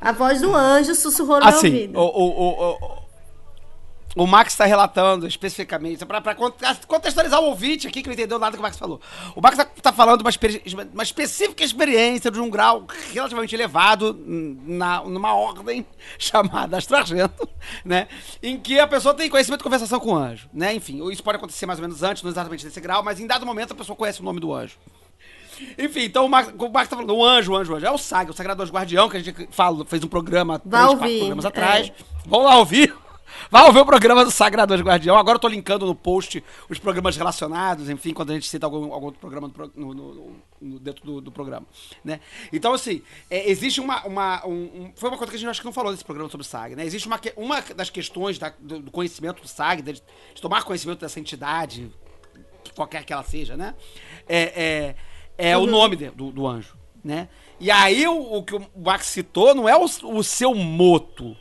A 0.00 0.12
voz 0.12 0.40
do 0.40 0.54
anjo 0.54 0.94
sussurrou 0.94 1.38
no 1.40 1.46
meu 1.46 1.54
Assim, 1.56 1.66
ouvido. 1.66 1.98
o, 1.98 2.02
o, 2.02 2.70
o, 2.72 3.03
o, 4.14 4.26
Max 4.26 4.52
está 4.52 4.64
relatando 4.64 5.26
especificamente, 5.26 6.04
para 6.04 6.34
contextualizar 6.86 7.40
o 7.40 7.46
ouvinte 7.46 7.86
aqui 7.86 8.02
que 8.02 8.08
não 8.08 8.14
entendeu 8.14 8.38
nada 8.38 8.56
que 8.56 8.60
o 8.60 8.62
Max 8.62 8.76
falou. 8.76 9.00
O 9.34 9.40
Max 9.40 9.58
está 9.76 9.92
falando 9.92 10.22
de 10.22 10.74
uma, 10.74 10.84
uma 10.92 11.02
específica 11.02 11.64
experiência 11.64 12.30
de 12.30 12.40
um 12.40 12.48
grau 12.50 12.86
relativamente 13.12 13.54
elevado 13.54 14.18
na, 14.26 15.02
numa 15.02 15.34
ordem 15.34 15.86
chamada 16.18 16.76
astragento, 16.76 17.48
né? 17.84 18.08
Em 18.42 18.58
que 18.58 18.78
a 18.78 18.86
pessoa 18.86 19.14
tem 19.14 19.28
conhecimento 19.30 19.60
de 19.60 19.64
conversação 19.64 20.00
com 20.00 20.12
o 20.12 20.16
anjo, 20.16 20.48
né? 20.52 20.74
Enfim, 20.74 21.08
isso 21.10 21.22
pode 21.22 21.36
acontecer 21.36 21.66
mais 21.66 21.78
ou 21.78 21.82
menos 21.82 22.02
antes, 22.02 22.22
não 22.22 22.30
exatamente 22.30 22.64
nesse 22.64 22.80
grau, 22.80 23.02
mas 23.02 23.20
em 23.20 23.26
dado 23.26 23.46
momento 23.46 23.72
a 23.72 23.76
pessoa 23.76 23.96
conhece 23.96 24.20
o 24.20 24.24
nome 24.24 24.40
do 24.40 24.52
anjo. 24.52 24.76
Enfim, 25.78 26.04
então 26.04 26.26
o 26.26 26.28
Max, 26.28 26.52
o 26.56 26.68
Max 26.68 26.88
tá 26.88 26.96
falando, 26.96 27.14
o 27.14 27.24
anjo, 27.24 27.52
o 27.52 27.56
anjo, 27.56 27.72
o 27.72 27.76
anjo. 27.76 27.86
É 27.86 27.90
o 27.90 27.98
SAG, 27.98 28.30
o 28.30 28.34
Sagrado 28.34 28.62
Anjo 28.62 28.72
Guardião, 28.72 29.08
que 29.08 29.16
a 29.16 29.20
gente 29.20 29.48
fala, 29.50 29.84
fez 29.84 30.02
um 30.02 30.08
programa 30.08 30.60
Vai 30.64 30.80
três, 30.80 30.90
ouvir, 30.90 30.98
quatro 30.98 31.18
programas 31.18 31.44
é. 31.44 31.48
atrás. 31.48 31.92
Vão 32.26 32.42
lá 32.42 32.56
ouvir. 32.56 32.94
Vai 33.54 33.66
ouvir 33.68 33.78
o 33.78 33.86
programa 33.86 34.24
do 34.24 34.32
Sagrado 34.32 34.74
Guardião. 34.74 35.16
Agora 35.16 35.36
eu 35.36 35.40
tô 35.40 35.46
linkando 35.46 35.86
no 35.86 35.94
post 35.94 36.42
os 36.68 36.76
programas 36.80 37.16
relacionados, 37.16 37.88
enfim, 37.88 38.12
quando 38.12 38.32
a 38.32 38.34
gente 38.34 38.48
cita 38.48 38.66
algum, 38.66 38.92
algum 38.92 39.06
outro 39.06 39.20
programa 39.20 39.48
no 39.76 39.94
no- 39.94 39.94
no- 39.94 40.36
no- 40.60 40.78
dentro 40.80 41.04
do, 41.04 41.20
do 41.20 41.30
programa, 41.30 41.64
né? 42.04 42.18
Então, 42.52 42.74
assim, 42.74 43.00
é, 43.30 43.48
existe 43.48 43.80
uma... 43.80 44.04
uma 44.08 44.44
um- 44.44 44.50
um- 44.86 44.92
foi 44.96 45.08
uma 45.08 45.16
coisa 45.16 45.30
que 45.30 45.36
a 45.36 45.38
gente 45.38 45.48
acho 45.48 45.60
que 45.60 45.66
não 45.66 45.72
falou 45.72 45.92
nesse 45.92 46.04
programa 46.04 46.28
sobre 46.28 46.44
o 46.44 46.50
SAG, 46.50 46.74
né? 46.74 46.84
Existe 46.84 47.06
uma, 47.06 47.20
uma 47.36 47.60
das 47.60 47.90
questões 47.90 48.40
da- 48.40 48.52
do, 48.58 48.80
do 48.80 48.90
conhecimento 48.90 49.40
do 49.40 49.46
SAG, 49.46 49.82
de, 49.82 49.92
de 49.92 50.42
tomar 50.42 50.64
conhecimento 50.64 50.98
dessa 50.98 51.20
entidade, 51.20 51.92
que 52.64 52.72
qualquer 52.72 53.04
que 53.04 53.12
ela 53.12 53.22
seja, 53.22 53.56
né? 53.56 53.76
É, 54.28 54.96
é, 55.38 55.50
é 55.52 55.56
o 55.56 55.64
nome 55.64 55.94
de- 55.94 56.10
do, 56.10 56.32
do 56.32 56.44
anjo, 56.44 56.74
né? 57.04 57.28
E 57.60 57.70
aí 57.70 58.04
o, 58.08 58.18
o 58.38 58.42
que 58.42 58.56
o 58.56 58.66
Max 58.76 59.06
citou 59.06 59.54
não 59.54 59.68
é 59.68 59.76
o, 59.76 59.84
o 59.84 60.24
seu 60.24 60.56
moto, 60.56 61.36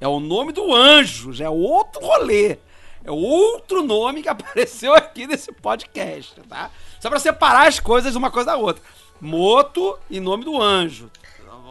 é 0.00 0.06
o 0.08 0.20
nome 0.20 0.52
do 0.52 0.74
anjo, 0.74 1.32
já 1.32 1.46
é 1.46 1.50
outro 1.50 2.00
rolê. 2.00 2.58
É 3.04 3.10
outro 3.10 3.82
nome 3.82 4.22
que 4.22 4.28
apareceu 4.30 4.94
aqui 4.94 5.26
nesse 5.26 5.52
podcast, 5.52 6.40
tá? 6.48 6.70
Só 7.00 7.08
pra 7.08 7.18
separar 7.18 7.66
as 7.66 7.80
coisas 7.80 8.14
uma 8.14 8.30
coisa 8.30 8.50
da 8.50 8.56
outra. 8.56 8.82
Moto 9.20 9.98
e 10.10 10.20
nome 10.20 10.44
do 10.44 10.60
anjo. 10.60 11.10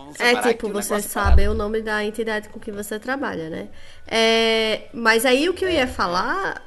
Então, 0.09 0.25
É 0.25 0.41
tipo, 0.41 0.69
você 0.69 1.01
sabe 1.01 1.47
o 1.47 1.53
nome 1.53 1.81
da 1.81 2.03
entidade 2.03 2.49
com 2.49 2.59
que 2.59 2.71
você 2.71 2.99
trabalha, 2.99 3.49
né? 3.49 3.69
É, 4.07 4.87
mas 4.93 5.25
aí 5.25 5.49
o 5.49 5.53
que 5.53 5.65
eu 5.65 5.69
ia 5.69 5.87
falar, 5.87 6.63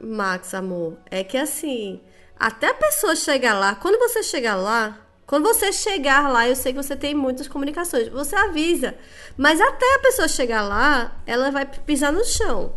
Max, 0.00 0.54
amor, 0.54 0.96
é 1.10 1.22
que 1.22 1.36
assim, 1.36 2.00
até 2.38 2.68
a 2.68 2.74
pessoa 2.74 3.14
chegar 3.14 3.54
lá, 3.54 3.74
quando 3.74 3.98
você 3.98 4.22
chegar 4.22 4.56
lá, 4.56 4.98
quando 5.30 5.44
você 5.44 5.72
chegar 5.72 6.28
lá, 6.28 6.48
eu 6.48 6.56
sei 6.56 6.72
que 6.72 6.82
você 6.82 6.96
tem 6.96 7.14
muitas 7.14 7.46
comunicações, 7.46 8.08
você 8.08 8.34
avisa. 8.34 8.96
Mas 9.36 9.60
até 9.60 9.94
a 9.94 10.00
pessoa 10.00 10.26
chegar 10.26 10.62
lá, 10.62 11.22
ela 11.24 11.52
vai 11.52 11.64
pisar 11.64 12.12
no 12.12 12.24
chão. 12.24 12.74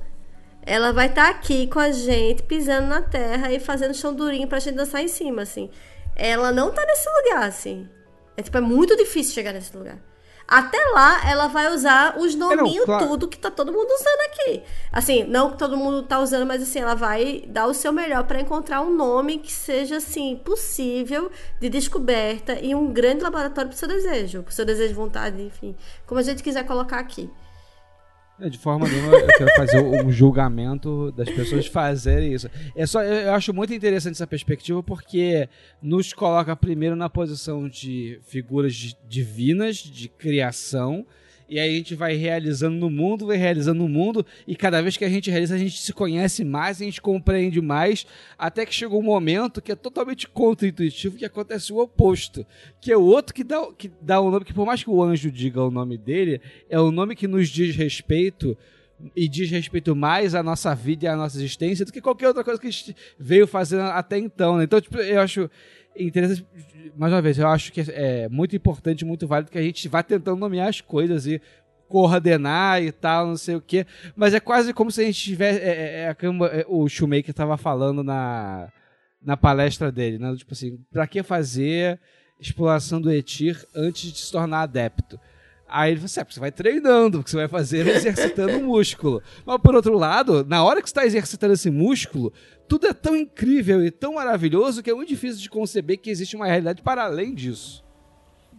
Ela 0.61 0.93
vai 0.93 1.07
estar 1.07 1.31
aqui 1.31 1.65
com 1.65 1.79
a 1.79 1.91
gente, 1.91 2.43
pisando 2.43 2.85
na 2.85 3.01
terra 3.01 3.51
e 3.51 3.59
fazendo 3.59 3.95
chão 3.95 4.13
durinho 4.13 4.47
pra 4.47 4.59
gente 4.59 4.75
dançar 4.75 5.01
em 5.01 5.07
cima, 5.07 5.41
assim. 5.41 5.71
Ela 6.15 6.51
não 6.51 6.71
tá 6.71 6.85
nesse 6.85 7.09
lugar, 7.09 7.45
assim. 7.45 7.89
É 8.37 8.43
tipo, 8.43 8.55
é 8.55 8.61
muito 8.61 8.95
difícil 8.95 9.33
chegar 9.33 9.51
nesse 9.51 9.75
lugar. 9.75 9.97
Até 10.53 10.77
lá, 10.93 11.27
ela 11.27 11.47
vai 11.47 11.73
usar 11.73 12.15
os 12.19 12.35
nominhos 12.35 12.85
claro. 12.85 13.07
tudo 13.07 13.27
que 13.27 13.39
tá 13.39 13.49
todo 13.49 13.73
mundo 13.73 13.89
usando 13.89 14.21
aqui. 14.27 14.61
Assim, 14.91 15.23
não 15.23 15.49
que 15.49 15.57
todo 15.57 15.75
mundo 15.75 16.03
tá 16.03 16.19
usando, 16.19 16.45
mas 16.45 16.61
assim, 16.61 16.77
ela 16.77 16.93
vai 16.93 17.43
dar 17.47 17.65
o 17.65 17.73
seu 17.73 17.91
melhor 17.91 18.23
pra 18.25 18.39
encontrar 18.39 18.81
um 18.81 18.95
nome 18.95 19.39
que 19.39 19.51
seja, 19.51 19.97
assim, 19.97 20.39
possível 20.45 21.31
de 21.59 21.69
descoberta 21.69 22.59
e 22.61 22.75
um 22.75 22.93
grande 22.93 23.23
laboratório 23.23 23.69
pro 23.69 23.79
seu 23.79 23.87
desejo. 23.87 24.43
Pro 24.43 24.53
seu 24.53 24.63
desejo 24.63 24.89
de 24.89 24.93
vontade, 24.93 25.41
enfim. 25.41 25.75
Como 26.05 26.19
a 26.19 26.23
gente 26.23 26.43
quiser 26.43 26.63
colocar 26.65 26.99
aqui. 26.99 27.31
É, 28.39 28.49
De 28.49 28.57
forma 28.57 28.87
nenhuma 28.87 29.15
eu 29.15 29.27
quero 29.37 29.55
fazer 29.55 29.81
um 29.81 30.11
julgamento 30.11 31.11
das 31.11 31.29
pessoas 31.29 31.67
fazerem 31.67 32.33
isso. 32.33 32.49
É 32.75 32.85
só, 32.85 33.01
eu 33.03 33.33
acho 33.33 33.53
muito 33.53 33.73
interessante 33.73 34.13
essa 34.15 34.25
perspectiva 34.27 34.81
porque 34.81 35.47
nos 35.81 36.13
coloca 36.13 36.55
primeiro 36.55 36.95
na 36.95 37.09
posição 37.09 37.69
de 37.69 38.19
figuras 38.23 38.73
di- 38.73 38.97
divinas, 39.07 39.77
de 39.77 40.09
criação, 40.09 41.05
e 41.47 41.59
aí 41.59 41.69
a 41.69 41.77
gente 41.77 41.95
vai 41.95 42.15
realizando 42.15 42.77
no 42.77 42.89
mundo, 42.89 43.27
vai 43.27 43.37
realizando 43.37 43.79
no 43.79 43.89
mundo, 43.89 44.25
e 44.47 44.55
cada 44.55 44.81
vez 44.81 44.97
que 44.97 45.05
a 45.05 45.09
gente 45.09 45.29
realiza, 45.29 45.55
a 45.55 45.57
gente 45.57 45.79
se 45.79 45.93
conhece 45.93 46.43
mais, 46.43 46.81
a 46.81 46.85
gente 46.85 47.01
compreende 47.01 47.61
mais, 47.61 48.05
até 48.37 48.65
que 48.65 48.73
chega 48.73 48.95
um 48.95 49.01
momento 49.01 49.61
que 49.61 49.71
é 49.71 49.75
totalmente 49.75 50.27
contra-intuitivo, 50.27 51.17
que 51.17 51.25
acontece 51.25 51.71
o 51.71 51.77
oposto, 51.77 52.45
que 52.81 52.91
é 52.91 52.97
o 52.97 53.03
outro 53.03 53.33
que 53.33 53.43
dá, 53.43 53.67
que 53.77 53.91
dá 54.01 54.19
o 54.19 54.31
nome, 54.31 54.45
que 54.45 54.53
por 54.53 54.65
mais 54.65 54.83
que 54.83 54.89
o 54.89 55.01
anjo 55.01 55.31
diga 55.31 55.61
o 55.61 55.71
nome 55.71 55.97
dele, 55.97 56.41
é 56.69 56.79
o 56.79 56.91
nome 56.91 57.15
que 57.15 57.27
nos 57.27 57.49
diz 57.49 57.75
respeito 57.75 58.57
e 59.15 59.27
diz 59.27 59.49
respeito 59.49 59.95
mais 59.95 60.33
à 60.35 60.41
nossa 60.41 60.73
vida 60.73 61.05
e 61.05 61.07
à 61.07 61.15
nossa 61.15 61.37
existência 61.37 61.85
do 61.85 61.91
que 61.91 62.01
qualquer 62.01 62.27
outra 62.27 62.43
coisa 62.43 62.59
que 62.59 62.67
a 62.67 62.71
gente 62.71 62.95
veio 63.17 63.45
fazendo 63.45 63.83
até 63.83 64.17
então, 64.17 64.57
né? 64.57 64.63
Então, 64.63 64.79
tipo, 64.79 64.97
eu 64.97 65.19
acho 65.19 65.49
interessante, 65.97 66.45
mais 66.95 67.13
uma 67.13 67.21
vez, 67.21 67.37
eu 67.37 67.47
acho 67.47 67.71
que 67.71 67.81
é 67.89 68.27
muito 68.29 68.55
importante, 68.55 69.05
muito 69.05 69.27
válido 69.27 69.51
que 69.51 69.57
a 69.57 69.61
gente 69.61 69.87
vá 69.87 70.03
tentando 70.03 70.39
nomear 70.39 70.67
as 70.67 70.81
coisas 70.81 71.25
e 71.25 71.41
coordenar 71.87 72.81
e 72.81 72.91
tal, 72.91 73.27
não 73.27 73.37
sei 73.37 73.55
o 73.55 73.61
quê, 73.61 73.85
mas 74.15 74.33
é 74.33 74.39
quase 74.39 74.73
como 74.73 74.91
se 74.91 75.01
a 75.01 75.05
gente 75.05 75.21
tivesse, 75.21 75.59
é, 75.59 75.67
é, 75.67 76.01
é, 76.05 76.59
é, 76.59 76.65
o 76.67 76.87
Shoemaker 76.89 77.29
estava 77.29 77.55
falando 77.57 78.03
na, 78.03 78.71
na 79.21 79.37
palestra 79.37 79.91
dele, 79.91 80.17
né? 80.17 80.35
Tipo 80.35 80.53
assim, 80.53 80.79
pra 80.91 81.05
que 81.05 81.21
fazer 81.21 81.99
exploração 82.39 82.99
do 82.99 83.11
Etir 83.11 83.63
antes 83.75 84.11
de 84.11 84.17
se 84.17 84.31
tornar 84.31 84.61
adepto? 84.61 85.19
Aí 85.75 85.89
ele 85.91 85.97
falou 86.01 86.05
assim, 86.05 86.19
é, 86.19 86.25
você 86.29 86.39
vai 86.39 86.51
treinando, 86.51 87.17
porque 87.17 87.31
você 87.31 87.37
vai 87.37 87.47
fazer 87.47 87.87
exercitando 87.89 88.59
o 88.59 88.63
músculo. 88.63 89.23
Mas 89.43 89.57
por 89.59 89.73
outro 89.73 89.97
lado, 89.97 90.45
na 90.45 90.63
hora 90.63 90.79
que 90.83 90.87
você 90.87 90.91
está 90.91 91.03
exercitando 91.03 91.53
esse 91.55 91.71
músculo, 91.71 92.31
tudo 92.67 92.85
é 92.85 92.93
tão 92.93 93.15
incrível 93.15 93.83
e 93.83 93.89
tão 93.89 94.13
maravilhoso 94.13 94.83
que 94.83 94.91
é 94.91 94.93
muito 94.93 95.09
difícil 95.09 95.41
de 95.41 95.49
conceber 95.49 95.97
que 95.97 96.11
existe 96.11 96.35
uma 96.35 96.45
realidade 96.45 96.83
para 96.83 97.03
além 97.05 97.33
disso. 97.33 97.83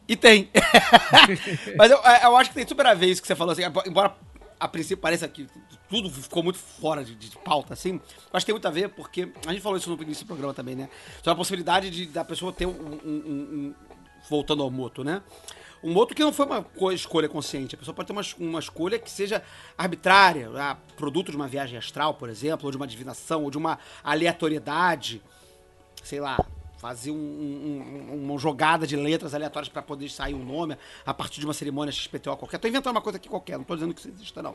E 0.08 0.16
tem. 0.16 0.50
Mas 1.78 1.92
eu, 1.92 1.98
eu 1.98 2.36
acho 2.36 2.50
que 2.50 2.56
tem 2.56 2.66
super 2.66 2.84
a 2.86 2.94
ver 2.94 3.06
isso 3.06 3.22
que 3.22 3.28
você 3.28 3.36
falou, 3.36 3.52
assim, 3.52 3.62
embora 3.86 4.12
a 4.58 4.66
princípio 4.66 4.98
pareça 4.98 5.28
que 5.28 5.46
tudo 5.88 6.10
ficou 6.10 6.42
muito 6.42 6.58
fora 6.58 7.04
de, 7.04 7.14
de 7.14 7.30
pauta, 7.38 7.74
assim, 7.74 8.00
acho 8.32 8.44
que 8.44 8.46
tem 8.46 8.54
muito 8.54 8.66
a 8.66 8.70
ver, 8.70 8.88
porque 8.88 9.28
a 9.46 9.52
gente 9.52 9.62
falou 9.62 9.78
isso 9.78 9.88
no 9.94 10.02
início 10.02 10.24
do 10.24 10.28
programa 10.28 10.52
também, 10.52 10.74
né? 10.74 10.88
Sobre 11.18 11.30
a 11.30 11.34
possibilidade 11.36 11.90
de, 11.90 12.06
da 12.06 12.24
pessoa 12.24 12.52
ter 12.52 12.66
um, 12.66 12.70
um- 12.70 13.00
um- 13.04 13.10
um- 13.70 13.74
Voltando 14.28 14.62
ao 14.62 14.70
moto, 14.70 15.04
né? 15.04 15.22
Um 15.84 15.92
moto 15.92 16.14
que 16.14 16.22
não 16.24 16.32
foi 16.32 16.46
uma 16.46 16.62
co- 16.62 16.90
escolha 16.90 17.28
consciente. 17.28 17.74
A 17.74 17.78
pessoa 17.78 17.94
pode 17.94 18.06
ter 18.06 18.12
uma, 18.12 18.22
uma 18.38 18.58
escolha 18.58 18.98
que 18.98 19.10
seja 19.10 19.42
arbitrária, 19.76 20.50
ah, 20.56 20.76
produto 20.96 21.30
de 21.30 21.36
uma 21.36 21.46
viagem 21.46 21.76
astral, 21.78 22.14
por 22.14 22.28
exemplo, 22.30 22.64
ou 22.66 22.70
de 22.70 22.76
uma 22.78 22.86
divinação, 22.86 23.44
ou 23.44 23.50
de 23.50 23.58
uma 23.58 23.78
aleatoriedade 24.02 25.20
sei 26.02 26.20
lá, 26.20 26.38
fazer 26.76 27.10
um- 27.10 27.14
um- 27.14 28.24
uma 28.24 28.38
jogada 28.38 28.86
de 28.86 28.94
letras 28.94 29.32
aleatórias 29.34 29.70
para 29.70 29.80
poder 29.80 30.10
sair 30.10 30.34
um 30.34 30.44
nome 30.44 30.76
a 31.06 31.14
partir 31.14 31.40
de 31.40 31.46
uma 31.46 31.54
cerimônia 31.54 31.90
XPTO 31.90 32.36
qualquer. 32.36 32.58
Tô 32.58 32.68
inventando 32.68 32.94
uma 32.94 33.00
coisa 33.00 33.16
aqui 33.16 33.26
qualquer, 33.28 33.56
não 33.56 33.64
tô 33.64 33.74
dizendo 33.74 33.94
que 33.94 34.00
isso 34.00 34.08
exista, 34.08 34.42
não. 34.42 34.54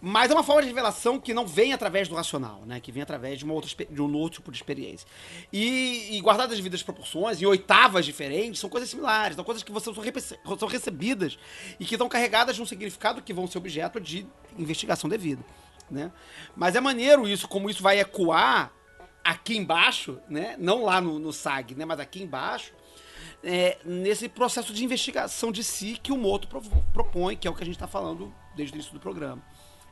Mas 0.00 0.30
é 0.30 0.34
uma 0.34 0.44
forma 0.44 0.62
de 0.62 0.68
revelação 0.68 1.18
que 1.18 1.34
não 1.34 1.46
vem 1.46 1.72
através 1.72 2.08
do 2.08 2.14
racional, 2.14 2.62
né? 2.64 2.78
Que 2.80 2.92
vem 2.92 3.02
através 3.02 3.38
de, 3.38 3.44
uma 3.44 3.54
outra, 3.54 3.70
de 3.90 4.00
um 4.00 4.14
outro 4.14 4.38
tipo 4.38 4.52
de 4.52 4.58
experiência. 4.58 5.06
E, 5.52 6.16
e 6.16 6.20
guardadas 6.20 6.52
as 6.52 6.58
devidas 6.58 6.82
proporções, 6.82 7.42
em 7.42 7.46
oitavas 7.46 8.06
diferentes, 8.06 8.60
são 8.60 8.70
coisas 8.70 8.88
similares. 8.88 9.34
São 9.34 9.44
coisas 9.44 9.62
que 9.62 9.72
você, 9.72 9.92
são, 9.92 10.58
são 10.58 10.68
recebidas 10.68 11.38
e 11.80 11.84
que 11.84 11.94
estão 11.94 12.08
carregadas 12.08 12.54
de 12.54 12.62
um 12.62 12.66
significado 12.66 13.20
que 13.22 13.32
vão 13.32 13.46
ser 13.46 13.58
objeto 13.58 14.00
de 14.00 14.26
investigação 14.56 15.10
devida, 15.10 15.44
né? 15.90 16.12
Mas 16.54 16.76
é 16.76 16.80
maneiro 16.80 17.28
isso, 17.28 17.48
como 17.48 17.68
isso 17.68 17.82
vai 17.82 17.98
ecoar 17.98 18.72
aqui 19.24 19.56
embaixo, 19.56 20.20
né? 20.28 20.54
Não 20.58 20.84
lá 20.84 21.00
no, 21.00 21.18
no 21.18 21.32
SAG, 21.32 21.74
né? 21.74 21.84
Mas 21.84 21.98
aqui 21.98 22.22
embaixo. 22.22 22.72
É, 23.42 23.78
nesse 23.84 24.28
processo 24.28 24.72
de 24.72 24.84
investigação 24.84 25.52
de 25.52 25.62
si 25.62 25.98
que 26.02 26.10
o 26.10 26.16
Moto 26.16 26.48
propõe, 26.92 27.36
que 27.36 27.46
é 27.46 27.50
o 27.50 27.54
que 27.54 27.62
a 27.62 27.66
gente 27.66 27.76
está 27.76 27.86
falando 27.86 28.34
desde 28.56 28.74
o 28.74 28.76
início 28.76 28.92
do 28.92 28.98
programa 28.98 29.40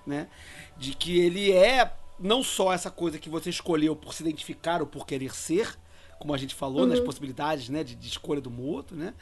né? 0.07 0.29
De 0.77 0.95
que 0.95 1.19
ele 1.19 1.53
é 1.53 1.93
não 2.19 2.43
só 2.43 2.73
essa 2.73 2.91
coisa 2.91 3.19
que 3.19 3.29
você 3.29 3.51
escolheu 3.51 3.95
por 3.95 4.15
se 4.15 4.23
identificar 4.23 4.81
ou 4.81 4.87
por 4.87 5.07
querer 5.07 5.35
ser, 5.35 5.77
como 6.19 6.33
a 6.33 6.39
gente 6.39 6.55
falou, 6.55 6.83
uhum. 6.83 6.87
nas 6.87 7.01
possibilidades 7.01 7.69
né, 7.69 7.85
de, 7.85 7.95
de, 7.95 8.09
escolha 8.09 8.41
do 8.41 8.51
mútuo, 8.51 8.97
né? 8.97 9.13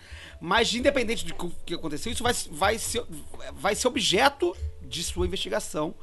Mas, 0.41 0.73
independente 0.75 1.27
do 1.27 1.35
que 1.67 1.75
aconteceu, 1.75 2.13
isso 2.13 2.23
vai, 2.23 2.33
vai, 2.51 2.79
ser, 2.79 3.05
vai 3.53 3.75
ser 3.75 3.89
objeto 3.89 4.57
de 4.81 5.03
sua 5.03 5.27
investigação 5.27 5.95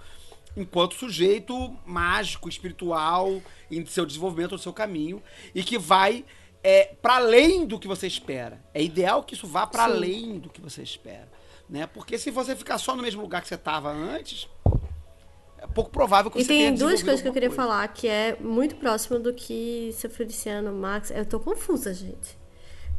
enquanto 0.55 0.95
sujeito 0.95 1.77
mágico, 1.85 2.49
espiritual, 2.49 3.41
em 3.69 3.85
seu 3.85 4.05
desenvolvimento, 4.05 4.51
no 4.51 4.59
seu 4.59 4.73
caminho, 4.73 5.23
e 5.55 5.63
que 5.63 5.77
vai 5.77 6.25
é, 6.63 6.93
para 7.01 7.15
além 7.15 7.65
do 7.65 7.79
que 7.79 7.87
você 7.87 8.07
espera. 8.07 8.63
É 8.73 8.83
ideal 8.83 9.23
que 9.23 9.33
isso 9.33 9.47
vá 9.47 9.65
para 9.65 9.83
além 9.83 10.39
do 10.39 10.49
que 10.49 10.61
você 10.61 10.83
espera. 10.83 11.29
Né? 11.71 11.87
Porque 11.87 12.17
se 12.17 12.29
você 12.29 12.53
ficar 12.53 12.77
só 12.77 12.97
no 12.97 13.01
mesmo 13.01 13.21
lugar 13.21 13.41
que 13.41 13.47
você 13.47 13.55
estava 13.55 13.89
antes, 13.89 14.49
é 15.57 15.65
pouco 15.67 15.89
provável 15.89 16.29
que 16.29 16.37
e 16.37 16.43
você 16.43 16.49
tenha 16.49 16.67
tem 16.67 16.77
duas 16.77 17.01
coisas 17.01 17.21
que 17.21 17.27
eu 17.29 17.31
queria 17.31 17.47
coisa. 17.47 17.63
falar 17.63 17.87
que 17.87 18.09
é 18.09 18.35
muito 18.41 18.75
próximo 18.75 19.17
do 19.17 19.33
que 19.33 19.89
seu 19.93 20.09
Feliciano 20.09 20.73
Max. 20.73 21.11
Eu 21.11 21.25
tô 21.25 21.39
confusa, 21.39 21.93
gente. 21.93 22.37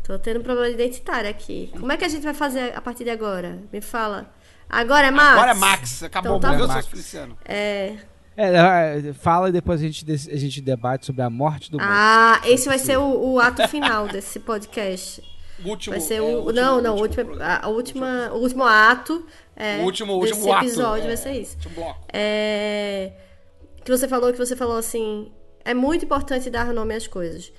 Tô 0.03 0.19
tendo 0.19 0.41
um 0.41 0.43
problema 0.43 0.71
identitário 0.71 1.29
aqui. 1.29 1.71
Como 1.79 1.93
é 1.93 1.99
que 1.99 2.05
a 2.05 2.09
gente 2.09 2.23
vai 2.23 2.33
fazer 2.33 2.75
a 2.75 2.81
partir 2.81 3.05
de 3.05 3.11
agora? 3.11 3.59
Me 3.71 3.83
fala. 3.83 4.33
Agora 4.71 5.09
é 5.09 5.11
Max? 5.11 5.33
Agora 5.33 5.51
é 5.51 5.55
Max. 5.55 6.03
Acabou. 6.03 6.39
Então, 6.39 6.51
tá 6.51 6.67
Max. 6.67 6.87
Feliciano. 6.87 7.37
É... 7.45 7.99
É, 8.35 9.13
fala 9.13 9.51
e 9.51 9.53
depois 9.53 9.79
a 9.79 9.85
gente, 9.85 10.11
a 10.11 10.37
gente 10.37 10.63
debate 10.63 11.05
sobre 11.05 11.21
a 11.21 11.29
morte 11.29 11.71
do 11.71 11.77
Ah, 11.79 12.41
esse 12.47 12.67
vai 12.67 12.79
ser 12.79 12.97
o, 12.97 13.33
o 13.35 13.39
ato 13.39 13.69
final 13.69 14.09
desse 14.09 14.41
podcast. 14.41 15.23
Último, 15.65 15.93
vai 15.93 16.01
ser 16.01 16.21
o, 16.21 16.29
é, 16.29 16.37
o 16.37 16.53
não, 16.53 16.81
não, 16.81 16.97
último, 16.97 17.31
último 17.31 17.45
a, 17.45 17.69
última, 17.69 18.31
o 18.33 18.39
último 18.39 18.65
ato 18.65 19.27
é, 19.57 19.79
o 19.79 19.85
último, 19.85 20.21
desse 20.21 20.35
último 20.35 20.59
episódio 20.59 20.87
ato, 20.95 21.05
vai 21.05 21.13
é, 21.13 21.17
ser 21.17 21.33
isso. 21.33 21.57
bloco. 21.71 22.05
É, 22.13 23.13
que 23.85 23.91
você 23.91 24.09
falou, 24.09 24.33
que 24.33 24.39
você 24.39 24.57
falou 24.57 24.77
assim, 24.77 25.31
é 25.65 25.75
muito 25.75 26.05
importante 26.05 26.51
dar 26.51 26.73
nome 26.73 26.95
às 26.95 27.07
coisas. 27.07 27.53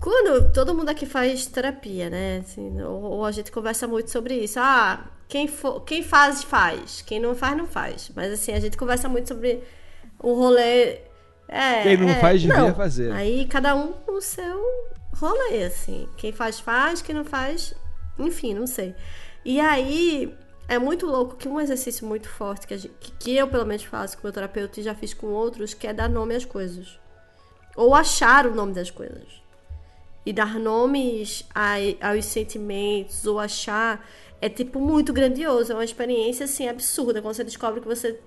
Quando 0.00 0.52
todo 0.52 0.74
mundo 0.74 0.88
aqui 0.88 1.06
faz 1.06 1.46
terapia, 1.46 2.08
né? 2.08 2.38
Assim, 2.38 2.80
ou, 2.82 3.02
ou, 3.02 3.24
a 3.24 3.32
gente 3.32 3.50
conversa 3.50 3.86
muito 3.86 4.10
sobre 4.10 4.34
isso. 4.34 4.58
Ah, 4.60 5.10
quem, 5.28 5.48
for, 5.48 5.80
quem 5.80 6.02
faz, 6.02 6.44
faz. 6.44 7.02
Quem 7.02 7.18
não 7.18 7.34
faz, 7.34 7.56
não 7.56 7.66
faz. 7.66 8.10
Mas 8.14 8.32
assim, 8.32 8.52
a 8.52 8.60
gente 8.60 8.76
conversa 8.76 9.08
muito 9.08 9.28
sobre 9.28 9.62
o 10.20 10.34
rolê. 10.34 11.00
É, 11.48 11.82
quem 11.82 11.96
não 11.96 12.08
é, 12.08 12.20
faz, 12.20 12.42
devia 12.42 12.58
não. 12.58 12.74
fazer. 12.74 13.10
Aí 13.12 13.46
cada 13.46 13.74
um 13.74 13.94
no 14.06 14.20
seu 14.20 14.62
rolê, 15.14 15.64
assim. 15.64 16.06
Quem 16.16 16.30
faz, 16.30 16.60
faz. 16.60 17.00
Quem 17.00 17.14
não 17.14 17.24
faz, 17.24 17.74
enfim, 18.18 18.52
não 18.52 18.66
sei. 18.66 18.94
E 19.44 19.58
aí, 19.58 20.34
é 20.68 20.78
muito 20.78 21.06
louco 21.06 21.36
que 21.36 21.48
um 21.48 21.58
exercício 21.58 22.06
muito 22.06 22.28
forte 22.28 22.66
que, 22.66 22.76
gente, 22.76 22.94
que, 23.18 23.34
eu, 23.34 23.48
pelo 23.48 23.64
menos, 23.64 23.84
faço 23.84 24.16
com 24.16 24.22
o 24.22 24.26
meu 24.26 24.32
terapeuta 24.32 24.78
e 24.78 24.82
já 24.82 24.94
fiz 24.94 25.14
com 25.14 25.28
outros, 25.28 25.72
que 25.72 25.86
é 25.86 25.92
dar 25.94 26.08
nome 26.08 26.34
às 26.34 26.44
coisas. 26.44 26.98
Ou 27.74 27.94
achar 27.94 28.46
o 28.46 28.54
nome 28.54 28.74
das 28.74 28.90
coisas. 28.90 29.42
E 30.26 30.32
dar 30.32 30.58
nomes 30.58 31.46
a, 31.54 31.76
aos 32.10 32.26
sentimentos, 32.26 33.24
ou 33.24 33.38
achar, 33.38 34.06
é 34.42 34.48
tipo 34.50 34.78
muito 34.78 35.12
grandioso. 35.12 35.72
É 35.72 35.74
uma 35.74 35.84
experiência, 35.84 36.44
assim, 36.44 36.68
absurda. 36.68 37.22
Quando 37.22 37.34
você 37.34 37.44
descobre 37.44 37.80
que 37.80 37.88
você 37.88 38.20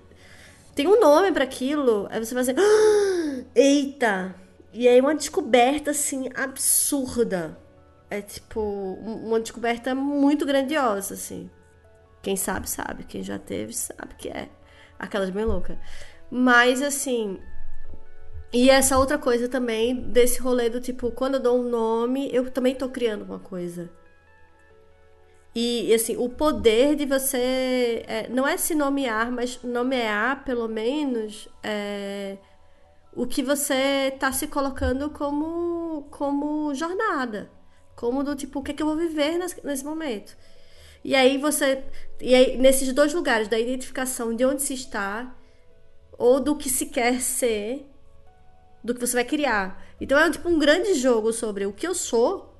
tem 0.74 0.86
um 0.86 1.00
nome 1.00 1.32
para 1.32 1.44
aquilo, 1.44 2.06
aí 2.10 2.24
você 2.24 2.34
vai 2.34 2.42
assim, 2.42 2.54
ah, 2.56 3.44
eita! 3.54 4.34
E 4.72 4.88
aí 4.88 5.00
uma 5.00 5.14
descoberta, 5.14 5.90
assim, 5.90 6.30
absurda. 6.34 7.58
É 8.08 8.22
tipo, 8.22 8.60
uma 8.60 9.38
descoberta 9.40 9.94
muito 9.94 10.46
grandiosa, 10.46 11.14
assim. 11.14 11.50
Quem 12.22 12.36
sabe, 12.36 12.68
sabe. 12.70 13.04
Quem 13.04 13.22
já 13.22 13.38
teve, 13.38 13.74
sabe 13.74 14.14
que 14.16 14.28
é. 14.28 14.48
Aquelas 14.98 15.30
bem 15.30 15.44
loucas. 15.44 15.76
Mas, 16.30 16.80
assim. 16.80 17.38
E 18.52 18.70
essa 18.70 18.98
outra 18.98 19.18
coisa 19.18 19.48
também, 19.48 19.94
desse 20.10 20.40
rolê 20.40 20.70
do 20.70 20.80
tipo, 20.80 21.10
quando 21.10 21.34
eu 21.34 21.40
dou 21.40 21.58
um 21.58 21.68
nome, 21.68 22.30
eu 22.32 22.50
também 22.50 22.74
tô 22.74 22.88
criando 22.88 23.24
uma 23.24 23.38
coisa. 23.38 23.90
E, 25.54 25.92
assim, 25.92 26.16
o 26.16 26.28
poder 26.28 26.96
de 26.96 27.04
você. 27.04 28.04
É, 28.06 28.28
não 28.28 28.46
é 28.46 28.56
se 28.56 28.74
nomear, 28.74 29.30
mas 29.30 29.62
nomear, 29.62 30.44
pelo 30.44 30.66
menos, 30.66 31.48
é, 31.62 32.38
o 33.14 33.26
que 33.26 33.42
você 33.42 34.14
tá 34.18 34.32
se 34.32 34.46
colocando 34.46 35.10
como, 35.10 36.06
como 36.10 36.74
jornada. 36.74 37.50
Como 37.94 38.24
do 38.24 38.34
tipo, 38.34 38.60
o 38.60 38.62
que, 38.62 38.70
é 38.70 38.74
que 38.74 38.82
eu 38.82 38.86
vou 38.86 38.96
viver 38.96 39.38
nesse, 39.38 39.64
nesse 39.64 39.84
momento. 39.84 40.36
E 41.04 41.14
aí 41.14 41.36
você. 41.36 41.84
E 42.20 42.34
aí, 42.34 42.56
nesses 42.56 42.92
dois 42.92 43.12
lugares, 43.12 43.48
da 43.48 43.58
identificação 43.58 44.34
de 44.34 44.44
onde 44.46 44.62
se 44.62 44.72
está, 44.72 45.36
ou 46.16 46.40
do 46.40 46.56
que 46.56 46.70
se 46.70 46.86
quer 46.86 47.20
ser, 47.20 47.86
do 48.82 48.94
que 48.94 49.00
você 49.00 49.14
vai 49.14 49.24
criar. 49.24 49.84
Então 50.00 50.18
é 50.18 50.30
tipo 50.30 50.48
um 50.48 50.58
grande 50.58 50.94
jogo 50.94 51.32
sobre 51.32 51.66
o 51.66 51.72
que 51.72 51.86
eu 51.86 51.94
sou 51.94 52.51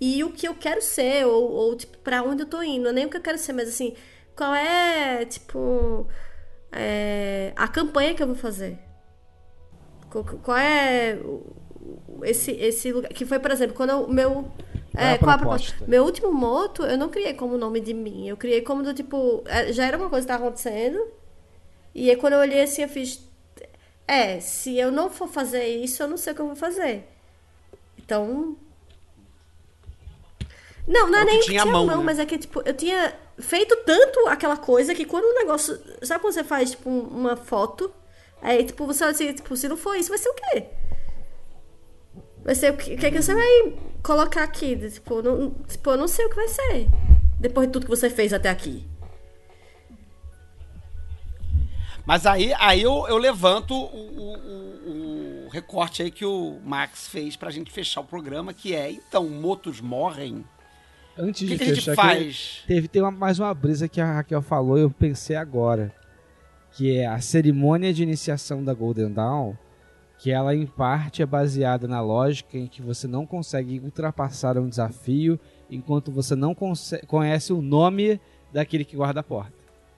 e 0.00 0.22
o 0.24 0.30
que 0.32 0.46
eu 0.46 0.54
quero 0.54 0.82
ser, 0.82 1.26
ou, 1.26 1.50
ou 1.50 1.76
tipo, 1.76 1.98
pra 1.98 2.22
onde 2.22 2.42
eu 2.42 2.46
tô 2.46 2.62
indo. 2.62 2.84
Não 2.84 2.90
é 2.90 2.92
nem 2.92 3.06
o 3.06 3.10
que 3.10 3.16
eu 3.16 3.22
quero 3.22 3.38
ser, 3.38 3.52
mas 3.52 3.68
assim, 3.68 3.94
qual 4.34 4.54
é, 4.54 5.24
tipo, 5.24 6.06
é, 6.72 7.52
a 7.56 7.66
campanha 7.68 8.14
que 8.14 8.22
eu 8.22 8.26
vou 8.26 8.36
fazer. 8.36 8.78
Qual, 10.10 10.24
qual 10.24 10.58
é 10.58 11.18
esse, 12.22 12.52
esse 12.52 12.92
lugar. 12.92 13.12
Que 13.12 13.24
foi, 13.24 13.38
por 13.38 13.50
exemplo, 13.50 13.74
quando 13.74 13.92
o 14.04 14.12
meu 14.12 14.50
é, 14.96 15.12
é 15.12 15.18
qual 15.18 15.30
a 15.30 15.38
proposta? 15.38 15.84
Meu 15.86 16.04
último 16.04 16.32
moto, 16.32 16.82
eu 16.82 16.96
não 16.96 17.08
criei 17.08 17.34
como 17.34 17.58
nome 17.58 17.80
de 17.80 17.92
mim. 17.92 18.28
Eu 18.28 18.36
criei 18.36 18.62
como 18.62 18.82
do 18.82 18.94
tipo. 18.94 19.42
É, 19.46 19.72
já 19.72 19.86
era 19.86 19.96
uma 19.96 20.08
coisa 20.08 20.26
que 20.26 20.32
estava 20.32 20.44
acontecendo. 20.44 20.98
E 21.94 22.10
aí 22.10 22.16
quando 22.16 22.34
eu 22.34 22.40
olhei 22.40 22.62
assim, 22.62 22.82
eu 22.82 22.88
fiz. 22.88 23.26
É, 24.08 24.40
se 24.40 24.78
eu 24.78 24.90
não 24.90 25.10
for 25.10 25.28
fazer 25.28 25.66
isso, 25.66 26.02
eu 26.02 26.08
não 26.08 26.16
sei 26.16 26.32
o 26.32 26.36
que 26.36 26.42
eu 26.42 26.46
vou 26.46 26.56
fazer. 26.56 27.06
Então. 27.98 28.56
Não, 30.86 31.08
não 31.08 31.18
é, 31.18 31.22
é 31.22 31.24
nem 31.24 31.40
que 31.40 31.46
tinha, 31.46 31.66
mão, 31.66 31.84
não, 31.84 31.98
né? 31.98 32.04
mas 32.04 32.18
é 32.18 32.26
que, 32.26 32.38
tipo, 32.38 32.62
eu 32.64 32.74
tinha 32.74 33.12
feito 33.38 33.76
tanto 33.84 34.28
aquela 34.28 34.56
coisa 34.56 34.94
que 34.94 35.04
quando 35.04 35.24
o 35.24 35.34
negócio. 35.34 35.78
Sabe 36.02 36.20
quando 36.20 36.34
você 36.34 36.44
faz, 36.44 36.70
tipo, 36.70 36.88
uma 36.88 37.36
foto? 37.36 37.92
Aí, 38.40 38.64
tipo, 38.64 38.86
você 38.86 39.02
olha 39.02 39.10
assim, 39.12 39.32
tipo, 39.32 39.56
se 39.56 39.68
não 39.68 39.76
for 39.76 39.96
isso, 39.96 40.10
vai 40.10 40.18
ser 40.18 40.28
o 40.28 40.34
quê? 40.34 40.64
Vai 42.44 42.54
ser 42.54 42.72
o 42.72 42.76
que, 42.76 42.94
o 42.94 42.98
que, 42.98 43.06
é 43.06 43.10
que 43.10 43.20
você 43.20 43.34
vai 43.34 43.74
colocar 44.02 44.44
aqui? 44.44 44.76
Tipo, 44.90 45.20
não, 45.20 45.50
tipo, 45.66 45.90
eu 45.90 45.96
não 45.96 46.06
sei 46.06 46.26
o 46.26 46.30
que 46.30 46.36
vai 46.36 46.48
ser. 46.48 46.86
Depois 47.40 47.66
de 47.66 47.72
tudo 47.72 47.84
que 47.84 47.90
você 47.90 48.08
fez 48.08 48.32
até 48.32 48.48
aqui. 48.48 48.86
Mas 52.06 52.24
aí, 52.24 52.54
aí 52.54 52.82
eu, 52.82 53.04
eu 53.08 53.18
levanto 53.18 53.74
o, 53.74 53.84
o, 53.84 55.46
o, 55.46 55.48
recorte 55.48 56.02
aí 56.02 56.10
que 56.10 56.24
o 56.24 56.60
Max 56.64 57.08
fez 57.08 57.34
pra 57.34 57.50
gente 57.50 57.72
fechar 57.72 58.00
o 58.00 58.04
programa, 58.04 58.54
que 58.54 58.76
é, 58.76 58.92
então, 58.92 59.28
motos 59.28 59.80
morrem? 59.80 60.44
Antes 61.18 61.48
que 61.48 61.54
de 61.54 61.58
que 61.58 61.64
fechar, 61.64 61.72
a 61.72 61.74
gente 61.74 61.96
faz? 61.96 62.64
Teve, 62.66 62.88
teve 62.88 63.04
uma, 63.04 63.10
mais 63.10 63.38
uma 63.38 63.52
brisa 63.54 63.88
que 63.88 64.00
a 64.00 64.14
Raquel 64.14 64.42
falou 64.42 64.78
e 64.78 64.82
eu 64.82 64.90
pensei 64.90 65.36
agora. 65.36 65.92
Que 66.72 66.98
é 66.98 67.06
a 67.06 67.20
cerimônia 67.20 67.92
de 67.92 68.02
iniciação 68.02 68.62
da 68.62 68.74
Golden 68.74 69.12
Dawn 69.12 69.54
que 70.18 70.30
ela 70.30 70.54
em 70.54 70.66
parte 70.66 71.22
é 71.22 71.26
baseada 71.26 71.86
na 71.86 72.00
lógica 72.00 72.56
em 72.56 72.66
que 72.66 72.80
você 72.80 73.06
não 73.06 73.26
consegue 73.26 73.80
ultrapassar 73.80 74.56
um 74.58 74.68
desafio 74.68 75.38
enquanto 75.70 76.10
você 76.10 76.34
não 76.34 76.54
conhece 77.06 77.52
o 77.52 77.60
nome 77.60 78.20
daquele 78.52 78.84
que 78.84 78.96
guarda 78.96 79.20
a 79.20 79.22
porta. 79.22 79.55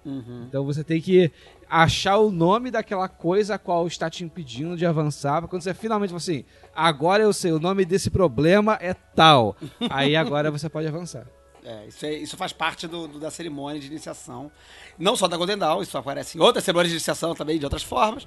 Uhum. 0.08 0.46
Então 0.48 0.64
você 0.64 0.82
tem 0.82 1.00
que 1.00 1.30
achar 1.68 2.16
o 2.16 2.30
nome 2.30 2.70
daquela 2.70 3.08
coisa 3.08 3.56
a 3.56 3.58
qual 3.58 3.86
está 3.86 4.08
te 4.08 4.24
impedindo 4.24 4.76
de 4.76 4.86
avançar. 4.86 5.46
Quando 5.46 5.62
você 5.62 5.74
finalmente 5.74 6.10
fala 6.10 6.18
assim, 6.18 6.44
agora 6.74 7.22
eu 7.22 7.32
sei, 7.32 7.52
o 7.52 7.60
nome 7.60 7.84
desse 7.84 8.10
problema 8.10 8.78
é 8.80 8.94
tal. 8.94 9.54
Aí 9.90 10.16
agora 10.16 10.50
você 10.50 10.68
pode 10.68 10.88
avançar. 10.88 11.26
É, 11.64 11.86
isso, 11.86 12.06
é, 12.06 12.12
isso 12.14 12.36
faz 12.36 12.52
parte 12.52 12.86
do, 12.86 13.08
do, 13.08 13.18
da 13.18 13.30
cerimônia 13.30 13.80
de 13.80 13.86
iniciação. 13.86 14.50
Não 14.98 15.14
só 15.16 15.28
da 15.28 15.36
Golden 15.36 15.58
Dawn, 15.58 15.82
isso 15.82 15.96
aparece 15.96 16.38
em 16.38 16.40
outras 16.40 16.64
cerimônias 16.64 16.90
de 16.90 16.96
iniciação 16.96 17.34
também, 17.34 17.58
de 17.58 17.64
outras 17.64 17.82
formas, 17.82 18.26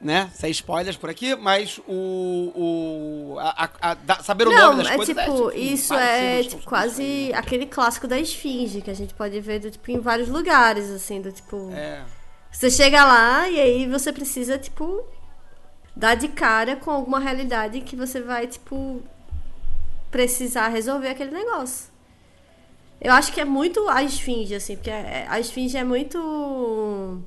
né? 0.00 0.30
Sem 0.34 0.50
spoilers 0.50 0.96
por 0.96 1.08
aqui, 1.08 1.34
mas 1.34 1.78
o. 1.86 2.52
o 2.54 3.38
a, 3.38 3.70
a, 3.80 3.96
a, 4.08 4.22
saber 4.22 4.48
o 4.48 4.50
Não, 4.50 4.72
nome 4.72 4.82
das 4.82 4.92
é 4.92 4.96
coisas. 4.96 5.16
Tipo, 5.16 5.20
é, 5.20 5.24
tipo, 5.24 5.74
isso 5.74 5.94
é 5.94 6.42
tipo, 6.42 6.64
quase 6.64 7.32
aquele 7.34 7.66
clássico 7.66 8.06
da 8.06 8.18
esfinge, 8.18 8.82
que 8.82 8.90
a 8.90 8.94
gente 8.94 9.14
pode 9.14 9.40
ver 9.40 9.60
do, 9.60 9.70
tipo, 9.70 9.90
em 9.90 10.00
vários 10.00 10.28
lugares, 10.28 10.90
assim, 10.90 11.20
do 11.20 11.32
tipo. 11.32 11.70
É. 11.72 12.02
Você 12.50 12.70
chega 12.70 13.04
lá 13.04 13.48
e 13.48 13.60
aí 13.60 13.86
você 13.86 14.12
precisa, 14.12 14.58
tipo, 14.58 15.04
dar 15.94 16.14
de 16.14 16.28
cara 16.28 16.76
com 16.76 16.90
alguma 16.90 17.20
realidade 17.20 17.80
que 17.80 17.94
você 17.94 18.20
vai, 18.20 18.46
tipo, 18.46 19.02
precisar 20.10 20.68
resolver 20.68 21.08
aquele 21.08 21.30
negócio. 21.30 21.89
Eu 23.00 23.12
acho 23.12 23.32
que 23.32 23.40
é 23.40 23.44
muito 23.44 23.88
a 23.88 24.02
esfinge, 24.02 24.54
assim, 24.54 24.76
porque 24.76 24.90
é, 24.90 25.26
a 25.28 25.40
esfinge 25.40 25.76
é 25.76 25.84
muito 25.84 27.22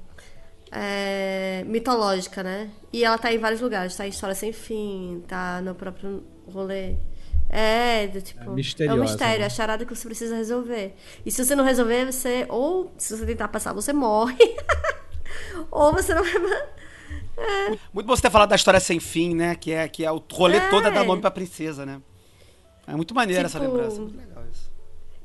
é, 0.71 1.63
mitológica, 1.65 2.43
né? 2.43 2.69
E 2.91 3.03
ela 3.03 3.17
tá 3.17 3.33
em 3.33 3.39
vários 3.39 3.59
lugares, 3.59 3.95
tá 3.95 4.05
em 4.05 4.09
História 4.09 4.35
Sem 4.35 4.53
Fim, 4.53 5.23
tá 5.27 5.61
no 5.61 5.73
próprio 5.73 6.23
rolê. 6.47 6.95
É, 7.49 8.07
do, 8.07 8.21
tipo, 8.21 8.41
é, 8.41 8.45
é 8.45 8.49
um 8.49 8.53
mistério, 8.99 9.39
né? 9.39 9.43
é 9.43 9.45
a 9.45 9.49
charada 9.49 9.85
que 9.85 9.95
você 9.95 10.07
precisa 10.07 10.35
resolver. 10.35 10.95
E 11.23 11.31
se 11.31 11.43
você 11.43 11.55
não 11.55 11.63
resolver, 11.63 12.11
você. 12.11 12.45
Ou 12.49 12.91
se 12.97 13.15
você 13.15 13.25
tentar 13.25 13.47
passar, 13.47 13.73
você 13.73 13.93
morre. 13.93 14.37
ou 15.69 15.93
você 15.93 16.15
não 16.15 16.23
vai. 16.23 16.33
É. 17.37 17.69
Muito 17.93 18.07
bom 18.07 18.15
você 18.15 18.23
ter 18.23 18.31
falado 18.31 18.49
da 18.49 18.55
história 18.55 18.79
sem 18.79 18.99
fim, 18.99 19.35
né? 19.35 19.55
Que 19.55 19.71
é, 19.71 19.87
que 19.87 20.03
é 20.03 20.11
o 20.11 20.21
rolê 20.31 20.57
é. 20.57 20.69
todo 20.69 20.87
é 20.87 20.91
dar 20.91 21.03
nome 21.03 21.21
pra 21.21 21.29
princesa, 21.29 21.85
né? 21.85 22.01
É 22.87 22.95
muito 22.95 23.13
maneiro 23.13 23.47
tipo, 23.47 23.57
essa 23.57 23.65
lembrança, 23.65 24.01
muito 24.01 24.17
legal 24.17 24.43
isso. 24.51 24.72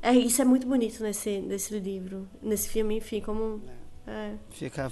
É, 0.01 0.13
isso 0.13 0.41
é 0.41 0.45
muito 0.45 0.65
bonito 0.65 1.03
nesse, 1.03 1.39
nesse 1.39 1.77
livro, 1.77 2.27
nesse 2.41 2.69
filme, 2.69 2.97
enfim, 2.97 3.19
como. 3.19 3.61
É. 4.07 4.31
Fica, 4.49 4.91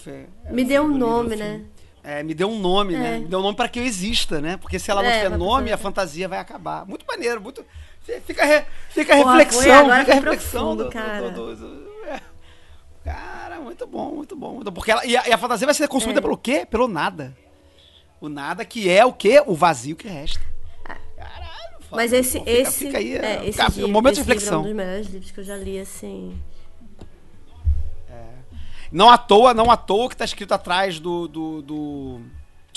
Me 0.51 0.63
deu 0.63 0.83
um 0.83 0.97
nome, 0.97 1.35
né? 1.35 1.65
É, 2.03 2.23
me 2.23 2.33
deu 2.33 2.49
um 2.49 2.59
nome, 2.59 2.93
né? 2.93 2.99
é. 2.99 3.11
né? 3.11 3.19
Me 3.19 3.25
deu 3.25 3.39
um 3.39 3.41
nome 3.41 3.55
para 3.55 3.67
que 3.67 3.79
eu 3.79 3.83
exista, 3.83 4.39
né? 4.39 4.57
Porque 4.57 4.79
se 4.79 4.91
ela 4.91 5.01
não 5.01 5.09
é, 5.09 5.23
tiver 5.23 5.37
nome, 5.37 5.71
a 5.71 5.77
fantasia 5.77 6.27
vai 6.27 6.39
acabar. 6.39 6.85
Muito 6.85 7.05
maneiro, 7.05 7.41
muito. 7.41 7.65
Fica, 8.25 8.45
re... 8.45 8.63
fica 8.89 9.13
a 9.13 9.17
reflexão, 9.17 9.63
fica 9.63 10.11
a 10.11 10.15
reflexão 10.15 10.75
profundo, 10.77 10.83
do, 10.85 10.89
cara. 10.89 11.31
Do, 11.31 11.55
do, 11.55 11.89
é. 12.05 12.21
Cara, 13.03 13.59
muito 13.59 13.85
bom, 13.85 14.15
muito 14.15 14.35
bom. 14.35 14.53
Muito 14.53 14.71
bom. 14.71 14.75
Porque 14.75 14.91
ela, 14.91 15.05
e, 15.05 15.17
a, 15.17 15.27
e 15.27 15.33
a 15.33 15.37
fantasia 15.37 15.65
vai 15.65 15.73
ser 15.73 15.87
consumida 15.87 16.19
é. 16.19 16.21
pelo 16.21 16.37
quê? 16.37 16.65
Pelo 16.69 16.87
nada. 16.87 17.35
O 18.21 18.29
nada 18.29 18.63
que 18.63 18.89
é 18.89 19.05
o 19.05 19.11
quê? 19.11 19.43
O 19.45 19.53
vazio 19.53 19.95
que 19.95 20.07
resta. 20.07 20.41
Mas 21.91 22.11
esse, 22.11 22.39
fica, 22.39 22.51
esse, 22.51 22.85
fica 22.85 22.97
aí, 22.97 23.15
é, 23.15 23.47
esse 23.47 23.53
fica, 23.53 23.67
livro, 23.69 23.91
momento 23.91 24.15
de 24.15 24.21
reflexão. 24.21 24.55
é 24.55 24.59
um 24.59 24.63
dos 24.63 24.73
melhores 24.73 25.07
livros 25.07 25.31
que 25.31 25.39
eu 25.39 25.43
já 25.43 25.55
li, 25.55 25.79
assim. 25.79 26.41
É. 28.09 28.23
Não 28.91 29.09
à 29.09 29.17
toa, 29.17 29.53
não 29.53 29.71
à 29.71 29.77
toa 29.77 30.09
que 30.09 30.17
tá 30.17 30.25
escrito 30.25 30.53
atrás 30.53 30.99
do, 30.99 31.27
do, 31.27 31.61
do... 31.61 32.21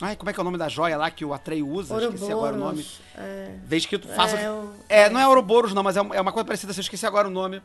Ai, 0.01 0.16
como 0.16 0.31
é 0.31 0.32
que 0.32 0.41
é 0.41 0.43
o 0.43 0.45
nome 0.45 0.59
da 0.59 0.69
joia 0.69 0.97
lá 0.97 1.11
que 1.11 1.24
o 1.24 1.35
Atrei 1.35 1.62
usa? 1.62 1.95
Ouroboros, 1.95 2.15
esqueci 2.15 2.32
agora 2.32 2.57
o 2.57 2.59
nome. 2.59 2.87
É, 3.16 3.55
vem 3.65 3.78
escrito, 3.78 4.09
faça... 4.09 4.39
É, 4.39 4.51
o... 4.51 4.73
é, 4.89 5.11
não 5.11 5.20
é 5.20 5.27
Ouroboros 5.27 5.74
não, 5.74 5.82
mas 5.82 5.97
é, 5.97 6.01
é 6.01 6.20
uma 6.20 6.32
coisa 6.32 6.47
parecida, 6.47 6.73
eu 6.73 6.81
esqueci 6.81 7.05
agora 7.05 7.27
o 7.27 7.31
nome. 7.31 7.61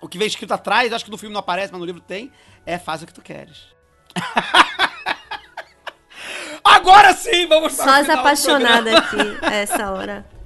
O 0.00 0.08
que 0.08 0.16
vem 0.16 0.28
escrito 0.28 0.52
atrás, 0.52 0.92
acho 0.92 1.04
que 1.04 1.10
no 1.10 1.18
filme 1.18 1.32
não 1.32 1.40
aparece, 1.40 1.72
mas 1.72 1.80
no 1.80 1.86
livro 1.86 2.00
tem, 2.00 2.30
é 2.64 2.78
faz 2.78 3.02
o 3.02 3.06
que 3.06 3.12
tu 3.12 3.20
queres. 3.20 3.66
Agora 6.64 7.14
sim, 7.14 7.46
vamos 7.46 7.72
Só 7.74 7.88
as 7.88 8.08
apaixonadas 8.08 8.94
aqui, 8.94 9.38
essa 9.50 9.90
hora. 9.90 10.37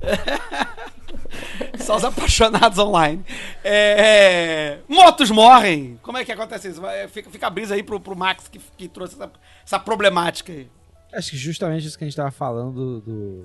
Só 1.78 1.96
os 1.96 2.04
apaixonados 2.04 2.78
online. 2.78 3.24
É, 3.64 4.78
é... 4.78 4.78
Motos 4.88 5.30
morrem! 5.30 5.98
Como 6.02 6.18
é 6.18 6.24
que 6.24 6.32
acontece 6.32 6.68
isso? 6.68 6.82
Fica, 7.10 7.30
fica 7.30 7.46
a 7.46 7.50
brisa 7.50 7.74
aí 7.74 7.82
pro, 7.82 8.00
pro 8.00 8.16
Max 8.16 8.48
que, 8.48 8.60
que 8.76 8.88
trouxe 8.88 9.14
essa, 9.14 9.30
essa 9.64 9.78
problemática 9.78 10.52
aí. 10.52 10.68
Acho 11.12 11.30
que 11.30 11.36
justamente 11.38 11.86
isso 11.86 11.96
que 11.96 12.04
a 12.04 12.06
gente 12.06 12.12
estava 12.12 12.30
falando 12.30 13.00
do. 13.00 13.44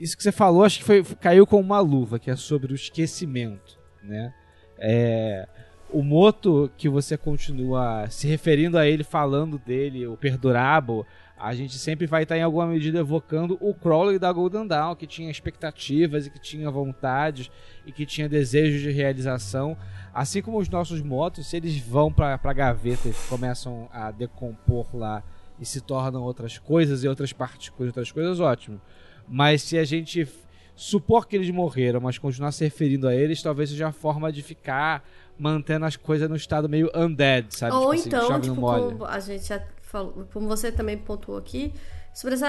Isso 0.00 0.16
que 0.16 0.22
você 0.22 0.32
falou, 0.32 0.64
acho 0.64 0.78
que 0.78 0.84
foi, 0.84 1.04
caiu 1.20 1.46
com 1.46 1.60
uma 1.60 1.78
luva, 1.80 2.18
que 2.18 2.30
é 2.30 2.36
sobre 2.36 2.72
o 2.72 2.74
esquecimento, 2.74 3.78
né? 4.02 4.32
É, 4.78 5.46
o 5.90 6.02
Moto 6.02 6.70
que 6.76 6.88
você 6.88 7.18
continua 7.18 8.08
se 8.08 8.26
referindo 8.26 8.78
a 8.78 8.86
ele, 8.86 9.04
falando 9.04 9.58
dele, 9.58 10.06
o 10.06 10.16
Perdurabo, 10.16 11.06
a 11.36 11.54
gente 11.54 11.78
sempre 11.78 12.06
vai 12.06 12.22
estar 12.22 12.38
em 12.38 12.42
alguma 12.42 12.66
medida 12.66 13.00
evocando 13.00 13.58
o 13.60 13.74
Crowley 13.74 14.18
da 14.18 14.32
Golden 14.32 14.66
Dawn, 14.66 14.94
que 14.94 15.06
tinha 15.06 15.30
expectativas 15.30 16.26
e 16.26 16.30
que 16.30 16.38
tinha 16.38 16.70
vontades 16.70 17.50
e 17.84 17.92
que 17.92 18.06
tinha 18.06 18.28
desejos 18.28 18.80
de 18.80 18.90
realização. 18.90 19.76
Assim 20.12 20.40
como 20.40 20.58
os 20.58 20.68
nossos 20.68 21.02
motos, 21.02 21.46
se 21.46 21.56
eles 21.56 21.76
vão 21.78 22.12
para 22.12 22.38
a 22.42 22.52
gaveta 22.52 23.08
e 23.08 23.14
começam 23.28 23.88
a 23.92 24.10
decompor 24.10 24.86
lá 24.94 25.24
e 25.58 25.66
se 25.66 25.80
tornam 25.80 26.22
outras 26.22 26.58
coisas 26.58 27.02
e 27.02 27.08
outras 27.08 27.32
partículas, 27.32 27.88
outras 27.88 28.12
coisas, 28.12 28.38
ótimo. 28.38 28.80
Mas 29.28 29.62
se 29.62 29.76
a 29.76 29.84
gente 29.84 30.28
supor 30.76 31.26
que 31.26 31.36
eles 31.36 31.50
morreram, 31.50 32.00
mas 32.00 32.18
continuar 32.18 32.52
se 32.52 32.64
referindo 32.64 33.08
a 33.08 33.14
eles, 33.14 33.42
talvez 33.42 33.70
seja 33.70 33.88
a 33.88 33.92
forma 33.92 34.32
de 34.32 34.42
ficar 34.42 35.04
mantendo 35.38 35.84
as 35.84 35.96
coisas 35.96 36.28
no 36.28 36.36
estado 36.36 36.68
meio 36.68 36.90
undead, 36.94 37.54
sabe? 37.54 37.74
Ou 37.74 37.94
tipo 37.94 37.94
assim, 37.94 38.08
então, 38.08 38.40
tipo, 38.40 38.54
como 38.54 39.04
a 39.04 39.20
gente 39.20 39.46
já 39.46 39.60
falou, 39.94 40.28
como 40.32 40.48
você 40.48 40.72
também 40.72 40.98
pontuou 40.98 41.38
aqui, 41.38 41.72
sobre 42.12 42.34
essa 42.34 42.48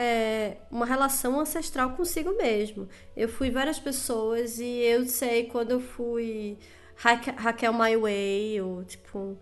é, 0.00 0.56
uma 0.70 0.84
relação 0.84 1.38
ancestral 1.38 1.90
consigo 1.90 2.36
mesmo. 2.36 2.88
Eu 3.16 3.28
fui 3.28 3.50
várias 3.50 3.78
pessoas 3.78 4.58
e 4.58 4.82
eu 4.82 5.06
sei 5.06 5.44
quando 5.44 5.70
eu 5.70 5.80
fui 5.80 6.58
Ra 6.96 7.14
Raquel 7.14 7.72
My 7.72 7.96
Way, 7.96 8.60
ou 8.60 8.84
tipo, 8.84 9.38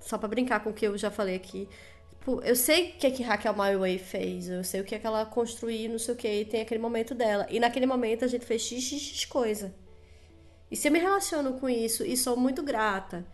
só 0.00 0.18
para 0.18 0.28
brincar 0.28 0.60
com 0.64 0.70
o 0.70 0.74
que 0.74 0.86
eu 0.86 0.98
já 0.98 1.10
falei 1.10 1.36
aqui. 1.36 1.68
Tipo, 2.10 2.42
eu 2.42 2.56
sei 2.56 2.90
o 2.90 2.92
que, 2.98 3.06
é 3.06 3.10
que 3.10 3.22
Raquel 3.22 3.54
My 3.54 3.76
Way 3.76 3.98
fez, 3.98 4.48
eu 4.48 4.64
sei 4.64 4.80
o 4.80 4.84
que, 4.84 4.94
é 4.94 4.98
que 4.98 5.06
ela 5.06 5.24
construiu, 5.24 5.90
não 5.90 5.98
sei 5.98 6.14
o 6.14 6.16
que, 6.16 6.28
e 6.28 6.44
tem 6.44 6.60
aquele 6.60 6.80
momento 6.80 7.14
dela. 7.14 7.46
E 7.48 7.60
naquele 7.60 7.86
momento 7.86 8.24
a 8.24 8.28
gente 8.28 8.44
fez 8.44 8.62
x, 8.62 8.82
x, 8.82 9.00
x 9.00 9.24
coisa. 9.24 9.72
E 10.70 10.76
se 10.76 10.88
eu 10.88 10.92
me 10.92 10.98
relaciono 10.98 11.54
com 11.54 11.68
isso 11.68 12.04
e 12.04 12.16
sou 12.16 12.36
muito 12.36 12.62
grata, 12.62 13.26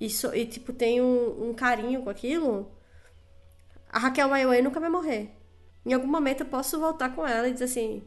e, 0.00 0.10
sou, 0.10 0.34
e 0.34 0.46
tipo, 0.46 0.72
tenho 0.72 1.04
um, 1.04 1.50
um 1.50 1.54
carinho 1.54 2.02
com 2.02 2.10
aquilo, 2.10 2.70
a 3.96 3.98
Raquel 3.98 4.28
Maioi 4.28 4.60
nunca 4.60 4.78
vai 4.78 4.90
morrer. 4.90 5.30
Em 5.86 5.94
algum 5.94 6.06
momento 6.06 6.42
eu 6.42 6.46
posso 6.46 6.78
voltar 6.78 7.14
com 7.14 7.26
ela 7.26 7.48
e 7.48 7.52
dizer 7.54 7.64
assim: 7.64 8.06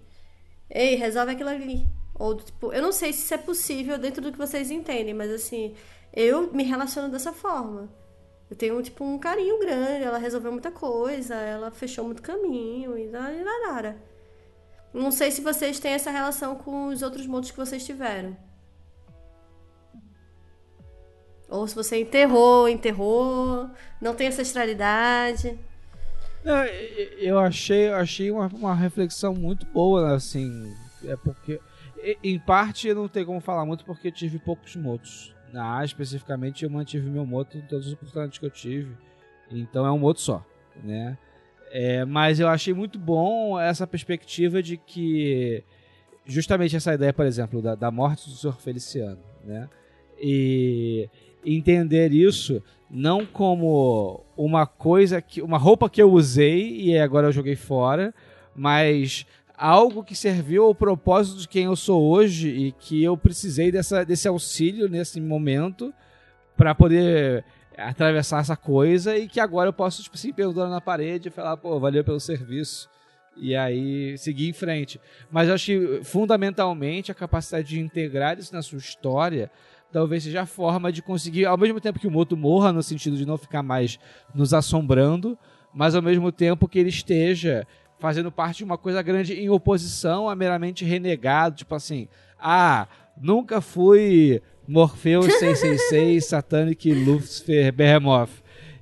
Ei, 0.70 0.94
resolve 0.94 1.32
aquilo 1.32 1.50
ali. 1.50 1.88
Ou, 2.14 2.36
tipo, 2.36 2.72
eu 2.72 2.80
não 2.80 2.92
sei 2.92 3.12
se 3.12 3.24
isso 3.24 3.34
é 3.34 3.40
possível 3.40 3.98
dentro 3.98 4.22
do 4.22 4.32
que 4.32 4.38
vocês 4.38 4.70
entendem, 4.70 5.16
mas 5.16 5.32
assim, 5.32 5.76
eu 6.14 6.54
me 6.54 6.64
relaciono 6.64 7.10
dessa 7.10 7.34
forma. 7.34 7.90
Eu 8.52 8.56
tenho, 8.56 8.80
tipo, 8.84 9.04
um 9.04 9.18
carinho 9.18 9.58
grande, 9.60 10.04
ela 10.04 10.20
resolveu 10.20 10.52
muita 10.52 10.70
coisa, 10.70 11.34
ela 11.34 11.72
fechou 11.72 12.06
muito 12.06 12.22
caminho 12.22 12.96
e 12.96 13.08
nada. 13.08 13.98
Não 14.94 15.10
sei 15.10 15.32
se 15.32 15.42
vocês 15.42 15.80
têm 15.80 15.94
essa 15.94 16.12
relação 16.12 16.56
com 16.56 16.90
os 16.90 17.02
outros 17.02 17.26
modos 17.26 17.50
que 17.50 17.58
vocês 17.58 17.84
tiveram. 17.84 18.38
Ou 21.50 21.68
se 21.68 21.74
você 21.74 22.00
enterrou, 22.00 22.70
enterrou, 22.70 23.72
não 24.00 24.14
tem 24.14 24.28
ancestralidade. 24.28 25.58
Eu 27.18 27.40
achei, 27.40 27.90
achei 27.90 28.32
uma, 28.32 28.48
uma 28.48 28.76
reflexão 28.76 29.34
muito 29.34 29.66
boa, 29.68 30.14
assim. 30.14 30.74
É 31.06 31.16
porque, 31.16 31.60
em 32.24 32.40
parte, 32.40 32.88
eu 32.88 32.96
não 32.96 33.08
tenho 33.08 33.26
como 33.26 33.40
falar 33.40 33.66
muito 33.66 33.86
porque 33.86 34.08
eu 34.08 34.12
tive 34.12 34.40
poucos 34.40 34.76
motos. 34.76 35.36
Na 35.52 35.84
especificamente, 35.84 36.64
eu 36.64 36.70
mantive 36.70 37.10
meu 37.10 37.26
moto 37.26 37.58
em 37.58 37.62
todas 37.62 37.88
as 37.88 37.94
oportunidades 37.94 38.38
que 38.38 38.46
eu 38.46 38.50
tive. 38.50 38.96
Então 39.52 39.86
é 39.86 39.92
um 39.92 39.98
moto 39.98 40.22
só, 40.22 40.46
né? 40.84 41.18
É, 41.72 42.04
mas 42.06 42.40
eu 42.40 42.48
achei 42.48 42.74
muito 42.74 42.98
bom 42.98 43.60
essa 43.60 43.86
perspectiva 43.86 44.62
de 44.62 44.78
que 44.78 45.64
justamente 46.26 46.76
essa 46.76 46.94
ideia, 46.94 47.14
por 47.14 47.26
exemplo, 47.26 47.62
da, 47.62 47.76
da 47.76 47.92
morte 47.92 48.30
do 48.30 48.36
Sr. 48.36 48.60
Feliciano, 48.60 49.20
né? 49.44 49.70
E 50.20 51.10
entender 51.46 52.12
isso 52.12 52.62
não 52.90 53.26
como 53.26 54.26
uma 54.36 54.66
coisa 54.66 55.22
que 55.22 55.42
uma 55.42 55.58
roupa 55.58 55.90
que 55.90 56.02
eu 56.02 56.12
usei 56.12 56.82
e 56.82 56.98
agora 56.98 57.28
eu 57.28 57.32
joguei 57.32 57.56
fora, 57.56 58.14
mas 58.56 59.26
algo 59.56 60.04
que 60.04 60.16
serviu 60.16 60.66
ao 60.66 60.74
propósito 60.74 61.42
de 61.42 61.48
quem 61.48 61.66
eu 61.66 61.76
sou 61.76 62.02
hoje 62.02 62.50
e 62.50 62.72
que 62.72 63.04
eu 63.04 63.18
precisei 63.18 63.72
dessa, 63.72 64.04
desse 64.04 64.28
auxílio 64.28 64.90
nesse 64.90 65.20
momento 65.20 65.94
para 66.56 66.74
poder 66.74 67.44
atravessar 67.78 68.42
essa 68.42 68.58
coisa 68.58 69.18
e 69.18 69.28
que 69.28 69.40
agora 69.40 69.70
eu 69.70 69.74
posso, 69.74 70.02
tipo 70.04 70.16
assim, 70.16 70.34
pendurando 70.34 70.72
na 70.72 70.82
parede 70.82 71.28
e 71.28 71.32
falar, 71.32 71.58
pô, 71.58 71.80
valeu 71.80 72.04
pelo 72.04 72.20
serviço. 72.20 72.90
E 73.38 73.56
aí 73.56 74.18
seguir 74.18 74.50
em 74.50 74.54
frente. 74.54 75.00
Mas 75.32 75.48
eu 75.48 75.54
acho 75.54 75.66
que 75.66 76.04
fundamentalmente 76.04 77.12
a 77.12 77.16
capacidade 77.16 77.70
de 77.70 77.80
integrar 77.80 78.38
isso 78.38 78.54
na 78.54 78.62
sua 78.62 78.80
história 78.80 79.50
talvez 79.92 80.24
seja 80.24 80.42
a 80.42 80.46
forma 80.46 80.92
de 80.92 81.02
conseguir, 81.02 81.46
ao 81.46 81.58
mesmo 81.58 81.80
tempo 81.80 82.00
que 82.00 82.08
o 82.08 82.12
Moto 82.12 82.38
morra, 82.38 82.72
no 82.72 82.84
sentido 82.84 83.18
de 83.18 83.26
não 83.26 83.38
ficar 83.38 83.64
mais 83.64 84.00
nos 84.34 84.54
assombrando, 84.54 85.38
mas 85.74 85.96
ao 85.96 86.02
mesmo 86.02 86.32
tempo 86.32 86.68
que 86.68 86.80
ele 86.80 86.90
esteja 86.90 87.66
fazendo 88.00 88.32
parte 88.32 88.60
de 88.60 88.64
uma 88.64 88.78
coisa 88.78 89.02
grande 89.02 89.34
em 89.34 89.50
oposição 89.50 90.30
a 90.30 90.36
meramente 90.36 90.86
renegado, 90.86 91.58
tipo 91.58 91.76
assim, 91.76 92.08
ah, 92.40 92.88
nunca 93.20 93.60
fui 93.60 94.42
Morpheus 94.68 95.26
666, 95.26 96.26
Satanic 96.30 96.94
Lucifer 96.94 97.74
Behemoth. 97.74 98.30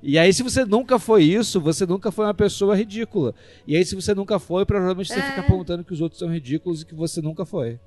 E 0.00 0.16
aí, 0.16 0.32
se 0.32 0.44
você 0.44 0.64
nunca 0.64 0.98
foi 0.98 1.24
isso, 1.24 1.60
você 1.60 1.84
nunca 1.84 2.12
foi 2.12 2.26
uma 2.26 2.34
pessoa 2.34 2.76
ridícula. 2.76 3.34
E 3.66 3.74
aí, 3.74 3.84
se 3.84 3.96
você 3.96 4.14
nunca 4.14 4.38
foi, 4.38 4.64
provavelmente 4.64 5.08
você 5.08 5.18
é. 5.18 5.22
fica 5.22 5.40
apontando 5.40 5.82
que 5.82 5.92
os 5.92 6.00
outros 6.00 6.20
são 6.20 6.32
ridículos 6.32 6.82
e 6.82 6.86
que 6.86 6.94
você 6.94 7.20
nunca 7.20 7.44
foi. 7.44 7.80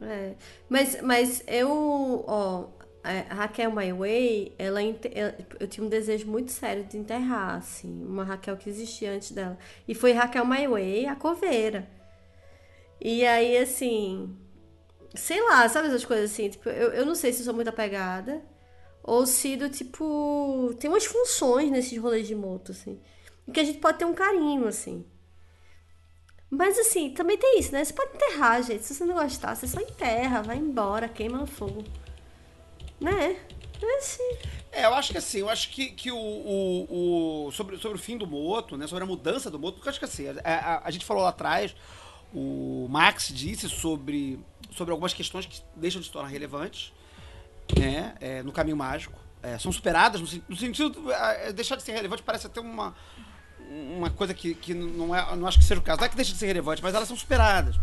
É. 0.00 0.34
Mas, 0.68 1.00
mas 1.02 1.42
eu, 1.46 2.24
ó, 2.26 2.68
a 3.02 3.34
Raquel 3.34 3.70
My 3.70 3.92
Way, 3.92 4.54
ela, 4.58 4.80
eu 5.60 5.68
tinha 5.68 5.86
um 5.86 5.88
desejo 5.88 6.26
muito 6.26 6.50
sério 6.50 6.84
de 6.84 6.98
enterrar, 6.98 7.56
assim, 7.56 8.04
uma 8.04 8.24
Raquel 8.24 8.56
que 8.56 8.68
existia 8.68 9.12
antes 9.12 9.30
dela. 9.30 9.56
E 9.86 9.94
foi 9.94 10.12
Raquel 10.12 10.44
My 10.44 10.66
Way, 10.66 11.06
a 11.06 11.16
coveira. 11.16 11.88
E 13.00 13.24
aí, 13.24 13.56
assim, 13.58 14.36
sei 15.14 15.40
lá, 15.42 15.68
sabe 15.68 15.88
essas 15.88 16.04
coisas 16.04 16.30
assim? 16.32 16.48
Tipo, 16.50 16.68
eu, 16.68 16.92
eu 16.92 17.06
não 17.06 17.14
sei 17.14 17.32
se 17.32 17.44
sou 17.44 17.54
muito 17.54 17.68
apegada 17.68 18.42
ou 19.02 19.24
se 19.26 19.56
do 19.56 19.70
tipo. 19.70 20.74
Tem 20.80 20.90
umas 20.90 21.04
funções 21.06 21.70
nesses 21.70 21.96
rolês 21.98 22.26
de 22.26 22.34
moto, 22.34 22.72
assim. 22.72 23.00
Que 23.52 23.60
a 23.60 23.64
gente 23.64 23.78
pode 23.78 23.98
ter 23.98 24.04
um 24.04 24.14
carinho, 24.14 24.66
assim. 24.66 25.04
Mas 26.50 26.78
assim, 26.78 27.10
também 27.10 27.36
tem 27.36 27.58
isso, 27.58 27.72
né? 27.72 27.84
Você 27.84 27.92
pode 27.92 28.14
enterrar, 28.14 28.62
gente. 28.62 28.84
Se 28.84 28.94
você 28.94 29.04
não 29.04 29.14
gostar, 29.14 29.54
você 29.54 29.66
só 29.66 29.80
enterra, 29.80 30.42
vai 30.42 30.56
embora, 30.56 31.08
queima 31.08 31.38
no 31.38 31.46
fogo. 31.46 31.84
Né? 33.00 33.36
É 33.82 33.98
assim. 33.98 34.36
É, 34.72 34.84
eu 34.84 34.94
acho 34.94 35.12
que 35.12 35.18
assim, 35.18 35.38
eu 35.38 35.48
acho 35.48 35.70
que, 35.70 35.90
que 35.90 36.10
o, 36.10 36.16
o, 36.16 37.46
o, 37.46 37.52
sobre, 37.52 37.76
sobre 37.78 37.98
o 37.98 38.00
fim 38.00 38.16
do 38.16 38.26
Moto, 38.26 38.76
né? 38.76 38.86
Sobre 38.86 39.04
a 39.04 39.06
mudança 39.06 39.50
do 39.50 39.58
Moto, 39.58 39.74
porque 39.74 39.88
eu 39.88 39.90
acho 39.90 39.98
que 39.98 40.04
assim, 40.04 40.26
a, 40.28 40.54
a, 40.54 40.86
a 40.86 40.90
gente 40.90 41.04
falou 41.04 41.22
lá 41.22 41.30
atrás, 41.30 41.74
o 42.32 42.86
Max 42.88 43.28
disse 43.34 43.68
sobre, 43.68 44.38
sobre 44.70 44.92
algumas 44.92 45.12
questões 45.12 45.46
que 45.46 45.60
deixam 45.74 46.00
de 46.00 46.06
se 46.06 46.12
tornar 46.12 46.28
relevantes, 46.28 46.92
né? 47.76 48.14
É, 48.20 48.42
no 48.42 48.52
caminho 48.52 48.76
mágico. 48.76 49.18
É, 49.42 49.58
são 49.58 49.70
superadas 49.70 50.20
no, 50.20 50.42
no 50.48 50.56
sentido. 50.56 51.12
É, 51.12 51.52
deixar 51.52 51.76
de 51.76 51.82
ser 51.82 51.92
relevante 51.92 52.22
parece 52.22 52.46
até 52.46 52.60
uma, 52.60 52.94
uma 53.70 54.10
coisa 54.10 54.32
que, 54.34 54.54
que 54.54 54.74
não, 54.74 55.14
é, 55.14 55.34
não 55.36 55.46
acho 55.46 55.58
que 55.58 55.64
seja 55.64 55.80
o 55.80 55.82
caso. 55.82 56.00
Não 56.00 56.06
é 56.06 56.08
que 56.08 56.16
deixa 56.16 56.32
de 56.32 56.38
ser 56.38 56.46
relevante, 56.46 56.82
mas 56.82 56.94
elas 56.94 57.08
são 57.08 57.16
superadas. 57.16 57.76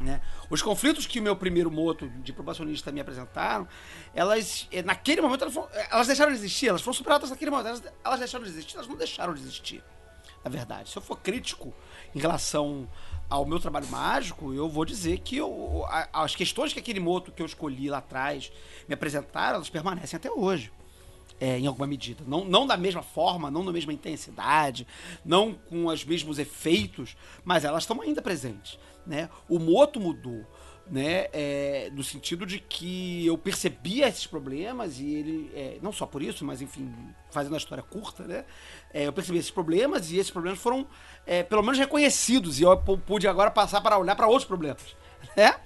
Né? 0.00 0.20
Os 0.50 0.60
conflitos 0.60 1.06
que 1.06 1.20
o 1.20 1.22
meu 1.22 1.36
primeiro 1.36 1.70
moto 1.70 2.08
de 2.08 2.32
probacionista 2.32 2.90
me 2.90 3.00
apresentaram, 3.00 3.66
elas, 4.14 4.68
eh, 4.72 4.82
naquele 4.82 5.20
momento, 5.20 5.42
elas, 5.42 5.54
foram, 5.54 5.68
eh, 5.72 5.88
elas 5.90 6.06
deixaram 6.06 6.32
de 6.32 6.38
existir, 6.38 6.68
elas 6.68 6.82
foram 6.82 6.94
superadas 6.94 7.30
naquele 7.30 7.50
momento. 7.50 7.68
Elas, 7.68 7.82
elas 8.04 8.18
deixaram 8.18 8.44
de 8.44 8.50
existir, 8.50 8.76
elas 8.76 8.88
não 8.88 8.96
deixaram 8.96 9.34
de 9.34 9.40
existir. 9.40 9.82
Na 10.42 10.50
verdade, 10.50 10.90
se 10.90 10.96
eu 10.96 11.02
for 11.02 11.16
crítico 11.16 11.72
em 12.14 12.18
relação 12.18 12.88
ao 13.30 13.46
meu 13.46 13.58
trabalho 13.58 13.86
mágico, 13.86 14.52
eu 14.52 14.68
vou 14.68 14.84
dizer 14.84 15.18
que 15.20 15.36
eu, 15.36 15.86
as 16.12 16.36
questões 16.36 16.72
que 16.72 16.78
aquele 16.78 17.00
moto 17.00 17.32
que 17.32 17.40
eu 17.40 17.46
escolhi 17.46 17.88
lá 17.88 17.98
atrás 17.98 18.52
me 18.86 18.94
apresentaram, 18.94 19.56
elas 19.56 19.70
permanecem 19.70 20.16
até 20.16 20.30
hoje 20.30 20.70
é, 21.40 21.58
em 21.58 21.66
alguma 21.66 21.86
medida. 21.86 22.24
Não, 22.26 22.44
não 22.44 22.66
da 22.66 22.76
mesma 22.76 23.02
forma, 23.02 23.50
não 23.50 23.62
na 23.62 23.72
mesma 23.72 23.92
intensidade, 23.92 24.86
não 25.24 25.54
com 25.54 25.86
os 25.86 26.04
mesmos 26.04 26.38
efeitos, 26.38 27.16
mas 27.44 27.64
elas 27.64 27.82
estão 27.82 28.00
ainda 28.00 28.22
presentes. 28.22 28.78
Né? 29.06 29.28
O 29.48 29.58
moto 29.58 30.00
mudou. 30.00 30.46
Né, 30.86 31.28
é, 31.32 31.90
no 31.94 32.04
sentido 32.04 32.44
de 32.44 32.58
que 32.58 33.24
eu 33.24 33.38
percebia 33.38 34.06
esses 34.06 34.26
problemas 34.26 35.00
e 35.00 35.14
ele, 35.14 35.50
é, 35.54 35.78
não 35.80 35.90
só 35.90 36.04
por 36.04 36.22
isso, 36.22 36.44
mas 36.44 36.60
enfim, 36.60 36.94
fazendo 37.30 37.54
a 37.54 37.56
história 37.56 37.82
curta, 37.82 38.24
né, 38.24 38.44
é, 38.92 39.06
eu 39.06 39.12
percebi 39.14 39.38
esses 39.38 39.50
problemas 39.50 40.10
e 40.10 40.18
esses 40.18 40.30
problemas 40.30 40.58
foram 40.58 40.86
é, 41.24 41.42
pelo 41.42 41.62
menos 41.62 41.78
reconhecidos 41.78 42.60
e 42.60 42.64
eu 42.64 42.76
pude 42.76 43.26
agora 43.26 43.50
passar 43.50 43.80
para 43.80 43.96
olhar 43.96 44.14
para 44.14 44.26
outros 44.26 44.44
problemas, 44.44 44.94
né, 45.34 45.56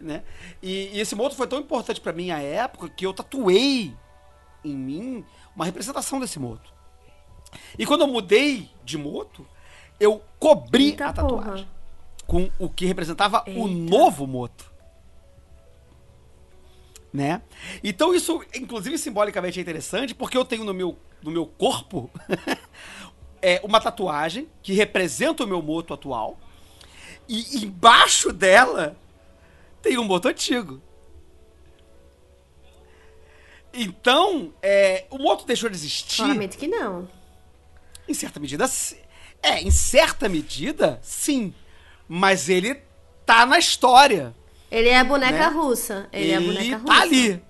né, 0.00 0.22
e, 0.62 0.90
e 0.92 1.00
esse 1.00 1.16
moto 1.16 1.34
foi 1.34 1.48
tão 1.48 1.58
importante 1.58 2.00
para 2.00 2.12
mim 2.12 2.30
à 2.30 2.40
época 2.40 2.88
que 2.88 3.04
eu 3.04 3.12
tatuei 3.12 3.96
em 4.64 4.74
mim 4.76 5.24
uma 5.54 5.64
representação 5.64 6.20
desse 6.20 6.38
moto. 6.38 6.72
E 7.78 7.86
quando 7.86 8.02
eu 8.02 8.06
mudei 8.06 8.70
de 8.84 8.98
moto, 8.98 9.46
eu 9.98 10.22
cobri 10.38 10.90
Eita 10.90 11.06
a 11.06 11.12
tatuagem 11.12 11.64
porra. 11.64 11.68
com 12.26 12.50
o 12.58 12.68
que 12.68 12.86
representava 12.86 13.42
Eita. 13.46 13.58
o 13.58 13.68
novo 13.68 14.26
moto. 14.26 14.70
Né? 17.12 17.40
Então 17.82 18.14
isso, 18.14 18.44
inclusive 18.54 18.98
simbolicamente 18.98 19.58
é 19.58 19.62
interessante, 19.62 20.14
porque 20.14 20.36
eu 20.36 20.44
tenho 20.44 20.64
no 20.64 20.74
meu, 20.74 20.98
no 21.22 21.30
meu 21.30 21.46
corpo 21.46 22.10
é 23.40 23.60
uma 23.64 23.80
tatuagem 23.80 24.48
que 24.62 24.72
representa 24.74 25.44
o 25.44 25.46
meu 25.46 25.62
moto 25.62 25.94
atual. 25.94 26.38
E 27.26 27.64
embaixo 27.64 28.32
dela 28.32 28.96
tem 29.82 29.98
um 29.98 30.04
moto 30.04 30.28
antigo. 30.28 30.80
Então, 33.72 34.52
é, 34.62 35.04
o 35.10 35.18
moto 35.18 35.46
deixou 35.46 35.68
de 35.68 35.76
existir. 35.76 36.16
Claramente 36.16 36.56
que 36.56 36.66
não. 36.66 37.08
Em 38.08 38.14
certa 38.14 38.40
medida, 38.40 38.66
é, 39.42 39.60
em 39.60 39.70
certa 39.70 40.28
medida, 40.28 40.98
sim. 41.02 41.54
Mas 42.08 42.48
ele 42.48 42.80
tá 43.26 43.44
na 43.44 43.58
história. 43.58 44.34
Ele 44.70 44.88
é 44.88 44.98
a 44.98 45.04
boneca 45.04 45.38
né? 45.38 45.46
russa. 45.48 46.08
Ele, 46.12 46.24
ele, 46.24 46.32
é 46.32 46.36
a 46.36 46.40
boneca 46.40 46.70
tá 46.70 46.76
russa. 46.76 46.94
tá 46.94 47.02
ali. 47.02 47.42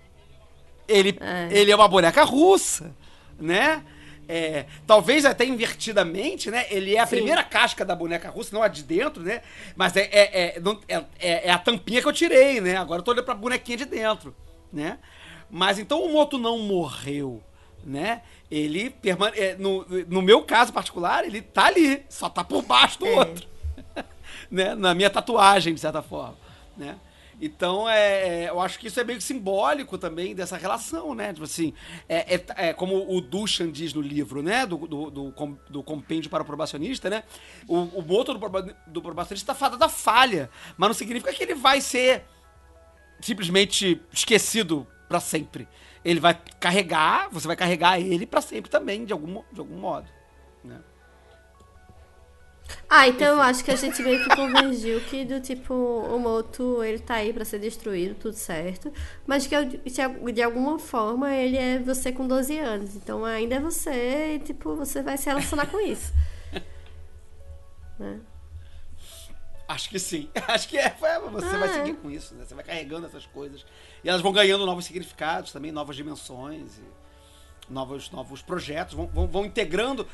Ele 0.89 1.19
é. 1.21 1.49
ele 1.51 1.71
é 1.71 1.77
uma 1.77 1.89
boneca 1.89 2.25
russa, 2.25 2.95
né? 3.39 3.85
É, 4.31 4.67
talvez 4.87 5.25
até 5.25 5.45
invertidamente, 5.47 6.51
né? 6.51 6.67
Ele 6.71 6.95
é 6.95 7.01
a 7.01 7.07
Sim. 7.07 7.17
primeira 7.17 7.43
casca 7.43 7.83
da 7.83 7.95
boneca 7.95 8.29
russa, 8.29 8.55
não 8.55 8.63
a 8.63 8.69
de 8.69 8.83
dentro, 8.83 9.23
né? 9.23 9.41
Mas 9.75 9.97
é, 9.97 10.03
é, 10.03 10.59
é, 10.59 10.63
é, 11.19 11.49
é, 11.49 11.51
a 11.51 11.59
tampinha 11.59 12.03
que 12.03 12.09
eu 12.09 12.13
tirei, 12.13 12.61
né? 12.61 12.77
Agora 12.77 13.01
eu 13.01 13.05
tô 13.05 13.13
olhando 13.13 13.25
pra 13.25 13.35
bonequinha 13.35 13.79
de 13.79 13.85
dentro, 13.87 14.37
né? 14.71 14.99
Mas 15.51 15.79
então 15.79 16.03
o 16.05 16.13
Moto 16.13 16.39
não 16.39 16.59
morreu, 16.59 17.43
né? 17.85 18.23
Ele 18.51 18.91
permane 18.91 19.39
é, 19.39 19.57
no, 19.57 19.85
no 20.09 20.23
meu 20.23 20.43
caso 20.43 20.73
particular, 20.73 21.25
ele 21.25 21.41
tá 21.43 21.67
ali, 21.67 22.05
só 22.09 22.29
tá 22.29 22.45
por 22.45 22.63
baixo 22.63 22.99
do 22.99 23.07
é. 23.07 23.19
outro. 23.19 23.49
né? 24.51 24.75
Na 24.75 24.95
minha 24.95 25.11
tatuagem, 25.11 25.75
de 25.75 25.81
certa 25.81 26.03
forma, 26.03 26.37
né? 26.77 26.99
Então, 27.41 27.89
é, 27.89 28.47
é, 28.47 28.49
eu 28.49 28.61
acho 28.61 28.79
que 28.81 28.89
isso 28.89 28.99
é 28.99 29.05
meio 29.05 29.21
simbólico 29.21 29.97
também 29.97 30.35
dessa 30.35 30.57
relação, 30.57 31.15
né? 31.15 31.33
Tipo 31.33 31.45
assim, 31.45 31.73
é, 32.09 32.35
é, 32.35 32.45
é 32.69 32.73
como 32.73 33.17
o 33.17 33.21
Duchan 33.21 33.71
diz 33.71 33.95
no 33.95 34.01
livro, 34.01 34.43
né? 34.43 34.67
Do, 34.67 34.77
do, 34.77 35.11
do, 35.11 35.35
do 35.71 35.83
compêndio 35.83 36.29
para 36.29 36.43
o 36.43 36.47
probacionista, 36.47 37.09
né? 37.09 37.23
O, 37.69 37.77
o 37.77 38.03
moto 38.03 38.35
do, 38.35 38.75
do 38.89 39.03
probacionista 39.03 39.53
está 39.53 39.55
fada 39.55 39.77
da 39.77 39.89
falha, 39.89 40.51
mas 40.77 40.89
não 40.89 40.95
significa 40.95 41.33
que 41.33 41.43
ele 41.43 41.55
vai 41.55 41.81
ser 41.81 42.25
simplesmente 43.21 44.01
esquecido 44.13 44.87
para 45.09 45.21
sempre. 45.21 45.67
Ele 46.05 46.21
vai 46.21 46.39
carregar, 46.61 47.29
você 47.31 47.47
vai 47.47 47.57
carregar 47.57 47.99
ele 48.01 48.27
para 48.27 48.41
sempre 48.41 48.71
também, 48.71 49.05
de 49.05 49.13
algum, 49.13 49.43
de 49.53 49.61
algum 49.61 49.77
modo. 49.77 50.09
Né? 50.63 50.79
Ah, 52.89 53.09
então 53.09 53.37
eu 53.37 53.41
acho 53.41 53.65
que 53.65 53.71
a 53.71 53.77
gente 53.77 54.03
meio 54.03 54.23
que 54.23 54.35
convergiu 54.35 55.01
que 55.03 55.25
do 55.25 55.41
tipo, 55.41 55.75
o 55.75 56.19
Moto, 56.19 56.83
ele 56.83 56.99
tá 56.99 57.15
aí 57.15 57.33
para 57.33 57.45
ser 57.45 57.59
destruído, 57.59 58.15
tudo 58.15 58.35
certo. 58.35 58.93
Mas 59.27 59.47
que 59.47 59.55
de 60.33 60.43
alguma 60.43 60.79
forma 60.79 61.35
ele 61.35 61.57
é 61.57 61.79
você 61.79 62.13
com 62.13 62.27
12 62.27 62.59
anos. 62.59 62.97
Então 62.97 63.25
ainda 63.25 63.57
é 63.57 63.61
você 63.61 64.37
e 64.37 64.39
tipo, 64.41 64.75
você 64.77 65.03
vai 65.03 65.17
se 65.17 65.27
relacionar 65.27 65.67
com 65.67 65.81
isso. 65.81 66.13
né? 67.99 68.21
Acho 69.69 69.91
que 69.91 69.99
sim. 69.99 70.31
Acho 70.49 70.67
que 70.67 70.79
é. 70.79 70.91
Você 70.91 71.55
ah, 71.55 71.59
vai 71.59 71.69
seguir 71.69 71.95
com 71.97 72.11
isso, 72.11 72.35
né? 72.35 72.45
Você 72.45 72.55
vai 72.55 72.65
carregando 72.65 73.07
essas 73.07 73.27
coisas. 73.27 73.67
E 74.03 74.09
elas 74.09 74.23
vão 74.23 74.33
ganhando 74.33 74.65
novos 74.65 74.87
significados 74.87 75.53
também, 75.53 75.71
novas 75.71 75.95
dimensões. 75.95 76.81
novos, 77.69 78.11
novos 78.11 78.41
projetos, 78.41 78.95
vão, 78.95 79.07
vão, 79.07 79.27
vão 79.27 79.45
integrando. 79.45 80.09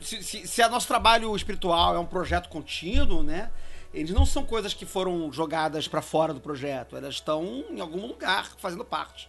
Se, 0.00 0.22
se, 0.22 0.48
se 0.48 0.62
o 0.62 0.70
nosso 0.70 0.88
trabalho 0.88 1.36
espiritual 1.36 1.94
é 1.94 1.98
um 1.98 2.06
projeto 2.06 2.48
contínuo, 2.48 3.22
né? 3.22 3.50
Eles 3.92 4.10
não 4.10 4.24
são 4.24 4.44
coisas 4.44 4.72
que 4.72 4.86
foram 4.86 5.30
jogadas 5.32 5.86
para 5.86 6.02
fora 6.02 6.32
do 6.32 6.40
projeto, 6.40 6.96
elas 6.96 7.14
estão 7.14 7.64
em 7.70 7.80
algum 7.80 8.06
lugar 8.06 8.46
fazendo 8.58 8.84
parte 8.84 9.28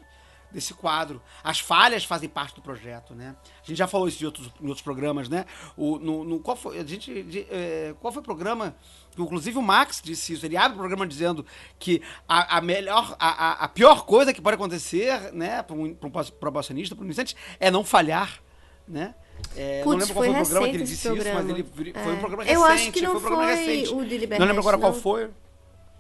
desse 0.52 0.74
quadro. 0.74 1.22
As 1.44 1.60
falhas 1.60 2.04
fazem 2.04 2.28
parte 2.28 2.56
do 2.56 2.62
projeto, 2.62 3.14
né? 3.14 3.36
A 3.64 3.66
gente 3.66 3.78
já 3.78 3.88
falou 3.88 4.08
isso 4.08 4.24
em 4.24 4.26
outros, 4.26 4.48
em 4.62 4.68
outros 4.68 4.82
programas, 4.82 5.30
né? 5.30 5.46
O, 5.78 6.00
no, 6.00 6.24
no 6.24 6.40
qual 6.40 6.58
foi, 6.58 6.80
a 6.80 6.84
gente, 6.86 7.24
de, 7.24 7.46
é, 7.50 7.94
qual 8.00 8.12
foi 8.12 8.22
o 8.22 8.26
programa? 8.26 8.76
Inclusive 9.18 9.58
o 9.58 9.62
Max 9.62 10.02
disse 10.04 10.34
isso. 10.34 10.46
Ele 10.46 10.56
abre 10.56 10.76
o 10.76 10.80
programa 10.80 11.06
dizendo 11.06 11.46
que 11.78 12.02
a, 12.28 12.58
a 12.58 12.62
melhor, 12.62 13.16
a, 13.20 13.66
a, 13.66 13.68
pior 13.68 14.06
coisa 14.06 14.34
que 14.34 14.42
pode 14.42 14.56
acontecer, 14.56 15.34
né, 15.34 15.62
para 15.62 15.76
um, 15.76 15.86
um 15.86 15.96
probacionista, 16.40 16.96
para 16.96 17.04
um 17.04 17.06
iniciante, 17.06 17.36
é 17.60 17.70
não 17.70 17.84
falhar, 17.84 18.42
né? 18.88 19.14
É, 19.56 19.84
Puts, 19.84 19.86
não 19.86 20.00
lembro 20.00 20.14
qual 20.14 20.26
foi, 20.26 20.30
o 20.30 20.34
programa 20.36 20.70
que 20.70 20.76
ele 20.76 20.84
disse 20.84 21.08
programa. 21.08 21.42
isso, 21.42 21.48
mas 21.48 21.80
ele 21.80 21.92
é. 21.96 22.04
foi 22.04 22.14
um 22.14 22.20
programa 22.20 22.44
recente. 22.44 22.60
Eu 22.60 22.66
acho 22.66 22.92
que 22.92 23.02
não 23.02 23.20
foi, 23.20 23.32
um 23.32 23.36
foi 23.36 23.88
o 23.88 24.40
Não 24.40 24.46
lembro 24.46 24.60
agora 24.60 24.78
não. 24.78 24.82
qual 24.82 24.94
foi. 24.94 25.30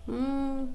Hum. 0.07 0.69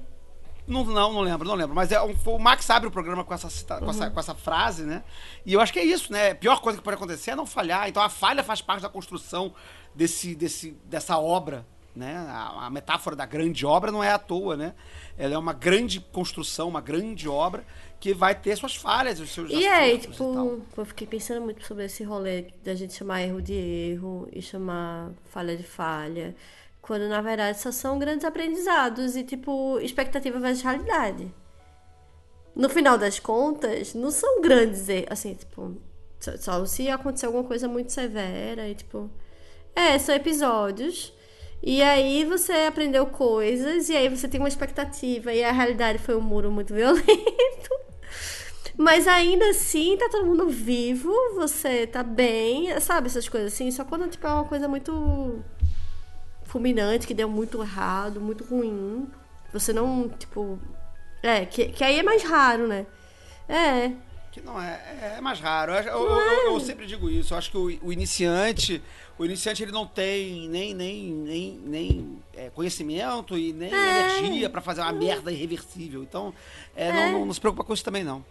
Não, 0.67 0.83
não, 0.83 1.13
não 1.13 1.21
lembro, 1.21 1.47
não 1.47 1.55
lembro. 1.55 1.75
Mas 1.75 1.91
é, 1.91 1.99
o 2.01 2.39
Max 2.39 2.69
abre 2.69 2.87
o 2.87 2.91
programa 2.91 3.23
com 3.23 3.33
essa, 3.33 3.49
cita, 3.49 3.79
com, 3.79 3.89
essa, 3.89 4.05
uhum. 4.05 4.11
com 4.11 4.19
essa 4.19 4.33
frase, 4.33 4.83
né? 4.83 5.03
E 5.45 5.53
eu 5.53 5.61
acho 5.61 5.71
que 5.71 5.79
é 5.79 5.83
isso, 5.83 6.11
né? 6.11 6.31
A 6.31 6.35
pior 6.35 6.59
coisa 6.59 6.77
que 6.77 6.83
pode 6.83 6.95
acontecer 6.95 7.31
é 7.31 7.35
não 7.35 7.45
falhar. 7.45 7.87
Então 7.87 8.01
a 8.01 8.09
falha 8.09 8.43
faz 8.43 8.61
parte 8.61 8.81
da 8.81 8.89
construção 8.89 9.53
desse, 9.93 10.35
desse, 10.35 10.71
dessa 10.85 11.17
obra, 11.19 11.65
né? 11.95 12.15
A, 12.27 12.65
a, 12.65 12.69
metáfora 12.69 13.15
da 13.15 13.25
grande 13.25 13.65
obra 13.65 13.91
não 13.91 14.03
é 14.03 14.11
à 14.11 14.17
toa, 14.17 14.57
né? 14.57 14.73
Ela 15.17 15.35
é 15.35 15.37
uma 15.37 15.53
grande 15.53 15.99
construção, 15.99 16.67
uma 16.67 16.81
grande 16.81 17.29
obra 17.29 17.63
que 17.99 18.13
vai 18.13 18.35
ter 18.35 18.55
suas 18.57 18.75
falhas, 18.75 19.19
os 19.19 19.31
seus 19.31 19.49
E 19.51 19.65
aí, 19.65 19.97
tipo, 19.97 20.63
e 20.75 20.79
eu 20.79 20.85
fiquei 20.85 21.07
pensando 21.07 21.41
muito 21.41 21.65
sobre 21.65 21.85
esse 21.85 22.03
rolê 22.03 22.47
da 22.63 22.75
gente 22.75 22.93
chamar 22.93 23.21
erro 23.23 23.41
de 23.41 23.53
erro 23.53 24.27
e 24.31 24.41
chamar 24.41 25.11
falha 25.25 25.55
de 25.55 25.63
falha. 25.63 26.35
Quando 26.85 27.07
na 27.09 27.21
verdade 27.21 27.59
só 27.59 27.71
são 27.71 27.99
grandes 27.99 28.25
aprendizados 28.25 29.15
e 29.15 29.23
tipo 29.23 29.79
expectativa 29.81 30.39
versus 30.39 30.63
realidade. 30.63 31.33
no 32.55 32.69
final 32.69 32.97
das 32.97 33.19
contas, 33.19 33.93
não 33.93 34.11
são 34.11 34.41
grandes, 34.41 34.87
er- 34.89 35.05
assim, 35.09 35.33
tipo, 35.35 35.75
só, 36.19 36.37
só 36.37 36.65
se 36.65 36.89
acontecer 36.89 37.25
alguma 37.25 37.43
coisa 37.43 37.67
muito 37.67 37.91
severa 37.91 38.67
e 38.67 38.75
tipo, 38.75 39.09
é, 39.75 39.97
são 39.99 40.15
episódios. 40.15 41.13
E 41.63 41.81
aí 41.81 42.25
você 42.25 42.53
aprendeu 42.67 43.07
coisas 43.07 43.89
e 43.89 43.95
aí 43.97 44.09
você 44.09 44.27
tem 44.27 44.39
uma 44.39 44.49
expectativa 44.49 45.33
e 45.33 45.43
a 45.43 45.51
realidade 45.51 45.99
foi 45.99 46.15
um 46.15 46.21
muro 46.21 46.51
muito 46.51 46.73
violento. 46.75 47.69
Mas 48.77 49.07
ainda 49.07 49.49
assim, 49.49 49.95
tá 49.97 50.09
todo 50.09 50.25
mundo 50.25 50.49
vivo, 50.49 51.11
você 51.35 51.87
tá 51.87 52.03
bem, 52.03 52.77
sabe? 52.81 53.07
Essas 53.07 53.29
coisas 53.29 53.53
assim. 53.53 53.71
Só 53.71 53.85
quando 53.85 54.09
tipo, 54.09 54.27
é 54.27 54.31
uma 54.31 54.43
coisa 54.45 54.67
muito 54.67 55.41
fulminante, 56.59 57.05
que 57.05 57.13
deu 57.13 57.27
muito 57.27 57.61
errado, 57.61 58.21
muito 58.21 58.45
ruim. 58.45 59.09
Você 59.51 59.73
não, 59.73 60.07
tipo. 60.07 60.57
É, 61.21 61.45
que, 61.45 61.67
que 61.67 61.83
aí 61.83 61.99
é 61.99 62.03
mais 62.03 62.23
raro, 62.23 62.65
né? 62.65 62.85
É. 63.49 63.91
Que 64.31 64.39
não 64.41 64.61
é, 64.61 65.15
é 65.17 65.21
mais 65.21 65.39
raro. 65.41 65.73
Eu, 65.73 65.83
eu- 65.83 66.09
eu- 66.19 66.53
eu 66.53 66.59
sempre 66.61 66.85
digo 66.85 67.09
isso. 67.09 67.33
Eu 67.33 67.37
acho 67.37 67.51
que 67.51 67.57
o, 67.57 67.65
o 67.87 67.91
iniciante, 67.91 68.81
o 69.17 69.25
iniciante 69.25 69.63
ele 69.63 69.71
não 69.73 69.85
tem 69.85 70.47
nem 70.49 70.73
nem 70.73 71.11
nem, 71.13 71.59
nem 71.65 72.19
é, 72.33 72.49
conhecimento 72.49 73.37
e 73.37 73.51
nem 73.51 73.69
energia 73.73 74.49
pra 74.49 74.61
fazer 74.61 74.79
uma 74.81 74.93
merda 74.93 75.31
irreversível. 75.31 76.03
Então, 76.03 76.33
é, 76.75 76.91
Não, 76.91 77.11
não, 77.19 77.25
não 77.25 77.33
se 77.33 77.39
preocupa 77.41 77.63
com 77.65 77.73
isso 77.73 77.83
também 77.83 78.03
não. 78.03 78.23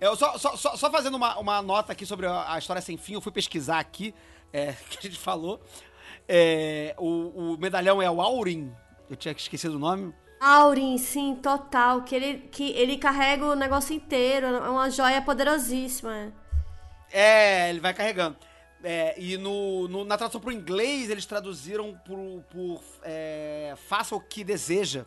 Eu 0.00 0.14
só, 0.16 0.38
só, 0.38 0.56
só, 0.56 0.90
fazendo 0.92 1.16
uma, 1.16 1.36
uma 1.40 1.60
nota 1.60 1.90
aqui 1.92 2.06
sobre 2.06 2.26
a, 2.26 2.52
a 2.54 2.58
história 2.58 2.80
sem 2.80 2.96
fim, 2.96 3.14
eu 3.14 3.20
fui 3.20 3.32
pesquisar 3.32 3.80
aqui, 3.80 4.14
é, 4.52 4.72
que 4.90 4.98
a 4.98 5.02
gente 5.10 5.18
falou. 5.18 5.60
É, 6.28 6.94
o, 6.98 7.54
o 7.54 7.58
medalhão 7.58 8.02
é 8.02 8.10
o 8.10 8.20
Aurin, 8.20 8.72
eu 9.08 9.16
tinha 9.16 9.32
esquecido 9.32 9.76
o 9.76 9.78
nome. 9.78 10.14
Aurin, 10.40 10.98
sim, 10.98 11.34
total. 11.36 12.02
Que 12.02 12.14
ele, 12.14 12.38
que 12.50 12.70
ele 12.72 12.96
carrega 12.98 13.44
o 13.44 13.54
negócio 13.54 13.94
inteiro. 13.94 14.46
É 14.46 14.68
uma 14.70 14.90
joia 14.90 15.20
poderosíssima. 15.22 16.32
É, 17.10 17.70
ele 17.70 17.80
vai 17.80 17.94
carregando. 17.94 18.36
É, 18.82 19.14
e 19.20 19.36
no, 19.36 19.88
no- 19.88 20.04
na 20.04 20.16
tradução 20.16 20.40
pro 20.40 20.52
inglês, 20.52 21.10
eles 21.10 21.26
traduziram 21.26 21.94
por, 22.06 22.18
por 22.50 22.80
é, 23.02 23.74
faça 23.88 24.14
o 24.14 24.20
que 24.20 24.44
deseja. 24.44 25.04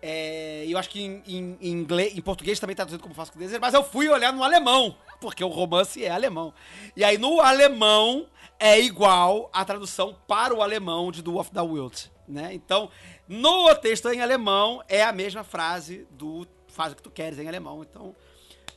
É, 0.00 0.64
eu 0.68 0.78
acho 0.78 0.88
que 0.90 1.02
em, 1.02 1.22
em- 1.26 1.58
em 1.60 1.72
inglês, 1.72 2.16
em 2.16 2.20
português 2.20 2.60
também 2.60 2.76
tá 2.76 2.84
traduzido 2.84 3.02
como 3.02 3.14
faça 3.14 3.30
o 3.30 3.32
que 3.32 3.38
deseja, 3.40 3.58
mas 3.60 3.74
eu 3.74 3.82
fui 3.82 4.08
olhar 4.08 4.32
no 4.32 4.44
alemão, 4.44 4.96
porque 5.20 5.42
o 5.42 5.48
romance 5.48 6.04
é 6.04 6.10
alemão. 6.10 6.54
E 6.96 7.02
aí 7.02 7.18
no 7.18 7.40
alemão 7.40 8.26
é 8.58 8.80
igual 8.80 9.48
a 9.52 9.64
tradução 9.64 10.16
para 10.26 10.54
o 10.54 10.62
alemão 10.62 11.12
de 11.12 11.22
Do 11.22 11.38
of 11.38 11.50
the 11.50 11.60
Wild, 11.60 12.10
né? 12.26 12.52
Então, 12.52 12.90
no 13.28 13.74
texto 13.76 14.08
em 14.08 14.20
alemão 14.20 14.82
é 14.88 15.02
a 15.02 15.12
mesma 15.12 15.44
frase 15.44 16.06
do 16.10 16.46
faz 16.66 16.92
o 16.92 16.96
que 16.96 17.02
tu 17.02 17.10
queres 17.10 17.38
em 17.38 17.48
alemão. 17.48 17.82
Então, 17.82 18.14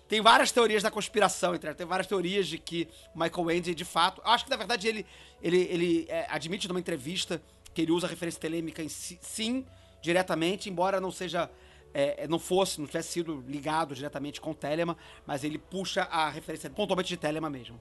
tem 0.08 0.22
várias 0.22 0.52
teorias 0.52 0.84
da 0.84 0.92
conspiração, 0.92 1.56
entendeu? 1.56 1.76
tem 1.76 1.86
várias 1.86 2.08
teorias 2.08 2.48
de 2.48 2.58
que 2.58 2.88
Michael 3.16 3.52
Ende, 3.52 3.76
de 3.76 3.86
fato. 3.86 4.22
Acho 4.26 4.44
que 4.44 4.50
na 4.52 4.58
verdade 4.58 4.88
ele, 4.88 5.06
ele, 5.42 5.58
ele 5.58 6.06
é, 6.10 6.28
admite 6.30 6.68
numa 6.68 6.80
entrevista 6.80 7.42
que 7.74 7.82
ele 7.82 7.92
usa 7.92 8.08
a 8.08 8.10
referência 8.10 8.40
telêmica 8.40 8.84
em 8.84 8.90
si, 8.90 9.18
sim, 9.22 9.66
diretamente, 10.02 10.70
embora 10.70 11.00
não 11.00 11.12
seja. 11.12 11.50
é, 11.94 12.24
é, 12.24 12.28
não 12.28 12.40
fosse, 12.40 12.80
não 12.80 12.88
tivesse 12.88 13.10
sido 13.10 13.44
ligado 13.48 13.96
diretamente 13.96 14.42
com 14.42 14.54
Telema, 14.54 14.98
mas 15.26 15.44
ele 15.44 15.58
puxa 15.58 16.04
a 16.04 16.30
referência 16.30 16.70
pontualmente 16.70 17.10
de 17.10 17.18
Telema 17.18 17.50
mesmo. 17.50 17.80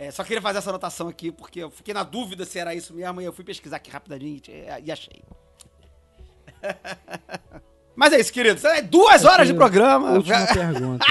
É, 0.00 0.10
só 0.10 0.24
queria 0.24 0.40
fazer 0.40 0.56
essa 0.56 0.70
anotação 0.70 1.08
aqui, 1.08 1.30
porque 1.30 1.60
eu 1.60 1.70
fiquei 1.70 1.92
na 1.92 2.02
dúvida 2.02 2.46
se 2.46 2.58
era 2.58 2.74
isso 2.74 2.94
mesmo, 2.94 3.20
e 3.20 3.24
eu 3.26 3.34
fui 3.34 3.44
pesquisar 3.44 3.76
aqui 3.76 3.90
rapidinho 3.90 4.40
e, 4.48 4.86
e 4.86 4.90
achei. 4.90 5.22
Mas 7.94 8.14
é 8.14 8.18
isso, 8.20 8.32
queridos. 8.32 8.64
É 8.64 8.80
duas 8.80 9.26
horas 9.26 9.46
de 9.46 9.52
programa. 9.52 10.12
Última 10.12 10.46
pergunta. 10.48 11.04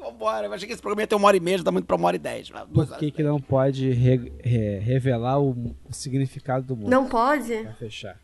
Vambora, 0.00 0.46
eu 0.46 0.52
achei 0.52 0.68
que 0.68 0.72
esse 0.72 0.80
programa 0.80 1.02
ia 1.02 1.06
ter 1.08 1.16
uma 1.16 1.26
hora 1.26 1.36
e 1.36 1.40
meia, 1.40 1.58
já 1.58 1.64
dá 1.64 1.72
muito 1.72 1.84
pra 1.86 1.96
uma 1.96 2.06
hora 2.06 2.14
e 2.14 2.18
dez. 2.20 2.48
Por 2.72 2.96
que, 2.96 3.10
que 3.10 3.24
não 3.24 3.40
pode 3.40 3.90
re- 3.90 4.32
re- 4.40 4.78
revelar 4.78 5.40
o, 5.40 5.74
significado 5.90 6.64
do 6.64 6.76
mundo? 6.76 6.88
Não 6.88 7.08
pode? 7.08 7.56
Pra 7.64 7.72
fechar. 7.74 8.20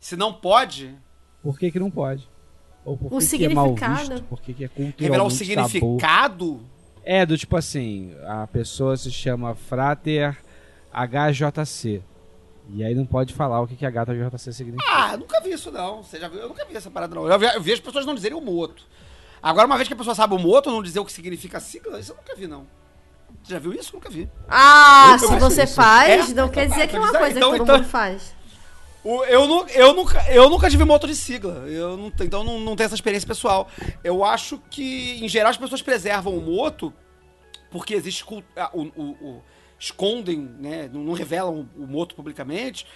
Se 0.00 0.16
não 0.16 0.32
pode, 0.32 0.96
Por 1.42 1.58
que, 1.58 1.70
que 1.70 1.78
não 1.78 1.90
pode? 1.90 2.26
Ou 2.86 2.96
por 2.96 3.12
O 3.12 3.18
que, 3.18 3.36
que 3.38 3.44
é 3.44 3.48
mal 3.50 3.66
significado. 3.66 4.08
visto? 4.14 4.22
Por 4.24 4.40
que, 4.40 4.54
que 4.54 4.64
é 4.64 4.68
culturalmente 4.68 5.44
revelar 5.44 5.68
o 5.82 5.96
tabu? 5.98 6.62
É, 7.06 7.24
do 7.24 7.38
tipo 7.38 7.56
assim, 7.56 8.12
a 8.26 8.46
pessoa 8.48 8.96
se 8.96 9.10
chama 9.12 9.54
Frater 9.54 10.36
HJC. 10.92 12.02
E 12.68 12.82
aí 12.84 12.94
não 12.96 13.06
pode 13.06 13.32
falar 13.32 13.60
o 13.60 13.66
que, 13.66 13.76
que 13.76 13.86
HJC 13.86 14.52
significa. 14.52 14.84
ah, 14.92 15.12
eu 15.12 15.18
nunca 15.18 15.40
vi 15.40 15.52
isso 15.52 15.70
não. 15.70 16.02
Você 16.02 16.18
já 16.18 16.26
viu? 16.28 16.40
Eu 16.40 16.48
nunca 16.48 16.64
vi 16.64 16.76
essa 16.76 16.90
parada 16.90 17.14
não. 17.14 17.28
Eu 17.30 17.38
vi, 17.38 17.46
eu 17.46 17.60
vi 17.62 17.72
as 17.72 17.78
pessoas 17.80 18.04
não 18.04 18.14
dizerem 18.14 18.36
o 18.36 18.40
moto. 18.40 18.82
Agora, 19.40 19.66
uma 19.66 19.76
vez 19.76 19.86
que 19.86 19.94
a 19.94 19.96
pessoa 19.96 20.16
sabe 20.16 20.34
o 20.34 20.38
moto, 20.38 20.68
não 20.70 20.82
dizer 20.82 20.98
o 20.98 21.04
que 21.04 21.12
significa 21.12 21.58
a 21.58 21.60
sigla, 21.60 22.00
isso 22.00 22.10
eu 22.10 22.16
nunca 22.16 22.34
vi 22.34 22.48
não. 22.48 22.66
Você 23.42 23.52
já 23.52 23.60
viu 23.60 23.72
isso? 23.72 23.92
Nunca 23.94 24.10
vi. 24.10 24.28
Ah, 24.48 25.12
Eu- 25.12 25.18
se 25.28 25.36
você 25.38 25.62
isso. 25.62 25.74
faz, 25.76 26.30
É? 26.32 26.34
não 26.34 26.48
quer 26.48 26.66
dizer 26.68 26.88
que 26.88 26.96
é 26.96 26.98
uma 26.98 27.08
Então, 27.10 27.20
coisa 27.20 27.38
então, 27.38 27.52
que 27.52 27.58
todo 27.58 27.64
então- 27.66 27.76
mundo 27.78 27.88
faz. 27.88 28.34
Eu, 29.26 29.66
eu, 29.68 29.94
nunca, 29.94 30.32
eu 30.32 30.50
nunca 30.50 30.68
tive 30.70 30.84
moto 30.84 31.06
de 31.06 31.14
sigla. 31.14 31.64
Eu 31.68 31.96
não, 31.96 32.12
então 32.20 32.42
não, 32.42 32.58
não 32.60 32.74
tenho 32.76 32.86
essa 32.86 32.94
experiência 32.94 33.26
pessoal. 33.26 33.68
Eu 34.02 34.24
acho 34.24 34.58
que, 34.70 35.24
em 35.24 35.28
geral, 35.28 35.50
as 35.50 35.56
pessoas 35.56 35.80
preservam 35.82 36.36
o 36.36 36.40
moto 36.40 36.92
porque 37.70 37.94
existe. 37.94 38.24
O, 38.24 38.42
o- 38.72 39.10
o- 39.20 39.42
escondem, 39.78 40.38
né? 40.58 40.88
Não, 40.90 41.02
não 41.02 41.12
revelam 41.12 41.68
o 41.76 41.86
moto 41.86 42.14
publicamente, 42.14 42.86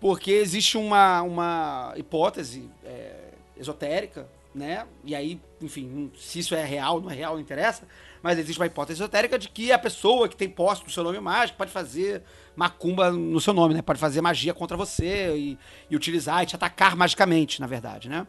porque 0.00 0.30
existe 0.32 0.78
uma, 0.78 1.20
uma 1.20 1.92
hipótese 1.96 2.70
é, 2.82 3.14
esotérica, 3.58 4.26
né? 4.54 4.86
E 5.04 5.14
aí, 5.14 5.38
enfim, 5.60 6.10
se 6.18 6.38
isso 6.38 6.54
é 6.54 6.64
real, 6.64 6.98
não 6.98 7.10
é 7.10 7.14
real, 7.14 7.34
não 7.34 7.40
interessa. 7.42 7.86
Mas 8.22 8.38
existe 8.38 8.58
uma 8.58 8.66
hipótese 8.66 9.00
esotérica 9.00 9.38
de 9.38 9.48
que 9.48 9.72
a 9.72 9.78
pessoa 9.78 10.28
que 10.28 10.36
tem 10.36 10.48
posse 10.48 10.84
do 10.84 10.90
seu 10.90 11.02
nome 11.02 11.18
mágico 11.20 11.56
pode 11.56 11.70
fazer 11.70 12.22
macumba 12.54 13.10
no 13.10 13.40
seu 13.40 13.54
nome, 13.54 13.74
né? 13.74 13.82
Pode 13.82 13.98
fazer 13.98 14.20
magia 14.20 14.52
contra 14.52 14.76
você 14.76 15.34
e, 15.36 15.58
e 15.90 15.96
utilizar 15.96 16.42
e 16.42 16.46
te 16.46 16.54
atacar 16.54 16.94
magicamente, 16.96 17.60
na 17.60 17.66
verdade, 17.66 18.08
né? 18.08 18.26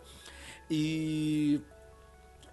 E, 0.70 1.60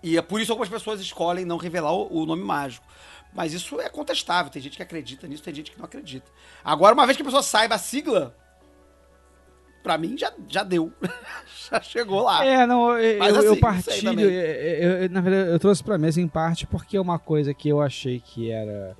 e 0.02 0.18
é 0.18 0.22
por 0.22 0.40
isso 0.40 0.46
que 0.46 0.52
algumas 0.52 0.68
pessoas 0.68 1.00
escolhem 1.00 1.44
não 1.44 1.56
revelar 1.56 1.92
o, 1.92 2.22
o 2.22 2.26
nome 2.26 2.42
mágico. 2.42 2.84
Mas 3.32 3.52
isso 3.52 3.80
é 3.80 3.88
contestável. 3.88 4.50
Tem 4.50 4.60
gente 4.60 4.76
que 4.76 4.82
acredita 4.82 5.28
nisso, 5.28 5.42
tem 5.42 5.54
gente 5.54 5.70
que 5.70 5.78
não 5.78 5.84
acredita. 5.84 6.28
Agora, 6.64 6.94
uma 6.94 7.06
vez 7.06 7.16
que 7.16 7.22
a 7.22 7.24
pessoa 7.24 7.42
saiba 7.42 7.76
a 7.76 7.78
sigla, 7.78 8.36
pra 9.88 9.96
mim 9.96 10.18
já, 10.18 10.30
já 10.46 10.62
deu. 10.62 10.92
já 11.72 11.80
chegou 11.80 12.22
lá. 12.22 12.44
É, 12.44 12.66
não, 12.66 12.98
eu, 12.98 13.18
Mas 13.18 13.32
eu- 13.32 13.38
assim, 13.38 13.46
eu 13.48 13.56
partilho. 13.56 14.02
também. 14.02 14.24
eu- 14.26 14.30
eu- 14.30 15.02
eu- 15.04 15.10
na 15.10 15.20
verdade, 15.22 15.50
eu 15.50 15.58
trouxe 15.58 15.82
pra 15.82 15.96
mesa 15.96 16.20
em 16.20 16.28
parte 16.28 16.66
porque 16.66 16.98
é 16.98 17.00
uma 17.00 17.18
coisa 17.18 17.54
que 17.54 17.70
eu 17.70 17.80
achei 17.80 18.20
que 18.20 18.50
era 18.50 18.94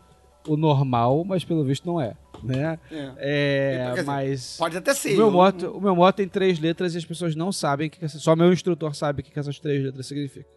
o 0.47 0.57
normal, 0.57 1.25
mas 1.27 1.45
pelo 1.45 1.63
visto 1.63 1.87
não 1.87 2.01
é. 2.01 2.15
Né? 2.43 2.79
É. 2.91 3.13
É, 3.19 3.91
dizer, 3.91 4.05
mas. 4.05 4.57
Pode 4.57 4.79
até 4.79 4.95
ser. 4.95 5.13
O 5.13 5.17
meu, 5.17 5.27
eu- 5.27 5.31
moto, 5.33 5.63
o 5.77 5.81
meu 5.81 5.95
moto 5.95 6.17
tem 6.17 6.27
três 6.29 6.59
letras 6.59 6.95
e 6.95 6.99
as 6.99 7.05
pessoas 7.05 7.37
não 7.37 7.53
sabem 7.53 7.89
o 7.89 7.91
que, 7.91 8.09
só 8.09 8.35
meu 8.35 8.51
instrutor 8.51 8.95
sabe 8.95 9.21
o 9.21 9.25
que, 9.25 9.39
essas 9.39 9.59
três 9.61 9.85
letras 9.85 10.07
significam. 10.07 10.51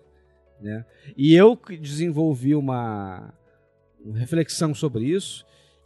Né? 0.61 0.85
E 1.17 1.35
eu 1.35 1.59
desenvolvi 1.81 2.55
uma 2.55 3.33
reflexão 4.15 4.73
sobre 4.73 5.05
isso, 5.05 5.43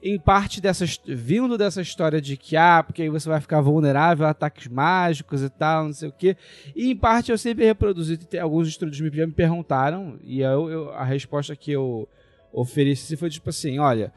em 0.07 0.19
parte 0.19 0.61
dessas, 0.61 1.01
vindo 1.07 1.57
dessa 1.57 1.81
história 1.81 2.21
de 2.21 2.37
que, 2.37 2.55
ah, 2.55 2.83
porque 2.85 3.01
aí 3.01 3.09
você 3.09 3.27
vai 3.27 3.41
ficar 3.41 3.59
vulnerável 3.59 4.27
a 4.27 4.29
ataques 4.29 4.67
mágicos 4.67 5.41
e 5.41 5.49
tal, 5.49 5.85
não 5.85 5.93
sei 5.93 6.09
o 6.09 6.11
quê. 6.11 6.37
E 6.75 6.91
em 6.91 6.95
parte 6.95 7.31
eu 7.31 7.37
sempre 7.39 7.65
reproduzi, 7.65 8.19
alguns 8.39 8.67
estudos 8.67 8.95
já 8.95 9.25
me 9.25 9.33
perguntaram, 9.33 10.19
e 10.23 10.41
eu, 10.41 10.69
eu- 10.69 10.89
a 10.93 11.03
resposta 11.03 11.55
que 11.55 11.71
eu 11.71 12.07
ofereci 12.53 13.17
foi 13.17 13.31
tipo 13.31 13.49
assim, 13.49 13.79
olha, 13.79 14.13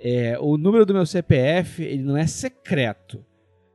é, 0.00 0.36
o 0.40 0.56
número 0.58 0.84
do 0.84 0.92
meu 0.94 1.06
CPF, 1.06 1.80
ele 1.82 2.02
não 2.02 2.16
é 2.16 2.26
secreto. 2.26 3.24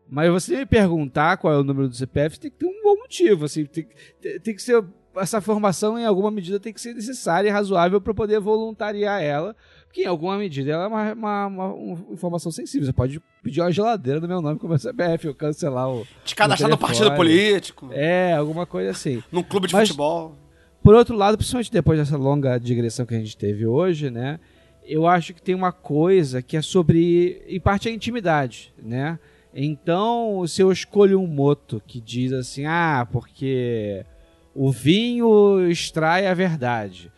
Mas 0.10 0.30
você 0.30 0.58
me 0.58 0.66
perguntar 0.66 1.38
qual 1.38 1.54
é 1.54 1.58
o 1.58 1.64
número 1.64 1.88
do 1.88 1.96
CPF, 1.96 2.38
tem 2.40 2.52
que 2.52 2.58
ter 2.58 2.66
um 2.66 2.84
bom 2.84 2.98
motivo, 2.98 3.46
assim, 3.46 3.66
tem, 3.66 3.88
tem- 4.22 4.40
tem 4.42 4.56
que 4.56 4.62
ser 4.62 4.84
essa 5.16 5.40
formação 5.40 5.98
em 5.98 6.06
alguma 6.06 6.30
medida 6.30 6.60
tem 6.60 6.74
que 6.74 6.82
ser 6.82 6.94
necessária 6.94 7.48
e 7.48 7.52
razoável 7.52 8.02
para 8.02 8.14
poder 8.14 8.38
voluntariar 8.42 9.24
ela, 9.24 9.56
porque 9.96 10.04
em 10.04 10.08
alguma 10.08 10.38
medida 10.38 10.72
ela 10.74 10.84
é 10.84 10.88
uma, 10.88 11.14
uma- 11.14 11.48
uma- 11.48 11.74
uma 11.74 12.14
informação 12.14 12.52
sensível. 12.52 12.86
Você 12.86 12.92
pode 12.92 13.22
pedir 13.42 13.62
uma 13.62 13.72
geladeira 13.72 14.20
no 14.20 14.28
meu 14.28 14.42
nome 14.42 14.60
com 14.60 14.66
o 14.66 14.70
meu 14.70 14.78
CPF, 14.78 15.30
ou 15.30 15.34
cancelar 15.34 15.90
o 15.90 16.06
Te 16.26 16.36
cadastrar 16.36 16.70
no 16.70 16.78
partido 16.78 17.16
político, 17.16 17.90
é 17.94 18.34
alguma 18.34 18.66
coisa 18.66 18.92
assim. 18.92 19.24
num 19.32 19.42
clube 19.42 19.68
de 19.68 19.74
Mas- 19.74 19.88
futebol. 19.88 20.36
Por 20.84 20.94
outro 20.94 21.16
lado, 21.16 21.38
principalmente 21.38 21.72
depois 21.72 21.98
dessa 21.98 22.18
longa 22.18 22.58
digressão 22.60 23.06
que 23.06 23.16
a 23.16 23.18
gente 23.18 23.38
teve 23.38 23.66
hoje, 23.66 24.10
né? 24.12 24.38
Eu 24.86 25.08
acho 25.08 25.34
que 25.34 25.42
tem 25.42 25.56
uma 25.56 25.72
coisa 25.72 26.42
que 26.42 26.58
é 26.58 26.62
sobre, 26.62 27.42
em 27.48 27.60
parte, 27.60 27.88
a 27.88 27.92
intimidade, 27.92 28.74
né? 28.84 29.18
Então, 29.54 30.46
se 30.46 30.62
eu 30.62 30.72
escolho 30.72 31.20
um 31.22 31.26
moto 31.26 31.82
que 31.88 32.02
diz 32.02 32.34
assim, 32.34 32.66
ah, 32.66 33.08
porque 33.12 34.06
o 34.54 34.72
vinho 34.72 35.68
extrai 35.72 36.28
a 36.28 36.34
verdade. 36.34 37.10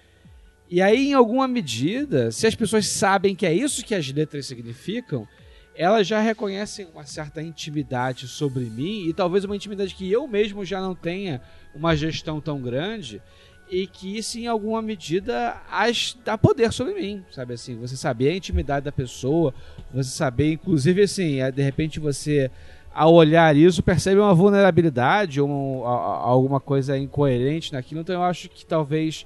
E 0.70 0.82
aí, 0.82 1.10
em 1.10 1.14
alguma 1.14 1.48
medida, 1.48 2.32
se 2.32 2.46
as 2.46 2.56
pessoas 2.56 2.88
sabem 2.88 3.34
que 3.34 3.46
é 3.46 3.54
isso 3.54 3.86
que 3.86 3.96
as 3.96 4.12
letras 4.12 4.46
significam, 4.46 5.28
elas 5.76 6.08
já 6.08 6.20
reconhecem 6.20 6.88
uma 6.94 7.06
certa 7.06 7.42
intimidade 7.42 8.28
sobre 8.28 8.66
mim 8.66 9.08
e 9.08 9.14
talvez 9.14 9.46
uma 9.46 9.56
intimidade 9.56 9.96
que 9.96 10.12
eu 10.12 10.28
mesmo 10.28 10.66
já 10.66 10.82
não 10.82 10.96
tenha 10.96 11.42
uma 11.74 11.96
gestão 11.96 12.42
tão 12.42 12.62
grande. 12.62 13.22
e 13.70 13.86
que 13.86 14.18
isso 14.18 14.38
em 14.40 14.48
alguma 14.48 14.82
medida 14.82 15.62
as 15.70 16.18
dá 16.24 16.38
poder 16.38 16.72
sobre 16.72 16.94
mim, 16.94 17.24
sabe 17.32 17.54
assim, 17.54 17.76
você 17.76 17.98
saber 17.98 18.30
a 18.30 18.36
intimidade 18.36 18.86
da 18.86 18.92
pessoa, 18.92 19.54
você 19.94 20.10
saber, 20.10 20.54
inclusive 20.54 21.02
assim, 21.02 21.42
é, 21.42 21.52
de 21.52 21.62
repente 21.62 22.00
você 22.00 22.50
ao 22.94 23.14
olhar 23.14 23.56
isso 23.56 23.84
percebe 23.84 24.20
uma 24.20 24.34
vulnerabilidade 24.34 25.40
ou 25.40 25.50
um, 25.50 25.86
alguma 25.86 26.60
coisa 26.60 26.98
incoerente 26.98 27.74
naquilo, 27.74 28.02
então 28.02 28.16
eu 28.16 28.24
acho 28.24 28.50
que 28.50 28.66
talvez 28.66 29.26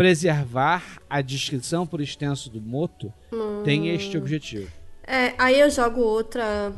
preservar 0.00 0.98
a 1.10 1.20
descrição 1.20 1.86
por 1.86 2.00
extenso 2.00 2.48
do 2.48 2.58
moto 2.58 3.12
hum. 3.30 3.62
tem 3.62 3.94
este 3.94 4.16
objetivo. 4.16 4.72
É, 5.06 5.34
aí 5.36 5.60
eu 5.60 5.68
jogo 5.68 6.00
outra 6.00 6.72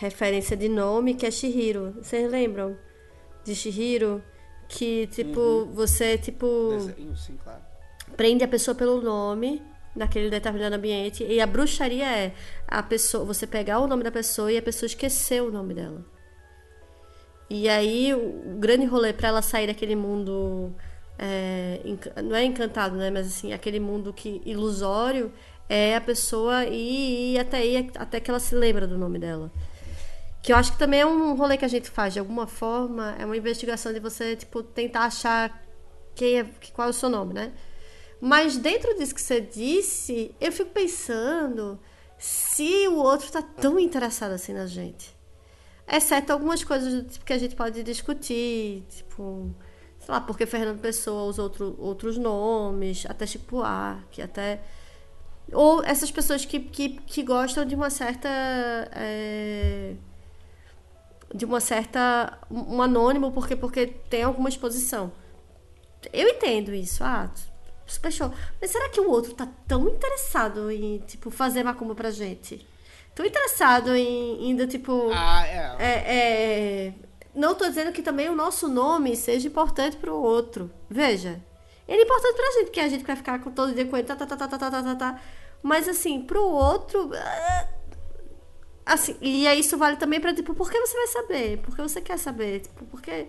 referência 0.00 0.56
de 0.56 0.68
nome 0.68 1.14
que 1.14 1.24
é 1.24 1.30
Shihiro. 1.30 1.94
Vocês 2.02 2.28
lembram 2.28 2.76
de 3.44 3.54
Shihiro? 3.54 4.20
Que, 4.68 5.06
tipo, 5.06 5.38
uhum. 5.38 5.72
você, 5.74 6.18
tipo. 6.18 6.70
Desenho, 6.72 7.16
sim, 7.16 7.36
claro. 7.36 7.60
Prende 8.16 8.42
a 8.42 8.48
pessoa 8.48 8.74
pelo 8.74 9.00
nome 9.00 9.62
naquele 9.94 10.28
determinado 10.28 10.74
ambiente. 10.74 11.22
E 11.22 11.40
a 11.40 11.46
bruxaria 11.46 12.04
é 12.04 12.34
a 12.66 12.82
pessoa, 12.82 13.24
você 13.24 13.46
pegar 13.46 13.78
o 13.78 13.86
nome 13.86 14.02
da 14.02 14.10
pessoa 14.10 14.50
e 14.50 14.58
a 14.58 14.62
pessoa 14.62 14.88
esquecer 14.88 15.40
o 15.40 15.52
nome 15.52 15.72
dela. 15.72 16.04
E 17.48 17.68
aí, 17.68 18.12
o 18.12 18.58
grande 18.58 18.86
rolê 18.86 19.12
para 19.12 19.28
ela 19.28 19.40
sair 19.40 19.68
daquele 19.68 19.94
mundo. 19.94 20.74
É, 21.18 21.80
não 22.22 22.36
é 22.36 22.44
encantado, 22.44 22.96
né? 22.96 23.10
Mas 23.10 23.26
assim, 23.26 23.52
aquele 23.52 23.80
mundo 23.80 24.12
que 24.12 24.42
ilusório 24.44 25.32
é 25.68 25.96
a 25.96 26.00
pessoa 26.00 26.64
ir 26.66 27.38
até, 27.38 27.64
ir, 27.66 27.90
até 27.96 28.20
que 28.20 28.30
ela 28.30 28.40
se 28.40 28.54
lembra 28.54 28.86
do 28.86 28.98
nome 28.98 29.18
dela. 29.18 29.50
Que 30.42 30.52
eu 30.52 30.56
acho 30.56 30.72
que 30.72 30.78
também 30.78 31.00
é 31.00 31.06
um 31.06 31.34
rolê 31.34 31.56
que 31.56 31.64
a 31.64 31.68
gente 31.68 31.90
faz 31.90 32.12
de 32.12 32.20
alguma 32.20 32.46
forma, 32.46 33.16
é 33.18 33.24
uma 33.24 33.36
investigação 33.36 33.92
de 33.92 33.98
você, 33.98 34.36
tipo, 34.36 34.62
tentar 34.62 35.04
achar 35.04 35.62
quem 36.14 36.40
é, 36.40 36.44
qual 36.72 36.88
é 36.88 36.90
o 36.90 36.94
seu 36.94 37.08
nome, 37.08 37.34
né? 37.34 37.52
Mas 38.20 38.56
dentro 38.56 38.96
disso 38.96 39.14
que 39.14 39.20
você 39.20 39.40
disse, 39.40 40.34
eu 40.40 40.52
fico 40.52 40.70
pensando 40.70 41.78
se 42.18 42.88
o 42.88 42.96
outro 42.96 43.30
tá 43.30 43.42
tão 43.42 43.78
interessado 43.78 44.32
assim 44.32 44.52
na 44.52 44.66
gente. 44.66 45.14
Exceto 45.86 46.32
algumas 46.32 46.64
coisas 46.64 47.12
tipo, 47.12 47.24
que 47.24 47.32
a 47.32 47.38
gente 47.38 47.54
pode 47.54 47.82
discutir, 47.82 48.84
tipo, 48.88 49.54
sei 50.06 50.14
lá, 50.14 50.20
porque 50.20 50.46
Fernando 50.46 50.80
Pessoa 50.80 51.24
usa 51.24 51.42
outro, 51.42 51.74
outros 51.78 52.16
nomes, 52.16 53.04
até 53.06 53.26
tipo 53.26 53.62
A, 53.62 53.98
que 54.10 54.22
até. 54.22 54.62
Ou 55.52 55.82
essas 55.84 56.10
pessoas 56.10 56.44
que, 56.44 56.60
que, 56.60 56.90
que 57.00 57.22
gostam 57.24 57.66
de 57.66 57.74
uma 57.74 57.90
certa. 57.90 58.28
É 58.92 59.96
de 61.34 61.44
uma 61.44 61.60
certa 61.60 62.38
um 62.50 62.80
anônimo 62.80 63.32
porque 63.32 63.56
porque 63.56 63.86
tem 63.86 64.22
alguma 64.22 64.48
exposição. 64.48 65.12
Eu 66.12 66.28
entendo 66.28 66.72
isso. 66.72 67.02
Ah, 67.02 67.30
super 67.86 68.12
show. 68.12 68.32
Mas 68.60 68.70
será 68.70 68.88
que 68.88 69.00
o 69.00 69.10
outro 69.10 69.34
tá 69.34 69.48
tão 69.66 69.88
interessado 69.88 70.70
em 70.70 70.98
tipo 70.98 71.30
fazer 71.30 71.64
macumba 71.64 71.94
pra 71.94 72.10
gente? 72.10 72.66
Tão 73.14 73.24
interessado 73.26 73.94
em 73.94 74.46
ainda 74.46 74.66
tipo 74.66 75.10
ah, 75.12 75.46
é. 75.46 75.76
É, 75.78 76.16
é... 76.16 76.94
não 77.36 77.54
tô 77.54 77.68
dizendo 77.68 77.92
que 77.92 78.02
também 78.02 78.28
o 78.28 78.34
nosso 78.34 78.66
nome 78.66 79.14
seja 79.14 79.46
importante 79.46 79.96
pro 79.96 80.16
outro. 80.16 80.70
Veja, 80.88 81.40
ele 81.86 82.00
é 82.00 82.04
importante 82.04 82.34
pra 82.34 82.50
gente, 82.52 82.64
porque 82.64 82.80
a 82.80 82.88
gente 82.88 83.04
vai 83.04 83.16
ficar 83.16 83.38
com 83.40 83.50
todo 83.50 83.74
dia 83.74 83.86
com 83.86 83.96
ele, 83.96 84.06
tá, 84.06 84.16
tá, 84.16 84.26
tá, 84.26 84.36
tá, 84.36 84.48
tá, 84.48 84.58
tá, 84.58 84.82
tá, 84.82 84.94
tá. 84.94 85.20
Mas 85.62 85.88
assim, 85.88 86.22
pro 86.22 86.42
outro. 86.42 87.10
Ah, 87.14 87.68
Assim, 88.86 89.16
e 89.20 89.44
isso 89.58 89.76
vale 89.76 89.96
também 89.96 90.20
pra, 90.20 90.32
tipo, 90.32 90.54
por 90.54 90.70
que 90.70 90.78
você 90.78 90.96
vai 90.96 91.06
saber? 91.08 91.58
Por 91.58 91.74
que 91.74 91.82
você 91.82 92.00
quer 92.00 92.16
saber? 92.16 92.60
Tipo, 92.60 92.84
porque. 92.84 93.26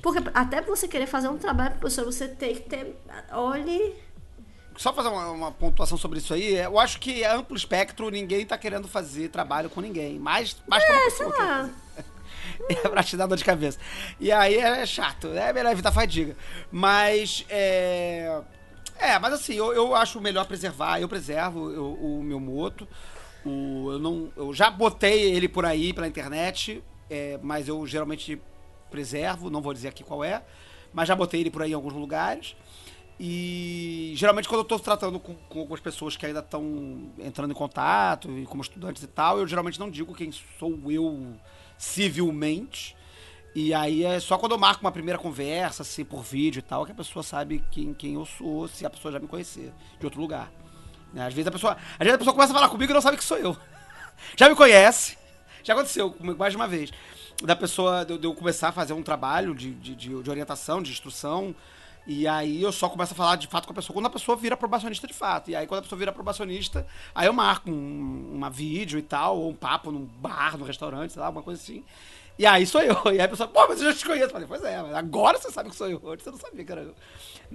Porque 0.00 0.22
até 0.32 0.62
você 0.62 0.86
querer 0.86 1.08
fazer 1.08 1.28
um 1.28 1.36
trabalho 1.36 1.74
professor, 1.74 2.04
você 2.04 2.28
tem 2.28 2.54
que 2.54 2.60
ter. 2.60 2.96
Olhe. 3.32 3.96
Só 4.76 4.92
fazer 4.92 5.08
uma, 5.08 5.30
uma, 5.30 5.52
pontuação 5.52 5.98
sobre 5.98 6.18
isso 6.18 6.32
aí, 6.32 6.54
eu 6.54 6.78
acho 6.78 7.00
que 7.00 7.24
é 7.24 7.32
amplo 7.32 7.56
espectro, 7.56 8.10
ninguém 8.10 8.46
tá 8.46 8.56
querendo 8.56 8.86
fazer 8.86 9.28
trabalho 9.28 9.68
com 9.68 9.80
ninguém. 9.80 10.20
Mas, 10.20 10.56
mas 10.68 10.84
é, 10.84 11.10
sei 11.10 11.26
lá. 11.26 11.70
é 12.68 12.88
pra 12.88 13.02
te 13.02 13.16
dar 13.16 13.26
dor 13.26 13.36
de 13.36 13.44
cabeça. 13.44 13.78
E 14.18 14.30
aí 14.30 14.56
é 14.56 14.84
chato, 14.86 15.28
é 15.28 15.52
melhor 15.52 15.72
evitar 15.72 15.92
fadiga. 15.92 16.36
Mas 16.70 17.44
é. 17.48 18.42
É, 18.96 19.18
mas 19.18 19.34
assim, 19.34 19.54
eu, 19.54 19.72
eu 19.72 19.94
acho 19.94 20.20
melhor 20.20 20.46
preservar, 20.46 21.00
eu 21.00 21.08
preservo 21.08 21.70
eu, 21.70 21.94
o 21.94 22.22
meu 22.22 22.38
moto. 22.38 22.86
O, 23.44 23.92
eu, 23.92 23.98
não, 23.98 24.32
eu 24.36 24.54
já 24.54 24.70
botei 24.70 25.32
ele 25.32 25.48
por 25.48 25.66
aí 25.66 25.92
pela 25.92 26.06
internet, 26.06 26.82
é, 27.10 27.38
mas 27.42 27.68
eu 27.68 27.86
geralmente 27.86 28.40
preservo, 28.90 29.50
não 29.50 29.60
vou 29.60 29.74
dizer 29.74 29.88
aqui 29.88 30.04
qual 30.04 30.22
é, 30.22 30.42
mas 30.92 31.08
já 31.08 31.16
botei 31.16 31.40
ele 31.40 31.50
por 31.50 31.62
aí 31.62 31.72
em 31.72 31.74
alguns 31.74 31.92
lugares. 31.92 32.56
E 33.18 34.12
geralmente 34.16 34.48
quando 34.48 34.60
eu 34.60 34.62
estou 34.62 34.78
tratando 34.78 35.20
com, 35.20 35.34
com, 35.34 35.60
algumas 35.60 35.80
pessoas 35.80 36.16
que 36.16 36.26
ainda 36.26 36.40
estão 36.40 37.12
entrando 37.18 37.52
em 37.52 37.54
contato, 37.54 38.28
como 38.46 38.62
estudantes 38.62 39.02
e 39.02 39.06
tal, 39.06 39.38
eu 39.38 39.46
geralmente 39.46 39.78
não 39.78 39.90
digo 39.90 40.14
quem 40.14 40.32
sou 40.32 40.78
eu 40.90 41.34
civilmente. 41.78 42.96
E 43.54 43.72
aí 43.72 44.04
é 44.04 44.18
só 44.18 44.36
quando 44.36 44.52
eu 44.52 44.58
marco 44.58 44.80
uma 44.80 44.90
primeira 44.90 45.18
conversa, 45.18 45.82
assim, 45.82 46.04
por 46.04 46.22
vídeo 46.22 46.58
e 46.58 46.62
tal, 46.62 46.84
que 46.84 46.92
a 46.92 46.94
pessoa 46.94 47.22
sabe 47.22 47.64
quem, 47.70 47.94
quem 47.94 48.14
eu 48.14 48.26
sou, 48.26 48.66
se 48.66 48.84
a 48.84 48.90
pessoa 48.90 49.12
já 49.12 49.20
me 49.20 49.28
conhecer 49.28 49.72
de 49.98 50.04
outro 50.04 50.20
lugar. 50.20 50.50
Né? 51.12 51.24
Às 51.24 51.32
vezes 51.32 51.46
a 51.46 51.52
pessoa. 51.52 51.72
Às 51.74 51.98
vezes 51.98 52.14
a 52.14 52.18
pessoa 52.18 52.34
começa 52.34 52.52
a 52.52 52.56
falar 52.56 52.68
comigo 52.68 52.90
e 52.90 52.94
não 52.94 53.00
sabe 53.00 53.16
que 53.16 53.24
sou 53.24 53.38
eu. 53.38 53.56
Já 54.36 54.48
me 54.48 54.56
conhece. 54.56 55.16
Já 55.62 55.72
aconteceu 55.72 56.10
comigo 56.10 56.38
mais 56.38 56.52
de 56.52 56.56
uma 56.56 56.68
vez. 56.68 56.90
Da 57.42 57.56
pessoa, 57.56 58.04
de, 58.04 58.22
eu 58.22 58.34
começar 58.34 58.68
a 58.68 58.72
fazer 58.72 58.92
um 58.92 59.02
trabalho 59.02 59.54
de, 59.54 59.72
de, 59.72 59.94
de, 59.94 60.30
orientação, 60.30 60.82
de 60.82 60.90
instrução. 60.90 61.54
E 62.06 62.26
aí 62.28 62.62
eu 62.62 62.70
só 62.70 62.88
começo 62.88 63.12
a 63.12 63.16
falar 63.16 63.36
de 63.36 63.46
fato 63.46 63.66
com 63.66 63.72
a 63.72 63.74
pessoa 63.74 63.94
quando 63.94 64.06
a 64.06 64.10
pessoa 64.10 64.36
vira 64.36 64.56
probacionista 64.56 65.06
de 65.06 65.14
fato. 65.14 65.50
E 65.50 65.56
aí 65.56 65.66
quando 65.66 65.80
a 65.80 65.82
pessoa 65.82 65.98
vira 65.98 66.12
probacionista, 66.12 66.86
aí 67.14 67.26
eu 67.26 67.32
marco 67.32 67.70
um, 67.70 68.32
uma 68.34 68.50
vídeo 68.50 68.98
e 68.98 69.02
tal, 69.02 69.38
ou 69.38 69.50
um 69.50 69.54
papo 69.54 69.90
num 69.90 70.04
bar, 70.04 70.58
num 70.58 70.64
restaurante, 70.64 71.12
sei 71.12 71.20
lá, 71.20 71.26
alguma 71.26 71.42
coisa 71.42 71.60
assim. 71.60 71.84
E 72.38 72.44
aí 72.44 72.66
sou 72.66 72.82
eu. 72.82 72.96
E 73.06 73.10
aí 73.10 73.22
a 73.22 73.28
pessoa, 73.28 73.48
pô, 73.48 73.66
mas 73.68 73.80
eu 73.80 73.90
já 73.90 73.98
te 73.98 74.04
conheço. 74.04 74.26
Eu 74.26 74.30
falei, 74.30 74.46
pois 74.46 74.62
é, 74.64 74.82
mas 74.82 74.94
agora 74.94 75.38
você 75.38 75.50
sabe 75.50 75.70
que 75.70 75.76
sou 75.76 75.88
eu. 75.88 76.00
Antes 76.10 76.24
você 76.24 76.30
não 76.30 76.38
sabia 76.38 76.64
que 76.64 76.72
era 76.72 76.82
eu. 76.82 76.94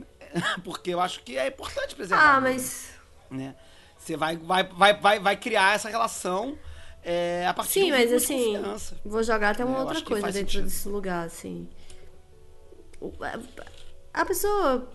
Porque 0.64 0.92
eu 0.92 1.00
acho 1.00 1.22
que 1.24 1.38
é 1.38 1.48
importante 1.48 1.95
preservar. 1.95 2.38
Ah, 2.38 2.42
mas 2.42 3.00
né? 3.30 3.56
Você 3.98 4.16
vai, 4.16 4.38
vai, 4.38 4.64
vai, 4.64 4.94
vai, 5.00 5.19
vai 5.19 5.38
criar 5.38 5.76
essa 5.76 5.90
relação 5.90 6.58
é, 7.03 7.45
a 7.48 7.53
partir 7.53 7.74
Sim, 7.74 7.86
de 7.86 7.92
mas 7.92 8.14
assim, 8.14 8.56
confiança. 8.58 8.98
vou 9.06 9.24
jogar 9.24 9.52
até 9.52 9.64
uma 9.64 9.78
é, 9.78 9.82
outra 9.82 10.02
coisa 10.02 10.32
dentro 10.32 10.52
sentido. 10.52 10.64
desse 10.64 10.88
lugar, 10.88 11.26
assim. 11.26 11.68
A 14.14 14.26
pessoa 14.26 14.90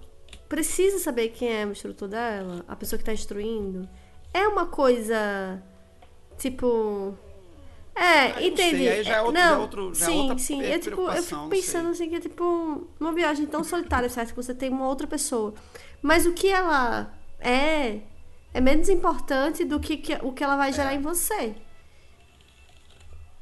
precisa 0.48 0.98
saber 0.98 1.30
quem 1.30 1.52
é 1.52 1.66
o 1.66 1.72
instrutor 1.72 2.08
dela, 2.08 2.64
a 2.68 2.76
pessoa 2.76 2.98
que 2.98 3.02
está 3.02 3.12
instruindo. 3.12 3.88
É 4.32 4.46
uma 4.46 4.66
coisa 4.66 5.62
tipo 6.36 7.16
é, 7.94 8.02
ah, 8.02 8.42
entendi. 8.42 9.04
Já 9.04 9.16
é 9.16 9.22
outro, 9.22 9.40
não, 9.40 9.40
já 9.42 9.54
é 9.54 9.58
outro, 9.58 9.90
é 9.92 9.94
sim, 9.94 10.38
sim. 10.38 10.62
Eu, 10.62 10.80
tipo, 10.80 11.08
eu 11.08 11.22
fico 11.22 11.48
pensando 11.48 11.90
assim 11.90 12.08
que 12.08 12.16
é 12.16 12.20
tipo 12.20 12.88
uma 12.98 13.12
viagem 13.12 13.46
tão 13.46 13.62
solitária, 13.62 14.08
certo? 14.08 14.30
Que 14.30 14.36
você 14.36 14.52
tem 14.52 14.68
uma 14.68 14.88
outra 14.88 15.06
pessoa. 15.06 15.54
Mas 16.02 16.26
o 16.26 16.32
que 16.32 16.48
ela 16.48 17.14
é 17.38 18.00
é 18.52 18.60
menos 18.60 18.88
importante 18.88 19.64
do 19.64 19.78
que, 19.78 19.96
que 19.96 20.18
o 20.22 20.32
que 20.32 20.42
ela 20.42 20.56
vai 20.56 20.72
gerar 20.72 20.92
é. 20.92 20.96
em 20.96 21.00
você. 21.00 21.54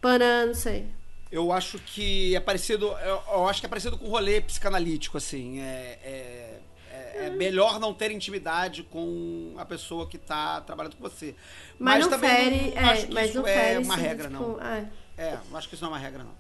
Para, 0.01 0.47
não 0.47 0.55
sei. 0.55 0.87
Eu 1.33 1.51
acho 1.51 1.79
que 1.79 2.37
é 2.37 2.41
parecido. 2.41 2.89
Eu, 2.89 3.23
eu, 3.33 3.49
acho 3.49 3.59
que 3.61 3.67
é 3.67 3.69
parecido 3.69 3.97
com 3.97 4.05
o 4.05 4.11
rolê 4.11 4.39
psicanalítico, 4.43 5.17
assim. 5.17 5.61
É, 5.61 5.99
é, 6.05 6.61
é, 6.93 7.27
é 7.27 7.31
hum. 7.31 7.37
melhor 7.39 7.81
não 7.81 7.95
ter 7.95 8.11
intimidade 8.11 8.83
com 8.83 9.55
a 9.57 9.65
pessoa 9.65 10.07
que 10.07 10.19
está 10.19 10.61
trabalhando 10.61 10.95
com 10.97 11.03
você. 11.03 11.35
Mas, 11.79 11.95
mas 11.95 12.05
não 12.05 12.11
também 12.11 12.31
fere, 12.31 12.75
não, 12.75 12.91
acho 12.91 13.07
que 13.07 13.15
mas 13.15 13.31
isso 13.31 13.39
não 13.39 13.49
é 13.49 13.79
uma 13.79 13.97
regra, 13.97 14.29
tipo, 14.29 14.43
não. 14.43 14.63
É. 14.63 14.89
é, 15.17 15.39
acho 15.55 15.69
que 15.71 15.75
isso 15.75 15.83
não 15.83 15.91
é 15.91 15.95
uma 15.95 15.99
regra, 15.99 16.23
não. 16.23 16.35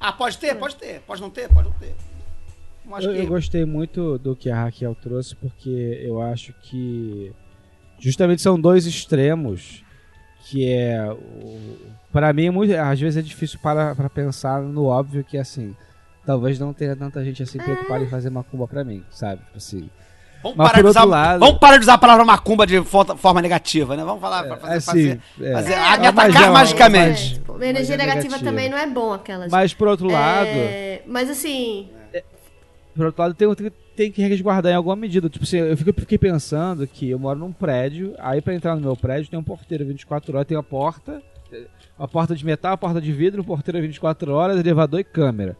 Ah, 0.00 0.12
pode 0.14 0.38
ter? 0.38 0.54
Pode 0.54 0.76
ter. 0.76 1.00
Pode 1.02 1.20
não 1.20 1.28
ter? 1.28 1.48
Pode 1.50 1.68
não 1.68 1.78
ter. 1.78 1.94
Eu, 3.02 3.14
eu, 3.14 3.26
gostei 3.26 3.66
muito 3.66 4.18
do 4.18 4.34
que 4.34 4.50
a 4.50 4.64
Raquel 4.64 4.94
trouxe, 4.94 5.36
porque 5.36 6.00
eu 6.02 6.20
acho 6.20 6.54
que 6.54 7.32
justamente 7.98 8.42
são 8.42 8.58
dois 8.58 8.86
extremos 8.86 9.84
que 10.44 10.66
é 10.66 10.98
para 12.12 12.32
mim 12.32 12.46
é 12.46 12.50
muito, 12.50 12.74
às 12.74 13.00
vezes 13.00 13.16
é 13.16 13.22
difícil 13.22 13.58
para, 13.62 13.94
para 13.94 14.10
pensar 14.10 14.60
no 14.60 14.84
óbvio 14.84 15.24
que 15.24 15.38
assim 15.38 15.74
talvez 16.24 16.58
não 16.58 16.72
tenha 16.72 16.94
tanta 16.94 17.24
gente 17.24 17.42
assim 17.42 17.58
preocupada 17.58 18.04
em 18.04 18.08
fazer 18.08 18.30
macumba 18.30 18.68
para 18.68 18.84
mim 18.84 19.02
sabe 19.10 19.42
tipo 19.44 19.58
assim 19.58 19.90
Vamos 20.42 20.56
parar, 20.56 20.84
usar, 20.84 21.04
lado... 21.04 21.38
vamos 21.38 21.58
parar, 21.58 21.76
de 21.76 21.84
usar, 21.84 21.94
a 21.94 21.98
palavra 21.98 22.24
macumba 22.24 22.66
de 22.66 22.82
forma 22.82 23.40
negativa, 23.40 23.96
né? 23.96 24.04
Vamos 24.04 24.20
falar 24.20 24.42
pra 24.42 24.56
fazer, 24.56 24.76
é, 24.76 24.80
fazer, 24.80 25.20
é. 25.40 25.52
fazer 25.52 25.72
é, 25.72 25.98
me 25.98 26.06
atacar 26.08 26.52
magicamente. 26.52 27.22
É, 27.30 27.34
tipo, 27.34 27.62
energia 27.62 27.96
negativa 27.96 28.38
também 28.40 28.68
não 28.68 28.76
é 28.76 28.86
bom 28.86 29.12
aquelas. 29.12 29.52
Mas 29.52 29.72
por 29.72 29.86
outro 29.86 30.08
lado. 30.08 30.50
Mas 31.06 31.30
assim. 31.30 31.88
Por 32.94 33.06
outro 33.06 33.22
lado, 33.22 33.34
tem, 33.34 33.72
tem 33.96 34.10
que 34.10 34.20
resguardar 34.22 34.72
em 34.72 34.74
alguma 34.74 34.96
medida. 34.96 35.30
Tipo 35.30 35.44
assim, 35.44 35.58
eu 35.58 35.76
fiquei 35.76 36.18
pensando 36.18 36.86
que 36.88 37.10
eu 37.10 37.18
moro 37.18 37.38
num 37.38 37.52
prédio, 37.52 38.14
aí 38.18 38.40
para 38.40 38.54
entrar 38.54 38.74
no 38.74 38.80
meu 38.82 38.96
prédio 38.96 39.30
tem 39.30 39.38
um 39.38 39.44
porteiro 39.44 39.86
24 39.86 40.34
horas, 40.34 40.46
tem 40.46 40.58
a 40.58 40.62
porta, 40.62 41.22
a 41.98 42.08
porta 42.08 42.34
de 42.34 42.44
metal, 42.44 42.72
a 42.72 42.76
porta 42.76 43.00
de 43.00 43.12
vidro, 43.12 43.42
um 43.42 43.44
porteiro 43.44 43.80
24 43.80 44.32
horas, 44.32 44.58
elevador 44.58 45.00
e 45.00 45.04
câmera. 45.04 45.56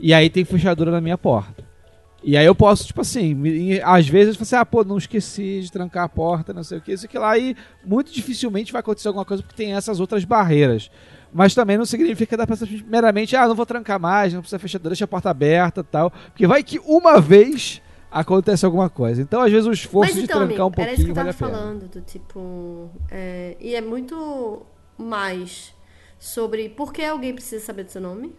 E 0.00 0.12
aí 0.14 0.28
tem 0.30 0.44
fechadura 0.44 0.90
na 0.90 1.00
minha 1.00 1.18
porta. 1.18 1.64
E 2.22 2.36
aí 2.36 2.44
eu 2.44 2.54
posso, 2.54 2.86
tipo 2.86 3.00
assim, 3.00 3.32
me- 3.34 3.80
às 3.82 4.06
vezes 4.06 4.36
você, 4.36 4.54
ah, 4.54 4.64
pô, 4.66 4.84
não 4.84 4.98
esqueci 4.98 5.62
de 5.62 5.72
trancar 5.72 6.04
a 6.04 6.08
porta, 6.08 6.52
não 6.52 6.62
sei 6.62 6.76
o 6.78 6.80
que, 6.82 6.92
isso 6.92 7.04
e 7.04 7.06
aquilo 7.06 7.22
lá, 7.24 7.38
e 7.38 7.56
muito 7.84 8.12
dificilmente 8.12 8.72
vai 8.72 8.80
acontecer 8.80 9.08
alguma 9.08 9.24
coisa 9.24 9.42
porque 9.42 9.56
tem 9.56 9.72
essas 9.74 10.00
outras 10.00 10.22
barreiras. 10.24 10.90
Mas 11.32 11.54
também 11.54 11.78
não 11.78 11.86
significa 11.86 12.36
da 12.36 12.46
pessoa 12.46 12.68
meramente, 12.86 13.34
ah, 13.36 13.48
não 13.48 13.54
vou 13.54 13.64
trancar 13.64 13.98
mais, 13.98 14.34
não 14.34 14.40
precisa 14.42 14.58
fechar, 14.58 14.78
deixa 14.80 15.04
a 15.04 15.08
porta 15.08 15.30
aberta 15.30 15.80
e 15.80 15.84
tal. 15.84 16.10
Porque 16.10 16.46
vai 16.46 16.62
que 16.62 16.78
uma 16.80 17.20
vez 17.20 17.80
acontece 18.10 18.66
alguma 18.66 18.90
coisa. 18.90 19.22
Então, 19.22 19.40
às 19.40 19.50
vezes, 19.50 19.66
o 19.66 19.72
esforço 19.72 20.10
Mas 20.12 20.18
de 20.18 20.24
então, 20.24 20.38
trancar 20.46 20.66
um 20.66 20.68
amigo, 20.68 20.80
era 20.82 20.92
isso 20.92 21.06
que 21.06 21.12
pouquinho 21.14 21.30
eu 21.30 21.32
vale 21.32 21.32
tava 21.38 21.52
pena. 21.52 21.62
falando, 21.62 21.88
do 21.88 22.00
tipo. 22.02 22.90
é, 23.10 23.56
e 23.60 23.74
é 23.76 23.80
muito 23.80 24.66
mais 25.00 25.74
sobre 26.18 26.68
por 26.68 26.92
que 26.92 27.02
alguém 27.02 27.34
precisa 27.34 27.64
saber 27.64 27.84
do 27.84 27.90
seu 27.92 28.00
nome. 28.00 28.34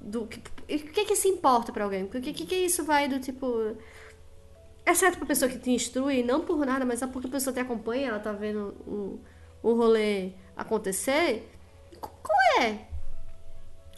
Do 0.00 0.26
que, 0.26 0.38
o 0.38 0.78
que 0.92 1.04
que 1.04 1.12
isso 1.14 1.26
importa 1.28 1.72
pra 1.72 1.84
alguém? 1.84 2.04
O 2.04 2.08
que, 2.08 2.20
que 2.32 2.46
que 2.46 2.54
isso 2.54 2.84
vai 2.84 3.08
do 3.08 3.18
tipo. 3.18 3.76
Exceto 4.86 5.16
pra 5.18 5.26
pessoa 5.26 5.48
que 5.50 5.58
te 5.58 5.70
instrui, 5.70 6.22
não 6.22 6.40
por 6.40 6.64
nada, 6.66 6.84
mas 6.84 6.98
só 7.00 7.06
porque 7.06 7.28
a 7.28 7.30
pessoa 7.30 7.54
te 7.54 7.60
acompanha, 7.60 8.08
ela 8.08 8.18
tá 8.18 8.32
vendo 8.32 8.74
o, 8.86 9.20
o 9.62 9.74
rolê 9.74 10.32
acontecer. 10.56 11.48
Qu- 12.00 12.10
Qual 12.22 12.38
é 12.64 12.78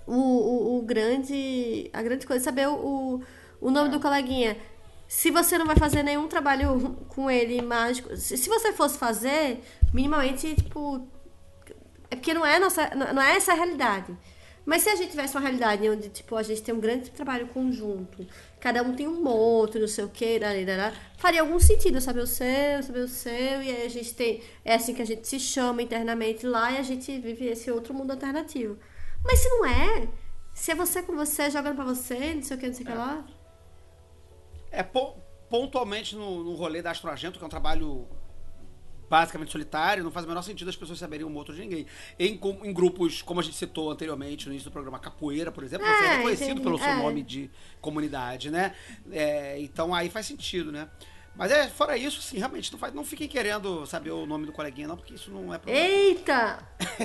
o, 0.07 0.13
o, 0.15 0.79
o 0.79 0.83
grande. 0.83 1.91
A 1.93 2.03
grande 2.03 2.27
coisa? 2.27 2.45
Saber 2.45 2.67
o, 2.69 2.75
o, 2.75 3.23
o 3.61 3.71
nome 3.71 3.91
do 3.91 4.01
coleguinha. 4.01 4.57
Se 5.07 5.31
você 5.31 5.59
não 5.59 5.67
vai 5.67 5.77
fazer 5.77 6.03
nenhum 6.03 6.29
trabalho 6.29 6.97
com 7.09 7.31
ele 7.31 7.61
mágico. 7.63 8.17
Se, 8.17 8.37
se 8.39 8.49
você 8.49 8.73
fosse 8.73 8.97
fazer, 8.99 9.63
minimamente, 9.95 10.55
tipo. 10.57 11.09
É 12.11 12.17
porque 12.17 12.35
não 12.35 12.45
é, 12.45 12.59
nossa, 12.59 12.91
não 12.95 13.23
é 13.23 13.37
essa 13.37 13.53
a 13.53 13.55
realidade. 13.55 14.15
Mas 14.67 14.83
se 14.83 14.89
a 14.89 14.97
gente 14.97 15.11
tivesse 15.11 15.35
uma 15.37 15.43
realidade 15.43 15.89
onde, 15.91 16.09
tipo, 16.09 16.37
a 16.37 16.43
gente 16.43 16.63
tem 16.63 16.75
um 16.75 16.81
grande 16.81 17.11
trabalho 17.11 17.49
conjunto, 17.49 18.27
cada 18.59 18.83
um 18.83 18.95
tem 18.95 19.07
um 19.07 19.23
moto, 19.23 19.79
não 19.79 19.87
sei 19.87 20.05
o 20.05 20.09
quê, 20.09 20.39
darará, 20.39 20.91
faria 21.19 21.43
algum 21.43 21.59
sentido 21.61 22.01
saber 22.01 22.21
o 22.21 22.27
seu, 22.27 22.83
saber 22.83 23.01
o 23.01 23.09
seu, 23.09 23.63
e 23.63 23.71
aí 23.71 23.85
a 23.85 23.91
gente 23.91 24.15
tem. 24.15 24.43
É 24.65 24.75
assim 24.75 24.95
que 24.95 25.03
a 25.03 25.05
gente 25.07 25.29
se 25.29 25.39
chama 25.39 25.83
internamente 25.83 26.47
lá 26.47 26.73
e 26.73 26.79
a 26.79 26.83
gente 26.83 27.19
vive 27.19 27.47
esse 27.47 27.71
outro 27.71 27.93
mundo 27.93 28.13
alternativo. 28.13 28.79
Mas 29.23 29.39
se 29.41 29.49
não 29.51 29.67
é, 29.67 30.09
se 30.55 30.71
é 30.73 30.75
você 30.75 31.03
com 31.03 31.15
você, 31.15 31.51
jogando 31.51 31.77
pra 31.77 31.85
você, 31.85 32.35
não 32.35 32.43
sei 32.43 32.57
o 32.57 32.61
que, 32.61 32.67
não 32.67 32.75
sei 32.75 32.85
o 32.85 32.89
que 32.89 32.95
lá. 32.95 33.25
É 34.71 34.83
po- 34.83 35.17
pontualmente 35.51 36.17
no, 36.17 36.43
no 36.43 36.55
rolê 36.55 36.81
da 36.81 36.91
Astrogento, 36.91 37.39
que 37.39 37.45
é 37.45 37.47
um 37.47 37.51
trabalho 37.51 38.09
basicamente 39.15 39.53
solitário, 39.53 40.03
não 40.03 40.11
faz 40.11 40.27
o 40.27 40.29
menor 40.29 40.43
sentido 40.43 40.69
as 40.69 40.75
pessoas 40.75 40.99
saberem 40.99 41.25
um 41.25 41.33
outro 41.37 41.55
de 41.55 41.61
ninguém. 41.61 41.87
Em, 42.19 42.41
em 42.65 42.73
grupos, 42.73 43.23
como 43.23 43.39
a 43.39 43.43
gente 43.45 43.55
citou 43.57 43.89
anteriormente 43.89 44.47
no 44.47 44.53
início 44.53 44.69
do 44.69 44.73
programa, 44.73 44.99
Capoeira, 44.99 45.53
por 45.53 45.63
exemplo, 45.63 45.87
você 45.87 46.03
é 46.05 46.07
É, 46.07 46.17
reconhecido 46.17 46.61
pelo 46.61 46.77
seu 46.77 46.89
É. 46.89 46.97
nome 46.97 47.23
de 47.23 47.49
comunidade, 47.81 48.51
né? 48.51 48.75
É, 49.13 49.57
então 49.61 49.95
aí 49.95 50.11
faz 50.11 50.27
sentido, 50.27 50.73
né? 50.73 50.89
Mas 51.37 51.53
é, 51.53 51.69
fora 51.69 51.97
isso, 51.97 52.21
sim, 52.23 52.39
realmente, 52.39 52.73
não, 52.73 52.79
faz, 52.79 52.93
não 52.93 53.05
fiquem 53.05 53.29
querendo 53.29 53.87
saber 53.87 54.11
o 54.11 54.27
nome 54.27 54.47
do 54.47 54.53
coleguinha, 54.53 54.89
não, 54.89 54.97
porque 54.97 55.15
isso 55.15 55.31
não 55.31 55.55
é 55.55 55.59
problema. 55.59 55.87
Eita! 55.87 56.59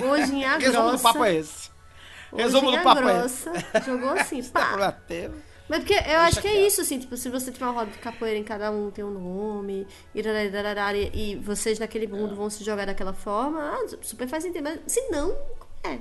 Hoje 0.04 0.34
em 0.34 0.44
a 0.44 0.56
Resumo 0.58 0.88
grossa. 0.88 0.96
do 0.96 1.02
papo 1.02 1.24
é 1.24 1.34
esse. 1.36 1.70
Resumo 2.34 2.70
do 2.72 2.78
papo 2.82 3.00
é 3.08 3.18
grossa, 3.18 3.52
Jogou 3.84 4.10
assim, 4.10 4.40
Não 4.42 4.48
é 4.48 4.50
pá. 4.50 4.66
problema 4.66 4.92
teu. 4.92 5.34
Mas 5.70 5.78
porque 5.84 5.94
eu 5.94 6.18
acho 6.18 6.40
que 6.42 6.48
é 6.48 6.66
isso, 6.66 6.80
assim, 6.80 6.98
tipo, 6.98 7.16
se 7.16 7.28
você 7.30 7.52
tiver 7.52 7.64
uma 7.64 7.72
roda 7.74 7.92
de 7.92 7.98
capoeira 7.98 8.36
em 8.36 8.42
cada 8.42 8.72
um 8.72 8.90
tem 8.90 9.04
um 9.04 9.10
nome, 9.12 9.86
e, 10.12 10.20
e 10.20 11.10
e 11.32 11.36
vocês 11.36 11.78
naquele 11.78 12.08
mundo 12.08 12.34
vão 12.34 12.50
se 12.50 12.64
jogar 12.64 12.86
daquela 12.86 13.12
forma, 13.12 13.60
ah, 13.60 13.86
super 14.02 14.26
faz 14.26 14.42
sentido. 14.42 14.64
Mas 14.64 14.80
se 14.88 15.00
não, 15.10 15.32
é. 15.84 15.98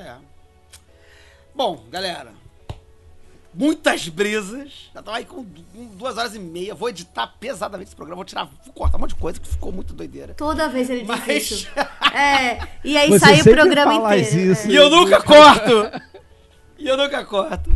É. 0.00 0.16
Bom, 1.54 1.84
galera. 1.90 2.32
Muitas 3.54 4.08
brisas. 4.08 4.90
Já 4.94 5.02
tô 5.02 5.10
aí 5.10 5.26
com 5.26 5.42
du- 5.44 5.62
com 5.74 5.84
duas 5.96 6.16
horas 6.16 6.34
e 6.34 6.38
meia. 6.38 6.74
Vou 6.74 6.88
editar 6.88 7.26
pesadamente 7.38 7.88
esse 7.88 7.96
programa. 7.96 8.16
Vou 8.16 8.24
tirar, 8.24 8.44
vou 8.64 8.72
cortar 8.72 8.96
um 8.96 9.00
monte 9.00 9.10
de 9.10 9.16
coisa 9.20 9.38
que 9.38 9.46
ficou 9.46 9.70
muito 9.70 9.92
doideira. 9.92 10.32
Toda 10.32 10.70
vez 10.70 10.88
ele 10.88 11.00
diz 11.00 11.08
Mas- 11.08 11.50
isso. 11.50 11.68
É, 12.14 12.66
e 12.82 12.96
aí 12.96 13.10
Você 13.10 13.18
sai 13.18 13.40
o 13.42 13.44
programa 13.44 13.94
inteiro. 13.94 14.52
isso. 14.52 14.68
é. 14.68 14.70
E 14.70 14.74
eu 14.76 14.88
nunca 14.88 15.22
corto! 15.22 16.11
E 16.82 16.88
eu 16.88 16.96
nunca 16.96 17.24
corto. 17.24 17.70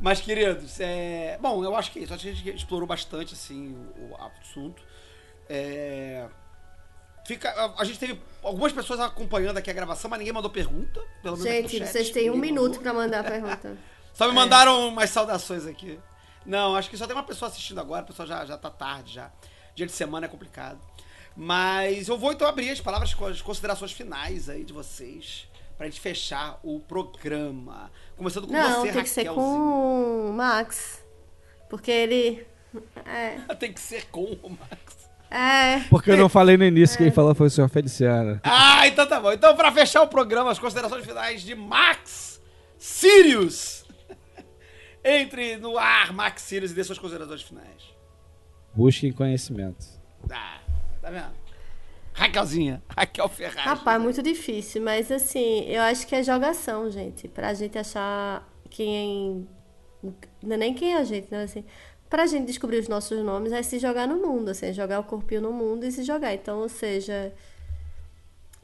Mas, 0.00 0.20
queridos, 0.20 0.78
é... 0.80 1.38
Bom, 1.40 1.64
eu 1.64 1.74
acho 1.76 1.90
que 1.92 2.00
é 2.00 2.02
isso. 2.02 2.12
Acho 2.12 2.24
que 2.24 2.30
a 2.30 2.34
gente 2.34 2.56
explorou 2.56 2.86
bastante, 2.86 3.34
assim, 3.34 3.68
o, 3.96 4.12
o 4.12 4.16
assunto. 4.42 4.82
É... 5.48 6.26
Fica... 7.24 7.50
a- 7.50 7.80
A 7.80 7.84
gente 7.84 7.98
teve 7.98 8.20
algumas 8.42 8.72
pessoas 8.72 9.00
acompanhando 9.00 9.58
aqui 9.58 9.70
a 9.70 9.72
gravação, 9.72 10.10
mas 10.10 10.18
ninguém 10.18 10.34
mandou 10.34 10.50
pergunta. 10.50 11.00
Pelo 11.22 11.36
menos 11.36 11.50
Gente, 11.50 11.78
chat, 11.78 11.86
vocês 11.88 12.10
têm 12.10 12.30
um 12.30 12.36
minuto 12.36 12.80
pra 12.80 12.92
mandar 12.92 13.20
a 13.20 13.24
pergunta. 13.24 13.76
Só 14.12 14.26
me 14.28 14.32
mandaram 14.34 14.88
umas 14.88 15.10
saudações 15.10 15.66
aqui. 15.66 15.98
Não, 16.44 16.74
acho 16.76 16.88
que 16.88 16.96
só 16.96 17.06
tem 17.06 17.14
uma 17.14 17.22
pessoa 17.24 17.50
assistindo 17.50 17.80
agora, 17.80 18.02
o 18.04 18.06
pessoal 18.06 18.26
já, 18.26 18.46
já 18.46 18.56
tá 18.56 18.70
tarde 18.70 19.12
já. 19.12 19.30
Dia 19.74 19.84
de 19.84 19.92
semana 19.92 20.24
é 20.26 20.28
complicado. 20.28 20.78
Mas 21.36 22.08
eu 22.08 22.16
vou 22.16 22.32
então 22.32 22.48
abrir 22.48 22.70
as 22.70 22.80
palavras, 22.80 23.14
as 23.30 23.42
considerações 23.42 23.92
finais 23.92 24.48
aí 24.48 24.64
de 24.64 24.72
vocês. 24.72 25.46
Pra 25.76 25.86
gente 25.86 26.00
fechar 26.00 26.58
o 26.62 26.80
programa. 26.80 27.90
Começando 28.16 28.46
com 28.46 28.52
Não, 28.52 28.80
você, 28.80 28.92
tem 28.92 29.02
que 29.02 29.08
ser 29.08 29.26
com 29.26 30.30
o 30.30 30.32
Max. 30.32 31.04
Porque 31.68 31.90
ele. 31.90 32.46
É. 33.04 33.38
Tem 33.56 33.72
que 33.72 33.80
ser 33.80 34.06
com 34.06 34.24
o 34.42 34.50
Max. 34.50 35.10
É. 35.30 35.80
Porque 35.90 36.10
eu 36.10 36.16
não 36.16 36.28
falei 36.28 36.56
no 36.56 36.64
início, 36.64 36.96
quem 36.96 37.10
falou 37.10 37.34
foi 37.34 37.48
o 37.48 37.50
senhor 37.50 37.68
Feliciano. 37.68 38.40
Ah, 38.44 38.86
então 38.86 39.06
tá 39.06 39.20
bom. 39.20 39.32
Então, 39.32 39.56
pra 39.56 39.72
fechar 39.72 40.02
o 40.02 40.08
programa, 40.08 40.50
as 40.50 40.58
considerações 40.58 41.04
finais 41.04 41.42
de 41.42 41.54
Max 41.54 42.40
Sirius. 42.78 43.84
Entre 45.04 45.56
no 45.56 45.78
ar, 45.78 46.12
Max 46.12 46.42
Sirius, 46.42 46.70
e 46.70 46.74
dê 46.74 46.84
suas 46.84 46.98
considerações 46.98 47.42
finais. 47.42 47.94
Busquem 48.74 49.12
conhecimento. 49.12 49.84
Ah, 50.30 50.60
tá 51.00 51.10
vendo? 51.10 51.45
Raquelzinha, 52.16 52.82
Raquel 52.88 53.28
Ferraz. 53.28 53.66
Rapaz, 53.66 54.00
muito 54.02 54.22
difícil, 54.22 54.80
mas 54.80 55.12
assim, 55.12 55.64
eu 55.66 55.82
acho 55.82 56.06
que 56.06 56.14
é 56.14 56.22
jogação, 56.22 56.90
gente. 56.90 57.28
Pra 57.28 57.52
gente 57.52 57.76
achar 57.76 58.50
quem. 58.70 59.46
Não 60.42 60.54
é 60.54 60.56
nem 60.56 60.72
quem 60.72 60.94
é 60.94 60.96
a 60.96 61.04
gente, 61.04 61.30
né? 61.30 61.42
Assim, 61.42 61.62
pra 62.08 62.26
gente 62.26 62.46
descobrir 62.46 62.78
os 62.78 62.88
nossos 62.88 63.22
nomes 63.22 63.52
é 63.52 63.62
se 63.62 63.78
jogar 63.78 64.08
no 64.08 64.16
mundo, 64.16 64.48
assim, 64.48 64.66
é 64.66 64.72
jogar 64.72 64.98
o 65.00 65.04
corpinho 65.04 65.42
no 65.42 65.52
mundo 65.52 65.84
e 65.84 65.92
se 65.92 66.02
jogar. 66.04 66.32
Então, 66.32 66.60
ou 66.60 66.70
seja, 66.70 67.34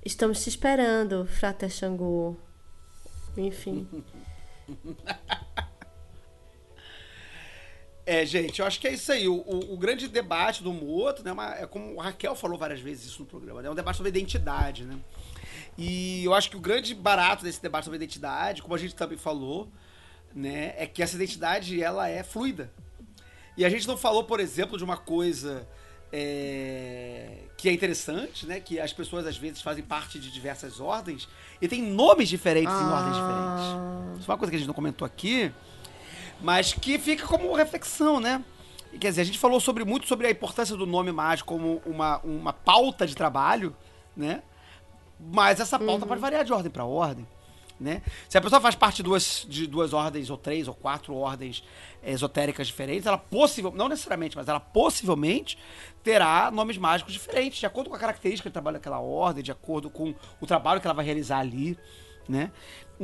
estamos 0.02 0.42
te 0.42 0.48
esperando, 0.48 1.26
Frater 1.26 1.68
Xangô. 1.68 2.34
Enfim. 3.36 3.86
É, 8.05 8.26
gente, 8.26 8.60
eu 8.60 8.66
acho 8.66 8.81
que 8.81 8.89
é 8.89 8.92
isso 8.94 9.12
aí. 9.12 9.28
O, 9.28 9.34
o- 9.34 9.74
o 9.74 9.76
grande 9.76 10.08
debate 10.08 10.62
do 10.62 10.72
Moto, 10.72 11.22
né? 11.22 11.31
uma- 11.32 11.55
é 11.55 11.66
como 11.66 12.00
a 12.00 12.05
Raquel 12.05 12.34
falou 12.34 12.58
várias 12.58 12.81
vezes 12.81 13.06
isso 13.06 13.20
no 13.20 13.26
programa, 13.26 13.62
né? 13.62 13.68
É 13.68 13.70
um 13.70 13.74
debate 13.76 13.97
sobre 13.97 14.10
identidade, 14.10 14.84
né? 14.84 14.98
E 15.78 16.24
eu 16.24 16.34
acho 16.34 16.50
que 16.50 16.56
o 16.56 16.60
grande 16.60 16.94
barato 16.94 17.44
desse 17.44 17.62
debate 17.62 17.84
sobre 17.84 17.97
identidade, 17.97 18.60
como 18.60 18.74
a 18.74 18.78
gente 18.78 18.94
também 18.94 19.16
falou, 19.16 19.68
né? 20.34 20.74
É 20.76 20.86
que 20.86 21.02
essa 21.02 21.14
identidade, 21.14 21.81
ela 21.82 22.08
é 22.08 22.22
fluida. 22.24 22.72
E 23.56 23.64
a 23.64 23.68
gente 23.70 23.86
não 23.86 23.97
falou, 23.97 24.24
por 24.24 24.40
exemplo, 24.40 24.76
de 24.76 24.82
uma 24.84 24.97
coisa 24.97 25.66
é, 26.12 27.39
que 27.56 27.68
é 27.68 27.72
interessante, 27.72 28.47
né? 28.47 28.60
Que 28.60 28.81
as 28.81 28.92
pessoas 28.92 29.26
às 29.26 29.36
vezes 29.36 29.62
fazem 29.62 29.84
parte 29.84 30.18
de 30.18 30.31
diversas 30.31 30.81
ordens 30.81 31.28
e 31.60 31.68
tem 31.68 31.81
nomes 31.82 32.28
diferentes 32.28 32.72
em 32.72 32.84
ordens 32.92 33.16
diferentes. 33.16 34.20
Isso 34.20 34.31
é 34.31 34.32
uma 34.32 34.39
coisa 34.39 34.50
que 34.50 34.56
a 34.56 34.58
gente 34.58 34.66
não 34.66 34.74
comentou 34.74 35.06
aqui, 35.06 35.52
mas 36.43 36.73
que 36.73 36.99
fica 36.99 37.27
como 37.27 37.55
reflexão, 37.55 38.21
né? 38.21 38.45
E, 38.93 38.99
Quer 38.99 39.09
dizer, 39.09 39.23
a 39.23 39.25
gente 39.25 39.39
falou 39.39 39.61
sobre, 39.61 39.85
muito 39.85 40.07
sobre 40.07 40.27
a 40.27 40.31
importância 40.31 40.77
do 40.77 40.85
nome 40.85 41.12
mágico 41.12 41.49
como 41.49 41.81
uma, 41.87 42.19
uma 42.19 42.53
pauta 42.53 43.07
de 43.07 43.15
trabalho, 43.15 43.75
né? 44.17 44.43
Mas 45.19 45.61
essa 45.61 45.79
pauta 45.79 46.05
pode 46.05 46.21
variar 46.21 46.45
de 46.45 46.53
ordem 46.53 46.71
para 46.71 46.85
ordem, 46.85 47.27
né? 47.79 48.03
Se 48.29 48.37
a 48.37 48.41
pessoa 48.41 48.61
faz 48.61 48.75
parte 48.75 48.97
de 48.97 49.03
duas, 49.05 49.47
de 49.49 49.69
duas 49.69 49.93
ordens, 49.93 50.31
ou 50.31 50.37
três, 50.37 50.67
ou 50.67 50.75
quatro 50.75 51.15
ordens 51.15 51.62
esotéricas 52.03 52.67
diferentes, 52.67 53.07
ela 53.07 53.17
possivelmente, 53.17 53.79
não 53.79 53.89
necessariamente, 53.89 54.37
mas 54.37 54.49
ela 54.49 54.59
possivelmente 54.59 55.57
terá 56.03 56.51
nomes 56.51 56.77
mágicos 56.77 57.12
diferentes, 57.12 57.61
de 57.61 57.67
acordo 57.67 57.89
com 57.89 57.95
a 57.95 57.99
característica 57.99 58.49
de 58.49 58.53
trabalho 58.53 58.79
daquela 58.79 58.99
ordem, 58.99 59.45
de 59.45 59.53
acordo 59.53 59.89
com 59.89 60.12
o 60.41 60.47
trabalho 60.47 60.81
que 60.81 60.87
ela 60.87 60.95
vai 60.95 61.05
realizar 61.05 61.39
ali, 61.39 61.79
né? 62.29 62.51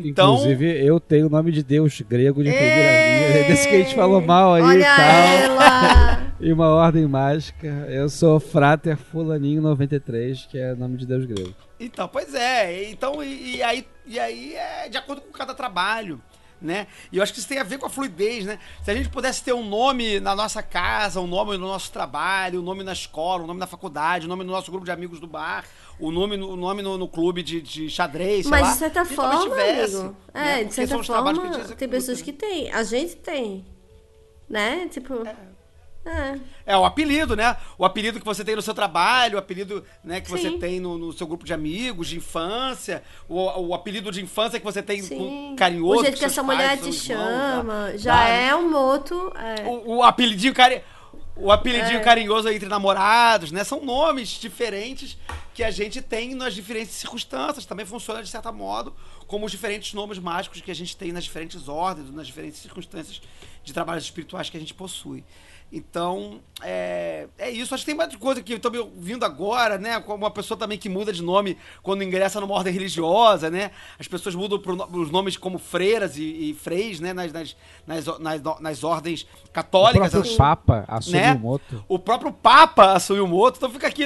Então, 0.04 0.34
Inclusive, 0.34 0.86
eu 0.86 1.00
tenho 1.00 1.26
o 1.26 1.30
nome 1.30 1.52
de 1.52 1.62
Deus 1.62 2.00
grego 2.00 2.42
de 2.42 2.50
primeira 2.50 3.32
linha. 3.32 3.48
Desse 3.48 3.68
que 3.68 3.74
a 3.74 3.78
gente 3.78 3.94
falou 3.94 4.20
mal 4.20 4.54
aí 4.54 4.62
e 4.62 4.64
Olha 4.64 4.96
tal. 4.96 5.04
ela! 5.04 6.28
E 6.40 6.52
uma 6.52 6.68
ordem 6.68 7.04
mágica. 7.04 7.66
Eu 7.88 8.08
sou 8.08 8.38
Frater 8.38 8.96
Fulaninho 8.96 9.60
93, 9.60 10.46
que 10.46 10.56
é 10.56 10.72
o 10.72 10.76
nome 10.76 10.96
de 10.96 11.04
Deus 11.04 11.26
grego. 11.26 11.52
Então, 11.80 12.06
pois 12.06 12.32
é. 12.32 12.88
Então, 12.90 13.20
e, 13.24 13.56
e 13.56 13.62
aí, 13.62 13.84
e 14.06 14.20
aí 14.20 14.54
é 14.54 14.88
de 14.88 14.96
acordo 14.96 15.22
com 15.22 15.32
cada 15.32 15.52
trabalho. 15.52 16.22
Né? 16.60 16.86
E 17.12 17.16
eu 17.16 17.22
acho 17.22 17.32
que 17.32 17.38
isso 17.38 17.48
tem 17.48 17.58
a 17.58 17.62
ver 17.62 17.78
com 17.78 17.86
a 17.86 17.90
fluidez, 17.90 18.44
né? 18.44 18.58
Se 18.82 18.90
a 18.90 18.94
gente 18.94 19.08
pudesse 19.08 19.42
ter 19.42 19.52
um 19.52 19.64
nome 19.64 20.20
na 20.20 20.34
nossa 20.34 20.62
casa, 20.62 21.20
um 21.20 21.26
nome 21.26 21.56
no 21.56 21.66
nosso 21.66 21.90
trabalho, 21.92 22.60
um 22.60 22.64
nome 22.64 22.82
na 22.82 22.92
escola, 22.92 23.44
um 23.44 23.46
nome 23.46 23.60
na 23.60 23.66
faculdade, 23.66 24.26
um 24.26 24.28
nome 24.28 24.44
no 24.44 24.52
nosso 24.52 24.70
grupo 24.70 24.84
de 24.84 24.90
amigos 24.90 25.20
do 25.20 25.26
bar, 25.26 25.64
o 25.98 26.08
um 26.08 26.12
nome, 26.12 26.36
no, 26.36 26.52
um 26.52 26.56
nome 26.56 26.82
no, 26.82 26.98
no, 26.98 27.08
clube 27.08 27.42
de, 27.42 27.60
de 27.60 27.88
xadrez, 27.88 28.46
Mas 28.46 28.62
lá, 28.62 28.72
de 28.72 28.78
certa 28.78 29.04
forma, 29.04 29.42
tivesse, 29.42 29.96
amigo, 29.96 30.16
né? 30.34 30.60
é, 30.60 30.64
de 30.64 30.74
certa 30.74 31.02
forma, 31.02 31.74
tem 31.76 31.88
pessoas 31.88 32.22
que 32.22 32.32
têm, 32.32 32.70
a 32.70 32.82
gente 32.82 33.16
tem, 33.16 33.64
né? 34.48 34.88
Tipo... 34.88 35.26
É. 35.26 35.47
É. 36.66 36.76
o 36.76 36.84
apelido, 36.84 37.36
né? 37.36 37.56
O 37.76 37.84
apelido 37.84 38.18
que 38.18 38.24
você 38.24 38.44
tem 38.44 38.56
no 38.56 38.62
seu 38.62 38.74
trabalho, 38.74 39.36
o 39.36 39.38
apelido 39.38 39.84
né, 40.02 40.20
que 40.20 40.28
Sim. 40.28 40.36
você 40.36 40.50
tem 40.58 40.80
no, 40.80 40.98
no, 40.98 41.12
seu 41.12 41.26
grupo 41.26 41.44
de 41.44 41.52
amigos, 41.52 42.08
de 42.08 42.16
infância, 42.16 43.02
o, 43.28 43.68
o 43.68 43.74
apelido 43.74 44.10
de 44.10 44.22
infância 44.22 44.58
que 44.58 44.64
você 44.64 44.82
tem 44.82 45.02
Sim. 45.02 45.54
carinhoso. 45.56 46.00
O 46.00 46.02
jeito 46.02 46.18
que, 46.18 46.24
essa 46.24 46.42
mulher 46.42 46.78
te 46.78 46.92
chama, 46.92 47.92
já, 47.92 47.98
já 47.98 48.28
é 48.28 48.54
um 48.54 48.70
moto. 48.70 49.32
É. 49.36 49.66
O, 49.66 49.96
o, 49.96 50.02
apelidinho 50.02 50.54
carinhoso. 50.54 50.84
O 51.40 51.52
apelidinho 51.52 51.98
é. 51.98 52.02
carinhoso 52.02 52.48
entre 52.48 52.68
namorados, 52.68 53.52
né? 53.52 53.62
São 53.62 53.84
nomes 53.84 54.28
diferentes 54.28 55.16
que 55.54 55.62
a 55.62 55.70
gente 55.70 56.02
tem 56.02 56.34
nas 56.34 56.52
diferentes 56.52 56.94
circunstâncias. 56.94 57.64
Também 57.64 57.86
funciona, 57.86 58.22
de 58.22 58.28
certo 58.28 58.52
modo, 58.52 58.92
como 59.26 59.46
os 59.46 59.52
diferentes 59.52 59.94
nomes 59.94 60.18
mágicos 60.18 60.60
que 60.60 60.70
a 60.70 60.74
gente 60.74 60.96
tem 60.96 61.12
nas 61.12 61.24
diferentes 61.24 61.68
ordens, 61.68 62.10
nas 62.10 62.26
diferentes 62.26 62.58
circunstâncias 62.58 63.22
de 63.62 63.72
trabalhos 63.72 64.02
espirituais 64.04 64.50
que 64.50 64.56
a 64.56 64.60
gente 64.60 64.74
possui. 64.74 65.24
Então, 65.70 66.40
é, 66.62 67.28
é 67.38 67.50
isso. 67.50 67.74
Acho 67.74 67.82
que 67.82 67.90
tem 67.90 67.94
mais 67.94 68.14
coisa 68.16 68.42
que 68.42 68.55
eu 68.55 68.58
tô 68.58 68.70
me 68.70 68.78
ouvindo 68.78 69.24
agora, 69.24 69.78
né? 69.78 70.00
Como 70.00 70.24
uma 70.24 70.30
pessoa 70.30 70.58
também 70.58 70.78
que 70.78 70.88
muda 70.88 71.12
de 71.12 71.22
nome 71.22 71.58
quando 71.82 72.02
ingressa 72.02 72.40
numa 72.40 72.55
ordem 72.55 72.72
religiosa, 72.72 73.50
né? 73.50 73.70
As 73.98 74.08
pessoas 74.08 74.34
mudam 74.34 74.58
pro, 74.58 74.74
os 74.98 75.10
nomes 75.10 75.36
como 75.36 75.58
freiras 75.58 76.16
e, 76.16 76.22
e 76.22 76.55
freis, 76.55 77.00
né? 77.00 77.12
Nas, 77.12 77.32
nas, 77.32 77.56
nas, 77.86 78.18
nas, 78.18 78.42
nas 78.60 78.84
ordens 78.84 79.26
católicas. 79.52 80.08
O 80.08 80.10
próprio 80.10 80.36
Papa 80.36 80.84
assumiu 80.88 81.20
né? 81.20 81.32
o 81.34 81.38
moto. 81.38 81.84
O 81.86 81.98
próprio 81.98 82.32
Papa 82.32 82.92
assumiu 82.92 83.24
o 83.24 83.28
moto. 83.28 83.56
Então 83.58 83.70
fica 83.70 83.86
aqui 83.86 84.05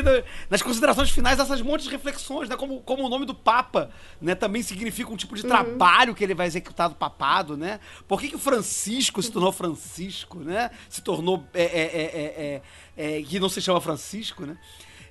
nas 0.51 0.61
considerações 0.61 1.11
finais 1.11 1.39
essas 1.39 1.63
montes 1.63 1.87
de 1.87 1.93
reflexões, 1.93 2.49
né? 2.49 2.57
Como, 2.57 2.81
como 2.81 3.05
o 3.05 3.09
nome 3.09 3.25
do 3.25 3.35
Papa, 3.35 3.89
né? 4.21 4.35
Também 4.35 4.63
significa 4.63 5.11
um 5.11 5.17
tipo 5.17 5.37
de 5.37 5.43
uhum. 5.43 5.49
trabalho 5.49 6.15
que 6.15 6.25
ele 6.25 6.35
vai 6.35 6.49
executar 6.49 6.89
do 6.89 6.97
papado, 6.97 7.57
né? 7.57 7.79
Por 8.09 8.21
que, 8.21 8.29
que 8.29 8.37
o 8.37 8.39
Francisco 8.39 9.23
se 9.23 9.31
tornou 9.31 9.53
Francisco, 9.53 10.41
né? 10.41 10.71
Se 10.89 11.01
tornou 11.01 11.39
é 11.55 11.63
é, 11.63 11.83
é, 11.83 12.63
é, 12.97 13.19
é, 13.19 13.23
que 13.23 13.39
não 13.39 13.49
se 13.49 13.61
chama 13.61 13.81
Francisco, 13.81 14.45
né? 14.47 14.57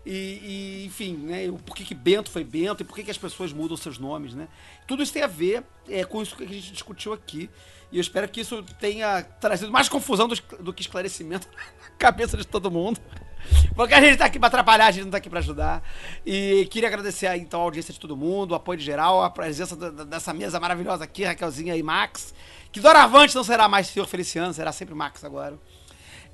E, 0.05 0.11
e, 0.81 0.85
enfim, 0.85 1.15
né? 1.15 1.51
Por 1.65 1.75
que, 1.75 1.83
que 1.83 1.93
Bento 1.93 2.31
foi 2.31 2.43
Bento 2.43 2.81
e 2.81 2.83
por 2.83 2.95
que, 2.95 3.09
as 3.09 3.17
pessoas 3.17 3.53
mudam 3.53 3.77
seus 3.77 3.97
nomes, 3.97 4.33
né? 4.33 4.47
Tudo 4.87 5.03
isso 5.03 5.13
tem 5.13 5.21
a 5.21 5.27
ver 5.27 5.63
é, 5.87 6.03
com 6.03 6.21
isso 6.21 6.35
que 6.35 6.43
a 6.43 6.47
gente 6.47 6.71
discutiu 6.71 7.13
aqui. 7.13 7.49
E 7.91 7.97
eu 7.97 8.01
espero 8.01 8.27
que 8.27 8.41
isso 8.41 8.63
tenha 8.79 9.21
trazido 9.21 9.71
mais 9.71 9.89
confusão 9.89 10.27
do, 10.27 10.35
do 10.59 10.73
que 10.73 10.81
esclarecimento 10.81 11.47
na 11.83 11.89
cabeça 11.97 12.37
de 12.37 12.47
todo 12.47 12.71
mundo. 12.71 12.99
Porque 13.75 13.93
a 13.93 14.01
gente 14.01 14.17
tá 14.17 14.25
aqui 14.25 14.39
pra 14.39 14.47
atrapalhar, 14.47 14.87
a 14.87 14.91
gente 14.91 15.03
não 15.03 15.11
tá 15.11 15.17
aqui 15.17 15.29
pra 15.29 15.39
ajudar. 15.39 15.83
E 16.25 16.67
queria 16.71 16.87
agradecer 16.87 17.35
então, 17.35 17.59
a 17.61 17.63
audiência 17.63 17.93
de 17.93 17.99
todo 17.99 18.15
mundo, 18.15 18.51
o 18.51 18.55
apoio 18.55 18.77
de 18.79 18.85
geral, 18.85 19.21
a 19.23 19.29
presença 19.29 19.75
dessa 19.75 20.33
mesa 20.33 20.59
maravilhosa 20.59 21.03
aqui, 21.03 21.23
Raquelzinha 21.23 21.75
e 21.75 21.83
Max. 21.83 22.33
Que 22.71 22.79
doravante 22.79 23.35
não 23.35 23.43
será 23.43 23.67
mais 23.67 23.87
Senhor 23.87 24.07
Feliciano, 24.07 24.53
será 24.53 24.71
sempre 24.71 24.95
Max 24.95 25.23
agora. 25.23 25.59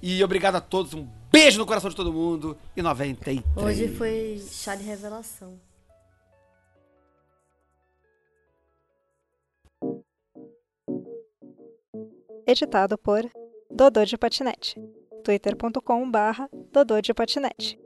E 0.02 0.24
obrigado 0.24 0.56
a 0.56 0.62
todos. 0.62 0.94
Um 0.94 1.08
beijo 1.32 1.58
no 1.58 1.66
coração 1.66 1.90
de 1.90 1.96
todo 1.96 2.14
mundo. 2.14 2.58
E 2.76 2.82
93. 2.82 3.44
Hoje 3.56 3.88
foi 3.96 4.40
chá 4.50 4.76
de 4.76 4.84
revelação. 4.84 5.60
Editado 12.46 12.98
por 12.98 13.30
Dodô 13.70 14.06
de 14.06 14.18
Patinete. 14.18 14.80
twitter.com 15.24 16.10
barra 16.10 16.50
Dodô 16.72 17.02
de 17.02 17.14
Patinete. 17.14 17.78